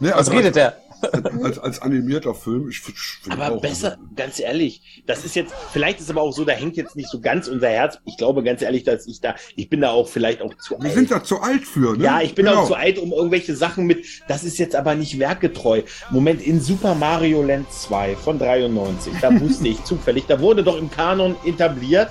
ne, 0.00 0.10
Was 0.10 0.12
also 0.12 0.32
redet 0.32 0.56
der? 0.56 0.76
als, 1.42 1.58
als, 1.58 1.82
animierter 1.82 2.34
Film, 2.34 2.68
ich 2.68 2.80
finde 2.80 2.98
Aber 3.30 3.60
besser, 3.60 3.98
ganz 4.14 4.40
ehrlich, 4.40 5.02
das 5.06 5.24
ist 5.24 5.36
jetzt, 5.36 5.54
vielleicht 5.72 6.00
ist 6.00 6.10
aber 6.10 6.22
auch 6.22 6.32
so, 6.32 6.44
da 6.44 6.52
hängt 6.52 6.76
jetzt 6.76 6.96
nicht 6.96 7.08
so 7.10 7.20
ganz 7.20 7.48
unser 7.48 7.68
Herz. 7.68 7.98
Ich 8.04 8.16
glaube 8.16 8.42
ganz 8.42 8.62
ehrlich, 8.62 8.84
dass 8.84 9.06
ich 9.06 9.20
da, 9.20 9.34
ich 9.56 9.68
bin 9.68 9.80
da 9.80 9.90
auch 9.90 10.08
vielleicht 10.08 10.42
auch 10.42 10.54
zu 10.56 10.78
Wir 10.78 10.86
alt. 10.86 10.94
sind 10.94 11.10
da 11.10 11.22
zu 11.22 11.40
alt 11.40 11.64
für, 11.64 11.96
ne? 11.96 12.04
Ja, 12.04 12.20
ich 12.20 12.34
bin 12.34 12.46
genau. 12.46 12.62
auch 12.62 12.66
zu 12.66 12.74
alt, 12.74 12.98
um 12.98 13.12
irgendwelche 13.12 13.54
Sachen 13.54 13.86
mit, 13.86 14.06
das 14.28 14.44
ist 14.44 14.58
jetzt 14.58 14.74
aber 14.74 14.94
nicht 14.94 15.18
werkgetreu. 15.18 15.82
Moment, 16.10 16.42
in 16.42 16.60
Super 16.60 16.94
Mario 16.94 17.42
Land 17.42 17.70
2 17.72 18.16
von 18.16 18.38
93, 18.38 19.12
da 19.20 19.38
wusste 19.40 19.68
ich 19.68 19.84
zufällig, 19.84 20.24
da 20.26 20.40
wurde 20.40 20.62
doch 20.62 20.78
im 20.78 20.90
Kanon 20.90 21.36
etabliert, 21.44 22.10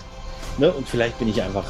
ne, 0.57 0.71
und 0.71 0.87
vielleicht 0.87 1.17
bin 1.19 1.27
ich 1.27 1.41
einfach, 1.41 1.65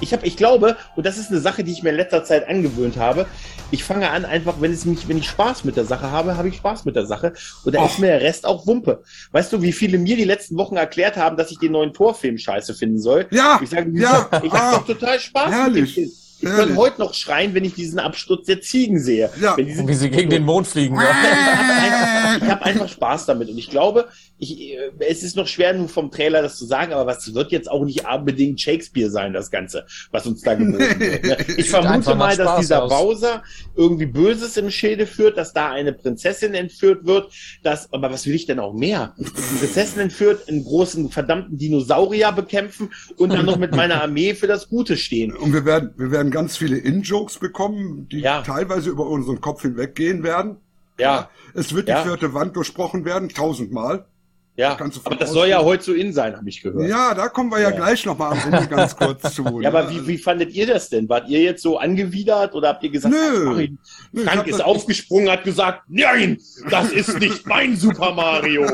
ich 0.00 0.12
habe, 0.12 0.26
ich 0.26 0.36
glaube, 0.36 0.76
und 0.96 1.06
das 1.06 1.18
ist 1.18 1.30
eine 1.30 1.40
Sache, 1.40 1.64
die 1.64 1.72
ich 1.72 1.82
mir 1.82 1.90
in 1.90 1.96
letzter 1.96 2.24
Zeit 2.24 2.48
angewöhnt 2.48 2.96
habe, 2.96 3.26
ich 3.70 3.84
fange 3.84 4.10
an 4.10 4.24
einfach, 4.24 4.60
wenn 4.60 4.72
es 4.72 4.84
mich, 4.84 5.08
wenn 5.08 5.18
ich 5.18 5.28
Spaß 5.28 5.64
mit 5.64 5.76
der 5.76 5.84
Sache 5.84 6.10
habe, 6.10 6.36
habe 6.36 6.48
ich 6.48 6.56
Spaß 6.56 6.84
mit 6.84 6.96
der 6.96 7.06
Sache 7.06 7.32
und 7.64 7.74
da 7.74 7.80
Och. 7.80 7.90
ist 7.90 7.98
mir 7.98 8.06
der 8.08 8.20
Rest 8.20 8.46
auch 8.46 8.66
Wumpe. 8.66 9.02
Weißt 9.32 9.52
du, 9.52 9.62
wie 9.62 9.72
viele 9.72 9.98
mir 9.98 10.16
die 10.16 10.24
letzten 10.24 10.56
Wochen 10.56 10.76
erklärt 10.76 11.16
haben, 11.16 11.36
dass 11.36 11.50
ich 11.50 11.58
den 11.58 11.72
neuen 11.72 11.92
Torfilm 11.92 12.38
scheiße 12.38 12.74
finden 12.74 13.00
soll? 13.00 13.26
Ja, 13.30 13.60
Ich 13.62 13.70
sage, 13.70 13.90
ja, 13.94 14.28
ich 14.42 14.52
ah, 14.52 14.58
habe 14.58 14.76
doch 14.76 14.86
total 14.86 15.18
Spaß 15.18 15.50
herrlich, 15.50 15.74
mit 15.74 15.88
dem 15.88 15.94
Film. 15.94 16.23
Ich 16.40 16.48
herrlich. 16.48 16.66
kann 16.68 16.76
heute 16.76 17.00
noch 17.00 17.14
schreien, 17.14 17.54
wenn 17.54 17.64
ich 17.64 17.74
diesen 17.74 17.98
Absturz 17.98 18.46
der 18.46 18.60
Ziegen 18.60 18.98
sehe. 18.98 19.30
Ja. 19.40 19.56
Wenn 19.56 19.66
diese 19.66 19.86
Wie 19.86 19.94
sie 19.94 20.10
gegen 20.10 20.30
den 20.30 20.44
Mond 20.44 20.66
fliegen. 20.66 20.96
Ja. 20.96 22.36
ich 22.42 22.48
habe 22.48 22.64
einfach, 22.64 22.88
Spaß 22.88 23.26
damit. 23.26 23.48
Und 23.48 23.58
ich 23.58 23.70
glaube, 23.70 24.08
ich, 24.38 24.74
äh, 24.74 24.90
es 25.00 25.22
ist 25.22 25.36
noch 25.36 25.46
schwer, 25.46 25.72
nur 25.74 25.88
vom 25.88 26.10
Trailer 26.10 26.42
das 26.42 26.56
zu 26.56 26.64
sagen, 26.64 26.92
aber 26.92 27.06
was 27.06 27.34
wird 27.34 27.52
jetzt 27.52 27.70
auch 27.70 27.84
nicht 27.84 28.04
unbedingt 28.06 28.60
Shakespeare 28.60 29.10
sein, 29.10 29.32
das 29.32 29.50
Ganze, 29.50 29.86
was 30.10 30.26
uns 30.26 30.42
da 30.42 30.54
geboten 30.54 31.00
wird. 31.00 31.24
Ne? 31.24 31.36
Ich 31.56 31.70
vermute 31.70 32.14
mal, 32.14 32.36
dass 32.36 32.60
dieser 32.60 32.84
aus. 32.84 32.90
Bowser 32.90 33.42
irgendwie 33.76 34.06
Böses 34.06 34.56
im 34.56 34.70
Schilde 34.70 35.06
führt, 35.06 35.36
dass 35.36 35.52
da 35.52 35.70
eine 35.70 35.92
Prinzessin 35.92 36.54
entführt 36.54 37.06
wird, 37.06 37.32
dass, 37.62 37.92
aber 37.92 38.10
was 38.10 38.26
will 38.26 38.34
ich 38.34 38.46
denn 38.46 38.58
auch 38.58 38.72
mehr? 38.72 39.14
Die 39.18 39.24
Prinzessin 39.24 40.00
entführt, 40.00 40.48
einen 40.48 40.64
großen, 40.64 41.10
verdammten 41.10 41.58
Dinosaurier 41.58 42.32
bekämpfen 42.32 42.90
und 43.16 43.32
dann 43.32 43.46
noch 43.46 43.56
mit 43.56 43.74
meiner 43.74 44.02
Armee 44.02 44.34
für 44.34 44.46
das 44.46 44.68
Gute 44.68 44.96
stehen. 44.96 45.34
Und 45.34 45.52
wir 45.52 45.64
werden, 45.64 45.90
wir 45.96 46.10
werden 46.10 46.23
ganz 46.30 46.56
viele 46.56 46.76
In-Jokes 46.78 47.38
bekommen, 47.38 48.08
die 48.08 48.20
Ja. 48.20 48.42
teilweise 48.42 48.90
über 48.90 49.06
unseren 49.06 49.40
Kopf 49.40 49.62
hinweggehen 49.62 50.22
werden. 50.22 50.56
Ja, 50.98 51.28
Es 51.54 51.74
wird 51.74 51.88
Ja. 51.88 52.02
die 52.02 52.08
vierte 52.08 52.34
Wand 52.34 52.56
durchbrochen 52.56 53.04
werden, 53.04 53.28
tausendmal. 53.28 54.06
Ja. 54.56 54.74
kannst 54.74 54.96
du 54.96 55.00
von 55.00 55.12
Aber 55.12 55.20
das 55.20 55.30
soll 55.32 55.48
ja 55.48 55.62
heute 55.62 55.82
so 55.84 55.92
in 55.92 56.12
sein, 56.12 56.36
habe 56.36 56.48
ich 56.48 56.62
gehört. 56.62 56.88
Ja, 56.88 57.14
da 57.14 57.28
kommen 57.28 57.50
wir 57.50 57.60
ja, 57.60 57.70
Ja. 57.70 57.76
gleich 57.76 58.04
nochmal 58.06 58.32
am 58.32 58.52
Ende 58.54 58.68
ganz 58.68 58.96
kurz 58.96 59.34
zu. 59.34 59.42
Ja, 59.44 59.50
ne? 59.50 59.68
aber 59.68 59.90
wie, 59.90 60.06
wie 60.06 60.18
fandet 60.18 60.52
ihr 60.54 60.66
das 60.66 60.88
denn? 60.88 61.08
Wart 61.08 61.28
ihr 61.28 61.40
jetzt 61.42 61.62
so 61.62 61.78
angewidert 61.78 62.54
oder 62.54 62.68
habt 62.68 62.82
ihr 62.84 62.90
gesagt, 62.90 63.14
Nö. 63.14 63.50
ach, 63.50 63.86
Nö, 64.12 64.24
Frank 64.24 64.46
ist 64.46 64.64
aufgesprungen, 64.64 65.30
hat 65.30 65.44
gesagt, 65.44 65.82
nein, 65.88 66.38
das 66.70 66.90
ist 66.92 67.18
nicht 67.20 67.46
mein 67.46 67.76
Super 67.76 68.12
Mario. 68.12 68.64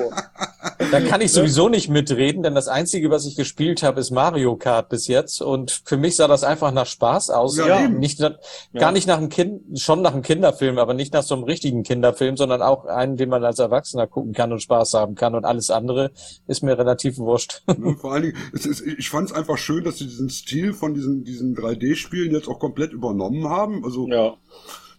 Da 0.90 1.00
kann 1.00 1.20
ich 1.20 1.32
sowieso 1.32 1.68
nicht 1.68 1.88
mitreden, 1.88 2.42
denn 2.42 2.54
das 2.54 2.68
Einzige, 2.68 3.10
was 3.10 3.26
ich 3.26 3.36
gespielt 3.36 3.82
habe, 3.82 4.00
ist 4.00 4.10
Mario 4.10 4.56
Kart 4.56 4.88
bis 4.88 5.06
jetzt. 5.06 5.40
Und 5.42 5.82
für 5.84 5.96
mich 5.96 6.16
sah 6.16 6.28
das 6.28 6.44
einfach 6.44 6.72
nach 6.72 6.86
Spaß 6.86 7.30
aus. 7.30 7.56
Ja, 7.56 7.88
nicht, 7.88 8.20
nach- 8.20 8.34
Gar 8.74 8.92
nicht 8.92 9.06
nach 9.06 9.18
einem 9.18 9.28
Kind, 9.28 9.78
schon 9.80 10.02
nach 10.02 10.12
einem 10.12 10.22
Kinderfilm, 10.22 10.78
aber 10.78 10.94
nicht 10.94 11.12
nach 11.12 11.22
so 11.22 11.34
einem 11.34 11.44
richtigen 11.44 11.82
Kinderfilm, 11.82 12.36
sondern 12.36 12.62
auch 12.62 12.84
einen, 12.86 13.16
den 13.16 13.28
man 13.28 13.44
als 13.44 13.58
Erwachsener 13.58 14.06
gucken 14.06 14.32
kann 14.32 14.52
und 14.52 14.60
Spaß 14.62 14.94
haben 14.94 15.14
kann. 15.14 15.34
Und 15.34 15.44
alles 15.44 15.69
andere 15.70 16.10
ist 16.46 16.62
mir 16.62 16.78
relativ 16.78 17.18
wurscht. 17.18 17.62
Ne, 17.78 17.96
vor 17.96 18.12
allen 18.12 18.22
Dingen, 18.24 18.36
es 18.52 18.66
ist, 18.66 18.80
ich 18.86 19.08
fand 19.08 19.28
es 19.30 19.34
einfach 19.34 19.58
schön, 19.58 19.84
dass 19.84 19.98
sie 19.98 20.06
diesen 20.06 20.28
Stil 20.30 20.72
von 20.72 20.94
diesen, 20.94 21.24
diesen 21.24 21.56
3D-Spielen 21.56 22.32
jetzt 22.32 22.48
auch 22.48 22.58
komplett 22.58 22.92
übernommen 22.92 23.48
haben. 23.48 23.84
Also 23.84 24.06
Ja. 24.08 24.34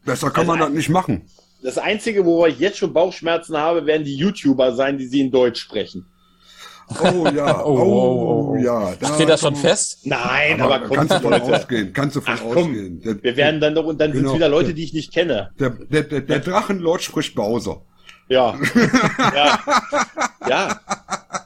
besser 0.05 0.29
kann 0.31 0.47
man 0.47 0.57
Also 0.57 0.69
das 0.69 0.75
nicht 0.77 0.89
machen. 0.89 1.23
Das 1.63 1.77
Einzige, 1.77 2.25
wo 2.25 2.45
ich 2.47 2.57
jetzt 2.59 2.77
schon 2.79 2.91
Bauchschmerzen 2.93 3.55
habe, 3.57 3.85
werden 3.85 4.03
die 4.03 4.15
YouTuber 4.15 4.73
sein, 4.73 4.97
die 4.97 5.05
sie 5.05 5.19
in 5.21 5.31
Deutsch 5.31 5.61
sprechen. 5.61 6.07
Oh 7.03 7.27
ja, 7.33 7.63
Oh, 7.65 7.77
oh, 7.77 7.83
oh, 7.83 8.51
oh. 8.51 8.55
ja. 8.57 8.93
Steht 9.15 9.29
das 9.29 9.41
schon 9.41 9.55
fest? 9.55 9.99
Nein, 10.03 10.59
Aber 10.59 10.75
aber, 10.75 10.87
komm, 10.87 10.97
kannst 10.97 11.13
du 11.15 11.19
von 11.21 11.33
ausgehen, 11.33 11.93
kannst 11.93 12.15
du 12.17 12.21
von 12.21 12.33
Ach, 12.35 12.41
komm. 12.41 12.57
ausgehen. 12.71 13.01
Der, 13.01 13.23
Wir 13.23 13.37
werden 13.37 13.61
dann 13.61 13.75
doch, 13.75 13.85
und 13.85 14.01
dann 14.01 14.11
sind 14.11 14.21
Genau. 14.21 14.31
es 14.31 14.35
wieder 14.37 14.49
Leute, 14.49 14.73
die 14.73 14.83
ich 14.83 14.93
nicht 14.93 15.13
kenne. 15.13 15.51
der, 15.59 15.69
der, 15.69 16.03
der, 16.03 16.21
der 16.21 16.39
Drachenlord 16.39 17.01
spricht 17.01 17.35
Bowser. 17.35 17.81
Ja. 18.31 18.57
ja. 19.35 19.59
Ja. 20.47 20.79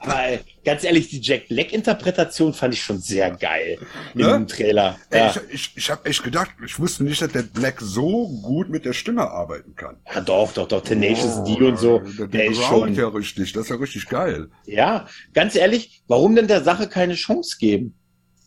Aber 0.01 0.23
ey, 0.23 0.39
ganz 0.63 0.83
ehrlich, 0.83 1.09
die 1.09 1.19
Jack 1.19 1.47
Black-Interpretation 1.47 2.53
fand 2.53 2.73
ich 2.75 2.81
schon 2.83 2.99
sehr 2.99 3.31
geil 3.31 3.77
in 4.13 4.21
Ne? 4.21 4.27
dem 4.33 4.47
Trailer. 4.47 4.97
Ey, 5.09 5.19
Ja. 5.19 5.29
Ich, 5.49 5.53
ich, 5.53 5.71
ich 5.77 5.89
habe 5.91 6.07
echt 6.07 6.23
gedacht, 6.23 6.51
ich 6.63 6.79
wusste 6.79 7.03
nicht, 7.03 7.21
dass 7.21 7.31
der 7.31 7.41
Black 7.43 7.81
so 7.81 8.27
gut 8.41 8.69
mit 8.69 8.85
der 8.85 8.93
Stimme 8.93 9.29
arbeiten 9.29 9.75
kann. 9.75 9.97
ja, 10.13 10.21
doch, 10.21 10.53
doch, 10.53 10.67
doch, 10.67 10.81
Tenacious 10.81 11.43
D 11.43 11.55
und 11.63 11.77
so. 11.77 11.95
Oh, 11.95 11.99
Der, 11.99 12.27
Der 12.27 12.27
der 12.27 12.51
ist 12.51 12.63
schon. 12.63 12.93
ja 12.93 13.07
richtig, 13.07 13.51
das 13.53 13.63
ist 13.63 13.69
ja 13.69 13.75
richtig 13.77 14.07
geil. 14.07 14.49
Ja, 14.65 15.07
ganz 15.33 15.55
ehrlich, 15.55 16.03
warum 16.07 16.35
denn 16.35 16.47
der 16.47 16.63
Sache 16.63 16.87
keine 16.87 17.15
Chance 17.15 17.57
geben? 17.59 17.95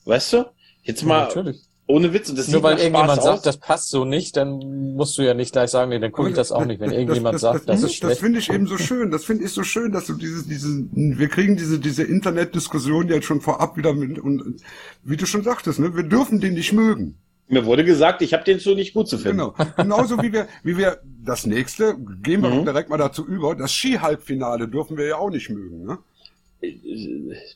Weißt 0.05 0.33
du? 0.33 0.45
Jetzt 0.83 1.03
mal 1.05 1.25
natürlich. 1.27 1.61
Ohne 1.89 2.13
Witz. 2.13 2.31
Und 2.31 2.39
das 2.39 2.49
Nur 2.49 2.63
weil 2.63 2.79
irgendjemand 2.79 3.23
sagt, 3.23 3.47
das 3.47 3.57
passt 3.57 3.89
so 3.89 4.05
nicht, 4.05 4.37
dann 4.37 4.95
musst 4.95 5.19
du 5.19 5.23
ja 5.23 5.35
nicht 5.35 5.53
gleich 5.53 5.71
sagen, 5.71 5.89
nee, 5.89 5.99
dann 5.99 6.13
gucke 6.13 6.29
ich 6.29 6.37
das 6.37 6.53
auch 6.53 6.65
nicht. 6.65 6.81
Wenn 6.81 6.93
irgendjemand 6.93 7.35
das, 7.35 7.41
sagt, 7.41 7.61
das, 7.61 7.65
das, 7.67 7.77
ist 7.77 7.85
das 7.85 7.95
schlecht. 7.97 8.21
finde 8.21 8.39
ich 8.39 8.53
eben 8.53 8.67
so 8.67 8.79
schön. 8.79 9.11
Das 9.11 9.25
finde 9.25 9.45
ich 9.45 9.51
so 9.53 9.65
schön, 9.65 9.91
dass 9.91 10.07
du 10.07 10.15
dieses, 10.15 10.47
diesen, 10.47 11.19
wir 11.19 11.29
kriegen 11.29 11.57
diese, 11.57 11.81
diese 11.81 12.05
Internetdiskussion 12.05 13.09
jetzt 13.09 13.25
schon 13.25 13.41
vorab 13.41 13.77
wieder 13.77 13.95
mit, 13.95 14.19
und 14.19 14.61
wie 15.03 15.17
du 15.17 15.27
schon 15.27 15.43
sagtest, 15.43 15.81
ne, 15.81 15.97
wir 15.97 16.05
dürfen 16.05 16.41
den 16.41 16.55
nicht 16.55 16.73
mögen. 16.73 17.17
Mir 17.51 17.65
wurde 17.65 17.83
gesagt, 17.83 18.21
ich 18.21 18.35
habe 18.35 18.45
den 18.45 18.59
so 18.59 18.75
nicht 18.75 18.93
gut 18.93 19.09
zu 19.09 19.17
finden. 19.17 19.39
Genau. 19.39 19.55
Genauso 19.77 20.21
wie 20.23 20.33
wir, 20.35 20.47
wie 20.63 20.77
wir 20.77 20.99
das 21.25 21.47
nächste, 21.47 21.97
gehen 22.23 22.43
wir 22.43 22.51
Mhm. 22.51 22.67
direkt 22.67 22.91
mal 22.91 22.99
dazu 22.99 23.27
über, 23.27 23.55
das 23.55 23.73
Ski-Halbfinale 23.73 24.69
dürfen 24.69 24.99
wir 24.99 25.07
ja 25.07 25.17
auch 25.17 25.31
nicht 25.31 25.49
mögen, 25.49 25.85
ne? 25.85 25.99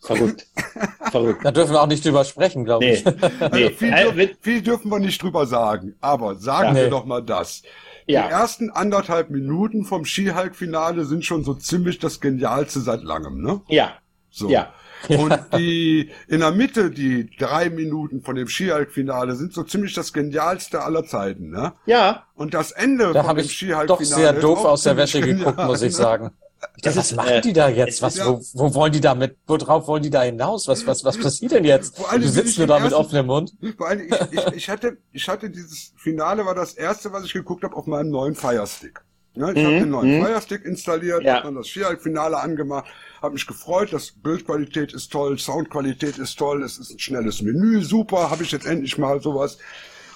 Verrückt. 0.03 0.47
Verrückt. 1.11 1.45
Da 1.45 1.51
dürfen 1.51 1.73
wir 1.73 1.83
auch 1.83 1.87
nicht 1.87 2.05
drüber 2.05 2.25
sprechen, 2.25 2.65
glaube 2.65 2.85
Nee. 2.85 2.95
ich. 2.95 3.07
Also 3.07 3.57
nee. 3.57 3.71
viel, 3.71 3.93
Äh, 3.93 4.35
viel 4.41 4.63
dürfen 4.63 4.91
wir 4.91 4.99
nicht 4.99 5.23
drüber 5.23 5.47
sagen, 5.47 5.95
aber 6.01 6.37
sagen 6.37 6.69
Ja. 6.69 6.75
wir 6.75 6.85
Nee. 6.85 6.91
doch 6.91 7.05
mal 7.05 7.23
das. 7.23 7.63
Ja. 8.07 8.27
Die 8.27 8.33
ersten 8.33 8.71
anderthalb 8.71 9.31
Minuten 9.31 9.85
vom 9.85 10.05
Ski-Halbfinale 10.05 11.05
sind 11.05 11.25
schon 11.25 11.45
so 11.45 11.55
ziemlich 11.55 11.99
das 11.99 12.21
Genialste 12.21 12.81
seit 12.81 13.03
langem, 13.03 13.41
ne? 13.43 13.61
ja. 13.69 13.93
So. 14.35 14.49
Ja. 14.49 14.73
Und 15.09 15.39
die, 15.59 16.11
in 16.29 16.41
der 16.41 16.53
Mitte, 16.53 16.91
die 16.91 17.29
drei 17.37 17.69
Minuten 17.69 18.23
von 18.23 18.35
dem 18.35 18.49
Ski-Halbfinale 18.49 19.35
sind 19.35 19.53
so 19.53 19.63
ziemlich 19.63 19.93
das 19.95 20.13
Genialste 20.15 20.83
aller 20.83 21.05
Zeiten, 21.05 21.51
ne? 21.51 21.73
Ja. 21.87 22.25
Und 22.35 22.55
das 22.55 22.71
Ende 22.73 23.13
Da 23.13 23.21
von 23.21 23.29
habe 23.29 23.41
dem 23.43 23.47
ich 23.47 23.53
Ski-Halbfinale 23.53 23.87
doch 23.87 24.01
sehr 24.17 24.33
doof 24.33 24.65
aus 24.65 24.85
der 24.85 24.97
Wäsche 24.97 25.21
geguckt, 25.21 25.49
genial, 25.57 25.67
muss 25.67 25.83
ich 25.83 25.91
ne? 25.93 25.97
sagen. 25.97 26.31
Ich 26.77 26.83
dachte, 26.83 26.97
Das 26.97 26.97
was 26.97 27.11
ist, 27.11 27.17
machen 27.17 27.31
äh, 27.31 27.41
die 27.41 27.53
da 27.53 27.69
jetzt? 27.69 28.03
Was, 28.03 28.19
wo, 28.25 28.41
wo 28.55 28.75
wollen 28.75 28.93
die 28.93 29.01
damit, 29.01 29.37
worauf 29.47 29.87
wollen 29.89 30.03
die 30.03 30.11
da 30.11 30.23
hinaus? 30.23 30.69
Was, 30.69 30.87
was, 30.87 31.05
was 31.05 31.19
passiert 31.19 31.53
denn 31.53 31.65
jetzt? 31.65 31.97
Vor 31.97 32.11
allem 32.11 32.23
Du 32.23 32.29
sitzt 32.29 32.59
nur 32.59 32.67
da 32.67 32.79
mit 32.79 32.93
offenem 32.93 33.27
Mund. 33.27 33.53
Vor 33.77 33.89
allem, 33.89 34.01
ich, 34.01 34.39
ich, 34.39 34.47
ich 34.55 34.71
hatte, 34.71 34.97
ich 35.13 35.29
hatte 35.29 35.51
dieses 35.51 35.93
Finale 35.97 36.47
war 36.47 36.55
das 36.55 36.75
erste, 36.75 37.13
was 37.13 37.25
ich 37.25 37.33
geguckt 37.33 37.65
habe 37.65 37.75
auf 37.77 37.87
meinem 37.87 38.11
neuen 38.11 38.35
Firestick. 38.35 39.01
Ne, 39.35 39.53
ich 39.55 39.65
habe 39.65 39.79
den 39.79 39.91
neuen 39.91 40.19
mhm. 40.19 40.25
Firestick 40.25 40.65
installiert, 40.65 41.23
Ja. 41.23 41.37
habe 41.37 41.45
dann 41.47 41.55
das 41.55 41.69
Ski-Finale 41.69 42.39
angemacht, 42.39 42.85
habe 43.23 43.33
mich 43.33 43.47
gefreut, 43.47 43.91
das 43.91 44.13
Bildqualität 44.13 44.93
ist 44.93 45.11
toll, 45.11 45.39
Soundqualität 45.39 46.19
ist 46.19 46.39
toll, 46.39 46.63
es 46.63 46.79
ist 46.79 46.91
ein 46.91 46.99
schnelles 46.99 47.41
Menü, 47.41 47.83
super, 47.83 48.31
habe 48.31 48.43
ich 48.43 48.53
jetzt 48.53 48.67
endlich 48.67 48.99
mal 48.99 49.23
sowas. 49.23 49.57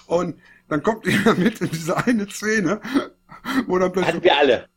Und 0.06 0.36
dann 0.68 0.82
kommt 0.82 1.06
ihr 1.06 1.35
mit 1.35 1.62
in 1.62 1.70
diese 1.70 1.97
eine 1.97 2.28
Szene, 2.28 2.81
Oder 3.68 3.93
Hatten 3.94 4.23
wir 4.23 4.36
alle. 4.36 4.68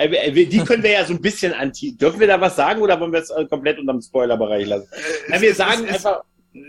Äh, 0.00 0.34
wir- 0.34 0.48
Die 0.48 0.58
können 0.58 0.82
wir 0.82 0.90
ja 0.92 1.04
so 1.04 1.12
ein 1.12 1.20
bisschen 1.20 1.52
anti. 1.52 1.96
Dürfen 1.96 2.20
wir 2.20 2.26
da 2.26 2.40
was 2.40 2.56
sagen 2.56 2.80
oder 2.82 2.98
wollen 3.00 3.12
wir 3.12 3.20
es 3.20 3.30
äh, 3.30 3.44
komplett 3.46 3.78
unterm 3.78 4.00
Spoilerbereich 4.00 4.66
lassen? 4.66 4.88
Na, 5.28 5.40
wir 5.40 5.54
sagen 5.54 5.84
es- 5.88 5.94
einfach, 5.96 6.22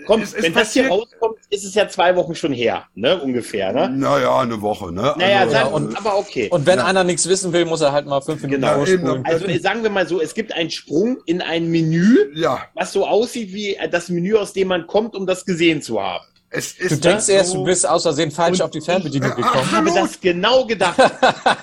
komm, 0.06 0.22
es- 0.22 0.34
es 0.34 0.44
wenn 0.44 0.54
das 0.54 0.74
hier 0.74 0.88
rauskommt, 0.88 1.38
ist 1.50 1.64
es 1.66 1.74
ja 1.74 1.88
zwei 1.88 2.16
Wochen 2.16 2.36
schon 2.36 2.54
her, 2.54 2.86
ne? 2.94 3.20
Ungefähr, 3.22 3.72
ne? 3.74 3.90
Naja, 3.90 4.40
eine 4.40 4.62
Woche, 4.62 4.92
ne? 4.92 5.16
Naja, 5.18 5.40
Also, 5.40 5.52
sagen, 5.54 5.74
und- 5.74 5.98
aber 5.98 6.18
okay. 6.18 6.50
Und 6.52 6.66
wenn 6.66 6.80
einer 6.80 7.04
nichts 7.04 7.28
wissen 7.30 7.52
will, 7.54 7.66
muss 7.66 7.82
er 7.82 7.92
halt 7.92 8.06
mal 8.06 8.22
fünf 8.22 8.42
Minuten 8.44 8.62
Genau. 8.62 9.22
Also 9.24 9.46
äh, 9.48 9.58
sagen 9.60 9.82
wir 9.84 9.90
mal 9.90 10.08
so, 10.08 10.22
es 10.22 10.34
gibt 10.34 10.54
einen 10.54 10.70
Sprung 10.70 11.18
in 11.26 11.42
ein 11.42 11.70
Menü, 11.70 12.32
ja. 12.36 12.64
was 12.76 12.92
so 12.94 13.08
aussieht 13.08 13.54
wie 13.54 13.76
äh, 13.76 13.88
das 13.90 14.10
Menü, 14.10 14.36
aus 14.36 14.54
dem 14.54 14.68
man 14.68 14.88
kommt, 14.88 15.16
um 15.16 15.26
das 15.26 15.46
gesehen 15.46 15.82
zu 15.82 16.02
haben. 16.02 16.26
Es 16.54 16.76
Du 16.78 16.98
denkst 16.98 17.30
erst, 17.30 17.54
du 17.54 17.64
bist 17.64 17.88
aus 17.88 18.04
Versehen 18.04 18.30
falsch 18.30 18.60
auf 18.60 18.72
die 18.72 18.82
Fernbedienung 18.82 19.30
Ich 19.30 19.36
gekommen. 19.38 19.72
habe 19.72 19.92
das 19.94 20.20
genau 20.20 20.66
gedacht. 20.66 21.00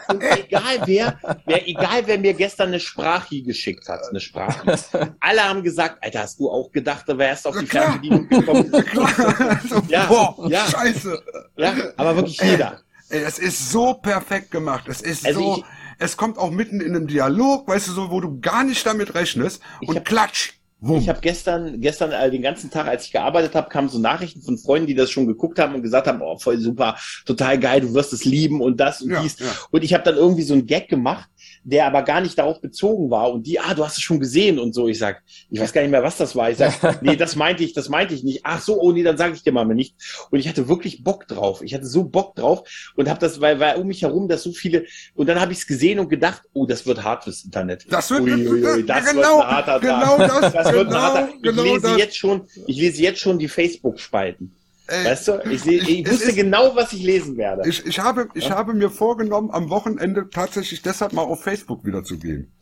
Und 0.09 0.23
egal 0.47 0.81
wer, 0.87 1.19
wer, 1.45 1.69
egal 1.69 2.03
wer 2.07 2.19
mir 2.19 2.33
gestern 2.33 2.69
eine 2.69 2.81
Sprache 2.81 3.43
geschickt 3.43 3.87
hat, 3.89 4.01
eine 4.09 4.19
Sprache. 4.21 4.79
Alle 5.21 5.43
haben 5.47 5.63
gesagt, 5.63 6.03
Alter, 6.03 6.21
hast 6.21 6.41
du 6.41 6.51
auch 6.51 6.73
gedacht, 6.73 7.05
da 7.07 7.19
wärst 7.19 7.45
du 7.45 7.51
auf 7.51 7.59
die 7.59 7.67
Fernbedienung 7.67 8.29
gekommen? 8.31 8.73
ja, 9.89 10.07
Boah, 10.07 10.35
ja, 10.49 10.67
scheiße. 10.67 11.23
ja, 11.59 11.75
aber 11.99 12.17
wirklich 12.17 12.41
jeder. 12.41 12.81
Ey, 13.11 13.23
es 13.25 13.39
ist 13.39 13.71
so 13.71 13.93
perfekt 13.95 14.51
gemacht. 14.51 14.85
Es 14.89 15.03
ist 15.03 15.27
Also 15.27 15.41
so. 15.41 15.57
ich- 15.59 15.65
es 16.01 16.17
kommt 16.17 16.39
auch 16.39 16.51
mitten 16.53 16.81
in 16.81 16.95
einem 16.95 17.09
Dialog, 17.09 17.67
weißt 17.67 17.89
du, 17.89 17.93
so, 17.93 18.11
wo 18.11 18.21
du 18.21 18.39
gar 18.41 18.63
nicht 18.63 18.87
damit 18.87 19.15
rechnest. 19.17 19.61
Und 19.85 20.05
klatsch. 20.05 20.53
Wumm. 20.81 20.99
Ich 20.99 21.09
habe 21.09 21.21
gestern, 21.21 21.81
gestern 21.81 22.13
äh, 22.13 22.31
den 22.31 22.43
ganzen 22.43 22.71
Tag, 22.71 22.87
als 22.87 23.07
ich 23.07 23.13
gearbeitet 23.13 23.55
habe, 23.57 23.69
kamen 23.69 23.89
so 23.89 23.99
Nachrichten 23.99 24.43
von 24.43 24.59
Freunden, 24.59 24.87
die 24.87 24.95
das 24.95 25.11
schon 25.11 25.27
geguckt 25.27 25.59
haben 25.59 25.75
und 25.75 25.83
gesagt 25.83 26.07
haben, 26.07 26.23
oh, 26.23 26.39
voll 26.39 26.59
super, 26.59 26.97
total 27.27 27.59
geil, 27.59 27.81
du 27.81 27.95
wirst 27.95 28.13
es 28.13 28.25
lieben 28.25 28.61
und 28.61 28.79
das 28.79 29.03
und 29.03 29.11
Ja, 29.11 29.21
dies. 29.23 29.39
ja. 29.41 29.47
Und 29.71 29.83
ich 29.83 29.93
habe 29.93 30.05
dann 30.05 30.17
irgendwie 30.17 30.43
so 30.43 30.55
einen 30.55 30.67
Gag 30.67 30.89
gemacht, 30.89 31.29
der 31.69 31.87
aber 31.87 32.03
gar 32.03 32.23
nicht 32.23 32.39
darauf 32.39 32.61
bezogen 32.63 33.11
war. 33.11 33.31
Und 33.31 33.47
die, 33.47 33.61
ah, 33.61 33.75
du 33.75 33.85
hast 33.85 33.99
es 33.99 34.03
schon 34.03 34.21
gesehen 34.21 34.59
und 34.59 34.75
so. 34.75 34.89
Ich 34.89 34.99
sag, 34.99 35.23
ich 35.51 35.61
weiß 35.61 35.73
gar 35.73 35.83
nicht 35.83 35.91
mehr, 35.91 36.03
was 36.03 36.17
das 36.17 36.35
war. 36.35 36.51
Ich 36.51 36.57
sag, 36.57 37.03
nee, 37.03 37.15
das 37.17 37.37
meinte 37.37 37.63
ich, 37.63 37.75
das 37.75 37.91
meinte 37.91 38.15
ich 38.15 38.25
nicht. 38.25 38.41
Ach 38.45 38.61
so, 38.61 38.81
oh 38.81 38.91
nee, 38.93 39.03
dann 39.03 39.19
sage 39.19 39.35
ich 39.35 39.43
dir 39.43 39.53
mal 39.53 39.67
nicht. 39.67 39.95
Und 40.31 40.39
ich 40.39 40.49
hatte 40.49 40.69
wirklich 40.69 41.05
Bock 41.05 41.29
drauf. 41.29 41.61
Ich 41.63 41.75
hatte 41.75 41.87
so 41.87 42.05
Bock 42.05 42.35
drauf 42.37 42.63
und 42.97 43.09
habe 43.09 43.21
das, 43.21 43.41
weil, 43.43 43.61
weil 43.61 43.77
um 43.77 43.87
mich 43.87 44.01
herum 44.03 44.29
das 44.29 44.43
so 44.43 44.53
viele. 44.53 44.87
Und 45.15 45.29
dann 45.29 45.41
habe 45.41 45.53
ich 45.53 45.59
es 45.59 45.67
gesehen 45.67 45.99
und 45.99 46.09
gedacht, 46.09 46.43
oh, 46.55 46.65
das 46.65 46.87
wird 46.87 47.05
hart 47.05 47.25
fürs 47.25 47.45
Internet. 47.45 47.87
Das 47.91 48.11
wird- 48.11 48.23
Uiuiui, 48.23 48.85
das 48.87 49.11
genau, 49.11 49.39
wird 49.39 49.45
ein 49.45 49.51
harter 49.57 49.81
genau 49.81 50.17
Tag. 50.17 50.41
das, 50.41 50.53
das 50.53 50.73
wird 50.73 50.87
ein 50.87 50.89
genau, 50.89 51.01
harter. 51.03 51.29
Ich 51.35 51.43
genau 51.43 51.63
lese 51.63 51.81
das. 51.83 51.99
jetzt 51.99 52.17
schon, 52.17 52.43
ich 52.67 52.77
lese 52.79 53.03
jetzt 53.03 53.21
schon 53.21 53.39
die 53.39 53.49
Facebook-Spalten. 53.49 54.55
Weißt 54.89 55.29
du, 55.29 55.41
ich, 55.51 55.63
seh, 55.63 55.77
ich 55.77 56.07
es 56.07 56.13
wusste 56.13 56.31
ist- 56.31 56.37
genau, 56.37 56.75
was 56.75 56.93
ich 56.95 57.03
lesen 57.03 57.37
werde. 57.37 57.69
Ich, 57.69 57.85
ich, 57.85 58.01
habe, 58.01 58.29
ich 58.35 58.51
habe 58.51 58.73
mir 58.75 58.91
vorgenommen, 58.91 59.51
am 59.51 59.69
Wochenende 59.69 60.31
tatsächlich 60.31 60.81
deshalb 60.83 61.13
mal 61.13 61.23
auf 61.23 61.43
Facebook 61.43 61.85
wieder 61.85 62.03
zu 62.05 62.19
gehen. 62.19 62.53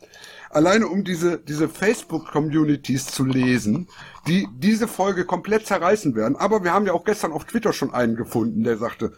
Alleine 0.49 0.87
um 0.87 1.03
diese, 1.03 1.37
diese 1.39 1.67
Facebook-Communities 1.69 3.07
zu 3.07 3.25
lesen, 3.25 3.87
die 4.27 4.47
diese 4.57 4.87
Folge 4.87 5.25
komplett 5.25 5.67
zerreißen 5.67 6.15
werden. 6.15 6.35
Aber 6.35 6.63
wir 6.63 6.73
haben 6.73 6.85
ja 6.85 6.93
auch 6.93 7.03
gestern 7.05 7.31
auf 7.31 7.45
Twitter 7.45 7.73
schon 7.73 7.93
einen 7.93 8.15
gefunden, 8.15 8.63
der 8.63 8.77
sagte, 8.77 9.13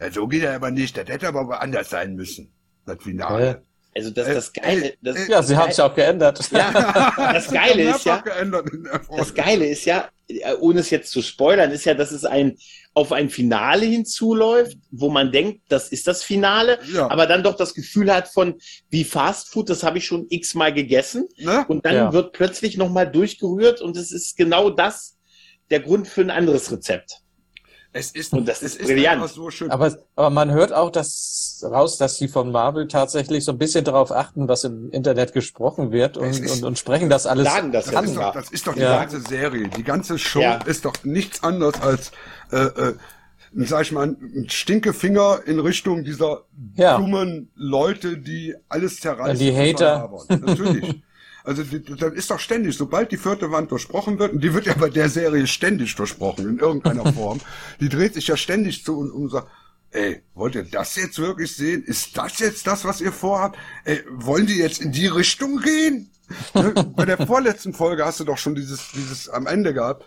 ja, 0.00 0.10
so 0.10 0.26
geht 0.26 0.42
er 0.42 0.54
aber 0.54 0.70
nicht, 0.70 0.96
das 0.96 1.08
hätte 1.08 1.28
aber 1.28 1.60
anders 1.60 1.90
sein 1.90 2.14
müssen. 2.14 2.52
Das 2.84 3.02
Finale. 3.02 3.65
Also 3.96 4.10
das, 4.10 4.26
das 4.28 4.52
Geile, 4.52 4.92
das, 5.00 5.26
Ja, 5.26 5.42
sie 5.42 5.56
haben 5.56 5.70
es 5.70 5.76
ja 5.78 5.86
auch 5.86 5.94
geändert. 5.94 6.38
Ja, 6.52 7.32
das 7.32 7.48
Geile 7.50 7.82
ist 7.90 8.04
ja, 8.04 8.22
das 9.16 9.34
Geile 9.34 9.66
ist 9.66 9.84
ja, 9.86 10.08
äh, 10.28 10.52
ohne 10.60 10.80
es 10.80 10.90
jetzt 10.90 11.10
zu 11.10 11.22
spoilern, 11.22 11.70
ist 11.70 11.86
ja, 11.86 11.94
dass 11.94 12.10
es 12.12 12.24
ein 12.26 12.56
auf 12.92 13.12
ein 13.12 13.30
Finale 13.30 13.86
hinzuläuft, 13.86 14.76
wo 14.90 15.08
man 15.10 15.32
denkt, 15.32 15.62
das 15.68 15.88
ist 15.88 16.06
das 16.06 16.22
Finale, 16.22 16.78
Ja. 16.92 17.10
aber 17.10 17.26
dann 17.26 17.42
doch 17.42 17.56
das 17.56 17.74
Gefühl 17.74 18.12
hat 18.14 18.28
von 18.28 18.54
wie 18.90 19.04
Fast 19.04 19.48
Food, 19.50 19.70
das 19.70 19.82
habe 19.82 19.98
ich 19.98 20.06
schon 20.06 20.26
x-mal 20.28 20.72
gegessen 20.74 21.26
Ne? 21.38 21.64
und 21.68 21.84
dann 21.86 21.94
Ja. 21.94 22.12
wird 22.12 22.32
plötzlich 22.32 22.76
nochmal 22.76 23.10
durchgerührt 23.10 23.80
und 23.80 23.96
es 23.96 24.12
ist 24.12 24.36
genau 24.36 24.70
das 24.70 25.16
der 25.70 25.80
Grund 25.80 26.06
für 26.06 26.20
ein 26.20 26.30
anderes 26.30 26.70
Rezept. 26.70 27.20
Es 27.98 28.10
ist, 28.10 28.32
Und 28.34 28.46
das 28.46 28.60
es 28.62 28.76
ist 28.76 28.86
brillant. 28.86 29.22
einfach 29.22 29.28
so 29.34 29.50
schön. 29.50 29.70
Aber, 29.70 29.96
aber 30.16 30.28
man 30.30 30.50
hört 30.50 30.72
auch 30.72 30.90
das 30.90 31.64
raus, 31.64 31.96
dass 31.96 32.16
die 32.18 32.28
von 32.28 32.52
Marvel 32.52 32.88
tatsächlich 32.88 33.44
so 33.44 33.52
ein 33.52 33.58
bisschen 33.58 33.84
darauf 33.84 34.12
achten, 34.12 34.48
was 34.48 34.64
im 34.64 34.90
Internet 34.90 35.32
gesprochen 35.32 35.92
wird 35.92 36.18
und, 36.18 36.28
ist- 36.28 36.58
und, 36.58 36.64
und 36.64 36.78
sprechen 36.78 37.08
das 37.08 37.26
alles 37.26 37.46
Sagen 37.46 37.72
das 37.72 37.86
Das 37.86 37.94
an. 37.94 38.04
ist, 38.04 38.16
doch, 38.16 38.32
das 38.34 38.50
ist 38.50 38.66
doch 38.66 38.74
die 38.74 38.80
Ja. 38.80 38.98
ganze 38.98 39.20
Serie. 39.22 39.68
Die 39.68 39.82
ganze 39.82 40.18
Show 40.18 40.40
Ja. 40.40 40.56
ist 40.66 40.84
doch 40.84 40.92
nichts 41.04 41.42
anderes 41.42 41.80
als, 41.80 42.12
äh, 42.52 42.56
äh, 42.58 42.94
sag 43.64 43.82
ich 43.82 43.92
mal, 43.92 44.08
ein 44.08 44.46
Stinkefinger 44.50 45.40
in 45.46 45.58
Richtung 45.58 46.04
dieser 46.04 46.42
Ja. 46.74 46.98
dummen 46.98 47.50
Leute, 47.54 48.18
die 48.18 48.54
alles 48.68 49.00
zerreißen. 49.00 49.38
Die 49.38 49.56
Hater. 49.56 50.10
Natürlich. 50.28 51.02
Also 51.46 51.62
das 51.62 52.12
ist 52.14 52.30
doch 52.30 52.40
ständig, 52.40 52.76
sobald 52.76 53.12
die 53.12 53.16
vierte 53.16 53.52
Wand 53.52 53.70
durchbrochen 53.70 54.18
wird, 54.18 54.32
und 54.32 54.42
die 54.42 54.52
wird 54.52 54.66
ja 54.66 54.74
bei 54.74 54.90
der 54.90 55.08
Serie 55.08 55.46
ständig 55.46 55.94
durchbrochen, 55.94 56.48
in 56.48 56.58
irgendeiner 56.58 57.12
Form, 57.14 57.40
die 57.80 57.88
dreht 57.88 58.14
sich 58.14 58.26
ja 58.26 58.36
ständig 58.36 58.84
zu 58.84 58.98
und, 58.98 59.12
und 59.12 59.30
sagt, 59.30 59.48
ey, 59.92 60.22
wollt 60.34 60.56
ihr 60.56 60.64
das 60.64 60.96
jetzt 60.96 61.20
wirklich 61.20 61.54
sehen? 61.54 61.84
Ist 61.84 62.18
das 62.18 62.40
jetzt 62.40 62.66
das, 62.66 62.84
was 62.84 63.00
ihr 63.00 63.12
vorhabt? 63.12 63.56
Ey, 63.84 64.02
wollen 64.10 64.46
die 64.46 64.58
jetzt 64.58 64.80
in 64.80 64.90
die 64.90 65.06
Richtung 65.06 65.60
gehen? 65.60 66.10
Ne? 66.52 66.74
Bei 66.96 67.04
der 67.04 67.24
vorletzten 67.24 67.72
Folge 67.72 68.04
hast 68.04 68.18
du 68.18 68.24
doch 68.24 68.38
schon 68.38 68.56
dieses, 68.56 68.90
dieses 68.92 69.28
am 69.28 69.46
Ende 69.46 69.72
gehabt. 69.72 70.04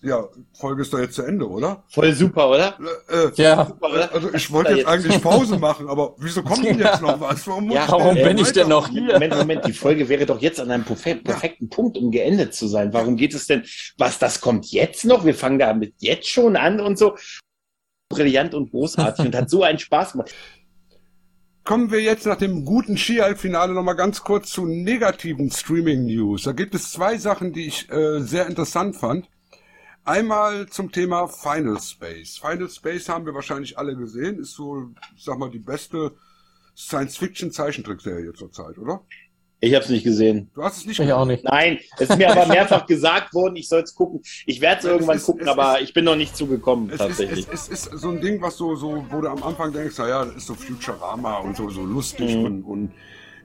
Ja, 0.00 0.28
Folge 0.52 0.82
ist 0.82 0.92
doch 0.92 1.00
jetzt 1.00 1.14
zu 1.14 1.22
Ende, 1.22 1.48
oder? 1.48 1.82
Voll 1.88 2.12
super, 2.12 2.50
oder? 2.50 2.78
Äh, 3.08 3.30
Ja. 3.34 3.66
Super, 3.66 3.90
oder? 3.90 4.14
also 4.14 4.32
ich 4.32 4.48
wollte 4.52 4.74
jetzt 4.74 4.86
eigentlich 4.86 5.20
Pause 5.20 5.58
machen, 5.58 5.88
aber 5.88 6.14
wieso 6.18 6.42
kommt 6.44 6.64
denn 6.64 6.78
jetzt 6.78 7.02
noch 7.02 7.20
was? 7.20 7.44
Warum, 7.48 7.64
muss 7.66 7.74
Ja, 7.74 7.84
ich 7.86 7.90
warum 7.90 8.14
denn 8.14 8.28
bin 8.28 8.38
ich 8.38 8.52
denn 8.52 8.68
noch 8.68 8.88
hier? 8.88 9.14
Moment, 9.14 9.36
Moment, 9.36 9.66
die 9.66 9.72
Folge 9.72 10.08
wäre 10.08 10.24
doch 10.24 10.40
jetzt 10.40 10.60
an 10.60 10.70
einem 10.70 10.84
perfek 10.84 11.24
perfekten 11.24 11.68
Punkt, 11.68 11.98
um 11.98 12.12
geendet 12.12 12.54
zu 12.54 12.68
sein. 12.68 12.92
Warum 12.92 13.16
geht 13.16 13.34
es 13.34 13.48
denn, 13.48 13.64
was, 13.96 14.20
das 14.20 14.40
kommt 14.40 14.66
jetzt 14.66 15.04
noch? 15.04 15.24
Wir 15.24 15.34
fangen 15.34 15.58
damit 15.58 15.94
jetzt 15.98 16.28
schon 16.28 16.54
an 16.54 16.78
und 16.80 16.96
so. 16.96 17.16
Brillant 18.08 18.54
und 18.54 18.70
großartig 18.70 19.26
und 19.26 19.34
hat 19.34 19.50
so 19.50 19.64
einen 19.64 19.80
Spaß 19.80 20.12
gemacht. 20.12 20.32
Kommen 21.64 21.90
wir 21.90 22.00
jetzt 22.00 22.24
nach 22.24 22.36
dem 22.38 22.64
guten 22.64 22.96
Ski-Halbfinale 22.96 23.74
nochmal 23.74 23.96
ganz 23.96 24.22
kurz 24.22 24.50
zu 24.50 24.64
negativen 24.64 25.50
Streaming-News. 25.50 26.44
Da 26.44 26.52
gibt 26.52 26.74
es 26.74 26.92
zwei 26.92 27.18
Sachen, 27.18 27.52
die 27.52 27.66
ich 27.66 27.90
äh, 27.90 28.20
sehr 28.20 28.46
interessant 28.46 28.96
fand. 28.96 29.28
Einmal 30.18 30.66
zum 30.70 30.90
Thema 30.90 31.28
Final 31.28 31.78
Space. 31.82 32.38
Final 32.38 32.70
Space 32.70 33.10
haben 33.10 33.26
wir 33.26 33.34
wahrscheinlich 33.34 33.76
alle 33.76 33.94
gesehen. 33.94 34.38
Ist 34.38 34.54
so, 34.54 34.88
ich 35.14 35.22
sag 35.22 35.38
mal, 35.38 35.50
die 35.50 35.58
beste 35.58 36.12
Science-Fiction-Zeichentrickserie 36.74 38.32
zurzeit, 38.32 38.78
oder? 38.78 39.02
Ich 39.60 39.74
habe 39.74 39.84
es 39.84 39.90
nicht 39.90 40.04
gesehen. 40.04 40.50
Du 40.54 40.62
hast 40.62 40.78
es 40.78 40.86
nicht 40.86 40.98
Ich 40.98 41.12
auch 41.12 41.26
nicht. 41.26 41.44
Nein, 41.44 41.78
es 41.98 42.08
ist 42.08 42.16
mir 42.16 42.30
aber 42.30 42.46
mehrfach 42.46 42.86
gesagt 42.86 43.34
worden, 43.34 43.56
ich 43.56 43.68
soll 43.68 43.82
es 43.82 43.94
gucken. 43.94 44.22
Ich 44.46 44.62
werde 44.62 44.78
es 44.78 44.84
irgendwann 44.86 45.18
ist- 45.18 45.26
gucken, 45.26 45.42
es 45.42 45.48
aber 45.48 45.78
ist- 45.78 45.88
ich 45.88 45.92
bin 45.94 46.06
noch 46.06 46.16
nicht 46.16 46.34
zugekommen, 46.34 46.86
Es 46.88 46.94
ist, 46.94 46.98
tatsächlich. 47.00 47.46
es, 47.52 47.68
es 47.68 47.86
ist 47.88 47.98
so 48.00 48.08
ein 48.08 48.20
Ding, 48.22 48.40
was 48.40 48.56
so, 48.56 48.76
so, 48.76 49.04
wo 49.10 49.20
du 49.20 49.28
am 49.28 49.42
Anfang 49.42 49.74
denkst, 49.74 49.98
naja, 49.98 50.24
das 50.24 50.36
ist 50.36 50.46
so 50.46 50.54
Futurama 50.54 51.38
und 51.40 51.54
so, 51.54 51.68
so 51.68 51.84
lustig 51.84 52.34
Mhm. 52.34 52.44
und, 52.44 52.62
und, 52.62 52.92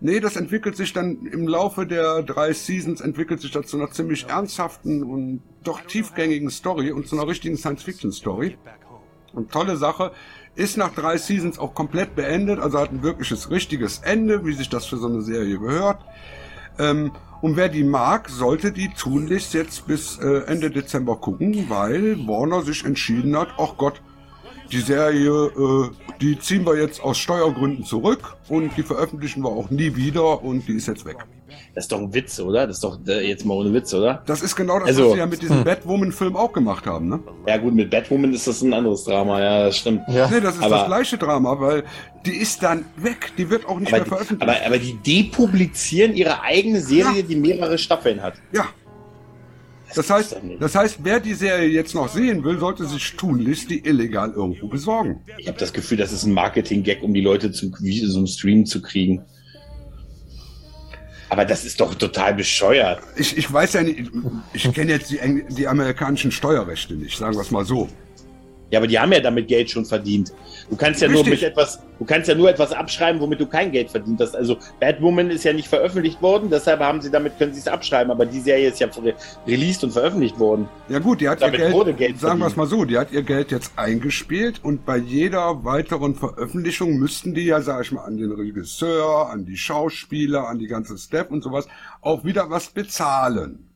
nee, 0.04 0.20
das 0.20 0.36
entwickelt 0.36 0.76
sich 0.76 0.94
dann 0.94 1.26
im 1.26 1.48
Laufe 1.48 1.88
der 1.88 2.22
drei 2.22 2.54
Seasons 2.54 3.02
entwickelt 3.02 3.42
sich 3.42 3.52
das 3.52 3.68
zu 3.68 3.78
einer 3.78 3.90
ziemlich 3.90 4.28
ernsthaften 4.28 5.04
und 5.04 5.42
doch 5.64 5.82
tiefgängigen 5.82 6.52
Story 6.52 6.92
und 6.92 7.08
zu 7.08 7.18
einer 7.18 7.28
richtigen 7.28 7.58
Science-Fiction-Story. 7.58 8.58
Und 9.34 9.52
tolle 9.52 9.78
Sache, 9.78 10.12
ist 10.56 10.78
nach 10.78 10.94
drei 10.94 11.18
Seasons 11.18 11.58
auch 11.58 11.74
komplett 11.74 12.16
beendet, 12.16 12.60
also 12.60 12.80
hat 12.80 12.92
ein 12.92 13.02
wirkliches, 13.02 13.50
richtiges 13.50 14.00
Ende, 14.00 14.46
wie 14.46 14.54
sich 14.54 14.70
das 14.70 14.86
für 14.86 14.98
so 14.98 15.08
eine 15.08 15.22
Serie 15.22 15.58
gehört. 15.58 16.04
Ähm, 16.78 17.12
und 17.42 17.58
wer 17.58 17.70
die 17.70 17.84
mag, 17.84 18.30
sollte 18.30 18.72
die 18.72 18.90
tunlichst 18.90 19.54
jetzt 19.54 19.88
bis 19.88 20.18
äh, 20.20 20.44
Ende 20.46 20.70
Dezember 20.70 21.16
gucken, 21.18 21.66
weil 21.70 22.18
Warner 22.28 22.62
sich 22.62 22.86
entschieden 22.86 23.38
hat, 23.38 23.50
ach 23.58 23.78
Gott, 23.78 24.02
die 24.74 24.82
Serie, 24.82 25.30
äh, 25.30 25.90
die 26.22 26.38
ziehen 26.40 26.66
wir 26.66 26.76
jetzt 26.80 27.02
aus 27.02 27.18
Steuergründen 27.18 27.86
zurück 27.86 28.36
und 28.50 28.76
die 28.76 28.84
veröffentlichen 28.84 29.42
wir 29.44 29.50
auch 29.50 29.70
nie 29.70 29.96
wieder 29.96 30.44
und 30.44 30.68
die 30.68 30.74
ist 30.74 30.88
jetzt 30.88 31.06
weg. 31.06 31.18
Das 31.76 31.86
ist 31.86 31.92
doch 31.92 32.00
ein 32.00 32.14
Witz, 32.14 32.40
oder? 32.40 32.68
Das 32.68 32.78
ist 32.78 32.84
doch 32.84 32.98
äh, 33.08 33.28
jetzt 33.28 33.46
mal 33.46 33.54
ohne 33.56 33.74
Witz, 33.74 33.94
oder? 33.94 34.22
Das 34.26 34.42
ist 34.42 34.56
genau 34.56 34.80
das, 34.80 34.90
Also- 34.90 35.06
was 35.06 35.14
sie 35.14 35.20
ja 35.20 35.26
mit 35.26 35.42
diesem 35.42 35.58
Hm. 35.58 35.64
Batwoman-Film 35.64 36.36
auch 36.36 36.52
gemacht 36.54 36.86
haben, 36.86 37.10
ne? 37.10 37.20
Ja 37.48 37.58
gut, 37.58 37.74
mit 37.74 37.90
Batwoman 37.90 38.34
ist 38.34 38.46
das 38.48 38.62
ein 38.62 38.74
anderes 38.74 39.04
Drama, 39.06 39.40
ja, 39.42 39.66
das 39.66 39.78
stimmt. 39.78 40.02
Ja. 40.08 40.28
Nee, 40.30 40.40
das 40.42 40.56
ist 40.56 40.64
aber, 40.64 40.78
das 40.78 40.86
gleiche 40.88 41.18
Drama, 41.18 41.60
weil 41.60 41.84
die 42.26 42.36
ist 42.36 42.62
dann 42.64 42.86
weg, 42.98 43.32
die 43.38 43.50
wird 43.50 43.68
auch 43.68 43.80
nicht 43.80 43.88
aber, 43.90 43.98
mehr 43.98 44.04
die, 44.04 44.10
veröffentlicht. 44.10 44.42
aber, 44.58 44.66
aber 44.66 44.78
die 44.80 44.94
depublizieren 44.96 46.14
ihre 46.16 46.42
eigene 46.42 46.80
Serie, 46.82 47.24
die 47.24 47.36
mehrere 47.36 47.78
Staffeln 47.78 48.22
hat. 48.22 48.36
ja. 48.52 48.66
Das 49.96 50.10
heißt, 50.10 50.38
das 50.60 50.76
heißt, 50.76 51.00
wer 51.04 51.20
die 51.20 51.34
Serie 51.34 51.68
jetzt 51.68 51.94
noch 51.94 52.10
sehen 52.10 52.44
will, 52.44 52.60
sollte 52.60 52.86
sich 52.86 53.16
tunlichst 53.16 53.70
die 53.70 53.86
illegal 53.86 54.32
irgendwo 54.32 54.68
besorgen. 54.68 55.22
Ich 55.38 55.48
habe 55.48 55.58
das 55.58 55.72
Gefühl, 55.74 55.98
das 55.98 56.12
ist 56.12 56.26
ein 56.26 56.34
Marketing-Gag, 56.34 57.04
um 57.04 57.14
die 57.14 57.22
Leute 57.22 57.52
zu 57.52 57.72
einem 57.80 58.28
Stream 58.28 58.66
zu 58.66 58.82
kriegen. 58.82 59.24
Aber 61.30 61.46
das 61.46 61.66
ist 61.66 61.80
doch 61.80 61.96
total 61.96 62.36
bescheuert. 62.36 63.02
Ich, 63.16 63.38
ich 63.38 63.52
weiß 63.52 63.74
ja 63.74 63.82
nicht, 63.82 64.12
ich 64.54 64.72
kenne 64.72 64.92
jetzt 64.92 65.10
die, 65.10 65.44
die 65.50 65.68
amerikanischen 65.68 66.32
Steuerrechte 66.32 66.94
nicht, 66.94 67.18
sagen 67.18 67.36
wir 67.36 67.42
es 67.42 67.50
mal 67.50 67.66
so. 67.66 67.90
Ja, 68.74 68.80
aber 68.80 68.88
die 68.88 68.98
haben 68.98 69.12
ja 69.12 69.20
damit 69.20 69.48
Geld 69.48 69.70
schon 69.70 69.86
verdient. 69.86 70.34
Du 70.68 70.76
kannst 70.76 71.00
ja 71.00 71.08
Richtig. 71.08 71.26
nur 71.26 71.32
mit 71.36 71.44
etwas, 71.44 71.80
du 72.00 72.06
kannst 72.06 72.28
ja 72.28 72.34
nur 72.34 72.50
etwas 72.50 72.72
abschreiben, 72.72 73.22
womit 73.22 73.40
du 73.40 73.46
kein 73.46 73.72
Geld 73.72 73.92
verdient 73.92 74.20
hast. 74.20 74.36
Also 74.36 74.58
Batwoman 74.80 75.30
ist 75.30 75.44
ja 75.44 75.54
nicht 75.54 75.68
veröffentlicht 75.68 76.20
worden, 76.24 76.50
deshalb 76.50 76.80
haben 76.80 77.00
sie 77.00 77.12
damit 77.12 77.38
können 77.38 77.54
sie 77.54 77.60
es 77.60 77.68
abschreiben. 77.68 78.10
Aber 78.10 78.26
die 78.26 78.40
Serie 78.40 78.70
ist 78.70 78.80
ja 78.80 78.88
re- 78.88 79.14
released 79.46 79.84
und 79.84 79.92
veröffentlicht 79.92 80.40
worden. 80.40 80.68
Ja 80.90 80.98
gut, 80.98 81.22
die 81.22 81.30
hat 81.30 81.44
Damit 81.44 81.60
ihr 81.60 81.70
Geld, 81.70 81.98
Geld 81.98 82.20
sagen 82.20 82.40
wir 82.40 82.48
es 82.48 82.56
mal 82.56 82.66
so, 82.66 82.84
die 82.84 82.98
hat 82.98 83.12
ihr 83.12 83.22
Geld 83.22 83.52
jetzt 83.52 83.74
eingespielt 83.76 84.60
und 84.64 84.88
bei 84.88 84.98
jeder 84.98 85.64
weiteren 85.64 86.16
Veröffentlichung 86.16 86.98
müssten 86.98 87.36
die 87.36 87.46
ja, 87.46 87.62
sag 87.62 87.86
ich 87.86 87.92
mal, 87.92 88.06
an 88.06 88.18
den 88.18 88.32
Regisseur, 88.32 89.30
an 89.30 89.46
die 89.46 89.58
Schauspieler, 89.58 90.48
an 90.48 90.58
die 90.58 90.66
ganze 90.68 90.98
Step 90.98 91.30
und 91.30 91.44
sowas 91.44 91.68
auch 92.02 92.24
wieder 92.24 92.50
was 92.50 92.72
bezahlen. 92.72 93.70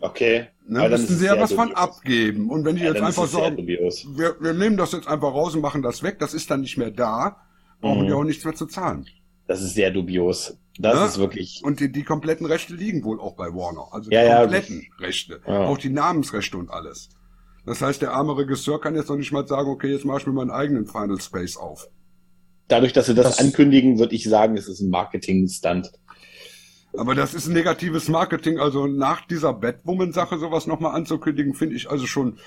Okay. 0.00 0.46
Ne, 0.66 0.80
Aber 0.82 0.94
ist 0.94 1.08
sie 1.08 1.14
ja 1.24 1.32
sehr 1.34 1.40
was 1.40 1.52
von 1.52 1.68
dubios. 1.68 1.82
abgeben. 1.82 2.50
Und 2.50 2.64
wenn 2.64 2.76
die 2.76 2.82
Ja, 2.82 2.92
jetzt 2.92 3.02
einfach 3.02 3.26
sagen, 3.26 3.56
wir, 3.66 4.36
wir 4.40 4.52
nehmen 4.54 4.76
das 4.76 4.92
jetzt 4.92 5.08
einfach 5.08 5.32
raus 5.32 5.54
und 5.54 5.60
machen 5.62 5.82
das 5.82 6.02
weg, 6.02 6.18
das 6.18 6.34
ist 6.34 6.50
dann 6.50 6.60
nicht 6.60 6.76
mehr 6.76 6.90
da, 6.90 7.38
brauchen 7.80 8.02
Mhm. 8.02 8.06
die 8.06 8.12
auch 8.12 8.24
nichts 8.24 8.44
mehr 8.44 8.54
zu 8.54 8.66
zahlen. 8.66 9.06
Das 9.46 9.62
ist 9.62 9.74
sehr 9.74 9.90
dubios. 9.90 10.56
Das 10.78 10.94
Ne? 11.00 11.06
ist 11.06 11.18
wirklich. 11.18 11.62
Und 11.64 11.80
die, 11.80 11.90
die 11.90 12.04
kompletten 12.04 12.46
Rechte 12.46 12.74
liegen 12.74 13.02
wohl 13.02 13.18
auch 13.18 13.34
bei 13.34 13.46
Warner. 13.46 13.88
Also 13.90 14.10
Ja, 14.10 14.22
die 14.22 14.28
ja. 14.28 14.40
kompletten 14.42 14.86
Rechte. 15.00 15.40
Ja. 15.46 15.64
Auch 15.66 15.78
die 15.78 15.88
Namensrechte 15.90 16.56
und 16.58 16.70
alles. 16.70 17.08
Das 17.66 17.80
heißt, 17.82 18.00
der 18.02 18.12
arme 18.12 18.36
Regisseur 18.36 18.80
kann 18.80 18.94
jetzt 18.94 19.08
noch 19.08 19.16
nicht 19.16 19.32
mal 19.32 19.46
sagen, 19.48 19.68
okay, 19.70 19.88
jetzt 19.90 20.04
mach 20.04 20.20
ich 20.20 20.26
mir 20.26 20.32
meinen 20.32 20.50
eigenen 20.50 20.86
Final 20.86 21.20
Space 21.20 21.56
auf. 21.56 21.88
Dadurch, 22.68 22.92
dass 22.92 23.06
sie 23.06 23.14
das, 23.14 23.36
Das- 23.36 23.38
ankündigen, 23.40 23.98
würde 23.98 24.14
ich 24.14 24.24
sagen, 24.24 24.56
es 24.56 24.68
ist 24.68 24.80
ein 24.80 24.90
Marketing-Stunt. 24.90 25.90
Aber 26.96 27.14
das 27.14 27.34
ist 27.34 27.46
ein 27.46 27.52
negatives 27.52 28.08
Marketing. 28.08 28.58
Also 28.58 28.86
nach 28.86 29.26
dieser 29.26 29.52
Batwoman-Sache 29.52 30.38
sowas 30.38 30.66
nochmal 30.66 30.94
anzukündigen, 30.94 31.54
finde 31.54 31.76
ich 31.76 31.90
also 31.90 32.06
schon 32.06 32.38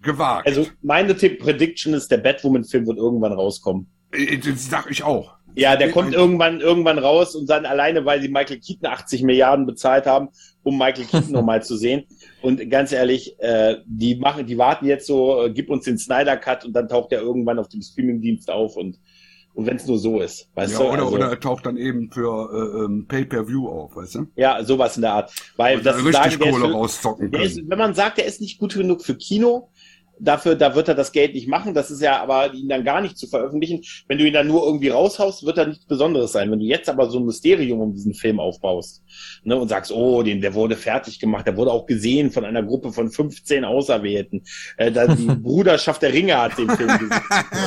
gewagt. 0.00 0.46
Also 0.46 0.66
meine 0.82 1.16
Tipp-Prediction 1.16 1.94
ist, 1.94 2.10
der 2.10 2.18
Batwoman-Film 2.18 2.86
wird 2.86 2.98
irgendwann 2.98 3.32
rauskommen. 3.32 3.86
Äh, 4.12 4.38
Das 4.38 4.68
sag 4.68 4.90
ich 4.90 5.02
auch. 5.04 5.34
Ja, 5.54 5.76
der 5.76 5.90
kommt 5.90 6.14
irgendwann, 6.14 6.60
irgendwann 6.60 6.98
raus 6.98 7.34
und 7.34 7.50
dann 7.50 7.66
alleine, 7.66 8.06
weil 8.06 8.22
sie 8.22 8.28
Michael 8.28 8.58
Keaton 8.58 8.86
80 8.86 9.22
Milliarden 9.22 9.66
bezahlt 9.66 10.06
haben, 10.06 10.28
um 10.62 10.78
Michael 10.78 11.04
Keaton 11.04 11.32
nochmal 11.32 11.62
zu 11.62 11.76
sehen. 11.76 12.04
Und 12.40 12.70
ganz 12.70 12.90
ehrlich, 12.92 13.38
äh, 13.38 13.76
die 13.84 14.16
machen, 14.16 14.46
die 14.46 14.56
warten 14.56 14.86
jetzt 14.86 15.06
so, 15.06 15.44
äh, 15.44 15.50
gib 15.50 15.68
uns 15.68 15.84
den 15.84 15.98
Snyder 15.98 16.38
Cut 16.38 16.64
und 16.64 16.72
dann 16.72 16.88
taucht 16.88 17.12
er 17.12 17.20
irgendwann 17.20 17.58
auf 17.58 17.68
dem 17.68 17.82
Streamingdienst 17.82 18.50
auf 18.50 18.76
und, 18.76 18.98
und 19.54 19.66
wenn 19.66 19.76
es 19.76 19.86
nur 19.86 19.98
so 19.98 20.20
ist, 20.20 20.48
weißt 20.54 20.72
Ja, 20.72 20.78
du? 20.78 20.84
oder, 20.86 21.02
also, 21.04 21.14
oder 21.16 21.28
er 21.30 21.40
taucht 21.40 21.66
dann 21.66 21.76
eben 21.76 22.10
für 22.10 22.50
äh, 22.52 22.84
ähm, 22.84 23.06
Pay-Per-View 23.06 23.68
auf, 23.68 23.96
weißt 23.96 24.14
du? 24.16 24.26
ja, 24.36 24.64
sowas 24.64 24.96
in 24.96 25.02
der 25.02 25.12
Art. 25.12 25.32
Weil 25.56 25.78
Und 25.78 25.86
das 25.86 25.96
richtig 25.96 26.12
sagen, 26.14 26.38
Kohle 26.38 26.72
rauszocken 26.72 27.32
ist, 27.34 27.60
wenn 27.68 27.78
man 27.78 27.94
sagt, 27.94 28.18
der 28.18 28.26
ist 28.26 28.40
nicht 28.40 28.58
gut 28.58 28.74
genug 28.74 29.02
für 29.02 29.14
Kino, 29.14 29.68
dafür, 30.22 30.54
da 30.54 30.74
wird 30.74 30.88
er 30.88 30.94
das 30.94 31.12
Geld 31.12 31.34
nicht 31.34 31.48
machen. 31.48 31.74
Das 31.74 31.90
ist 31.90 32.00
ja 32.00 32.22
aber, 32.22 32.54
ihn 32.54 32.68
dann 32.68 32.84
gar 32.84 33.00
nicht 33.00 33.18
zu 33.18 33.26
veröffentlichen. 33.26 33.82
Wenn 34.08 34.18
du 34.18 34.26
ihn 34.26 34.32
dann 34.32 34.46
nur 34.46 34.64
irgendwie 34.64 34.88
raushaust, 34.88 35.44
wird 35.44 35.58
er 35.58 35.66
nichts 35.66 35.84
Besonderes 35.84 36.32
sein. 36.32 36.50
Wenn 36.50 36.60
du 36.60 36.64
jetzt 36.64 36.88
aber 36.88 37.10
so 37.10 37.18
ein 37.18 37.26
Mysterium 37.26 37.80
um 37.80 37.92
diesen 37.92 38.14
Film 38.14 38.40
aufbaust 38.40 39.02
ne, 39.44 39.56
und 39.56 39.68
sagst, 39.68 39.92
oh, 39.92 40.22
den, 40.22 40.40
der 40.40 40.54
wurde 40.54 40.76
fertig 40.76 41.18
gemacht, 41.18 41.46
der 41.46 41.56
wurde 41.56 41.72
auch 41.72 41.86
gesehen 41.86 42.30
von 42.30 42.44
einer 42.44 42.62
Gruppe 42.62 42.92
von 42.92 43.10
15 43.10 43.64
Auserwählten. 43.64 44.42
Äh, 44.76 44.92
da, 44.92 45.06
die 45.06 45.26
Bruderschaft 45.42 46.02
der 46.02 46.12
Ringe 46.12 46.40
hat 46.40 46.56
den 46.58 46.70
Film 46.70 46.88
gesehen. 46.88 47.10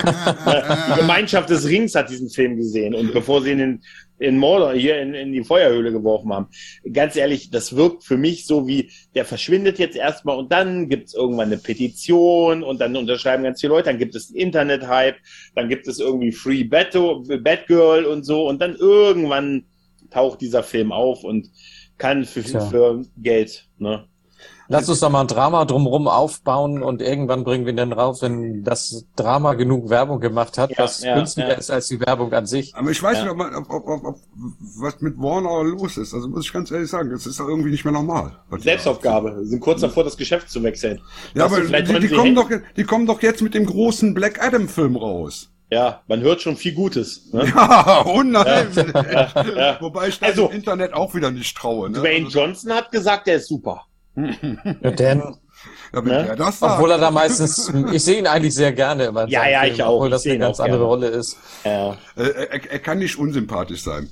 Die 0.05 0.99
Gemeinschaft 0.99 1.49
des 1.49 1.67
Rings 1.67 1.95
hat 1.95 2.09
diesen 2.09 2.29
Film 2.29 2.55
gesehen. 2.55 2.95
Und 2.95 3.13
bevor 3.13 3.41
sie 3.41 3.51
in, 3.51 3.81
in 4.19 4.37
Mordor 4.37 4.73
hier 4.73 5.01
in, 5.01 5.13
in 5.13 5.31
die 5.31 5.43
Feuerhöhle 5.43 5.91
geworfen 5.91 6.33
haben. 6.33 6.47
Ganz 6.91 7.15
ehrlich, 7.15 7.49
das 7.49 7.75
wirkt 7.75 8.03
für 8.03 8.17
mich 8.17 8.45
so 8.45 8.67
wie, 8.67 8.91
der 9.13 9.25
verschwindet 9.25 9.79
jetzt 9.79 9.95
erstmal 9.95 10.37
und 10.37 10.51
dann 10.51 10.89
gibt 10.89 11.07
es 11.07 11.13
irgendwann 11.13 11.47
eine 11.47 11.57
Petition 11.57 12.63
und 12.63 12.79
dann 12.79 12.95
unterschreiben 12.95 13.43
ganz 13.43 13.61
viele 13.61 13.73
Leute, 13.73 13.89
dann 13.89 13.99
gibt 13.99 14.15
es 14.15 14.29
einen 14.29 14.37
Internet-Hype, 14.37 15.17
dann 15.55 15.69
gibt 15.69 15.87
es 15.87 15.99
irgendwie 15.99 16.31
Free 16.31 16.63
Batto, 16.63 17.23
Batgirl 17.23 18.05
und 18.05 18.23
so 18.23 18.47
und 18.47 18.61
dann 18.61 18.75
irgendwann 18.75 19.65
taucht 20.09 20.41
dieser 20.41 20.63
Film 20.63 20.91
auf 20.91 21.23
und 21.23 21.49
kann 21.97 22.25
für, 22.25 22.43
Tja. 22.43 22.61
für 22.61 23.01
Geld, 23.17 23.67
ne? 23.77 24.07
Lass 24.67 24.89
uns 24.89 24.99
doch 24.99 25.09
mal 25.09 25.21
ein 25.21 25.27
Drama 25.27 25.65
drumherum 25.65 26.07
aufbauen 26.07 26.81
und 26.81 27.01
irgendwann 27.01 27.43
bringen 27.43 27.65
wir 27.65 27.73
ihn 27.73 27.77
dann 27.77 27.93
raus, 27.93 28.21
wenn 28.21 28.63
das 28.63 29.05
Drama 29.15 29.53
genug 29.53 29.89
Werbung 29.89 30.19
gemacht 30.19 30.57
hat, 30.57 30.71
Ja, 30.71 30.79
was 30.79 31.01
ja, 31.03 31.15
günstiger 31.15 31.49
ja. 31.49 31.53
ist 31.53 31.69
als 31.69 31.87
die 31.87 31.99
Werbung 31.99 32.33
an 32.33 32.45
sich. 32.47 32.73
Aber 32.75 32.89
ich 32.89 33.01
weiß 33.01 33.17
Ja. 33.17 33.23
nicht, 33.23 33.31
ob, 33.31 33.37
man, 33.37 33.53
ob, 33.55 33.69
ob, 33.69 34.03
ob, 34.05 34.15
was 34.79 35.01
mit 35.01 35.17
Warner 35.19 35.63
los 35.63 35.97
ist. 35.97 36.13
Also 36.13 36.27
muss 36.27 36.45
ich 36.45 36.53
ganz 36.53 36.71
ehrlich 36.71 36.89
sagen, 36.89 37.11
das 37.11 37.25
ist 37.27 37.39
doch 37.39 37.47
irgendwie 37.47 37.69
nicht 37.69 37.85
mehr 37.85 37.93
normal. 37.93 38.31
Selbstaufgabe, 38.57 39.35
Wir 39.37 39.45
sind 39.45 39.59
kurz 39.59 39.81
davor, 39.81 40.03
das 40.03 40.17
Geschäft 40.17 40.49
zu 40.49 40.63
wechseln. 40.63 40.99
Ja, 41.35 41.45
aber 41.45 41.61
die, 41.61 41.99
die, 41.99 42.07
kommen 42.09 42.33
doch, 42.35 42.49
die 42.75 42.83
kommen 42.83 43.05
doch 43.05 43.21
jetzt 43.21 43.41
mit 43.41 43.53
dem 43.53 43.65
großen 43.65 44.13
Black 44.13 44.43
Adam 44.43 44.67
Film 44.67 44.95
raus. 44.95 45.49
Ja, 45.71 46.01
man 46.07 46.21
hört 46.21 46.41
schon 46.41 46.57
viel 46.57 46.73
Gutes. 46.73 47.31
Ne? 47.33 47.45
Ja, 47.55 48.01
unheimlich. 48.01 48.85
Ja, 48.93 49.27
ja. 49.57 49.77
Wobei 49.81 50.09
ich 50.09 50.19
da 50.19 50.27
Also- 50.27 50.47
im 50.49 50.55
Internet 50.57 50.93
auch 50.93 51.13
wieder 51.15 51.31
nicht 51.31 51.55
traue. 51.57 51.89
Ne? 51.89 51.99
Dwayne 51.99 52.25
Also, 52.25 52.39
Johnson 52.39 52.71
hat 52.73 52.91
gesagt, 52.91 53.27
der 53.27 53.37
ist 53.37 53.47
super. 53.47 53.85
Ja, 54.15 54.91
denn, 54.91 55.19
ja, 55.93 56.01
ne? 56.01 56.35
sagt. 56.37 56.61
obwohl 56.61 56.91
er 56.91 56.97
da 56.97 57.11
meistens, 57.11 57.71
ich 57.91 58.03
sehe 58.03 58.19
ihn 58.19 58.27
eigentlich 58.27 58.53
sehr 58.55 58.71
gerne 58.73 59.05
immer. 59.05 59.27
Ja, 59.27 59.47
ja, 59.47 59.61
Filmen, 59.61 59.75
ich 59.75 59.83
auch. 59.83 59.93
Obwohl 59.95 60.07
Ich 60.07 60.13
das 60.13 60.25
eine 60.25 60.39
ganz 60.39 60.59
andere 60.59 60.77
gerne. 60.79 60.85
Rolle 60.89 61.07
ist. 61.07 61.37
Ja. 61.63 61.91
Äh, 62.15 62.23
er, 62.51 62.71
er 62.71 62.79
kann 62.79 62.99
nicht 62.99 63.17
unsympathisch 63.17 63.83
sein. 63.83 64.09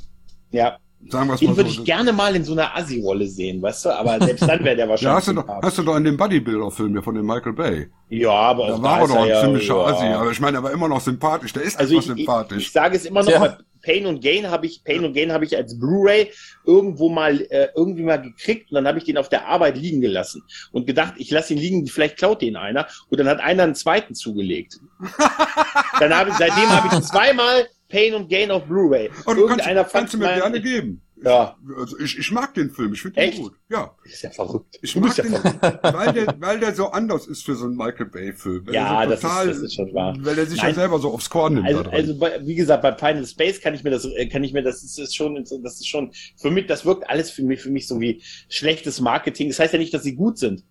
ja. 0.51 0.77
Sagen 1.09 1.27
wir 1.27 1.33
es 1.33 1.41
mal 1.41 1.47
Den 1.49 1.57
würde 1.57 1.69
so. 1.69 1.81
ich 1.81 1.85
gerne 1.85 2.13
mal 2.13 2.33
in 2.33 2.45
so 2.45 2.53
einer 2.53 2.77
Assi-Rolle 2.77 3.27
sehen, 3.27 3.61
weißt 3.61 3.83
du? 3.83 3.89
Aber 3.89 4.25
selbst 4.25 4.43
dann 4.47 4.63
wäre 4.63 4.77
der 4.77 4.85
Ja, 4.85 4.89
wahrscheinlich. 4.89 5.17
hast, 5.17 5.27
du 5.27 5.33
doch, 5.33 5.41
sympathisch. 5.41 5.67
hast 5.67 5.77
du 5.79 5.83
doch 5.83 5.95
in 5.97 6.03
dem 6.05 6.15
Bodybuilder-Film 6.15 6.93
hier 6.93 7.03
von 7.03 7.15
dem 7.15 7.25
Michael 7.25 7.51
Bay. 7.51 7.89
ja, 8.07 8.29
aber 8.31 8.67
Da 8.67 8.81
war 8.81 8.99
da 8.99 9.01
er 9.01 9.07
doch 9.09 9.15
ein 9.23 9.27
ja, 9.27 9.41
ziemlicher 9.41 9.75
ja. 9.75 9.85
Assi. 9.85 10.05
Aber 10.05 10.31
ich 10.31 10.39
meine, 10.39 10.59
er 10.59 10.63
war 10.63 10.71
immer 10.71 10.87
noch 10.87 11.01
sympathisch. 11.01 11.51
Der 11.51 11.63
ist 11.63 11.77
Also 11.77 11.97
einfach 11.97 12.05
ich, 12.05 12.09
ich, 12.11 12.17
sympathisch. 12.25 12.57
ich 12.67 12.71
sage 12.71 12.95
es 12.95 13.03
immer 13.03 13.19
noch, 13.21 13.27
Tja. 13.31 13.39
bei 13.39 13.57
Pain 13.83 14.05
und 14.05 14.21
Gain 14.21 14.49
habe 14.49 14.65
ich, 14.65 14.83
Pain 14.83 15.05
und 15.05 15.13
Gain 15.13 15.31
habe 15.31 15.45
ich 15.45 15.55
als 15.55 15.77
Blu-ray 15.77 16.31
irgendwo 16.65 17.09
mal, 17.09 17.41
äh, 17.49 17.67
irgendwie 17.75 18.03
mal 18.03 18.21
gekriegt 18.21 18.71
und 18.71 18.75
dann 18.75 18.87
habe 18.87 18.97
ich 18.97 19.03
den 19.03 19.17
auf 19.17 19.29
der 19.29 19.45
Arbeit 19.47 19.77
liegen 19.77 20.01
gelassen 20.01 20.43
und 20.71 20.87
gedacht, 20.87 21.13
ich 21.17 21.29
lasse 21.29 21.53
ihn 21.53 21.59
liegen, 21.59 21.85
vielleicht 21.87 22.17
klaut 22.17 22.41
den 22.41 22.55
einer 22.55 22.87
und 23.09 23.19
dann 23.19 23.27
hat 23.27 23.39
einer 23.41 23.63
einen 23.63 23.75
zweiten 23.75 24.15
zugelegt. 24.15 24.79
dann 25.99 26.15
habe 26.15 26.31
ich, 26.31 26.35
seitdem 26.37 26.69
habe 26.69 26.95
ich 26.95 27.03
zweimal 27.03 27.67
Pain 27.89 28.15
und 28.15 28.29
Gain 28.29 28.49
auf 28.49 28.63
Blu-ray. 28.65 29.09
Und 29.25 29.35
du 29.37 29.45
kannst, 29.45 29.65
Irgendeiner 29.65 29.83
kannst 29.83 30.13
du 30.13 30.17
mir 30.17 30.33
gerne 30.33 30.59
geben. 30.59 31.01
Ja. 31.23 31.57
Also 31.77 31.97
ich, 31.99 32.17
ich 32.17 32.31
mag 32.31 32.53
den 32.53 32.69
Film. 32.69 32.93
Ich 32.93 33.01
finde 33.01 33.19
den 33.21 33.29
Echt? 33.29 33.37
gut. 33.41 33.53
Ja. 33.69 33.95
Ist 34.03 34.21
ja 34.23 34.29
verrückt. 34.29 34.77
Ich 34.81 34.93
Du 34.93 34.99
mag 34.99 35.15
ja 35.17 35.23
den, 35.23 35.33
verrückt. 35.33 35.79
weil 35.83 36.13
der, 36.13 36.35
weil 36.39 36.59
der 36.59 36.75
so 36.75 36.87
anders 36.87 37.27
ist 37.27 37.43
für 37.45 37.55
so 37.55 37.65
einen 37.65 37.75
Michael 37.75 38.07
Bay-Film. 38.07 38.65
Ja, 38.71 39.03
so 39.03 39.09
das 39.09 39.15
ist- 39.19 39.21
total, 39.21 39.47
das 39.47 39.57
ist 39.59 39.73
schon 39.75 39.93
wahr. 39.93 40.15
Weil 40.19 40.37
er 40.37 40.45
sich 40.45 40.57
ja 40.57 40.65
Nein. 40.65 40.75
selber 40.75 40.99
so 40.99 41.11
aufs 41.11 41.29
Korn 41.29 41.53
nimmt. 41.55 41.67
Also, 41.67 41.81
also 41.89 42.17
bei, 42.19 42.39
wie 42.45 42.55
gesagt, 42.55 42.81
bei 42.83 42.93
Final 42.95 43.25
Space 43.25 43.61
kann 43.61 43.73
ich 43.73 43.83
mir 43.83 43.89
das, 43.91 44.05
äh, 44.05 44.27
kann 44.27 44.43
ich 44.43 44.53
mir 44.53 44.63
das 44.63 44.83
ist, 44.83 44.99
ist 44.99 45.15
schon, 45.15 45.35
das 45.35 45.51
ist 45.79 45.87
schon 45.87 46.11
für 46.37 46.51
mich, 46.51 46.67
das 46.67 46.85
wirkt 46.85 47.09
alles 47.09 47.29
für 47.31 47.43
mich, 47.43 47.61
für 47.61 47.69
mich 47.71 47.87
so 47.87 47.99
wie 47.99 48.21
schlechtes 48.49 48.99
Marketing. 49.01 49.47
Das 49.49 49.59
heißt 49.59 49.73
ja 49.73 49.79
nicht, 49.79 49.93
dass 49.93 50.03
sie 50.03 50.15
gut 50.15 50.37
sind, 50.37 50.63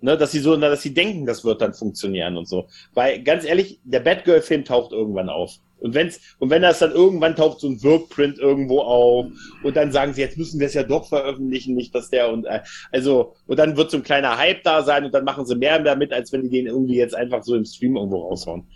ne, 0.00 0.16
dass 0.16 0.32
sie 0.32 0.40
so, 0.40 0.56
na, 0.56 0.68
dass 0.68 0.82
sie 0.82 0.94
denken, 0.94 1.26
das 1.26 1.44
wird 1.44 1.60
dann 1.60 1.74
funktionieren 1.74 2.36
und 2.36 2.48
so. 2.48 2.68
Weil 2.94 3.22
ganz 3.22 3.44
ehrlich, 3.44 3.80
der 3.84 4.00
Batgirl-Film 4.00 4.64
taucht 4.64 4.92
irgendwann 4.92 5.28
auf. 5.28 5.58
Und 5.80 5.94
wenn's 5.94 6.20
und 6.40 6.50
wenn 6.50 6.62
das 6.62 6.80
dann 6.80 6.90
irgendwann 6.90 7.36
taucht 7.36 7.60
so 7.60 7.68
ein 7.68 7.80
Workprint 7.82 8.38
irgendwo 8.38 8.80
auf 8.80 9.26
und 9.62 9.76
dann 9.76 9.92
sagen 9.92 10.12
sie, 10.12 10.20
jetzt 10.20 10.36
müssen 10.36 10.58
wir 10.58 10.66
es 10.66 10.74
ja 10.74 10.82
doch 10.82 11.08
veröffentlichen, 11.08 11.76
nicht 11.76 11.94
dass 11.94 12.10
der 12.10 12.32
und 12.32 12.46
äh, 12.46 12.62
also 12.90 13.36
und 13.46 13.60
dann 13.60 13.76
wird 13.76 13.92
so 13.92 13.96
ein 13.96 14.02
kleiner 14.02 14.36
Hype 14.38 14.64
da 14.64 14.82
sein 14.82 15.04
und 15.04 15.14
dann 15.14 15.24
machen 15.24 15.46
sie 15.46 15.54
mehr 15.54 15.78
damit, 15.78 16.12
als 16.12 16.32
wenn 16.32 16.42
die 16.42 16.48
den 16.48 16.66
irgendwie 16.66 16.96
jetzt 16.96 17.14
einfach 17.14 17.44
so 17.44 17.54
im 17.54 17.64
Stream 17.64 17.96
irgendwo 17.96 18.22
raushauen. 18.22 18.66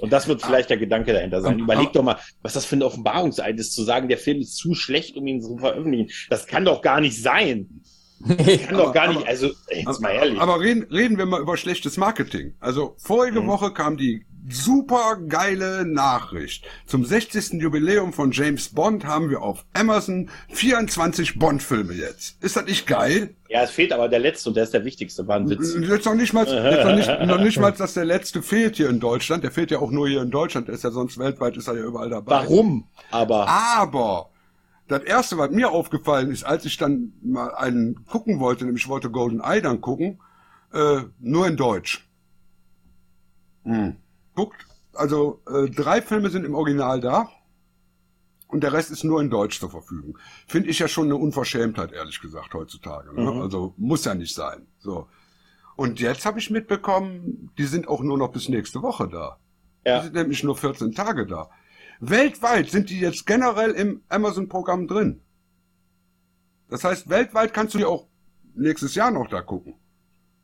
Und 0.00 0.12
das 0.12 0.26
wird 0.26 0.40
vielleicht 0.40 0.70
der 0.70 0.78
Gedanke 0.78 1.12
dahinter 1.12 1.42
sein. 1.42 1.58
Überleg 1.58 1.92
doch 1.92 2.02
mal, 2.02 2.16
was 2.40 2.54
das 2.54 2.64
für 2.64 2.76
eine 2.76 2.86
Offenbarungseid 2.86 3.58
ist, 3.58 3.74
zu 3.74 3.82
sagen, 3.82 4.08
der 4.08 4.16
Film 4.16 4.40
ist 4.40 4.56
zu 4.56 4.74
schlecht, 4.74 5.16
um 5.16 5.26
ihn 5.26 5.42
zu 5.42 5.58
veröffentlichen. 5.58 6.10
Das 6.30 6.46
kann 6.46 6.64
doch 6.64 6.80
gar 6.80 7.00
nicht 7.00 7.20
sein. 7.20 7.82
Das 8.26 8.62
kann 8.66 8.76
doch 8.76 8.92
gar 8.92 9.08
nicht, 9.12 9.26
also, 9.26 9.50
jetzt 9.70 10.00
mal 10.00 10.10
ehrlich. 10.10 10.40
Aber 10.40 10.60
reden, 10.60 10.84
reden 10.90 11.18
wir 11.18 11.26
mal 11.26 11.40
über 11.40 11.56
schlechtes 11.56 11.96
Marketing. 11.96 12.54
Also 12.60 12.94
vorige 12.98 13.40
Mhm. 13.40 13.46
Woche 13.48 13.72
kam 13.72 13.96
die 13.96 14.24
super 14.48 15.18
geile 15.28 15.86
Nachricht. 15.86 16.64
Zum 16.86 17.04
60. 17.04 17.60
Jubiläum 17.62 18.12
von 18.12 18.32
James 18.32 18.70
Bond 18.70 19.04
haben 19.06 19.30
wir 19.30 19.40
auf 19.40 19.64
Amazon 19.72 20.30
24 20.50 21.38
Bond-Filme 21.38 21.92
jetzt. 21.94 22.42
Ist 22.42 22.56
das 22.56 22.64
nicht 22.66 22.86
geil? 22.86 23.34
ja, 23.48 23.62
es 23.62 23.70
fehlt 23.70 23.92
aber 23.92 24.08
der 24.08 24.18
letzte 24.18 24.48
und 24.48 24.56
der 24.56 24.64
ist 24.64 24.72
der 24.74 24.84
wichtigste, 24.84 25.28
war 25.28 25.36
ein 25.36 25.48
Witz. 25.50 25.74
Jetzt 25.78 26.06
noch 26.06 26.14
nicht 26.14 26.32
mal, 26.32 26.46
jetzt 26.46 26.84
noch 26.84 26.94
nicht, 26.96 27.26
noch 27.26 27.40
nicht 27.40 27.58
mal, 27.60 27.70
dass 27.72 27.94
der 27.94 28.04
letzte 28.06 28.42
fehlt 28.42 28.76
hier 28.76 28.88
in 28.88 28.98
Deutschland. 28.98 29.44
Der 29.44 29.50
fehlt 29.52 29.70
ja 29.70 29.78
auch 29.78 29.90
nur 29.90 30.08
hier 30.08 30.22
in 30.22 30.30
Deutschland. 30.30 30.68
Der 30.68 30.74
ist 30.74 30.84
ja 30.84 30.90
sonst 30.90 31.18
weltweit, 31.18 31.56
ist 31.56 31.68
er 31.68 31.74
ja 31.76 31.82
überall 31.84 32.08
dabei. 32.10 32.32
Warum? 32.32 32.88
Aber, 33.10 33.46
Aber 33.48 34.30
das 34.88 35.02
erste, 35.02 35.38
was 35.38 35.50
mir 35.50 35.70
aufgefallen 35.70 36.30
ist, 36.30 36.44
als 36.44 36.64
ich 36.64 36.76
dann 36.76 37.12
mal 37.22 37.54
einen 37.54 38.04
gucken 38.06 38.40
wollte, 38.40 38.64
nämlich 38.64 38.84
ich 38.84 38.88
wollte 38.88 39.10
Golden 39.10 39.40
Eye 39.40 39.62
dann 39.62 39.80
gucken, 39.80 40.20
äh, 40.72 41.02
nur 41.20 41.46
in 41.46 41.56
Deutsch. 41.56 42.08
Hm. 43.64 43.96
Guckt, 44.34 44.66
also 44.94 45.40
äh, 45.48 45.70
drei 45.70 46.02
Filme 46.02 46.30
sind 46.30 46.44
im 46.44 46.54
Original 46.54 47.00
da 47.00 47.28
und 48.48 48.62
der 48.62 48.72
Rest 48.72 48.90
ist 48.90 49.04
nur 49.04 49.20
in 49.20 49.30
Deutsch 49.30 49.60
zur 49.60 49.70
Verfügung. 49.70 50.18
Finde 50.46 50.68
ich 50.68 50.78
ja 50.78 50.88
schon 50.88 51.06
eine 51.06 51.16
Unverschämtheit, 51.16 51.92
ehrlich 51.92 52.20
gesagt, 52.20 52.52
heutzutage. 52.54 53.14
Ne? 53.14 53.30
Mhm. 53.30 53.40
Also 53.40 53.74
muss 53.78 54.04
ja 54.04 54.14
nicht 54.14 54.34
sein. 54.34 54.66
So. 54.78 55.08
Und 55.74 56.00
jetzt 56.00 56.26
habe 56.26 56.38
ich 56.38 56.50
mitbekommen, 56.50 57.50
die 57.56 57.64
sind 57.64 57.88
auch 57.88 58.02
nur 58.02 58.18
noch 58.18 58.30
bis 58.30 58.48
nächste 58.48 58.82
Woche 58.82 59.08
da. 59.08 59.38
Ja. 59.86 59.98
Die 59.98 60.04
sind 60.04 60.14
nämlich 60.14 60.44
nur 60.44 60.56
14 60.56 60.92
Tage 60.92 61.26
da. 61.26 61.48
Weltweit 62.04 62.68
sind 62.68 62.90
die 62.90 62.98
jetzt 62.98 63.26
generell 63.26 63.70
im 63.70 64.02
Amazon-Programm 64.08 64.88
drin. 64.88 65.20
Das 66.68 66.82
heißt, 66.82 67.08
weltweit 67.08 67.54
kannst 67.54 67.74
du 67.74 67.78
die 67.78 67.84
auch 67.84 68.08
nächstes 68.56 68.96
Jahr 68.96 69.12
noch 69.12 69.28
da 69.28 69.40
gucken. 69.40 69.74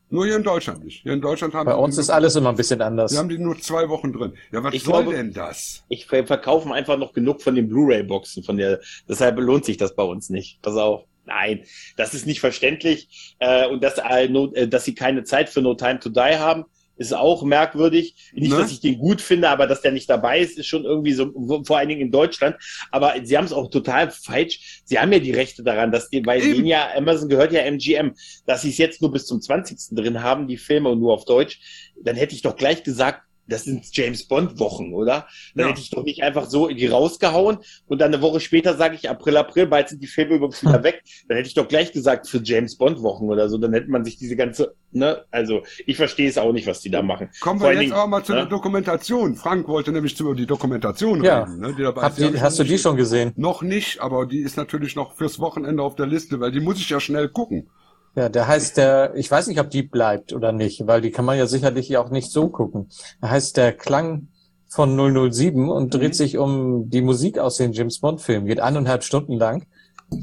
Nur 0.09 0.25
hier 0.25 0.37
in 0.37 0.45
Deutschland 0.45 0.85
nicht. 0.85 1.03
Hier 1.03 1.13
in 1.15 1.21
Deutschland 1.21 1.53
haben 1.55 1.67
Bei 1.67 1.75
uns 1.75 1.99
ist 1.99 2.07
nur- 2.07 2.15
alles 2.15 2.37
immer 2.37 2.51
ein 2.51 2.55
bisschen 2.57 2.81
anders. 2.81 3.11
Wir 3.13 3.19
haben 3.19 3.29
die 3.29 3.39
nur 3.39 3.59
zwei 3.61 3.89
Wochen 3.89 4.13
drin. 4.13 4.35
Ja, 4.53 4.63
was 4.63 4.73
Ich 4.73 4.85
soll 4.85 5.03
glaube- 5.03 5.17
denn 5.17 5.33
das? 5.33 5.85
Ich 5.89 6.07
ver- 6.07 6.27
verkaufen 6.27 6.73
einfach 6.73 6.97
noch 6.97 7.13
genug 7.13 7.43
von 7.43 7.57
den 7.57 7.69
Blu-ray-Boxen 7.69 8.45
von 8.45 8.57
der, 8.57 8.81
deshalb 9.09 9.39
lohnt 9.41 9.65
sich 9.65 9.77
das 9.79 9.97
bei 9.97 10.05
uns 10.05 10.31
nicht. 10.31 10.63
Pass 10.63 10.77
auf. 10.77 11.05
Nein, 11.27 11.65
das 11.97 12.15
ist 12.15 12.25
nicht 12.25 12.41
verständlich. 12.41 13.35
Äh, 13.41 13.67
und 13.69 13.83
dass, 13.83 13.99
äh, 13.99 14.69
dass 14.69 14.85
sie 14.85 14.95
keine 14.95 15.25
Zeit 15.25 15.49
für 15.51 15.61
No 15.61 15.75
Time 15.75 15.99
to 15.99 16.09
Die 16.09 16.21
haben, 16.39 16.65
ist 16.99 17.15
auch 17.15 17.43
merkwürdig. 17.43 18.15
Nicht, 18.35 18.51
Ne? 18.53 18.59
dass 18.59 18.73
ich 18.73 18.81
den 18.81 18.99
gut 18.99 19.21
finde, 19.21 19.49
aber 19.49 19.67
dass 19.67 19.83
der 19.83 19.93
nicht 19.93 20.11
dabei 20.11 20.41
ist, 20.41 20.59
ist 20.59 20.67
schon 20.67 20.85
irgendwie 20.85 21.13
so, 21.13 21.33
vor 21.65 21.79
allen 21.79 21.89
Dingen 21.89 22.01
in 22.01 22.11
Deutschland. 22.11 22.57
Aber 22.91 23.15
sie 23.23 23.37
haben 23.37 23.45
es 23.45 23.53
auch 23.53 23.71
total 23.71 24.11
falsch. 24.11 24.83
Sie 24.85 24.99
haben 24.99 25.13
ja 25.13 25.19
die 25.19 25.33
Rechte 25.33 25.63
daran, 25.63 25.93
dass 25.93 26.11
die, 26.11 26.25
weil 26.27 26.41
denen 26.41 26.67
ja, 26.67 26.89
Amazon 26.97 27.29
gehört 27.29 27.53
ja 27.53 27.63
MGM, 27.63 28.15
dass 28.47 28.63
sie 28.63 28.71
es 28.71 28.79
jetzt 28.79 29.01
nur 29.01 29.13
bis 29.13 29.27
zum 29.27 29.41
20. 29.41 29.97
drin 29.97 30.23
haben, 30.23 30.49
die 30.49 30.57
Filme 30.57 30.89
und 30.91 31.01
nur 31.01 31.15
auf 31.15 31.25
Deutsch, 31.25 31.61
dann 32.03 32.17
hätte 32.17 32.35
ich 32.35 32.43
doch 32.43 32.57
gleich 32.57 32.83
gesagt, 32.83 33.23
das 33.49 33.65
sind 33.65 33.85
James 33.97 34.25
Bond 34.29 34.59
Wochen, 34.61 34.93
oder? 34.93 35.27
Dann 35.55 35.67
Ja. 35.67 35.71
hätte 35.73 35.81
ich 35.81 35.91
doch 35.91 36.05
nicht 36.05 36.23
einfach 36.23 36.49
so 36.49 36.69
die 36.69 36.87
rausgehauen 36.87 37.59
und 37.87 38.01
dann 38.01 38.13
eine 38.13 38.23
Woche 38.23 38.41
später 38.41 38.77
sage 38.77 38.95
ich 38.95 39.09
April, 39.09 39.37
April, 39.37 39.67
bald 39.67 39.89
sind 39.89 40.03
die 40.03 40.07
Filme 40.07 40.35
übrigens 40.37 40.63
wieder 40.63 40.83
weg. 40.85 41.03
Dann 41.29 41.37
hätte 41.37 41.49
ich 41.49 41.55
doch 41.55 41.67
gleich 41.69 41.93
gesagt 41.93 42.29
für 42.29 42.41
James 42.43 42.77
Bond 42.77 43.03
Wochen 43.03 43.25
oder 43.29 43.49
so. 43.49 43.59
Dann 43.59 43.73
hätte 43.73 43.91
man 43.91 44.05
sich 44.05 44.17
diese 44.19 44.37
ganze, 44.37 44.75
ne? 44.93 45.25
Also 45.31 45.63
ich 45.87 45.97
verstehe 45.97 46.29
es 46.29 46.39
auch 46.39 46.53
nicht, 46.53 46.67
was 46.67 46.81
die 46.81 46.91
da 46.91 47.03
machen. 47.03 47.31
Kommen 47.41 47.61
Vor 47.61 47.71
wir 47.71 47.75
jetzt 47.75 47.83
Dingen, 47.83 47.93
aber 47.95 48.07
mal 48.07 48.23
zu 48.25 48.33
ne? 48.33 48.39
der 48.39 48.47
Dokumentation. 48.47 49.35
Frank 49.35 49.67
wollte 49.69 49.93
nämlich 49.93 50.19
über 50.21 50.35
die 50.35 50.47
Dokumentation 50.47 51.25
Ja. 51.25 51.45
reden. 51.45 51.61
Ne, 51.61 51.75
die 51.75 51.87
hab 51.87 52.17
die, 52.17 52.41
hast 52.41 52.59
du 52.59 52.65
die 52.65 52.79
schon 52.79 52.97
gesehen? 52.97 53.33
Noch 53.37 53.63
nicht, 53.63 54.01
aber 54.01 54.27
die 54.27 54.41
ist 54.41 54.57
natürlich 54.57 54.95
noch 54.97 55.15
fürs 55.15 55.39
Wochenende 55.39 55.83
auf 55.83 55.95
der 55.97 56.07
Liste, 56.07 56.39
weil 56.41 56.53
die 56.53 56.61
muss 56.61 56.79
ich 56.79 56.89
ja 56.91 57.01
schnell 57.01 57.29
gucken. 57.29 57.71
Ja, 58.17 58.29
der 58.29 58.49
heißt 58.49 58.77
der, 58.77 59.15
ich 59.15 59.31
weiß 59.31 59.47
nicht, 59.47 59.61
ob 59.61 59.71
die 59.71 59.83
bleibt 59.83 60.33
oder 60.33 60.51
nicht, 60.53 60.87
weil 60.87 61.01
die 61.01 61.11
kann 61.11 61.25
man 61.25 61.39
ja 61.39 61.47
sicherlich 61.47 61.97
auch 61.97 62.11
nicht 62.11 62.33
so 62.33 62.49
gucken. 62.49 62.89
Der 63.23 63.31
heißt 63.31 63.57
der 63.57 63.73
Klang 63.73 64.29
von 64.69 64.97
007 65.33 65.69
und 65.69 65.95
dreht 65.95 66.15
sich 66.17 66.37
um 66.37 66.91
die 66.91 67.01
Musik 67.01 67.39
aus 67.39 67.57
den 67.57 67.73
James 67.73 68.01
Bond 68.01 68.21
Filmen, 68.21 68.47
geht 68.47 68.61
eineinhalb 68.61 69.05
Stunden 69.05 69.35
lang 69.35 69.67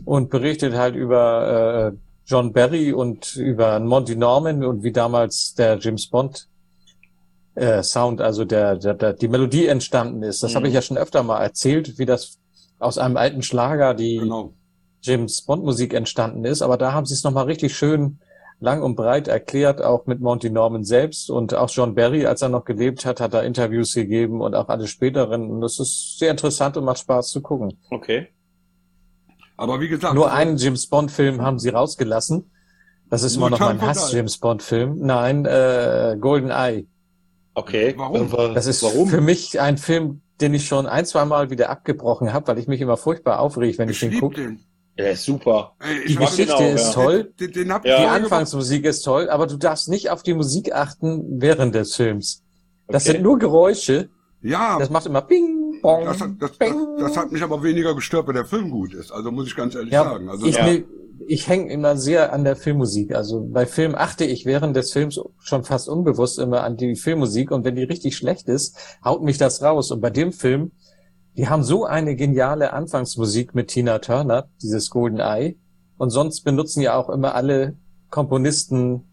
und 0.04 0.30
berichtet 0.30 0.76
halt 0.76 0.96
über 0.96 1.94
äh, 1.94 1.98
John 2.28 2.54
Barry 2.54 2.92
und 2.92 3.36
über 3.36 3.80
Monty 3.80 4.16
Norman 4.16 4.64
und 4.66 4.84
wie 4.84 4.92
damals 4.92 5.54
der 5.54 5.78
James 5.80 6.08
Bond 6.10 6.48
äh, 7.56 7.82
Sound, 7.82 8.20
also 8.20 8.44
der, 8.46 8.76
der, 8.76 8.94
der 8.96 9.14
die 9.14 9.28
Melodie 9.30 9.68
entstanden 9.68 10.22
ist. 10.24 10.44
Das 10.44 10.52
Mhm. 10.52 10.56
habe 10.58 10.68
ich 10.68 10.74
ja 10.74 10.82
schon 10.82 10.98
öfter 10.98 11.24
mal 11.24 11.42
erzählt, 11.42 11.98
wie 11.98 12.06
das 12.06 12.38
aus 12.80 12.98
einem 12.98 13.16
alten 13.18 13.42
Schlager 13.42 13.94
die 13.94 14.18
Genau. 14.18 14.54
James 15.06 15.42
Bond 15.42 15.64
Musik 15.64 15.94
entstanden 15.94 16.46
ist, 16.46 16.62
aber 16.62 16.78
da 16.78 16.94
haben 16.94 17.06
sie 17.06 17.14
es 17.14 17.24
nochmal 17.24 17.46
richtig 17.46 17.76
schön 17.76 18.20
lang 18.60 18.82
und 18.82 18.96
breit 18.96 19.28
erklärt, 19.28 19.82
auch 19.82 20.06
mit 20.06 20.22
Monty 20.22 20.50
Norman 20.50 20.84
selbst 20.84 21.30
und 21.30 21.54
auch 21.54 21.70
John 21.70 21.96
Barry, 21.96 22.26
als 22.26 22.42
er 22.42 22.50
noch 22.50 22.66
gelebt 22.66 23.06
hat, 23.06 23.20
hat 23.20 23.34
er 23.34 23.44
Interviews 23.44 23.94
gegeben 23.94 24.42
und 24.42 24.56
auch 24.56 24.70
alle 24.70 24.88
späteren. 24.88 25.50
Und 25.52 25.62
das 25.62 25.80
ist 25.80 26.18
sehr 26.20 26.32
interessant 26.32 26.78
und 26.78 26.86
macht 26.86 27.00
Spaß 27.00 27.30
zu 27.30 27.42
gucken. 27.42 27.78
Okay. 27.90 28.28
Aber 29.58 29.80
wie 29.80 29.88
gesagt, 29.88 30.16
Nur 30.16 30.32
einen 30.32 30.58
James 30.58 30.88
Bond 30.88 31.12
Film 31.12 31.42
haben 31.42 31.60
sie 31.60 31.70
rausgelassen. 31.70 32.52
Das 33.10 33.24
ist 33.24 33.36
immer 33.36 33.50
noch 33.50 33.60
mein 33.60 33.82
Hass. 33.82 34.12
James 34.12 34.38
Bond 34.38 34.64
Film. 34.64 34.98
Nein, 35.00 35.46
äh, 35.46 36.18
Golden 36.20 36.50
Eye. 36.50 36.88
Okay. 37.54 37.94
Warum? 37.98 38.30
Das 38.54 38.68
ist 38.68 38.84
Warum? 38.84 39.08
für 39.08 39.22
mich 39.22 39.62
ein 39.62 39.78
Film, 39.78 40.22
den 40.42 40.54
ich 40.54 40.66
schon 40.68 40.88
ein, 40.88 41.06
zwei 41.06 41.24
Mal 41.24 41.50
wieder 41.50 41.70
abgebrochen 41.70 42.34
habe, 42.34 42.48
weil 42.48 42.58
ich 42.58 42.68
mich 42.68 42.82
immer 42.82 42.98
furchtbar 42.98 43.40
aufrege, 43.40 43.78
wenn 43.78 43.90
ich, 43.90 44.02
ich 44.02 44.10
den 44.10 44.20
gucke. 44.20 44.58
Der 44.98 45.12
ist 45.12 45.26
super. 45.26 45.74
Die 46.08 46.16
Geschichte 46.16 46.46
genau, 46.58 46.74
ist 46.74 46.88
ja. 46.88 46.94
toll. 46.94 47.34
Den, 47.40 47.52
den 47.52 47.74
hab 47.74 47.86
Ja. 47.86 48.00
Die 48.00 48.06
Anfangsmusik 48.08 48.86
ist 48.86 49.02
toll, 49.02 49.30
aber 49.30 49.46
du 49.48 49.58
darfst 49.58 49.90
nicht 49.90 50.10
auf 50.10 50.24
die 50.24 50.34
Musik 50.34 50.74
achten 50.74 51.42
während 51.42 51.76
des 51.76 51.96
Films. 51.96 52.44
Das 52.88 53.04
Okay. 53.04 53.14
sind 53.14 53.24
nur 53.24 53.38
Geräusche. 53.38 54.10
Ja, 54.42 54.78
Das 54.80 54.90
macht 54.90 55.06
immer 55.08 55.22
Ping, 55.22 55.80
Bong, 55.82 56.06
das, 56.06 56.22
hat- 56.22 56.32
das, 56.40 56.52
das, 56.58 56.70
das 57.00 57.18
hat 57.18 57.32
mich 57.32 57.42
aber 57.42 57.62
weniger 57.64 57.96
gestört, 57.96 58.28
weil 58.28 58.36
der 58.36 58.46
Film 58.46 58.70
gut 58.70 58.94
ist. 58.94 59.12
Also 59.12 59.32
muss 59.32 59.48
ich 59.48 59.56
ganz 59.56 59.74
ehrlich 59.76 59.92
Ja, 59.92 60.04
sagen. 60.04 60.30
Also 60.30 60.46
ich, 60.46 60.58
ne- 60.62 60.84
ich 61.28 61.48
hänge 61.48 61.72
immer 61.74 61.98
sehr 61.98 62.32
an 62.32 62.44
der 62.44 62.56
Filmmusik. 62.56 63.16
Also 63.16 63.42
bei 63.42 63.66
Film 63.66 63.96
achte 63.96 64.24
ich 64.24 64.46
während 64.46 64.76
des 64.78 64.92
Films 64.94 65.20
schon 65.40 65.64
fast 65.64 65.90
unbewusst 65.90 66.38
immer 66.40 66.64
an 66.64 66.78
die 66.78 66.96
Filmmusik 66.96 67.50
und 67.52 67.66
wenn 67.66 67.76
die 67.76 67.84
richtig 67.84 68.16
schlecht 68.16 68.48
ist, 68.48 68.78
haut 69.04 69.24
mich 69.24 69.38
das 69.40 69.62
raus. 69.64 69.90
Und 69.92 70.00
bei 70.02 70.12
dem 70.12 70.32
Film, 70.32 70.72
die 71.38 71.50
haben 71.50 71.64
so 71.64 71.86
eine 71.86 72.16
geniale 72.16 72.74
Anfangsmusik 72.74 73.56
mit 73.56 73.68
Tina 73.68 74.00
Turner, 74.00 74.48
dieses 74.62 74.90
Golden 74.90 75.20
Eye. 75.20 75.58
Und 75.98 76.10
sonst 76.10 76.42
benutzen 76.42 76.82
ja 76.82 76.96
auch 76.96 77.10
immer 77.10 77.36
alle 77.36 77.76
Komponisten 78.10 79.04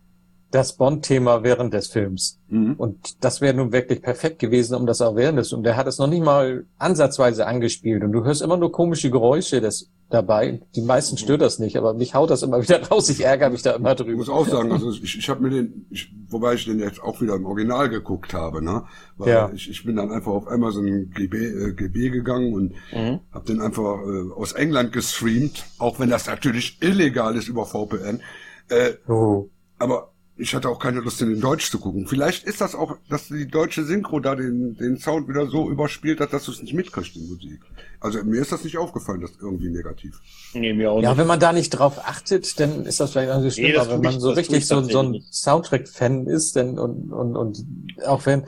das 0.52 0.74
Bond-Thema 0.74 1.42
während 1.42 1.72
des 1.72 1.88
Films. 1.88 2.38
Mhm. 2.48 2.74
Und 2.76 3.24
das 3.24 3.40
wäre 3.40 3.54
nun 3.54 3.72
wirklich 3.72 4.02
perfekt 4.02 4.38
gewesen, 4.38 4.74
um 4.74 4.86
das 4.86 5.00
auch 5.00 5.16
während 5.16 5.38
des, 5.38 5.52
und 5.52 5.64
der 5.64 5.76
hat 5.76 5.86
es 5.86 5.98
noch 5.98 6.06
nicht 6.06 6.22
mal 6.22 6.66
ansatzweise 6.78 7.46
angespielt. 7.46 8.04
Und 8.04 8.12
du 8.12 8.22
hörst 8.22 8.42
immer 8.42 8.58
nur 8.58 8.70
komische 8.70 9.10
Geräusche 9.10 9.60
des, 9.60 9.90
dabei. 10.12 10.60
Die 10.76 10.82
meisten 10.82 11.16
stört 11.16 11.40
das 11.40 11.58
nicht, 11.58 11.76
aber 11.76 11.94
mich 11.94 12.14
haut 12.14 12.30
das 12.30 12.42
immer 12.42 12.62
wieder 12.62 12.82
raus. 12.88 13.08
Ich 13.08 13.24
ärgere 13.24 13.50
mich 13.50 13.62
da 13.62 13.72
immer 13.72 13.92
Ich 13.92 13.96
drüber. 13.96 14.16
muss 14.16 14.28
auch 14.28 14.46
sagen, 14.46 14.70
also 14.72 14.90
ich, 14.90 15.18
ich 15.18 15.28
habe 15.28 15.42
mir 15.42 15.50
den, 15.50 15.86
ich, 15.90 16.12
wobei 16.28 16.54
ich 16.54 16.64
den 16.64 16.78
jetzt 16.78 17.02
auch 17.02 17.20
wieder 17.20 17.34
im 17.34 17.46
Original 17.46 17.88
geguckt 17.88 18.34
habe, 18.34 18.62
ne? 18.62 18.84
Weil 19.16 19.28
Ja. 19.28 19.50
ich, 19.54 19.68
ich 19.68 19.84
bin 19.84 19.96
dann 19.96 20.10
einfach 20.12 20.32
auf 20.32 20.48
Amazon 20.48 21.10
GB, 21.10 21.36
äh, 21.36 21.72
GB 21.74 22.10
gegangen 22.10 22.52
und 22.54 22.72
Mhm. 22.92 23.20
habe 23.32 23.46
den 23.46 23.60
einfach 23.60 23.98
äh, 24.06 24.30
aus 24.36 24.52
England 24.52 24.92
gestreamt, 24.92 25.64
auch 25.78 25.98
wenn 25.98 26.10
das 26.10 26.26
natürlich 26.26 26.78
illegal 26.82 27.34
ist 27.36 27.48
über 27.48 27.64
VPN. 27.66 28.20
Äh, 28.68 28.92
Oh. 29.08 29.48
aber 29.78 30.11
ich 30.36 30.54
hatte 30.54 30.68
auch 30.70 30.78
keine 30.78 31.00
Lust, 31.00 31.20
den 31.20 31.30
in 31.32 31.40
Deutsch 31.40 31.70
zu 31.70 31.78
gucken. 31.78 32.06
Vielleicht 32.06 32.44
ist 32.44 32.60
das 32.60 32.74
auch, 32.74 32.96
dass 33.08 33.28
die 33.28 33.46
deutsche 33.46 33.84
Synchro 33.84 34.18
da 34.18 34.34
den, 34.34 34.74
den 34.76 34.96
Sound 34.98 35.28
wieder 35.28 35.46
so 35.46 35.70
überspielt 35.70 36.20
hat, 36.20 36.32
dass 36.32 36.44
du 36.46 36.52
es 36.52 36.62
nicht 36.62 36.72
mitkriegst, 36.74 37.14
die 37.14 37.20
Musik. 37.20 37.60
Also 38.00 38.24
mir 38.24 38.40
ist 38.40 38.50
das 38.50 38.64
nicht 38.64 38.78
aufgefallen, 38.78 39.20
das 39.20 39.32
irgendwie 39.40 39.68
negativ. 39.68 40.18
Nee, 40.54 40.72
mir 40.72 40.90
auch 40.90 41.02
Ja, 41.02 41.10
nicht. 41.10 41.18
wenn 41.18 41.26
man 41.26 41.38
da 41.38 41.52
nicht 41.52 41.70
drauf 41.70 41.98
achtet, 42.04 42.58
dann 42.58 42.86
ist 42.86 42.98
das 42.98 43.12
vielleicht 43.12 43.30
auch 43.30 43.40
nicht 43.42 43.54
schlimm. 43.54 43.72
Nee, 43.72 43.76
aber 43.76 43.90
wenn 43.92 44.00
man 44.00 44.14
ich- 44.14 44.20
so 44.20 44.30
richtig 44.30 44.58
ich 44.58 44.66
so, 44.66 44.82
so 44.82 45.00
ein. 45.00 45.22
Soundtrack-Fan 45.30 46.26
ist, 46.26 46.56
denn, 46.56 46.78
und, 46.78 47.12
und, 47.12 47.36
und 47.36 47.64
auch 48.06 48.24
wenn 48.26 48.44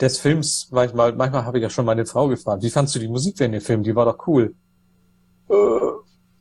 des 0.00 0.18
Films 0.18 0.68
manchmal, 0.70 1.14
manchmal 1.16 1.44
habe 1.44 1.58
ich 1.58 1.62
ja 1.62 1.70
schon 1.70 1.86
meine 1.86 2.06
Frau 2.06 2.28
gefragt, 2.28 2.62
wie 2.62 2.70
fandst 2.70 2.94
du 2.94 2.98
die 3.00 3.08
Musik 3.08 3.36
für 3.38 3.48
den 3.48 3.60
Film? 3.60 3.82
Die 3.82 3.94
war 3.96 4.04
doch 4.04 4.26
cool. 4.28 4.54
Äh, 5.48 5.54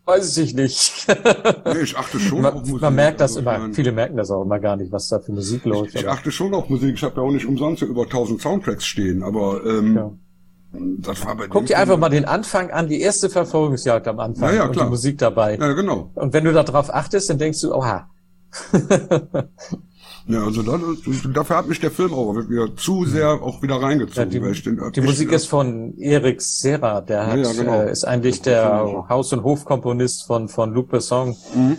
weiß 0.05 0.37
ich 0.37 0.53
nicht. 0.53 1.07
Nee, 1.07 1.81
ich 1.83 1.97
achte 1.97 2.19
schon 2.19 2.45
auf 2.45 2.53
man, 2.53 2.61
Musik. 2.63 2.81
man 2.81 2.95
merkt 2.95 3.19
das 3.21 3.31
Also, 3.31 3.39
immer, 3.41 3.57
meine- 3.59 3.73
viele 3.73 3.91
merken 3.91 4.17
das 4.17 4.29
auch 4.31 4.43
immer 4.43 4.59
gar 4.59 4.75
nicht, 4.75 4.91
was 4.91 5.07
da 5.09 5.19
für 5.19 5.31
Musik 5.31 5.65
läuft. 5.65 5.95
Ich 5.95 6.07
achte 6.07 6.31
schon 6.31 6.53
auf 6.53 6.69
Musik. 6.69 6.95
Ich 6.95 7.03
habe 7.03 7.15
ja 7.17 7.21
auch 7.27 7.31
nicht 7.31 7.45
umsonst 7.45 7.79
so 7.79 7.85
über 7.85 8.03
1000 8.03 8.41
Soundtracks 8.41 8.85
stehen, 8.85 9.23
aber 9.23 9.65
ähm, 9.65 9.95
Ja. 9.95 10.11
das 10.99 11.25
war 11.25 11.35
bei 11.35 11.47
Guck 11.47 11.65
dir 11.65 11.77
einfach 11.79 11.97
mal 11.97 12.09
den 12.09 12.25
Anfang 12.25 12.69
an, 12.71 12.87
die 12.87 13.01
erste 13.01 13.29
Verfolgungsjagd 13.29 14.07
am 14.07 14.19
Anfang 14.19 14.49
Ja, 14.49 14.55
ja, 14.55 14.65
und 14.65 14.71
klar. 14.73 14.85
die 14.85 14.89
Musik 14.91 15.17
dabei. 15.17 15.57
Ja, 15.57 15.73
genau. 15.73 16.11
Und 16.15 16.33
wenn 16.33 16.43
du 16.43 16.53
da 16.53 16.63
drauf 16.63 16.93
achtest, 16.93 17.29
dann 17.29 17.37
denkst 17.37 17.61
du, 17.61 17.73
oha. 17.73 18.09
Ja, 20.27 20.43
also 20.43 20.63
da, 20.63 20.79
dafür 21.33 21.57
hat 21.57 21.67
mich 21.67 21.79
der 21.79 21.91
Film 21.91 22.11
auch 22.13 22.33
wieder 22.49 22.75
zu 22.75 23.05
sehr 23.05 23.29
auch 23.43 23.61
wieder 23.61 23.75
reingezogen. 23.75 24.31
Ja, 24.31 24.39
die, 24.51 24.61
den 24.63 24.77
die 24.77 24.99
echt- 24.99 25.03
Musik 25.07 25.31
ist 25.31 25.45
von 25.45 25.95
Erik 25.99 26.41
Serra, 26.41 27.01
der 27.01 27.27
hat, 27.27 27.37
ja, 27.37 27.51
genau. 27.53 27.81
äh, 27.81 27.91
ist 27.91 28.05
eigentlich 28.05 28.41
Das 28.41 28.45
der. 28.45 29.05
Haus- 29.07 29.31
und 29.33 29.43
Hofkomponist 29.43 30.25
von, 30.25 30.47
von 30.49 30.73
Luc 30.73 30.89
Besson. 30.89 31.35
Mhm. 31.53 31.77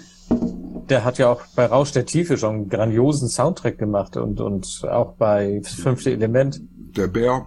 Der 0.89 1.05
hat 1.05 1.19
ja 1.19 1.33
auch 1.33 1.41
bei 1.57 1.67
Rausch 1.67 1.91
der 1.91 2.07
Tiefe 2.07 2.37
schon 2.39 2.55
einen 2.55 2.69
grandiosen 2.69 3.29
Soundtrack 3.29 3.79
gemacht 3.79 4.17
und, 4.17 4.41
und 4.41 4.83
auch 4.89 5.15
bei 5.15 5.61
Fünfte 5.65 6.13
Element. 6.13 6.61
Der 6.97 7.09
Bär. 7.09 7.47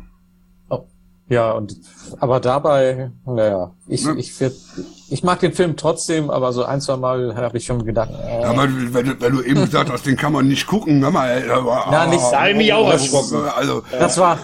Ja, 1.29 1.51
und, 1.51 1.77
aber 2.19 2.39
dabei, 2.39 3.11
naja, 3.25 3.71
ich, 3.87 4.03
Ja. 4.03 4.15
ich, 4.15 4.39
werd, 4.41 4.53
ich 5.09 5.23
mag 5.23 5.39
den 5.39 5.53
Film 5.53 5.75
trotzdem, 5.77 6.31
aber 6.31 6.51
so 6.53 6.63
ein, 6.63 6.81
zwei 6.81 6.97
Mal 6.97 7.35
habe 7.35 7.57
ich 7.59 7.65
schon 7.65 7.85
gedacht, 7.85 8.09
äh, 8.11 8.43
Aber 8.43 8.63
wenn, 8.67 9.05
du- 9.05 9.21
wenn 9.21 9.33
du 9.35 9.41
eben 9.43 9.61
gesagt 9.65 9.91
hast, 9.91 10.05
den 10.07 10.17
kann 10.17 10.33
man 10.33 10.47
nicht 10.47 10.65
gucken, 10.65 11.01
hör 11.03 11.11
mal, 11.11 11.29
ey, 11.29 11.49
aber, 11.49 11.85
Na, 11.91 12.07
nicht- 12.07 12.19
hab 12.19 12.47
ich 12.49 12.55
mich 12.55 12.73
auch 12.73 12.89
erschrocken. 12.89 13.43
Also, 13.55 13.83
das 13.91 14.17
war, 14.17 14.39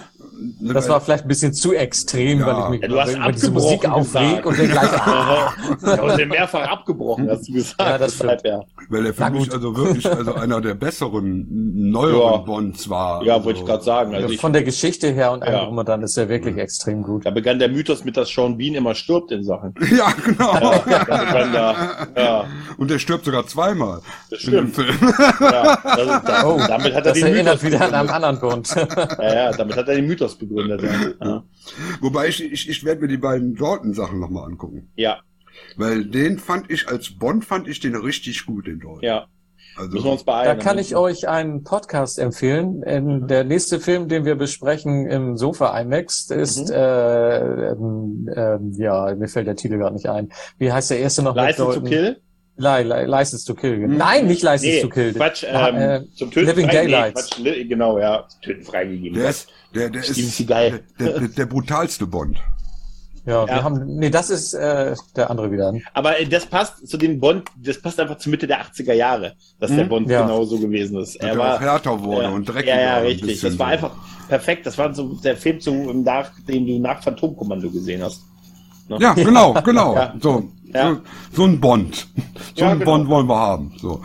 Das 0.60 0.88
war 0.88 1.00
vielleicht 1.00 1.24
ein 1.24 1.28
bisschen 1.28 1.52
zu 1.54 1.72
extrem, 1.72 2.40
Ja. 2.40 2.46
weil 2.46 2.62
ich 2.64 2.68
mich 2.70 2.82
Ja, 2.82 2.88
du 2.88 3.00
hast 3.00 3.16
über 3.16 3.32
diese 3.32 3.50
Musik 3.50 3.88
aufreg 3.88 4.44
und 4.44 4.58
dann 4.58 4.68
gleich. 4.68 4.90
ja, 5.86 6.02
und 6.02 6.18
den 6.18 6.28
mehrfach 6.28 6.68
abgebrochen, 6.68 7.28
hast 7.30 7.48
du 7.48 7.52
gesagt. 7.54 7.80
Ja, 7.80 7.98
das 7.98 8.18
Deshalb, 8.18 8.44
ja. 8.46 8.60
Weil 8.88 9.06
er 9.06 9.14
für 9.14 9.30
mich 9.30 9.52
also 9.52 9.76
wirklich 9.76 10.06
also 10.10 10.34
einer 10.34 10.60
der 10.60 10.74
besseren, 10.74 11.46
neueren 11.90 12.20
Ja. 12.32 12.36
Bonds 12.38 12.88
war. 12.90 13.22
Ja, 13.24 13.42
wollte 13.44 13.60
ich 13.60 13.66
gerade 13.66 13.82
sagen. 13.82 14.14
Also 14.14 14.28
ich, 14.28 14.40
Von 14.40 14.52
der 14.52 14.62
Geschichte 14.62 15.10
her 15.12 15.32
und 15.32 15.42
allem 15.42 15.54
Ja. 15.54 15.62
und 15.64 15.88
dann 15.88 16.02
ist 16.02 16.16
er 16.16 16.28
wirklich 16.28 16.56
extrem 16.58 17.02
gut. 17.02 17.24
da 17.24 17.30
begann 17.30 17.58
der 17.58 17.68
Mythos 17.68 18.04
mit, 18.04 18.16
dass 18.16 18.28
Sean 18.28 18.56
Bean 18.58 18.74
immer 18.74 18.94
stirbt 18.94 19.30
in 19.32 19.42
Sachen. 19.44 19.74
Ja, 19.96 20.12
genau. 20.24 20.72
Ja, 20.86 21.04
da 21.04 21.74
ja, 22.16 22.44
Und 22.76 22.90
der 22.90 22.98
stirbt 22.98 23.24
sogar 23.24 23.46
zweimal. 23.46 24.00
das 24.30 24.44
in 24.44 24.52
dem 24.52 24.72
stimmt. 24.72 24.74
Film. 24.98 25.14
Ja, 25.40 25.78
das, 25.82 26.22
da, 26.24 26.44
Oh, 26.44 26.58
damit 26.68 26.94
hat 26.94 27.06
er 27.06 27.12
das 27.12 27.14
den 27.14 27.22
Mythos 27.32 27.34
erinnert 27.36 27.62
wieder 27.62 27.80
an 27.82 27.94
einen 27.94 28.08
anderen 28.10 28.40
Bond. 28.40 28.74
Ja, 29.18 29.34
ja, 29.34 29.52
damit 29.52 29.76
hat 29.76 29.88
er 29.88 29.94
den 29.96 30.06
Mythos 30.06 30.25
begründet. 30.34 30.82
Ja, 30.82 31.26
ja. 31.26 31.44
Wobei 32.00 32.28
ich, 32.28 32.42
ich, 32.42 32.68
ich 32.68 32.84
werde 32.84 33.02
mir 33.02 33.08
die 33.08 33.16
beiden 33.16 33.54
Dalton-Sachen 33.54 34.18
nochmal 34.18 34.44
angucken. 34.44 34.90
ja, 34.96 35.20
Weil 35.76 36.04
den 36.04 36.38
fand 36.38 36.70
ich, 36.70 36.88
als 36.88 37.16
Bond 37.18 37.44
fand 37.44 37.68
ich 37.68 37.80
den 37.80 37.94
richtig 37.96 38.44
gut, 38.46 38.66
den 38.66 38.80
Dalton. 38.80 39.02
ja. 39.02 39.26
Also. 39.78 40.16
Da 40.24 40.54
kann 40.54 40.78
ich 40.78 40.96
euch 40.96 41.28
einen 41.28 41.62
Podcast 41.62 42.18
empfehlen. 42.18 42.82
Ähm, 42.86 43.26
Der 43.26 43.44
nächste 43.44 43.78
Film, 43.78 44.08
den 44.08 44.24
wir 44.24 44.34
besprechen 44.36 45.06
im 45.06 45.36
Sofa 45.36 45.78
IMAX, 45.78 46.30
ist, 46.30 46.68
Mhm. 46.68 46.74
äh, 46.74 47.68
ähm, 47.72 48.30
ähm, 48.34 48.72
ja, 48.78 49.14
mir 49.14 49.28
fällt 49.28 49.46
der 49.48 49.56
Titel 49.56 49.76
gerade 49.76 49.94
nicht 49.94 50.08
ein. 50.08 50.30
Wie 50.56 50.72
heißt 50.72 50.90
der 50.92 50.98
erste 51.00 51.22
noch? 51.22 51.36
License 51.36 51.74
to? 51.80 51.84
Kill? 51.84 52.16
Li 52.58 52.82
Li 52.84 53.04
License 53.06 53.44
to 53.46 53.54
Kill. 53.54 53.86
Nein, 53.88 54.26
nicht 54.26 54.42
License 54.42 54.66
Nee, 54.76 54.80
to 54.82 54.88
Kill. 54.88 55.12
Quatsch, 55.14 55.44
Ah, 55.44 55.68
ähm, 55.68 55.76
äh, 55.76 56.14
zum 56.14 56.30
Töten 56.30 56.46
Living 56.46 56.66
frei- 56.66 56.72
nee, 56.84 56.90
Daylights. 56.90 57.30
Quatsch, 57.30 57.68
genau, 57.68 57.98
ja, 57.98 58.24
zum 58.28 58.40
Töten 58.40 58.64
freigegeben. 58.64 59.18
der 59.18 59.30
ist, 59.30 59.48
der, 59.74 59.90
der 59.90 60.02
Steven 60.02 60.24
ist 60.28 60.48
der, 60.48 60.80
der, 60.98 61.20
der 61.28 61.46
brutalste 61.46 62.06
Bond. 62.06 62.38
Ja, 63.26 63.40
Ja. 63.44 63.46
wir 63.56 63.64
haben, 63.64 63.96
nee, 63.98 64.08
das 64.08 64.30
ist 64.30 64.54
äh, 64.54 64.94
der 65.16 65.28
andere 65.30 65.50
wieder. 65.50 65.74
Aber 65.94 66.18
äh, 66.20 66.26
das 66.26 66.46
passt 66.46 66.86
zu 66.88 66.96
dem 66.96 67.18
Bond, 67.18 67.48
das 67.62 67.82
passt 67.82 67.98
einfach 68.00 68.18
zur 68.18 68.30
Mitte 68.30 68.46
der 68.46 68.62
80er 68.62 68.92
Jahre, 68.94 69.34
dass 69.58 69.70
der 69.70 69.80
Hm, 69.80 69.88
Bond 69.88 70.08
ja. 70.08 70.22
genau 70.22 70.44
so 70.44 70.58
gewesen 70.58 70.98
ist. 71.00 71.16
Er 71.16 71.32
auch 71.38 71.60
härter 71.60 72.00
wurde 72.02 72.22
ja, 72.22 72.28
und 72.30 72.44
dreckiger. 72.48 72.76
Ja, 72.76 72.80
ja, 72.80 72.98
richtig. 72.98 73.40
Das 73.40 73.58
war 73.58 73.66
so. 73.66 73.72
einfach 73.72 73.90
perfekt. 74.28 74.64
Das 74.64 74.78
war 74.78 74.94
so 74.94 75.14
der 75.24 75.36
Film, 75.36 75.60
zu, 75.60 75.72
nach, 75.74 76.30
den 76.48 76.66
du 76.66 76.78
nach 76.78 77.02
Phantomkommando 77.02 77.68
gesehen 77.68 78.02
hast. 78.02 78.22
Ne? 78.88 78.98
Ja, 79.00 79.12
genau, 79.14 79.52
genau. 79.64 79.94
Ja. 79.96 80.14
So, 80.22 80.48
Ja. 80.76 80.90
so, 80.90 81.00
so 81.32 81.44
ein 81.44 81.60
Bond. 81.60 82.06
So 82.54 82.64
Ja, 82.64 82.70
ein 82.70 82.78
genau. 82.78 82.92
Bond 82.92 83.08
wollen 83.08 83.28
wir 83.28 83.36
haben. 83.38 83.72
So. 83.80 84.00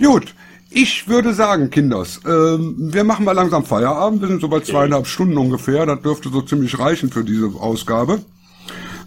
Gut. 0.00 0.34
Ich 0.70 1.08
würde 1.08 1.32
sagen, 1.32 1.70
Kinders, 1.70 2.20
ähm, 2.26 2.74
wir 2.78 3.02
machen 3.02 3.24
mal 3.24 3.32
langsam 3.32 3.64
Feierabend. 3.64 4.20
Wir 4.20 4.28
sind 4.28 4.42
so 4.42 4.48
bei 4.48 4.60
zweieinhalb 4.60 5.06
Stunden 5.06 5.38
ungefähr. 5.38 5.86
Das 5.86 6.02
dürfte 6.02 6.28
so 6.28 6.42
ziemlich 6.42 6.78
reichen 6.78 7.10
für 7.10 7.24
diese 7.24 7.46
Ausgabe. 7.58 8.20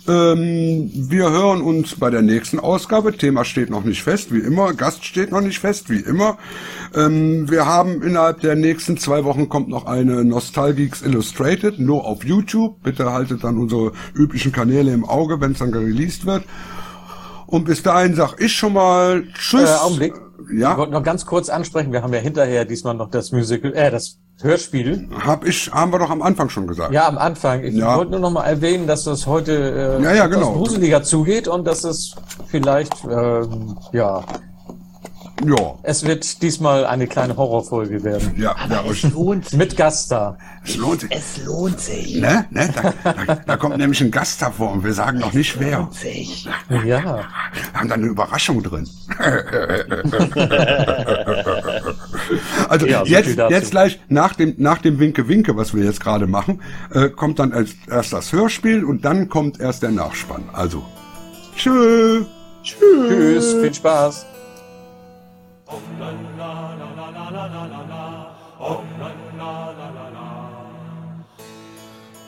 Ähm, 0.08 0.90
wir 0.94 1.30
hören 1.30 1.62
uns 1.62 1.96
bei 1.96 2.10
der 2.10 2.24
nächsten 2.24 2.58
Ausgabe. 2.60 3.16
Thema 3.16 3.46
steht 3.46 3.70
noch 3.70 3.84
nicht 3.84 4.02
fest, 4.02 4.34
wie 4.34 4.40
immer. 4.40 4.74
Gast 4.74 5.06
steht 5.06 5.32
noch 5.32 5.42
nicht 5.42 5.60
fest, 5.60 5.92
wie 5.92 6.00
immer. 6.00 6.40
Ähm, 6.96 7.52
wir 7.52 7.68
haben 7.68 8.02
innerhalb 8.02 8.42
der 8.42 8.56
nächsten 8.56 8.98
zwei 8.98 9.24
Wochen 9.24 9.50
kommt 9.50 9.70
noch 9.70 9.86
eine 9.86 10.26
Nostalgeeks 10.26 11.04
Illustrated, 11.04 11.78
nur 11.78 12.06
auf 12.06 12.24
YouTube. 12.24 12.82
Bitte 12.82 13.12
haltet 13.12 13.44
dann 13.44 13.60
unsere 13.60 13.92
üblichen 14.16 14.52
Kanäle 14.52 14.92
im 14.94 15.06
Auge, 15.06 15.40
wenn 15.42 15.52
es 15.52 15.60
dann 15.60 15.72
released 15.74 16.26
wird. 16.26 16.44
Und 17.50 17.64
bis 17.66 17.82
dahin 17.82 18.14
sag 18.14 18.40
ich 18.40 18.56
schon 18.56 18.74
mal 18.74 19.24
Tschüss. 19.34 19.70
Äh, 19.70 19.74
Augenblick. 19.84 20.14
Ich 20.54 20.60
Ja, 20.60 20.78
wollte 20.78 20.92
noch 20.94 21.04
ganz 21.04 21.26
kurz 21.26 21.50
ansprechen, 21.50 21.92
wir 21.92 22.02
haben 22.04 22.14
ja 22.14 22.20
hinterher 22.20 22.64
diesmal 22.64 22.94
noch 22.94 23.10
das 23.10 23.32
Musical, 23.32 23.74
äh, 23.74 23.90
das 23.92 24.18
Hörspiel. 24.42 25.10
hab 25.26 25.46
ich, 25.46 25.72
haben 25.72 25.92
wir 25.92 26.00
doch 26.00 26.10
am 26.12 26.22
Anfang 26.22 26.50
schon 26.50 26.66
gesagt. 26.68 26.94
Ja, 26.94 27.08
am 27.08 27.18
Anfang. 27.18 27.64
Ich 27.64 27.74
Ja. 27.76 27.98
wollte 27.98 28.12
nur 28.12 28.20
noch 28.22 28.32
mal 28.32 28.44
erwähnen, 28.46 28.86
dass 28.88 29.04
das 29.04 29.26
heute 29.28 30.00
äh, 30.00 30.04
Ja, 30.04 30.14
ja, 30.14 30.28
genau. 30.28 30.54
gruseliger 30.54 31.02
zugeht 31.04 31.48
und 31.48 31.66
dass 31.66 31.84
es 31.84 32.16
vielleicht, 32.48 32.94
ähm, 33.04 33.78
ja, 33.94 34.24
Ja, 35.46 35.76
es 35.84 36.06
wird 36.06 36.42
diesmal 36.42 36.86
eine 36.86 37.08
kleine 37.08 37.38
Horrorfolge 37.38 38.04
werden. 38.04 38.34
ja, 38.38 38.54
ja. 38.70 38.84
Es 38.90 39.04
lohnt 39.04 39.48
sich. 39.50 39.58
Mit 39.58 39.78
Gast 39.78 40.12
da. 40.12 40.38
Es 40.66 40.76
lohnt 40.76 41.02
sich. 41.02 41.12
Es 41.12 41.38
lohnt 41.46 41.80
sich. 41.80 42.16
Ne? 42.20 42.46
Ne? 42.50 42.70
Da, 42.76 42.94
da, 43.04 43.36
da 43.46 43.58
kommt 43.58 43.78
nämlich 43.78 44.02
ein 44.02 44.12
Gast 44.12 44.42
davor 44.42 44.72
und 44.72 44.84
wir 44.84 44.94
sagen 44.94 45.20
noch 45.20 45.32
nicht 45.34 45.58
wer. 45.60 45.80
Lohnt 45.80 45.94
sich. 45.94 46.46
Ja. 46.70 46.84
Wir 46.84 47.04
haben 47.74 47.88
da 47.88 47.96
eine 47.96 48.08
Überraschung 48.08 48.62
drin. 48.62 48.88
also 52.70 52.86
Ja, 52.86 53.06
so 53.06 53.12
jetzt, 53.12 53.38
jetzt 53.38 53.72
gleich 53.72 54.00
nach 54.10 54.36
dem, 54.36 54.56
nach 54.58 54.80
dem 54.80 55.00
Winke-Winke, 55.00 55.56
was 55.56 55.74
wir 55.74 55.84
jetzt 55.86 56.02
gerade 56.02 56.28
machen, 56.28 56.62
äh, 56.94 57.10
kommt 57.10 57.40
dann 57.40 57.54
als, 57.54 57.72
erst 57.90 58.12
das 58.14 58.34
Hörspiel 58.34 58.84
und 58.84 59.06
dann 59.06 59.30
kommt 59.30 59.60
erst 59.60 59.84
der 59.84 59.92
Nachspann. 59.92 60.50
Also, 60.52 60.84
tschö. 61.56 62.26
Tschüss, 62.62 63.54
viel 63.54 63.74
Spaß. 63.74 64.26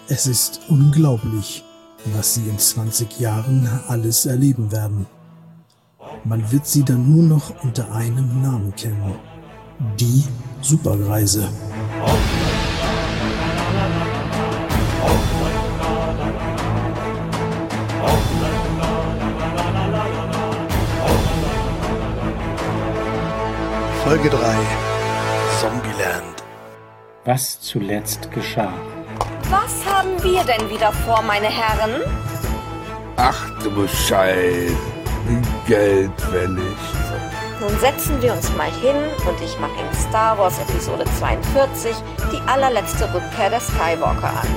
Es 0.08 0.28
ist 0.28 0.62
unglaublich, 0.68 1.64
was 2.14 2.36
sie 2.36 2.48
in 2.48 2.60
20 2.60 3.20
Jahren 3.20 3.68
alles 3.88 4.26
erleben 4.26 4.72
werden. 4.72 5.08
Man 6.24 6.52
wird 6.52 6.68
sie 6.68 6.84
dann 6.84 7.10
nur 7.16 7.24
noch 7.24 7.64
unter 7.64 7.92
einem 7.94 8.42
Namen 8.42 8.76
kennen. 8.76 9.16
Die 10.00 10.24
Supergreise. 10.62 11.50
Folge 24.12 24.30
3 24.30 24.40
Zombieland. 25.62 26.44
Was 27.24 27.62
zuletzt 27.62 28.30
geschah. 28.30 28.74
Was 29.50 29.86
haben 29.86 30.22
wir 30.22 30.44
denn 30.44 30.70
wieder 30.70 30.92
vor, 30.92 31.22
meine 31.22 31.48
Herren? 31.48 32.02
Ach 33.16 33.50
du 33.64 33.72
Bescheid. 33.72 34.76
Geld, 35.66 36.12
wenn 36.30 36.56
nicht. 36.56 36.94
Nun 37.62 37.80
setzen 37.80 38.22
wir 38.22 38.34
uns 38.34 38.54
mal 38.58 38.70
hin 38.82 38.98
und 39.26 39.42
ich 39.42 39.58
mache 39.62 39.80
in 39.80 40.10
Star 40.10 40.38
Wars 40.38 40.60
Episode 40.60 41.06
42 41.18 41.96
die 42.34 42.50
allerletzte 42.50 43.06
Rückkehr 43.14 43.50
der 43.50 43.62
Skywalker 43.62 44.34
an. 44.42 44.50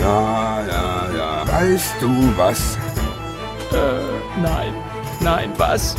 Ja, 0.00 0.62
ja, 0.62 1.08
ja. 1.14 1.46
Weißt 1.46 1.96
du 2.00 2.32
was? 2.38 2.78
Äh, 3.70 4.40
nein. 4.40 4.72
Nein, 5.20 5.52
was? 5.58 5.94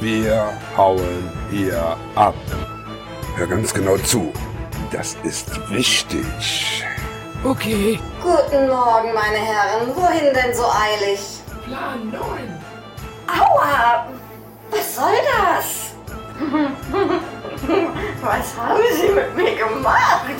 Wir 0.00 0.52
hauen 0.78 1.30
hier 1.50 1.94
ab. 2.14 2.34
Hör 3.36 3.46
ganz 3.46 3.74
genau 3.74 3.98
zu. 3.98 4.32
Das 4.90 5.14
ist 5.24 5.50
wichtig. 5.70 6.82
Okay. 7.44 8.00
Guten 8.22 8.68
Morgen, 8.68 9.12
meine 9.12 9.36
Herren. 9.36 9.94
Wohin 9.94 10.32
denn 10.32 10.54
so 10.54 10.64
eilig? 10.64 11.20
Plan 11.66 12.10
9. 12.10 12.22
Aua! 13.28 14.06
Was 14.70 14.96
soll 14.96 15.18
das? 15.36 15.90
Was 18.22 18.56
haben 18.56 18.80
Sie 18.96 19.10
mit 19.12 19.36
mir 19.36 19.54
gemacht? 19.54 20.30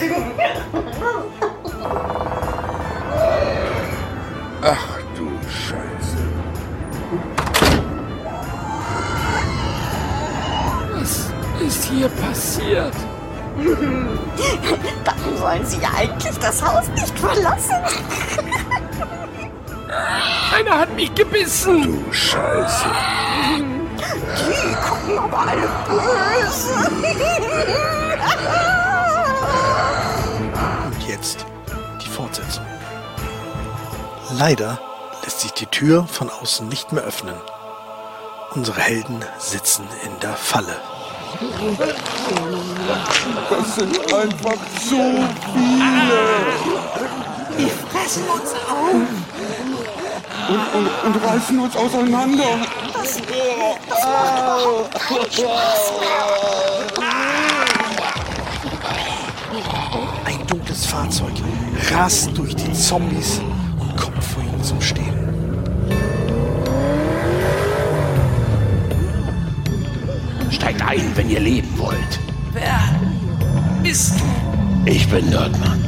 Ach 4.63 5.00
hier 11.91 12.09
passiert? 12.09 12.95
Dann 15.05 15.37
sollen 15.37 15.67
Sie 15.67 15.81
eigentlich 15.85 16.39
das 16.39 16.63
Haus 16.63 16.87
nicht 16.89 17.19
verlassen. 17.19 17.75
Einer 20.55 20.79
hat 20.79 20.95
mich 20.95 21.13
gebissen. 21.15 21.83
Du 21.83 22.13
Scheiße. 22.13 22.87
Die 23.57 24.75
gucken 24.89 25.19
aber 25.19 25.39
alle 25.39 25.69
böse. 25.89 26.71
Und 30.87 31.09
jetzt 31.09 31.45
die 32.03 32.09
Fortsetzung. 32.09 32.65
Leider 34.39 34.79
lässt 35.25 35.41
sich 35.41 35.53
die 35.53 35.67
Tür 35.67 36.07
von 36.07 36.31
außen 36.31 36.69
nicht 36.69 36.93
mehr 36.93 37.03
öffnen. 37.03 37.35
Unsere 38.55 38.81
Helden 38.81 39.25
sitzen 39.39 39.85
in 40.05 40.21
der 40.21 40.35
Falle. 40.35 40.77
Das 43.51 43.75
sind 43.77 44.15
einfach 44.15 44.61
zu 44.79 45.01
viele. 45.55 46.23
Die 47.59 47.71
fressen 47.89 48.25
uns 48.25 48.53
auf. 48.69 48.95
Und, 50.49 50.63
und, 50.75 50.89
und 51.05 51.25
reißen 51.25 51.59
uns 51.59 51.77
auseinander. 51.77 52.59
Das, 52.93 53.17
das 53.17 54.05
macht 54.05 54.33
überhaupt 54.39 54.95
keinen 55.01 55.31
Spaß 55.31 55.93
mehr. 56.01 56.31
Fahrzeug, 60.91 61.35
rast 61.93 62.37
durch 62.37 62.57
die 62.57 62.73
Zombies 62.73 63.41
und 63.79 63.97
kommt 63.97 64.25
vor 64.25 64.43
ihnen 64.43 64.63
zum 64.63 64.81
Stehen. 64.81 65.10
Steigt 70.61 70.83
ein, 70.83 71.17
wenn 71.17 71.31
ihr 71.31 71.41
leben 71.41 71.71
wollt. 71.79 72.21
Wer 72.53 72.95
bist 73.83 74.13
du? 74.21 74.91
Ich 74.91 75.09
bin 75.09 75.31
Nerdmann. 75.31 75.83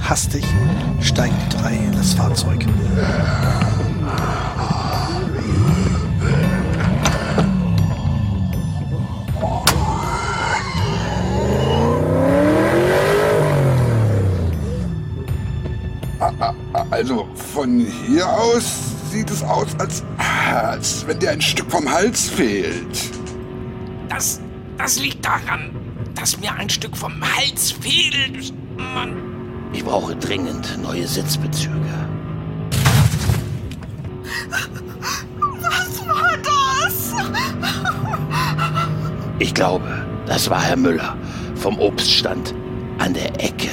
Hastig 0.00 0.42
steigen 1.02 1.36
die 1.44 1.56
drei 1.58 1.74
in 1.74 1.92
das 1.92 2.14
Fahrzeug. 2.14 2.64
Also 16.90 17.28
von 17.52 17.80
hier 18.06 18.26
aus 18.26 18.64
sieht 19.10 19.30
es 19.30 19.42
aus, 19.42 19.66
als, 19.78 20.02
als 20.52 21.06
wenn 21.06 21.18
dir 21.18 21.30
ein 21.30 21.40
Stück 21.40 21.70
vom 21.70 21.90
Hals 21.90 22.28
fehlt. 22.28 23.10
Das, 24.08 24.40
das 24.78 25.00
liegt 25.00 25.24
daran, 25.24 25.70
dass 26.14 26.38
mir 26.38 26.52
ein 26.54 26.68
Stück 26.68 26.96
vom 26.96 27.14
Hals 27.22 27.72
fehlt. 27.72 28.52
Mann. 28.76 29.16
Ich 29.72 29.84
brauche 29.84 30.14
dringend 30.16 30.78
neue 30.82 31.06
Sitzbezüge. 31.06 31.72
Was 35.60 36.06
war 36.06 36.36
das? 36.38 37.12
Ich 39.38 39.54
glaube, 39.54 40.06
das 40.26 40.48
war 40.50 40.62
Herr 40.62 40.76
Müller 40.76 41.16
vom 41.54 41.78
Obststand 41.78 42.54
an 42.98 43.14
der 43.14 43.32
Ecke. 43.42 43.70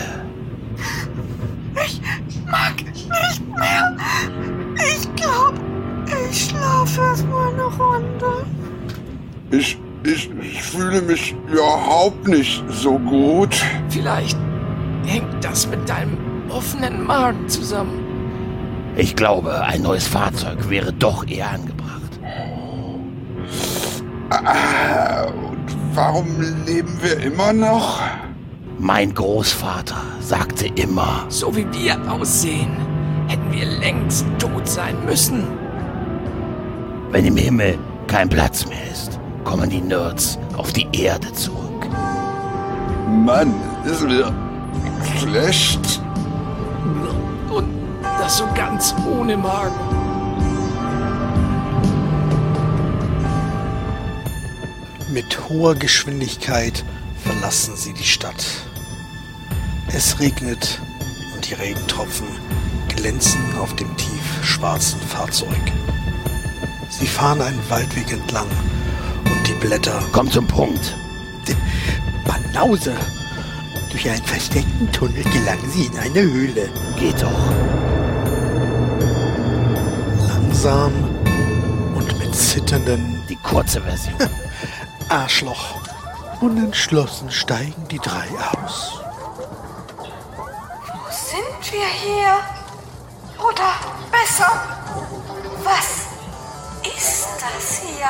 Ich 1.86 2.02
mag 2.50 2.76
nicht 2.84 3.10
mehr. 3.58 3.98
Ich 4.78 5.16
glaube, 5.16 5.60
ich 6.30 6.46
schlafe 6.46 7.02
erstmal 7.02 7.54
eine 7.54 7.64
Runde. 7.64 8.46
Ich, 9.52 9.80
ich, 10.04 10.30
ich 10.42 10.64
fühle 10.64 11.02
mich 11.02 11.36
überhaupt 11.52 12.28
nicht 12.28 12.64
so 12.70 12.98
gut. 13.00 13.56
Vielleicht 13.90 14.38
hängt 15.06 15.44
das 15.44 15.68
mit 15.68 15.88
deinem 15.88 16.18
offenen 16.50 17.06
Magen 17.06 17.48
zusammen. 17.48 18.06
Ich 18.96 19.16
glaube, 19.16 19.62
ein 19.62 19.82
neues 19.82 20.08
Fahrzeug 20.08 20.70
wäre 20.70 20.92
doch 20.92 21.26
eher 21.28 21.52
angebracht. 21.52 22.20
Ah, 24.30 25.26
und 25.26 25.66
warum 25.94 26.28
leben 26.66 27.00
wir 27.02 27.20
immer 27.20 27.54
noch? 27.54 28.02
Mein 28.78 29.14
Großvater 29.14 30.02
sagte 30.20 30.68
immer, 30.76 31.26
So 31.30 31.56
wie 31.56 31.68
wir 31.74 32.00
aussehen, 32.12 32.72
hätten 33.28 33.52
wir 33.52 33.66
längst 33.66 34.26
tot 34.40 34.68
sein 34.68 34.96
müssen. 35.06 35.59
Wenn 37.12 37.26
im 37.26 37.38
Himmel 37.38 37.78
kein 38.08 38.30
Platz 38.30 38.66
mehr 38.68 38.92
ist, 38.92 39.20
kommen 39.44 39.70
die 39.70 39.82
Nerds 39.82 40.38
auf 40.58 40.74
die 40.74 40.88
Erde 40.94 41.32
zurück. 41.34 41.88
Mann, 43.08 43.54
ist 43.86 44.04
mir 44.04 44.34
schlecht. 45.20 46.02
Und 47.52 47.68
das 48.20 48.38
so 48.38 48.46
ganz 48.54 48.94
ohne 49.12 49.38
Magen. 49.38 49.74
Mit 55.12 55.50
hoher 55.50 55.74
Geschwindigkeit 55.74 56.86
verlassen 57.24 57.76
sie 57.76 57.94
die 57.94 58.04
Stadt. 58.04 58.46
Es 59.92 60.20
regnet 60.20 60.80
und 61.34 61.50
die 61.50 61.56
Regentropfen 61.56 62.28
glänzen 62.96 63.42
auf 63.60 63.76
dem 63.76 63.96
tiefschwarzen 63.98 65.02
Fahrzeug. 65.02 65.50
Sie 67.00 67.08
fahren 67.08 67.42
einen 67.42 67.70
Waldweg 67.70 68.12
entlang 68.12 68.48
und 69.26 69.48
die 69.48 69.54
Blätter. 69.54 70.04
Komm 70.12 70.30
zum 70.30 70.46
Punkt. 70.48 70.96
Banause! 72.26 72.94
Durch 73.90 74.10
einen 74.10 74.24
versteckten 74.24 74.92
Tunnel 74.92 75.24
gelangen 75.24 75.72
sie 75.72 75.86
in 75.86 75.98
eine 75.98 76.22
Höhle. 76.22 76.70
Geht 76.98 77.22
doch. 77.22 77.52
Langsam 80.28 80.94
und 81.96 82.20
mit 82.20 82.36
zitternden 82.36 83.22
Die 83.30 83.38
kurze 83.38 83.82
Version. 83.82 84.16
Arschloch. 85.10 85.80
Unentschlossen 86.42 87.32
steigen 87.32 87.88
die 87.90 88.00
drei 88.00 88.28
aus. 88.62 89.00
Wo 89.98 91.00
sind 91.10 91.72
wir 91.72 91.88
hier? 91.88 92.40
Oder 93.38 93.74
besser, 94.12 94.52
was 95.64 96.09
ist 96.98 97.28
das 97.40 97.80
hier? 97.80 98.10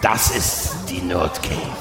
Das 0.00 0.30
ist 0.30 0.70
die 0.88 1.00
Nerd 1.00 1.42
Cave. 1.42 1.72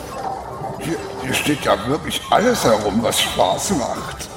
Hier, 0.80 0.98
hier 1.24 1.34
steht 1.34 1.66
ja 1.66 1.88
wirklich 1.88 2.22
alles 2.30 2.64
herum, 2.64 3.02
was 3.02 3.20
Spaß 3.22 3.72
macht. 3.72 4.30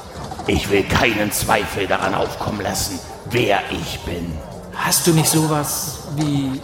Ich 0.47 0.71
will 0.71 0.85
keinen 0.85 1.31
Zweifel 1.33 1.87
daran 1.87 2.15
aufkommen 2.15 2.63
lassen, 2.63 2.99
wer 3.31 3.61
ich 3.71 4.01
bin. 4.01 4.39
Hast 4.75 5.07
du 5.07 5.13
nicht 5.13 5.29
sowas 5.29 5.99
wie 6.17 6.63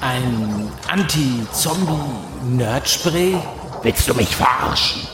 ein 0.00 0.72
Anti-Zombie-Nerd-Spray? 0.88 3.36
Willst 3.82 4.08
du 4.08 4.14
mich 4.14 4.34
verarschen? 4.34 5.06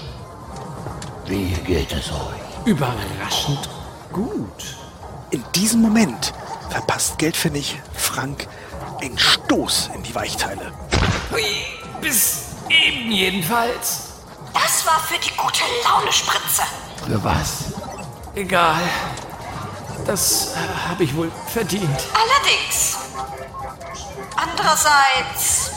Wie 1.27 1.53
geht 1.67 1.93
es 1.93 2.11
euch? 2.11 2.41
Überraschend 2.65 3.69
gut. 4.13 4.77
In 5.31 5.45
diesem 5.55 5.83
Moment 5.83 6.33
verpasst 6.71 7.19
Geldpfennig 7.19 7.79
Frank 7.95 8.49
einen 9.03 9.19
Stoß 9.19 9.91
in 9.95 10.03
die 10.05 10.15
Weichteile. 10.15 10.73
Hui, 11.33 11.45
bis 12.01 12.43
eben 12.69 13.11
jedenfalls. 13.11 14.11
Das 14.55 14.87
war 14.87 15.01
für 15.01 15.19
die 15.19 15.35
gute 15.37 15.63
Laune-Spritze. 15.85 16.63
Für 17.05 17.25
was? 17.25 17.65
Egal. 18.37 18.81
Das 20.07 20.55
äh, 20.55 20.89
habe 20.89 21.03
ich 21.03 21.17
wohl 21.17 21.31
verdient. 21.49 21.89
Allerdings. 22.15 22.97
Andererseits, 24.37 25.71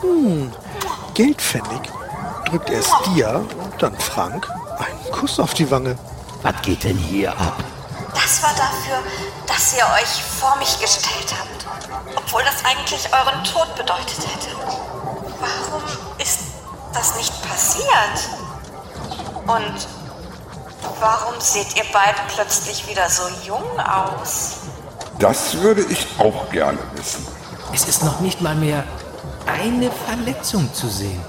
Hm, 0.00 0.52
Geldpfennig 1.14 1.80
drückt 2.48 2.70
erst 2.70 2.92
dir 3.06 3.44
und 3.58 3.82
dann 3.82 3.96
Frank 3.98 4.48
einen 4.78 5.12
Kuss 5.12 5.38
auf 5.38 5.54
die 5.54 5.70
Wange. 5.70 5.96
Was 6.42 6.60
geht 6.62 6.82
denn 6.84 6.96
hier 6.98 7.32
ab? 7.32 7.62
Das 8.14 8.42
war 8.42 8.52
dafür, 8.54 9.02
dass 9.46 9.74
ihr 9.74 9.84
euch 9.84 10.22
vor 10.40 10.56
mich 10.56 10.78
gestellt 10.80 11.34
habt. 11.38 12.16
Obwohl 12.16 12.42
das 12.44 12.64
eigentlich 12.64 13.08
euren 13.12 13.44
Tod 13.44 13.74
bedeutet 13.76 14.18
hätte. 14.18 14.56
Warum 15.40 15.82
ist 16.18 16.40
das 16.92 17.16
nicht 17.16 17.32
passiert? 17.42 18.28
Und 19.46 19.88
warum 21.00 21.34
seht 21.40 21.76
ihr 21.76 21.84
beide 21.92 22.18
plötzlich 22.34 22.86
wieder 22.88 23.08
so 23.08 23.22
jung 23.44 23.80
aus? 23.80 24.58
Das 25.18 25.54
würde 25.54 25.82
ich 25.82 26.06
auch 26.18 26.50
gerne 26.50 26.78
wissen. 26.94 27.26
Es 27.72 27.86
ist 27.86 28.02
noch 28.04 28.20
nicht 28.20 28.40
mal 28.40 28.54
mehr 28.54 28.84
eine 29.46 29.90
Verletzung 29.90 30.72
zu 30.74 30.88
sehen. 30.88 31.22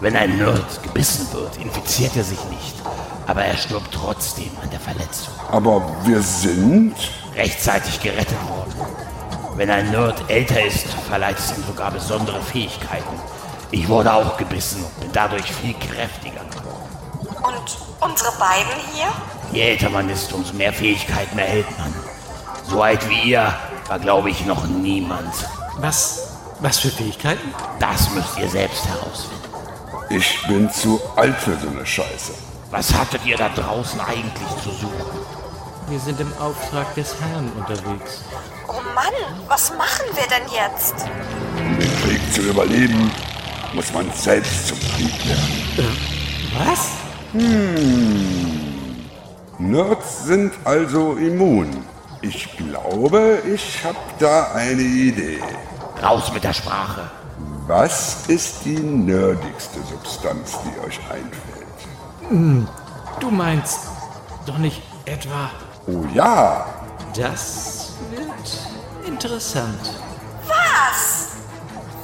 Wenn 0.00 0.16
ein 0.16 0.36
Nerd 0.36 0.82
gebissen 0.82 1.26
wird, 1.32 1.56
infiziert 1.56 2.14
er 2.16 2.24
sich 2.24 2.42
nicht. 2.44 2.74
Aber 3.28 3.44
er 3.44 3.56
stirbt 3.56 3.94
trotzdem 3.94 4.50
an 4.62 4.70
der 4.70 4.80
Verletzung. 4.80 5.34
Aber 5.52 5.82
wir 6.04 6.20
sind. 6.22 6.94
Rechtzeitig 7.36 8.00
gerettet 8.00 8.38
worden. 8.48 8.74
Wenn 9.54 9.70
ein 9.70 9.90
Nerd 9.90 10.28
älter 10.28 10.64
ist, 10.64 10.86
verleiht 11.08 11.38
es 11.38 11.56
ihm 11.56 11.62
sogar 11.64 11.90
besondere 11.90 12.40
Fähigkeiten. 12.40 13.20
Ich 13.70 13.86
wurde 13.86 14.12
auch 14.12 14.36
gebissen 14.38 14.82
und 14.82 15.00
bin 15.00 15.10
dadurch 15.12 15.52
viel 15.52 15.74
kräftiger. 15.74 16.40
Und 17.42 17.78
unsere 18.00 18.32
beiden 18.38 18.72
hier? 18.94 19.08
Je 19.52 19.60
älter 19.60 19.90
man 19.90 20.08
ist, 20.08 20.32
umso 20.32 20.54
mehr 20.54 20.72
Fähigkeiten 20.72 21.38
erhält 21.38 21.66
man. 21.78 21.94
So 22.64 22.82
alt 22.82 23.08
wie 23.10 23.30
ihr 23.30 23.54
war, 23.88 23.98
glaube 23.98 24.30
ich, 24.30 24.46
noch 24.46 24.66
niemand. 24.66 25.34
Was, 25.76 26.36
was 26.60 26.78
für 26.78 26.90
Fähigkeiten? 26.90 27.54
Das 27.78 28.10
müsst 28.10 28.38
ihr 28.38 28.48
selbst 28.48 28.86
herausfinden. 28.86 29.36
Ich 30.08 30.46
bin 30.46 30.70
zu 30.70 30.98
alt 31.14 31.36
für 31.36 31.56
so 31.58 31.68
eine 31.68 31.84
Scheiße. 31.84 32.47
Was 32.70 32.92
hattet 32.92 33.24
ihr 33.24 33.38
da 33.38 33.48
draußen 33.48 33.98
eigentlich 33.98 34.48
zu 34.62 34.70
suchen? 34.70 35.20
Wir 35.88 35.98
sind 35.98 36.20
im 36.20 36.30
Auftrag 36.38 36.94
des 36.94 37.14
Herrn 37.18 37.50
unterwegs. 37.56 38.24
Oh 38.68 38.82
Mann, 38.94 39.14
was 39.48 39.70
machen 39.70 40.04
wir 40.14 40.26
denn 40.28 40.46
jetzt? 40.52 40.94
Um 41.56 41.78
den 41.78 42.02
Krieg 42.02 42.20
zu 42.34 42.42
überleben, 42.42 43.10
muss 43.72 43.90
man 43.94 44.10
selbst 44.12 44.68
zum 44.68 44.78
Krieg 44.80 45.26
werden. 45.26 45.96
Was? 46.58 46.90
Hm. 47.32 49.08
Nerds 49.58 50.24
sind 50.24 50.52
also 50.64 51.14
immun. 51.14 51.84
Ich 52.20 52.54
glaube, 52.58 53.42
ich 53.46 53.82
habe 53.82 53.96
da 54.18 54.52
eine 54.52 54.82
Idee. 54.82 55.40
Raus 56.02 56.30
mit 56.34 56.44
der 56.44 56.52
Sprache. 56.52 57.10
Was 57.66 58.26
ist 58.28 58.64
die 58.66 58.78
nerdigste 58.78 59.80
Substanz, 59.88 60.58
die 60.64 60.86
euch 60.86 60.98
einfällt? 61.10 61.57
Du 62.30 63.30
meinst 63.30 63.88
doch 64.44 64.58
nicht 64.58 64.82
etwa... 65.06 65.50
Oh 65.86 66.04
ja. 66.12 66.66
Das 67.16 67.92
wird 68.10 69.06
interessant. 69.06 69.90
Was? 70.46 71.28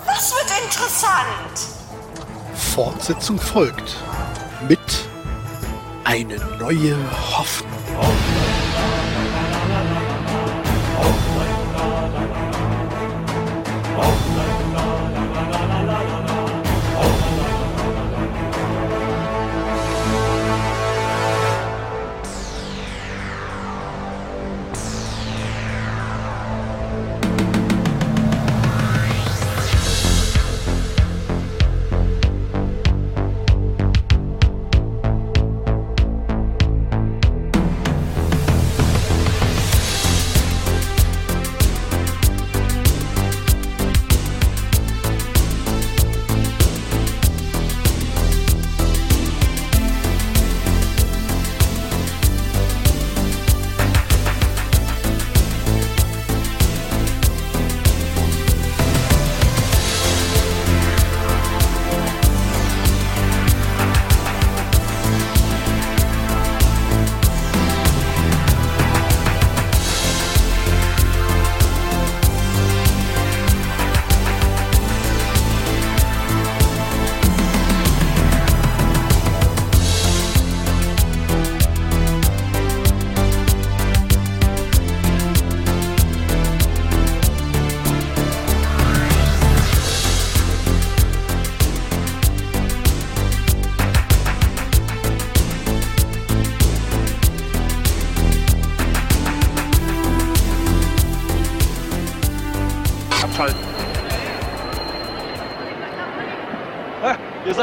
Was 0.06 0.32
wird 0.32 0.64
interessant? 0.64 1.58
Fortsetzung 2.54 3.38
folgt. 3.38 3.96
Mit 4.66 4.78
eine 6.04 6.36
neue 6.58 6.96
Hoffnung. 7.36 7.70
Abschalten. 7.94 8.43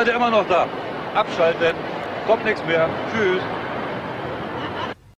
Ihr 0.02 0.06
seid 0.06 0.16
ja 0.16 0.20
immer 0.20 0.32
noch 0.32 0.48
da. 0.48 0.68
Abschalten. 1.14 1.76
Kommt 2.26 2.44
nichts 2.44 2.66
mehr. 2.66 2.90
Tschüss. 3.14 3.44